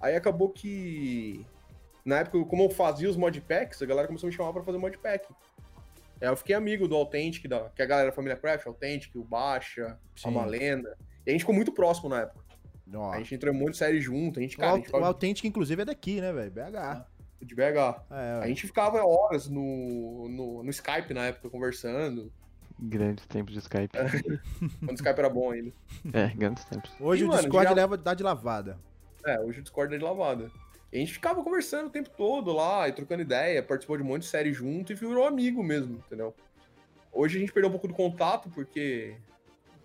Aí 0.00 0.16
acabou 0.16 0.48
que, 0.48 1.46
na 2.04 2.20
época, 2.20 2.44
como 2.46 2.64
eu 2.64 2.70
fazia 2.70 3.08
os 3.08 3.16
modpacks, 3.16 3.82
a 3.82 3.86
galera 3.86 4.06
começou 4.06 4.26
a 4.26 4.30
me 4.30 4.36
chamar 4.36 4.52
pra 4.52 4.62
fazer 4.62 4.78
modpack. 4.78 5.26
Aí 6.22 6.28
eu 6.28 6.36
fiquei 6.36 6.54
amigo 6.54 6.86
do 6.86 6.94
Authentic, 6.94 7.48
da, 7.48 7.68
que 7.70 7.82
é 7.82 7.84
a 7.84 7.88
galera 7.88 8.10
da 8.10 8.14
família 8.14 8.36
Craft, 8.36 8.66
Authentic, 8.66 9.14
o 9.16 9.24
Baixa, 9.24 9.98
Sim. 10.16 10.28
a 10.28 10.30
Malena. 10.30 10.88
E 11.26 11.30
a 11.30 11.32
gente 11.32 11.40
ficou 11.40 11.54
muito 11.54 11.72
próximo 11.72 12.08
na 12.08 12.20
época. 12.22 12.42
A 13.12 13.18
gente 13.18 13.34
entrou 13.34 13.52
em 13.52 13.56
um 13.56 13.60
monte 13.60 13.72
de 13.72 13.78
série 13.78 14.00
junto, 14.00 14.38
a 14.38 14.42
gente, 14.42 14.54
o, 14.56 14.58
cara, 14.58 14.70
a 14.70 14.72
Aut- 14.72 14.78
gente 14.80 14.86
o 14.88 14.90
ficava 14.90 15.06
Authentic, 15.06 15.44
inclusive, 15.46 15.82
é 15.82 15.84
daqui, 15.84 16.20
né, 16.20 16.32
velho? 16.32 16.50
BH. 16.50 17.06
de 17.40 17.54
BH. 17.54 18.04
É, 18.10 18.40
A 18.42 18.46
gente 18.46 18.66
ficava 18.66 19.02
horas 19.04 19.48
no, 19.48 20.28
no, 20.28 20.62
no 20.62 20.70
Skype 20.70 21.12
na 21.14 21.26
época, 21.26 21.48
conversando, 21.50 22.30
Grandes 22.84 23.24
tempos 23.26 23.52
de 23.54 23.60
Skype. 23.60 23.90
quando 24.80 24.90
o 24.90 24.94
Skype 24.94 25.18
era 25.18 25.28
bom 25.30 25.50
ainda. 25.52 25.72
É, 26.12 26.28
grandes 26.28 26.64
tempos. 26.64 26.90
Hoje 27.00 27.22
E, 27.22 27.24
o 27.24 27.28
mano, 27.28 27.40
Discord 27.42 27.68
já- 27.68 27.74
leva, 27.74 27.96
dá 27.96 28.12
de 28.14 28.22
lavada. 28.22 28.78
É, 29.24 29.38
hoje 29.40 29.60
o 29.60 29.62
Discord 29.62 29.94
é 29.94 29.98
de 29.98 30.04
lavada. 30.04 30.50
E 30.92 30.96
a 30.96 31.00
gente 31.00 31.12
ficava 31.12 31.42
conversando 31.42 31.86
o 31.86 31.90
tempo 31.90 32.10
todo 32.10 32.52
lá, 32.52 32.86
e 32.88 32.92
trocando 32.92 33.22
ideia, 33.22 33.62
participou 33.62 33.96
de 33.96 34.02
um 34.02 34.06
monte 34.06 34.22
de 34.22 34.28
série 34.28 34.52
junto 34.52 34.92
e 34.92 34.94
virou 34.94 35.26
amigo 35.26 35.62
mesmo, 35.62 35.96
entendeu? 36.06 36.34
Hoje 37.10 37.38
a 37.38 37.40
gente 37.40 37.52
perdeu 37.52 37.68
um 37.68 37.72
pouco 37.72 37.88
do 37.88 37.94
contato, 37.94 38.50
porque 38.50 39.16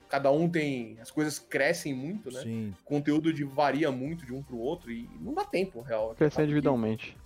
cada 0.09 0.31
um 0.31 0.49
tem. 0.49 0.97
As 1.01 1.09
coisas 1.11 1.39
crescem 1.39 1.93
muito, 1.93 2.31
né? 2.31 2.41
Sim. 2.41 2.73
O 2.81 2.83
conteúdo 2.85 3.33
de- 3.33 3.43
varia 3.43 3.91
muito 3.91 4.25
de 4.25 4.33
um 4.33 4.41
pro 4.43 4.57
outro 4.57 4.91
e 4.91 5.09
não 5.19 5.33
dá 5.33 5.45
tempo, 5.45 5.81
real. 5.81 6.13
Crescer 6.15 6.43
individualmente. 6.43 7.17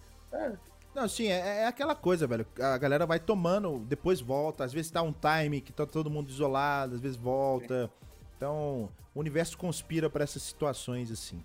Não, 0.93 1.07
sim, 1.07 1.27
é, 1.27 1.59
é 1.63 1.67
aquela 1.67 1.95
coisa, 1.95 2.27
velho. 2.27 2.45
A 2.59 2.77
galera 2.77 3.05
vai 3.05 3.19
tomando, 3.19 3.79
depois 3.79 4.19
volta. 4.19 4.63
Às 4.63 4.73
vezes 4.73 4.91
tá 4.91 5.01
um 5.01 5.13
time 5.13 5.61
que 5.61 5.71
tá 5.71 5.85
todo 5.85 6.09
mundo 6.09 6.29
isolado, 6.29 6.95
às 6.95 7.01
vezes 7.01 7.17
volta. 7.17 7.89
Então, 8.35 8.89
o 9.15 9.19
universo 9.19 9.57
conspira 9.57 10.09
pra 10.09 10.23
essas 10.23 10.41
situações 10.43 11.09
assim. 11.11 11.41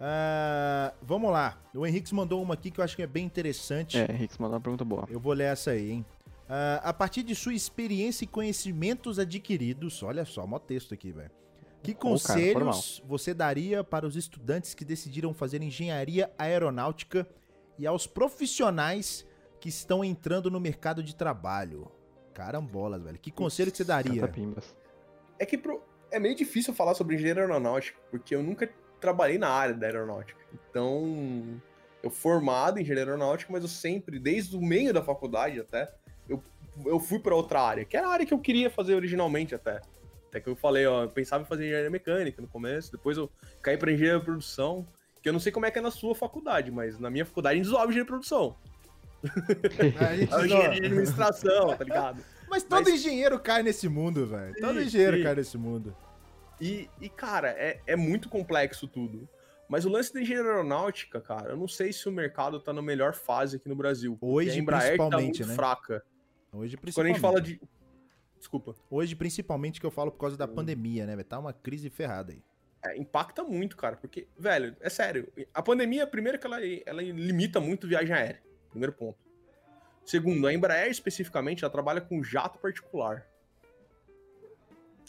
Ah, 0.00 0.94
vamos 1.02 1.30
lá. 1.30 1.58
O 1.74 1.86
Henrique 1.86 2.14
mandou 2.14 2.42
uma 2.42 2.54
aqui 2.54 2.70
que 2.70 2.80
eu 2.80 2.84
acho 2.84 2.96
que 2.96 3.02
é 3.02 3.06
bem 3.06 3.24
interessante. 3.26 3.98
É, 3.98 4.10
Henrique 4.10 4.40
mandou 4.40 4.54
uma 4.56 4.60
pergunta 4.60 4.84
boa. 4.84 5.06
Eu 5.10 5.20
vou 5.20 5.32
ler 5.32 5.44
essa 5.44 5.72
aí, 5.72 5.90
hein? 5.90 6.06
Ah, 6.48 6.80
a 6.82 6.92
partir 6.92 7.22
de 7.22 7.34
sua 7.34 7.52
experiência 7.54 8.24
e 8.24 8.26
conhecimentos 8.26 9.18
adquiridos, 9.18 10.02
olha 10.02 10.24
só, 10.24 10.46
mó 10.46 10.58
texto 10.58 10.94
aqui, 10.94 11.12
velho. 11.12 11.30
Que 11.82 11.92
Ô, 11.92 11.94
cara, 11.94 12.08
conselhos 12.10 13.02
você 13.06 13.32
daria 13.32 13.84
para 13.84 14.06
os 14.06 14.16
estudantes 14.16 14.74
que 14.74 14.84
decidiram 14.84 15.32
fazer 15.32 15.62
engenharia 15.62 16.30
aeronáutica 16.38 17.26
e 17.78 17.86
aos 17.86 18.06
profissionais 18.06 19.26
que 19.60 19.68
estão 19.68 20.02
entrando 20.04 20.50
no 20.50 20.58
mercado 20.60 21.02
de 21.02 21.14
trabalho? 21.14 21.90
Carambolas, 22.34 23.02
velho. 23.02 23.18
Que 23.18 23.30
conselho 23.30 23.70
que 23.70 23.76
você 23.78 23.84
daria? 23.84 24.30
É 25.38 25.46
que 25.46 25.56
pro- 25.56 25.82
é 26.10 26.18
meio 26.18 26.34
difícil 26.34 26.74
falar 26.74 26.94
sobre 26.94 27.16
engenharia 27.16 27.42
aeronáutica, 27.44 27.98
porque 28.10 28.34
eu 28.34 28.42
nunca 28.42 28.70
trabalhei 29.00 29.38
na 29.38 29.48
área 29.48 29.74
da 29.74 29.86
aeronáutica. 29.86 30.38
Então, 30.70 31.60
eu 32.02 32.10
formado 32.10 32.78
em 32.78 32.82
engenharia 32.82 33.04
aeronáutica, 33.04 33.52
mas 33.52 33.62
eu 33.62 33.68
sempre, 33.68 34.18
desde 34.18 34.56
o 34.56 34.60
meio 34.60 34.92
da 34.92 35.02
faculdade 35.02 35.58
até, 35.60 35.90
eu, 36.28 36.42
eu 36.86 37.00
fui 37.00 37.18
pra 37.18 37.34
outra 37.34 37.60
área, 37.60 37.84
que 37.84 37.96
era 37.96 38.08
a 38.08 38.12
área 38.12 38.26
que 38.26 38.34
eu 38.34 38.38
queria 38.38 38.70
fazer 38.70 38.94
originalmente 38.94 39.54
até. 39.54 39.80
Até 40.28 40.40
que 40.40 40.48
eu 40.48 40.54
falei, 40.54 40.86
ó, 40.86 41.02
eu 41.04 41.08
pensava 41.08 41.42
em 41.42 41.46
fazer 41.46 41.64
engenharia 41.66 41.90
mecânica 41.90 42.40
no 42.40 42.46
começo, 42.48 42.92
depois 42.92 43.16
eu 43.18 43.28
caí 43.60 43.76
pra 43.76 43.90
engenharia 43.90 44.20
de 44.20 44.24
produção, 44.24 44.86
que 45.22 45.28
eu 45.28 45.32
não 45.32 45.40
sei 45.40 45.50
como 45.50 45.66
é 45.66 45.70
que 45.70 45.78
é 45.78 45.82
na 45.82 45.90
sua 45.90 46.14
faculdade, 46.14 46.70
mas 46.70 46.98
na 46.98 47.10
minha 47.10 47.26
faculdade 47.26 47.54
a 47.54 47.56
gente 47.56 47.68
zoava 47.68 47.86
engenharia 47.90 48.04
de 48.04 48.08
produção. 48.08 48.56
A 50.00 50.16
gente 50.16 50.32
É 50.32 50.38
engenharia 50.46 50.80
de 50.80 50.86
administração, 50.86 51.76
tá 51.76 51.84
ligado? 51.84 52.24
Mas 52.48 52.62
todo 52.62 52.84
Mas- 52.84 52.94
engenheiro 52.94 53.38
cai 53.38 53.62
nesse 53.62 53.86
mundo, 53.88 54.26
velho. 54.26 54.54
Todo 54.60 54.80
engenheiro 54.80 55.18
sim. 55.18 55.22
cai 55.22 55.34
nesse 55.34 55.58
mundo. 55.58 55.94
E, 56.60 56.90
e, 57.00 57.08
cara, 57.08 57.50
é, 57.50 57.80
é 57.86 57.96
muito 57.96 58.28
complexo 58.28 58.86
tudo. 58.86 59.28
Mas 59.68 59.84
o 59.84 59.88
lance 59.88 60.12
da 60.12 60.20
engenharia 60.20 60.50
aeronáutica, 60.50 61.20
cara, 61.20 61.50
eu 61.50 61.56
não 61.56 61.68
sei 61.68 61.92
se 61.92 62.08
o 62.08 62.12
mercado 62.12 62.58
tá 62.60 62.72
na 62.72 62.82
melhor 62.82 63.14
fase 63.14 63.56
aqui 63.56 63.68
no 63.68 63.76
Brasil. 63.76 64.18
Hoje, 64.20 64.50
a 64.50 64.56
Embraer 64.56 64.96
tá 64.96 65.04
principalmente, 65.04 65.38
muito 65.38 65.48
né? 65.48 65.54
fraca. 65.54 66.04
Hoje, 66.52 66.76
Quando 66.76 66.78
a 66.78 66.82
principalmente. 66.82 67.12
gente 67.14 67.22
fala 67.22 67.40
de. 67.40 67.60
Desculpa. 68.36 68.74
Hoje, 68.90 69.14
principalmente, 69.14 69.78
que 69.80 69.86
eu 69.86 69.90
falo 69.90 70.10
por 70.10 70.18
causa 70.18 70.34
Hum. 70.34 70.38
da 70.38 70.48
pandemia, 70.48 71.06
né? 71.06 71.22
Tá 71.22 71.38
uma 71.38 71.52
crise 71.52 71.88
ferrada 71.88 72.32
aí. 72.32 72.42
É, 72.84 72.96
impacta 72.96 73.44
muito, 73.44 73.76
cara. 73.76 73.96
Porque, 73.96 74.26
velho, 74.36 74.74
é 74.80 74.88
sério. 74.88 75.30
A 75.54 75.62
pandemia, 75.62 76.06
primeiro 76.06 76.38
que 76.38 76.46
ela, 76.46 76.58
ela 76.86 77.02
limita 77.02 77.60
muito 77.60 77.86
viagem 77.86 78.14
aérea. 78.14 78.42
Primeiro 78.70 78.92
ponto. 78.92 79.18
Segundo, 80.04 80.46
a 80.46 80.52
Embraer 80.52 80.90
especificamente, 80.90 81.62
ela 81.62 81.70
trabalha 81.70 82.00
com 82.00 82.24
jato 82.24 82.58
particular. 82.58 83.24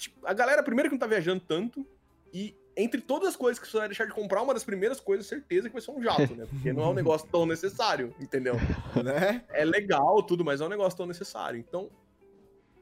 Tipo, 0.02 0.26
a 0.26 0.34
galera, 0.34 0.64
primeiro 0.64 0.90
que 0.90 0.96
não 0.96 1.00
tá 1.00 1.06
viajando 1.06 1.42
tanto, 1.48 1.86
e 2.34 2.56
entre 2.76 3.00
todas 3.02 3.30
as 3.30 3.36
coisas 3.36 3.60
que 3.62 3.68
você 3.70 3.78
vai 3.78 3.88
deixar 3.88 4.06
de 4.06 4.14
comprar, 4.14 4.42
uma 4.42 4.54
das 4.54 4.64
primeiras 4.64 5.00
coisas, 5.00 5.28
certeza 5.28 5.68
que 5.70 5.74
vai 5.74 5.82
ser 5.82 5.92
um 5.92 6.02
jato, 6.02 6.34
né? 6.36 6.48
Porque 6.50 6.74
não 6.74 6.84
é 6.84 6.88
um 6.88 6.94
negócio 6.94 7.28
tão 7.32 7.46
necessário, 7.46 8.14
entendeu? 8.20 8.56
né? 9.04 9.44
É 9.50 9.64
legal 9.64 10.24
tudo, 10.24 10.44
mas 10.44 10.60
é 10.60 10.66
um 10.66 10.70
negócio 10.70 10.98
tão 10.98 11.06
necessário. 11.06 11.60
Então. 11.60 11.90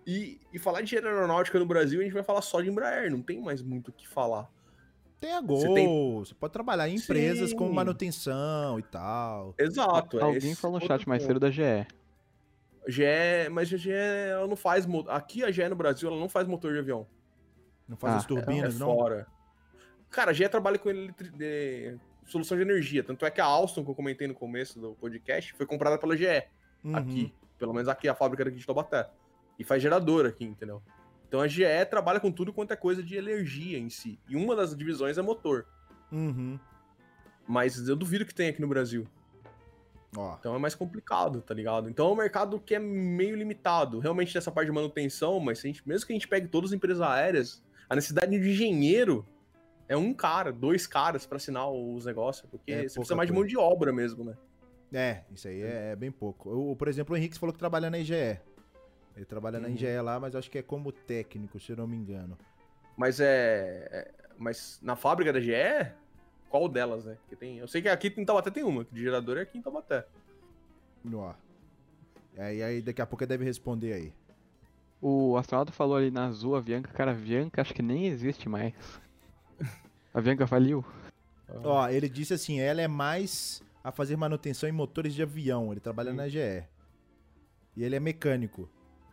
E, 0.08 0.40
e 0.54 0.58
falar 0.58 0.82
de 0.82 0.96
aeronáutica 0.96 1.60
no 1.60 1.66
Brasil, 1.66 2.00
a 2.00 2.04
gente 2.04 2.14
vai 2.14 2.24
falar 2.24 2.42
só 2.42 2.62
de 2.62 2.70
Embraer, 2.70 3.12
não 3.12 3.22
tem 3.22 3.40
mais 3.42 3.62
muito 3.62 3.90
o 3.90 3.92
que 3.92 4.08
falar. 4.08 4.50
Tem 5.20 5.34
a 5.34 5.42
Gol, 5.42 5.58
Você 5.60 5.68
você, 5.68 5.74
tem- 5.74 6.36
pode 6.40 6.54
trabalhar 6.54 6.88
em 6.88 6.96
empresas 6.96 7.50
Sim. 7.50 7.56
com 7.58 7.70
manutenção 7.72 8.80
e 8.80 8.84
tal. 8.84 9.54
Exato. 9.60 10.18
é 10.18 10.24
Alguém 10.24 10.52
esse 10.52 10.56
falou 10.56 10.80
no 10.80 10.86
chat 10.88 11.08
mais 11.08 11.22
ponto. 11.22 11.28
cedo 11.28 11.40
da 11.42 11.52
GE. 11.52 11.86
GE, 12.90 13.50
mas 13.52 13.72
a 13.74 13.78
GE 13.78 13.92
ela 13.92 14.48
não 14.48 14.56
faz. 14.56 14.88
Aqui 15.08 15.44
a 15.44 15.52
GE 15.52 15.68
no 15.70 15.76
Brasil 15.76 16.10
ela 16.10 16.20
não 16.20 16.30
faz 16.30 16.48
motor 16.48 16.74
de 16.74 16.80
avião. 16.80 17.08
Não 17.88 17.98
faz 17.98 18.14
Ah, 18.14 18.18
as 18.18 18.26
turbinas, 18.26 18.76
é 18.76 18.80
não? 18.80 18.88
fora. 18.96 19.28
Cara, 20.10 20.32
a 20.32 20.34
GE 20.34 20.48
trabalha 20.50 20.78
com 20.78 20.90
eletri- 20.90 21.30
de- 21.32 21.98
solução 22.26 22.58
de 22.58 22.64
energia. 22.64 23.04
Tanto 23.04 23.26
é 23.26 23.32
que 23.32 23.42
a 23.42 23.46
Alstom, 23.46 23.84
que 23.84 23.92
eu 23.92 23.96
comentei 23.96 24.28
no 24.28 24.34
começo 24.36 24.80
do 24.80 24.94
podcast, 24.96 25.54
foi 25.54 25.66
comprada 25.66 25.98
pela 25.98 26.16
GE. 26.16 26.26
Uhum. 26.84 26.96
Aqui. 26.96 27.34
Pelo 27.58 27.74
menos 27.74 27.88
aqui, 27.90 28.08
a 28.08 28.16
fábrica 28.16 28.46
daqui 28.46 28.58
de 28.58 28.66
Taubaté. 28.66 29.10
E 29.58 29.64
faz 29.64 29.82
gerador 29.82 30.26
aqui, 30.26 30.46
entendeu? 30.46 30.82
Então 31.28 31.42
a 31.42 31.48
GE 31.48 31.64
trabalha 31.90 32.20
com 32.20 32.32
tudo 32.32 32.54
quanto 32.54 32.72
é 32.72 32.76
coisa 32.76 33.04
de 33.04 33.16
energia 33.18 33.78
em 33.78 33.90
si. 33.90 34.20
E 34.30 34.36
uma 34.36 34.56
das 34.56 34.76
divisões 34.76 35.18
é 35.18 35.22
motor. 35.22 35.66
Uhum. 36.12 36.60
Mas 37.48 37.88
eu 37.88 37.96
duvido 37.96 38.26
que 38.26 38.34
tenha 38.34 38.50
aqui 38.52 38.62
no 38.62 38.68
Brasil. 38.68 39.08
Então 40.12 40.56
é 40.56 40.58
mais 40.60 40.74
complicado, 40.74 41.42
tá 41.42 41.54
ligado? 41.54 41.90
Então 41.90 42.08
é 42.10 42.12
um 42.12 42.16
mercado 42.16 42.60
que 42.60 42.74
é 42.76 42.80
meio 42.80 43.36
limitado. 43.36 44.00
Realmente 44.00 44.34
nessa 44.34 44.52
parte 44.52 44.68
de 44.68 44.74
manutenção, 44.74 45.40
mas 45.40 45.60
gente, 45.62 45.88
mesmo 45.88 46.08
que 46.08 46.14
a 46.14 46.16
gente 46.16 46.28
pegue 46.28 46.48
todas 46.48 46.72
as 46.72 46.76
empresas 46.76 47.02
aéreas, 47.02 47.64
a 47.90 47.96
necessidade 47.96 48.32
de 48.40 48.50
engenheiro 48.50 49.26
é 49.88 49.96
um 49.96 50.14
cara, 50.14 50.52
dois 50.52 50.88
caras 50.88 51.26
pra 51.26 51.38
assinar 51.38 51.70
os 51.70 52.06
negócios, 52.06 52.48
porque 52.50 52.72
É 52.72 52.76
você 52.88 52.96
precisa 52.96 53.16
mais 53.16 53.28
de 53.28 53.34
mão 53.34 53.46
de 53.46 53.58
obra 53.58 53.92
mesmo, 53.94 54.24
né? 54.24 54.36
é, 54.92 55.22
isso 55.32 55.48
aí 55.48 55.62
é, 55.62 55.92
é 55.92 55.96
bem 55.96 56.12
pouco. 56.12 56.50
Eu, 56.50 56.76
por 56.76 56.88
exemplo, 56.88 57.14
o 57.14 57.18
Henrique 57.18 57.38
falou 57.38 57.54
que 57.54 57.60
trabalha 57.60 57.90
na 57.92 58.00
IGE. 58.00 58.40
Ele 59.16 59.26
trabalha 59.28 59.60
na 59.60 59.68
Uhum. 59.68 59.74
IGE 59.76 60.02
lá, 60.02 60.20
mas 60.20 60.36
acho 60.36 60.50
que 60.50 60.58
é 60.58 60.62
como 60.64 60.92
técnico, 60.92 61.60
se 61.60 61.72
eu 61.72 61.78
não 61.78 61.86
me 61.88 61.96
engano. 61.98 62.36
Mas 62.98 63.20
é. 63.20 63.88
é- 63.92 64.12
Mas 64.42 64.80
na 64.82 64.96
fábrica 64.96 65.34
da 65.34 65.40
GE, 65.42 65.52
qual 66.50 66.68
delas, 66.68 67.06
né? 67.06 67.18
Porque 67.22 67.36
tem. 67.36 67.58
Eu 67.58 67.68
sei 67.68 67.82
que 67.82 67.90
aqui 67.90 68.14
em 68.18 68.26
Taubaté 68.26 68.50
tem 68.52 68.64
uma, 68.64 68.84
que 68.84 68.94
de 68.94 69.02
gerador 69.02 69.38
é 69.38 69.42
aqui 69.42 69.58
em 69.58 69.62
Taubaté. 69.62 70.06
Ó. 71.14 71.34
E 72.38 72.64
aí, 72.64 72.82
daqui 72.82 73.02
a 73.02 73.06
pouco 73.06 73.24
ele 73.24 73.30
deve 73.30 73.46
responder 73.46 73.94
aí. 73.94 74.14
O 75.02 75.38
astronauta 75.38 75.72
falou 75.72 75.96
ali 75.96 76.12
na 76.12 76.26
Azul, 76.28 76.56
a 76.56 76.62
Bianca, 76.62 76.92
cara, 76.92 77.12
a 77.12 77.14
Bianca 77.14 77.62
acho 77.62 77.74
que 77.74 77.82
nem 77.82 78.08
existe 78.08 78.50
mais. 78.50 78.74
A 80.14 80.20
Bianca 80.20 80.48
faliu. 80.48 80.84
Ó, 81.64 81.88
ele 81.88 82.10
disse 82.10 82.34
assim, 82.34 82.60
ela 82.60 82.82
é 82.82 82.88
mais 82.88 83.62
a 83.84 83.92
fazer 83.92 84.16
manutenção 84.18 84.68
em 84.68 84.72
motores 84.72 85.14
de 85.14 85.22
avião. 85.22 85.72
Ele 85.72 85.80
trabalha 85.80 86.12
Hum. 86.12 86.16
na 86.16 86.28
GE. 86.28 86.64
E 87.78 87.84
ele 87.84 87.96
é 87.96 88.00
mecânico. 88.00 88.68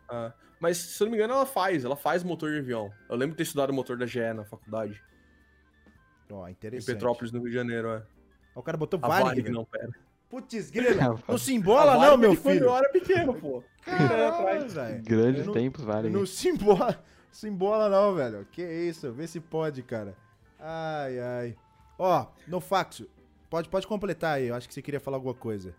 Ah, 0.09 0.33
mas, 0.59 0.77
se 0.77 1.01
eu 1.01 1.05
não 1.05 1.11
me 1.11 1.17
engano, 1.17 1.33
ela 1.35 1.45
faz. 1.45 1.85
Ela 1.85 1.95
faz 1.95 2.23
motor 2.23 2.51
de 2.51 2.57
avião. 2.57 2.91
Eu 3.07 3.15
lembro 3.15 3.33
de 3.33 3.37
ter 3.37 3.43
estudado 3.43 3.71
motor 3.71 3.95
da 3.95 4.05
GE 4.07 4.33
na 4.33 4.43
faculdade. 4.43 5.01
Ó, 6.29 6.47
Em 6.47 6.51
interessante. 6.51 6.93
Petrópolis, 6.93 7.31
no 7.31 7.39
Rio 7.39 7.49
de 7.49 7.55
Janeiro, 7.55 7.89
é. 7.89 8.03
Ó, 8.55 8.59
O 8.59 8.63
cara 8.63 8.77
botou 8.77 8.99
A 9.01 9.07
Varig, 9.07 9.23
Varig, 9.25 9.49
não, 9.49 9.65
pera. 9.65 9.89
Putz, 10.29 10.69
grila. 10.69 10.95
Não 11.01 11.15
Varig. 11.15 11.39
se 11.39 11.53
embola 11.53 11.93
não, 11.93 11.99
Varig 12.01 12.17
meu 12.19 12.35
filho. 12.35 12.69
Era 12.75 12.89
pequeno, 12.89 13.33
pô. 13.33 13.63
Caralho, 13.81 14.67
velho. 14.69 15.03
Grandes 15.03 15.45
Não- 15.45 15.53
tempos, 15.53 15.83
vale. 15.83 16.09
Não 16.09 16.25
se 16.25 16.49
embola, 16.49 17.01
se 17.31 17.47
embola 17.47 17.87
não, 17.89 18.13
velho. 18.13 18.45
Que 18.51 18.61
isso, 18.61 19.11
vê 19.13 19.25
se 19.27 19.39
pode, 19.39 19.81
cara. 19.83 20.15
Ai, 20.59 21.19
ai. 21.19 21.55
Ó, 21.97 22.27
no 22.47 22.59
faxo, 22.59 23.07
pode, 23.49 23.69
pode 23.69 23.87
completar 23.87 24.35
aí, 24.37 24.47
eu 24.47 24.55
acho 24.55 24.67
que 24.67 24.73
você 24.73 24.81
queria 24.81 24.99
falar 24.99 25.17
alguma 25.17 25.33
coisa. 25.33 25.73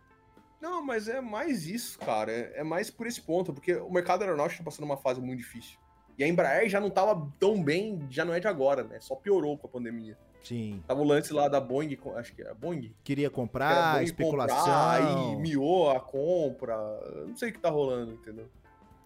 Não, 0.60 0.82
mas 0.84 1.06
é 1.08 1.20
mais 1.20 1.66
isso, 1.66 1.98
cara. 1.98 2.32
É 2.32 2.60
é 2.60 2.64
mais 2.64 2.90
por 2.90 3.06
esse 3.06 3.20
ponto, 3.20 3.52
porque 3.52 3.74
o 3.76 3.90
mercado 3.90 4.22
aeronáutico 4.22 4.62
tá 4.62 4.64
passando 4.70 4.84
uma 4.86 4.96
fase 4.96 5.20
muito 5.20 5.38
difícil. 5.38 5.78
E 6.16 6.24
a 6.24 6.26
Embraer 6.26 6.68
já 6.68 6.80
não 6.80 6.90
tava 6.90 7.30
tão 7.38 7.62
bem, 7.62 8.04
já 8.10 8.24
não 8.24 8.34
é 8.34 8.40
de 8.40 8.48
agora, 8.48 8.82
né? 8.82 8.98
Só 8.98 9.14
piorou 9.14 9.56
com 9.56 9.68
a 9.68 9.70
pandemia. 9.70 10.18
Sim, 10.42 10.82
Tava 10.86 11.00
o 11.00 11.04
lance 11.04 11.32
lá 11.32 11.48
da 11.48 11.60
Boeing, 11.60 11.98
acho 12.16 12.32
que 12.34 12.40
era 12.42 12.54
Boeing. 12.54 12.94
queria 13.04 13.28
comprar, 13.28 13.92
Boeing 13.92 14.00
Ah, 14.00 14.02
especulação. 14.02 14.56
comprar, 14.58 14.94
aí 14.94 15.36
miou 15.36 15.90
a 15.90 16.00
compra. 16.00 16.76
Não 17.26 17.36
sei 17.36 17.50
o 17.50 17.52
que 17.52 17.58
tá 17.58 17.70
rolando, 17.70 18.12
entendeu? 18.12 18.48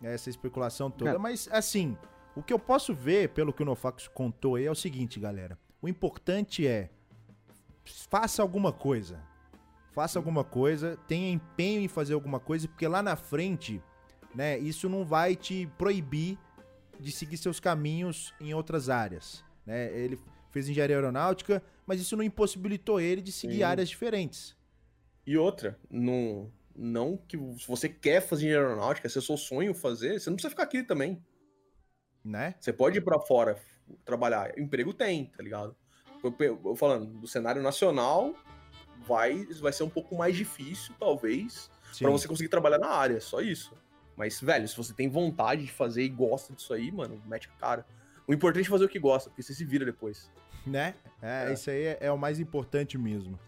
essa 0.02 0.28
especulação 0.28 0.90
toda. 0.90 1.12
É. 1.12 1.18
Mas, 1.18 1.48
assim, 1.52 1.96
o 2.34 2.42
que 2.42 2.52
eu 2.52 2.58
posso 2.58 2.92
ver, 2.92 3.28
pelo 3.28 3.52
que 3.52 3.62
o 3.62 3.64
Nofax 3.66 4.08
contou 4.08 4.56
aí, 4.56 4.66
é 4.66 4.70
o 4.70 4.74
seguinte, 4.74 5.20
galera. 5.20 5.56
O 5.80 5.88
importante 5.88 6.66
é, 6.66 6.90
faça 7.84 8.42
alguma 8.42 8.72
coisa. 8.72 9.20
Faça 9.92 10.18
alguma 10.18 10.42
coisa, 10.42 10.98
tenha 11.06 11.30
empenho 11.30 11.80
em 11.82 11.88
fazer 11.88 12.14
alguma 12.14 12.40
coisa, 12.40 12.66
porque 12.66 12.88
lá 12.88 13.02
na 13.02 13.14
frente, 13.14 13.80
né, 14.34 14.58
isso 14.58 14.88
não 14.88 15.04
vai 15.04 15.36
te 15.36 15.68
proibir 15.78 16.38
de 16.98 17.12
seguir 17.12 17.36
seus 17.36 17.60
caminhos 17.60 18.32
em 18.40 18.54
outras 18.54 18.88
áreas. 18.88 19.44
Né? 19.66 19.92
Ele 19.96 20.18
fez 20.52 20.68
engenharia 20.68 20.96
aeronáutica, 20.96 21.62
mas 21.84 22.00
isso 22.00 22.16
não 22.16 22.22
impossibilitou 22.22 23.00
ele 23.00 23.20
de 23.20 23.32
seguir 23.32 23.56
Sim. 23.56 23.62
áreas 23.64 23.88
diferentes. 23.88 24.54
E 25.26 25.36
outra, 25.36 25.78
não, 25.90 26.52
não 26.76 27.16
que 27.16 27.36
se 27.58 27.66
você 27.66 27.88
quer 27.88 28.20
fazer 28.20 28.46
engenharia 28.46 28.68
aeronáutica, 28.68 29.08
se 29.08 29.18
é 29.18 29.20
seu 29.20 29.36
sonho 29.36 29.74
fazer, 29.74 30.20
você 30.20 30.30
não 30.30 30.36
precisa 30.36 30.50
ficar 30.50 30.64
aqui 30.64 30.82
também. 30.84 31.20
Né? 32.24 32.54
Você 32.60 32.72
pode 32.72 32.98
ir 32.98 33.00
pra 33.00 33.18
fora 33.18 33.58
trabalhar. 34.04 34.56
Emprego 34.58 34.92
tem, 34.92 35.26
tá 35.26 35.42
ligado? 35.42 35.74
Eu, 36.22 36.34
eu- 36.38 36.76
falando, 36.76 37.06
do 37.06 37.26
cenário 37.26 37.60
nacional, 37.62 38.34
vai, 39.06 39.44
vai 39.60 39.72
ser 39.72 39.82
um 39.82 39.90
pouco 39.90 40.16
mais 40.16 40.36
difícil, 40.36 40.94
talvez, 41.00 41.68
pra 41.98 42.10
você 42.10 42.28
conseguir 42.28 42.48
trabalhar 42.48 42.78
na 42.78 42.90
área, 42.90 43.20
só 43.20 43.40
isso. 43.40 43.76
Mas, 44.16 44.40
velho, 44.40 44.68
se 44.68 44.76
você 44.76 44.92
tem 44.92 45.08
vontade 45.08 45.64
de 45.64 45.72
fazer 45.72 46.04
e 46.04 46.08
gosta 46.08 46.52
disso 46.52 46.72
aí, 46.74 46.92
mano, 46.92 47.20
mete 47.26 47.48
a 47.48 47.58
cara. 47.58 47.86
O 48.26 48.32
importante 48.32 48.66
é 48.66 48.70
fazer 48.70 48.84
o 48.84 48.88
que 48.88 49.00
gosta, 49.00 49.30
porque 49.30 49.42
você 49.42 49.52
se 49.54 49.64
vira 49.64 49.84
depois. 49.84 50.30
Né? 50.66 50.94
É, 51.20 51.48
É. 51.48 51.52
isso 51.52 51.70
aí 51.70 51.82
é, 51.84 51.98
é 52.02 52.12
o 52.12 52.18
mais 52.18 52.38
importante 52.40 52.96
mesmo. 52.98 53.38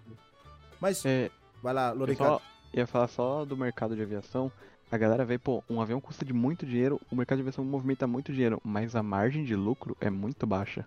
Mas, 0.80 1.04
É, 1.04 1.30
vai 1.62 1.72
lá, 1.72 1.90
eu 1.90 1.96
Lorica. 1.96 2.24
só 2.24 2.42
ia 2.72 2.86
falar 2.86 3.08
só 3.08 3.44
do 3.44 3.56
mercado 3.56 3.94
de 3.96 4.02
aviação. 4.02 4.50
A 4.90 4.98
galera 4.98 5.24
vê, 5.24 5.38
pô, 5.38 5.62
um 5.68 5.80
avião 5.80 6.00
custa 6.00 6.24
de 6.24 6.32
muito 6.32 6.66
dinheiro, 6.66 7.00
o 7.10 7.16
mercado 7.16 7.38
de 7.38 7.42
aviação 7.42 7.64
movimenta 7.64 8.06
muito 8.06 8.32
dinheiro, 8.32 8.60
mas 8.64 8.94
a 8.94 9.02
margem 9.02 9.44
de 9.44 9.56
lucro 9.56 9.96
é 10.00 10.10
muito 10.10 10.46
baixa. 10.46 10.86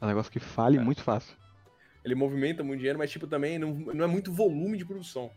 É 0.00 0.04
um 0.04 0.08
negócio 0.08 0.32
que 0.32 0.40
fale 0.40 0.78
É. 0.78 0.80
muito 0.80 1.02
fácil. 1.02 1.36
Ele 2.04 2.14
movimenta 2.16 2.64
muito 2.64 2.78
dinheiro, 2.80 2.98
mas, 2.98 3.10
tipo, 3.10 3.26
também 3.28 3.58
não, 3.58 3.72
não 3.74 4.04
é 4.04 4.08
muito 4.08 4.32
volume 4.32 4.76
de 4.76 4.84
produção. 4.84 5.30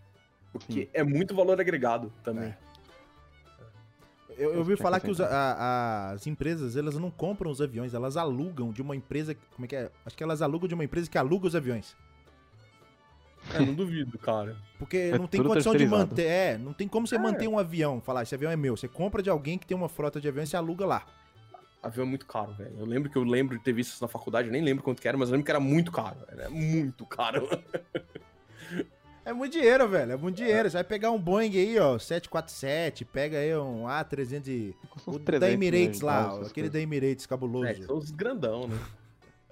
Porque 0.51 0.73
Sim. 0.85 0.87
é 0.93 1.03
muito 1.03 1.35
valor 1.35 1.59
agregado 1.59 2.11
também. 2.23 2.45
É. 2.49 2.57
Eu, 4.37 4.51
eu 4.53 4.59
ouvi 4.59 4.75
falar 4.75 4.99
que 4.99 5.09
os- 5.09 5.19
aceitar. 5.21 5.55
a- 5.57 6.11
as 6.11 6.27
empresas, 6.27 6.75
elas 6.75 6.95
não 6.95 7.09
compram 7.09 7.49
os 7.51 7.61
aviões, 7.61 7.93
elas 7.93 8.17
alugam 8.17 8.71
de 8.71 8.81
uma 8.81 8.95
empresa. 8.95 9.35
Como 9.55 9.65
é 9.65 9.67
que 9.67 9.75
é? 9.75 9.91
Acho 10.05 10.15
que 10.15 10.23
elas 10.23 10.41
alugam 10.41 10.67
de 10.67 10.73
uma 10.73 10.83
empresa 10.83 11.09
que 11.09 11.17
aluga 11.17 11.47
os 11.47 11.55
aviões. 11.55 11.95
É, 13.53 13.59
não 13.59 13.73
duvido, 13.75 14.17
cara. 14.17 14.57
Porque 14.79 14.97
É 15.13 15.17
não 15.17 15.27
tem 15.27 15.41
condição 15.43 15.75
de 15.75 15.85
manter. 15.85 16.25
É, 16.25 16.57
não 16.57 16.73
tem 16.73 16.87
como 16.87 17.05
você 17.07 17.15
É. 17.15 17.19
manter 17.19 17.47
um 17.47 17.59
avião. 17.59 18.01
Falar, 18.01 18.23
esse 18.23 18.33
avião 18.33 18.51
é 18.51 18.55
meu. 18.55 18.75
Você 18.75 18.87
compra 18.87 19.21
de 19.21 19.29
alguém 19.29 19.57
que 19.57 19.67
tem 19.67 19.77
uma 19.77 19.87
frota 19.87 20.19
de 20.19 20.27
aviões 20.27 20.49
e 20.49 20.51
você 20.51 20.57
aluga 20.57 20.85
lá. 20.85 21.05
Avião 21.83 22.05
é 22.05 22.09
muito 22.09 22.25
caro, 22.25 22.51
velho. 22.53 22.73
Eu 22.79 22.85
lembro 22.85 23.09
que 23.11 23.15
eu 23.17 23.23
lembro 23.23 23.55
de 23.55 23.63
ter 23.63 23.71
visto 23.71 23.91
isso 23.93 24.03
na 24.03 24.07
faculdade, 24.07 24.47
eu 24.47 24.51
nem 24.51 24.63
lembro 24.63 24.83
quanto 24.83 24.99
que 24.99 25.07
era, 25.07 25.15
mas 25.15 25.29
eu 25.29 25.33
lembro 25.33 25.45
que 25.45 25.51
era 25.51 25.59
muito 25.59 25.91
caro. 25.91 26.17
Era 26.27 26.49
muito 26.49 27.05
caro. 27.05 27.47
É 29.25 29.33
muito 29.33 29.53
dinheiro, 29.53 29.89
velho. 29.89 30.11
É 30.11 30.15
muito 30.17 30.35
dinheiro. 30.37 30.69
Você 30.69 30.77
vai 30.77 30.83
pegar 30.83 31.09
um 31.09 31.19
Boeing 31.19 31.57
aí, 31.57 31.79
ó, 31.79 31.97
747, 31.97 33.03
pega 33.03 33.39
aí 33.39 33.55
um 33.57 33.85
A300 33.85 34.47
e... 34.47 34.75
O 35.07 35.11
uns 35.11 35.17
da 35.17 35.25
300 35.25 35.53
Emirates 35.53 35.99
de 35.99 36.05
lá, 36.05 36.39
aquele 36.45 36.69
da 36.69 36.79
Emirates 36.79 37.25
cabuloso. 37.25 37.65
É, 37.65 37.73
são 37.73 37.97
os 37.97 38.11
grandão, 38.11 38.67
né? 38.67 38.79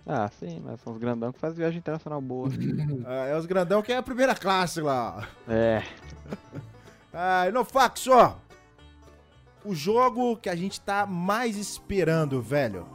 Ah, 0.05 0.29
sim, 0.39 0.61
mas 0.63 0.79
são 0.81 0.93
os 0.93 0.99
grandão 0.99 1.31
que 1.31 1.39
fazem 1.39 1.57
viagem 1.57 1.79
internacional 1.79 2.21
boa. 2.21 2.49
Ah, 3.05 3.25
é 3.25 3.35
os 3.35 3.45
grandão 3.45 3.81
que 3.81 3.91
é 3.91 3.97
a 3.97 4.03
primeira 4.03 4.35
classe 4.35 4.79
lá. 4.79 5.27
ó. 5.47 5.51
é, 5.51 5.83
Ah, 7.13 7.49
no 7.51 7.63
fax, 7.63 8.07
ó. 8.07 8.37
O 9.65 9.73
jogo 9.73 10.35
que 10.37 10.49
a 10.49 10.55
gente 10.55 10.81
tá 10.81 11.05
mais 11.05 11.57
esperando, 11.57 12.41
velho. 12.41 12.85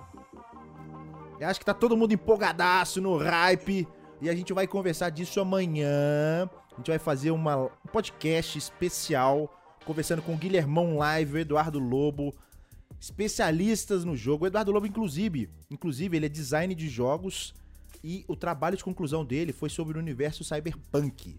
Eu 1.40 1.48
acho 1.48 1.58
que 1.58 1.64
tá 1.66 1.72
todo 1.72 1.96
mundo 1.96 2.12
empolgadaço 2.12 3.00
no 3.00 3.16
hype. 3.16 3.86
E 4.20 4.28
a 4.28 4.34
gente 4.34 4.52
vai 4.52 4.66
conversar 4.66 5.10
disso 5.10 5.40
amanhã. 5.40 6.50
A 6.78 6.80
gente 6.80 6.90
vai 6.90 6.98
fazer 7.00 7.32
uma, 7.32 7.56
um 7.64 7.88
podcast 7.92 8.56
especial. 8.56 9.52
Conversando 9.84 10.22
com 10.22 10.32
o 10.34 10.36
Guilhermão 10.36 10.96
Live, 10.96 11.34
o 11.34 11.38
Eduardo 11.38 11.80
Lobo. 11.80 12.32
Especialistas 13.00 14.04
no 14.04 14.16
jogo. 14.16 14.44
O 14.44 14.46
Eduardo 14.46 14.70
Lobo, 14.70 14.86
inclusive, 14.86 15.50
inclusive, 15.68 16.16
ele 16.16 16.26
é 16.26 16.28
design 16.28 16.72
de 16.76 16.88
jogos. 16.88 17.52
E 18.04 18.24
o 18.28 18.36
trabalho 18.36 18.76
de 18.76 18.84
conclusão 18.84 19.24
dele 19.24 19.52
foi 19.52 19.68
sobre 19.68 19.98
o 19.98 20.00
universo 20.00 20.44
cyberpunk 20.44 21.36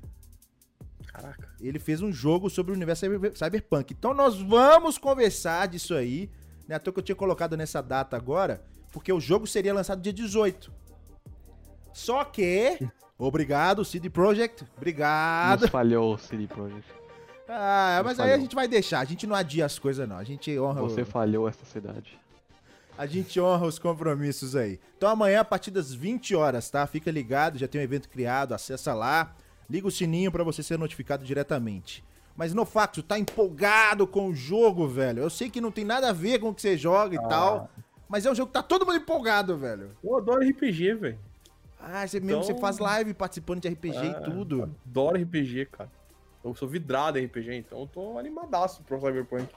Caraca. 1.08 1.56
ele 1.62 1.80
fez 1.80 2.02
um 2.02 2.12
jogo 2.12 2.50
sobre 2.50 2.74
o 2.74 2.76
universo 2.76 3.06
cyber- 3.06 3.34
cyberpunk. 3.34 3.94
Então 3.98 4.14
nós 4.14 4.42
vamos 4.42 4.98
conversar 4.98 5.70
disso 5.70 5.96
aí. 5.96 6.30
Né? 6.68 6.76
À 6.76 6.80
toa 6.80 6.92
que 6.94 7.00
eu 7.00 7.04
tinha 7.04 7.16
colocado 7.16 7.56
nessa 7.56 7.82
data 7.82 8.18
agora, 8.18 8.62
porque 8.92 9.12
o 9.14 9.22
jogo 9.22 9.48
seria 9.48 9.74
lançado 9.74 10.02
dia 10.02 10.12
18. 10.12 10.70
Só 11.94 12.26
que. 12.26 12.78
Obrigado, 13.20 13.84
CD 13.84 14.10
Projekt. 14.10 14.64
Obrigado. 14.78 15.62
nos 15.62 15.70
falhou 15.70 16.14
o 16.16 16.18
CD 16.18 16.48
Projekt. 16.48 16.88
Ah, 17.48 18.02
mas 18.06 18.18
Nos 18.18 18.20
aí 18.22 18.26
a 18.28 18.32
falhou. 18.34 18.42
gente 18.42 18.56
vai 18.56 18.68
deixar. 18.68 19.00
A 19.00 19.06
gente 19.06 19.28
não 19.28 19.36
adia 19.36 19.66
as 19.66 19.78
coisas, 19.78 20.08
não. 20.08 20.18
A 20.18 20.24
gente 20.24 20.58
honra, 20.58 20.82
Você 20.82 21.02
o- 21.02 21.06
falhou 21.06 21.48
essa 21.50 21.66
cidade. 21.66 22.18
a 22.98 23.06
gente 23.06 23.40
honra 23.42 23.66
os 23.66 23.78
compromissos 23.80 24.56
aí. 24.56 24.80
Então 24.98 25.10
amanhã, 25.10 25.42
a 25.42 25.46
partir 25.46 25.72
das 25.72 25.94
20 25.94 26.34
horas, 26.36 26.70
tá? 26.70 26.86
Fica 26.88 27.12
ligado, 27.12 27.58
já 27.58 27.68
tem 27.68 27.82
um 27.82 27.84
evento 27.84 28.08
criado, 28.08 28.54
acessa 28.54 28.94
lá. 28.94 29.36
Liga 29.70 29.88
o 29.88 29.92
sininho 29.92 30.32
pra 30.32 30.44
você 30.44 30.64
ser 30.64 30.78
notificado 30.80 31.24
diretamente. 31.26 32.04
Mas 32.38 32.54
no 32.54 32.66
Faxo, 32.66 33.04
tá 33.04 33.20
empolgado 33.20 34.08
com 34.08 34.28
o 34.30 34.34
jogo, 34.34 34.88
velho. 34.88 35.22
Eu 35.24 35.30
sei 35.30 35.50
que 35.50 35.60
não 35.60 35.72
tem 35.72 35.84
nada 35.84 36.10
a 36.10 36.14
ver 36.14 36.40
com 36.40 36.50
o 36.50 36.54
que 36.56 36.62
você 36.62 36.78
joga 36.78 37.16
e 37.16 37.28
tal. 37.28 37.70
Mas 38.08 38.26
é 38.26 38.32
um 38.32 38.36
jogo 38.36 38.48
que 38.48 38.54
tá 38.54 38.64
todo 38.64 38.86
mundo 38.86 38.98
empolgado, 38.98 39.58
velho. 39.58 39.92
Eu 40.04 40.16
adoro 40.18 40.42
RPG, 40.42 40.94
velho. 40.96 41.20
Ah, 41.80 42.06
você 42.06 42.20
mesmo, 42.20 42.44
você 42.44 42.52
Então- 42.52 42.62
faz 42.62 42.78
live 42.78 43.14
participando 43.14 43.62
de 43.62 43.68
RPG 43.70 43.98
Ah, 43.98 44.06
e 44.06 44.24
tudo. 44.24 44.64
Adoro 44.86 45.18
RPG, 45.18 45.66
cara. 45.68 45.90
Eu 46.44 46.54
sou 46.56 46.68
vidrado 46.68 47.18
em 47.18 47.26
RPG, 47.26 47.54
então 47.56 47.80
eu 47.82 47.88
tô 47.88 48.18
animadaço 48.18 48.84
pro 48.84 49.00
Cyberpunk. 49.00 49.48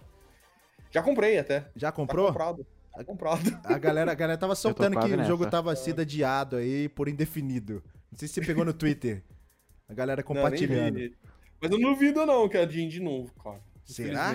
Já 0.90 1.03
comprei 1.03 1.39
até. 1.39 1.69
Já 1.77 1.90
Tá 1.90 1.97
comprou? 1.97 2.27
comprado. 2.28 2.66
Tá 2.94 3.05
comprado. 3.05 3.61
A 3.65 3.78
galera, 3.78 4.12
a 4.12 4.15
galera 4.15 4.39
tava 4.39 4.55
soltando 4.55 4.94
que 4.94 5.01
quase 5.09 5.15
o 5.15 5.24
jogo 5.24 5.44
nessa. 5.44 5.51
tava 5.51 5.74
sendo 5.74 6.01
adiado 6.03 6.57
aí 6.57 6.89
por 6.90 7.09
indefinido. 7.09 7.82
Não 8.11 8.19
sei 8.19 8.28
se 8.28 8.35
você 8.35 8.43
pegou 8.44 8.65
no 8.65 8.73
Twitter. 8.74 9.23
A 9.89 9.94
galera 9.94 10.20
Não, 10.23 10.27
compartilhando. 10.27 10.94
vi. 10.97 11.16
Mas 11.61 11.70
eu 11.70 11.78
não 11.78 11.93
duvido 11.93 12.27
não 12.27 12.49
que 12.49 12.57
é 12.59 12.65
a 12.65 12.69
Jean 12.69 12.89
de 12.89 13.01
novo, 13.01 13.32
cara. 13.43 13.61
Será? 13.85 14.35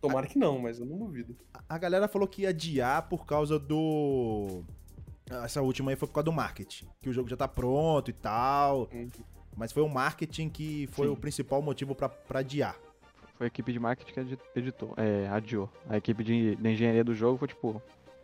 Tomara 0.00 0.26
que 0.26 0.38
não, 0.38 0.58
mas 0.60 0.78
eu 0.78 0.86
não 0.86 0.98
duvido. 0.98 1.34
A 1.68 1.78
galera 1.78 2.06
falou 2.06 2.28
que 2.28 2.42
ia 2.42 2.50
adiar 2.50 3.08
por 3.08 3.26
causa 3.26 3.58
do. 3.58 4.62
Essa 5.44 5.60
última 5.60 5.90
aí 5.90 5.96
foi 5.96 6.06
por 6.08 6.14
causa 6.14 6.24
do 6.26 6.32
marketing. 6.32 6.86
Que 7.00 7.08
o 7.08 7.12
jogo 7.12 7.28
já 7.28 7.36
tá 7.36 7.48
pronto 7.48 8.10
e 8.10 8.12
tal. 8.14 8.88
Uhum. 8.92 9.08
Mas 9.56 9.72
foi 9.72 9.82
o 9.82 9.88
marketing 9.88 10.48
que 10.48 10.86
foi 10.92 11.06
Sim. 11.06 11.12
o 11.12 11.16
principal 11.16 11.60
motivo 11.62 11.94
pra, 11.94 12.08
pra 12.08 12.40
adiar. 12.40 12.76
Foi 13.36 13.46
a 13.46 13.48
equipe 13.48 13.72
de 13.72 13.78
marketing 13.78 14.12
que 14.12 14.20
edi- 14.20 14.38
editou, 14.54 14.94
é, 14.96 15.28
adiou. 15.28 15.70
A 15.88 15.96
equipe 15.96 16.22
de, 16.24 16.56
de 16.56 16.68
engenharia 16.70 17.04
do 17.04 17.14
jogo 17.14 17.38
foi 17.38 17.48
tipo, 17.48 17.68
o 17.70 17.80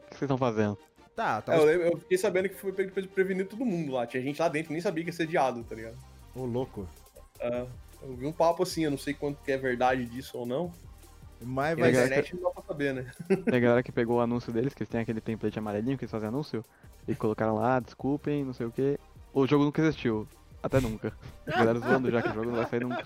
que 0.06 0.10
vocês 0.10 0.22
estão 0.22 0.38
fazendo? 0.38 0.78
Tá, 1.14 1.38
É, 1.38 1.40
tá. 1.42 1.56
eu, 1.56 1.64
lembro- 1.64 1.86
eu 1.88 1.98
fiquei 1.98 2.16
sabendo 2.16 2.48
que 2.48 2.54
foi 2.54 2.72
pre- 2.72 2.88
prevenido 3.08 3.50
todo 3.50 3.64
mundo 3.64 3.92
lá. 3.92 4.06
Tinha 4.06 4.22
gente 4.22 4.40
lá 4.40 4.48
dentro 4.48 4.68
que 4.68 4.72
nem 4.74 4.80
sabia 4.80 5.04
que 5.04 5.10
ia 5.10 5.14
ser 5.14 5.24
adiado, 5.24 5.62
tá 5.64 5.74
ligado? 5.74 5.96
Ô, 6.34 6.44
louco. 6.46 6.88
É, 7.40 7.66
eu 8.02 8.14
vi 8.16 8.26
um 8.26 8.32
papo 8.32 8.62
assim, 8.62 8.84
eu 8.84 8.90
não 8.90 8.96
sei 8.98 9.12
quanto 9.12 9.42
que 9.42 9.52
é 9.52 9.56
verdade 9.58 10.06
disso 10.06 10.38
ou 10.38 10.46
não. 10.46 10.72
Mas 11.44 11.78
vai 11.78 11.90
internet 11.90 12.34
não 12.34 12.42
dá 12.44 12.50
pra 12.50 12.62
saber, 12.62 12.94
né? 12.94 13.10
Tem 13.28 13.56
a 13.56 13.60
galera 13.60 13.82
que 13.82 13.92
pegou 13.92 14.18
o 14.18 14.20
anúncio 14.20 14.52
deles, 14.52 14.74
que 14.74 14.82
eles 14.82 14.88
têm 14.90 15.00
aquele 15.00 15.20
template 15.20 15.58
amarelinho 15.58 15.98
que 15.98 16.04
eles 16.04 16.10
fazem 16.10 16.28
anúncio, 16.28 16.64
e 17.06 17.14
colocaram 17.14 17.54
lá, 17.56 17.80
desculpem, 17.80 18.44
não 18.44 18.52
sei 18.52 18.66
o 18.66 18.70
que. 18.70 18.98
o 19.32 19.46
jogo 19.46 19.64
nunca 19.64 19.82
existiu. 19.82 20.26
Até 20.62 20.80
nunca. 20.80 21.12
A 21.46 21.50
galera 21.58 21.78
zoando 21.80 22.10
já 22.10 22.22
que 22.22 22.28
o 22.28 22.34
jogo 22.34 22.46
não 22.46 22.56
vai 22.56 22.66
sair 22.66 22.80
nunca. 22.80 23.04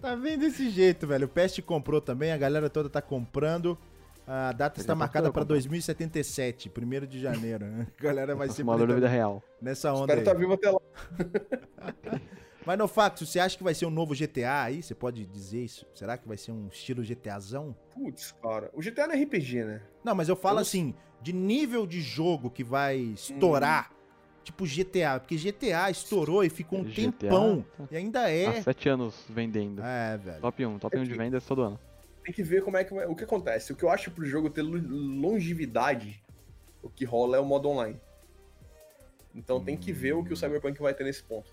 Tá 0.00 0.14
vendo 0.14 0.40
desse 0.40 0.70
jeito, 0.70 1.06
velho. 1.06 1.26
O 1.26 1.28
Pest 1.28 1.60
comprou 1.62 2.00
também, 2.00 2.32
a 2.32 2.36
galera 2.38 2.70
toda 2.70 2.88
tá 2.88 3.02
comprando. 3.02 3.78
A 4.26 4.52
data 4.52 4.80
está 4.80 4.92
já 4.92 4.96
marcada 4.96 5.30
para 5.32 5.42
comprou. 5.42 5.56
2077, 5.58 6.70
1 6.76 7.06
de 7.06 7.20
janeiro. 7.20 7.66
A 7.98 8.02
galera 8.02 8.34
vai 8.34 8.48
ser 8.48 8.54
Simulador 8.54 8.86
da 8.86 8.94
vida 8.94 9.08
real. 9.08 9.42
nessa 9.60 9.92
onda 9.92 10.14
Espero 10.14 10.20
aí. 10.20 10.26
estar 10.26 10.34
vivo 10.34 10.52
até 10.54 10.70
lá. 10.70 10.80
Mas 12.64 12.78
no 12.78 12.86
Faxo, 12.86 13.26
você 13.26 13.40
acha 13.40 13.56
que 13.56 13.64
vai 13.64 13.74
ser 13.74 13.86
um 13.86 13.90
novo 13.90 14.14
GTA 14.14 14.62
aí? 14.62 14.82
Você 14.82 14.94
pode 14.94 15.26
dizer 15.26 15.64
isso? 15.64 15.86
Será 15.94 16.16
que 16.16 16.26
vai 16.28 16.36
ser 16.36 16.52
um 16.52 16.68
estilo 16.68 17.02
GTAzão? 17.02 17.74
Putz, 17.92 18.32
cara. 18.42 18.70
O 18.72 18.80
GTA 18.80 19.06
não 19.08 19.14
é 19.14 19.22
RPG, 19.22 19.64
né? 19.64 19.82
Não, 20.04 20.14
mas 20.14 20.28
eu 20.28 20.36
falo 20.36 20.58
Eu 20.58 20.62
assim, 20.62 20.94
de 21.20 21.32
nível 21.32 21.86
de 21.86 22.00
jogo 22.00 22.50
que 22.50 22.62
vai 22.62 22.96
estourar, 22.98 23.92
tipo 24.44 24.64
GTA, 24.64 25.18
porque 25.20 25.36
GTA 25.36 25.90
estourou 25.90 26.44
e 26.44 26.48
ficou 26.50 26.80
um 26.80 26.84
GTA, 26.84 26.94
tempão, 26.94 27.64
tá. 27.76 27.84
e 27.90 27.96
ainda 27.96 28.30
é. 28.30 28.46
Há 28.58 28.62
sete 28.62 28.88
anos 28.88 29.14
vendendo. 29.28 29.82
É, 29.82 30.16
velho. 30.16 30.40
Top 30.40 30.64
1, 30.66 30.78
top 30.78 30.96
1 30.98 31.04
de 31.04 31.14
vendas 31.14 31.44
todo 31.44 31.62
ano. 31.62 31.80
Tem 32.24 32.32
que 32.32 32.42
ver 32.44 32.62
como 32.62 32.76
é 32.76 32.84
que 32.84 32.94
vai. 32.94 33.06
O 33.06 33.16
que 33.16 33.24
acontece? 33.24 33.72
O 33.72 33.76
que 33.76 33.82
eu 33.82 33.90
acho 33.90 34.10
pro 34.12 34.24
jogo 34.24 34.48
ter 34.48 34.62
lo- 34.62 34.78
longevidade, 34.80 36.22
o 36.80 36.88
que 36.88 37.04
rola 37.04 37.36
é 37.36 37.40
o 37.40 37.44
modo 37.44 37.68
online. 37.68 38.00
Então 39.34 39.62
tem 39.62 39.76
que 39.76 39.92
ver 39.92 40.12
o 40.12 40.22
que 40.22 40.32
o 40.32 40.36
Cyberpunk 40.36 40.80
vai 40.80 40.94
ter 40.94 41.02
nesse 41.04 41.22
ponto. 41.22 41.50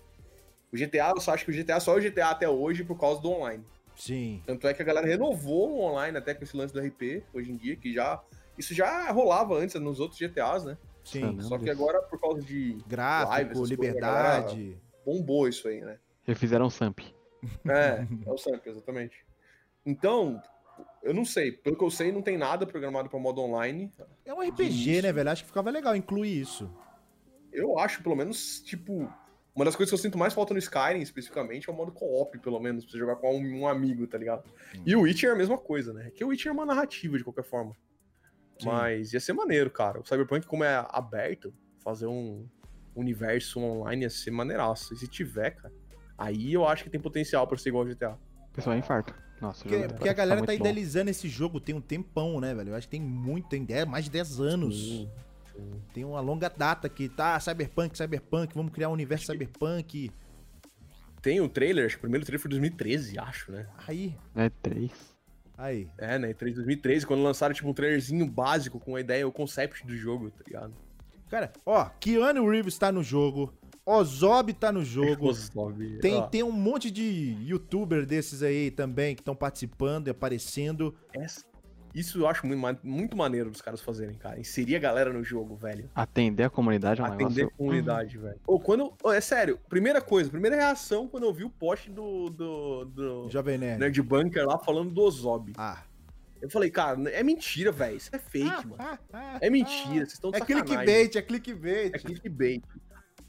O 0.72 0.76
GTA, 0.76 1.12
eu 1.14 1.20
só 1.20 1.34
acho 1.34 1.44
que 1.44 1.50
o 1.50 1.54
GTA 1.54 1.80
só 1.80 1.96
é 1.96 1.98
o 1.98 2.02
GTA 2.02 2.30
até 2.30 2.48
hoje 2.48 2.84
por 2.84 2.98
causa 2.98 3.20
do 3.20 3.30
online. 3.30 3.64
Sim. 3.96 4.42
Tanto 4.46 4.66
é 4.66 4.72
que 4.72 4.80
a 4.80 4.84
galera 4.84 5.06
renovou 5.06 5.72
o 5.72 5.80
online 5.80 6.16
até 6.16 6.32
com 6.32 6.44
esse 6.44 6.56
lance 6.56 6.72
do 6.72 6.80
RP 6.80 7.22
hoje 7.34 7.50
em 7.50 7.56
dia, 7.56 7.76
que 7.76 7.92
já. 7.92 8.22
Isso 8.56 8.74
já 8.74 9.10
rolava 9.10 9.54
antes 9.54 9.74
nos 9.80 10.00
outros 10.00 10.18
GTAs, 10.18 10.64
né? 10.64 10.78
Sim. 11.04 11.20
Caramba. 11.20 11.42
Só 11.42 11.58
que 11.58 11.70
agora, 11.70 12.00
por 12.02 12.20
causa 12.20 12.40
de 12.42 12.70
live, 12.70 12.84
Gráfico, 12.86 13.52
coisas, 13.52 13.70
liberdade. 13.70 14.78
bombou 15.04 15.48
isso 15.48 15.66
aí, 15.68 15.80
né? 15.80 15.98
Refizeram 16.24 16.66
o 16.66 16.70
Samp. 16.70 17.00
É, 17.66 18.06
é 18.26 18.30
o 18.30 18.38
Samp, 18.38 18.66
exatamente. 18.66 19.24
Então, 19.84 20.40
eu 21.02 21.14
não 21.14 21.24
sei. 21.24 21.52
Pelo 21.52 21.76
que 21.76 21.84
eu 21.84 21.90
sei, 21.90 22.12
não 22.12 22.22
tem 22.22 22.36
nada 22.36 22.66
programado 22.66 23.08
para 23.08 23.18
modo 23.18 23.40
online. 23.40 23.92
É 24.24 24.32
um 24.32 24.40
RPG, 24.40 25.02
né, 25.02 25.12
velho? 25.12 25.30
Acho 25.30 25.42
que 25.42 25.48
ficava 25.48 25.70
legal 25.70 25.96
incluir 25.96 26.40
isso. 26.40 26.70
Eu 27.52 27.78
acho, 27.78 28.02
pelo 28.02 28.16
menos, 28.16 28.60
tipo. 28.60 29.12
Uma 29.54 29.64
das 29.64 29.74
coisas 29.74 29.90
que 29.90 29.94
eu 29.94 29.98
sinto 29.98 30.16
mais 30.16 30.32
falta 30.32 30.54
no 30.54 30.58
Skyrim, 30.58 31.00
especificamente, 31.00 31.68
é 31.68 31.72
o 31.72 31.76
modo 31.76 31.90
co-op, 31.92 32.38
pelo 32.38 32.60
menos, 32.60 32.84
pra 32.84 32.92
você 32.92 32.98
jogar 32.98 33.16
com 33.16 33.36
um, 33.36 33.60
um 33.60 33.68
amigo, 33.68 34.06
tá 34.06 34.16
ligado? 34.16 34.44
E 34.86 34.94
o 34.94 35.00
Witcher 35.02 35.30
é 35.30 35.32
a 35.32 35.36
mesma 35.36 35.58
coisa, 35.58 35.92
né? 35.92 36.10
Que 36.14 36.24
o 36.24 36.28
Witcher 36.28 36.50
é 36.50 36.52
uma 36.52 36.64
narrativa, 36.64 37.18
de 37.18 37.24
qualquer 37.24 37.44
forma. 37.44 37.74
Sim. 38.60 38.66
Mas 38.66 39.12
ia 39.12 39.20
ser 39.20 39.32
maneiro, 39.32 39.70
cara. 39.70 40.00
O 40.00 40.04
Cyberpunk, 40.06 40.46
como 40.46 40.62
é 40.62 40.86
aberto, 40.90 41.52
fazer 41.82 42.06
um 42.06 42.46
universo 42.94 43.58
online 43.60 44.02
ia 44.02 44.10
ser 44.10 44.30
maneiraço. 44.30 44.94
E 44.94 44.96
se 44.96 45.08
tiver, 45.08 45.50
cara, 45.52 45.74
aí 46.16 46.52
eu 46.52 46.66
acho 46.66 46.84
que 46.84 46.90
tem 46.90 47.00
potencial 47.00 47.46
pra 47.46 47.58
ser 47.58 47.70
igual 47.70 47.84
ao 47.84 47.88
GTA. 47.90 48.18
O 48.50 48.52
pessoal 48.52 48.76
é 48.76 48.78
infarto. 48.78 49.14
Nossa, 49.40 49.62
Porque, 49.64 49.78
porque 49.78 50.08
a 50.08 50.14
parece 50.14 50.16
galera 50.16 50.40
tá 50.42 50.46
bom. 50.48 50.52
idealizando 50.52 51.10
esse 51.10 51.26
jogo 51.28 51.58
tem 51.58 51.74
um 51.74 51.80
tempão, 51.80 52.38
né, 52.40 52.54
velho? 52.54 52.70
Eu 52.70 52.74
acho 52.76 52.86
que 52.86 52.90
tem 52.90 53.00
muito, 53.00 53.48
tem 53.48 53.64
10, 53.64 53.86
mais 53.86 54.04
de 54.04 54.10
10 54.10 54.38
anos. 54.40 54.76
Sim. 54.76 55.10
Tem 55.92 56.04
uma 56.04 56.20
longa 56.20 56.48
data 56.48 56.88
que 56.88 57.08
tá 57.08 57.38
Cyberpunk, 57.40 57.96
Cyberpunk, 57.96 58.54
vamos 58.54 58.72
criar 58.72 58.88
um 58.88 58.92
universo 58.92 59.26
Cyberpunk. 59.26 60.10
Tem 61.22 61.40
o 61.40 61.48
trailer, 61.48 61.84
acho 61.86 61.96
que 61.96 62.00
o 62.00 62.02
primeiro 62.02 62.24
trailer 62.24 62.40
foi 62.40 62.48
2013, 62.50 63.18
acho, 63.18 63.52
né? 63.52 63.66
Aí, 63.86 64.16
É 64.34 64.48
3. 64.62 64.90
aí. 65.58 65.88
É, 65.98 66.18
né? 66.18 66.32
3 66.32 66.54
2013, 66.56 67.06
quando 67.06 67.22
lançaram, 67.22 67.54
tipo, 67.54 67.68
um 67.68 67.74
trailerzinho 67.74 68.26
básico 68.26 68.80
com 68.80 68.96
a 68.96 69.00
ideia, 69.00 69.26
o 69.28 69.32
concept 69.32 69.86
do 69.86 69.94
jogo, 69.96 70.30
tá 70.30 70.42
ligado? 70.46 70.72
Cara, 71.28 71.52
ó, 71.66 71.84
Keanu 72.00 72.48
Reeves 72.48 72.76
tá 72.78 72.90
no 72.90 73.02
jogo, 73.02 73.52
Ozob 73.86 74.52
tá 74.54 74.72
no 74.72 74.84
jogo. 74.84 75.32
Sobe. 75.34 75.98
Tem, 76.00 76.16
Ó, 76.16 76.22
tem 76.26 76.42
um 76.42 76.50
monte 76.52 76.90
de 76.90 77.36
youtuber 77.42 78.04
desses 78.06 78.42
aí 78.42 78.70
também 78.70 79.14
que 79.14 79.20
estão 79.20 79.34
participando 79.36 80.06
e 80.08 80.10
aparecendo. 80.10 80.94
essa- 81.12 81.44
Isso 81.94 82.20
eu 82.20 82.26
acho 82.28 82.46
muito, 82.46 82.60
ma- 82.60 82.78
muito 82.82 83.16
maneiro 83.16 83.50
dos 83.50 83.60
caras 83.60 83.80
fazerem, 83.80 84.16
cara. 84.16 84.38
Inserir 84.38 84.76
a 84.76 84.78
galera 84.78 85.12
no 85.12 85.24
jogo, 85.24 85.56
velho. 85.56 85.90
Atender 85.94 86.44
a 86.44 86.50
comunidade 86.50 87.00
é 87.00 87.04
um 87.04 87.06
Atender 87.06 87.24
negócio. 87.24 87.46
a 87.46 87.50
comunidade, 87.56 88.18
velho. 88.18 88.40
Ou 88.46 88.60
quando. 88.60 88.92
é 89.06 89.20
sério, 89.20 89.58
primeira 89.68 90.00
coisa, 90.00 90.30
primeira 90.30 90.56
reação 90.56 91.08
quando 91.08 91.24
eu 91.24 91.32
vi 91.32 91.44
o 91.44 91.50
post 91.50 91.90
do. 91.90 92.30
do, 92.30 92.84
do 92.84 93.28
Jovem 93.30 93.58
Nerd. 93.58 93.80
Nerd 93.80 94.02
Bunker 94.02 94.46
lá 94.46 94.58
falando 94.58 94.90
do 94.92 95.00
Ozob. 95.02 95.52
Ah. 95.56 95.82
Eu 96.40 96.48
falei, 96.48 96.70
cara, 96.70 96.98
é 97.10 97.22
mentira, 97.22 97.70
velho. 97.70 97.96
Isso 97.96 98.08
é 98.14 98.18
fake, 98.18 98.66
mano. 98.66 98.76
Ah, 98.78 98.98
ah, 99.12 99.38
É 99.42 99.50
mentira, 99.50 100.06
vocês 100.06 100.12
estão 100.14 100.30
É 100.32 100.38
sacanagem. 100.38 100.64
clickbait, 100.66 101.16
é 101.16 101.22
clickbait. 101.22 101.94
É 101.94 101.98
clickbait. 101.98 102.62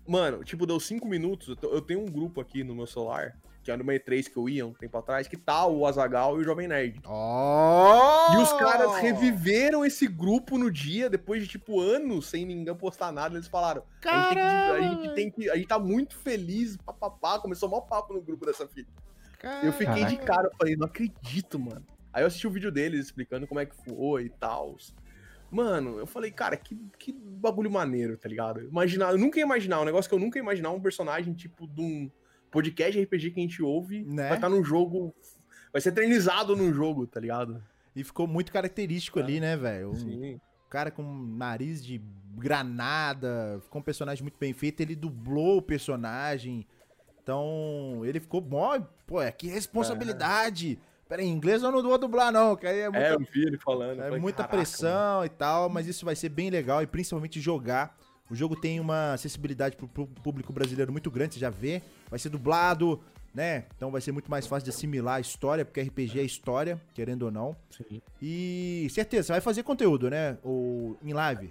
Mano, 0.07 0.43
tipo, 0.43 0.65
deu 0.65 0.79
cinco 0.79 1.07
minutos. 1.07 1.55
Eu 1.61 1.81
tenho 1.81 1.99
um 2.01 2.05
grupo 2.05 2.39
aqui 2.39 2.63
no 2.63 2.73
meu 2.73 2.87
celular, 2.87 3.35
que 3.63 3.71
é 3.71 3.77
no 3.77 3.83
meio 3.83 4.03
3 4.03 4.27
que 4.27 4.37
eu 4.37 4.49
ia 4.49 4.65
um 4.65 4.73
tempo 4.73 4.97
atrás, 4.97 5.27
que 5.27 5.37
tá 5.37 5.65
o 5.67 5.85
Azagal 5.85 6.37
e 6.37 6.41
o 6.41 6.43
Jovem 6.43 6.67
Nerd. 6.67 7.01
Oh! 7.05 8.33
E 8.33 8.37
os 8.37 8.51
caras 8.53 8.95
reviveram 8.97 9.85
esse 9.85 10.07
grupo 10.07 10.57
no 10.57 10.71
dia, 10.71 11.09
depois 11.09 11.43
de, 11.43 11.47
tipo, 11.47 11.79
anos 11.79 12.27
sem 12.27 12.45
ninguém 12.45 12.73
postar 12.75 13.11
nada. 13.11 13.35
Eles 13.35 13.47
falaram: 13.47 13.83
a 14.05 14.33
gente, 14.33 14.35
tem 14.35 14.35
que, 14.35 14.71
a 14.71 14.81
gente 14.81 15.15
tem 15.15 15.31
que. 15.31 15.49
A 15.49 15.55
gente 15.55 15.67
tá 15.67 15.79
muito 15.79 16.17
feliz, 16.17 16.77
papapá. 16.77 17.39
Começou 17.39 17.67
o 17.67 17.71
maior 17.71 17.81
papo 17.81 18.13
no 18.13 18.21
grupo 18.21 18.45
dessa 18.45 18.67
fita. 18.67 18.89
Eu 19.63 19.73
fiquei 19.73 20.05
de 20.05 20.17
cara, 20.17 20.47
eu 20.47 20.51
falei, 20.55 20.75
não 20.75 20.85
acredito, 20.85 21.59
mano. 21.59 21.85
Aí 22.13 22.23
eu 22.23 22.27
assisti 22.27 22.45
o 22.45 22.51
vídeo 22.51 22.71
deles 22.71 23.05
explicando 23.05 23.47
como 23.47 23.59
é 23.59 23.65
que 23.65 23.75
foi 23.75 24.25
e 24.25 24.29
tal. 24.29 24.75
Mano, 25.49 25.97
eu 25.97 26.05
falei, 26.05 26.31
cara, 26.31 26.55
que, 26.55 26.75
que 26.97 27.11
bagulho 27.11 27.69
maneiro, 27.69 28.17
tá 28.17 28.29
ligado? 28.29 28.61
Imaginar, 28.61 29.11
eu 29.11 29.17
nunca 29.17 29.39
ia 29.39 29.43
imaginar, 29.43 29.81
um 29.81 29.85
negócio 29.85 30.07
que 30.07 30.15
eu 30.15 30.19
nunca 30.19 30.37
ia 30.37 30.43
imaginar, 30.43 30.71
um 30.71 30.79
personagem 30.79 31.33
tipo 31.33 31.67
de 31.67 31.81
um 31.81 32.11
podcast 32.51 32.91
de 32.91 33.03
RPG 33.03 33.31
que 33.31 33.39
a 33.39 33.43
gente 33.43 33.63
ouve, 33.63 34.03
Né? 34.03 34.27
vai 34.27 34.37
estar 34.37 34.49
num 34.49 34.63
jogo, 34.63 35.13
vai 35.71 35.81
ser 35.81 35.89
eternizado 35.89 36.55
num 36.55 36.73
jogo, 36.73 37.07
tá 37.07 37.19
ligado? 37.19 37.63
E 37.95 38.03
ficou 38.03 38.27
muito 38.27 38.51
característico 38.51 39.19
ali, 39.19 39.39
né, 39.39 39.55
velho? 39.57 39.95
Sim. 39.95 40.39
cara 40.69 40.89
com 40.91 41.03
nariz 41.03 41.83
de 41.83 42.01
granada, 42.37 43.59
ficou 43.63 43.81
um 43.81 43.83
personagem 43.83 44.23
muito 44.23 44.37
bem 44.39 44.53
feito, 44.53 44.81
ele 44.81 44.95
dublou 44.95 45.57
o 45.57 45.61
personagem. 45.61 46.65
Então, 47.23 48.01
ele 48.03 48.19
ficou 48.19 48.41
mó, 48.41 48.79
pô, 49.05 49.21
é 49.21 49.31
que 49.31 49.47
responsabilidade. 49.47 50.79
Pera 51.07 51.21
aí, 51.21 51.27
em 51.27 51.31
inglês 51.31 51.61
eu 51.61 51.71
não 51.71 51.83
vou 51.83 51.97
dublar 51.97 52.31
não, 52.31 52.55
que 52.55 52.65
aí 52.65 52.79
é 52.79 52.89
muita, 52.89 53.05
É, 53.05 53.13
eu 53.13 53.19
vi 53.19 53.41
ele 53.45 53.57
falando. 53.57 53.99
é 53.99 54.03
falei, 54.05 54.19
muita 54.19 54.37
"Caraca, 54.43 54.55
pressão 54.57 55.25
e 55.25 55.29
tal, 55.29 55.69
mas 55.69 55.85
isso 55.87 56.05
vai 56.05 56.15
ser 56.15 56.29
bem 56.29 56.49
legal 56.49 56.81
e 56.81 56.87
principalmente 56.87 57.39
jogar. 57.41 57.97
O 58.31 58.35
jogo 58.35 58.55
tem 58.55 58.79
uma 58.79 59.13
acessibilidade 59.13 59.75
pro, 59.75 59.87
pro 59.89 60.07
público 60.07 60.53
brasileiro 60.53 60.89
muito 60.91 61.11
grande, 61.11 61.33
você 61.33 61.39
já 61.41 61.49
vê. 61.49 61.81
Vai 62.09 62.17
ser 62.17 62.29
dublado, 62.29 62.99
né? 63.35 63.65
Então 63.75 63.91
vai 63.91 63.99
ser 63.99 64.13
muito 64.13 64.31
mais 64.31 64.47
fácil 64.47 64.63
de 64.63 64.69
assimilar 64.69 65.15
a 65.15 65.19
história, 65.19 65.65
porque 65.65 65.81
RPG 65.81 66.19
é 66.19 66.23
história, 66.23 66.79
querendo 66.93 67.23
ou 67.23 67.31
não. 67.31 67.43
mano." 67.47 67.57
Sim. 67.69 68.01
E 68.21 68.87
certeza, 68.89 69.23
você 69.27 69.31
vai 69.33 69.41
fazer 69.41 69.63
conteúdo, 69.63 70.09
né? 70.09 70.37
Ou 70.43 70.97
em 71.03 71.11
live. 71.13 71.49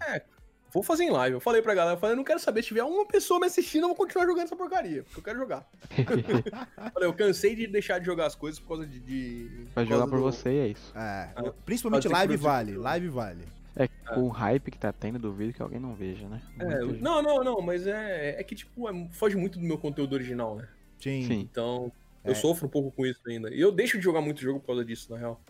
Vou 0.72 0.82
fazer 0.84 1.02
em 1.04 1.10
live. 1.10 1.34
Eu 1.34 1.40
falei 1.40 1.60
pra 1.60 1.74
galera, 1.74 1.96
eu 1.96 2.00
falei, 2.00 2.12
eu 2.14 2.16
não 2.16 2.22
quero 2.24 2.38
saber, 2.38 2.62
se 2.62 2.68
tiver 2.68 2.84
uma 2.84 3.04
pessoa 3.04 3.40
me 3.40 3.46
assistindo, 3.46 3.82
eu 3.82 3.88
vou 3.88 3.96
continuar 3.96 4.24
jogando 4.24 4.44
essa 4.44 4.54
porcaria, 4.56 5.02
porque 5.02 5.18
eu 5.18 5.24
quero 5.24 5.38
jogar. 5.38 5.68
falei, 6.94 7.08
eu 7.08 7.12
cansei 7.12 7.56
de 7.56 7.66
deixar 7.66 7.98
de 7.98 8.06
jogar 8.06 8.26
as 8.26 8.34
coisas 8.36 8.60
por 8.60 8.68
causa 8.68 8.86
de... 8.86 9.00
de 9.00 9.66
Vai 9.74 9.84
jogar 9.84 10.06
por 10.06 10.16
do- 10.18 10.22
você 10.22 10.48
e 10.50 10.58
é 10.60 10.66
isso. 10.68 10.92
É, 10.96 11.28
Ah, 11.36 11.52
principalmente 11.66 12.06
live 12.08 12.36
vale, 12.36 12.76
live 12.76 13.08
vale. 13.08 13.44
É, 13.82 13.88
com 14.14 14.22
o 14.24 14.28
hype 14.28 14.70
que 14.70 14.78
tá 14.78 14.92
tendo, 14.92 15.18
duvido 15.18 15.52
que 15.52 15.62
alguém 15.62 15.78
não 15.80 15.94
veja, 15.94 16.28
né? 16.28 16.42
É, 16.58 16.80
não, 17.00 17.22
não, 17.22 17.42
não, 17.42 17.60
mas 17.62 17.86
é, 17.86 18.38
é 18.38 18.44
que, 18.44 18.54
tipo, 18.54 18.88
é- 18.88 19.08
foge 19.12 19.36
muito 19.36 19.58
do 19.58 19.64
meu 19.64 19.78
conteúdo 19.78 20.12
original, 20.12 20.56
né? 20.56 20.68
Sim. 20.98 21.22
Sim. 21.26 21.40
Então, 21.50 21.90
É. 22.22 22.30
eu 22.30 22.34
sofro 22.34 22.66
um 22.66 22.70
pouco 22.70 22.90
com 22.90 23.06
isso 23.06 23.20
ainda. 23.26 23.48
E 23.54 23.60
eu 23.60 23.72
deixo 23.72 23.96
de 23.96 24.04
jogar 24.04 24.20
muito 24.20 24.40
jogo 24.40 24.60
por 24.60 24.66
causa 24.66 24.84
disso, 24.84 25.10
na 25.12 25.18
real. 25.18 25.40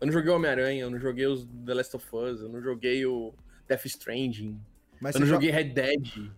Eu 0.00 0.06
não 0.06 0.12
joguei 0.12 0.30
o 0.30 0.36
Homem-Aranha, 0.36 0.82
eu 0.82 0.90
não 0.90 0.98
joguei 1.00 1.26
os 1.26 1.44
The 1.66 1.74
Last 1.74 1.96
of 1.96 2.06
Us, 2.14 2.40
eu 2.40 2.48
não 2.48 2.62
joguei 2.62 3.04
o 3.04 3.34
Death 3.68 3.84
Stranding, 3.86 4.60
Mas 5.00 5.14
eu 5.14 5.20
não 5.22 5.26
joguei 5.26 5.50
Red 5.50 5.70
Dead. 5.70 6.30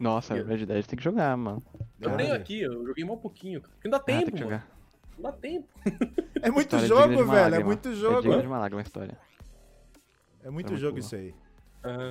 Nossa, 0.00 0.36
Eu- 0.36 0.44
Red 0.46 0.66
Dead 0.66 0.84
tem 0.84 0.96
que 0.96 1.04
jogar, 1.04 1.36
mano. 1.36 1.62
Eu 2.00 2.16
tenho 2.16 2.34
aqui, 2.34 2.60
eu 2.62 2.84
joguei 2.86 3.04
mal 3.04 3.16
pouquinho, 3.18 3.60
cara. 3.60 3.72
Porque 3.74 3.88
não 3.88 3.92
dá 3.92 3.98
Ah, 3.98 4.00
tem 4.00 4.18
tempo, 4.18 4.32
que 4.32 4.44
mano. 4.44 4.50
jogar. 4.50 4.68
Não 5.16 5.22
dá 5.30 5.32
tempo. 5.32 5.68
É 6.42 6.50
muito 6.50 6.74
História 6.76 6.88
jogo, 6.88 7.30
velho. 7.30 7.54
É 7.54 7.62
muito 7.62 7.88
É 7.90 7.94
jogo. 7.94 8.22
digna 8.22 8.40
de 8.40 8.46
uma 8.48 8.58
lágrima 8.58 8.80
a 8.80 8.82
história. 8.82 9.16
É 10.42 10.50
muito 10.50 10.70
muito 10.70 10.76
jogo 10.80 10.98
isso 10.98 11.14
aí. 11.14 11.34
Aham. 11.84 12.10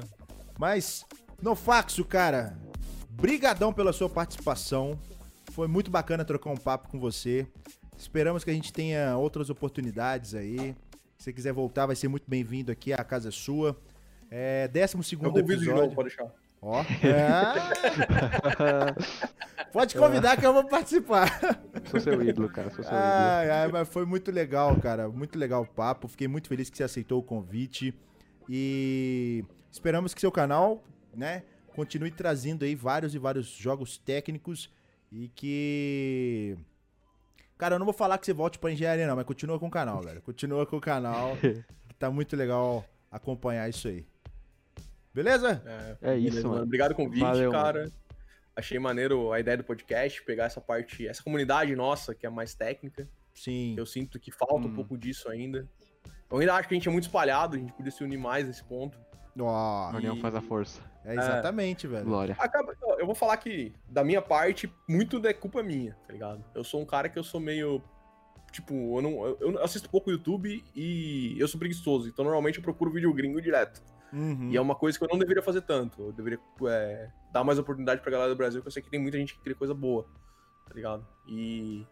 Mas, 0.58 1.06
Nofaxo, 1.42 2.06
cara, 2.06 2.58
brigadão 3.10 3.74
pela 3.74 3.92
sua 3.92 4.10
participação. 4.10 4.98
Foi 5.52 5.68
muito 5.68 5.92
bacana 5.92 6.24
trocar 6.24 6.50
um 6.52 6.58
papo 6.58 6.90
com 6.90 7.00
você. 7.00 7.48
Esperamos 7.98 8.44
que 8.44 8.50
a 8.50 8.54
gente 8.54 8.72
tenha 8.72 9.18
outras 9.18 9.50
oportunidades 9.50 10.34
aí. 10.34 10.76
Se 11.18 11.26
você 11.26 11.34
quiser 11.34 11.54
voltar, 11.54 11.86
vai 11.86 11.96
ser 11.96 12.08
muito 12.08 12.24
bem-vindo 12.28 12.72
aqui. 12.72 12.94
A 12.94 13.04
casa 13.04 13.30
é 13.30 13.32
sua. 13.32 13.78
É, 14.30 14.68
décimo 14.68 15.02
Eu 15.02 15.06
segundo 15.06 15.32
convido 15.34 15.62
de 15.62 15.68
novo, 15.68 15.78
episódio. 15.80 15.96
pode 15.96 16.10
deixar. 16.10 16.32
Ó. 16.62 16.82
É. 16.82 17.52
Pode 19.74 19.96
convidar 19.96 20.38
que 20.38 20.46
eu 20.46 20.54
vou 20.54 20.66
participar. 20.66 21.40
Sou 21.90 22.00
seu 22.00 22.22
ídolo, 22.22 22.50
cara. 22.50 22.70
Sou 22.70 22.84
seu 22.84 22.94
ídolo. 22.94 23.04
Ai, 23.04 23.50
ai, 23.50 23.68
mas 23.70 23.88
foi 23.88 24.06
muito 24.06 24.30
legal, 24.32 24.76
cara. 24.80 25.08
Muito 25.10 25.40
legal 25.40 25.64
o 25.64 25.66
papo. 25.66 26.08
Fiquei 26.10 26.28
muito 26.28 26.50
feliz 26.50 26.70
que 26.70 26.78
você 26.78 26.84
aceitou 26.84 27.20
o 27.20 27.24
convite. 27.24 27.98
E 28.54 29.46
esperamos 29.72 30.14
que 30.14 30.20
seu 30.20 30.30
canal, 30.32 30.84
né, 31.14 31.44
continue 31.74 32.12
trazendo 32.12 32.66
aí 32.66 32.76
vários 32.76 33.16
e 33.16 33.18
vários 33.18 33.48
jogos 33.48 33.98
técnicos 33.98 34.70
e 35.10 35.30
que. 35.30 36.58
Cara, 37.58 37.76
eu 37.76 37.80
não 37.80 37.86
vou 37.86 37.94
falar 37.94 38.18
que 38.18 38.26
você 38.26 38.34
volte 38.34 38.60
pra 38.60 38.72
engenharia, 38.74 39.08
não, 39.08 39.16
mas 39.16 39.26
continua 39.26 39.58
com 39.58 39.68
o 39.68 39.72
canal, 39.72 40.02
velho. 40.02 40.20
Continua 40.24 40.66
com 40.66 40.76
o 40.76 40.82
canal. 40.82 41.38
que 41.38 41.96
tá 41.98 42.12
muito 42.12 42.36
legal 42.36 42.84
acompanhar 43.10 43.70
isso 43.70 43.88
aí. 43.88 44.06
Beleza? 45.14 45.64
É 46.02 46.18
isso, 46.18 46.30
beleza, 46.32 46.48
mano. 46.50 46.64
Obrigado 46.64 46.94
pelo 46.96 47.08
convite, 47.08 47.24
Valeu, 47.24 47.52
cara. 47.52 47.90
Achei 48.54 48.80
maneiro 48.80 49.32
a 49.32 49.40
ideia 49.40 49.58
do 49.58 49.64
podcast, 49.64 50.22
pegar 50.24 50.46
essa 50.46 50.60
parte, 50.60 51.08
essa 51.08 51.24
comunidade 51.24 51.74
nossa, 51.76 52.14
que 52.14 52.26
é 52.26 52.30
mais 52.30 52.54
técnica. 52.54 53.08
Sim. 53.34 53.76
Eu 53.78 53.86
sinto 53.86 54.20
que 54.20 54.30
falta 54.32 54.56
um 54.56 54.66
Hum. 54.72 54.76
pouco 54.76 54.98
disso 54.98 55.30
ainda. 55.30 55.66
Eu 56.32 56.38
ainda 56.38 56.56
acho 56.56 56.68
que 56.68 56.74
a 56.74 56.78
gente 56.78 56.88
é 56.88 56.92
muito 56.92 57.04
espalhado, 57.04 57.56
a 57.56 57.60
gente 57.60 57.74
podia 57.74 57.92
se 57.92 58.04
unir 58.04 58.18
mais 58.18 58.48
nesse 58.48 58.64
ponto. 58.64 58.98
A 59.94 59.98
união 59.98 60.16
faz 60.18 60.36
a 60.36 60.42
força. 60.42 60.82
é 61.06 61.14
exatamente, 61.16 61.88
velho. 61.88 62.06
Glória. 62.06 62.36
Acaba, 62.40 62.76
eu 62.98 63.06
vou 63.06 63.16
falar 63.16 63.38
que, 63.38 63.74
da 63.88 64.04
minha 64.04 64.22
parte, 64.22 64.72
muito 64.88 65.26
é 65.26 65.34
culpa 65.34 65.64
minha, 65.64 65.96
tá 66.08 66.14
ligado? 66.14 66.44
Eu 66.54 66.64
sou 66.64 66.82
um 66.82 66.86
cara 66.86 67.10
que 67.10 67.18
eu 67.18 67.24
sou 67.24 67.40
meio. 67.40 67.82
Tipo, 68.52 68.74
eu 68.98 69.02
não. 69.02 69.26
Eu, 69.26 69.38
eu 69.40 69.64
assisto 69.64 69.90
pouco 69.90 70.12
YouTube 70.12 70.64
e 70.76 71.36
eu 71.40 71.48
sou 71.48 71.60
preguiçoso, 71.60 72.08
então 72.08 72.24
normalmente 72.24 72.58
eu 72.58 72.64
procuro 72.64 72.92
vídeo 72.92 73.14
gringo 73.14 73.42
direto. 73.42 73.82
Uhum. 74.12 74.50
E 74.52 74.58
é 74.58 74.62
uma 74.62 74.76
coisa 74.76 74.98
que 74.98 75.04
eu 75.04 75.10
não 75.10 75.18
deveria 75.18 75.42
fazer 75.42 75.62
tanto. 75.62 76.02
Eu 76.02 76.12
deveria 76.12 76.40
é, 76.68 77.10
dar 77.32 77.46
mais 77.46 77.58
oportunidade 77.58 78.02
pra 78.02 78.12
galera 78.12 78.30
do 78.30 78.36
Brasil, 78.36 78.62
que 78.62 78.68
eu 78.68 78.72
sei 78.72 78.84
que 78.84 78.90
tem 78.90 79.00
muita 79.00 79.18
gente 79.18 79.36
que 79.36 79.42
cria 79.42 79.56
coisa 79.56 79.74
boa, 79.74 80.06
tá 80.68 80.74
ligado? 80.74 81.08
E 81.26 81.86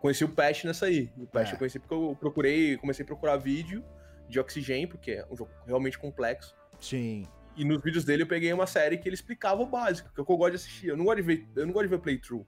conheci 0.00 0.24
o 0.24 0.28
Pest 0.28 0.64
nessa 0.64 0.86
aí. 0.86 1.10
O 1.16 1.26
Pest 1.26 1.52
É. 1.52 1.54
eu 1.54 1.58
conheci 1.58 1.78
porque 1.78 1.94
eu 1.94 2.16
procurei, 2.18 2.76
comecei 2.78 3.02
a 3.02 3.06
procurar 3.06 3.36
vídeo 3.36 3.84
de 4.28 4.38
Oxygen, 4.40 4.86
porque 4.86 5.12
é 5.12 5.26
um 5.30 5.36
jogo 5.36 5.50
realmente 5.66 5.98
complexo. 5.98 6.54
Sim. 6.80 7.26
E 7.56 7.64
nos 7.64 7.82
vídeos 7.82 8.04
dele 8.04 8.22
eu 8.22 8.26
peguei 8.26 8.52
uma 8.52 8.66
série 8.66 8.96
que 8.96 9.08
ele 9.08 9.14
explicava 9.14 9.60
o 9.60 9.66
básico, 9.66 10.12
que 10.14 10.20
é 10.20 10.22
o 10.22 10.26
que 10.26 10.32
eu 10.32 10.36
gosto 10.36 10.50
de 10.52 10.56
assistir. 10.56 10.86
Eu 10.88 10.96
não 10.96 11.04
gosto 11.04 11.16
de 11.16 11.22
ver, 11.22 11.48
eu 11.54 11.66
não 11.66 11.72
gosto 11.72 11.84
de 11.88 11.94
ver 11.94 11.98
playthrough. 12.00 12.46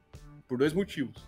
Por 0.49 0.59
dois 0.59 0.73
motivos. 0.73 1.27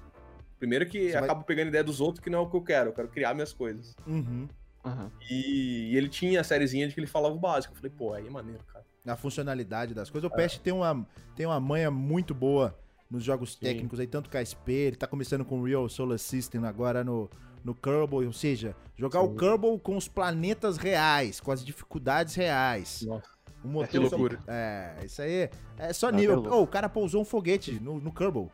Primeiro 0.58 0.86
que 0.86 1.06
Você 1.08 1.12
vai- 1.14 1.24
acabo 1.24 1.44
pegando 1.44 1.68
ideia 1.68 1.84
dos 1.84 2.00
outros 2.00 2.22
que 2.22 2.30
não 2.30 2.38
é 2.38 2.42
o 2.42 2.48
que 2.50 2.56
eu 2.56 2.62
quero, 2.62 2.90
eu 2.90 2.94
quero 2.94 3.08
criar 3.08 3.34
minhas 3.34 3.52
coisas. 3.52 3.94
Uhum. 4.06 4.48
Aham. 4.84 5.10
E, 5.30 5.90
e 5.92 5.96
ele 5.96 6.08
tinha 6.08 6.40
a 6.40 6.44
sériezinha 6.44 6.86
de 6.86 6.94
que 6.94 7.00
ele 7.00 7.06
falava 7.06 7.34
o 7.34 7.38
básico. 7.38 7.72
Eu 7.72 7.76
falei, 7.76 7.92
pô, 7.96 8.12
aí 8.14 8.26
é 8.26 8.30
maneiro, 8.30 8.62
cara. 8.64 8.84
Na 9.04 9.16
funcionalidade 9.16 9.92
das 9.92 10.08
coisas. 10.08 10.30
O 10.30 10.32
É. 10.34 10.36
Pest 10.36 10.60
tem 10.60 10.72
uma, 10.72 11.06
tem 11.34 11.44
uma 11.46 11.58
manha 11.60 11.90
muito 11.90 12.34
boa 12.34 12.78
nos 13.14 13.22
jogos 13.24 13.52
Sim. 13.54 13.60
técnicos 13.60 14.00
aí, 14.00 14.06
tanto 14.06 14.28
KSP, 14.28 14.72
ele 14.72 14.96
tá 14.96 15.06
começando 15.06 15.44
com 15.44 15.60
o 15.60 15.64
Real 15.64 15.88
Solar 15.88 16.18
System 16.18 16.64
agora 16.66 17.04
no, 17.04 17.30
no 17.64 17.74
Kerbal, 17.74 18.24
ou 18.24 18.32
seja, 18.32 18.74
jogar 18.96 19.22
o 19.22 19.28
Sim. 19.30 19.36
Kerbal 19.36 19.78
com 19.78 19.96
os 19.96 20.08
planetas 20.08 20.76
reais, 20.76 21.38
com 21.40 21.52
as 21.52 21.64
dificuldades 21.64 22.34
reais. 22.34 23.02
Nossa. 23.06 23.28
O 23.62 23.68
motor 23.68 23.88
que 23.88 23.98
loucura. 23.98 24.38
É, 24.46 24.96
isso 25.04 25.22
aí 25.22 25.48
é 25.78 25.92
só 25.92 26.08
Ah, 26.08 26.12
nível. 26.12 26.42
pelo- 26.42 26.56
Ô, 26.56 26.62
o 26.62 26.66
cara 26.66 26.88
pousou 26.88 27.22
um 27.22 27.24
foguete 27.24 27.78
no, 27.80 27.98
no 28.00 28.12
Kerbal. 28.12 28.50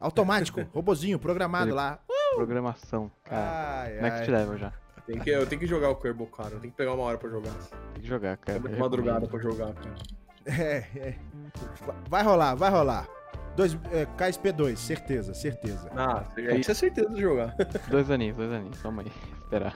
Automático, 0.00 0.60
robozinho, 0.74 1.18
programado 1.18 1.68
Ele- 1.70 1.76
lá. 1.76 1.98
Programação. 2.34 3.10
Cara, 3.24 3.84
Ai, 3.84 4.00
next 4.02 4.20
ai. 4.22 4.28
level 4.40 4.58
já. 4.58 4.72
Tem 5.06 5.18
que, 5.18 5.30
eu 5.30 5.46
tenho 5.46 5.58
que 5.60 5.66
jogar 5.66 5.88
o 5.88 5.96
Kerbal, 5.96 6.26
cara. 6.26 6.50
Eu 6.50 6.60
tenho 6.60 6.70
que 6.70 6.76
pegar 6.76 6.92
uma 6.92 7.04
hora 7.04 7.16
pra 7.16 7.30
jogar. 7.30 7.54
Tem 7.94 8.02
que 8.02 8.06
jogar, 8.08 8.36
cara. 8.36 8.60
Tem 8.60 8.76
madrugada 8.78 9.26
pra 9.26 9.38
jogar, 9.40 9.72
cara. 9.72 9.94
É, 10.44 10.76
é. 10.96 11.18
Vai 12.08 12.22
rolar, 12.22 12.54
vai 12.54 12.70
rolar. 12.70 13.08
Dois, 13.58 13.76
é, 13.90 14.06
KSP2, 14.16 14.76
certeza, 14.76 15.34
certeza. 15.34 15.90
Ah, 15.96 16.22
isso 16.56 16.70
é 16.70 16.74
certeza 16.74 17.10
de 17.10 17.20
jogar. 17.20 17.56
Dois 17.90 18.08
aninhos, 18.08 18.36
dois 18.36 18.52
aninhos. 18.52 18.80
Calma 18.80 19.02
aí. 19.02 19.10
Esperar. 19.42 19.74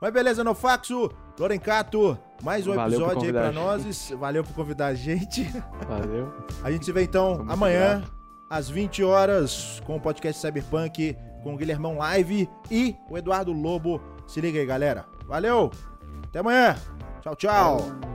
Mas 0.00 0.12
beleza, 0.12 0.42
Nofaxo, 0.42 1.08
Lorencato, 1.38 2.18
mais 2.42 2.66
um 2.66 2.74
Valeu 2.74 2.98
episódio 2.98 3.26
aí 3.26 3.32
pra 3.32 3.52
nós. 3.52 4.10
Valeu 4.18 4.42
por 4.42 4.52
convidar 4.52 4.86
a 4.86 4.94
gente. 4.94 5.44
Valeu. 5.88 6.34
A 6.64 6.72
gente 6.72 6.84
se 6.84 6.90
vê 6.90 7.04
então 7.04 7.36
muito 7.36 7.52
amanhã, 7.52 8.02
às 8.50 8.68
20 8.68 9.04
horas, 9.04 9.80
com 9.86 9.94
o 9.94 10.00
podcast 10.00 10.40
Cyberpunk, 10.40 11.16
com 11.44 11.54
o 11.54 11.56
Guilhermão 11.56 11.96
Live 11.98 12.50
e 12.68 12.96
o 13.08 13.16
Eduardo 13.16 13.52
Lobo. 13.52 14.02
Se 14.26 14.40
liga 14.40 14.58
aí, 14.58 14.66
galera. 14.66 15.06
Valeu! 15.28 15.70
Até 16.24 16.40
amanhã! 16.40 16.74
Tchau, 17.22 17.36
tchau! 17.36 18.13